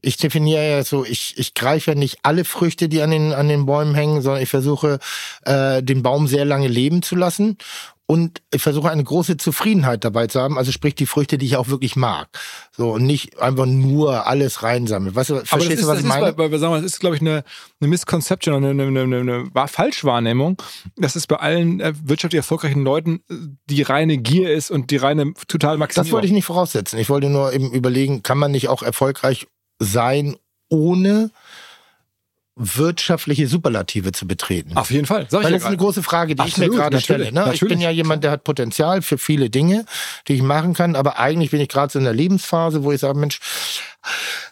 Ich 0.00 0.16
definiere 0.16 0.68
ja 0.68 0.84
so, 0.84 1.04
ich, 1.04 1.34
ich 1.36 1.54
greife 1.54 1.92
ja 1.92 1.94
nicht 1.94 2.18
alle 2.22 2.44
Früchte, 2.44 2.88
die 2.88 3.02
an 3.02 3.10
den, 3.10 3.32
an 3.32 3.48
den 3.48 3.66
Bäumen 3.66 3.94
hängen, 3.94 4.20
sondern 4.20 4.42
ich 4.42 4.48
versuche, 4.48 4.98
äh, 5.44 5.82
den 5.82 6.02
Baum 6.02 6.26
sehr 6.26 6.44
lange 6.44 6.68
leben 6.68 7.02
zu 7.02 7.14
lassen. 7.14 7.56
Und 8.10 8.42
ich 8.52 8.60
versuche 8.60 8.90
eine 8.90 9.04
große 9.04 9.36
Zufriedenheit 9.36 10.02
dabei 10.04 10.26
zu 10.26 10.40
haben, 10.40 10.58
also 10.58 10.72
sprich 10.72 10.96
die 10.96 11.06
Früchte, 11.06 11.38
die 11.38 11.46
ich 11.46 11.56
auch 11.56 11.68
wirklich 11.68 11.94
mag. 11.94 12.26
So 12.76 12.90
und 12.90 13.06
nicht 13.06 13.38
einfach 13.40 13.66
nur 13.66 14.26
alles 14.26 14.64
reinsammeln. 14.64 15.14
Weißt 15.14 15.30
du, 15.30 15.36
verstehst 15.44 15.74
ist, 15.74 15.82
du, 15.84 15.86
was 15.86 16.00
ich 16.00 16.06
meine? 16.06 16.32
Bei, 16.32 16.48
bei, 16.48 16.58
sagen 16.58 16.72
wir, 16.72 16.82
das 16.82 16.90
ist, 16.90 16.98
glaube 16.98 17.14
ich, 17.14 17.20
eine, 17.20 17.44
eine 17.80 17.88
Misconception, 17.88 18.64
eine, 18.64 18.70
eine, 18.70 19.00
eine, 19.02 19.16
eine 19.20 19.68
Falschwahrnehmung. 19.68 20.60
Das 20.96 21.14
ist 21.14 21.28
bei 21.28 21.36
allen 21.36 21.78
äh, 21.78 21.92
wirtschaftlich 22.02 22.38
erfolgreichen 22.38 22.82
Leuten 22.82 23.22
die 23.66 23.82
reine 23.82 24.18
Gier 24.18 24.52
ist 24.52 24.72
und 24.72 24.90
die 24.90 24.96
reine 24.96 25.32
total 25.46 25.78
Maximierung. 25.78 26.08
Das 26.08 26.12
wollte 26.12 26.26
ich 26.26 26.32
nicht 26.32 26.46
voraussetzen. 26.46 26.98
Ich 26.98 27.10
wollte 27.10 27.30
nur 27.30 27.52
eben 27.52 27.70
überlegen, 27.70 28.24
kann 28.24 28.38
man 28.38 28.50
nicht 28.50 28.66
auch 28.66 28.82
erfolgreich 28.82 29.46
sein, 29.78 30.34
ohne 30.68 31.30
wirtschaftliche 32.60 33.46
Superlative 33.46 34.12
zu 34.12 34.26
betreten. 34.26 34.76
Auf 34.76 34.90
jeden 34.90 35.06
Fall. 35.06 35.26
Sag 35.28 35.44
Weil 35.44 35.52
das 35.52 35.62
ist 35.62 35.68
eine 35.68 35.76
große 35.76 36.02
Frage, 36.02 36.34
die 36.34 36.42
Absolut, 36.42 36.68
ich 36.68 36.70
mir 36.70 36.76
gerade 36.76 37.00
stelle. 37.00 37.32
Ne? 37.32 37.50
Ich 37.52 37.60
bin 37.60 37.80
ja 37.80 37.90
jemand, 37.90 38.22
der 38.22 38.30
hat 38.30 38.44
Potenzial 38.44 39.02
für 39.02 39.18
viele 39.18 39.50
Dinge, 39.50 39.84
die 40.28 40.34
ich 40.34 40.42
machen 40.42 40.74
kann, 40.74 40.96
aber 40.96 41.18
eigentlich 41.18 41.50
bin 41.50 41.60
ich 41.60 41.68
gerade 41.68 41.92
so 41.92 41.98
in 41.98 42.04
der 42.04 42.14
Lebensphase, 42.14 42.84
wo 42.84 42.92
ich 42.92 43.00
sage, 43.00 43.18
Mensch, 43.18 43.40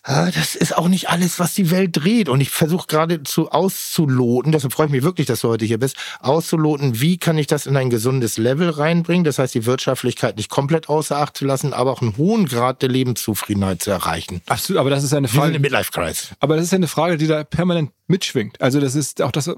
ah, 0.02 0.30
das 0.30 0.54
ist 0.54 0.76
auch 0.76 0.88
nicht 0.88 1.08
alles, 1.10 1.38
was 1.38 1.54
die 1.54 1.70
Welt 1.70 1.96
dreht. 1.96 2.28
Und 2.28 2.40
ich 2.40 2.50
versuche 2.50 2.86
gerade 2.86 3.22
zu 3.22 3.50
auszuloten, 3.50 4.52
deshalb 4.52 4.72
freue 4.72 4.86
ich 4.86 4.92
mich 4.92 5.02
wirklich, 5.02 5.26
dass 5.26 5.40
du 5.40 5.48
heute 5.48 5.64
hier 5.64 5.78
bist, 5.78 5.96
auszuloten, 6.20 7.00
wie 7.00 7.18
kann 7.18 7.38
ich 7.38 7.46
das 7.46 7.66
in 7.66 7.76
ein 7.76 7.90
gesundes 7.90 8.38
Level 8.38 8.70
reinbringen. 8.70 9.24
Das 9.24 9.38
heißt, 9.38 9.54
die 9.54 9.66
Wirtschaftlichkeit 9.66 10.36
nicht 10.36 10.50
komplett 10.50 10.88
außer 10.88 11.16
Acht 11.16 11.36
zu 11.36 11.44
lassen, 11.44 11.72
aber 11.72 11.92
auch 11.92 12.02
einen 12.02 12.16
hohen 12.16 12.46
Grad 12.46 12.82
der 12.82 12.88
Lebenszufriedenheit 12.88 13.82
zu 13.82 13.90
erreichen. 13.90 14.40
Absolut, 14.46 14.80
aber 14.80 14.90
das 14.90 15.04
ist 15.04 15.14
eine 15.14 15.28
Frage. 15.28 15.54
Wie 15.54 15.58
Midlife-Kreis. 15.58 16.30
Aber 16.40 16.56
das 16.56 16.66
ist 16.66 16.74
eine 16.74 16.88
Frage, 16.88 17.16
die 17.16 17.26
da 17.26 17.44
permanent 17.44 17.90
mitschwingt. 18.08 18.60
Also 18.60 18.80
das 18.80 18.94
ist 18.94 19.22
auch 19.22 19.30
das, 19.30 19.50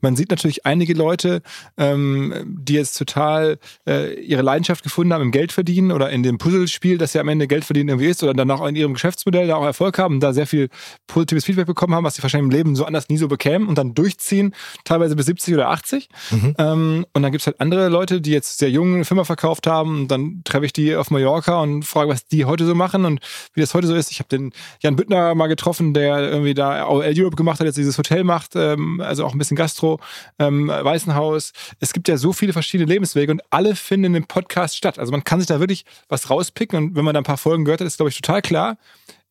man 0.00 0.16
sieht 0.16 0.30
natürlich 0.30 0.66
einige 0.66 0.94
Leute, 0.94 1.42
ähm, 1.76 2.34
die 2.46 2.74
jetzt 2.74 2.98
total 2.98 3.58
äh, 3.86 4.14
ihre 4.20 4.42
Leidenschaft 4.42 4.82
gefunden 4.82 5.12
haben 5.12 5.22
im 5.22 5.30
Geld 5.30 5.52
verdienen 5.52 5.92
oder 5.92 6.10
in 6.10 6.22
dem 6.22 6.38
Puzzlespiel, 6.38 6.98
das 6.98 7.12
ja 7.12 7.20
am 7.20 7.28
Ende 7.28 7.46
Geld 7.46 7.64
verdienen 7.64 7.90
irgendwie 7.90 8.08
ist 8.08 8.22
oder 8.22 8.34
dann 8.34 8.50
auch 8.50 8.66
in 8.66 8.76
ihrem 8.76 8.94
Geschäftsmodell 8.94 9.46
da 9.46 9.56
auch 9.56 9.64
Erfolg 9.64 9.98
haben, 9.98 10.20
da 10.20 10.32
sehr 10.32 10.46
viel 10.46 10.68
positives 11.06 11.44
Feedback 11.44 11.66
bekommen 11.66 11.94
haben, 11.94 12.04
was 12.04 12.14
sie 12.14 12.22
wahrscheinlich 12.22 12.50
im 12.50 12.56
Leben 12.56 12.76
so 12.76 12.84
anders 12.84 13.08
nie 13.08 13.18
so 13.18 13.28
bekämen 13.28 13.68
und 13.68 13.76
dann 13.76 13.94
durchziehen, 13.94 14.54
teilweise 14.84 15.16
bis 15.16 15.26
70 15.26 15.54
oder 15.54 15.70
80. 15.70 16.08
Mhm. 16.30 16.54
Ähm, 16.58 17.06
und 17.12 17.22
dann 17.22 17.32
gibt's 17.32 17.46
halt 17.46 17.60
andere 17.60 17.88
Leute, 17.88 18.20
die 18.20 18.30
jetzt 18.30 18.58
sehr 18.58 18.70
jung 18.70 18.94
eine 18.94 19.04
Firma 19.04 19.24
verkauft 19.24 19.66
haben 19.66 20.00
und 20.00 20.08
dann 20.08 20.42
treffe 20.44 20.66
ich 20.66 20.72
die 20.72 20.96
auf 20.96 21.10
Mallorca 21.10 21.60
und 21.60 21.84
frage, 21.84 22.10
was 22.10 22.26
die 22.26 22.44
heute 22.44 22.64
so 22.64 22.74
machen 22.74 23.04
und 23.04 23.20
wie 23.52 23.60
das 23.60 23.74
heute 23.74 23.86
so 23.86 23.94
ist. 23.94 24.10
Ich 24.10 24.18
habe 24.18 24.28
den 24.28 24.52
Jan 24.80 24.96
Büttner 24.96 25.34
mal 25.34 25.46
getroffen, 25.46 25.94
der 25.94 26.20
irgendwie 26.20 26.54
da 26.54 26.86
OL 26.88 27.12
Europe 27.16 27.33
Club 27.34 27.36
gemacht 27.36 27.60
hat, 27.60 27.66
jetzt 27.66 27.76
dieses 27.76 27.98
Hotel 27.98 28.24
macht, 28.24 28.56
ähm, 28.56 29.00
also 29.00 29.24
auch 29.24 29.32
ein 29.32 29.38
bisschen 29.38 29.56
Gastro, 29.56 30.00
ähm, 30.38 30.68
Weißenhaus. 30.68 31.52
Es 31.80 31.92
gibt 31.92 32.08
ja 32.08 32.16
so 32.16 32.32
viele 32.32 32.52
verschiedene 32.52 32.88
Lebenswege 32.88 33.32
und 33.32 33.42
alle 33.50 33.74
finden 33.74 34.06
in 34.06 34.12
dem 34.14 34.26
Podcast 34.26 34.76
statt. 34.76 34.98
Also 34.98 35.12
man 35.12 35.24
kann 35.24 35.40
sich 35.40 35.46
da 35.46 35.60
wirklich 35.60 35.84
was 36.08 36.30
rauspicken 36.30 36.78
und 36.78 36.96
wenn 36.96 37.04
man 37.04 37.14
da 37.14 37.20
ein 37.20 37.24
paar 37.24 37.36
Folgen 37.36 37.64
gehört 37.64 37.80
hat, 37.80 37.86
ist, 37.86 37.96
glaube 37.96 38.10
ich, 38.10 38.20
total 38.20 38.42
klar, 38.42 38.78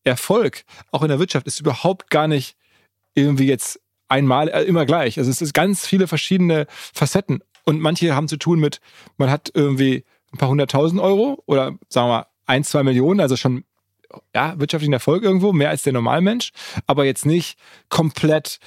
Erfolg, 0.04 0.64
auch 0.92 1.02
in 1.02 1.08
der 1.08 1.20
Wirtschaft, 1.20 1.48
ist 1.48 1.60
überhaupt 1.60 2.10
gar 2.10 2.28
nicht 2.28 2.58
irgendwie 3.16 3.48
jetzt 3.48 3.80
einmal 4.10 4.50
äh, 4.50 4.64
immer 4.64 4.86
gleich. 4.86 5.18
Also 5.18 5.32
es 5.32 5.42
ist 5.42 5.54
ganz 5.54 5.88
viele 5.88 6.08
verschiedene 6.08 6.68
Facetten 6.70 7.42
und 7.64 7.80
manche 7.80 8.16
haben 8.16 8.28
zu 8.28 8.38
tun 8.38 8.60
mit, 8.60 8.80
man 9.18 9.30
hat 9.30 9.52
irgendwie 9.54 10.04
ein 10.34 10.38
paar 10.38 10.50
hunderttausend 10.50 11.00
Euro 11.00 11.42
oder 11.46 11.78
sagen 11.90 12.08
wir 12.10 12.18
mal 12.18 12.26
ein, 12.46 12.64
zwei 12.66 12.84
Millionen, 12.84 13.22
also 13.22 13.38
schon 13.38 13.64
ja, 14.36 14.60
wirtschaftlichen 14.60 14.94
Erfolg 14.94 15.24
irgendwo, 15.24 15.54
mehr 15.54 15.70
als 15.70 15.84
der 15.84 15.94
Normalmensch, 15.94 16.52
aber 16.88 17.06
jetzt 17.06 17.26
nicht 17.26 17.58
komplett 17.90 18.60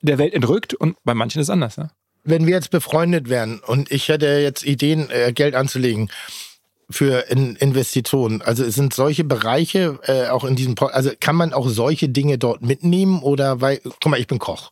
der 0.00 0.18
Welt 0.18 0.34
entrückt 0.34 0.74
und 0.74 0.96
bei 1.04 1.14
manchen 1.14 1.40
ist 1.40 1.46
es 1.46 1.50
anders. 1.50 1.76
Ne? 1.76 1.90
Wenn 2.24 2.46
wir 2.46 2.54
jetzt 2.54 2.70
befreundet 2.70 3.28
wären 3.28 3.60
und 3.60 3.90
ich 3.90 4.08
hätte 4.08 4.26
jetzt 4.26 4.64
Ideen, 4.64 5.10
äh, 5.10 5.32
Geld 5.32 5.54
anzulegen, 5.54 6.10
für 6.90 7.30
in 7.30 7.56
Investitionen? 7.56 8.42
Also 8.42 8.68
sind 8.70 8.94
solche 8.94 9.24
Bereiche 9.24 9.98
äh, 10.04 10.28
auch 10.28 10.44
in 10.44 10.56
diesem, 10.56 10.74
also 10.78 11.10
kann 11.20 11.36
man 11.36 11.52
auch 11.52 11.68
solche 11.68 12.08
Dinge 12.08 12.38
dort 12.38 12.62
mitnehmen 12.62 13.22
oder 13.22 13.60
weil, 13.60 13.80
guck 13.82 14.06
mal, 14.06 14.20
ich 14.20 14.26
bin 14.26 14.38
Koch. 14.38 14.70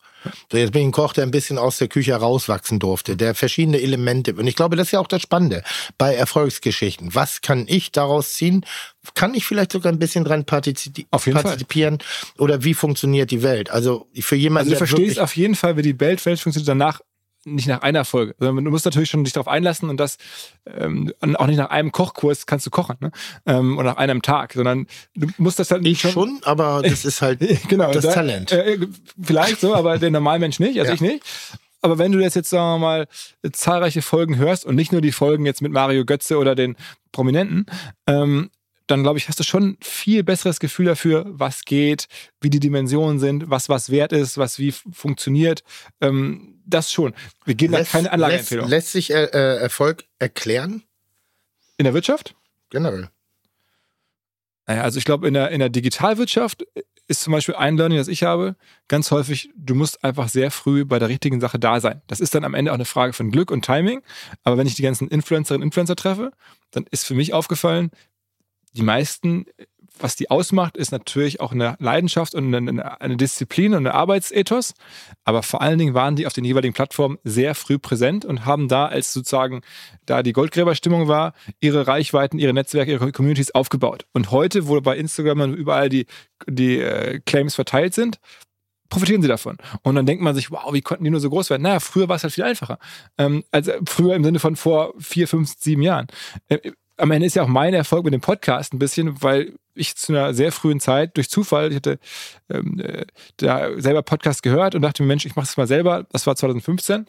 So, 0.51 0.59
jetzt 0.59 0.73
bin 0.73 0.83
ich 0.83 0.89
ein 0.89 0.93
Koch, 0.93 1.13
der 1.13 1.25
ein 1.25 1.31
bisschen 1.31 1.59
aus 1.59 1.79
der 1.79 1.89
Küche 1.89 2.15
rauswachsen 2.15 2.79
durfte, 2.79 3.17
der 3.17 3.35
verschiedene 3.35 3.81
Elemente. 3.81 4.35
Und 4.35 4.47
ich 4.47 4.57
glaube, 4.57 4.77
das 4.77 4.89
ist 4.89 4.93
ja 4.93 5.01
auch 5.01 5.07
das 5.07 5.23
Spannende 5.23 5.63
bei 5.99 6.15
Erfolgsgeschichten. 6.15 7.15
Was 7.15 7.41
kann 7.41 7.67
ich 7.69 7.93
daraus 7.93 8.33
ziehen? 8.33 8.65
Kann 9.15 9.35
ich 9.35 9.47
vielleicht 9.47 9.73
sogar 9.73 9.93
ein 9.93 9.99
bisschen 9.99 10.25
dran 10.25 10.45
partizipi 10.45 11.07
auf 11.11 11.27
jeden 11.27 11.41
partizipieren? 11.41 12.01
Fall. 12.01 12.45
Oder 12.45 12.65
wie 12.65 12.75
funktioniert 12.75 13.31
die 13.31 13.43
Welt? 13.43 13.71
Also 13.71 14.09
für 14.19 14.37
jemanden, 14.37 14.73
also 14.73 14.85
du 14.85 14.87
verstehst 14.87 15.21
auf 15.21 15.37
jeden 15.37 15.55
Fall, 15.55 15.77
wie 15.77 15.83
die 15.83 16.01
Welt, 16.01 16.25
Welt 16.27 16.41
funktioniert 16.41 16.69
danach 16.69 17.01
nicht 17.47 17.69
nach 17.69 17.83
einer 17.83 18.05
Folge. 18.05 18.35
Also 18.41 18.53
du 18.53 18.71
musst 18.71 18.85
natürlich 18.85 19.09
schon 19.09 19.25
dich 19.25 19.33
darauf 19.33 19.49
einlassen 19.49 19.89
und 19.89 19.99
das 19.99 20.19
ähm, 20.67 21.13
auch 21.21 21.47
nicht 21.47 21.59
nach 21.59 21.71
einem 21.71 21.93
Kochkurs 21.93 22.47
kannst 22.47 22.67
du 22.67 22.71
kochen 22.71 22.97
ne? 23.01 23.13
ähm, 23.47 23.79
oder 23.79 23.91
nach 23.91 23.97
einem 23.97 24.21
Tag, 24.21 24.53
sondern 24.53 24.87
du 25.15 25.29
musst 25.39 25.59
das 25.59 25.71
halt 25.71 25.87
ich 25.87 26.01
schon, 26.01 26.11
schon 26.11 26.41
aber 26.43 26.83
das 26.85 27.05
ist 27.05 27.23
halt 27.23 27.41
genau, 27.69 27.93
das 27.93 28.05
da, 28.05 28.13
Talent. 28.13 28.53
Äh, 28.53 28.79
vielleicht 29.21 29.61
so, 29.61 29.75
aber 29.75 29.99
der 29.99 30.11
Normalmensch 30.11 30.59
nicht, 30.59 30.79
also 30.79 30.91
ja. 30.91 30.95
ich 30.95 31.01
nicht. 31.01 31.25
Aber 31.83 31.99
wenn 31.99 32.11
du 32.11 32.19
jetzt 32.19 32.35
jetzt 32.35 32.51
sagen 32.51 32.81
wir 32.81 32.87
mal 32.87 33.09
zahlreiche 33.53 34.03
Folgen 34.03 34.37
hörst 34.39 34.65
und 34.65 34.75
nicht 34.75 34.91
nur 34.91 35.01
die 35.01 35.13
Folgen 35.13 35.47
jetzt 35.47 35.63
mit 35.63 35.71
Mario 35.71 36.05
Götze 36.05 36.39
oder 36.39 36.57
den 36.57 36.75
Prominenten, 37.13 37.67
ähm, 38.09 38.51
dann 38.87 39.03
glaube 39.03 39.19
ich, 39.19 39.29
hast 39.29 39.41
du 39.41 39.45
schon 39.45 39.77
viel 39.81 40.23
besseres 40.23 40.61
Gefühl 40.61 40.87
dafür, 40.87 41.25
was 41.29 41.65
geht, 41.65 42.07
wie 42.41 42.51
die 42.51 42.61
Dimensionen 42.61 43.19
sind, 43.19 43.51
was 43.51 43.69
was 43.69 43.91
wert 43.91 44.13
ist, 44.13 44.39
was 44.39 44.59
wie 44.59 44.73
funktioniert. 44.73 45.63
Ähm, 46.01 46.61
das 46.67 46.93
schon. 46.93 47.15
Wir 47.45 47.55
geben 47.55 47.73
lässt, 47.75 47.95
da 47.95 47.99
keine 47.99 48.13
Anlageempfehlung. 48.13 48.69
Lässt, 48.69 48.95
lässt 48.95 49.09
sich 49.09 49.13
äh, 49.13 49.25
äh, 49.25 49.59
Erfolg 49.59 50.05
erklären? 50.19 50.83
In 51.79 51.85
der 51.85 51.95
Wirtschaft? 51.95 52.35
Generell. 52.71 53.11
Naja, 54.67 54.83
also 54.83 54.99
ich 54.99 55.05
glaube, 55.05 55.29
in 55.29 55.35
der, 55.35 55.51
in 55.51 55.61
der 55.61 55.69
Digitalwirtschaft 55.69 56.67
ist 57.09 57.21
zum 57.21 57.33
Beispiel 57.33 57.55
ein 57.55 57.77
Learning, 57.77 57.99
das 57.99 58.09
ich 58.09 58.25
habe, 58.25 58.57
ganz 58.89 59.13
häufig, 59.13 59.51
du 59.57 59.77
musst 59.77 60.03
einfach 60.03 60.29
sehr 60.29 60.51
früh 60.51 60.85
bei 60.85 60.99
der 60.99 61.09
richtigen 61.09 61.41
Sache 61.41 61.59
da 61.59 61.81
sein. 61.81 62.03
Das 62.09 62.19
ist 62.19 62.35
dann 62.35 62.45
am 62.45 62.55
Ende 62.55 62.73
auch 62.73 62.77
eine 62.77 62.85
Frage 62.85 63.13
von 63.13 63.31
Glück 63.31 63.53
und 63.53 63.65
Timing. 63.65 64.03
Aber 64.43 64.59
wenn 64.59 64.67
ich 64.67 64.75
die 64.75 64.83
ganzen 64.83 65.07
Influencerinnen 65.09 65.63
und 65.63 65.69
Influencer 65.69 65.95
treffe, 65.95 66.33
dann 66.73 66.85
ist 66.91 67.07
für 67.07 67.15
mich 67.15 67.33
aufgefallen, 67.33 67.91
die 68.77 68.83
meisten, 68.83 69.47
was 69.99 70.17
die 70.17 70.31
ausmacht, 70.31 70.77
ist 70.77 70.93
natürlich 70.93 71.41
auch 71.41 71.53
eine 71.53 71.77
Leidenschaft 71.79 72.35
und 72.35 72.55
eine, 72.55 73.01
eine 73.01 73.17
Disziplin 73.17 73.73
und 73.73 73.87
eine 73.87 73.95
Arbeitsethos. 73.95 74.75
Aber 75.25 75.43
vor 75.43 75.63
allen 75.63 75.79
Dingen 75.79 75.95
waren 75.95 76.17
die 76.17 76.27
auf 76.27 76.33
den 76.33 76.45
jeweiligen 76.45 76.75
Plattformen 76.75 77.19
sehr 77.25 77.55
früh 77.55 77.79
präsent 77.79 78.25
und 78.25 78.45
haben 78.45 78.69
da, 78.69 78.87
als 78.87 79.13
sozusagen 79.13 79.63
da 80.05 80.23
die 80.23 80.33
Goldgräberstimmung 80.33 81.09
war, 81.09 81.33
ihre 81.61 81.87
Reichweiten, 81.87 82.39
ihre 82.39 82.53
Netzwerke, 82.53 82.93
ihre 82.93 83.13
Communities 83.13 83.53
aufgebaut. 83.53 84.07
Und 84.13 84.31
heute, 84.31 84.69
wo 84.69 84.81
bei 84.81 84.97
Instagram 84.97 85.55
überall 85.55 85.89
die, 85.89 86.07
die 86.47 86.79
äh, 86.79 87.21
Claims 87.25 87.55
verteilt 87.55 87.95
sind, 87.95 88.19
profitieren 88.89 89.23
sie 89.23 89.29
davon. 89.29 89.57
Und 89.83 89.95
dann 89.95 90.07
denkt 90.07 90.23
man 90.23 90.35
sich, 90.35 90.51
wow, 90.51 90.73
wie 90.73 90.83
konnten 90.83 91.05
die 91.05 91.11
nur 91.11 91.21
so 91.21 91.31
groß 91.31 91.51
werden? 91.51 91.63
Naja, 91.63 91.81
früher 91.81 92.09
war 92.09 92.17
es 92.17 92.23
halt 92.23 92.35
viel 92.35 92.45
einfacher. 92.45 92.79
Ähm, 93.19 93.45
also 93.51 93.73
früher 93.87 94.15
im 94.15 94.25
Sinne 94.25 94.39
von 94.39 94.57
vor 94.57 94.95
vier, 94.99 95.27
fünf, 95.27 95.55
sieben 95.59 95.83
Jahren. 95.83 96.07
Äh, 96.49 96.73
am 96.97 97.11
Ende 97.11 97.27
ist 97.27 97.37
ja 97.37 97.43
auch 97.43 97.49
mein 97.49 97.75
Erfolg 97.75 98.05
mit 98.05 98.15
dem 98.15 98.21
Podcast 98.21 98.73
ein 98.73 98.79
bisschen, 98.79 99.23
weil 99.23 99.55
ich 99.75 99.97
zu 99.97 100.13
einer 100.13 100.35
sehr 100.35 100.53
frühen 100.53 100.81
Zeit 100.81 101.17
durch 101.17 101.29
Zufall, 101.29 101.71
ich 101.71 101.77
hatte 101.77 101.99
ähm, 102.49 102.81
äh, 102.81 103.07
da 103.37 103.79
selber 103.81 104.03
Podcast 104.03 104.43
gehört 104.43 104.75
und 104.75 104.83
dachte 104.83 105.03
mir, 105.03 105.09
Mensch, 105.09 105.27
ich 105.27 105.37
mache 105.37 105.47
das 105.47 105.57
mal 105.57 105.67
selber. 105.67 106.07
Das 106.13 106.27
war 106.27 106.37
2015. 106.37 107.07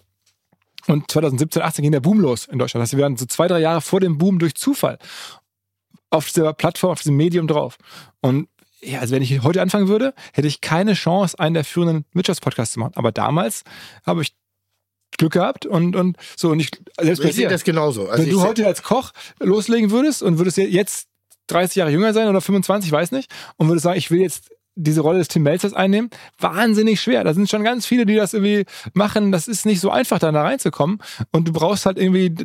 Und 0.88 1.12
2017, 1.12 1.62
18 1.62 1.84
ging 1.84 1.92
der 1.92 2.00
Boom 2.00 2.20
los 2.20 2.46
in 2.46 2.60
Deutschland. 2.60 2.82
Das 2.82 2.90
heißt, 2.90 2.98
wir 2.98 3.04
waren 3.04 3.18
so 3.18 3.26
zwei, 3.26 3.48
drei 3.48 3.60
Jahre 3.60 3.82
vor 3.82 4.00
dem 4.00 4.18
Boom 4.18 4.40
durch 4.40 4.56
Zufall 4.56 5.00
auf 6.10 6.28
dieser 6.32 6.54
Plattform, 6.54 6.92
auf 6.92 7.02
diesem 7.02 7.18
Medium 7.18 7.48
drauf. 7.48 7.78
Und 8.22 8.48
ja, 8.82 9.00
also 9.00 9.16
wenn 9.16 9.24
ich 9.24 9.42
heute 9.44 9.62
anfangen 9.62 9.88
würde, 9.88 10.14
hätte 10.34 10.48
ich 10.48 10.62
keine 10.62 10.94
Chance, 10.94 11.40
einen 11.40 11.56
der 11.56 11.66
führenden 11.66 12.06
Wirtschaftspodcasts 12.14 12.74
zu 12.74 12.80
machen. 12.80 12.94
Aber 12.96 13.12
damals 13.12 13.64
habe 14.06 14.22
ich 14.22 14.34
Glück 15.18 15.34
gehabt 15.34 15.66
und, 15.66 15.96
und 15.96 16.18
so. 16.36 16.50
Und 16.50 16.60
ich, 16.60 16.70
selbst 17.00 17.24
ich 17.24 17.36
sehe 17.36 17.48
das 17.48 17.64
genauso. 17.64 18.08
Also 18.08 18.24
wenn 18.24 18.32
du 18.32 18.42
heute 18.42 18.66
als 18.66 18.84
Koch 18.84 19.12
loslegen 19.40 19.92
würdest 19.92 20.22
und 20.22 20.38
würdest 20.38 20.58
jetzt 20.58 21.08
30 21.48 21.76
Jahre 21.78 21.92
jünger 21.92 22.14
sein 22.14 22.28
oder 22.28 22.42
25, 22.42 22.92
weiß 22.92 23.12
nicht, 23.12 23.32
und 23.58 23.68
würdest 23.68 23.84
sagen, 23.84 23.98
ich 23.98 24.12
will 24.12 24.20
jetzt 24.20 24.52
diese 24.76 25.02
Rolle 25.02 25.18
des 25.18 25.28
Tim 25.28 25.44
Melzers 25.44 25.74
einnehmen, 25.74 26.12
wahnsinnig 26.40 27.02
schwer. 27.02 27.24
Da 27.24 27.34
sind 27.34 27.50
schon 27.50 27.64
ganz 27.64 27.86
viele, 27.86 28.06
die 28.06 28.16
das 28.16 28.34
irgendwie 28.34 28.66
machen. 28.94 29.32
Das 29.32 29.48
ist 29.48 29.66
nicht 29.66 29.80
so 29.80 29.90
einfach, 29.90 30.20
da 30.20 30.30
reinzukommen. 30.30 31.00
Und 31.32 31.48
du 31.48 31.52
brauchst 31.54 31.88
halt 31.88 31.98
irgendwie 31.98 32.36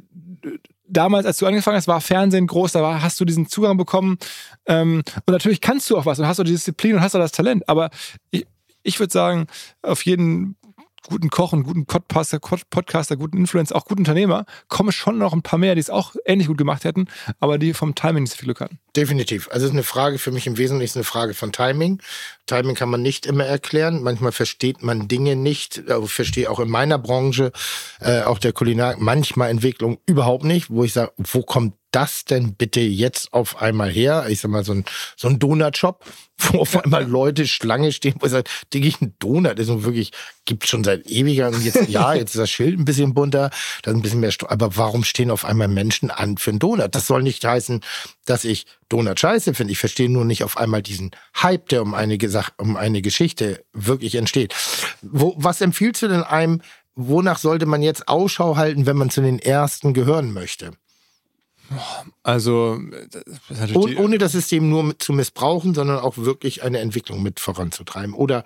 damals, 0.89 1.27
als 1.27 1.39
du 1.39 1.47
angefangen 1.47 1.77
hast, 1.77 1.89
war 1.89 2.01
Fernsehen 2.01 2.47
groß, 2.47 2.73
da 2.73 2.83
war, 2.83 3.03
hast 3.03 3.21
du 3.21 3.25
diesen 3.25 3.49
Zugang 3.49 3.77
bekommen. 3.77 4.19
Ähm, 4.67 5.03
und 5.27 5.33
natürlich 5.33 5.61
kannst 5.61 5.89
du 5.91 5.97
auch 5.97 6.07
was 6.07 6.19
und 6.19 6.27
hast 6.27 6.39
du 6.39 6.45
die 6.45 6.53
Disziplin 6.53 6.97
und 6.97 7.01
hast 7.03 7.15
auch 7.15 7.21
das 7.21 7.33
Talent. 7.33 7.69
Aber 7.69 7.91
ich, 8.31 8.47
ich 8.83 8.99
würde 8.99 9.13
sagen, 9.13 9.47
auf 9.83 10.05
jeden 10.05 10.57
guten 11.09 11.31
Koch 11.31 11.51
guten 11.51 11.87
Podcaster, 11.87 12.39
Podcaster, 12.39 13.17
guten 13.17 13.39
Influencer, 13.39 13.77
auch 13.77 13.85
guten 13.85 14.01
Unternehmer, 14.01 14.45
kommen 14.69 14.93
schon 14.93 15.19
noch 15.19 15.33
ein 15.33 15.43
paar 15.43 15.59
mehr, 15.59 15.75
die 15.75 15.81
es 15.81 15.91
auch 15.91 16.15
ähnlich 16.25 16.49
gut 16.49 16.59
gemacht 16.59 16.85
hätten, 16.85 17.09
aber 17.41 17.59
die 17.59 17.75
vom 17.75 17.95
Timing 17.95 18.25
nicht 18.25 18.33
so 18.33 18.39
viel 18.39 18.47
Glück 18.47 18.61
hatten. 18.61 18.79
Definitiv. 18.97 19.49
Also 19.49 19.65
es 19.65 19.71
ist 19.71 19.77
eine 19.77 19.83
Frage 19.83 20.19
für 20.19 20.31
mich 20.31 20.47
im 20.47 20.59
Wesentlichen 20.59 20.99
eine 20.99 21.05
Frage 21.05 21.35
von 21.35 21.53
Timing. 21.53 22.01
Timing 22.47 22.75
kann 22.75 22.91
man 22.91 23.03
nicht 23.03 23.27
immer 23.27 23.45
erklären. 23.45 24.03
Manchmal 24.03 24.33
versteht 24.33 24.83
man 24.83 25.09
Dinge 25.09 25.35
nicht. 25.35 25.83
Also 25.89 26.07
verstehe 26.07 26.51
auch 26.51 26.61
in 26.61 26.69
meiner 26.69 26.99
Branche, 26.99 27.53
äh, 28.01 28.23
auch 28.23 28.39
der 28.39 28.53
Kulinar, 28.53 28.97
manchmal 28.99 29.51
Entwicklung 29.51 29.99
überhaupt 30.07 30.45
nicht, 30.45 30.71
wo 30.71 30.85
ich 30.85 30.93
sage, 30.93 31.13
wo 31.17 31.43
kommt 31.43 31.75
das 31.93 32.25
denn 32.25 32.55
bitte 32.55 32.81
jetzt 32.81 33.33
auf 33.33 33.63
einmal 33.63 33.91
her? 33.91 34.27
Ich 34.29 34.41
sag 34.41 34.51
mal, 34.51 34.65
so 34.65 34.73
ein, 34.73 34.85
so 35.17 35.29
ein 35.29 35.39
Donut-Shop, 35.39 36.05
wo 36.39 36.61
auf 36.61 36.83
einmal 36.83 37.05
Leute 37.07 37.47
Schlange 37.47 37.93
stehen, 37.93 38.15
wo 38.19 38.27
ich 38.27 38.33
sage, 38.33 38.51
denke 38.73 38.89
ich, 38.89 39.01
ein 39.01 39.15
Donut 39.19 39.59
ist 39.59 39.69
nun 39.69 39.85
wirklich, 39.85 40.13
gibt 40.45 40.67
schon 40.67 40.83
seit 40.83 41.07
ewiger 41.07 41.49
und 41.49 41.65
jetzt, 41.65 41.89
ja, 41.89 42.15
jetzt 42.15 42.35
ist 42.35 42.41
das 42.41 42.51
Schild 42.51 42.79
ein 42.79 42.85
bisschen 42.85 43.15
bunter, 43.15 43.51
da 43.83 43.91
ist 43.91 43.97
ein 43.97 44.03
bisschen 44.03 44.21
mehr, 44.21 44.33
Sto 44.33 44.49
aber 44.49 44.77
warum 44.77 45.05
stehen 45.05 45.31
auf 45.31 45.45
einmal 45.45 45.69
Menschen 45.69 46.11
an 46.11 46.39
für 46.39 46.51
einen 46.51 46.59
Donut? 46.59 46.95
Das 46.95 47.07
soll 47.07 47.23
nicht 47.23 47.45
heißen, 47.45 47.81
dass 48.25 48.45
ich 48.45 48.67
Donut 48.89 49.21
scheiße 49.21 49.55
finde. 49.55 49.73
Ich 49.73 49.79
verstehe 49.79 50.11
nur 50.11 50.25
nicht 50.25 50.45
auf 50.45 50.57
einmal 50.57 50.83
diesen 50.83 51.13
Hype, 51.41 51.69
der 51.69 51.83
um 51.83 51.95
eine, 51.95 52.19
um 52.59 52.77
eine 52.77 53.03
Geschichte 53.03 53.65
wirklich 53.73 54.17
entsteht. 54.17 54.55
Wo, 55.03 55.35
was 55.37 55.61
empfiehlst 55.61 56.03
du 56.03 56.09
denn 56.09 56.23
einem, 56.23 56.61
wonach 56.95 57.39
sollte 57.39 57.67
man 57.67 57.83
jetzt 57.83 58.09
Ausschau 58.09 58.57
halten, 58.57 58.87
wenn 58.87 58.97
man 58.97 59.11
zu 59.11 59.23
den 59.23 59.39
ersten 59.39 59.95
gehören 59.95 60.33
möchte? 60.33 60.73
Also, 62.23 62.79
das 63.49 63.75
oh, 63.75 63.89
ohne 63.97 64.19
das 64.19 64.33
System 64.33 64.69
nur 64.69 64.99
zu 64.99 65.13
missbrauchen, 65.13 65.75
sondern 65.75 65.99
auch 65.99 66.19
wirklich 66.19 66.63
eine 66.63 66.81
Entwicklung 66.81 67.23
mit 67.23 67.41
voranzutreiben 67.41 68.15
oder 68.15 68.45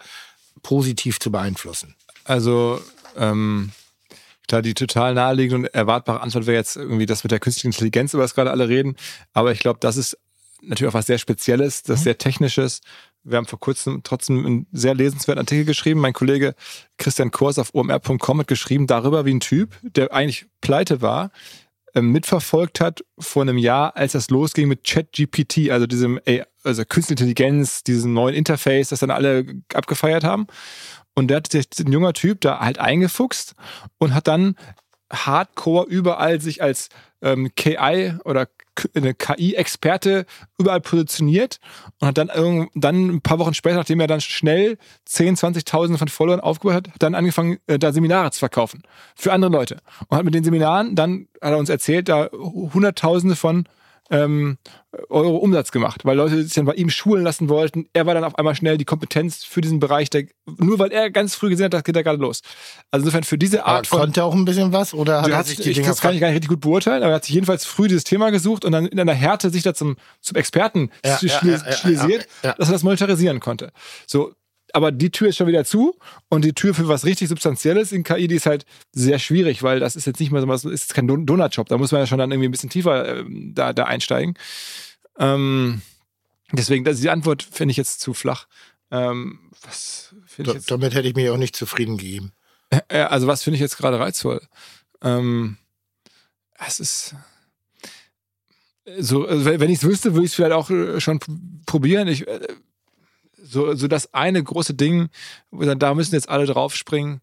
positiv 0.63 1.19
zu 1.19 1.31
beeinflussen. 1.31 1.95
Also, 2.25 2.81
ähm, 3.17 3.71
klar, 4.49 4.63
die 4.63 4.75
total 4.75 5.15
naheliegende 5.15 5.69
und 5.69 5.75
erwartbare 5.75 6.21
Antwort 6.21 6.47
wäre 6.47 6.57
jetzt 6.57 6.77
irgendwie 6.77 7.07
das 7.07 7.25
mit 7.25 7.31
der 7.31 7.41
künstlichen 7.41 7.69
Intelligenz, 7.69 8.15
über 8.15 8.23
das 8.23 8.35
gerade 8.35 8.51
alle 8.51 8.69
reden. 8.69 8.97
Aber 9.33 9.53
ich 9.53 9.59
glaube, 9.59 9.79
das 9.81 9.97
ist 9.97 10.17
natürlich 10.63 10.91
auch 10.91 10.95
was 10.99 11.07
sehr 11.07 11.19
Spezielles, 11.19 11.83
das 11.83 12.01
mhm. 12.01 12.05
sehr 12.05 12.19
Technisches. 12.19 12.81
Wir 13.25 13.39
haben 13.39 13.47
vor 13.47 13.59
kurzem 13.59 14.03
trotzdem 14.05 14.47
einen 14.47 14.67
sehr 14.73 14.95
lesenswerten 14.95 15.41
Artikel 15.41 15.65
geschrieben. 15.65 16.01
Mein 16.01 16.13
Kollege 16.13 16.55
Christian 16.97 17.33
Kors 17.33 17.59
auf 17.59 17.75
omr.com 17.75 18.41
hat 18.41 18.47
geschrieben 18.47 18.87
darüber, 18.87 19.25
wie 19.25 19.35
ein 19.35 19.41
Typ, 19.41 19.77
der 19.83 20.13
eigentlich 20.13 20.47
pleite 20.61 21.03
war, 21.03 21.31
mitverfolgt 22.03 22.81
hat 22.81 23.05
vor 23.19 23.43
einem 23.43 23.59
Jahr, 23.59 23.97
als 23.97 24.13
das 24.13 24.31
losging 24.31 24.69
mit 24.69 24.85
ChatGPT, 24.85 25.71
also 25.71 25.87
diesem 25.87 26.21
also 26.63 26.85
Künstliche 26.85 27.25
Intelligenz, 27.25 27.85
diesem 27.85 28.13
neuen 28.13 28.35
Interface, 28.35 28.91
das 28.91 29.01
dann 29.01 29.11
alle 29.11 29.45
abgefeiert 29.75 30.25
haben. 30.25 30.47
Und 31.15 31.29
der 31.29 31.39
hat 31.39 31.51
sich 31.51 31.67
ein 31.79 31.93
junger 31.93 32.13
Typ 32.13 32.41
da 32.41 32.61
halt 32.61 32.79
eingefuchst 32.79 33.55
und 33.99 34.15
hat 34.15 34.27
dann 34.27 34.57
hardcore 35.11 35.87
überall 35.87 36.41
sich 36.41 36.63
als 36.63 36.89
ähm, 37.23 37.51
KI 37.55 38.15
oder 38.25 38.47
eine 38.95 39.15
KI-Experte 39.15 40.27
überall 40.59 40.81
positioniert 40.81 41.59
und 42.01 42.09
hat 42.09 42.19
dann, 42.19 42.69
dann 42.75 43.09
ein 43.09 43.21
paar 43.21 43.39
Wochen 43.39 43.55
später, 43.55 43.77
nachdem 43.77 44.01
er 44.01 44.07
dann 44.07 44.21
schnell 44.21 44.79
10, 45.05 45.37
20.000 45.37 45.99
von 45.99 46.09
Followern 46.09 46.41
aufgebaut 46.41 46.75
hat, 46.75 46.89
dann 46.99 47.15
angefangen, 47.15 47.59
äh, 47.67 47.79
da 47.79 47.93
Seminare 47.93 48.31
zu 48.31 48.39
verkaufen 48.39 48.83
für 49.15 49.33
andere 49.33 49.51
Leute. 49.51 49.79
Und 50.09 50.17
hat 50.17 50.25
mit 50.25 50.35
den 50.35 50.45
Seminaren 50.45 50.95
dann, 50.95 51.29
hat 51.41 51.53
er 51.53 51.59
uns 51.59 51.71
erzählt, 51.71 52.09
da 52.09 52.29
Hunderttausende 52.33 53.37
von 53.37 53.65
ähm, 54.11 54.59
Euro 55.09 55.37
Umsatz 55.37 55.73
gemacht, 55.73 56.05
weil 56.05 56.17
Leute 56.17 56.43
sich 56.43 56.55
dann 56.55 56.65
bei 56.65 56.75
ihm 56.75 56.91
schulen 56.91 57.23
lassen 57.23 57.49
wollten. 57.49 57.89
Er 57.93 58.07
war 58.07 58.15
dann 58.15 58.25
auf 58.25 58.39
einmal 58.39 58.55
schnell 58.55 58.79
die 58.79 58.85
Kompetenz 58.85 59.45
für 59.45 59.61
diesen 59.61 59.81
Bereich, 59.81 60.11
der, 60.11 60.25
nur 60.59 60.79
weil 60.79 60.93
er 60.93 61.11
ganz 61.11 61.35
früh 61.35 61.51
gesehen 61.51 61.67
hat, 61.67 61.75
das 61.75 61.85
geht 61.85 61.97
er 61.97 62.03
gerade 62.03 62.19
los. 62.19 62.41
Also 62.91 63.05
insofern 63.05 63.25
für 63.25 63.39
diese 63.39 63.65
Art 63.65 63.79
aber 63.79 63.87
von. 63.87 63.99
Konnte 64.01 64.21
er 64.21 64.25
auch 64.25 64.35
ein 64.35 64.45
bisschen 64.45 64.73
was 64.73 64.95
oder 64.95 65.23
hat 65.23 65.31
er 65.31 65.45
sich 65.45 65.57
die 65.57 65.71
ich, 65.71 65.77
Dinge 65.77 65.89
Das 65.89 66.01
kann 66.01 66.15
ich 66.15 66.21
gar 66.21 66.29
nicht 66.29 66.37
richtig 66.37 66.51
gut 66.51 66.61
beurteilen, 66.61 67.03
aber 67.03 67.13
er 67.13 67.17
hat 67.17 67.25
sich 67.25 67.35
jedenfalls 67.35 67.65
früh 67.65 67.89
dieses 67.89 68.05
Thema 68.05 68.31
gesucht 68.31 68.65
und 68.65 68.73
dann 68.73 68.87
in 68.87 68.99
einer 68.99 69.15
Härte 69.15 69.51
sich 69.51 69.63
da 69.63 69.75
zum, 69.75 69.97
zum 70.21 70.37
Experten 70.37 70.91
ja, 71.05 71.17
stilisiert, 71.17 72.29
ja, 72.43 72.51
ja, 72.51 72.55
dass 72.55 72.69
er 72.69 72.73
das 72.73 72.83
monetarisieren 72.83 73.41
konnte. 73.41 73.73
So, 74.07 74.33
aber 74.73 74.93
die 74.93 75.11
Tür 75.11 75.29
ist 75.29 75.37
schon 75.37 75.47
wieder 75.47 75.65
zu 75.65 75.97
und 76.29 76.45
die 76.45 76.53
Tür 76.53 76.75
für 76.75 76.89
was 76.89 77.05
richtig 77.05 77.29
Substanzielles 77.29 77.93
in 77.93 78.05
KI, 78.05 78.29
die 78.29 78.37
ist 78.37 78.47
halt 78.47 78.67
sehr 78.93 79.19
schwierig, 79.19 79.63
weil 79.63 79.81
das 79.81 79.97
ist 79.97 80.07
jetzt 80.07 80.21
nicht 80.21 80.33
mehr 80.33 80.41
so 80.41 80.49
was, 80.49 80.65
ist 80.65 80.95
kein 80.95 81.09
Donut-Shop. 81.09 81.69
Da 81.69 81.79
muss 81.79 81.93
man 81.93 82.01
ja 82.01 82.07
schon 82.07 82.19
dann 82.19 82.31
irgendwie 82.31 82.49
ein 82.49 82.53
bisschen 82.53 82.71
tiefer 82.71 83.19
äh, 83.19 83.25
da, 83.29 83.73
da 83.73 83.85
einsteigen. 83.85 84.35
Ähm, 85.19 85.83
deswegen, 86.53 86.85
das, 86.85 87.01
die 87.01 87.11
Antwort 87.11 87.43
finde 87.43 87.71
ich 87.73 87.77
jetzt 87.77 88.01
zu 88.01 88.15
flach. 88.15 88.47
Ähm, 88.91 89.51
was 89.63 90.15
ich 90.39 90.47
jetzt, 90.47 90.71
damit 90.71 90.95
hätte 90.95 91.09
ich 91.09 91.15
mich 91.15 91.29
auch 91.31 91.39
nicht 91.39 91.57
zufrieden 91.57 91.97
gegeben. 91.97 92.33
Äh, 92.89 93.01
also, 93.01 93.27
was 93.27 93.43
finde 93.43 93.57
ich 93.57 93.61
jetzt 93.61 93.77
gerade 93.77 93.99
reizvoll? 93.99 94.41
Ähm, 95.03 95.57
es 96.67 96.81
ist 96.81 97.15
so, 98.99 99.27
also 99.27 99.45
wenn 99.45 99.71
ich 99.71 99.79
es 99.79 99.85
wüsste, 99.85 100.15
würde 100.15 100.25
ich 100.25 100.31
es 100.31 100.37
vielleicht 100.37 100.53
auch 100.53 100.71
äh, 100.71 101.01
schon 101.01 101.19
probieren. 101.67 102.07
Ich, 102.09 102.27
äh, 102.27 102.41
so, 103.47 103.75
so 103.75 103.89
das 103.89 104.13
eine 104.15 104.43
große 104.43 104.75
Ding, 104.75 105.09
da 105.51 105.95
müssen 105.95 106.15
jetzt 106.15 106.29
alle 106.29 106.47
draufspringen. 106.47 107.21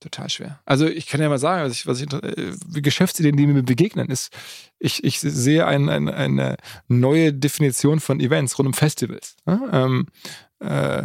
Total 0.00 0.30
schwer. 0.30 0.60
Also 0.64 0.86
ich 0.86 1.08
kann 1.08 1.20
ja 1.20 1.28
mal 1.28 1.38
sagen, 1.38 1.64
was 1.64 1.72
ich, 1.72 1.86
was 1.86 2.00
ich, 2.00 2.12
äh, 2.12 2.80
Geschäftsideen, 2.80 3.36
die 3.36 3.48
mir 3.48 3.64
begegnen, 3.64 4.08
ist, 4.08 4.32
ich, 4.78 5.02
ich 5.02 5.18
sehe 5.18 5.66
ein, 5.66 5.88
ein, 5.88 6.08
eine 6.08 6.56
neue 6.86 7.32
Definition 7.32 7.98
von 7.98 8.20
Events 8.20 8.56
rund 8.58 8.68
um 8.68 8.74
Festivals. 8.74 9.34
Ne? 9.44 9.68
Ähm, 9.72 10.06
äh, 10.60 11.04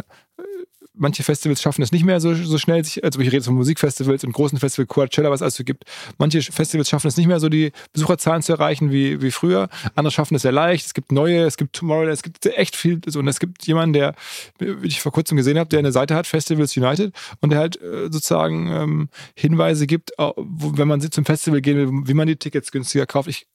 manche 0.94 1.22
Festivals 1.22 1.60
schaffen 1.60 1.82
es 1.82 1.92
nicht 1.92 2.04
mehr 2.04 2.20
so, 2.20 2.34
so 2.34 2.58
schnell, 2.58 2.84
sich, 2.84 3.02
also 3.04 3.18
ich 3.20 3.32
rede 3.32 3.42
von 3.42 3.54
Musikfestivals 3.54 4.24
und 4.24 4.32
großen 4.32 4.58
Festivals, 4.58 4.88
Coachella, 4.88 5.30
was 5.30 5.38
es 5.38 5.42
alles 5.42 5.54
so 5.56 5.64
gibt. 5.64 5.84
Manche 6.18 6.40
Festivals 6.40 6.88
schaffen 6.88 7.08
es 7.08 7.16
nicht 7.16 7.26
mehr 7.26 7.40
so, 7.40 7.48
die 7.48 7.72
Besucherzahlen 7.92 8.42
zu 8.42 8.52
erreichen 8.52 8.90
wie, 8.90 9.20
wie 9.20 9.30
früher. 9.30 9.68
Andere 9.94 10.12
schaffen 10.12 10.36
es 10.36 10.42
sehr 10.42 10.52
leicht. 10.52 10.86
Es 10.86 10.94
gibt 10.94 11.12
neue, 11.12 11.44
es 11.44 11.56
gibt 11.56 11.74
Tomorrowland, 11.74 12.14
es 12.14 12.22
gibt 12.22 12.46
echt 12.46 12.76
viel. 12.76 13.00
So, 13.06 13.18
und 13.18 13.28
es 13.28 13.40
gibt 13.40 13.66
jemanden, 13.66 13.94
der, 13.94 14.14
wie 14.58 14.86
ich 14.86 15.00
vor 15.00 15.12
kurzem 15.12 15.36
gesehen 15.36 15.58
habe, 15.58 15.68
der 15.68 15.80
eine 15.80 15.92
Seite 15.92 16.14
hat, 16.14 16.26
Festivals 16.26 16.76
United, 16.76 17.12
und 17.40 17.50
der 17.50 17.58
halt 17.58 17.80
äh, 17.80 18.04
sozusagen 18.10 18.68
ähm, 18.68 19.08
Hinweise 19.34 19.86
gibt, 19.86 20.12
wo, 20.16 20.76
wenn 20.78 20.88
man 20.88 21.00
zum 21.00 21.24
Festival 21.24 21.60
gehen 21.60 21.76
will, 21.76 22.06
wie 22.06 22.14
man 22.14 22.26
die 22.26 22.36
Tickets 22.36 22.70
günstiger 22.70 23.06
kauft. 23.06 23.28
Ich 23.28 23.46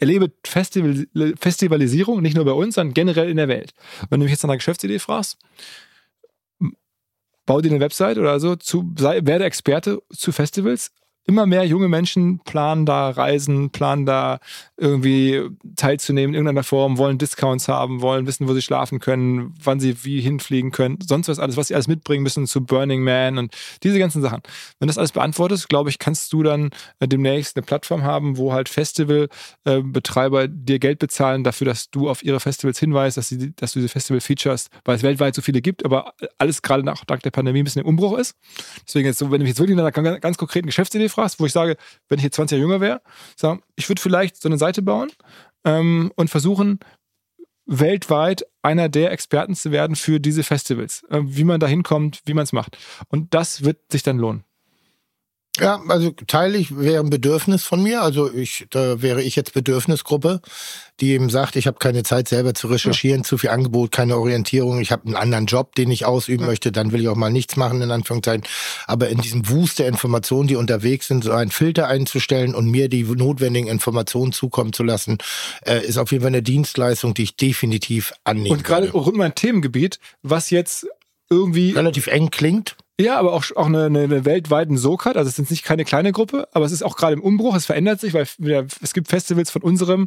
erlebe 0.00 0.32
Festival, 0.44 1.06
Festivalisierung 1.38 2.22
nicht 2.22 2.36
nur 2.36 2.44
bei 2.44 2.52
uns, 2.52 2.74
sondern 2.74 2.94
generell 2.94 3.30
in 3.30 3.36
der 3.36 3.48
Welt. 3.48 3.72
Wenn 4.10 4.20
du 4.20 4.24
mich 4.24 4.32
jetzt 4.32 4.42
nach 4.42 4.50
einer 4.50 4.58
Geschäftsidee 4.58 4.98
fragst, 4.98 5.38
bau 7.46 7.60
dir 7.60 7.70
eine 7.70 7.80
Website 7.80 8.18
oder 8.18 8.40
so, 8.40 8.56
zu, 8.56 8.94
sei, 8.98 9.20
werde 9.24 9.44
Experte 9.44 10.00
zu 10.10 10.32
Festivals, 10.32 10.90
immer 11.26 11.46
mehr 11.46 11.64
junge 11.64 11.88
Menschen 11.88 12.40
planen 12.40 12.84
da 12.84 13.10
Reisen, 13.10 13.70
planen 13.70 14.04
da 14.04 14.38
irgendwie 14.76 15.42
teilzunehmen 15.76 16.34
in 16.34 16.34
irgendeiner 16.34 16.64
Form, 16.64 16.98
wollen 16.98 17.18
Discounts 17.18 17.68
haben, 17.68 18.02
wollen 18.02 18.26
wissen, 18.26 18.46
wo 18.46 18.52
sie 18.52 18.62
schlafen 18.62 19.00
können, 19.00 19.54
wann 19.62 19.80
sie 19.80 20.04
wie 20.04 20.20
hinfliegen 20.20 20.70
können, 20.70 20.98
sonst 21.02 21.28
was 21.28 21.38
alles, 21.38 21.56
was 21.56 21.68
sie 21.68 21.74
alles 21.74 21.88
mitbringen 21.88 22.22
müssen 22.22 22.46
zu 22.46 22.64
Burning 22.64 23.02
Man 23.02 23.38
und 23.38 23.54
diese 23.82 23.98
ganzen 23.98 24.20
Sachen. 24.20 24.42
Wenn 24.78 24.88
das 24.88 24.98
alles 24.98 25.12
beantwortest, 25.12 25.68
glaube 25.68 25.88
ich, 25.88 25.98
kannst 25.98 26.32
du 26.32 26.42
dann 26.42 26.70
äh, 27.00 27.08
demnächst 27.08 27.56
eine 27.56 27.64
Plattform 27.64 28.02
haben, 28.02 28.36
wo 28.36 28.52
halt 28.52 28.68
Festivalbetreiber 28.68 30.44
äh, 30.44 30.48
dir 30.50 30.78
Geld 30.78 30.98
bezahlen 30.98 31.42
dafür, 31.42 31.66
dass 31.66 31.90
du 31.90 32.10
auf 32.10 32.22
ihre 32.22 32.40
Festivals 32.40 32.78
hinweist, 32.78 33.16
dass, 33.16 33.28
sie, 33.28 33.54
dass 33.56 33.72
du 33.72 33.78
diese 33.78 33.88
Festival 33.88 34.20
features, 34.20 34.68
weil 34.84 34.96
es 34.96 35.02
weltweit 35.02 35.34
so 35.34 35.40
viele 35.40 35.62
gibt, 35.62 35.84
aber 35.84 36.12
alles 36.36 36.60
gerade 36.60 36.82
nach, 36.82 37.02
nach 37.08 37.20
der 37.20 37.30
Pandemie 37.30 37.60
ein 37.60 37.64
bisschen 37.64 37.82
im 37.82 37.88
Umbruch 37.88 38.18
ist. 38.18 38.36
Deswegen 38.86 39.06
jetzt 39.06 39.18
so, 39.18 39.30
wenn 39.30 39.38
du 39.38 39.44
mich 39.44 39.50
jetzt 39.50 39.60
wirklich 39.60 39.76
nach 39.76 39.92
einer 39.94 40.20
ganz 40.20 40.36
konkreten 40.36 40.66
Geschäftsidee 40.66 41.08
fragst, 41.14 41.40
wo 41.40 41.46
ich 41.46 41.52
sage, 41.52 41.76
wenn 42.08 42.18
ich 42.18 42.24
jetzt 42.24 42.36
20 42.36 42.56
Jahre 42.56 42.68
jünger 42.68 42.80
wäre, 42.80 43.02
sagen, 43.36 43.62
ich 43.76 43.88
würde 43.88 44.02
vielleicht 44.02 44.40
so 44.40 44.48
eine 44.48 44.58
Seite 44.58 44.82
bauen 44.82 45.10
ähm, 45.64 46.12
und 46.16 46.28
versuchen, 46.28 46.80
weltweit 47.66 48.44
einer 48.62 48.88
der 48.88 49.12
Experten 49.12 49.54
zu 49.54 49.70
werden 49.70 49.96
für 49.96 50.20
diese 50.20 50.42
Festivals, 50.42 51.02
äh, 51.10 51.20
wie 51.22 51.44
man 51.44 51.60
da 51.60 51.66
hinkommt, 51.66 52.22
wie 52.26 52.34
man 52.34 52.44
es 52.44 52.52
macht. 52.52 52.78
Und 53.08 53.34
das 53.34 53.64
wird 53.64 53.90
sich 53.90 54.02
dann 54.02 54.18
lohnen. 54.18 54.44
Ja, 55.60 55.80
also 55.86 56.10
teile 56.10 56.58
ich 56.58 56.76
wäre 56.76 57.00
ein 57.00 57.10
Bedürfnis 57.10 57.62
von 57.62 57.80
mir. 57.80 58.02
Also 58.02 58.32
ich, 58.32 58.66
da 58.70 59.02
wäre 59.02 59.22
ich 59.22 59.36
jetzt 59.36 59.54
Bedürfnisgruppe, 59.54 60.40
die 60.98 61.12
eben 61.12 61.30
sagt, 61.30 61.54
ich 61.54 61.68
habe 61.68 61.78
keine 61.78 62.02
Zeit 62.02 62.26
selber 62.26 62.54
zu 62.54 62.66
recherchieren, 62.66 63.20
ja. 63.20 63.24
zu 63.24 63.38
viel 63.38 63.50
Angebot, 63.50 63.92
keine 63.92 64.16
Orientierung. 64.16 64.80
Ich 64.80 64.90
habe 64.90 65.06
einen 65.06 65.14
anderen 65.14 65.46
Job, 65.46 65.76
den 65.76 65.92
ich 65.92 66.06
ausüben 66.06 66.42
ja. 66.42 66.48
möchte. 66.48 66.72
Dann 66.72 66.90
will 66.90 67.02
ich 67.02 67.08
auch 67.08 67.14
mal 67.14 67.30
nichts 67.30 67.54
machen 67.54 67.80
in 67.82 67.92
Anführungszeichen. 67.92 68.42
Aber 68.86 69.08
in 69.10 69.18
diesem 69.18 69.48
Wust 69.48 69.78
der 69.78 69.86
Informationen, 69.86 70.48
die 70.48 70.56
unterwegs 70.56 71.06
sind, 71.06 71.22
so 71.22 71.30
einen 71.30 71.52
Filter 71.52 71.86
einzustellen 71.86 72.56
und 72.56 72.68
mir 72.68 72.88
die 72.88 73.04
notwendigen 73.04 73.68
Informationen 73.68 74.32
zukommen 74.32 74.72
zu 74.72 74.82
lassen, 74.82 75.18
äh, 75.64 75.86
ist 75.86 75.98
auf 75.98 76.10
jeden 76.10 76.22
Fall 76.22 76.28
eine 76.28 76.42
Dienstleistung, 76.42 77.14
die 77.14 77.22
ich 77.22 77.36
definitiv 77.36 78.12
annehme. 78.24 78.56
Und 78.56 78.64
gerade 78.64 78.90
rund 78.90 79.14
um 79.14 79.20
ein 79.20 79.36
Themengebiet, 79.36 80.00
was 80.22 80.50
jetzt 80.50 80.88
irgendwie 81.30 81.70
relativ 81.70 82.08
eng 82.08 82.30
klingt 82.30 82.76
Ja, 83.00 83.18
aber 83.18 83.32
auch, 83.32 83.44
auch 83.56 83.66
eine, 83.66 83.86
eine, 83.86 84.24
weltweiten 84.24 84.76
Socard. 84.76 85.16
Also 85.16 85.28
es 85.28 85.36
ist 85.36 85.50
nicht 85.50 85.64
keine 85.64 85.84
kleine 85.84 86.12
Gruppe, 86.12 86.46
aber 86.52 86.64
es 86.64 86.70
ist 86.70 86.84
auch 86.84 86.96
gerade 86.96 87.14
im 87.14 87.22
Umbruch. 87.22 87.56
Es 87.56 87.66
verändert 87.66 87.98
sich, 87.98 88.14
weil 88.14 88.24
es 88.82 88.92
gibt 88.94 89.08
Festivals 89.08 89.50
von 89.50 89.62
unserem 89.62 90.06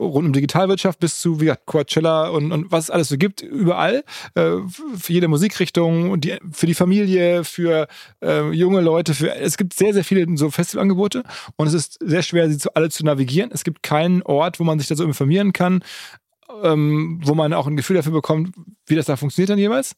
rund 0.00 0.26
um 0.26 0.32
Digitalwirtschaft 0.32 0.98
bis 0.98 1.20
zu 1.20 1.40
wie 1.40 1.44
gesagt, 1.44 1.66
Coachella 1.66 2.30
und, 2.30 2.50
und 2.50 2.72
was 2.72 2.84
es 2.84 2.90
alles 2.90 3.08
so 3.08 3.18
gibt, 3.18 3.42
überall. 3.42 4.02
Äh, 4.34 4.56
für 4.98 5.12
jede 5.12 5.28
Musikrichtung 5.28 6.10
und 6.10 6.24
die, 6.24 6.36
für 6.50 6.66
die 6.66 6.74
Familie, 6.74 7.44
für 7.44 7.86
äh, 8.20 8.50
junge 8.50 8.80
Leute. 8.80 9.14
Für, 9.14 9.32
es 9.36 9.56
gibt 9.56 9.74
sehr, 9.74 9.94
sehr 9.94 10.02
viele 10.02 10.26
so 10.36 10.50
Festivalangebote 10.50 11.22
und 11.54 11.68
es 11.68 11.74
ist 11.74 11.98
sehr 12.02 12.22
schwer, 12.22 12.50
sie 12.50 12.58
zu, 12.58 12.74
alle 12.74 12.90
zu 12.90 13.04
navigieren. 13.04 13.52
Es 13.52 13.62
gibt 13.62 13.84
keinen 13.84 14.22
Ort, 14.22 14.58
wo 14.58 14.64
man 14.64 14.80
sich 14.80 14.88
da 14.88 14.96
so 14.96 15.04
informieren 15.04 15.52
kann, 15.52 15.84
ähm, 16.64 17.20
wo 17.22 17.36
man 17.36 17.52
auch 17.52 17.68
ein 17.68 17.76
Gefühl 17.76 17.94
dafür 17.94 18.12
bekommt, 18.12 18.56
wie 18.86 18.96
das 18.96 19.06
da 19.06 19.14
funktioniert 19.16 19.50
dann 19.50 19.58
jeweils. 19.58 19.94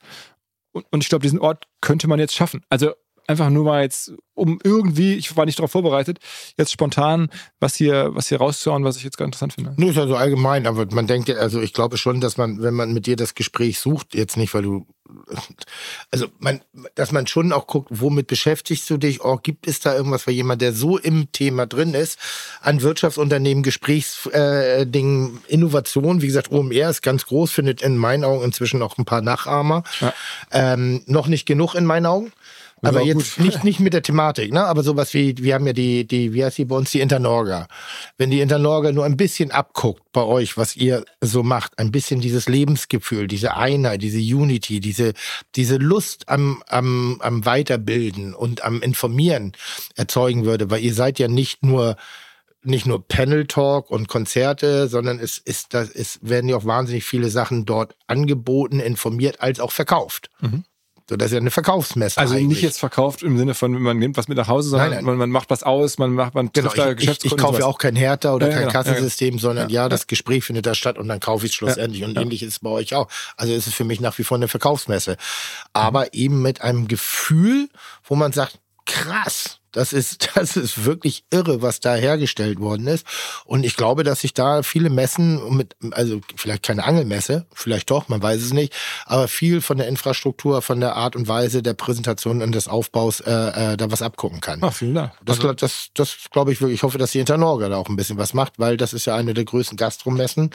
Und, 0.90 1.02
ich 1.02 1.08
glaube, 1.08 1.22
diesen 1.22 1.38
Ort 1.38 1.68
könnte 1.80 2.08
man 2.08 2.18
jetzt 2.18 2.34
schaffen. 2.34 2.64
Also 2.68 2.92
einfach 3.26 3.50
nur 3.50 3.64
mal 3.64 3.82
jetzt, 3.82 4.12
um 4.34 4.58
irgendwie, 4.62 5.14
ich 5.14 5.36
war 5.36 5.46
nicht 5.46 5.58
darauf 5.58 5.72
vorbereitet, 5.72 6.18
jetzt 6.56 6.72
spontan 6.72 7.30
was 7.60 7.74
hier, 7.74 8.10
was 8.14 8.28
hier 8.28 8.38
rauszuhauen, 8.38 8.84
was 8.84 8.96
ich 8.96 9.04
jetzt 9.04 9.16
ganz 9.16 9.28
interessant 9.28 9.54
finde. 9.54 9.74
Nur 9.76 9.90
ist 9.90 9.98
also 9.98 10.16
allgemein, 10.16 10.66
aber 10.66 10.86
man 10.94 11.06
denkt, 11.06 11.28
ja, 11.28 11.36
also 11.36 11.60
ich 11.60 11.72
glaube 11.72 11.96
schon, 11.96 12.20
dass 12.20 12.36
man, 12.36 12.62
wenn 12.62 12.74
man 12.74 12.92
mit 12.92 13.06
dir 13.06 13.16
das 13.16 13.34
Gespräch 13.34 13.78
sucht, 13.78 14.14
jetzt 14.14 14.36
nicht, 14.36 14.54
weil 14.54 14.62
du, 14.62 14.86
also 16.10 16.26
man, 16.38 16.60
dass 16.94 17.12
man 17.12 17.26
schon 17.26 17.52
auch 17.52 17.66
guckt, 17.66 17.88
womit 17.90 18.26
beschäftigst 18.26 18.88
du 18.90 18.96
dich, 18.96 19.24
oh, 19.24 19.38
gibt 19.42 19.66
es 19.66 19.80
da 19.80 19.94
irgendwas 19.94 20.24
für 20.24 20.32
jemand, 20.32 20.62
der 20.62 20.72
so 20.72 20.98
im 20.98 21.32
Thema 21.32 21.66
drin 21.66 21.94
ist, 21.94 22.18
an 22.60 22.82
Wirtschaftsunternehmen, 22.82 23.62
Gesprächsdingen, 23.62 25.40
äh, 25.48 25.52
Innovation, 25.52 26.22
wie 26.22 26.26
gesagt, 26.26 26.52
OMR 26.52 26.90
ist 26.90 27.02
ganz 27.02 27.26
groß, 27.26 27.50
findet 27.50 27.82
in 27.82 27.96
meinen 27.96 28.24
Augen 28.24 28.44
inzwischen 28.44 28.82
auch 28.82 28.98
ein 28.98 29.04
paar 29.04 29.22
Nachahmer. 29.22 29.82
Ja. 30.00 30.12
Ähm, 30.50 31.02
noch 31.06 31.26
nicht 31.26 31.46
genug 31.46 31.74
in 31.74 31.84
meinen 31.84 32.06
Augen. 32.06 32.32
Aber 32.88 33.02
jetzt 33.02 33.36
gut. 33.36 33.44
nicht, 33.44 33.64
nicht 33.64 33.80
mit 33.80 33.92
der 33.92 34.02
Thematik, 34.02 34.52
ne? 34.52 34.64
Aber 34.64 34.82
sowas 34.82 35.14
wie, 35.14 35.36
wir 35.38 35.54
haben 35.54 35.66
ja 35.66 35.72
die, 35.72 36.06
die, 36.06 36.32
wie 36.32 36.44
heißt 36.44 36.58
die 36.58 36.64
bei 36.64 36.76
uns, 36.76 36.90
die 36.90 37.00
Internorga. 37.00 37.68
Wenn 38.18 38.30
die 38.30 38.40
Internorga 38.40 38.92
nur 38.92 39.04
ein 39.04 39.16
bisschen 39.16 39.50
abguckt 39.50 40.02
bei 40.12 40.22
euch, 40.22 40.56
was 40.56 40.76
ihr 40.76 41.04
so 41.20 41.42
macht, 41.42 41.78
ein 41.78 41.92
bisschen 41.92 42.20
dieses 42.20 42.48
Lebensgefühl, 42.48 43.26
diese 43.26 43.56
Einheit, 43.56 44.02
diese 44.02 44.18
Unity, 44.18 44.80
diese, 44.80 45.12
diese 45.54 45.76
Lust 45.76 46.28
am, 46.28 46.62
am, 46.68 47.18
am 47.20 47.44
Weiterbilden 47.44 48.34
und 48.34 48.64
am 48.64 48.82
Informieren 48.82 49.52
erzeugen 49.94 50.44
würde, 50.44 50.70
weil 50.70 50.82
ihr 50.82 50.94
seid 50.94 51.18
ja 51.18 51.28
nicht 51.28 51.64
nur, 51.64 51.96
nicht 52.62 52.86
nur 52.86 53.06
Panel 53.06 53.46
Talk 53.46 53.90
und 53.90 54.08
Konzerte, 54.08 54.88
sondern 54.88 55.18
es 55.20 55.38
ist, 55.38 55.72
das, 55.74 55.90
es 55.90 56.18
werden 56.22 56.48
ja 56.48 56.56
auch 56.56 56.64
wahnsinnig 56.64 57.04
viele 57.04 57.30
Sachen 57.30 57.64
dort 57.64 57.96
angeboten, 58.06 58.80
informiert 58.80 59.40
als 59.40 59.60
auch 59.60 59.72
verkauft. 59.72 60.30
So, 61.08 61.16
das 61.16 61.26
ist 61.26 61.32
ja 61.34 61.38
eine 61.38 61.52
Verkaufsmesse. 61.52 62.18
Mhm. 62.18 62.22
Also 62.22 62.34
eigentlich. 62.34 62.48
nicht 62.48 62.62
jetzt 62.62 62.80
verkauft 62.80 63.22
im 63.22 63.38
Sinne 63.38 63.54
von, 63.54 63.72
man 63.80 63.98
nimmt 63.98 64.16
was 64.16 64.26
mit 64.26 64.36
nach 64.36 64.48
Hause, 64.48 64.70
sondern 64.70 64.90
Nein, 64.90 64.98
nein. 64.98 65.04
Man, 65.04 65.18
man 65.18 65.30
macht 65.30 65.50
was 65.50 65.62
aus, 65.62 65.98
man 65.98 66.12
macht, 66.12 66.34
man 66.34 66.50
Genau, 66.52 66.68
trifft 66.68 66.78
da 66.78 66.92
ich, 66.92 67.24
ich, 67.24 67.32
ich 67.32 67.36
kaufe 67.36 67.60
ja 67.60 67.66
auch 67.66 67.78
kein 67.78 67.94
Hertha 67.94 68.34
oder 68.34 68.48
Ja, 68.48 68.52
kein 68.52 68.62
genau, 68.66 68.72
ja, 68.72 68.82
Kassensystem, 68.82 69.38
sondern 69.38 69.68
ja, 69.68 69.82
Ja, 69.82 69.88
das 69.88 70.08
Gespräch 70.08 70.44
findet 70.44 70.66
da 70.66 70.74
statt 70.74 70.98
und 70.98 71.06
dann 71.06 71.20
kaufe 71.20 71.46
ich 71.46 71.52
es 71.52 71.56
schlussendlich. 71.56 72.02
Und 72.02 72.18
ähnlich 72.18 72.42
ist 72.42 72.54
es 72.54 72.58
bei 72.58 72.70
euch 72.70 72.94
auch. 72.94 73.08
Also 73.36 73.52
es 73.52 73.68
ist 73.68 73.74
für 73.74 73.84
mich 73.84 74.00
nach 74.00 74.18
wie 74.18 74.24
vor 74.24 74.36
eine 74.36 74.48
Verkaufsmesse. 74.48 75.16
Aber 75.72 76.12
eben 76.12 76.42
mit 76.42 76.62
einem 76.62 76.88
Gefühl, 76.88 77.68
wo 78.04 78.16
man 78.16 78.32
sagt, 78.32 78.58
krass, 78.84 79.60
das 79.76 79.92
ist, 79.92 80.30
das 80.34 80.56
ist 80.56 80.84
wirklich 80.84 81.24
irre, 81.30 81.62
was 81.62 81.80
da 81.80 81.94
hergestellt 81.94 82.58
worden 82.58 82.86
ist. 82.86 83.06
Und 83.44 83.64
ich 83.64 83.76
glaube, 83.76 84.04
dass 84.04 84.22
sich 84.22 84.32
da 84.34 84.62
viele 84.62 84.90
Messen 84.90 85.56
mit, 85.56 85.76
also 85.92 86.20
vielleicht 86.34 86.62
keine 86.62 86.84
Angelmesse, 86.84 87.46
vielleicht 87.52 87.90
doch, 87.90 88.08
man 88.08 88.22
weiß 88.22 88.40
es 88.42 88.52
nicht, 88.52 88.74
aber 89.04 89.28
viel 89.28 89.60
von 89.60 89.76
der 89.76 89.88
Infrastruktur, 89.88 90.62
von 90.62 90.80
der 90.80 90.96
Art 90.96 91.14
und 91.14 91.28
Weise 91.28 91.62
der 91.62 91.74
Präsentation 91.74 92.42
und 92.42 92.52
des 92.52 92.68
Aufbaus 92.68 93.20
äh, 93.20 93.30
äh, 93.30 93.76
da 93.76 93.90
was 93.90 94.02
abgucken 94.02 94.40
kann. 94.40 94.60
Ach, 94.62 94.72
vielen 94.72 94.94
Dank. 94.94 95.12
Das, 95.24 95.38
glaub- 95.38 95.56
das, 95.58 95.88
das 95.94 96.16
glaube 96.30 96.52
ich 96.52 96.60
wirklich. 96.60 96.76
Ich 96.76 96.82
hoffe, 96.82 96.98
dass 96.98 97.12
die 97.12 97.20
Internorga 97.20 97.68
da 97.68 97.76
auch 97.76 97.88
ein 97.88 97.96
bisschen 97.96 98.18
was 98.18 98.32
macht, 98.34 98.54
weil 98.58 98.76
das 98.76 98.92
ist 98.92 99.04
ja 99.04 99.14
eine 99.14 99.34
der 99.34 99.44
größten 99.44 99.76
Gastromessen, 99.76 100.50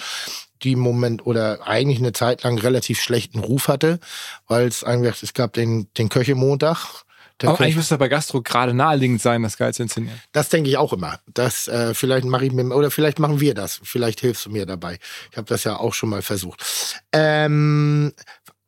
die 0.64 0.74
im 0.74 0.80
Moment 0.80 1.26
oder 1.26 1.68
eigentlich 1.68 2.00
eine 2.00 2.14
Zeit 2.14 2.44
lang 2.44 2.58
relativ 2.58 3.00
schlechten 3.00 3.40
Ruf 3.40 3.68
hatte, 3.68 4.00
weil 4.48 4.68
es 4.68 4.84
eigentlich, 4.84 5.22
es 5.22 5.34
gab 5.34 5.54
den, 5.54 5.88
den 5.98 6.10
Köche-Montag. 6.10 7.04
Aber 7.50 7.60
eigentlich 7.60 7.76
müsste 7.76 7.98
bei 7.98 8.08
Gastro 8.08 8.42
gerade 8.42 8.74
naheliegend 8.74 9.22
sein, 9.22 9.44
das 9.44 9.58
geil 9.58 9.74
zu 9.74 9.84
inszenieren. 9.84 10.20
das 10.32 10.50
denke 10.50 10.70
ich 10.70 10.78
auch 10.78 10.94
immer. 10.94 11.20
Das 11.28 11.68
äh, 11.68 11.94
vielleicht 11.94 12.26
mache 12.26 12.46
ich 12.46 12.52
mir 12.52 12.66
oder 12.76 12.92
vielleicht 12.92 13.20
machen 13.20 13.40
wir 13.40 13.54
das. 13.54 13.80
Vielleicht 13.84 14.22
hilfst 14.22 14.46
du 14.46 14.50
mir 14.50 14.66
dabei. 14.66 15.00
Ich 15.32 15.38
habe 15.38 15.48
das 15.48 15.64
ja 15.64 15.78
auch 15.78 15.94
schon 15.94 16.10
mal 16.10 16.22
versucht. 16.22 16.64
Ähm, 17.12 18.14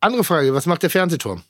andere 0.00 0.24
Frage: 0.24 0.54
Was 0.54 0.66
macht 0.66 0.82
der 0.82 0.90
Fernsehturm? 0.90 1.42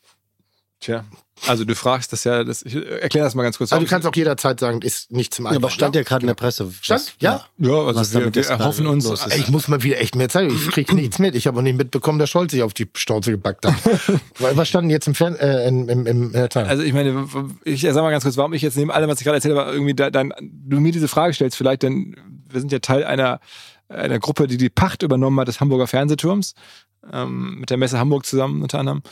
Tja. 0.80 1.04
Also 1.46 1.64
du 1.64 1.74
fragst 1.74 2.12
das 2.12 2.24
ja, 2.24 2.44
das, 2.44 2.62
ich 2.62 2.74
erkläre 2.74 3.26
das 3.26 3.34
mal 3.34 3.42
ganz 3.42 3.58
kurz. 3.58 3.72
Also 3.72 3.84
du 3.84 3.90
kannst 3.90 4.06
auch 4.06 4.14
jederzeit 4.14 4.60
sagen, 4.60 4.80
ist 4.82 5.10
nicht 5.12 5.34
zum 5.34 5.46
Ja, 5.46 5.52
aber 5.52 5.68
stand 5.68 5.96
ja 5.96 6.02
gerade 6.02 6.22
in 6.22 6.28
der 6.28 6.34
Presse. 6.34 6.70
Stand? 6.80 7.14
Ja. 7.18 7.44
ja, 7.58 7.72
also 7.72 8.00
Was 8.00 8.14
wir, 8.14 8.20
damit 8.20 8.36
wir 8.36 8.46
erhoffen 8.46 8.86
uns. 8.86 9.04
los 9.04 9.26
ist. 9.26 9.32
Ey, 9.32 9.40
Ich 9.40 9.48
muss 9.48 9.68
mal 9.68 9.82
wieder 9.82 10.00
echt 10.00 10.14
mehr 10.14 10.28
Zeit. 10.28 10.50
Ich 10.50 10.68
krieg 10.70 10.92
nichts 10.94 11.18
mit. 11.18 11.34
Ich 11.34 11.46
habe 11.46 11.58
auch 11.58 11.62
nicht 11.62 11.76
mitbekommen, 11.76 12.18
dass 12.18 12.30
Scholz 12.30 12.52
sich 12.52 12.62
auf 12.62 12.72
die 12.72 12.88
Schnauze 12.94 13.32
gepackt 13.32 13.66
hat. 13.66 13.74
Was 14.38 14.68
stand 14.68 14.84
denn 14.84 14.90
jetzt 14.90 15.06
im 15.06 15.14
Fern 15.14 15.34
äh, 15.36 15.66
im, 15.68 15.88
im, 15.88 16.06
im, 16.06 16.22
in 16.26 16.32
der 16.32 16.50
Zeitung? 16.50 16.70
Also 16.70 16.82
ich 16.82 16.92
meine, 16.92 17.28
ich 17.64 17.82
sag 17.82 17.94
mal 17.96 18.10
ganz 18.10 18.24
kurz, 18.24 18.36
warum 18.36 18.52
ich 18.52 18.62
jetzt 18.62 18.76
neben 18.76 18.90
allem, 18.90 19.10
was 19.10 19.18
ich 19.18 19.24
gerade 19.24 19.36
erzählt 19.36 19.56
habe, 19.56 19.72
irgendwie 19.72 19.94
da, 19.94 20.10
dann, 20.10 20.32
du 20.40 20.80
mir 20.80 20.92
diese 20.92 21.08
Frage 21.08 21.34
stellst, 21.34 21.56
vielleicht, 21.56 21.82
denn 21.82 22.16
wir 22.48 22.60
sind 22.60 22.72
ja 22.72 22.78
Teil 22.78 23.04
einer, 23.04 23.40
einer 23.88 24.18
Gruppe, 24.18 24.46
die 24.46 24.56
die 24.56 24.70
Pacht 24.70 25.02
übernommen 25.02 25.38
hat 25.40 25.48
des 25.48 25.60
Hamburger 25.60 25.86
Fernsehturms, 25.86 26.54
ähm, 27.12 27.60
mit 27.60 27.70
der 27.70 27.76
Messe 27.76 27.98
Hamburg 27.98 28.24
zusammen 28.24 28.62
unter 28.62 28.78
anderem. 28.78 29.02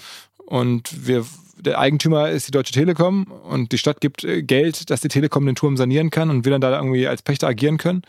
Und 0.52 1.06
wir, 1.06 1.24
der 1.56 1.78
Eigentümer 1.78 2.28
ist 2.28 2.46
die 2.46 2.50
Deutsche 2.50 2.74
Telekom 2.74 3.24
und 3.24 3.72
die 3.72 3.78
Stadt 3.78 4.02
gibt 4.02 4.22
äh, 4.22 4.42
Geld, 4.42 4.90
dass 4.90 5.00
die 5.00 5.08
Telekom 5.08 5.46
den 5.46 5.54
Turm 5.54 5.78
sanieren 5.78 6.10
kann 6.10 6.28
und 6.28 6.44
wir 6.44 6.52
dann 6.52 6.60
da 6.60 6.76
irgendwie 6.76 7.06
als 7.06 7.22
Pächter 7.22 7.48
agieren 7.48 7.78
können. 7.78 8.02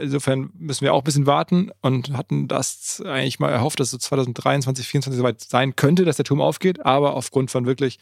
Insofern 0.00 0.48
müssen 0.58 0.86
wir 0.86 0.94
auch 0.94 1.02
ein 1.02 1.04
bisschen 1.04 1.26
warten 1.26 1.70
und 1.82 2.16
hatten 2.16 2.48
das 2.48 3.02
eigentlich 3.04 3.40
mal 3.40 3.50
erhofft, 3.50 3.78
dass 3.78 3.90
so 3.90 3.98
2023, 3.98 4.86
2024 4.86 5.18
soweit 5.18 5.40
sein 5.42 5.76
könnte, 5.76 6.06
dass 6.06 6.16
der 6.16 6.24
Turm 6.24 6.40
aufgeht. 6.40 6.86
Aber 6.86 7.12
aufgrund 7.12 7.50
von 7.50 7.66
wirklich 7.66 7.98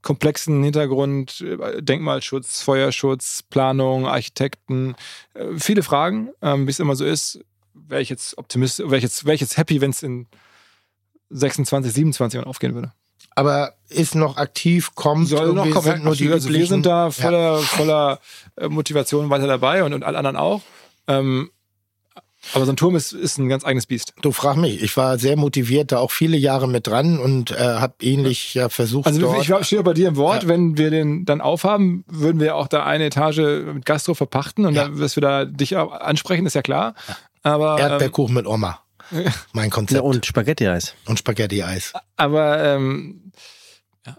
komplexen 0.00 0.64
Hintergrund, 0.64 1.42
äh, 1.42 1.82
Denkmalschutz, 1.82 2.62
Feuerschutz, 2.62 3.42
Planung, 3.42 4.06
Architekten, 4.06 4.94
äh, 5.34 5.44
viele 5.58 5.82
Fragen, 5.82 6.30
ähm, 6.40 6.66
wie 6.66 6.70
es 6.70 6.80
immer 6.80 6.96
so 6.96 7.04
ist, 7.04 7.44
wäre 7.74 8.00
ich 8.00 8.08
jetzt 8.08 8.38
optimistisch, 8.38 8.86
wäre 8.86 8.96
ich 8.96 9.02
jetzt, 9.02 9.26
wäre 9.26 9.34
ich 9.34 9.42
jetzt 9.42 9.58
happy, 9.58 9.82
wenn 9.82 9.90
es 9.90 10.02
in 10.02 10.28
26, 11.28 11.92
27 11.92 12.38
Jahren 12.38 12.48
aufgehen 12.48 12.74
würde. 12.74 12.94
Aber 13.38 13.74
ist 13.88 14.14
noch 14.14 14.36
aktiv, 14.36 14.94
kommt. 14.94 15.28
Soll 15.28 15.52
noch 15.52 15.70
kommen. 15.70 15.82
sind 15.82 16.04
nur 16.04 16.14
die 16.14 16.30
also 16.30 16.48
wir 16.50 16.66
sind 16.66 16.84
da 16.86 17.10
voller, 17.10 17.58
voller 17.58 18.18
äh, 18.56 18.68
Motivation 18.68 19.30
weiter 19.30 19.46
dabei 19.46 19.84
und, 19.84 19.94
und 19.94 20.02
alle 20.04 20.18
anderen 20.18 20.36
auch. 20.36 20.60
Ähm, 21.06 21.50
aber 22.54 22.64
so 22.66 22.72
ein 22.72 22.76
Turm 22.76 22.94
ist, 22.96 23.12
ist 23.12 23.38
ein 23.38 23.48
ganz 23.48 23.64
eigenes 23.64 23.86
Biest. 23.86 24.14
Du 24.22 24.30
frag 24.30 24.56
mich. 24.56 24.82
Ich 24.82 24.96
war 24.96 25.18
sehr 25.18 25.36
motiviert, 25.36 25.90
da 25.92 25.98
auch 25.98 26.12
viele 26.12 26.36
Jahre 26.36 26.68
mit 26.68 26.86
dran 26.86 27.18
und 27.18 27.50
äh, 27.50 27.56
habe 27.56 27.94
ähnlich 28.00 28.54
ja 28.54 28.68
versucht. 28.68 29.06
Also 29.06 29.20
dort, 29.20 29.40
ich 29.48 29.66
stehe 29.66 29.82
bei 29.82 29.92
dir 29.92 30.08
im 30.08 30.16
Wort, 30.16 30.44
Ja. 30.44 30.48
wenn 30.48 30.78
wir 30.78 30.90
den 30.90 31.24
dann 31.24 31.40
aufhaben, 31.40 32.04
würden 32.06 32.40
wir 32.40 32.54
auch 32.56 32.68
da 32.68 32.84
eine 32.84 33.06
Etage 33.06 33.38
mit 33.74 33.84
Gastro 33.84 34.14
verpachten 34.14 34.66
und 34.66 34.74
Ja. 34.74 34.84
dann, 34.84 34.98
dass 35.00 35.16
wir 35.16 35.20
da 35.20 35.44
dich 35.44 35.76
ansprechen, 35.76 36.46
ist 36.46 36.54
ja 36.54 36.62
klar. 36.62 36.94
Aber, 37.42 37.76
ähm, 37.78 37.90
Erdbeerkuchen 37.90 38.34
mit 38.34 38.46
Oma. 38.46 38.80
Mein 39.52 39.70
Konzept. 39.70 39.96
Ja, 39.96 40.02
und 40.02 40.24
Spaghetti-Eis. 40.26 40.94
und 41.06 41.18
Spaghetti-Eis. 41.18 41.92
aber 42.16 42.62
ähm, 42.64 43.32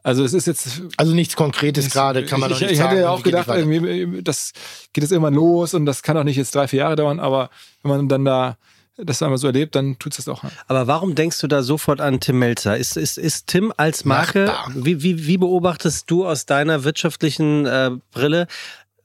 also 0.03 0.23
es 0.23 0.33
ist 0.33 0.45
jetzt 0.47 0.81
Also 0.97 1.13
nichts 1.15 1.35
Konkretes 1.35 1.89
gerade, 1.89 2.23
kann 2.25 2.39
man 2.39 2.51
ich, 2.51 2.55
noch 2.55 2.61
nicht 2.61 2.71
ich 2.73 2.77
sagen. 2.77 2.89
hätte 2.89 3.01
ja 3.01 3.09
auch 3.09 3.23
gedacht, 3.23 3.47
irgendwie, 3.47 4.21
das 4.21 4.51
geht 4.93 5.03
jetzt 5.03 5.11
irgendwann 5.11 5.33
los 5.33 5.73
und 5.73 5.85
das 5.85 6.03
kann 6.03 6.15
auch 6.17 6.23
nicht 6.23 6.37
jetzt 6.37 6.53
drei, 6.53 6.67
vier 6.67 6.79
Jahre 6.79 6.95
dauern, 6.95 7.19
aber 7.19 7.49
wenn 7.81 7.89
man 7.89 8.07
dann 8.09 8.25
da 8.25 8.57
das 8.97 9.23
einmal 9.23 9.37
so 9.37 9.47
erlebt, 9.47 9.75
dann 9.75 9.97
tut 9.97 10.11
es 10.11 10.17
das 10.25 10.27
auch. 10.27 10.43
Aber 10.67 10.85
warum 10.85 11.15
denkst 11.15 11.39
du 11.39 11.47
da 11.47 11.63
sofort 11.63 12.01
an 12.01 12.19
Tim 12.19 12.37
Melzer? 12.37 12.75
Ist, 12.77 12.97
ist, 12.97 13.17
ist 13.17 13.47
Tim 13.47 13.73
als 13.77 14.03
Marke, 14.03 14.45
Machbar. 14.47 14.71
wie, 14.75 15.01
wie, 15.01 15.25
wie 15.25 15.37
beobachtest 15.37 16.11
du 16.11 16.27
aus 16.27 16.45
deiner 16.45 16.83
wirtschaftlichen 16.83 17.65
äh, 17.65 17.91
Brille 18.11 18.47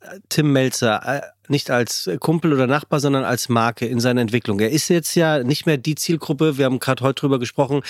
äh, 0.01 0.19
Tim 0.29 0.53
Melzer? 0.53 1.23
Nicht 1.49 1.71
als 1.71 2.11
Kumpel 2.21 2.53
oder 2.53 2.67
Nachbar, 2.67 3.01
sondern 3.01 3.25
als 3.25 3.49
Marke 3.49 3.87
in 3.87 4.01
seiner 4.01 4.21
Entwicklung. 4.21 4.61
Er 4.61 4.71
ist 4.71 4.89
jetzt 4.89 5.15
ja 5.15 5.43
nicht 5.43 5.67
mehr 5.67 5.77
die 5.77 5.95
Zielgruppe, 5.95 6.59
wir 6.59 6.65
haben 6.65 6.79
gerade 6.79 7.05
heute 7.05 7.21
drüber 7.21 7.39
gesprochen, 7.39 7.83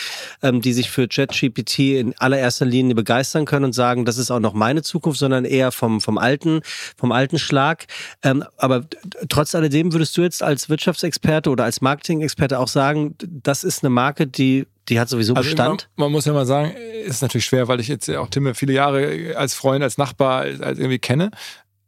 ähm, 0.42 0.60
die 0.60 0.72
sich 0.72 0.90
für 0.90 1.08
ChatGPT 1.08 1.78
in 1.78 2.14
allererster 2.18 2.66
Linie 2.66 2.94
begeistern 2.94 3.44
können 3.44 3.66
und 3.66 3.72
sagen, 3.72 4.04
das 4.04 4.18
ist 4.18 4.30
auch 4.30 4.40
noch 4.40 4.54
meine 4.54 4.82
Zukunft, 4.82 5.18
sondern 5.18 5.44
eher 5.44 5.72
vom, 5.72 6.00
vom 6.00 6.18
alten, 6.18 6.60
vom 6.96 7.12
alten 7.12 7.38
Schlag. 7.38 7.86
Ähm, 8.22 8.44
aber 8.56 8.84
trotz 9.28 9.54
alledem 9.54 9.92
würdest 9.92 10.16
du 10.16 10.22
jetzt 10.22 10.42
als 10.42 10.68
Wirtschaftsexperte 10.68 11.50
oder 11.50 11.64
als 11.64 11.80
Marketing-Experte 11.80 12.58
auch 12.58 12.68
sagen, 12.68 13.16
das 13.20 13.64
ist 13.64 13.84
eine 13.84 13.90
Marke, 13.90 14.26
die, 14.26 14.66
die 14.88 15.00
hat 15.00 15.08
sowieso 15.08 15.34
Also 15.34 15.48
Bestand. 15.48 15.88
Man, 15.96 16.06
man 16.06 16.12
muss 16.12 16.24
ja 16.24 16.32
mal 16.32 16.46
sagen, 16.46 16.72
ist 17.04 17.22
natürlich 17.22 17.46
schwer, 17.46 17.68
weil 17.68 17.80
ich 17.80 17.88
jetzt 17.88 18.08
ja 18.08 18.20
auch 18.20 18.28
Timme 18.28 18.54
viele 18.54 18.72
Jahre 18.72 19.34
als 19.36 19.54
Freund, 19.54 19.82
als 19.82 19.98
Nachbar, 19.98 20.40
als, 20.42 20.60
als 20.60 20.78
irgendwie 20.78 20.98
kenne. 20.98 21.30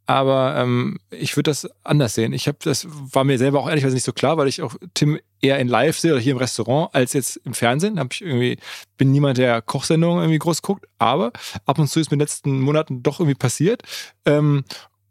Aber 0.07 0.55
ähm, 0.57 0.97
ich 1.11 1.35
würde 1.35 1.51
das 1.51 1.69
anders 1.83 2.15
sehen. 2.15 2.31
Ich 2.31 2.47
habe 2.47 2.57
das 2.63 2.87
war 2.89 3.25
mir 3.25 3.37
selber 3.37 3.59
auch 3.59 3.67
ehrlicherweise 3.67 3.95
nicht 3.95 4.05
so 4.05 4.13
klar, 4.13 4.37
weil 4.37 4.47
ich 4.47 4.61
auch 4.61 4.75
Tim 4.93 5.19
eher 5.41 5.59
in 5.59 5.67
Live 5.67 5.99
sehe 5.99 6.13
oder 6.13 6.21
hier 6.21 6.31
im 6.31 6.37
Restaurant 6.37 6.95
als 6.95 7.11
jetzt 7.11 7.37
im 7.43 7.53
Fernsehen. 7.53 7.99
Hab 7.99 8.13
ich 8.13 8.21
irgendwie 8.21 8.57
bin 8.97 9.11
niemand, 9.11 9.37
der 9.37 9.61
Kochsendungen 9.61 10.23
irgendwie 10.23 10.39
groß 10.39 10.61
guckt, 10.61 10.85
aber 10.97 11.33
ab 11.65 11.77
und 11.77 11.87
zu 11.87 11.99
ist 11.99 12.09
mir 12.09 12.15
in 12.15 12.19
den 12.19 12.23
letzten 12.23 12.61
Monaten 12.61 13.03
doch 13.03 13.19
irgendwie 13.19 13.37
passiert. 13.37 13.83
Ähm, 14.25 14.63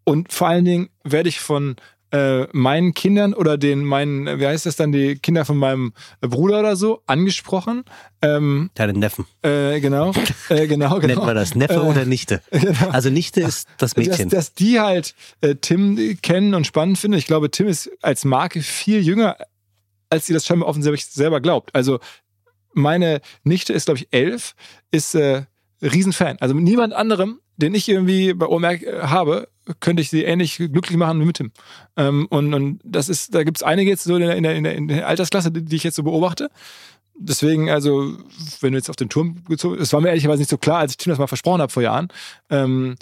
und 0.05 0.33
vor 0.33 0.49
allen 0.49 0.65
Dingen 0.65 0.89
werde 1.05 1.29
ich 1.29 1.41
von 1.41 1.77
äh, 2.13 2.47
meinen 2.53 2.95
Kindern 2.95 3.35
oder 3.35 3.59
den 3.59 3.85
meinen, 3.85 4.39
wie 4.39 4.47
heißt 4.47 4.67
das 4.67 4.77
dann, 4.77 4.93
die 4.93 5.17
Kinder 5.17 5.45
von 5.45 5.57
meinem 5.57 5.93
Bruder 6.21 6.61
oder 6.61 6.77
so 6.77 7.03
angesprochen. 7.07 7.85
Ähm, 8.23 8.71
Deine 8.75 8.93
Neffen. 8.93 9.27
äh, 9.43 9.81
genau, 9.81 10.13
äh, 10.49 10.67
genau, 10.67 10.95
genau. 11.01 11.07
Nennt 11.07 11.25
man 11.27 11.35
das 11.35 11.55
Neffe 11.55 11.75
Äh, 11.75 11.79
oder 11.79 12.05
Nichte? 12.05 12.43
genau. 12.51 12.89
Also 12.91 13.11
Nichte 13.11 13.41
ist 13.41 13.69
das 13.79 13.97
Mädchen. 13.97 14.29
Dass, 14.29 14.47
dass 14.49 14.55
die 14.55 14.79
halt 14.81 15.15
äh, 15.41 15.57
Tim 15.57 16.19
kennen 16.23 16.55
und 16.55 16.67
spannend 16.67 16.99
finden. 16.99 17.19
Ich 17.19 17.27
glaube, 17.27 17.51
Tim 17.51 17.67
ist 17.67 17.91
als 18.03 18.25
Marke 18.25 18.63
viel 18.63 19.01
jünger, 19.01 19.37
als 20.09 20.27
sie 20.27 20.33
das 20.33 20.47
scheinbar 20.47 20.69
offensichtlich 20.69 21.07
selber 21.07 21.41
glaubt. 21.41 21.75
Also 21.75 21.99
meine 22.73 23.21
Nichte 23.43 23.73
ist, 23.73 23.87
glaube 23.87 23.99
ich, 23.99 24.09
elf, 24.13 24.55
ist 24.91 25.15
äh, 25.15 25.43
Riesenfan. 25.83 26.37
Also 26.41 26.55
mit 26.55 26.65
niemand 26.65 26.93
anderem, 26.93 27.41
den 27.57 27.75
ich 27.75 27.89
irgendwie 27.89 28.33
bei 28.35 28.47
OMR 28.47 28.73
äh, 28.73 29.01
habe, 29.03 29.49
könnte 29.81 30.03
ich 30.03 30.11
sie 30.11 30.25
ähnlich 30.25 30.57
glücklich 30.57 30.97
machen 30.97 31.21
wie 31.21 31.25
mit 31.25 31.37
Tim. 31.37 31.53
Ähm, 31.97 32.27
und, 32.31 32.55
und 32.55 32.81
das 32.85 33.09
ist, 33.09 33.35
da 33.35 33.43
gibt 33.45 33.59
es 33.59 33.63
einige 33.63 33.91
jetzt 33.91 34.05
so 34.05 34.17
in 34.17 34.23
der, 34.23 34.37
in, 34.37 34.43
der, 34.43 34.75
in, 34.75 34.89
der, 34.89 35.07
Altersklasse, 35.07 35.51
die, 35.51 35.65
die 35.65 35.77
ich 35.77 35.85
jetzt 35.85 35.97
so 35.97 36.03
beobachte. 36.03 36.51
Deswegen, 37.19 37.71
also, 37.71 38.17
wenn 38.61 38.73
du 38.73 38.79
jetzt 38.79 38.91
auf 38.91 38.97
den 38.97 39.09
Turm 39.09 39.45
gezogen 39.49 39.81
es 39.81 39.93
war 39.93 40.01
mir 40.01 40.09
ehrlicherweise 40.09 40.41
nicht 40.41 40.51
so 40.51 40.59
klar, 40.59 40.79
als 40.79 40.93
ich 40.93 40.97
Tim 40.99 41.11
das 41.11 41.19
mal 41.19 41.27
versprochen 41.27 41.63
habe 41.63 41.73
vor 41.73 41.83
Jahren. 41.83 42.09
Ähm, 42.51 42.97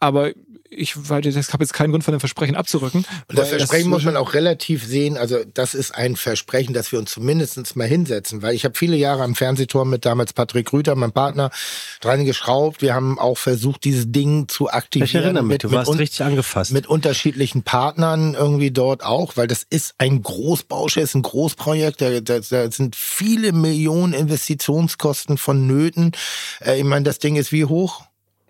aber 0.00 0.32
ich 0.76 0.96
habe 0.96 1.64
jetzt 1.64 1.72
keinen 1.72 1.90
Grund 1.90 2.04
von 2.04 2.12
dem 2.12 2.20
Versprechen 2.20 2.56
abzurücken. 2.56 3.04
Und 3.28 3.38
das 3.38 3.50
Versprechen 3.50 3.90
muss 3.90 4.04
man 4.04 4.16
auch 4.16 4.34
relativ 4.34 4.84
sehen. 4.84 5.16
Also 5.16 5.38
das 5.52 5.74
ist 5.74 5.94
ein 5.94 6.16
Versprechen, 6.16 6.74
dass 6.74 6.92
wir 6.92 6.98
uns 6.98 7.12
zumindest 7.12 7.76
mal 7.76 7.86
hinsetzen. 7.86 8.42
Weil 8.42 8.54
ich 8.54 8.64
habe 8.64 8.76
viele 8.76 8.96
Jahre 8.96 9.22
am 9.22 9.34
Fernsehturm 9.34 9.90
mit 9.90 10.04
damals 10.04 10.32
Patrick 10.32 10.72
Rüther, 10.72 10.94
meinem 10.94 11.12
Partner, 11.12 11.50
dran 12.00 12.24
geschraubt. 12.24 12.82
Wir 12.82 12.94
haben 12.94 13.18
auch 13.18 13.38
versucht, 13.38 13.84
dieses 13.84 14.10
Ding 14.10 14.48
zu 14.48 14.70
aktivieren. 14.70 15.06
Ich 15.06 15.14
erinnere 15.14 15.44
mich, 15.44 15.58
du 15.58 15.70
warst 15.70 15.96
richtig 15.98 16.22
angefasst. 16.22 16.72
mit 16.72 16.86
unterschiedlichen 16.86 17.62
Partnern 17.62 18.34
irgendwie 18.34 18.70
dort 18.70 19.04
auch, 19.04 19.36
weil 19.36 19.46
das 19.46 19.64
ist 19.68 19.94
ein 19.98 20.22
Großbaustell, 20.22 21.02
ist 21.02 21.14
ein 21.14 21.22
Großprojekt, 21.22 22.00
da, 22.00 22.20
da, 22.20 22.40
da 22.40 22.70
sind 22.70 22.96
viele 22.96 23.52
Millionen 23.52 24.12
Investitionskosten 24.12 25.38
vonnöten. 25.38 26.12
Äh, 26.60 26.78
ich 26.78 26.84
meine, 26.84 27.04
das 27.04 27.18
Ding 27.18 27.36
ist 27.36 27.52
wie 27.52 27.64
hoch? 27.64 28.02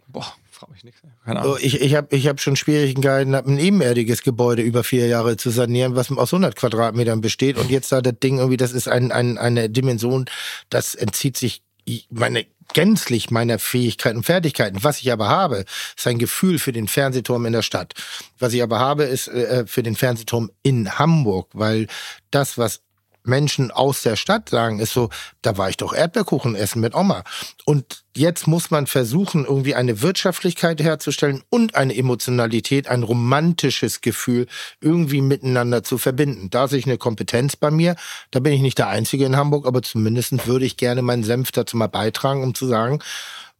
Boah, 0.08 0.32
frag 0.50 0.70
mich 0.70 0.84
nicht. 0.84 0.98
Keine 1.24 1.40
Ahnung. 1.40 1.56
Ich 1.60 1.80
ich 1.80 1.94
habe 1.94 2.14
ich 2.14 2.28
hab 2.28 2.40
schon 2.40 2.56
Schwierigkeiten, 2.56 3.34
hab 3.34 3.46
ein 3.46 3.58
ebenerdiges 3.58 4.22
Gebäude 4.22 4.62
über 4.62 4.84
vier 4.84 5.06
Jahre 5.06 5.36
zu 5.36 5.50
sanieren, 5.50 5.96
was 5.96 6.10
aus 6.10 6.32
100 6.32 6.54
Quadratmetern 6.54 7.20
besteht. 7.20 7.56
Und 7.56 7.70
jetzt 7.70 7.90
da 7.92 8.02
das 8.02 8.18
Ding 8.22 8.38
irgendwie, 8.38 8.58
das 8.58 8.72
ist 8.72 8.88
ein, 8.88 9.10
ein, 9.10 9.38
eine 9.38 9.70
Dimension, 9.70 10.26
das 10.68 10.94
entzieht 10.94 11.36
sich 11.36 11.62
meine 12.10 12.46
gänzlich 12.72 13.30
meiner 13.30 13.58
Fähigkeiten 13.58 14.18
und 14.18 14.24
Fertigkeiten. 14.24 14.82
Was 14.82 15.00
ich 15.00 15.12
aber 15.12 15.28
habe, 15.28 15.64
ist 15.96 16.06
ein 16.06 16.18
Gefühl 16.18 16.58
für 16.58 16.72
den 16.72 16.88
Fernsehturm 16.88 17.44
in 17.46 17.52
der 17.52 17.62
Stadt. 17.62 17.92
Was 18.38 18.54
ich 18.54 18.62
aber 18.62 18.78
habe, 18.78 19.04
ist 19.04 19.28
äh, 19.28 19.64
für 19.66 19.82
den 19.82 19.94
Fernsehturm 19.94 20.50
in 20.62 20.98
Hamburg, 20.98 21.50
weil 21.52 21.86
das, 22.30 22.56
was 22.56 22.80
Menschen 23.24 23.70
aus 23.70 24.02
der 24.02 24.16
Stadt 24.16 24.48
sagen, 24.48 24.78
ist 24.78 24.92
so, 24.92 25.08
da 25.42 25.56
war 25.56 25.68
ich 25.70 25.76
doch 25.76 25.94
Erdbeerkuchen 25.94 26.54
essen 26.54 26.80
mit 26.80 26.94
Oma. 26.94 27.24
Und 27.64 28.04
jetzt 28.14 28.46
muss 28.46 28.70
man 28.70 28.86
versuchen, 28.86 29.44
irgendwie 29.44 29.74
eine 29.74 30.02
Wirtschaftlichkeit 30.02 30.82
herzustellen 30.82 31.42
und 31.50 31.74
eine 31.74 31.96
Emotionalität, 31.96 32.88
ein 32.88 33.02
romantisches 33.02 34.00
Gefühl 34.00 34.46
irgendwie 34.80 35.22
miteinander 35.22 35.82
zu 35.82 35.98
verbinden. 35.98 36.50
Da 36.50 36.68
sehe 36.68 36.78
ich 36.78 36.86
eine 36.86 36.98
Kompetenz 36.98 37.56
bei 37.56 37.70
mir. 37.70 37.96
Da 38.30 38.40
bin 38.40 38.52
ich 38.52 38.60
nicht 38.60 38.78
der 38.78 38.88
Einzige 38.88 39.24
in 39.24 39.36
Hamburg, 39.36 39.66
aber 39.66 39.82
zumindest 39.82 40.46
würde 40.46 40.66
ich 40.66 40.76
gerne 40.76 41.02
meinen 41.02 41.24
Senf 41.24 41.50
dazu 41.50 41.76
mal 41.76 41.88
beitragen, 41.88 42.42
um 42.42 42.54
zu 42.54 42.66
sagen, 42.66 43.00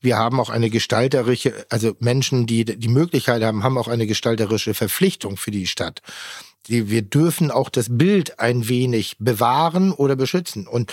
wir 0.05 0.19
haben 0.19 0.39
auch 0.39 0.51
eine 0.51 0.69
gestalterische, 0.69 1.67
also 1.71 1.97
Menschen, 1.99 2.47
die 2.47 2.65
die 2.65 2.89
Möglichkeit 2.89 3.43
haben, 3.43 3.63
haben 3.63 3.79
auch 3.79 3.89
eine 3.89 4.07
gestalterische 4.07 4.75
Verpflichtung 4.75 5.39
für 5.39 5.51
die 5.51 5.67
Stadt. 5.67 6.03
Die, 6.69 6.89
wir 6.91 7.03
dürfen 7.03 7.51
auch 7.51 7.69
das 7.69 7.87
Bild 7.91 8.39
ein 8.39 8.69
wenig 8.69 9.17
bewahren 9.19 9.93
oder 9.93 10.17
beschützen. 10.17 10.67
Und 10.67 10.93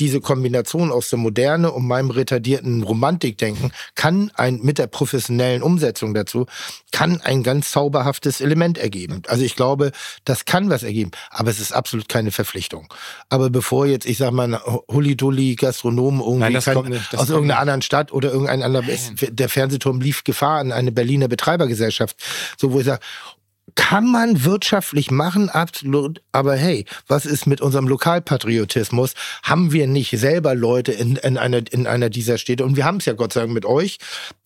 diese 0.00 0.20
Kombination 0.20 0.90
aus 0.90 1.10
der 1.10 1.18
Moderne 1.18 1.70
und 1.70 1.86
meinem 1.86 2.10
retardierten 2.10 2.82
Romantikdenken 2.82 3.72
kann 3.94 4.32
ein, 4.34 4.60
mit 4.62 4.78
der 4.78 4.86
professionellen 4.86 5.62
Umsetzung 5.62 6.14
dazu, 6.14 6.46
kann 6.92 7.20
ein 7.20 7.42
ganz 7.42 7.70
zauberhaftes 7.70 8.40
Element 8.40 8.78
ergeben. 8.78 9.22
Also 9.28 9.44
ich 9.44 9.54
glaube, 9.54 9.92
das 10.24 10.44
kann 10.44 10.70
was 10.70 10.82
ergeben, 10.82 11.10
aber 11.30 11.50
es 11.50 11.60
ist 11.60 11.72
absolut 11.72 12.08
keine 12.08 12.30
Verpflichtung. 12.30 12.92
Aber 13.28 13.50
bevor 13.50 13.86
jetzt, 13.86 14.06
ich 14.06 14.18
sag 14.18 14.32
mal, 14.32 14.60
Hulli-Dulli 14.90 15.56
Gastronomen 15.56 16.20
irgendwie 16.20 16.40
Nein, 16.40 16.52
nicht, 16.54 16.68
aus 17.16 17.28
irgendeiner 17.28 17.42
nicht. 17.42 17.60
anderen 17.60 17.82
Stadt 17.82 18.12
oder 18.12 18.32
irgendein 18.32 18.62
anderer, 18.62 18.84
der 19.20 19.48
Fernsehturm 19.48 20.00
lief 20.00 20.24
Gefahr 20.24 20.58
an 20.58 20.72
eine 20.72 20.90
Berliner 20.90 21.28
Betreibergesellschaft, 21.28 22.16
so 22.56 22.72
wo 22.72 22.80
ich 22.80 22.86
sage, 22.86 23.00
kann 23.74 24.10
man 24.10 24.44
wirtschaftlich 24.44 25.10
machen, 25.10 25.48
absolut. 25.48 26.20
Aber 26.32 26.56
hey, 26.56 26.84
was 27.06 27.24
ist 27.24 27.46
mit 27.46 27.60
unserem 27.60 27.88
Lokalpatriotismus? 27.88 29.14
Haben 29.42 29.72
wir 29.72 29.86
nicht 29.86 30.10
selber 30.18 30.54
Leute 30.54 30.92
in, 30.92 31.16
in, 31.16 31.38
einer, 31.38 31.62
in 31.72 31.86
einer 31.86 32.10
dieser 32.10 32.38
Städte? 32.38 32.64
Und 32.64 32.76
wir 32.76 32.84
haben 32.84 32.98
es 32.98 33.06
ja 33.06 33.14
Gott 33.14 33.32
sei 33.32 33.40
Dank 33.40 33.52
mit 33.52 33.64
euch, 33.64 33.98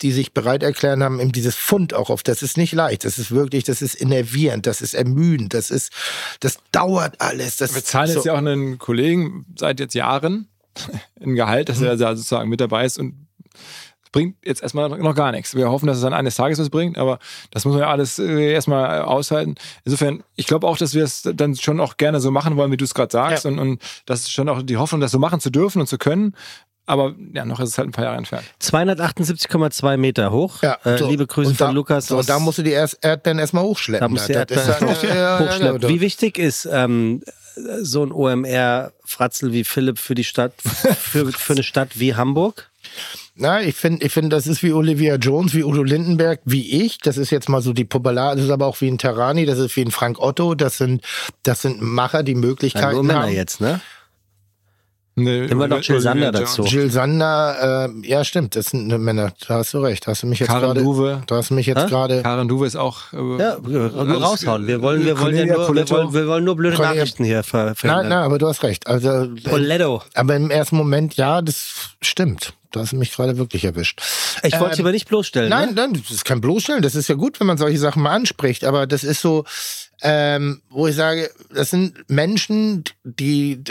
die 0.02 0.12
sich 0.12 0.32
bereit 0.32 0.62
erklären 0.62 1.02
haben, 1.02 1.18
eben 1.18 1.32
dieses 1.32 1.56
Fund 1.56 1.92
auch 1.94 2.10
auf. 2.10 2.22
Das 2.22 2.42
ist 2.42 2.56
nicht 2.56 2.72
leicht. 2.72 3.04
Das 3.04 3.18
ist 3.18 3.30
wirklich, 3.32 3.64
das 3.64 3.82
ist 3.82 3.94
innervierend, 3.94 4.66
das 4.66 4.80
ist 4.80 4.94
ermüdend, 4.94 5.54
das 5.54 5.70
ist, 5.70 5.92
das 6.40 6.58
dauert 6.70 7.20
alles. 7.20 7.56
Das 7.56 7.74
Wir 7.74 7.82
zahlen 7.84 8.10
jetzt 8.10 8.22
so- 8.22 8.26
ja 8.26 8.34
auch 8.34 8.38
einen 8.38 8.78
Kollegen 8.78 9.46
seit 9.58 9.80
jetzt 9.80 9.94
Jahren 9.94 10.46
ein 11.20 11.34
Gehalt, 11.34 11.68
dass 11.68 11.80
er 11.80 11.96
da 11.96 12.14
sozusagen 12.14 12.48
mit 12.48 12.60
dabei 12.60 12.84
ist 12.84 12.98
und 12.98 13.26
bringt 14.16 14.36
jetzt 14.44 14.62
erstmal 14.62 14.88
noch 14.88 15.14
gar 15.14 15.30
nichts. 15.32 15.54
Wir 15.54 15.70
hoffen, 15.70 15.86
dass 15.86 15.98
es 15.98 16.02
dann 16.02 16.14
eines 16.14 16.34
Tages 16.36 16.58
was 16.58 16.70
bringt, 16.70 16.96
aber 16.98 17.18
das 17.50 17.64
muss 17.64 17.74
man 17.74 17.82
ja 17.82 17.90
alles 17.90 18.18
äh, 18.18 18.52
erstmal 18.52 19.02
aushalten. 19.02 19.54
Insofern, 19.84 20.22
ich 20.36 20.46
glaube 20.46 20.66
auch, 20.66 20.78
dass 20.78 20.94
wir 20.94 21.04
es 21.04 21.22
dann 21.34 21.54
schon 21.56 21.80
auch 21.80 21.96
gerne 21.98 22.20
so 22.20 22.30
machen 22.30 22.56
wollen, 22.56 22.72
wie 22.72 22.76
du 22.76 22.84
es 22.84 22.94
gerade 22.94 23.12
sagst 23.12 23.44
Ja. 23.44 23.50
und, 23.50 23.58
und 23.58 23.82
das 24.06 24.20
ist 24.20 24.32
schon 24.32 24.48
auch 24.48 24.62
die 24.62 24.76
Hoffnung, 24.78 25.00
das 25.00 25.10
so 25.12 25.18
machen 25.18 25.40
zu 25.40 25.50
dürfen 25.50 25.80
und 25.80 25.86
zu 25.86 25.98
können. 25.98 26.34
Aber 26.88 27.14
ja, 27.34 27.44
noch 27.44 27.58
ist 27.60 27.70
es 27.70 27.78
halt 27.78 27.88
ein 27.88 27.92
paar 27.92 28.04
Jahre 28.04 28.16
entfernt. 28.16 28.44
278,2 28.62 29.96
Meter 29.96 30.30
hoch. 30.30 30.62
Ja, 30.62 30.78
äh, 30.84 30.98
so. 30.98 31.08
Liebe 31.08 31.26
Grüße 31.26 31.54
da, 31.54 31.66
von 31.66 31.74
Lukas. 31.74 32.06
So, 32.06 32.22
da 32.22 32.38
musst 32.38 32.58
du 32.58 32.62
die 32.62 32.70
erst 32.70 32.98
Erdbeeren 33.02 33.38
erstmal 33.40 33.64
hochschleppen. 33.64 34.04
Da 34.04 34.08
muss 34.08 34.26
die 34.26 34.32
Das 34.32 34.50
ist 34.50 34.68
Erdbeeren 34.68 34.96
dann- 35.08 35.16
ja, 35.16 35.38
hochschleppen. 35.40 35.82
ja, 35.82 35.88
Wie 35.88 36.00
wichtig 36.00 36.38
ist 36.38 36.68
ähm, 36.70 37.22
so 37.80 38.04
ein 38.04 38.12
OMR-Fratzel 38.12 39.52
wie 39.52 39.64
Philipp 39.64 39.98
für 39.98 40.14
die 40.14 40.24
Stadt, 40.24 40.52
für, 40.62 41.32
für 41.32 41.52
eine 41.54 41.62
Stadt 41.62 41.98
wie 41.98 42.14
Hamburg? 42.14 42.70
Na, 43.38 43.60
ich 43.62 43.74
finde, 43.76 44.04
ich 44.06 44.12
finde, 44.12 44.30
das 44.30 44.46
ist 44.46 44.62
wie 44.62 44.72
Olivia 44.72 45.16
Jones, 45.16 45.52
wie 45.54 45.62
Udo 45.62 45.82
Lindenberg, 45.82 46.40
wie 46.46 46.82
ich. 46.84 46.98
Das 46.98 47.18
ist 47.18 47.30
jetzt 47.30 47.48
mal 47.50 47.60
so 47.60 47.72
die 47.74 47.84
Popular, 47.84 48.34
das 48.34 48.44
ist 48.46 48.50
aber 48.50 48.66
auch 48.66 48.80
wie 48.80 48.88
ein 48.90 48.96
Terrani, 48.98 49.44
das 49.44 49.58
ist 49.58 49.76
wie 49.76 49.82
ein 49.82 49.90
Frank 49.90 50.18
Otto. 50.18 50.54
Das 50.54 50.78
sind, 50.78 51.02
das 51.42 51.60
sind 51.62 51.82
Macher, 51.82 52.22
die 52.22 52.34
Möglichkeiten 52.34 52.94
nur 52.94 53.02
Männer 53.04 53.22
haben. 53.24 53.32
jetzt, 53.32 53.60
ne? 53.60 53.80
Nee, 55.18 55.48
wir 55.48 55.68
noch 55.68 55.80
Jill 55.80 55.98
Sander 56.00 56.30
dazu. 56.30 56.64
Jill 56.64 56.90
Sander, 56.90 57.88
äh, 58.02 58.06
ja 58.06 58.22
stimmt, 58.22 58.54
das 58.54 58.66
sind 58.66 58.86
ne 58.86 58.98
Männer. 58.98 59.32
Da 59.48 59.54
hast 59.54 59.72
du 59.72 59.78
recht. 59.78 60.06
Da 60.06 60.10
hast 60.10 60.22
du 60.22 60.26
mich 60.26 60.40
jetzt 60.40 60.48
Karen 60.48 60.60
gerade. 60.60 60.82
Duwe. 60.82 61.22
Da 61.26 61.36
hast 61.36 61.48
du 61.48 61.54
mich 61.54 61.64
jetzt 61.64 61.86
gerade. 61.88 62.20
Karen 62.20 62.48
Duwe 62.48 62.66
ist 62.66 62.76
auch. 62.76 63.14
Äh, 63.14 63.16
Ja, 63.38 63.56
nur 63.64 64.22
raushauen. 64.22 64.66
Wir 64.66 64.82
wollen, 64.82 65.06
wir 65.06 65.18
wollen 65.18 65.34
ja 65.34 65.46
nur, 65.46 65.74
wir 65.74 65.88
wollen, 65.88 66.12
wir 66.12 66.26
wollen 66.26 66.44
nur 66.44 66.54
blöde 66.56 66.76
Cornelia- 66.76 66.96
Nachrichten 66.96 67.24
hier 67.24 67.42
ver 67.42 67.74
Nein, 67.82 68.08
nein, 68.10 68.12
aber 68.12 68.36
du 68.36 68.46
hast 68.46 68.62
recht. 68.62 68.86
Also, 68.86 69.08
äh, 69.24 69.28
Poletto. 69.42 70.02
aber 70.12 70.36
im 70.36 70.50
ersten 70.50 70.76
Moment, 70.76 71.16
ja, 71.16 71.40
das 71.40 71.94
stimmt. 72.02 72.52
Da 72.76 72.82
hast 72.82 72.92
du 72.92 72.96
mich 72.96 73.10
gerade 73.10 73.38
wirklich 73.38 73.64
erwischt. 73.64 74.02
Ich 74.42 74.52
wollte 74.60 74.70
dich 74.70 74.80
Ähm, 74.80 74.84
aber 74.84 74.92
nicht 74.92 75.08
bloßstellen. 75.08 75.48
Nein, 75.48 75.70
ne? 75.70 75.74
nein, 75.74 75.92
das 75.94 76.10
ist 76.10 76.24
kein 76.26 76.42
bloßstellen. 76.42 76.82
Das 76.82 76.94
ist 76.94 77.08
ja 77.08 77.14
gut, 77.14 77.40
wenn 77.40 77.46
man 77.46 77.56
solche 77.56 77.78
Sachen 77.78 78.02
mal 78.02 78.14
anspricht. 78.14 78.64
Aber 78.64 78.86
das 78.86 79.02
ist 79.02 79.22
so, 79.22 79.44
ähm, 80.02 80.60
wo 80.68 80.86
ich 80.86 80.94
sage, 80.94 81.30
das 81.54 81.70
sind 81.70 82.08
Menschen, 82.08 82.84
die 83.02 83.62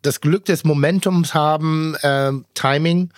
das 0.00 0.22
Glück 0.22 0.46
des 0.46 0.64
Momentums 0.64 1.34
haben, 1.34 1.96
ähm, 2.02 2.46
Timing. 2.54 3.10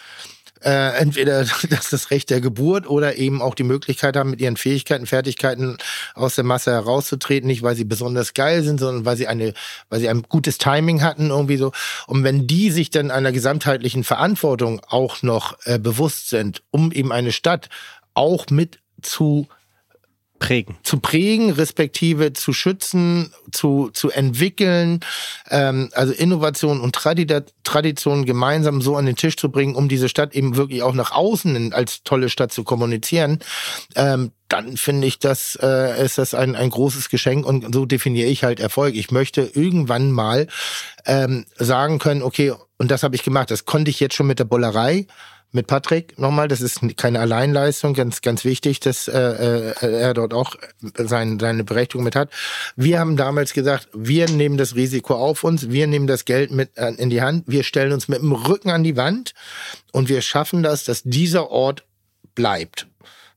Äh, 0.65 0.97
entweder 0.99 1.45
das 1.71 1.91
das 1.91 2.11
Recht 2.11 2.31
der 2.31 2.41
Geburt 2.41 2.89
oder 2.89 3.17
eben 3.17 3.43
auch 3.43 3.55
die 3.55 3.65
Möglichkeit 3.65 4.17
haben, 4.17 4.31
mit 4.31 4.41
ihren 4.41 4.57
Fähigkeiten, 4.57 5.07
Fertigkeiten 5.07 5.77
aus 6.15 6.37
der 6.37 6.45
Masse 6.45 6.73
herauszutreten, 6.73 7.47
nicht 7.47 7.63
weil 7.63 7.75
sie 7.75 7.85
besonders 7.85 8.35
geil 8.35 8.63
sind, 8.63 8.81
sondern 8.81 9.05
weil 9.05 9.17
sie 9.17 9.27
eine, 9.27 9.55
weil 9.89 10.01
sie 10.01 10.09
ein 10.09 10.23
gutes 10.23 10.59
Timing 10.59 11.03
hatten 11.03 11.31
irgendwie 11.31 11.57
so. 11.57 11.73
Und 12.07 12.25
wenn 12.25 12.47
die 12.47 12.71
sich 12.71 12.91
dann 12.91 13.11
einer 13.11 13.33
gesamtheitlichen 13.33 14.05
Verantwortung 14.05 14.81
auch 14.89 15.23
noch 15.23 15.59
äh, 15.65 15.79
bewusst 15.79 16.29
sind, 16.29 16.63
um 16.71 16.93
eben 16.93 17.13
eine 17.13 17.33
Stadt 17.33 17.69
auch 18.15 18.47
mit 18.51 18.79
zu 19.01 19.49
prägen. 20.43 20.77
Zu 20.83 20.99
prägen, 20.99 21.51
respektive 21.51 22.33
zu 22.33 22.53
schützen, 22.53 23.33
zu, 23.53 23.91
zu 23.93 24.11
entwickeln, 24.11 24.99
ähm, 25.51 25.89
also 25.93 26.13
Innovation 26.13 26.81
und 26.81 26.97
Tradition 26.97 28.25
gemeinsam 28.27 28.83
so 28.83 28.97
an 28.97 29.07
den 29.07 29.15
Tisch 29.15 29.37
zu 29.37 29.53
bringen, 29.53 29.77
um 29.77 29.89
diese 29.89 30.09
Stadt 30.09 30.35
eben 30.35 30.57
wirklich 30.57 30.83
auch 30.83 30.95
nach 30.95 31.13
außen 31.13 31.73
als 31.73 32.03
tolle 32.03 32.29
Stadt 32.29 32.53
zu 32.53 32.65
kommunizieren. 32.65 33.39
Ähm, 33.95 34.33
dann 34.49 34.77
finde 34.77 35.07
ich, 35.07 35.21
das 35.21 35.57
äh, 35.63 36.05
ist 36.05 36.19
das 36.19 36.35
ein, 36.35 36.57
ein 36.57 36.71
großes 36.71 37.09
Geschenk 37.09 37.47
und 37.47 37.73
so 37.73 37.87
definiere 37.87 38.29
ich 38.29 38.43
halt 38.43 38.59
Erfolg. 38.59 38.97
Ich 38.97 39.13
möchte 39.13 39.43
irgendwann 39.43 40.11
mal 40.11 40.49
ähm, 41.07 41.47
sagen 41.57 42.01
können, 42.01 42.23
okay, 42.23 42.53
und 42.79 42.91
das 42.91 43.05
habe 43.05 43.15
ich 43.15 43.23
gemacht. 43.23 43.53
Das 43.53 43.65
konnte 43.65 43.93
ich 43.93 44.01
jetzt 44.01 44.17
schon 44.17 44.27
mit 44.27 44.41
der 44.41 44.45
Bollerei 44.45 45.07
mit 45.53 45.67
Patrick 45.67 46.19
nochmal. 46.19 46.49
Das 46.49 46.61
ist 46.61 46.81
keine 46.97 47.21
Alleinleistung, 47.21 47.95
ganz, 47.95 48.23
ganz 48.23 48.45
wichtig, 48.45 48.81
dass 48.81 49.07
äh, 49.09 49.19
äh, 49.19 49.75
er 49.81 50.15
dort 50.15 50.35
auch 50.35 50.57
sein, 50.97 51.39
seine 51.39 51.65
Berechtigung 51.65 52.05
mit 52.05 52.17
hat. 52.17 52.31
Wir 52.77 52.99
haben 52.99 53.17
damals 53.17 53.53
gesagt, 53.53 53.89
wir 53.93 54.29
nehmen 54.29 54.57
das 54.57 54.75
Risiko 54.75 55.15
auf 55.15 55.45
uns, 55.45 55.71
wir 55.71 55.87
nehmen 55.87 56.07
das 56.07 56.25
Geld 56.25 56.51
mit 56.51 56.77
äh, 56.77 56.93
in 56.95 57.11
die 57.11 57.23
Hand, 57.23 57.45
wir 57.47 57.63
stellen 57.63 57.93
uns 57.93 58.09
mit 58.09 58.21
dem 58.21 58.33
Rücken 58.33 58.71
an 58.71 58.83
die 58.83 58.97
Wand 58.97 59.35
und 59.93 60.09
wir 60.09 60.23
schaffen 60.23 60.63
das, 60.63 60.85
dass 60.85 61.03
dieser 61.03 61.51
Ort 61.51 61.85
bleibt. 62.35 62.87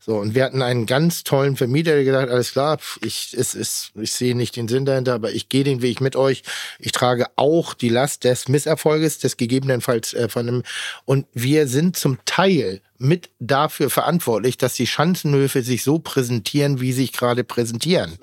So, 0.05 0.17
und 0.17 0.35
wir 0.35 0.43
hatten 0.43 0.61
einen 0.61 0.85
ganz 0.85 1.23
tollen 1.23 1.55
Vermieter, 1.55 1.95
der 1.95 2.03
gesagt 2.03 2.29
alles 2.29 2.51
klar, 2.51 2.77
ich, 3.01 3.35
es 3.35 3.55
ist, 3.55 3.89
ich 3.95 4.11
sehe 4.11 4.35
nicht 4.35 4.55
den 4.55 4.67
Sinn 4.67 4.85
dahinter, 4.85 5.15
aber 5.15 5.31
ich 5.31 5.49
gehe 5.49 5.63
den 5.63 5.81
Weg 5.81 5.99
mit 5.99 6.15
euch. 6.15 6.43
Ich 6.77 6.91
trage 6.91 7.25
auch 7.37 7.73
die 7.73 7.89
Last 7.89 8.23
des 8.23 8.47
Misserfolges, 8.47 9.17
des 9.17 9.35
gegebenenfalls 9.35 10.13
äh, 10.13 10.29
von 10.29 10.47
einem, 10.47 10.63
und 11.05 11.25
wir 11.33 11.67
sind 11.67 11.97
zum 11.97 12.19
Teil 12.25 12.81
mit 12.97 13.29
dafür 13.39 13.89
verantwortlich, 13.89 14.57
dass 14.57 14.73
die 14.73 14.87
Schanzenhöfe 14.87 15.61
sich 15.63 15.83
so 15.83 15.99
präsentieren, 15.99 16.79
wie 16.81 16.91
sie 16.93 17.01
sich 17.01 17.11
gerade 17.13 17.43
präsentieren. 17.43 18.17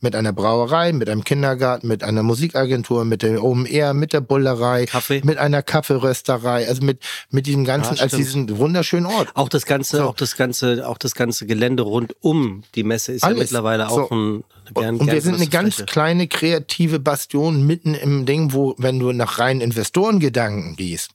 Mit 0.00 0.16
einer 0.16 0.32
Brauerei, 0.32 0.92
mit 0.92 1.08
einem 1.10 1.24
Kindergarten, 1.24 1.86
mit 1.88 2.02
einer 2.02 2.22
Musikagentur, 2.22 3.04
mit 3.04 3.22
der 3.22 3.42
OMR, 3.44 3.92
mit 3.94 4.12
der 4.12 4.20
Bullerei, 4.22 4.86
Kaffee. 4.86 5.20
mit 5.24 5.36
einer 5.38 5.62
Kaffeerösterei, 5.62 6.66
also 6.66 6.82
mit, 6.84 7.00
mit 7.30 7.46
diesem 7.46 7.64
ganzen, 7.64 7.96
Ja, 7.96 8.02
als 8.02 8.14
diesen 8.16 8.56
wunderschönen 8.58 9.06
Ort. 9.06 9.28
Auch 9.34 9.48
das 9.48 9.66
ganze, 9.66 9.98
So. 9.98 10.04
auch 10.04 10.16
das 10.16 10.36
ganze, 10.36 10.88
auch 10.88 10.98
das 10.98 11.14
ganze 11.14 11.46
Gelände 11.46 11.82
rund 11.82 12.14
um 12.20 12.62
die 12.74 12.82
Messe 12.84 13.12
ist 13.12 13.22
ja 13.22 13.28
Alles. 13.28 13.40
mittlerweile 13.40 13.88
auch 13.88 14.08
So. 14.08 14.14
ein 14.14 14.44
gern, 14.74 14.96
und 14.96 15.10
wir 15.12 15.20
sind 15.20 15.34
eine 15.36 15.46
ganz 15.48 15.74
Fläche. 15.76 15.86
kleine 15.86 16.28
kreative 16.28 16.98
Bastion 16.98 17.66
mitten 17.66 17.94
im 17.94 18.24
Ding, 18.26 18.52
wo, 18.52 18.74
wenn 18.78 18.98
du 18.98 19.12
nach 19.12 19.38
reinen 19.38 19.60
Investorengedanken 19.60 20.76
gehst, 20.76 21.10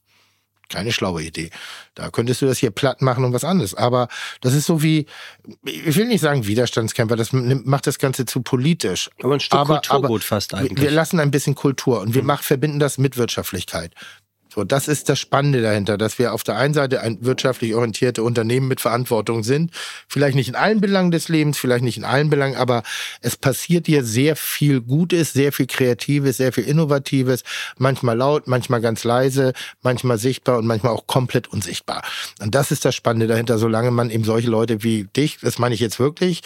keine 0.70 0.92
schlaue 0.92 1.24
Idee. 1.24 1.50
Da 1.96 2.10
könntest 2.10 2.42
du 2.42 2.46
das 2.46 2.58
hier 2.60 2.72
platt 2.72 3.02
machen 3.02 3.24
und 3.26 3.34
was 3.34 3.44
anderes. 3.44 3.74
Aber 3.76 4.08
das 4.42 4.54
ist 4.54 4.66
so 4.66 4.82
wie, 4.82 5.06
ich 5.66 5.96
will 5.96 6.06
nicht 6.08 6.22
sagen 6.22 6.46
Widerstandskämpfer, 6.48 7.16
das 7.16 7.30
macht 7.34 7.88
das 7.88 8.00
Ganze 8.00 8.26
zu 8.26 8.42
politisch. 8.42 9.10
Aber 9.22 9.34
ein 9.34 9.40
Stück 9.40 9.60
Kulturgut 9.66 10.24
fast 10.24 10.52
wir- 10.54 10.60
eigentlich. 10.60 10.82
Wir 10.82 10.92
lassen 10.92 11.20
ein 11.20 11.32
bisschen 11.32 11.56
Kultur 11.56 12.00
und 12.02 12.14
wir 12.14 12.24
machen, 12.24 12.44
verbinden 12.44 12.80
das 12.80 12.98
mit 12.98 13.18
Wirtschaftlichkeit. 13.18 13.94
So, 14.54 14.64
das 14.64 14.88
ist 14.88 15.10
das 15.10 15.20
Spannende 15.20 15.62
dahinter, 15.62 15.98
dass 15.98 16.18
wir 16.18 16.34
auf 16.34 16.44
der 16.44 16.58
einen 16.58 16.74
Seite 16.74 17.02
ein 17.02 17.20
wirtschaftlich 17.22 17.76
orientierte 17.76 18.24
Unternehmen 18.24 18.68
mit 18.68 18.82
Verantwortung 18.82 19.44
sind. 19.44 19.72
Vielleicht 20.08 20.36
nicht 20.36 20.50
in 20.50 20.56
allen 20.56 20.82
Belangen 20.82 21.12
des 21.12 21.30
Lebens, 21.30 21.60
vielleicht 21.60 21.84
nicht 21.84 21.98
in 21.98 22.04
allen 22.04 22.32
Belangen, 22.32 22.56
aber 22.56 22.82
es 23.22 23.38
passiert 23.38 23.86
hier 23.86 24.04
sehr 24.04 24.36
viel 24.36 24.82
Gutes, 24.82 25.34
sehr 25.34 25.52
viel 25.52 25.68
Kreatives, 25.68 26.38
sehr 26.38 26.52
viel 26.52 26.64
Innovatives, 26.64 27.44
manchmal 27.78 28.18
laut, 28.18 28.48
manchmal 28.48 28.82
ganz 28.82 29.04
leise, 29.04 29.54
manchmal 29.84 30.18
sichtbar 30.18 30.58
und 30.58 30.66
manchmal 30.66 30.94
auch 30.94 31.06
komplett 31.06 31.48
unsichtbar. 31.48 32.02
Und 32.42 32.56
das 32.56 32.72
ist 32.72 32.86
das 32.86 32.96
Spannende 32.96 33.28
dahinter, 33.28 33.60
solange 33.60 33.92
man 33.92 34.10
eben 34.10 34.24
solche 34.24 34.50
Leute 34.50 34.82
wie 34.82 35.04
dich, 35.16 35.38
das 35.42 35.60
meine 35.60 35.76
ich 35.76 35.82
jetzt 35.82 36.00
wirklich, 36.00 36.42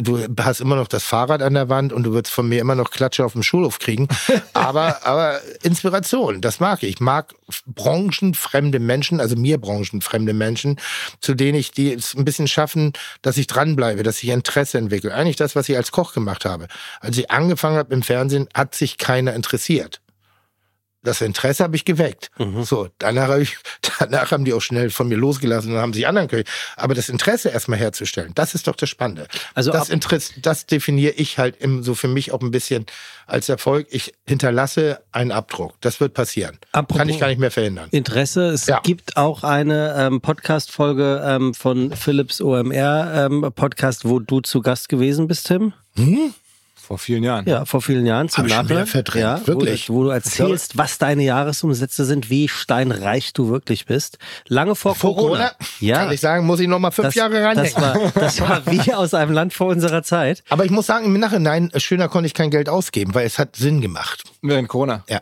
du 0.00 0.26
hast 0.38 0.60
immer 0.60 0.76
noch 0.76 0.88
das 0.88 1.04
Fahrrad 1.04 1.40
an 1.40 1.54
der 1.54 1.70
Wand 1.70 1.94
und 1.94 2.02
du 2.02 2.12
wirst 2.12 2.30
von 2.30 2.48
mir 2.48 2.60
immer 2.60 2.74
noch 2.74 2.90
Klatsche 2.90 3.24
auf 3.24 3.32
dem 3.32 3.42
Schulhof 3.42 3.78
kriegen, 3.78 4.08
aber, 4.52 5.06
aber 5.06 5.40
Inspiration, 5.62 6.42
das 6.42 6.60
mag 6.60 6.82
ich. 6.82 6.96
Ich 6.96 7.00
mag 7.00 7.34
branchenfremde 7.66 8.78
Menschen, 8.78 9.20
also 9.20 9.36
mir 9.36 9.58
branchenfremde 9.58 10.32
Menschen, 10.32 10.80
zu 11.20 11.34
denen 11.34 11.58
ich 11.58 11.70
die 11.70 11.92
es 11.92 12.14
ein 12.14 12.24
bisschen 12.24 12.48
schaffen, 12.48 12.92
dass 13.22 13.36
ich 13.36 13.46
dranbleibe, 13.46 14.02
dass 14.02 14.22
ich 14.22 14.28
Interesse 14.30 14.78
entwickle. 14.78 15.14
Eigentlich 15.14 15.36
das, 15.36 15.56
was 15.56 15.68
ich 15.68 15.76
als 15.76 15.92
Koch 15.92 16.12
gemacht 16.12 16.44
habe. 16.44 16.68
Als 17.00 17.16
ich 17.18 17.30
angefangen 17.30 17.76
habe 17.76 17.94
im 17.94 18.02
Fernsehen, 18.02 18.48
hat 18.54 18.74
sich 18.74 18.98
keiner 18.98 19.34
interessiert. 19.34 20.00
Das 21.06 21.20
Interesse 21.20 21.62
habe 21.64 21.76
ich 21.76 21.84
geweckt. 21.84 22.30
So, 22.62 22.88
danach, 22.98 23.28
habe 23.28 23.42
ich, 23.42 23.56
danach 24.00 24.30
haben 24.32 24.44
die 24.44 24.52
auch 24.52 24.60
schnell 24.60 24.90
von 24.90 25.08
mir 25.08 25.16
losgelassen 25.16 25.72
und 25.72 25.78
haben 25.78 25.92
sich 25.92 26.06
anderen 26.06 26.28
Köche. 26.28 26.44
Aber 26.76 26.94
das 26.94 27.08
Interesse 27.08 27.48
erstmal 27.50 27.78
herzustellen, 27.78 28.32
das 28.34 28.54
ist 28.54 28.66
doch 28.66 28.76
das 28.76 28.90
Spannende. 28.90 29.28
Also 29.54 29.70
das 29.70 29.88
Interesse, 29.88 30.34
das 30.42 30.66
definiere 30.66 31.12
ich 31.14 31.38
halt 31.38 31.56
im, 31.60 31.82
so 31.82 31.94
für 31.94 32.08
mich 32.08 32.32
auch 32.32 32.40
ein 32.40 32.50
bisschen 32.50 32.86
als 33.26 33.48
Erfolg. 33.48 33.86
Ich 33.90 34.14
hinterlasse 34.26 35.00
einen 35.12 35.32
Abdruck. 35.32 35.74
Das 35.80 36.00
wird 36.00 36.12
passieren. 36.14 36.58
Apropos- 36.72 36.98
Kann 36.98 37.08
ich 37.08 37.18
gar 37.20 37.28
nicht 37.28 37.38
mehr 37.40 37.50
verhindern. 37.50 37.88
Interesse. 37.92 38.48
Es 38.48 38.66
Ja. 38.66 38.80
gibt 38.80 39.16
auch 39.16 39.44
eine 39.44 39.94
ähm, 39.96 40.20
Podcast-Folge 40.20 41.22
ähm, 41.24 41.54
von 41.54 41.92
Philips 41.92 42.40
OMR-Podcast, 42.40 44.04
wo 44.04 44.18
du 44.18 44.40
zu 44.40 44.60
Gast 44.60 44.88
gewesen 44.88 45.26
bist, 45.28 45.46
Tim. 45.46 45.72
Vor 46.86 46.98
vielen 46.98 47.24
Jahren. 47.24 47.46
Ja, 47.48 47.64
vor 47.64 47.82
vielen 47.82 48.06
Jahren 48.06 48.28
zum 48.28 48.44
wieder 48.46 48.86
verdrängt, 48.86 49.22
ja, 49.22 49.46
wirklich. 49.46 49.88
Wo, 49.90 49.94
du- 49.94 49.98
wo 49.98 50.04
du 50.04 50.10
erzählst, 50.10 50.78
was 50.78 50.98
deine 50.98 51.24
Jahresumsätze 51.24 52.04
sind, 52.04 52.30
wie 52.30 52.48
steinreich 52.48 53.32
du 53.32 53.48
wirklich 53.48 53.86
bist. 53.86 54.18
Lange 54.46 54.76
vor, 54.76 54.94
Vor 54.94 55.16
Corona, 55.16 55.50
Ja. 55.80 55.96
kann 56.04 56.12
ich 56.12 56.20
sagen, 56.20 56.46
muss 56.46 56.60
ich 56.60 56.68
noch 56.68 56.78
mal 56.78 56.92
fünf 56.92 57.06
das, 57.08 57.14
Jahre 57.16 57.42
ranhängen. 57.42 57.72
das 57.74 57.82
war, 57.82 58.12
das 58.14 58.40
war 58.40 58.62
wie 58.66 58.92
aus 58.94 59.14
einem 59.14 59.32
Land 59.32 59.52
vor 59.52 59.66
unserer 59.66 60.02
Zeit. 60.04 60.44
Aber 60.48 60.64
ich 60.64 60.70
muss 60.70 60.86
sagen, 60.86 61.06
im 61.06 61.18
Nachhinein, 61.18 61.70
schöner 61.76 62.08
konnte 62.08 62.26
ich 62.28 62.34
kein 62.34 62.50
Geld 62.50 62.68
ausgeben, 62.68 63.14
weil 63.14 63.26
es 63.26 63.38
hat 63.38 63.56
Sinn 63.56 63.80
gemacht. 63.80 64.22
Während 64.42 64.68
Corona. 64.68 65.02
Ja. 65.08 65.20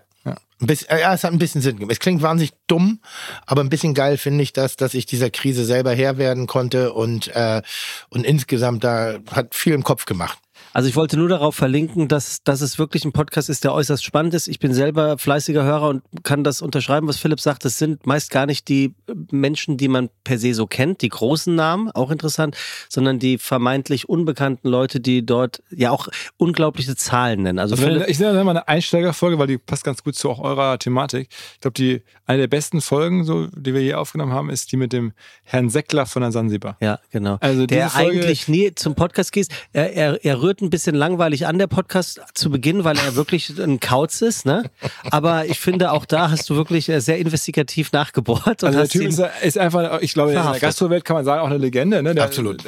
Bisschen, 0.61 0.89
äh, 0.89 1.01
ja, 1.01 1.13
es 1.13 1.25
hat 1.25 1.33
ein 1.33 1.39
bisschen 1.39 1.61
Sinn 1.61 1.77
gemacht. 1.79 1.93
Es 1.93 1.99
klingt 1.99 2.23
wahnsinnig 2.23 2.53
dumm, 2.69 3.01
aber 3.45 3.61
ein 3.63 3.69
bisschen 3.69 3.93
geil 3.93 4.17
finde 4.17 4.43
ich 4.43 4.53
das, 4.55 4.77
dass 4.77 4.95
ich 4.95 5.05
dieser 5.05 5.29
Krise 5.29 5.65
selber 5.65 5.93
Herr 5.93 6.17
werden 6.17 6.47
konnte 6.47 6.93
und, 6.95 7.29
äh, 7.35 7.61
und 8.09 8.25
insgesamt 8.25 8.83
da 8.83 9.17
hat 9.33 9.55
viel 9.55 9.75
im 9.75 9.83
Kopf 9.85 10.07
gemacht. 10.07 10.39
Also 10.75 10.89
ich 10.89 10.97
wollte 10.97 11.17
nur 11.17 11.29
darauf 11.29 11.55
verlinken, 11.55 12.09
dass, 12.09 12.43
dass 12.43 12.61
es 12.61 12.79
wirklich 12.81 13.05
ein 13.05 13.13
Podcast 13.13 13.49
ist, 13.49 13.63
der 13.65 13.73
äußerst 13.73 14.05
spannend 14.05 14.35
ist. 14.35 14.49
Ich 14.49 14.59
bin 14.59 14.75
selber 14.75 15.17
fleißiger 15.19 15.63
Hörer 15.63 15.89
und 15.89 16.03
kann 16.25 16.43
das 16.43 16.61
unterschreiben, 16.63 17.07
was 17.09 17.17
Philipp 17.17 17.41
sagt. 17.41 17.65
Es 17.65 17.79
sind 17.79 18.07
meist 18.07 18.31
gar 18.33 18.45
nicht 18.47 18.67
die 18.69 18.93
Menschen, 19.31 19.77
die 19.77 19.87
man 19.87 20.11
per 20.25 20.37
se 20.37 20.53
so 20.53 20.67
kennt, 20.67 21.01
die 21.03 21.09
großen 21.09 21.55
Namen, 21.55 21.91
auch 21.93 22.11
interessant, 22.11 22.57
sondern 22.89 23.21
die 23.21 23.39
vermeintlich 23.39 24.09
unbekannten 24.09 24.69
Leute, 24.69 24.99
die 24.99 25.25
dort 25.25 25.63
ja 25.71 25.93
auch 25.93 26.09
unglaubliche 26.39 26.97
Zahlen 26.97 27.43
nennen. 27.45 27.61
Also, 27.61 27.77
Also 27.77 27.87
Philipp, 27.87 28.09
ich 28.09 28.19
nenne 28.19 28.43
mal 28.43 28.51
eine 28.51 28.67
Einsteigerfolge, 28.67 29.39
weil 29.39 29.47
die 29.47 29.59
passt 29.59 29.85
ganz 29.85 30.03
gut 30.03 30.17
zu 30.17 30.29
auch 30.29 30.41
eurer 30.41 30.79
Thematik. 30.79 31.29
Ich 31.55 31.61
glaube, 31.61 31.75
die 31.75 32.03
eine 32.27 32.39
der 32.41 32.49
besten 32.49 32.81
Folgen, 32.81 33.23
so, 33.25 33.47
die 33.47 33.75
wir 33.75 33.81
hier 33.81 34.01
aufgenommen 34.01 34.33
haben, 34.33 34.51
ist 34.51 34.73
die 34.73 34.77
mit 34.77 34.93
dem 34.93 35.13
Herrn 35.45 35.71
Seckler 35.71 36.07
von 36.07 36.23
der 36.23 36.33
Sansibar. 36.33 36.77
ja, 36.81 36.99
genau. 37.13 37.37
Also 37.41 37.67
der 37.67 37.91
Folge- 37.91 38.19
eigentlich 38.19 38.49
nie 38.49 38.75
zum 38.75 38.97
Podcast 38.97 39.31
geht. 39.31 39.47
Er, 39.73 39.93
er, 39.95 40.25
er 40.25 40.43
rührt 40.43 40.64
ein 40.65 40.71
bisschen 40.71 40.95
langweilig 40.95 41.47
an, 41.47 41.59
der 41.59 41.67
Podcast 41.67 42.21
zu 42.35 42.51
Beginn, 42.51 42.85
weil 42.85 42.97
er 42.99 43.15
wirklich 43.15 43.51
ein 43.59 43.81
Kauz 43.81 44.23
ist. 44.23 44.47
Ne? 44.47 44.71
Aber 45.11 45.47
ich 45.47 45.61
finde, 45.61 45.93
auch 45.93 46.05
da 46.05 46.31
hast 46.31 46.49
du 46.51 46.57
wirklich 46.57 46.89
äh, 46.89 47.01
sehr 47.01 47.19
investigativ 47.19 47.93
nachgebohrt. 47.93 48.63
Und 48.63 48.75
Also 48.75 48.79
der 48.81 48.89
Typ 48.89 49.03
ist, 49.09 49.23
ist 49.43 49.59
einfach, 49.59 50.01
ich 50.01 50.15
glaube, 50.15 50.33
in 50.33 50.37
der. 50.43 50.59
Gastrowelt 50.61 51.05
kann 51.05 51.17
man 51.17 51.25
sagen, 51.25 51.43
auch 51.43 51.47
eine 51.47 51.59
Legende. 51.59 52.03
Ne? 52.03 52.15
Der, 52.15 52.25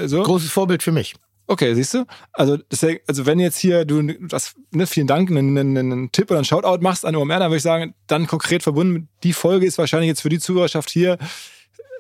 So. 0.07 0.23
Großes 0.23 0.51
Vorbild 0.51 0.83
für 0.83 0.93
mich. 0.93 1.15
Okay, 1.49 1.75
siehst 1.75 1.95
du? 1.95 2.05
Also, 2.33 2.59
deswegen, 2.71 3.01
also 3.07 3.25
wenn 3.25 3.39
jetzt 3.39 3.59
hier 3.59 3.85
du 3.85 4.03
das, 4.29 4.55
ne, 4.73 4.87
vielen 4.87 5.07
Dank, 5.07 5.31
einen, 5.31 5.57
einen, 5.57 5.77
einen 5.77 6.13
Tipp 6.13 6.31
oder 6.31 6.39
einen 6.39 6.45
Shoutout 6.45 6.83
machst 6.83 7.05
an 7.05 7.15
OMR, 7.15 7.39
dann 7.39 7.51
würde 7.51 7.59
ich 7.59 7.63
sagen, 7.63 7.95
dann 8.09 8.27
konkret 8.27 8.65
verbunden, 8.65 9.09
die 9.23 9.33
Folge 9.33 9.65
ist 9.65 9.79
wahrscheinlich 9.79 10.09
jetzt 10.09 10.23
für 10.23 10.29
die 10.29 10.41
Zuhörerschaft 10.41 10.91
hier 10.91 11.19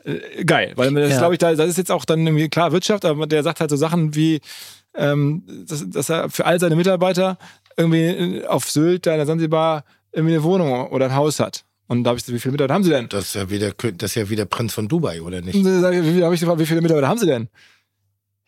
äh, 0.04 0.44
geil. 0.44 0.72
Weil 0.74 0.92
das 0.94 1.12
Ja. 1.12 1.18
glaube 1.18 1.34
ich, 1.34 1.38
da, 1.38 1.54
das 1.54 1.68
ist 1.68 1.78
jetzt 1.78 1.92
auch 1.92 2.04
dann 2.04 2.26
irgendwie 2.26 2.48
klar 2.48 2.72
Wirtschaft, 2.72 3.04
aber 3.04 3.26
der 3.28 3.44
sagt 3.44 3.60
halt 3.60 3.70
so 3.70 3.76
Sachen 3.76 4.16
wie, 4.16 4.40
ähm, 4.96 5.42
dass, 5.66 5.88
dass 5.88 6.08
er 6.08 6.30
für 6.30 6.46
all 6.46 6.58
seine 6.60 6.76
Mitarbeiter 6.76 7.38
irgendwie 7.76 8.04
äh, 8.04 8.46
auf 8.46 8.70
Sylt, 8.70 9.06
da 9.06 9.12
in 9.12 9.18
der 9.18 9.26
Sansibar, 9.26 9.84
irgendwie 10.12 10.34
eine 10.34 10.42
Wohnung 10.42 10.88
oder 10.88 11.06
ein 11.06 11.14
Haus 11.14 11.40
hat. 11.40 11.64
Und 11.88 12.04
da 12.04 12.10
habe 12.10 12.18
ich 12.18 12.24
so, 12.24 12.32
wie 12.32 12.40
viele 12.40 12.52
Mitarbeiter 12.52 12.74
haben 12.74 12.84
sie 12.84 12.90
denn? 12.90 13.08
Das 13.08 13.26
ist 13.26 13.34
ja 13.34 13.48
wieder, 13.48 13.72
das 13.72 14.10
ist 14.10 14.14
ja 14.16 14.28
wieder 14.28 14.44
Prinz 14.44 14.74
von 14.74 14.88
Dubai, 14.88 15.22
oder 15.22 15.40
nicht? 15.40 15.54
Und 15.54 15.64
dann 15.64 15.80
sag 15.80 15.94
ich, 15.94 16.04
ich 16.04 16.40
gefragt, 16.40 16.58
wie 16.58 16.66
viele 16.66 16.80
Mitarbeiter 16.80 17.08
haben 17.08 17.18
Sie 17.18 17.26
denn? 17.26 17.48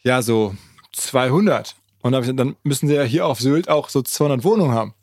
Ja, 0.03 0.23
so 0.23 0.55
200. 0.93 1.77
Und 2.03 2.13
dann, 2.13 2.23
ich, 2.23 2.29
gesagt, 2.29 2.41
dann 2.41 2.57
müssen 2.65 2.89
Sie 2.89 2.95
ja 2.95 3.03
hier 3.03 3.27
auf 3.27 3.41
Sylt 3.41 3.69
auch 3.69 3.89
so 3.91 4.03
200 4.03 4.43
Wohnungen 4.43 4.73
haben. 4.73 4.95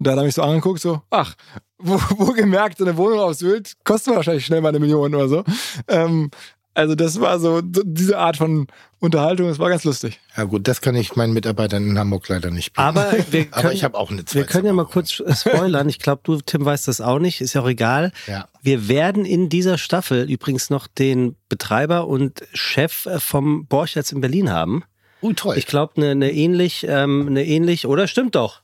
Da 0.00 0.12
hat 0.12 0.18
er 0.18 0.24
mich 0.24 0.34
so 0.34 0.42
angeguckt, 0.42 0.80
so, 0.80 1.00
ach, 1.08 1.34
wo, 1.78 1.98
wo 2.16 2.32
gemerkt, 2.32 2.78
so 2.78 2.84
eine 2.84 2.96
Wohnung 2.96 3.20
auf 3.20 3.34
Sylt 3.34 3.74
kostet 3.84 4.14
wahrscheinlich 4.14 4.44
schnell 4.44 4.60
mal 4.60 4.70
eine 4.70 4.80
Million 4.80 5.14
oder 5.14 5.28
so. 5.28 5.44
Ähm, 5.88 6.30
also 6.74 6.94
das 6.94 7.20
war 7.20 7.38
so, 7.38 7.60
diese 7.62 8.18
Art 8.18 8.36
von 8.36 8.66
Unterhaltung, 8.98 9.48
das 9.48 9.58
war 9.58 9.68
ganz 9.68 9.84
lustig. 9.84 10.20
Ja 10.36 10.44
gut, 10.44 10.66
das 10.66 10.80
kann 10.80 10.96
ich 10.96 11.14
meinen 11.14 11.32
Mitarbeitern 11.32 11.88
in 11.88 11.98
Hamburg 11.98 12.28
leider 12.28 12.50
nicht 12.50 12.72
bieten. 12.72 12.80
Aber 12.80 13.12
wir 13.30 13.46
Aber 13.52 13.62
können, 13.62 13.74
ich 13.74 13.84
habe 13.84 13.96
auch 13.96 14.10
eine 14.10 14.24
wir 14.28 14.44
können 14.44 14.66
ja 14.66 14.72
mal 14.72 14.86
kurz 14.86 15.12
spoilern. 15.12 15.88
Ich 15.88 16.00
glaube, 16.00 16.22
du, 16.24 16.40
Tim, 16.40 16.64
weißt 16.64 16.88
das 16.88 17.00
auch 17.00 17.20
nicht. 17.20 17.40
Ist 17.40 17.54
ja 17.54 17.62
auch 17.62 17.68
egal. 17.68 18.12
Ja. 18.26 18.48
Wir 18.62 18.88
werden 18.88 19.24
in 19.24 19.48
dieser 19.48 19.78
Staffel 19.78 20.28
übrigens 20.28 20.68
noch 20.68 20.88
den 20.88 21.36
Betreiber 21.48 22.08
und 22.08 22.42
Chef 22.52 23.06
äh, 23.06 23.20
vom 23.20 23.66
Borchertz 23.66 24.10
in 24.10 24.20
Berlin 24.20 24.50
haben. 24.50 24.82
Ui, 25.22 25.34
toll. 25.34 25.56
Ich 25.56 25.66
glaube, 25.66 25.94
eine 25.96 26.14
ne 26.14 26.32
ähnlich, 26.32 26.84
ähm, 26.88 27.26
eine 27.28 27.46
ähnlich, 27.46 27.86
oder 27.86 28.08
stimmt 28.08 28.34
doch. 28.34 28.63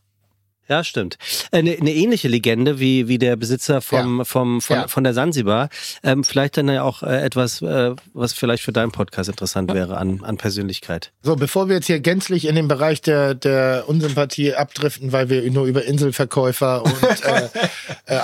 Ja, 0.70 0.84
stimmt. 0.84 1.18
Eine, 1.50 1.72
eine 1.72 1.92
ähnliche 1.92 2.28
Legende 2.28 2.78
wie, 2.78 3.08
wie 3.08 3.18
der 3.18 3.34
Besitzer 3.34 3.80
vom, 3.80 4.18
Ja. 4.18 4.24
vom, 4.24 4.60
von, 4.60 4.76
Ja. 4.76 4.88
von 4.88 5.02
der 5.02 5.14
Sansibar. 5.14 5.68
Ähm, 6.04 6.22
vielleicht 6.22 6.56
dann 6.56 6.68
ja 6.68 6.84
auch 6.84 7.02
äh, 7.02 7.22
etwas, 7.22 7.60
äh, 7.60 7.96
was 8.12 8.34
vielleicht 8.34 8.62
für 8.62 8.70
deinen 8.72 8.92
Podcast 8.92 9.28
interessant 9.28 9.74
wäre 9.74 9.96
an, 9.96 10.22
an 10.22 10.36
Persönlichkeit. 10.36 11.10
So, 11.22 11.34
bevor 11.34 11.68
wir 11.68 11.74
jetzt 11.74 11.86
hier 11.86 11.98
gänzlich 11.98 12.46
in 12.46 12.54
den 12.54 12.68
Bereich 12.68 13.02
der, 13.02 13.34
der 13.34 13.84
Unsympathie 13.88 14.54
abdriften, 14.54 15.10
weil 15.10 15.28
wir 15.28 15.50
nur 15.50 15.66
über 15.66 15.84
Inselverkäufer 15.84 16.84
und 16.84 17.02
äh, 17.24 17.48
äh, 18.06 18.14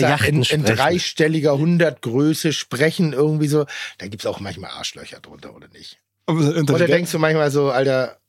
Yachten 0.00 0.42
in, 0.42 0.42
in 0.42 0.64
dreistelliger 0.64 1.56
Hundertgröße 1.56 2.52
sprechen, 2.52 3.14
irgendwie 3.14 3.48
so, 3.48 3.64
da 3.96 4.06
gibt's 4.08 4.26
auch 4.26 4.40
manchmal 4.40 4.70
Arschlöcher 4.72 5.20
drunter, 5.20 5.56
oder 5.56 5.68
nicht? 5.68 5.96
Oder 6.26 6.86
denkst 6.86 7.10
du 7.10 7.18
manchmal 7.18 7.50
so, 7.50 7.70
Alter, 7.70 8.19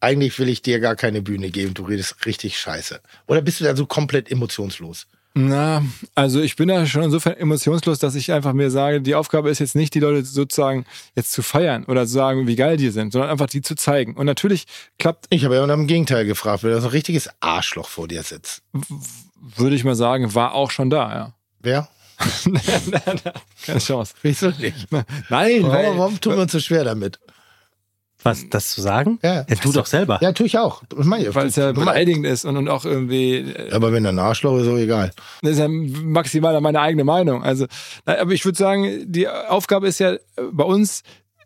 eigentlich 0.00 0.38
will 0.38 0.48
ich 0.48 0.62
dir 0.62 0.80
gar 0.80 0.96
keine 0.96 1.22
Bühne 1.22 1.50
geben, 1.50 1.74
du 1.74 1.84
redest 1.84 2.24
richtig 2.26 2.58
scheiße. 2.58 3.00
Oder 3.26 3.42
bist 3.42 3.60
du 3.60 3.64
da 3.64 3.76
so 3.76 3.86
komplett 3.86 4.30
emotionslos? 4.30 5.06
Na, 5.34 5.84
also 6.16 6.40
ich 6.40 6.56
bin 6.56 6.66
da 6.68 6.84
schon 6.86 7.04
insofern 7.04 7.36
emotionslos, 7.36 8.00
dass 8.00 8.16
ich 8.16 8.32
einfach 8.32 8.52
mir 8.52 8.68
sage, 8.68 9.00
die 9.00 9.14
Aufgabe 9.14 9.48
ist 9.48 9.60
jetzt 9.60 9.76
nicht, 9.76 9.94
die 9.94 10.00
Leute 10.00 10.24
sozusagen 10.24 10.84
jetzt 11.14 11.30
zu 11.30 11.42
feiern 11.42 11.84
oder 11.84 12.04
zu 12.04 12.12
sagen, 12.14 12.48
wie 12.48 12.56
geil 12.56 12.76
die 12.76 12.90
sind, 12.90 13.12
sondern 13.12 13.30
einfach 13.30 13.46
die 13.46 13.62
zu 13.62 13.76
zeigen. 13.76 14.14
Und 14.16 14.26
natürlich 14.26 14.66
klappt, 14.98 15.26
Ich 15.30 15.44
habe 15.44 15.54
ja 15.54 15.64
nach 15.66 15.76
dem 15.76 15.86
Gegenteil 15.86 16.24
gefragt, 16.24 16.64
weil 16.64 16.72
da 16.72 16.80
so 16.80 16.88
ein 16.88 16.92
richtiges 16.92 17.30
Arschloch 17.38 17.88
vor 17.88 18.08
dir 18.08 18.24
sitzt. 18.24 18.62
würde 19.56 19.76
ich 19.76 19.84
mal 19.84 19.94
sagen, 19.94 20.34
war 20.34 20.54
auch 20.54 20.72
schon 20.72 20.90
da, 20.90 21.14
ja. 21.14 21.34
Wer? 21.60 21.88
Keine 23.64 23.78
Chance. 23.78 24.14
Wieso 24.22 24.48
nicht? 24.50 24.88
Nein, 24.90 25.62
Warum, 25.62 25.98
warum 25.98 26.20
tun 26.20 26.34
wir 26.34 26.42
uns 26.42 26.52
so 26.52 26.60
schwer 26.60 26.84
damit? 26.84 27.18
Was, 28.22 28.48
das 28.48 28.72
zu 28.72 28.82
sagen? 28.82 29.18
Ja. 29.22 29.44
du 29.44 29.72
doch 29.72 29.86
selber. 29.86 30.18
Ja, 30.20 30.32
tue 30.32 30.46
ich 30.46 30.58
auch. 30.58 30.82
Weil 30.90 31.46
es 31.46 31.56
ja 31.56 31.72
beleidigend 31.72 32.26
ist 32.26 32.44
und, 32.44 32.56
und 32.56 32.68
auch 32.68 32.84
irgendwie, 32.84 33.36
äh, 33.36 33.72
Aber 33.72 33.92
wenn 33.92 34.04
er 34.04 34.12
ein 34.12 34.18
Arschloch 34.18 34.58
ist, 34.58 34.64
so 34.64 34.76
egal. 34.76 35.10
das 35.42 35.52
ist 35.52 35.58
ja 35.58 35.68
maximal 35.68 36.60
meine 36.60 36.80
eigene 36.80 37.04
Meinung. 37.04 37.42
Also, 37.42 37.66
aber 38.04 38.32
ich 38.32 38.44
würde 38.44 38.58
sagen, 38.58 39.04
die 39.06 39.28
Aufgabe 39.28 39.88
ist 39.88 40.00
ja 40.00 40.12
äh, 40.12 40.18
bei 40.52 40.64
uns 40.64 41.02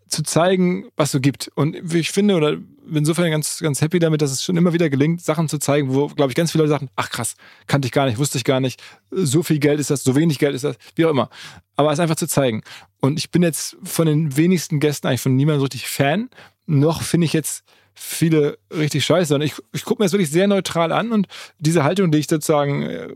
zu 0.09 0.23
zeigen, 0.23 0.86
was 0.97 1.12
so 1.12 1.20
gibt. 1.20 1.51
Und 1.55 1.94
ich 1.94 2.11
finde 2.11 2.36
oder 2.36 2.57
bin 2.57 2.99
insofern 2.99 3.31
ganz, 3.31 3.59
ganz 3.61 3.81
happy 3.81 3.99
damit, 3.99 4.23
dass 4.23 4.31
es 4.31 4.43
schon 4.43 4.57
immer 4.57 4.73
wieder 4.73 4.91
gelingt, 4.91 5.23
Sachen 5.23 5.49
zu 5.49 5.59
zeigen, 5.59 5.94
wo, 5.94 6.09
glaube 6.09 6.31
ich, 6.31 6.36
ganz 6.36 6.53
viele 6.53 6.65
Leute 6.65 6.73
sagen, 6.73 6.91
ach 6.97 7.11
krass, 7.11 7.35
kannte 7.67 7.86
ich 7.86 7.93
gar 7.93 8.07
nicht, 8.07 8.19
wusste 8.19 8.39
ich 8.39 8.44
gar 8.44 8.61
nicht, 8.61 8.83
so 9.11 9.43
viel 9.43 9.59
Geld 9.59 9.81
ist 9.81 9.91
das, 9.91 10.05
so 10.05 10.15
wenig 10.15 10.39
Geld 10.39 10.55
ist 10.55 10.65
das, 10.65 10.77
wie 10.94 11.07
auch 11.07 11.11
immer. 11.11 11.31
Aber 11.77 11.93
es 11.93 12.01
einfach 12.01 12.17
zu 12.17 12.28
zeigen. 12.28 12.62
Und 13.01 13.19
ich 13.19 13.31
bin 13.31 13.43
jetzt 13.43 13.77
von 13.83 14.07
den 14.07 14.36
wenigsten 14.36 14.81
Gästen 14.81 15.07
eigentlich 15.07 15.20
von 15.20 15.35
niemandem 15.35 15.61
so 15.61 15.65
richtig 15.65 15.89
Fan. 15.89 16.28
Noch 16.67 17.02
finde 17.02 17.26
ich 17.26 17.33
jetzt 17.33 17.65
viele 17.94 18.59
richtig 18.70 19.05
scheiße. 19.05 19.34
Und 19.34 19.43
ich, 19.43 19.55
ich 19.73 19.84
gucke 19.84 20.02
mir 20.02 20.07
das 20.07 20.12
wirklich 20.12 20.31
sehr 20.31 20.47
neutral 20.47 20.93
an 20.93 21.12
und 21.12 21.28
diese 21.59 21.84
Haltung, 21.84 22.10
die 22.10 22.18
ich 22.18 22.26
sozusagen 22.26 22.83
äh, 22.83 23.09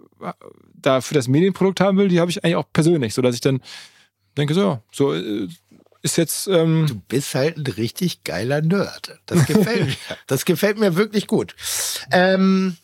da 0.74 1.00
für 1.00 1.14
das 1.14 1.28
Medienprodukt 1.28 1.80
haben 1.80 1.98
will, 1.98 2.08
die 2.08 2.20
habe 2.20 2.30
ich 2.30 2.44
eigentlich 2.44 2.56
auch 2.56 2.72
persönlich, 2.72 3.14
so 3.14 3.22
dass 3.22 3.34
ich 3.34 3.40
dann 3.40 3.60
denke, 4.36 4.54
so, 4.54 4.80
so 4.92 5.14
äh, 5.14 5.48
ist 6.02 6.16
jetzt, 6.16 6.46
ähm, 6.46 6.86
Du 6.86 6.94
bist 7.08 7.34
halt 7.34 7.56
ein 7.56 7.66
richtig 7.66 8.22
geiler 8.22 8.60
Nerd. 8.60 9.18
Das 9.26 9.46
gefällt 9.46 9.86
mir. 10.08 10.16
Das 10.28 10.44
gefällt 10.44 10.78
mir 10.78 10.94
wirklich 10.94 11.26
gut. 11.26 11.56
Ähm, 12.12 12.76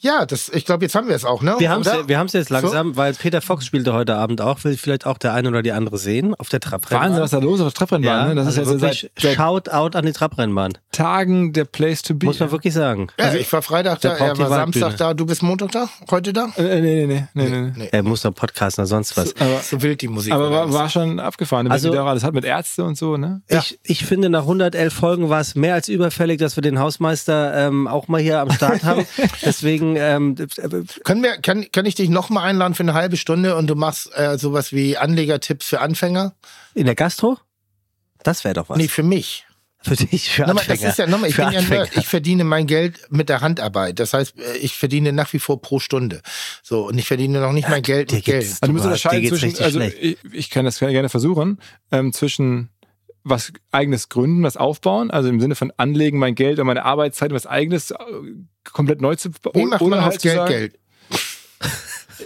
ja, 0.00 0.24
das, 0.26 0.48
ich 0.48 0.64
glaube, 0.64 0.84
jetzt 0.84 0.94
haben 0.94 1.08
wir 1.08 1.14
es 1.14 1.24
auch, 1.24 1.42
ne? 1.42 1.56
Wir 1.58 1.70
haben 1.70 1.82
es 1.82 1.88
Oder? 1.88 2.08
wir 2.08 2.18
haben's 2.18 2.32
jetzt 2.32 2.48
langsam, 2.50 2.96
weil 2.96 3.12
Peter 3.14 3.40
Fox 3.42 3.66
spielte 3.66 3.92
heute 3.92 4.16
Abend 4.16 4.40
auch, 4.40 4.64
will 4.64 4.76
vielleicht 4.76 5.04
auch 5.06 5.18
der 5.18 5.34
eine 5.34 5.48
oder 5.48 5.62
die 5.62 5.72
andere 5.72 5.98
sehen 5.98 6.34
auf 6.36 6.48
der 6.48 6.60
Trabrennbahn. 6.60 7.08
Wahnsinn, 7.10 7.22
was 7.22 7.30
da 7.32 7.38
los 7.38 7.60
ist 7.60 7.66
auf 7.66 7.72
der 7.74 7.78
Trabrennbahn. 7.78 8.28
ja, 8.28 8.28
ne? 8.28 8.34
Das 8.34 8.46
also 8.46 8.62
ist 8.62 8.66
ja 8.68 8.72
wirklich 8.80 9.10
seit, 9.14 9.22
seit 9.22 9.36
Shout-out 9.36 9.96
an 9.96 10.06
die 10.06 10.12
Trabrennbahn. 10.12 10.72
Tagen 10.92 11.52
der 11.52 11.64
Place 11.66 12.02
to 12.02 12.14
be. 12.14 12.26
Muss 12.26 12.40
man 12.40 12.50
wirklich 12.50 12.72
sagen. 12.74 13.08
Ja, 13.18 13.34
ich 13.34 13.52
war 13.52 13.62
Freitag 13.62 14.00
da, 14.00 14.14
er 14.14 14.38
war 14.38 14.50
Waldbühne. 14.50 14.80
Samstag 14.82 14.96
da, 14.96 15.14
du 15.14 15.26
bist 15.26 15.42
Montag 15.42 15.70
da? 15.72 15.88
Heute 16.10 16.32
da? 16.32 16.48
äh, 16.56 16.80
nee, 16.80 17.06
nee, 17.06 17.06
nee, 17.06 17.24
nee, 17.34 17.48
nee. 17.48 17.72
Nee. 17.76 17.88
Er 17.92 18.02
muss 18.02 18.22
doch 18.22 18.34
podcasten 18.34 18.82
oder 18.82 18.86
sonst 18.88 19.16
was. 19.16 19.34
Aber, 19.38 19.58
So 19.60 19.82
wild 19.82 20.00
die 20.00 20.08
Musik. 20.08 20.32
aber 20.32 20.50
war, 20.50 20.72
war 20.72 20.88
schon 20.88 21.20
abgefahren, 21.20 21.66
wie 21.66 21.70
Also- 21.72 21.90
die 21.90 21.94
da 21.96 22.04
alles 22.06 22.24
hat 22.24 22.32
mit 22.34 22.44
Ärzte 22.44 22.84
und 22.84 22.96
so, 22.96 23.16
ne? 23.16 23.42
Ja. 23.50 23.58
Ich, 23.58 23.78
ich 23.82 24.04
finde, 24.04 24.30
nach 24.30 24.42
111 24.42 24.92
Folgen 24.92 25.28
war 25.28 25.40
es 25.40 25.54
mehr 25.54 25.74
als 25.74 25.88
überfällig, 25.88 26.38
dass 26.38 26.56
wir 26.56 26.62
den 26.62 26.78
Hausmeister 26.78 27.66
ähm, 27.68 27.86
auch 27.86 28.08
mal 28.08 28.20
hier 28.20 28.40
am 28.40 28.50
Start 28.50 28.82
haben. 28.84 29.04
Deswegen, 29.44 29.89
ähm, 29.96 30.34
äh, 30.38 30.82
Können 31.04 31.22
wir, 31.22 31.36
kann, 31.38 31.70
kann 31.72 31.86
ich 31.86 31.94
dich 31.94 32.08
nochmal 32.08 32.48
einladen 32.48 32.74
für 32.74 32.82
eine 32.82 32.94
halbe 32.94 33.16
Stunde 33.16 33.56
und 33.56 33.66
du 33.68 33.74
machst 33.74 34.10
äh, 34.16 34.38
sowas 34.38 34.72
wie 34.72 34.96
Anlegertipps 34.96 35.66
für 35.66 35.80
Anfänger? 35.80 36.34
in 36.74 36.86
der 36.86 36.94
Gastro? 36.94 37.38
Das 38.22 38.44
wäre 38.44 38.54
doch 38.54 38.68
was. 38.68 38.78
Nee, 38.78 38.88
für 38.88 39.02
mich. 39.02 39.46
für 39.82 39.96
dich, 39.96 40.30
für 40.30 40.42
Nochmal, 40.42 40.58
Anfänger. 40.58 40.80
das 40.82 40.90
ist 40.90 40.98
ja 40.98 41.06
nochmal, 41.06 41.30
ich 41.30 41.36
für 41.36 41.44
bin 41.44 41.52
ja 41.52 41.58
Anfänger. 41.60 41.84
Nerd. 41.84 41.96
Ich 41.96 42.06
verdiene 42.06 42.44
mein 42.44 42.66
Geld 42.66 43.00
mit 43.10 43.28
der 43.28 43.40
Handarbeit. 43.40 43.98
Das 43.98 44.12
heißt, 44.12 44.38
äh, 44.38 44.56
ich 44.58 44.76
verdiene 44.76 45.12
nach 45.12 45.32
wie 45.32 45.38
vor 45.38 45.60
pro 45.62 45.80
Stunde. 45.80 46.20
So, 46.62 46.86
und 46.88 46.98
ich 46.98 47.06
verdiene 47.06 47.40
noch 47.40 47.52
nicht 47.52 47.68
mein 47.68 47.82
Geld 47.82 48.12
mit 48.12 48.24
Geld. 48.24 48.44
Also 48.44 48.58
du 48.66 48.72
musst 48.72 48.84
unterscheiden 48.84 49.28
zwischen, 49.28 49.62
also 49.62 49.80
ich, 49.80 50.18
ich 50.32 50.50
kann 50.50 50.64
das 50.64 50.78
gerne 50.78 51.08
versuchen, 51.08 51.58
ähm, 51.92 52.12
zwischen 52.12 52.68
was 53.22 53.52
eigenes 53.70 54.08
gründen, 54.08 54.42
was 54.42 54.56
aufbauen, 54.56 55.10
also 55.10 55.28
im 55.28 55.40
Sinne 55.40 55.54
von 55.54 55.72
anlegen, 55.76 56.18
mein 56.18 56.34
Geld 56.34 56.58
und 56.58 56.66
meine 56.66 56.84
Arbeitszeit, 56.84 57.32
was 57.32 57.46
eigenes 57.46 57.90
äh, 57.90 57.96
komplett 58.72 59.00
neu 59.00 59.16
zu 59.16 59.30
Wie 59.54 59.66
macht 59.66 59.82
man 59.82 60.02
halt 60.02 60.16
aus 60.16 60.22
Geld 60.22 60.46
Geld? 60.46 60.78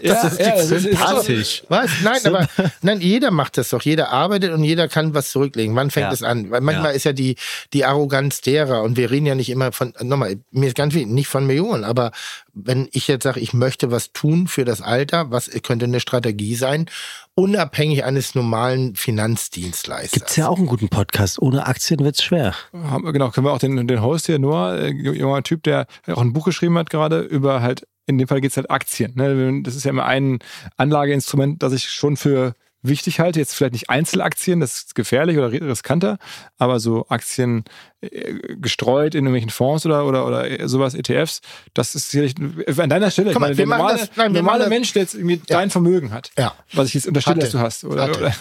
Ja, 0.03 0.15
Das 0.23 0.33
ist 0.33 0.41
ja, 0.41 0.51
das 0.51 0.71
ist- 0.71 0.83
sympathisch. 0.85 1.63
Was? 1.69 1.91
Nein, 2.03 2.21
aber 2.25 2.49
nein, 2.83 3.01
jeder 3.01 3.31
macht 3.31 3.57
das 3.59 3.71
doch. 3.71 3.83
Jeder 3.83 4.11
arbeitet 4.11 4.53
und 4.53 4.65
jeder 4.65 4.89
kann 4.89 5.15
was 5.15 5.31
zurücklegen. 5.31 5.75
Wann 5.77 5.91
fängt 5.91 6.07
Ja. 6.09 6.13
es 6.13 6.23
an? 6.23 6.51
Weil 6.51 6.61
manchmal 6.61 6.95
ist 6.95 7.05
ja 7.05 7.13
die, 7.13 7.37
die 7.73 7.85
Arroganz 7.85 8.41
derer 8.41 8.83
und 8.83 8.97
wir 8.97 9.11
reden 9.11 9.27
ja 9.27 9.35
nicht 9.35 9.51
immer 9.51 9.73
von, 9.73 9.93
nochmal, 10.03 10.37
mir 10.51 10.67
ist 10.69 10.77
ganz 10.77 10.95
wichtig, 10.95 11.11
nicht 11.13 11.29
von 11.29 11.47
Millionen, 11.47 11.85
aber 11.85 12.13
wenn 12.53 12.89
ich 12.93 13.09
jetzt 13.09 13.25
sage, 13.25 13.41
ich 13.41 13.53
möchte 13.53 13.91
was 13.91 14.13
tun 14.13 14.47
für 14.47 14.65
das 14.65 14.81
Alter, 14.81 15.31
was 15.31 15.51
könnte 15.63 15.87
eine 15.87 15.99
Strategie 16.01 16.55
sein, 16.55 16.87
unabhängig 17.35 18.05
eines 18.05 18.35
normalen 18.37 18.95
Finanzdienstleisters. 18.95 20.13
Gibt's 20.13 20.37
ja 20.37 20.49
auch 20.49 20.59
einen 20.59 20.67
guten 20.69 20.89
Podcast. 20.89 21.41
Ohne 21.41 21.67
Aktien 21.67 22.01
wird's 22.01 22.23
schwer. 22.23 22.55
haben 22.73 23.05
wir, 23.05 23.13
genau, 23.13 23.31
können 23.31 23.47
wir 23.47 23.53
auch 23.53 23.59
den, 23.59 23.87
den 23.89 24.03
Host 24.03 24.27
hier, 24.27 24.39
Noah, 24.39 24.77
äh, 24.79 24.91
junger 24.91 25.43
Typ, 25.43 25.63
der 25.65 25.87
auch 26.07 26.21
ein 26.21 26.33
Buch 26.33 26.45
geschrieben 26.45 26.79
hat 26.79 26.91
gerade 26.91 27.21
über 27.21 27.61
halt, 27.61 27.87
in 28.07 28.19
dem 28.19 28.29
Fall 28.29 28.41
geht's 28.41 28.57
halt 28.57 28.71
Aktien. 28.71 29.13
Ne? 29.17 29.63
Das 29.63 29.75
ist 29.75 29.85
ja 29.85 29.91
immer 29.91 30.05
ein 30.07 30.39
Anlageinstrument, 30.77 31.63
das 31.63 31.73
ich 31.73 31.89
schon 31.91 32.17
für 32.17 32.55
wichtig 32.83 33.19
halte. 33.19 33.39
Jetzt 33.41 33.55
vielleicht 33.55 33.73
nicht 33.73 33.89
Einzelaktien, 33.89 34.61
das 34.61 34.77
ist 34.77 34.95
gefährlich 34.95 35.39
oder 35.39 35.51
riskanter, 35.51 36.19
aber 36.59 36.81
so 36.81 37.07
Aktien 37.09 37.65
äh, 38.03 38.35
gestreut 38.57 39.15
in 39.15 39.21
irgendwelchen 39.25 39.49
Fonds 39.49 39.87
oder, 39.87 40.05
oder, 40.07 40.27
oder 40.27 40.69
sowas, 40.69 40.95
ETFs, 40.95 41.41
das 41.73 41.95
ist 41.95 42.11
sicherlich 42.11 42.35
an 42.79 42.91
deiner 42.91 43.11
Stelle, 43.11 43.33
wir 43.33 43.41
meine, 43.41 43.55
der 43.55 43.67
normale, 43.67 43.99
das- 44.01 44.11
nein, 44.17 44.33
normale 44.33 44.69
Mensch, 44.69 44.93
der 44.93 45.01
jetzt 45.03 45.15
irgendwie 45.15 45.41
dein 45.47 45.71
Vermögen 45.71 46.13
hat, 46.13 46.31
Ja. 46.39 46.55
was 46.75 46.89
ich 46.89 46.95
jetzt 46.95 47.07
unterstelle, 47.09 47.41
dass 47.41 47.53
du 47.53 47.59
hast, 47.59 47.85
oder, 47.85 48.11
oder 48.11 48.35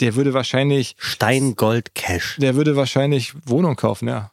der 0.00 0.14
würde 0.16 0.32
wahrscheinlich, 0.32 0.96
Stein, 0.98 1.54
Gold, 1.54 1.94
Cash. 1.94 2.36
der 2.40 2.54
würde 2.56 2.74
wahrscheinlich 2.76 3.34
Wohnung 3.44 3.76
kaufen, 3.76 4.08
ja. 4.08 4.30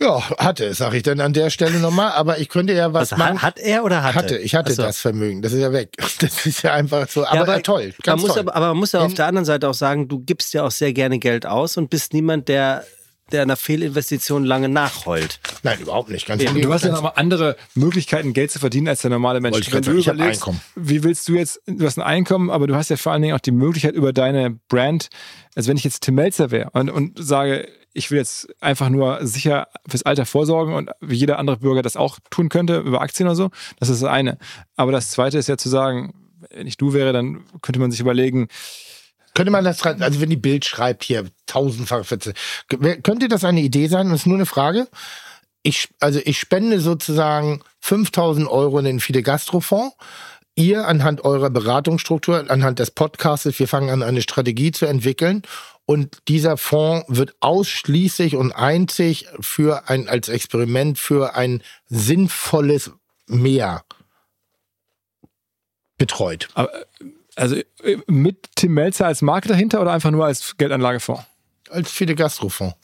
Ja, 0.00 0.28
hatte, 0.38 0.74
sag 0.74 0.92
ich 0.94 1.04
dann 1.04 1.20
an 1.20 1.32
der 1.32 1.50
Stelle 1.50 1.78
nochmal, 1.78 2.10
aber 2.12 2.38
ich 2.38 2.48
könnte 2.48 2.72
ja 2.72 2.92
was 2.92 3.12
Was, 3.12 3.18
machen. 3.18 3.42
hat, 3.42 3.58
er 3.60 3.84
oder 3.84 4.02
hatte? 4.02 4.18
hatte, 4.18 4.38
ich 4.38 4.54
hatte 4.56 4.72
so. 4.72 4.82
das 4.82 4.98
Vermögen. 5.00 5.40
Das 5.40 5.52
ist 5.52 5.60
ja 5.60 5.72
weg. 5.72 5.90
Das 6.20 6.44
ist 6.46 6.62
ja 6.62 6.72
einfach 6.74 7.08
so. 7.08 7.24
Aber, 7.26 7.46
Ja, 7.46 7.56
äh, 7.58 7.62
toll. 7.62 7.84
Man 7.86 7.92
Ganz 8.02 8.22
muss 8.22 8.30
toll. 8.32 8.40
aber, 8.40 8.56
aber 8.56 8.68
man 8.68 8.78
muss 8.78 8.92
ja 8.92 9.00
auf 9.00 9.10
In- 9.10 9.14
der 9.14 9.26
anderen 9.26 9.44
Seite 9.44 9.68
auch 9.68 9.74
sagen, 9.74 10.08
du 10.08 10.18
gibst 10.20 10.52
ja 10.52 10.64
auch 10.64 10.70
sehr 10.72 10.92
gerne 10.92 11.18
Geld 11.18 11.46
aus 11.46 11.76
und 11.76 11.90
bist 11.90 12.12
niemand, 12.12 12.48
der, 12.48 12.84
der 13.30 13.42
einer 13.42 13.56
Fehlinvestition 13.56 14.44
lange 14.44 14.68
nachheult. 14.68 15.38
Nein, 15.62 15.78
überhaupt 15.80 16.10
nicht. 16.10 16.26
Ganz 16.26 16.42
im 16.42 16.60
Du 16.60 16.72
hast 16.72 16.84
ja 16.84 16.90
nochmal 16.92 17.12
andere 17.14 17.56
Möglichkeiten, 17.74 18.32
Geld 18.32 18.50
zu 18.50 18.58
verdienen 18.58 18.88
als 18.88 19.02
der 19.02 19.10
normale 19.10 19.40
Mensch. 19.40 19.58
Ich 19.58 19.70
grad 19.70 19.84
sagen, 19.84 19.98
ich 19.98 20.08
hab 20.08 20.18
Einkommen. 20.20 20.60
wie 20.74 21.04
willst 21.04 21.28
du 21.28 21.34
jetzt, 21.34 21.60
du 21.66 21.86
hast 21.86 21.98
ein 21.98 22.02
Einkommen, 22.02 22.50
aber 22.50 22.66
du 22.66 22.74
hast 22.74 22.90
ja 22.90 22.96
vor 22.96 23.12
allen 23.12 23.22
Dingen 23.22 23.34
auch 23.34 23.40
die 23.40 23.52
Möglichkeit 23.52 23.94
über 23.94 24.12
deine 24.12 24.58
Brand, 24.68 25.08
also 25.54 25.68
wenn 25.68 25.76
ich 25.76 25.84
jetzt 25.84 26.02
Tim 26.02 26.16
Melzer 26.16 26.50
wäre 26.50 26.70
und, 26.72 26.90
und 26.90 27.18
sage, 27.24 27.68
ich 27.94 28.10
will 28.10 28.18
jetzt 28.18 28.48
einfach 28.60 28.90
nur 28.90 29.26
sicher 29.26 29.68
fürs 29.88 30.02
Alter 30.02 30.26
vorsorgen 30.26 30.74
und 30.74 30.90
wie 31.00 31.14
jeder 31.14 31.38
andere 31.38 31.58
Bürger 31.58 31.82
das 31.82 31.96
auch 31.96 32.18
tun 32.30 32.48
könnte, 32.48 32.78
über 32.80 33.00
Aktien 33.00 33.28
oder 33.28 33.36
so, 33.36 33.50
das 33.78 33.88
ist 33.88 34.02
das 34.02 34.10
eine. 34.10 34.36
Aber 34.76 34.92
das 34.92 35.10
zweite 35.10 35.38
ist 35.38 35.48
ja 35.48 35.56
zu 35.56 35.68
sagen, 35.68 36.12
wenn 36.50 36.66
ich 36.66 36.76
du 36.76 36.92
wäre, 36.92 37.12
dann 37.12 37.44
könnte 37.62 37.80
man 37.80 37.90
sich 37.90 38.00
überlegen, 38.00 38.48
Könnte 39.34 39.50
man 39.50 39.64
das, 39.64 39.82
also 39.84 40.20
wenn 40.20 40.30
die 40.30 40.36
Bild 40.36 40.64
schreibt 40.64 41.02
hier 41.02 41.24
tausendfach, 41.46 42.04
könnte 43.02 43.26
das 43.28 43.44
eine 43.44 43.62
Idee 43.62 43.88
sein? 43.88 44.10
Das 44.10 44.20
ist 44.20 44.26
nur 44.26 44.36
eine 44.36 44.46
Frage. 44.46 44.86
Ich, 45.64 45.88
also 45.98 46.20
ich 46.24 46.38
spende 46.38 46.78
sozusagen 46.78 47.60
5000 47.80 48.46
Euro 48.48 48.78
in 48.78 48.84
den 48.84 49.00
Fide 49.00 49.22
Gastrofonds. 49.22 49.96
Ihr 50.54 50.86
anhand 50.86 51.24
eurer 51.24 51.50
Beratungsstruktur, 51.50 52.48
anhand 52.48 52.78
des 52.78 52.92
Podcasts, 52.92 53.58
wir 53.58 53.66
fangen 53.66 53.90
an, 53.90 54.04
eine 54.04 54.22
Strategie 54.22 54.70
zu 54.70 54.86
entwickeln. 54.86 55.42
Und 55.86 56.18
dieser 56.28 56.56
Fonds 56.56 57.04
wird 57.08 57.34
ausschließlich 57.40 58.36
und 58.36 58.52
einzig 58.52 59.26
für 59.40 59.88
ein, 59.88 60.08
als 60.08 60.28
Experiment 60.28 60.98
für 60.98 61.34
ein 61.34 61.62
sinnvolles 61.86 62.90
Meer 63.26 63.84
betreut. 65.98 66.48
aber, 66.54 66.70
also 67.36 67.56
äh, 67.56 67.98
mit 68.06 68.48
Tim 68.56 68.74
Melzer 68.74 69.06
als 69.06 69.22
Marke 69.22 69.48
dahinter 69.48 69.80
oder 69.80 69.92
einfach 69.92 70.10
nur 70.10 70.24
als 70.24 70.56
Geldanlagefonds? 70.56 71.22
Als 71.70 71.90
Fide 71.90 72.14
Gastrofonds. 72.14 72.76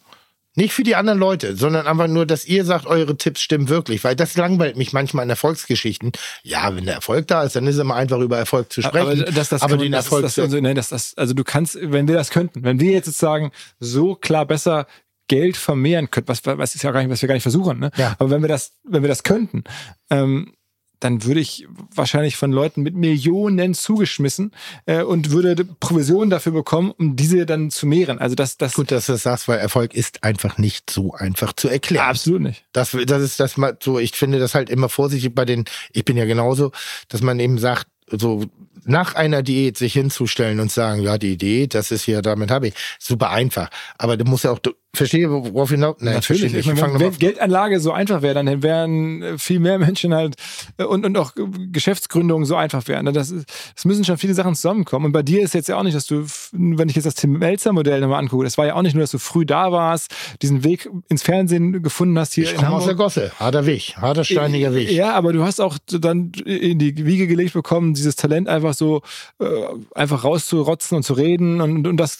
Nicht 0.56 0.72
für 0.72 0.82
die 0.82 0.96
anderen 0.96 1.18
Leute, 1.20 1.56
sondern 1.56 1.86
einfach 1.86 2.08
nur, 2.08 2.26
dass 2.26 2.44
ihr 2.44 2.64
sagt, 2.64 2.86
eure 2.86 3.16
Tipps 3.16 3.40
stimmen 3.40 3.68
wirklich, 3.68 4.02
weil 4.02 4.16
das 4.16 4.36
langweilt 4.36 4.76
mich 4.76 4.92
manchmal 4.92 5.22
in 5.24 5.30
Erfolgsgeschichten. 5.30 6.10
Ja, 6.42 6.74
wenn 6.74 6.86
der 6.86 6.94
Erfolg 6.96 7.28
da 7.28 7.44
ist, 7.44 7.54
dann 7.54 7.66
ist 7.68 7.76
es 7.76 7.80
immer 7.80 7.94
einfach 7.94 8.18
über 8.18 8.36
Erfolg 8.36 8.72
zu 8.72 8.82
sprechen. 8.82 9.22
Aber, 9.22 9.32
das, 9.32 9.48
das 9.48 9.62
aber 9.62 9.76
man- 9.76 9.84
den 9.84 9.92
das, 9.92 10.06
Erfolg 10.06 10.22
das, 10.22 10.38
also, 10.38 10.60
nein, 10.60 10.74
das, 10.74 10.88
das, 10.88 11.14
also 11.16 11.34
du 11.34 11.44
kannst, 11.44 11.78
wenn 11.80 12.08
wir 12.08 12.16
das 12.16 12.30
könnten, 12.30 12.64
wenn 12.64 12.80
wir 12.80 12.90
jetzt 12.90 13.06
sozusagen 13.06 13.52
so 13.78 14.16
klar 14.16 14.44
besser 14.44 14.86
Geld 15.28 15.56
vermehren 15.56 16.10
könnten, 16.10 16.28
was, 16.28 16.44
was 16.44 16.74
ist 16.74 16.82
ja 16.82 16.90
gar 16.90 17.00
nicht, 17.00 17.10
was 17.10 17.22
wir 17.22 17.28
gar 17.28 17.34
nicht 17.34 17.44
versuchen, 17.44 17.78
ne? 17.78 17.92
Ja. 17.96 18.16
Aber 18.18 18.30
wenn 18.30 18.42
wir 18.42 18.48
das, 18.48 18.72
wenn 18.82 19.02
wir 19.02 19.08
das 19.08 19.22
könnten, 19.22 19.62
ähm, 20.10 20.52
dann 21.00 21.24
würde 21.24 21.40
ich 21.40 21.66
wahrscheinlich 21.94 22.36
von 22.36 22.52
Leuten 22.52 22.82
mit 22.82 22.94
Millionen 22.94 23.74
zugeschmissen 23.74 24.52
äh, 24.86 25.02
und 25.02 25.30
würde 25.30 25.64
Provisionen 25.64 26.30
dafür 26.30 26.52
bekommen, 26.52 26.92
um 26.96 27.16
diese 27.16 27.46
dann 27.46 27.70
zu 27.70 27.86
mehren. 27.86 28.18
Also 28.18 28.34
das, 28.34 28.58
das 28.58 28.74
Gut, 28.74 28.90
dass 28.90 29.06
du 29.06 29.12
das 29.12 29.22
sagst, 29.22 29.48
weil 29.48 29.58
Erfolg 29.58 29.94
ist 29.94 30.22
einfach 30.22 30.58
nicht 30.58 30.90
so 30.90 31.14
einfach 31.14 31.54
zu 31.54 31.68
erklären. 31.68 32.06
absolut 32.06 32.42
nicht. 32.42 32.64
Das, 32.72 32.96
das 33.06 33.22
ist 33.22 33.40
das 33.40 33.56
mal 33.56 33.76
so, 33.82 33.98
ich 33.98 34.12
finde 34.12 34.38
das 34.38 34.54
halt 34.54 34.70
immer 34.70 34.88
vorsichtig 34.88 35.34
bei 35.34 35.44
den, 35.44 35.64
ich 35.92 36.04
bin 36.04 36.16
ja 36.16 36.26
genauso, 36.26 36.72
dass 37.08 37.22
man 37.22 37.40
eben 37.40 37.58
sagt, 37.58 37.86
so 38.10 38.44
nach 38.84 39.14
einer 39.14 39.42
Diät 39.42 39.76
sich 39.76 39.92
hinzustellen 39.92 40.60
und 40.60 40.72
sagen, 40.72 41.02
ja, 41.02 41.18
die 41.18 41.36
Diät, 41.36 41.74
das 41.74 41.90
ist 41.90 42.04
hier, 42.04 42.22
damit 42.22 42.50
habe 42.50 42.68
ich, 42.68 42.74
super 42.98 43.30
einfach. 43.30 43.70
Aber 43.98 44.16
du 44.16 44.24
musst 44.24 44.44
ja 44.44 44.50
auch, 44.50 44.58
verstehe, 44.92 45.30
worauf 45.30 45.70
hinaus, 45.70 45.96
nein, 46.00 46.14
Natürlich. 46.14 46.42
verstehe 46.42 46.60
Ich 46.60 46.66
meine, 46.66 46.78
fang 46.78 46.98
wenn, 46.98 47.16
Geldanlage 47.16 47.80
so 47.80 47.92
einfach 47.92 48.22
wäre, 48.22 48.34
dann 48.34 48.62
wären 48.62 49.22
äh, 49.22 49.38
viel 49.38 49.60
mehr 49.60 49.78
Menschen 49.78 50.14
halt 50.14 50.34
äh, 50.78 50.84
und, 50.84 51.04
und 51.06 51.16
auch 51.16 51.32
Geschäftsgründungen 51.72 52.44
so 52.44 52.56
einfach 52.56 52.86
wären. 52.88 53.04
ne? 53.04 53.12
Das, 53.12 53.32
das 53.74 53.84
müssen 53.84 54.04
schon 54.04 54.18
viele 54.18 54.34
Sachen 54.34 54.54
zusammenkommen. 54.54 55.06
Und 55.06 55.12
bei 55.12 55.22
dir 55.22 55.42
ist 55.42 55.54
jetzt 55.54 55.68
ja 55.68 55.76
auch 55.76 55.82
nicht, 55.82 55.96
dass 55.96 56.06
du, 56.06 56.24
wenn 56.52 56.88
ich 56.88 56.96
jetzt 56.96 57.04
das 57.04 57.14
Tim 57.14 57.38
Melzer-Modell 57.38 58.00
nochmal 58.00 58.18
angucke, 58.18 58.44
das 58.44 58.58
war 58.58 58.66
ja 58.66 58.74
auch 58.74 58.82
nicht 58.82 58.94
nur, 58.94 59.02
dass 59.02 59.12
du 59.12 59.18
früh 59.18 59.46
da 59.46 59.70
warst, 59.72 60.12
diesen 60.42 60.64
Weg 60.64 60.88
ins 61.08 61.22
Fernsehen 61.22 61.82
gefunden 61.82 62.18
hast 62.18 62.34
hier 62.34 62.44
Ich 62.44 62.56
komme 62.56 62.70
aus 62.70 62.84
der. 62.84 62.94
Gosse, 63.00 63.32
harter 63.38 63.64
Weg, 63.64 63.96
harter 63.96 64.24
steiniger 64.24 64.74
Weg. 64.74 64.90
Ja, 64.90 65.14
aber 65.14 65.32
du 65.32 65.42
hast 65.42 65.60
auch 65.60 65.78
dann 65.88 66.32
in 66.44 66.78
die 66.78 67.06
Wiege 67.06 67.26
gelegt 67.26 67.54
bekommen, 67.54 67.94
dieses 67.94 68.16
Talent 68.16 68.48
einfach 68.48 68.74
so 68.74 69.02
äh, 69.38 69.46
einfach 69.94 70.24
rauszurotzen 70.24 70.96
und 70.96 71.02
zu 71.02 71.14
reden 71.14 71.60
und, 71.60 71.86
und 71.86 71.96
das 71.96 72.18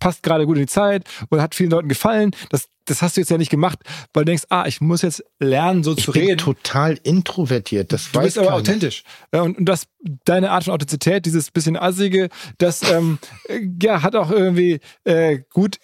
passt 0.00 0.22
gerade 0.24 0.46
gut 0.46 0.56
in 0.56 0.62
die 0.62 0.68
Zeit 0.68 1.04
und 1.28 1.40
hat 1.40 1.54
vielen 1.54 1.70
Leuten 1.70 1.88
gefallen. 1.88 2.32
Das, 2.48 2.68
das 2.86 3.02
hast 3.02 3.16
du 3.16 3.20
jetzt 3.20 3.30
ja 3.30 3.38
nicht 3.38 3.50
gemacht, 3.50 3.78
weil 4.12 4.24
du 4.24 4.30
denkst, 4.30 4.44
ah, 4.48 4.64
ich 4.66 4.80
muss 4.80 5.02
jetzt 5.02 5.22
lernen, 5.38 5.84
so 5.84 5.94
Ich 5.96 6.04
zu 6.04 6.12
bin 6.12 6.22
reden. 6.22 6.38
total 6.38 6.98
introvertiert, 7.04 7.92
das 7.92 8.10
Du 8.10 8.18
weiß 8.18 8.24
bist 8.24 8.38
aber 8.38 8.54
authentisch. 8.54 9.04
Ja, 9.32 9.42
und, 9.42 9.58
und 9.58 9.66
das, 9.66 9.84
deine 10.24 10.50
Art 10.50 10.64
von 10.64 10.72
Authentizität, 10.72 11.24
dieses 11.26 11.50
bisschen 11.52 11.76
assige, 11.76 12.28
das 12.58 12.82
ähm, 12.90 13.18
äh, 13.48 13.60
ja, 13.80 14.02
hat 14.02 14.16
auch 14.16 14.30
irgendwie 14.32 14.80
äh, 15.04 15.40
gut, 15.52 15.78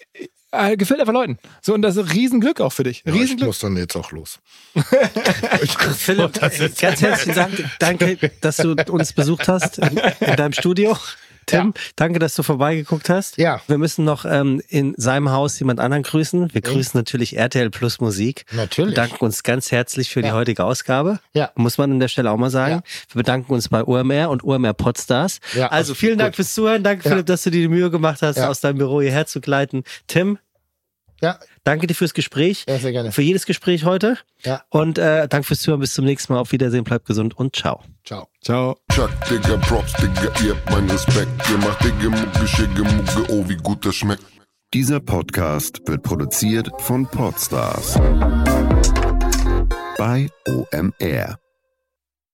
äh, 0.51 0.75
gefällt 0.77 0.99
einfach 0.99 1.13
Leuten. 1.13 1.37
So, 1.61 1.73
und 1.73 1.81
das 1.81 1.95
ist 1.97 2.03
ein 2.03 2.09
Riesenglück 2.11 2.59
auch 2.61 2.71
für 2.73 2.83
dich. 2.83 3.03
Ja, 3.05 3.13
ich 3.13 3.21
Riesenglück. 3.21 3.47
muss 3.47 3.59
dann 3.59 3.77
jetzt 3.77 3.95
auch 3.95 4.11
los. 4.11 4.39
Philipp, 5.97 6.39
ganz 6.39 7.01
herzlichen 7.01 7.35
Dank. 7.35 7.65
Danke, 7.79 8.17
dass 8.41 8.57
du 8.57 8.75
uns 8.89 9.13
besucht 9.13 9.47
hast 9.47 9.77
in, 9.77 9.97
in 10.21 10.35
deinem 10.35 10.53
Studio. 10.53 10.97
Tim, 11.47 11.73
danke, 11.95 12.19
dass 12.19 12.35
du 12.35 12.43
vorbeigeguckt 12.43 13.09
hast. 13.09 13.37
Ja. 13.37 13.61
Wir 13.67 13.77
müssen 13.77 14.05
noch 14.05 14.25
ähm, 14.25 14.61
in 14.69 14.93
seinem 14.97 15.31
Haus 15.31 15.57
jemand 15.59 15.79
anderen 15.79 16.03
grüßen. 16.03 16.53
Wir 16.53 16.61
grüßen 16.61 16.91
natürlich 16.97 17.37
RTL 17.37 17.69
Plus 17.69 17.99
Musik. 17.99 18.45
Natürlich. 18.51 18.95
Wir 18.95 19.03
bedanken 19.03 19.25
uns 19.25 19.43
ganz 19.43 19.71
herzlich 19.71 20.09
für 20.09 20.21
die 20.21 20.27
Ja. 20.27 20.33
heutige 20.35 20.63
Ausgabe. 20.63 21.19
Ja. 21.33 21.51
Muss 21.55 21.77
man 21.77 21.91
an 21.93 21.99
der 21.99 22.09
Stelle 22.09 22.31
auch 22.31 22.37
mal 22.37 22.49
sagen. 22.49 22.75
Ja. 22.75 22.81
Wir 23.13 23.19
bedanken 23.19 23.53
uns 23.53 23.69
bei 23.69 23.83
OMR 23.83 24.29
und 24.29 24.43
OMR 24.43 24.73
Podstars. 24.73 25.39
Ja, 25.55 25.67
also 25.69 25.93
vielen 25.95 26.17
Dank 26.19 26.31
gut. 26.31 26.35
fürs 26.37 26.53
Zuhören. 26.53 26.83
Danke, 26.83 27.05
Ja. 27.05 27.11
Philipp, 27.11 27.25
dass 27.25 27.43
du 27.43 27.49
dir 27.49 27.61
die 27.61 27.67
Mühe 27.69 27.89
gemacht 27.89 28.21
hast, 28.21 28.37
Ja. 28.37 28.49
aus 28.49 28.59
deinem 28.61 28.77
Büro 28.77 29.01
hierher 29.01 29.25
zu 29.25 29.41
gleiten. 29.41 29.83
Tim, 30.07 30.37
Ja, 31.19 31.39
danke 31.67 31.87
dir 31.87 31.93
fürs 31.93 32.13
Gespräch. 32.13 32.63
ja, 32.67 32.77
sehr 32.77 32.91
gerne. 32.91 33.11
Für 33.11 33.21
jedes 33.21 33.45
Gespräch 33.45 33.83
heute. 33.85 34.17
Ja. 34.43 34.63
Und 34.69 34.97
äh, 34.97 35.27
danke 35.27 35.47
fürs 35.47 35.59
Zuhören. 35.59 35.81
Bis 35.81 35.93
zum 35.93 36.05
nächsten 36.05 36.33
Mal. 36.33 36.39
Auf 36.39 36.51
Wiedersehen. 36.51 36.83
Bleibt 36.83 37.05
gesund 37.05 37.37
und 37.37 37.55
ciao. 37.55 37.83
Ciao. 38.05 38.27
Ciao. 38.41 38.77
Chuck, 38.93 39.11
Digga, 39.29 39.57
Props, 39.57 39.93
Digga, 39.93 40.31
ihr 40.43 40.55
habt 40.55 40.69
meinen 40.71 40.89
Respekt. 40.89 41.29
Ihr 41.49 41.57
macht 41.57 41.83
Digga, 41.83 42.09
Mucke, 42.09 42.47
Schicke, 42.47 42.83
Mucke, 42.83 43.31
oh, 43.33 43.47
wie 43.49 43.57
gut 43.57 43.85
das 43.85 43.95
schmeckt. 43.95 44.23
Dieser 44.73 44.99
Podcast 44.99 45.81
wird 45.87 46.03
produziert 46.03 46.69
von 46.79 47.05
Podstars 47.05 47.95
bei 49.97 50.29
OMR. 50.47 51.37